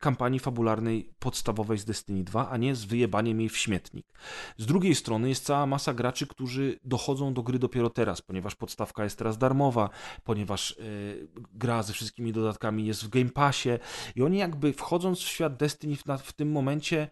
kampanii 0.00 0.40
fabularnej 0.40 1.10
podstawowej 1.18 1.78
z 1.78 1.84
Destiny 1.84 2.24
2, 2.24 2.50
a 2.50 2.56
nie 2.56 2.74
z 2.74 2.84
wyjebaniem 2.84 3.40
jej 3.40 3.48
w 3.48 3.58
śmietnik. 3.58 4.06
Z 4.58 4.66
drugiej 4.66 4.94
strony 4.94 5.28
jest 5.28 5.44
cała 5.44 5.66
masa 5.66 5.94
graczy, 5.94 6.26
którzy 6.26 6.78
dochodzą 6.84 7.34
do 7.34 7.42
gry 7.42 7.58
dopiero 7.58 7.90
teraz, 7.90 8.22
ponieważ 8.22 8.54
podstawka 8.54 9.04
jest 9.04 9.18
teraz 9.18 9.38
darmowa, 9.38 9.90
ponieważ 10.24 10.70
y, 10.70 11.28
gra 11.52 11.82
ze 11.82 11.92
wszystkimi 11.92 12.32
dodatkami 12.32 12.86
jest 12.86 13.04
w 13.04 13.08
Game 13.08 13.30
Passie 13.30 13.70
i 14.16 14.22
oni 14.22 14.38
jakby 14.38 14.72
wchodząc 14.72 15.18
w 15.18 15.28
świat 15.28 15.56
Destiny 15.56 15.96
w, 15.96 16.02
w 16.22 16.32
tym 16.32 16.50
momencie 16.50 17.08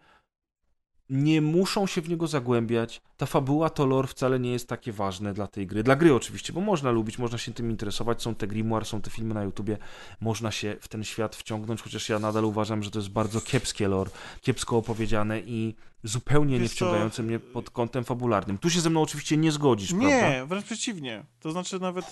nie 1.13 1.41
muszą 1.41 1.87
się 1.87 2.01
w 2.01 2.09
niego 2.09 2.27
zagłębiać. 2.27 3.01
Ta 3.17 3.25
fabuła, 3.25 3.69
to 3.69 3.85
lore 3.85 4.07
wcale 4.07 4.39
nie 4.39 4.51
jest 4.51 4.67
takie 4.67 4.91
ważne 4.91 5.33
dla 5.33 5.47
tej 5.47 5.67
gry. 5.67 5.83
Dla 5.83 5.95
gry 5.95 6.13
oczywiście, 6.13 6.53
bo 6.53 6.61
można 6.61 6.91
lubić, 6.91 7.17
można 7.17 7.37
się 7.37 7.53
tym 7.53 7.71
interesować. 7.71 8.21
Są 8.21 8.35
te 8.35 8.47
grimoire, 8.47 8.85
są 8.85 9.01
te 9.01 9.09
filmy 9.09 9.33
na 9.33 9.43
YouTubie. 9.43 9.77
Można 10.21 10.51
się 10.51 10.75
w 10.81 10.87
ten 10.87 11.03
świat 11.03 11.35
wciągnąć, 11.35 11.81
chociaż 11.81 12.09
ja 12.09 12.19
nadal 12.19 12.45
uważam, 12.45 12.83
że 12.83 12.91
to 12.91 12.99
jest 12.99 13.09
bardzo 13.09 13.41
kiepskie 13.41 13.87
lore, 13.87 14.11
kiepsko 14.41 14.77
opowiedziane 14.77 15.39
i 15.39 15.75
zupełnie 16.03 16.53
nie 16.53 16.59
Wiesz 16.59 16.69
co? 16.69 16.75
wciągające 16.75 17.23
mnie 17.23 17.39
pod 17.39 17.69
kątem 17.69 18.03
fabularnym. 18.03 18.57
Tu 18.57 18.69
się 18.69 18.81
ze 18.81 18.89
mną 18.89 19.01
oczywiście 19.01 19.37
nie 19.37 19.51
zgodzisz, 19.51 19.89
prawda? 19.89 20.07
Nie, 20.07 20.45
wręcz 20.45 20.65
przeciwnie. 20.65 21.23
To 21.39 21.51
znaczy 21.51 21.79
nawet 21.79 22.05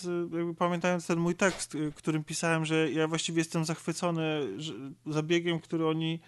y, 0.52 0.56
pamiętając 0.56 1.08
ten 1.08 1.20
mój 1.20 1.36
tekst, 1.36 1.76
y, 1.76 1.92
którym 1.96 2.24
pisałem, 2.24 2.66
że 2.66 2.92
ja 2.92 3.08
właściwie 3.08 3.40
jestem 3.40 3.66
zachwycony 3.66 4.42
zabiegiem, 5.06 5.60
który 5.60 5.88
oni 5.88 6.20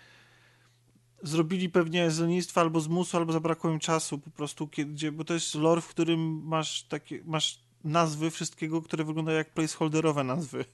zrobili 1.23 1.69
pewnie 1.69 2.11
z 2.11 2.19
lenistwa 2.19 2.61
albo 2.61 2.79
z 2.79 2.87
musu, 2.87 3.17
albo 3.17 3.33
zabrakło 3.33 3.69
im 3.69 3.79
czasu 3.79 4.19
po 4.19 4.29
prostu, 4.29 4.67
kiedy, 4.67 5.11
bo 5.11 5.23
to 5.23 5.33
jest 5.33 5.55
lore, 5.55 5.81
w 5.81 5.87
którym 5.87 6.47
masz 6.47 6.83
takie, 6.83 7.21
masz 7.25 7.59
nazwy 7.83 8.31
wszystkiego, 8.31 8.81
które 8.81 9.03
wyglądają 9.03 9.37
jak 9.37 9.53
placeholderowe 9.53 10.23
nazwy. 10.23 10.65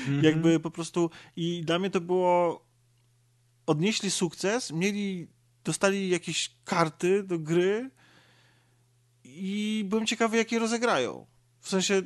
Mhm. 0.00 0.24
Jakby 0.24 0.60
po 0.60 0.70
prostu 0.70 1.10
i 1.36 1.62
dla 1.64 1.78
mnie 1.78 1.90
to 1.90 2.00
było 2.00 2.64
odnieśli 3.66 4.10
sukces, 4.10 4.72
mieli 4.72 5.28
dostali 5.64 6.08
jakieś 6.08 6.50
karty 6.64 7.22
do 7.22 7.38
gry 7.38 7.90
i 9.24 9.84
byłem 9.88 10.06
ciekawy, 10.06 10.36
jak 10.36 10.52
je 10.52 10.58
rozegrają. 10.58 11.26
W 11.60 11.68
sensie 11.68 12.02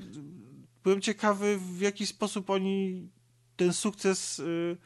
byłem 0.84 1.00
ciekawy, 1.00 1.58
w 1.58 1.80
jaki 1.80 2.06
sposób 2.06 2.50
oni 2.50 3.08
ten 3.56 3.72
sukces 3.72 4.38
y, 4.38 4.76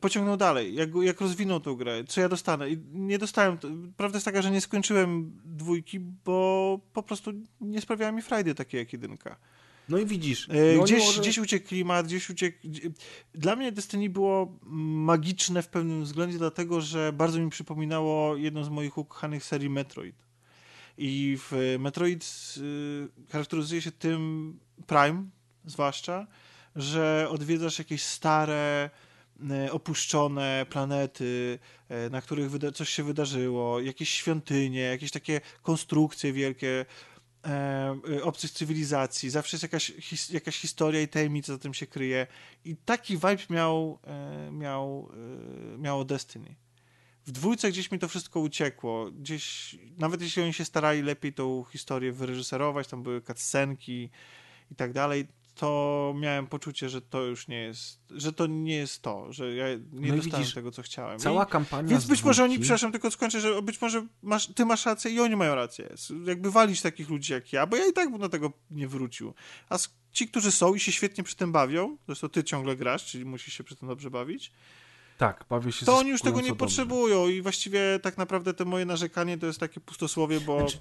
pociągną 0.00 0.36
dalej, 0.36 0.74
jak, 0.74 0.90
jak 1.02 1.20
rozwiną 1.20 1.60
tą 1.60 1.74
grę, 1.74 2.04
co 2.08 2.20
ja 2.20 2.28
dostanę. 2.28 2.70
I 2.70 2.78
nie 2.92 3.18
dostałem, 3.18 3.58
prawda 3.96 4.16
jest 4.16 4.24
taka, 4.24 4.42
że 4.42 4.50
nie 4.50 4.60
skończyłem 4.60 5.40
dwójki, 5.44 6.00
bo 6.00 6.80
po 6.92 7.02
prostu 7.02 7.32
nie 7.60 7.80
sprawiała 7.80 8.12
mi 8.12 8.22
frajdy 8.22 8.54
takie 8.54 8.78
jak 8.78 8.92
jedynka. 8.92 9.36
No 9.88 9.98
i 9.98 10.06
widzisz. 10.06 10.48
E, 10.50 10.76
no 10.76 10.82
Gdzieś, 10.84 11.04
może- 11.06 11.20
gdzieś 11.20 11.38
uciekł 11.38 11.68
klimat, 11.68 12.06
gdzieś 12.06 12.30
uciekł. 12.30 12.58
Dla 13.34 13.56
mnie 13.56 13.72
Destiny 13.72 14.10
było 14.10 14.58
magiczne 14.62 15.62
w 15.62 15.68
pewnym 15.68 16.04
względzie, 16.04 16.38
dlatego 16.38 16.80
że 16.80 17.12
bardzo 17.12 17.38
mi 17.38 17.50
przypominało 17.50 18.36
jedną 18.36 18.64
z 18.64 18.68
moich 18.68 18.98
ukochanych 18.98 19.44
serii 19.44 19.70
Metroid. 19.70 20.16
I 20.98 21.38
w 21.50 21.76
Metroid 21.78 22.54
y, 22.56 23.30
charakteryzuje 23.32 23.82
się 23.82 23.92
tym 23.92 24.52
Prime, 24.86 25.24
zwłaszcza, 25.64 26.26
że 26.76 27.26
odwiedzasz 27.30 27.78
jakieś 27.78 28.02
stare, 28.02 28.90
opuszczone 29.70 30.66
planety, 30.70 31.58
y, 32.06 32.10
na 32.10 32.22
których 32.22 32.50
coś 32.74 32.88
się 32.88 33.02
wydarzyło, 33.02 33.80
jakieś 33.80 34.08
świątynie, 34.08 34.80
jakieś 34.80 35.10
takie 35.10 35.40
konstrukcje 35.62 36.32
wielkie 36.32 36.86
e, 37.46 38.22
obcych 38.22 38.50
cywilizacji. 38.50 39.30
Zawsze 39.30 39.56
jest 39.56 39.62
jakaś, 39.62 39.92
his, 39.98 40.30
jakaś 40.30 40.56
historia 40.56 41.00
i 41.00 41.08
tajemnica 41.08 41.52
za 41.52 41.58
tym 41.58 41.74
się 41.74 41.86
kryje. 41.86 42.26
I 42.64 42.76
taki 42.76 43.14
vibe 43.14 43.36
miał, 43.50 43.98
e, 44.04 44.50
miał, 44.52 45.10
e, 45.74 45.78
miało 45.78 46.04
Destiny. 46.04 46.54
W 47.26 47.30
dwójce 47.30 47.70
gdzieś 47.70 47.90
mi 47.90 47.98
to 47.98 48.08
wszystko 48.08 48.40
uciekło. 48.40 49.10
Gdzieś, 49.10 49.76
nawet 49.98 50.22
jeśli 50.22 50.42
oni 50.42 50.52
się 50.52 50.64
starali 50.64 51.02
lepiej 51.02 51.32
tą 51.32 51.64
historię 51.64 52.12
wyreżyserować, 52.12 52.88
tam 52.88 53.02
były 53.02 53.22
cutscenki 53.22 54.10
i 54.70 54.74
tak 54.74 54.92
dalej, 54.92 55.26
to 55.54 56.14
miałem 56.16 56.46
poczucie, 56.46 56.88
że 56.88 57.02
to 57.02 57.22
już 57.22 57.48
nie 57.48 57.58
jest, 57.62 58.00
że 58.10 58.32
to 58.32 58.46
nie 58.46 58.76
jest 58.76 59.02
to, 59.02 59.32
że 59.32 59.54
ja 59.54 59.66
nie 59.92 60.10
No 60.10 60.16
dostałem 60.16 60.42
widzisz, 60.42 60.54
tego, 60.54 60.70
co 60.70 60.82
chciałem. 60.82 61.18
Cała 61.18 61.44
I, 61.44 61.46
kampania 61.46 61.88
więc 61.88 62.04
być 62.06 62.22
może 62.24 62.44
oni, 62.44 62.58
przepraszam, 62.58 62.92
tylko 62.92 63.10
skończę, 63.10 63.40
że 63.40 63.62
być 63.62 63.80
może 63.80 64.06
masz, 64.22 64.46
ty 64.46 64.64
masz 64.64 64.86
rację 64.86 65.10
i 65.10 65.20
oni 65.20 65.36
mają 65.36 65.54
rację. 65.54 65.88
Jakby 66.26 66.50
walić 66.50 66.82
takich 66.82 67.08
ludzi 67.10 67.32
jak 67.32 67.52
ja, 67.52 67.66
bo 67.66 67.76
ja 67.76 67.86
i 67.86 67.92
tak 67.92 68.10
bym 68.10 68.20
do 68.20 68.28
tego 68.28 68.52
nie 68.70 68.88
wrócił. 68.88 69.34
A 69.68 69.78
ci, 70.12 70.28
którzy 70.28 70.52
są 70.52 70.74
i 70.74 70.80
się 70.80 70.92
świetnie 70.92 71.24
przy 71.24 71.36
tym 71.36 71.52
bawią, 71.52 71.96
zresztą 72.06 72.28
ty 72.28 72.44
ciągle 72.44 72.76
grasz, 72.76 73.04
czyli 73.04 73.24
musisz 73.24 73.54
się 73.54 73.64
przy 73.64 73.76
tym 73.76 73.88
dobrze 73.88 74.10
bawić, 74.10 74.52
Tak, 75.18 75.44
bawię 75.50 75.72
się 75.72 75.86
to 75.86 75.96
oni 75.96 76.10
już 76.10 76.22
tego 76.22 76.36
nie 76.40 76.48
dobrze. 76.48 76.58
potrzebują 76.58 77.28
i 77.28 77.42
właściwie 77.42 77.98
tak 78.02 78.18
naprawdę 78.18 78.54
to 78.54 78.64
moje 78.64 78.84
narzekanie 78.84 79.38
to 79.38 79.46
jest 79.46 79.60
takie 79.60 79.80
pustosłowie, 79.80 80.40
bo, 80.40 80.58
Znaczy, 80.58 80.78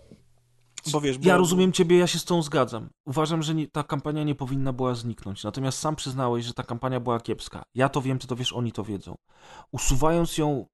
bo 0.92 1.02
wiesz... 1.02 1.18
Bo, 1.18 1.28
Ja 1.28 1.38
rozumiem 1.38 1.72
ciebie, 1.72 1.98
ja 1.98 2.08
się 2.08 2.20
z 2.20 2.26
tą 2.26 2.42
zgadzam. 2.42 2.90
Uważam, 3.06 3.44
że 3.44 3.56
nie, 3.56 3.68
ta 3.68 3.84
kampania 3.84 4.24
nie 4.24 4.36
powinna 4.36 4.74
była 4.74 4.96
zniknąć. 4.96 5.44
Natomiast 5.44 5.80
sam 5.80 5.96
przyznałeś, 5.96 6.46
że 6.46 6.54
ta 6.54 6.64
kampania 6.64 7.00
była 7.00 7.20
kiepska. 7.20 7.64
Ja 7.76 7.90
to 7.90 8.02
wiem, 8.02 8.20
ty 8.20 8.28
to 8.28 8.36
wiesz, 8.36 8.54
oni 8.54 8.72
to 8.72 8.84
wiedzą. 8.84 9.16
Usuwając 9.72 10.38
ją 10.38 10.66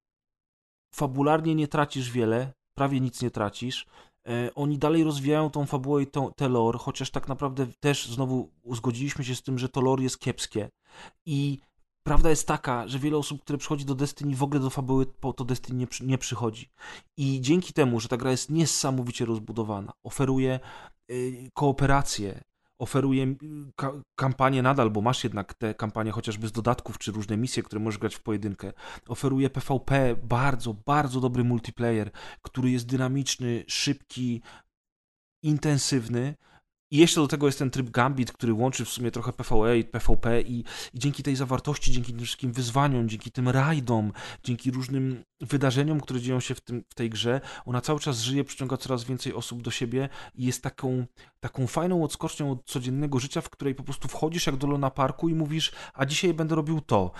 fabularnie 0.96 1.56
nie 1.56 1.68
tracisz 1.68 2.12
wiele, 2.12 2.54
prawie 2.78 3.00
nic 3.00 3.22
nie 3.22 3.32
tracisz. 3.32 3.86
E, 4.28 4.56
oni 4.56 4.78
dalej 4.78 5.04
rozwijają 5.04 5.50
tą 5.50 5.66
fabułę 5.66 6.04
i 6.04 6.08
tą, 6.08 6.34
te 6.34 6.50
lore, 6.50 6.80
chociaż 6.80 7.12
tak 7.12 7.28
naprawdę 7.28 7.68
też 7.80 8.08
znowu 8.08 8.52
zgodziliśmy 8.72 9.24
się 9.26 9.36
z 9.36 9.44
tym, 9.44 9.60
że 9.60 9.70
to 9.70 9.82
lore 9.82 10.04
jest 10.04 10.20
kiepskie. 10.20 10.70
I 11.26 11.60
prawda 12.10 12.30
jest 12.30 12.48
taka, 12.48 12.88
że 12.88 13.00
wiele 13.00 13.18
osób, 13.18 13.42
które 13.42 13.58
przychodzi 13.58 13.86
do 13.86 13.96
Destiny, 13.96 14.36
w 14.36 14.44
ogóle 14.44 14.60
do 14.60 14.70
fabuły 14.70 15.06
po 15.06 15.34
to 15.34 15.46
Destiny 15.46 15.80
nie, 15.80 16.08
nie 16.08 16.18
przychodzi. 16.18 16.70
I 17.18 17.42
dzięki 17.42 17.74
temu, 17.74 18.00
że 18.00 18.08
ta 18.08 18.18
gra 18.18 18.32
jest 18.32 18.50
niesamowicie 18.50 19.26
rozbudowana, 19.26 19.94
oferuje 20.04 20.60
y, 21.12 21.50
kooperację, 21.54 22.44
oferuje 22.80 23.24
y, 23.24 23.36
ka 23.76 23.92
kampanię 24.16 24.62
nadal, 24.62 24.90
bo 24.90 25.02
masz 25.02 25.24
jednak 25.24 25.54
te 25.54 25.74
kampanie 25.74 26.12
chociażby 26.12 26.48
z 26.48 26.52
dodatków, 26.52 26.98
czy 26.98 27.12
różne 27.12 27.38
misje, 27.38 27.64
które 27.64 27.80
możesz 27.82 28.00
grać 28.00 28.16
w 28.16 28.24
pojedynkę. 28.24 28.74
Oferuje 29.08 29.50
PvP, 29.50 30.16
bardzo, 30.24 30.74
bardzo 30.74 31.22
dobry 31.22 31.44
multiplayer, 31.44 32.12
który 32.42 32.72
jest 32.72 32.86
dynamiczny, 32.86 33.64
szybki, 33.68 34.42
intensywny. 35.44 36.36
I 36.92 36.98
jeszcze 36.98 37.22
do 37.22 37.28
tego 37.28 37.46
jest 37.46 37.60
ten 37.60 37.70
tryb 37.70 37.90
Gambit, 37.90 38.32
który 38.32 38.54
łączy 38.54 38.86
w 38.86 38.90
sumie 38.90 39.12
trochę 39.12 39.34
PvE 39.34 39.78
i 39.78 39.84
PvP 39.84 40.42
i, 40.42 40.64
i 40.94 41.00
dzięki 41.00 41.24
tej 41.24 41.36
zawartości, 41.36 41.92
dzięki 41.92 42.14
tym 42.14 42.26
wszystkim 42.26 42.52
wyzwaniom, 42.52 43.10
dzięki 43.10 43.32
tym 43.32 43.50
rajdom, 43.50 44.12
dzięki 44.44 44.72
różnym 44.72 45.24
wydarzeniom, 45.42 46.02
które 46.02 46.22
dzieją 46.22 46.40
się 46.40 46.56
w, 46.56 46.62
tym, 46.62 46.84
w 46.90 46.96
tej 46.96 47.10
grze. 47.10 47.42
Ona 47.66 47.82
cały 47.82 48.00
czas 48.00 48.22
żyje, 48.22 48.44
przyciąga 48.44 48.78
coraz 48.78 49.04
więcej 49.04 49.34
osób 49.34 49.62
do 49.62 49.72
siebie 49.72 50.10
i 50.36 50.46
jest 50.46 50.64
taką, 50.64 51.06
taką 51.40 51.68
fajną 51.68 52.04
odskocznią 52.04 52.52
od 52.52 52.66
codziennego 52.66 53.20
życia, 53.20 53.42
w 53.42 53.50
której 53.50 53.76
po 53.76 53.84
prostu 53.84 54.08
wchodzisz 54.08 54.48
jak 54.48 54.58
do 54.58 54.68
Luna 54.68 54.92
Parku 54.92 55.30
i 55.30 55.34
mówisz, 55.34 55.72
a 55.94 56.06
dzisiaj 56.06 56.34
będę 56.34 56.56
robił 56.56 56.82
to, 56.82 57.12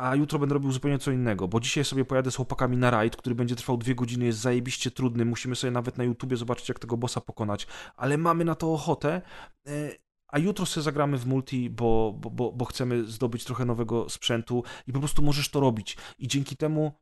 a 0.00 0.14
jutro 0.16 0.38
będę 0.38 0.54
robił 0.54 0.72
zupełnie 0.72 0.98
co 0.98 1.10
innego, 1.10 1.48
bo 1.48 1.60
dzisiaj 1.60 1.84
sobie 1.84 2.04
pojadę 2.04 2.30
z 2.30 2.36
chłopakami 2.36 2.76
na 2.76 2.90
rajd, 2.90 3.16
który 3.16 3.34
będzie 3.34 3.56
trwał 3.56 3.76
dwie 3.76 3.94
godziny, 3.94 4.24
jest 4.24 4.38
zajebiście 4.38 4.90
trudny, 4.90 5.24
musimy 5.24 5.56
sobie 5.56 5.70
nawet 5.70 5.98
na 5.98 6.04
YouTubie 6.04 6.36
zobaczyć, 6.36 6.68
jak 6.68 6.78
tego 6.78 6.96
bossa 6.96 7.20
pokonać, 7.20 7.66
ale 7.96 8.18
mamy 8.18 8.44
na 8.44 8.54
to 8.54 8.72
ochotę 8.72 9.11
e, 9.12 9.22
a 10.28 10.38
jutro 10.38 10.66
sobie 10.66 10.84
zagramy 10.84 11.18
w 11.18 11.26
multi, 11.26 11.70
bo, 11.70 12.12
bo, 12.18 12.30
bo, 12.30 12.52
bo 12.52 12.64
chcemy 12.64 13.04
zdobyć 13.04 13.44
trochę 13.44 13.64
nowego 13.64 14.08
sprzętu 14.10 14.64
i 14.86 14.92
po 14.92 14.98
prostu 14.98 15.22
możesz 15.22 15.50
to 15.50 15.60
robić. 15.60 15.96
I 16.18 16.28
dzięki 16.28 16.56
temu 16.56 16.92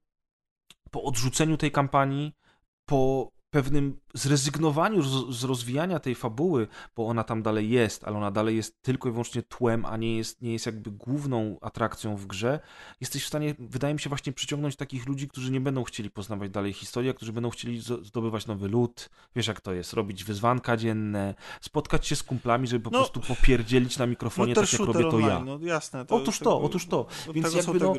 po 0.91 1.03
odrzuceniu 1.03 1.57
tej 1.57 1.73
kampanii, 1.73 2.37
po 2.85 3.31
pewnym 3.51 4.01
zrezygnowaniu 4.15 5.03
z, 5.03 5.37
z, 5.37 5.45
rozwijania 5.45 5.99
tej 5.99 6.15
fabuły, 6.15 6.69
bo 6.97 7.07
ona 7.07 7.25
tam 7.25 7.43
dalej 7.43 7.71
jest, 7.71 8.05
ale 8.05 8.17
ona 8.17 8.31
dalej 8.31 8.57
jest 8.57 8.83
tylko 8.83 9.09
i 9.09 9.13
wyłącznie 9.13 9.43
tłem, 9.43 9.85
a 9.85 9.97
nie 9.97 10.17
jest, 10.17 10.43
nie 10.43 10.53
jest 10.53 10.67
jakby 10.67 10.91
główną 10.91 11.57
atrakcją 11.61 12.17
w 12.17 12.27
grze, 12.27 12.61
jesteś 13.01 13.25
w 13.25 13.27
stanie, 13.27 13.55
wydaje 13.59 13.95
mi 13.95 14.01
się, 14.01 14.09
właśnie 14.09 14.33
przyciągnąć 14.33 14.77
takich 14.77 15.07
ludzi, 15.07 15.29
którzy 15.29 15.51
nie 15.53 15.61
będą 15.61 15.85
chcieli 15.85 16.11
poznawać 16.11 16.51
dalej 16.51 16.73
historii, 16.73 17.11
a 17.11 17.15
którzy 17.15 17.33
będą 17.33 17.51
chcieli 17.51 17.81
zdobywać 18.03 18.47
nowy 18.47 18.69
lód, 18.69 19.11
wiesz 19.37 19.47
jak 19.47 19.61
to 19.61 19.73
jest, 19.73 19.93
robić 19.93 20.25
wyzwanka 20.25 20.77
dzienne, 20.77 21.35
spotkać 21.61 22.07
się 22.07 22.17
z 22.17 22.23
kumplami, 22.23 22.67
żeby 22.67 22.85
po 22.85 22.91
no, 22.91 22.99
prostu 22.99 23.21
popierdzielić 23.21 23.99
na 23.99 24.07
mikrofonie, 24.07 24.55
no 24.57 24.63
tak 24.63 24.73
jak 24.73 24.83
robię 24.83 25.01
to 25.01 25.09
online, 25.09 25.29
ja. 25.29 25.41
No 25.41 25.59
jasne. 25.63 26.07
To, 26.07 26.17
otóż 26.17 26.39
to, 26.39 26.61
otóż 26.61 26.87
to. 26.87 27.07
Więc 27.35 27.55
jakby 27.55 27.79
no, 27.79 27.95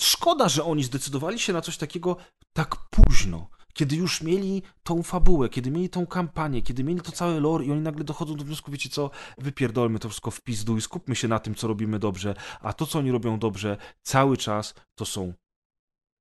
szkoda, 0.00 0.48
że 0.48 0.64
oni 0.64 0.84
zdecydowali 0.84 1.38
się 1.38 1.52
na 1.52 1.60
coś 1.60 1.76
takiego 1.76 2.16
tak 2.52 2.76
późno 2.90 3.48
kiedy 3.72 3.96
już 3.96 4.22
mieli 4.22 4.62
tą 4.82 5.02
fabułę, 5.02 5.48
kiedy 5.48 5.70
mieli 5.70 5.88
tą 5.88 6.06
kampanię, 6.06 6.62
kiedy 6.62 6.84
mieli 6.84 7.00
to 7.00 7.12
całe 7.12 7.40
lore 7.40 7.64
i 7.64 7.72
oni 7.72 7.80
nagle 7.80 8.04
dochodzą 8.04 8.36
do 8.36 8.44
wniosku, 8.44 8.70
wiecie 8.70 8.88
co, 8.88 9.10
wypierdolmy 9.38 9.98
to 9.98 10.08
wszystko 10.08 10.30
w 10.30 10.40
pizdu 10.40 10.76
i 10.76 10.80
skupmy 10.80 11.16
się 11.16 11.28
na 11.28 11.38
tym, 11.38 11.54
co 11.54 11.68
robimy 11.68 11.98
dobrze, 11.98 12.34
a 12.60 12.72
to, 12.72 12.86
co 12.86 12.98
oni 12.98 13.10
robią 13.10 13.38
dobrze 13.38 13.76
cały 14.02 14.36
czas, 14.36 14.74
to 14.94 15.04
są 15.04 15.32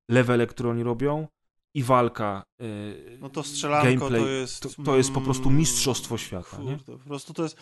levele, 0.09 0.47
które 0.47 0.69
oni 0.69 0.83
robią 0.83 1.27
i 1.73 1.83
walka, 1.83 2.43
yy, 2.59 3.17
no 3.21 3.29
to 3.29 3.43
strzelanko 3.43 3.87
gameplay, 3.87 4.21
to 4.21 4.27
jest... 4.27 4.61
To, 4.61 4.83
to, 4.83 4.97
jest 4.97 5.11
po 5.11 5.21
prostu 5.21 5.43
mm, 5.43 5.57
mistrzostwo 5.57 6.17
świata, 6.17 6.57
kurde, 6.57 6.71
nie? 6.71 6.77
Po 6.77 6.97
prostu 6.97 7.33
to 7.33 7.43
jest 7.43 7.57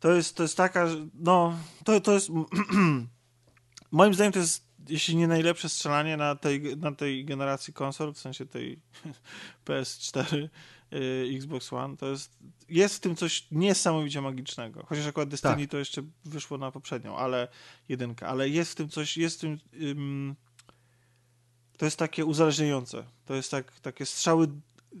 to 0.00 0.12
jest, 0.12 0.36
to 0.36 0.42
jest 0.42 0.56
taka, 0.56 0.86
no, 1.14 1.54
to, 1.84 2.00
to 2.00 2.12
jest 2.12 2.28
moim 3.92 4.14
zdaniem 4.14 4.32
to 4.32 4.38
jest 4.38 4.69
jeśli 4.88 5.16
nie 5.16 5.28
najlepsze 5.28 5.68
strzelanie 5.68 6.16
na 6.16 6.36
tej, 6.36 6.76
na 6.76 6.92
tej 6.92 7.24
generacji 7.24 7.72
konsol, 7.72 8.14
w 8.14 8.18
sensie 8.18 8.46
tej 8.46 8.78
PS4, 9.66 10.48
y, 10.92 11.36
Xbox 11.36 11.72
One, 11.72 11.96
to 11.96 12.08
jest, 12.08 12.38
jest 12.68 12.96
w 12.96 13.00
tym 13.00 13.16
coś 13.16 13.46
niesamowicie 13.50 14.20
magicznego. 14.20 14.86
Chociaż 14.86 15.06
akurat 15.06 15.28
Destiny 15.28 15.56
tak. 15.56 15.70
to 15.70 15.78
jeszcze 15.78 16.02
wyszło 16.24 16.58
na 16.58 16.72
poprzednią, 16.72 17.16
ale 17.16 17.48
jedynka, 17.88 18.28
ale 18.28 18.48
jest 18.48 18.72
w 18.72 18.74
tym 18.74 18.88
coś, 18.88 19.16
jest 19.16 19.38
w 19.38 19.40
tym 19.40 19.58
ym, 19.82 20.36
to 21.76 21.84
jest 21.84 21.96
takie 21.96 22.24
uzależniające. 22.24 23.04
To 23.24 23.34
jest 23.34 23.50
tak, 23.50 23.80
takie 23.80 24.06
strzały 24.06 24.48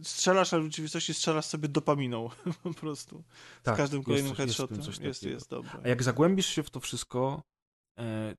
strzelasz, 0.02 0.54
a 0.54 0.58
w 0.58 0.62
rzeczywistości 0.62 1.14
strzelasz 1.14 1.44
sobie 1.44 1.68
dopaminą 1.68 2.30
po 2.62 2.74
prostu. 2.74 3.24
Tak, 3.62 3.74
Z 3.74 3.78
każdym 3.78 4.02
kolejnym 4.02 4.28
jest, 4.28 4.36
headshotem 4.36 4.78
jest, 4.78 5.02
jest, 5.02 5.22
jest 5.22 5.50
dobre. 5.50 5.70
A 5.84 5.88
jak 5.88 6.02
zagłębisz 6.02 6.46
się 6.46 6.62
w 6.62 6.70
to 6.70 6.80
wszystko, 6.80 7.42
e, 7.98 8.34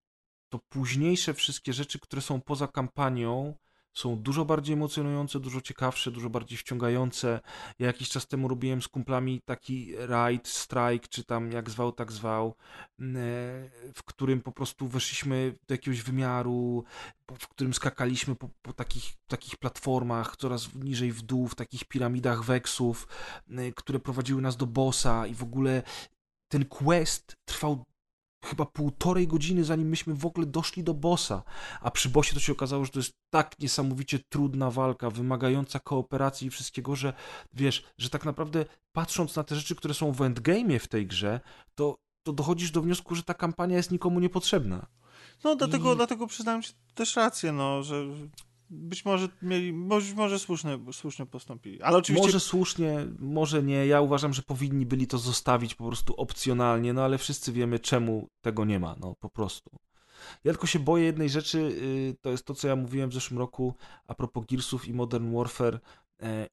to 0.51 0.59
późniejsze 0.59 1.33
wszystkie 1.33 1.73
rzeczy, 1.73 1.99
które 1.99 2.21
są 2.21 2.41
poza 2.41 2.67
kampanią, 2.67 3.55
są 3.93 4.15
dużo 4.15 4.45
bardziej 4.45 4.73
emocjonujące, 4.73 5.39
dużo 5.39 5.61
ciekawsze, 5.61 6.11
dużo 6.11 6.29
bardziej 6.29 6.57
wciągające. 6.57 7.39
Ja 7.79 7.87
jakiś 7.87 8.09
czas 8.09 8.27
temu 8.27 8.47
robiłem 8.47 8.81
z 8.81 8.87
kumplami 8.87 9.41
taki 9.45 9.95
raid, 9.97 10.47
strike, 10.47 11.07
czy 11.09 11.23
tam 11.23 11.51
jak 11.51 11.69
zwał, 11.69 11.91
tak 11.91 12.11
zwał, 12.11 12.55
mm, 12.99 13.17
e, 13.17 13.19
w 13.93 14.03
którym 14.05 14.41
po 14.41 14.51
prostu 14.51 14.87
weszliśmy 14.87 15.55
do 15.67 15.73
jakiegoś 15.73 16.01
wymiaru, 16.01 16.83
w 17.39 17.47
którym 17.47 17.73
skakaliśmy 17.73 18.35
po, 18.35 18.49
po 18.61 18.73
takich, 18.73 19.13
takich 19.27 19.57
platformach, 19.57 20.35
coraz 20.37 20.75
niżej 20.75 21.11
w 21.11 21.21
dół, 21.21 21.47
w 21.47 21.55
takich 21.55 21.85
piramidach 21.85 22.43
weksów, 22.43 23.07
e, 23.49 23.71
które 23.71 23.99
prowadziły 23.99 24.41
nas 24.41 24.57
do 24.57 24.67
bossa 24.67 25.27
i 25.27 25.33
w 25.33 25.43
ogóle 25.43 25.83
ten 26.47 26.65
quest 26.65 27.37
trwał 27.45 27.85
chyba 28.45 28.65
półtorej 28.65 29.27
godziny, 29.27 29.63
zanim 29.63 29.89
myśmy 29.89 30.13
w 30.13 30.25
ogóle 30.25 30.47
doszli 30.47 30.83
do 30.83 30.93
bossa. 30.93 31.43
A 31.81 31.91
przy 31.91 32.09
bossie 32.09 32.33
to 32.33 32.39
się 32.39 32.51
okazało, 32.51 32.85
że 32.85 32.91
to 32.91 32.99
jest 32.99 33.11
tak 33.29 33.59
niesamowicie 33.59 34.19
trudna 34.29 34.71
walka, 34.71 35.09
wymagająca 35.09 35.79
kooperacji 35.79 36.47
i 36.47 36.49
wszystkiego, 36.49 36.95
że 36.95 37.13
wiesz, 37.53 37.83
że 37.97 38.09
tak 38.09 38.25
naprawdę 38.25 38.65
patrząc 38.95 39.35
na 39.35 39.43
te 39.43 39.55
rzeczy, 39.55 39.75
które 39.75 39.93
są 39.93 40.11
w 40.11 40.17
endgame'ie 40.17 40.79
w 40.79 40.87
tej 40.87 41.07
grze, 41.07 41.39
to, 41.75 41.95
to 42.23 42.33
dochodzisz 42.33 42.71
do 42.71 42.81
wniosku, 42.81 43.15
że 43.15 43.23
ta 43.23 43.33
kampania 43.33 43.77
jest 43.77 43.91
nikomu 43.91 44.19
niepotrzebna. 44.19 44.87
No, 45.43 45.55
dlatego, 45.55 45.93
I... 45.93 45.95
dlatego 45.95 46.27
przyznam 46.27 46.61
ci 46.61 46.73
też 46.93 47.15
rację, 47.15 47.51
no, 47.51 47.83
że 47.83 48.05
być 48.71 49.05
może 49.05 49.29
mieli, 49.41 49.73
może 50.15 50.39
słusznie, 50.39 50.79
słusznie 50.91 51.25
postąpili. 51.25 51.81
Ale 51.81 51.97
oczywiście... 51.97 52.27
Może 52.27 52.39
słusznie, 52.39 53.07
może 53.19 53.63
nie. 53.63 53.85
Ja 53.85 54.01
uważam, 54.01 54.33
że 54.33 54.41
powinni 54.41 54.85
byli 54.85 55.07
to 55.07 55.17
zostawić 55.17 55.75
po 55.75 55.87
prostu 55.87 56.13
opcjonalnie, 56.13 56.93
no 56.93 57.03
ale 57.03 57.17
wszyscy 57.17 57.51
wiemy, 57.51 57.79
czemu 57.79 58.27
tego 58.41 58.65
nie 58.65 58.79
ma, 58.79 58.95
no 58.99 59.15
po 59.19 59.29
prostu. 59.29 59.71
Ja 60.43 60.51
tylko 60.51 60.67
się 60.67 60.79
boję 60.79 61.05
jednej 61.05 61.29
rzeczy, 61.29 61.57
y, 61.59 62.15
to 62.21 62.29
jest 62.31 62.45
to, 62.45 62.55
co 62.55 62.67
ja 62.67 62.75
mówiłem 62.75 63.09
w 63.09 63.13
zeszłym 63.13 63.39
roku 63.39 63.75
a 64.07 64.15
propos 64.15 64.45
Gearsów 64.45 64.87
i 64.87 64.93
Modern 64.93 65.35
Warfare, 65.35 65.79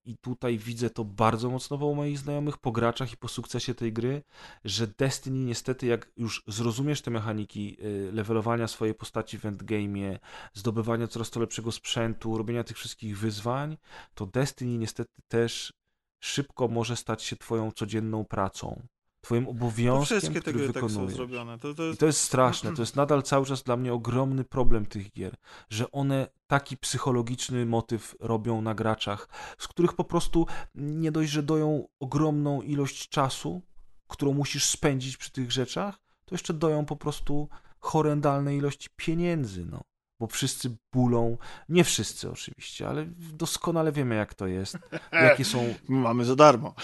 I 0.05 0.17
tutaj 0.17 0.59
widzę 0.59 0.91
to 0.91 1.05
bardzo 1.05 1.51
mocno 1.51 1.77
u 1.77 1.95
moich 1.95 2.19
znajomych 2.19 2.59
po 2.59 2.73
graczach 2.73 3.13
i 3.13 3.17
po 3.17 3.29
sukcesie 3.29 3.75
tej 3.75 3.93
gry, 3.93 4.23
że 4.65 4.87
Destiny 4.87 5.45
niestety, 5.45 5.87
jak 5.87 6.13
już 6.17 6.45
zrozumiesz 6.47 7.03
te 7.03 7.11
mechaniki 7.11 7.77
e, 7.81 8.13
levelowania 8.13 8.69
swojej 8.69 8.95
postaci 8.95 9.39
w 9.39 9.43
endgame'ie, 9.43 10.19
zdobywania 10.55 11.09
coraz 11.09 11.31
to 11.31 11.41
lepszego 11.41 11.73
sprzętu, 11.73 12.39
robienia 12.39 12.65
tych 12.65 12.77
wszystkich 12.77 13.19
wyzwań, 13.19 13.77
to 14.15 14.27
Destiny 14.27 14.79
niestety 14.79 15.23
też 15.29 15.73
szybko 16.21 16.69
może 16.69 16.97
stać 16.97 17.23
się 17.23 17.37
twoją 17.37 17.73
codzienną 17.73 18.25
pracą 18.25 18.83
twoim 19.29 19.49
obowiązkiem, 19.49 20.21
wszystkie 20.21 20.41
który 20.41 20.59
te 20.59 20.67
wykonujesz. 20.67 20.97
Tak 20.97 21.11
są 21.11 21.17
zrobione. 21.17 21.59
To, 21.59 21.75
to 21.75 21.83
jest... 21.83 21.97
I 21.97 22.01
to 22.01 22.07
jest 22.07 22.21
straszne, 22.21 22.75
to 22.75 22.83
jest 22.83 22.97
nadal 23.03 23.23
cały 23.23 23.47
czas 23.47 23.63
dla 23.63 23.77
mnie 23.77 23.93
ogromny 23.93 24.45
problem 24.45 24.87
tych 24.87 25.13
gier, 25.13 25.37
że 25.71 25.91
one 25.93 26.29
taki 26.47 26.77
psychologiczny 26.77 27.67
motyw 27.67 28.15
robią 28.21 28.61
na 28.61 28.75
graczach, 28.75 29.29
z 29.59 29.69
których 29.69 29.93
po 29.93 30.05
prostu 30.05 30.47
nie 30.75 31.13
dość, 31.13 31.31
że 31.31 31.43
doją 31.43 31.89
ogromną 32.01 32.63
ilość 32.63 33.09
czasu, 33.09 33.63
którą 34.07 34.35
musisz 34.35 34.65
spędzić 34.65 35.17
przy 35.17 35.33
tych 35.33 35.53
rzeczach, 35.53 36.01
to 36.25 36.35
jeszcze 36.35 36.55
doją 36.55 36.85
po 36.85 36.97
prostu 36.97 37.49
horrendalne 37.79 38.57
ilości 38.57 38.89
pieniędzy, 38.97 39.67
no 39.67 39.81
bo 40.21 40.27
wszyscy 40.27 40.77
bulą, 40.93 41.39
nie 41.69 41.85
wszyscy 41.85 42.31
oczywiście, 42.31 42.89
ale 42.89 43.07
doskonale 43.33 43.93
wiemy 43.93 44.15
jak 44.15 44.35
to 44.35 44.47
jest, 44.47 44.79
jakie 45.13 45.45
są... 45.45 45.75
Mamy 45.89 46.25
za 46.25 46.37
darmo. 46.37 46.75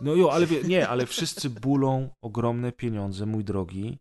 No 0.00 0.14
jo, 0.14 0.32
ale 0.32 0.46
wie... 0.46 0.62
nie, 0.62 0.88
ale 0.88 1.06
wszyscy 1.06 1.50
bulą 1.50 2.10
ogromne 2.20 2.72
pieniądze, 2.72 3.26
mój 3.26 3.44
drogi, 3.44 3.98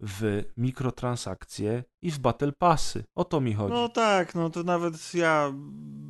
w 0.00 0.44
mikrotransakcje 0.56 1.84
i 2.02 2.10
w 2.10 2.18
battle 2.18 2.52
passy. 2.52 3.04
O 3.14 3.24
to 3.24 3.40
mi 3.40 3.54
chodzi. 3.54 3.74
No 3.74 3.88
tak, 3.88 4.34
no 4.34 4.50
to 4.50 4.62
nawet 4.62 5.14
ja, 5.14 5.52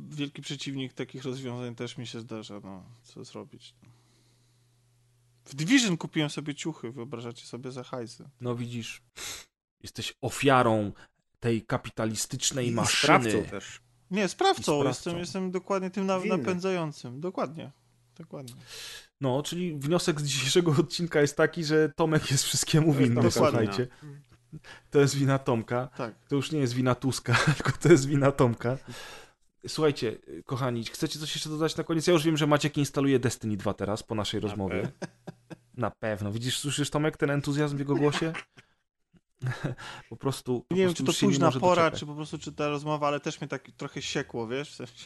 wielki 0.09 0.41
przeciwnik 0.41 0.93
takich 0.93 1.23
rozwiązań 1.23 1.75
też 1.75 1.97
mi 1.97 2.07
się 2.07 2.19
zdarza, 2.19 2.59
no, 2.63 2.83
co 3.03 3.23
zrobić. 3.23 3.75
No. 3.83 3.89
W 5.45 5.55
Division 5.55 5.97
kupiłem 5.97 6.29
sobie 6.29 6.55
ciuchy, 6.55 6.91
wyobrażacie 6.91 7.45
sobie 7.45 7.71
za 7.71 7.83
hajsy. 7.83 8.29
No 8.41 8.55
widzisz, 8.55 9.01
jesteś 9.83 10.13
ofiarą 10.21 10.91
tej 11.39 11.61
kapitalistycznej 11.61 12.67
I 12.67 12.71
maszyny. 12.71 13.31
Sprawcą 13.31 13.49
też. 13.49 13.81
Nie, 14.11 14.27
sprawcą. 14.27 14.61
sprawcą. 14.61 14.87
Jestem, 14.87 15.17
jestem 15.17 15.51
dokładnie 15.51 15.89
tym 15.89 16.05
na, 16.05 16.19
napędzającym. 16.19 17.21
Dokładnie. 17.21 17.71
Dokładnie. 18.17 18.53
No, 19.21 19.43
czyli 19.43 19.77
wniosek 19.79 20.21
z 20.21 20.23
dzisiejszego 20.23 20.71
odcinka 20.79 21.21
jest 21.21 21.37
taki, 21.37 21.63
że 21.63 21.91
Tomek 21.95 22.31
jest 22.31 22.43
wszystkiemu 22.43 22.93
winny, 22.93 23.31
słuchajcie. 23.31 23.87
To 24.89 24.99
jest 24.99 25.15
wina 25.15 25.39
Tomka. 25.39 25.87
Tak. 25.97 26.15
To 26.27 26.35
już 26.35 26.51
nie 26.51 26.59
jest 26.59 26.73
wina 26.73 26.95
Tuska, 26.95 27.35
tylko 27.57 27.71
to 27.71 27.89
jest 27.89 28.05
wina 28.05 28.31
Tomka. 28.31 28.77
Słuchajcie, 29.67 30.17
kochani, 30.45 30.83
chcecie 30.85 31.19
coś 31.19 31.35
jeszcze 31.35 31.49
dodać 31.49 31.77
na 31.77 31.83
koniec? 31.83 32.07
Ja 32.07 32.13
już 32.13 32.23
wiem, 32.23 32.37
że 32.37 32.47
Maciek 32.47 32.77
instaluje 32.77 33.19
Destiny 33.19 33.57
2 33.57 33.73
teraz 33.73 34.03
po 34.03 34.15
naszej 34.15 34.41
na 34.41 34.47
rozmowie. 34.47 34.81
Pe 34.99 35.07
na 35.77 35.91
pewno. 35.91 36.31
Widzisz, 36.31 36.59
słyszysz 36.59 36.89
Tomek 36.89 37.17
ten 37.17 37.29
entuzjazm 37.29 37.75
w 37.75 37.79
jego 37.79 37.95
głosie? 37.95 38.33
po 40.09 40.15
prostu. 40.15 40.65
Po 40.69 40.75
nie 40.75 40.81
wiem, 40.85 40.93
czy 40.93 41.03
to 41.03 41.11
późna 41.19 41.51
pora, 41.51 41.75
doczekać. 41.75 41.99
czy 41.99 42.05
po 42.05 42.15
prostu 42.15 42.37
czy 42.37 42.53
ta 42.53 42.67
rozmowa, 42.67 43.07
ale 43.07 43.19
też 43.19 43.41
mnie 43.41 43.47
tak 43.47 43.71
trochę 43.77 44.01
siekło, 44.01 44.47
wiesz? 44.47 44.69
W 44.71 44.75
sensie, 44.75 45.05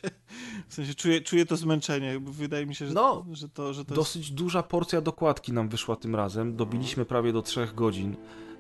w 0.70 0.74
sensie 0.74 0.94
czuję, 0.94 1.22
czuję 1.22 1.46
to 1.46 1.58
zmęczenie. 1.58 2.20
Wydaje 2.20 2.66
mi 2.66 2.76
się, 2.76 2.88
że, 2.88 2.94
no, 2.94 3.26
że 3.32 3.50
to. 3.50 3.74
Że 3.74 3.86
to 3.86 3.96
dosyć 3.96 4.22
jest... 4.22 4.34
duża 4.34 4.64
porcja 4.64 5.02
dokładki 5.02 5.54
nam 5.54 5.70
wyszła 5.70 5.96
tym 5.96 6.16
razem. 6.16 6.56
Dobiliśmy 6.56 7.06
prawie 7.06 7.34
do 7.34 7.42
trzech 7.42 7.76
godzin. 7.76 8.16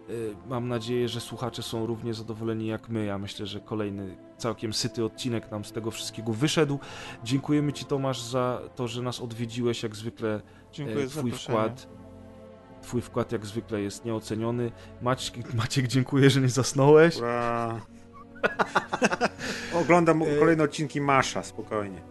Y, 0.09 0.35
Mam 0.49 0.67
nadzieję, 0.67 1.09
że 1.09 1.21
słuchacze 1.21 1.63
są 1.63 1.85
równie 1.85 2.13
zadowoleni 2.13 2.67
jak 2.67 2.89
my. 2.89 3.05
Ja 3.05 3.17
myślę, 3.17 3.47
że 3.47 3.59
kolejny 3.59 4.17
całkiem 4.37 4.73
syty 4.73 5.05
odcinek 5.05 5.51
nam 5.51 5.65
z 5.65 5.71
tego 5.71 5.91
wszystkiego 5.91 6.33
wyszedł. 6.33 6.79
Dziękujemy 7.23 7.73
Ci, 7.73 7.85
Tomasz, 7.85 8.21
za 8.21 8.61
to, 8.75 8.87
że 8.87 9.01
nas 9.01 9.19
odwiedziłeś. 9.21 9.83
Jak 9.83 9.95
zwykle 9.95 10.41
Dziękuję 10.71 11.05
e, 11.05 11.07
za 11.07 11.19
Twój 11.19 11.31
zaproszenie. 11.31 11.57
wkład. 11.59 12.00
Twój 12.81 13.01
wkład 13.01 13.31
jak 13.31 13.45
zwykle 13.45 13.81
jest 13.81 14.05
nieoceniony. 14.05 14.71
Maciek, 15.01 15.53
Maciek 15.53 15.87
dziękuję, 15.87 16.29
że 16.29 16.41
nie 16.41 16.49
zasnąłeś. 16.49 17.17
Ura. 17.17 17.81
Oglądam 19.81 20.23
kolejne 20.39 20.63
odcinki 20.63 21.01
Masza, 21.01 21.43
spokojnie. 21.43 22.01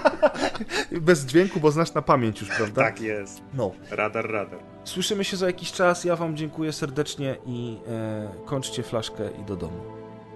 Bez 1.00 1.26
dźwięku, 1.26 1.60
bo 1.60 1.70
znasz 1.70 1.94
na 1.94 2.02
pamięć 2.02 2.40
już, 2.40 2.50
prawda? 2.50 2.82
Tak 2.82 3.00
jest. 3.00 3.42
No. 3.54 3.72
Radar, 3.90 4.30
radar. 4.30 4.58
Słyszymy 4.84 5.24
się 5.24 5.36
za 5.36 5.46
jakiś 5.46 5.72
czas. 5.72 6.04
Ja 6.04 6.16
Wam 6.16 6.36
dziękuję 6.36 6.72
serdecznie 6.72 7.36
i 7.46 7.78
e, 7.88 8.28
kończcie 8.44 8.82
flaszkę 8.82 9.30
i 9.40 9.44
do 9.44 9.56
domu. 9.56 9.80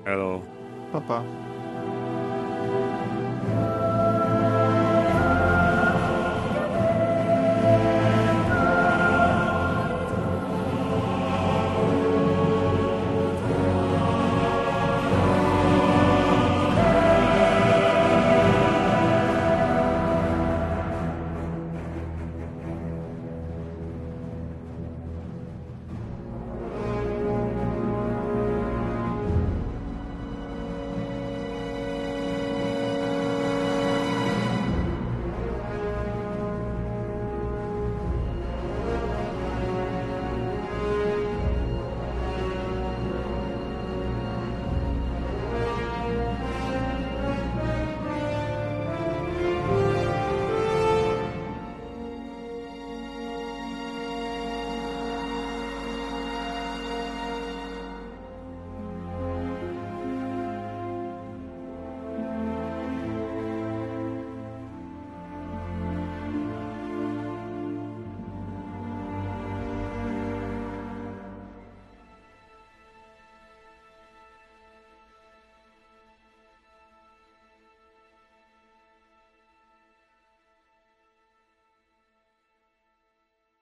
Hello. 0.04 0.40
Pa, 0.92 1.00
pa. 1.00 1.22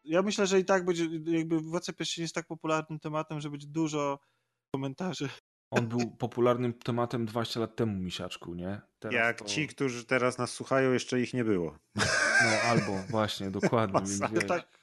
Ja 0.09 0.23
myślę, 0.23 0.47
że 0.47 0.61
i 0.61 0.65
tak 0.65 0.85
będzie, 0.85 1.09
jakby 1.27 1.61
WC 1.61 1.93
Pierścieni 1.93 2.23
jest 2.25 2.35
tak 2.35 2.47
popularnym 2.47 2.99
tematem, 2.99 3.41
że 3.41 3.51
będzie 3.51 3.67
dużo 3.67 4.19
komentarzy. 4.75 5.29
On 5.71 5.89
był 5.89 6.11
popularnym 6.11 6.73
tematem 6.73 7.27
20 7.27 7.61
lat 7.61 7.77
temu, 7.77 7.99
misiaczku, 7.99 8.55
nie? 8.55 8.81
Teraz 8.99 9.15
Jak 9.15 9.39
to- 9.39 9.45
ci, 9.45 9.69
którzy 9.69 10.05
teraz 10.05 10.39
nas 10.39 10.51
słuchają, 10.51 10.93
jeszcze 10.93 11.21
ich 11.21 11.35
nie 11.35 11.45
było. 11.45 11.79
No 11.97 12.51
albo, 12.65 12.93
właśnie, 13.11 13.51
dokładnie. 13.51 14.01
Więc, 14.07 14.21
wiesz. 14.33 14.47
Tak, 14.47 14.78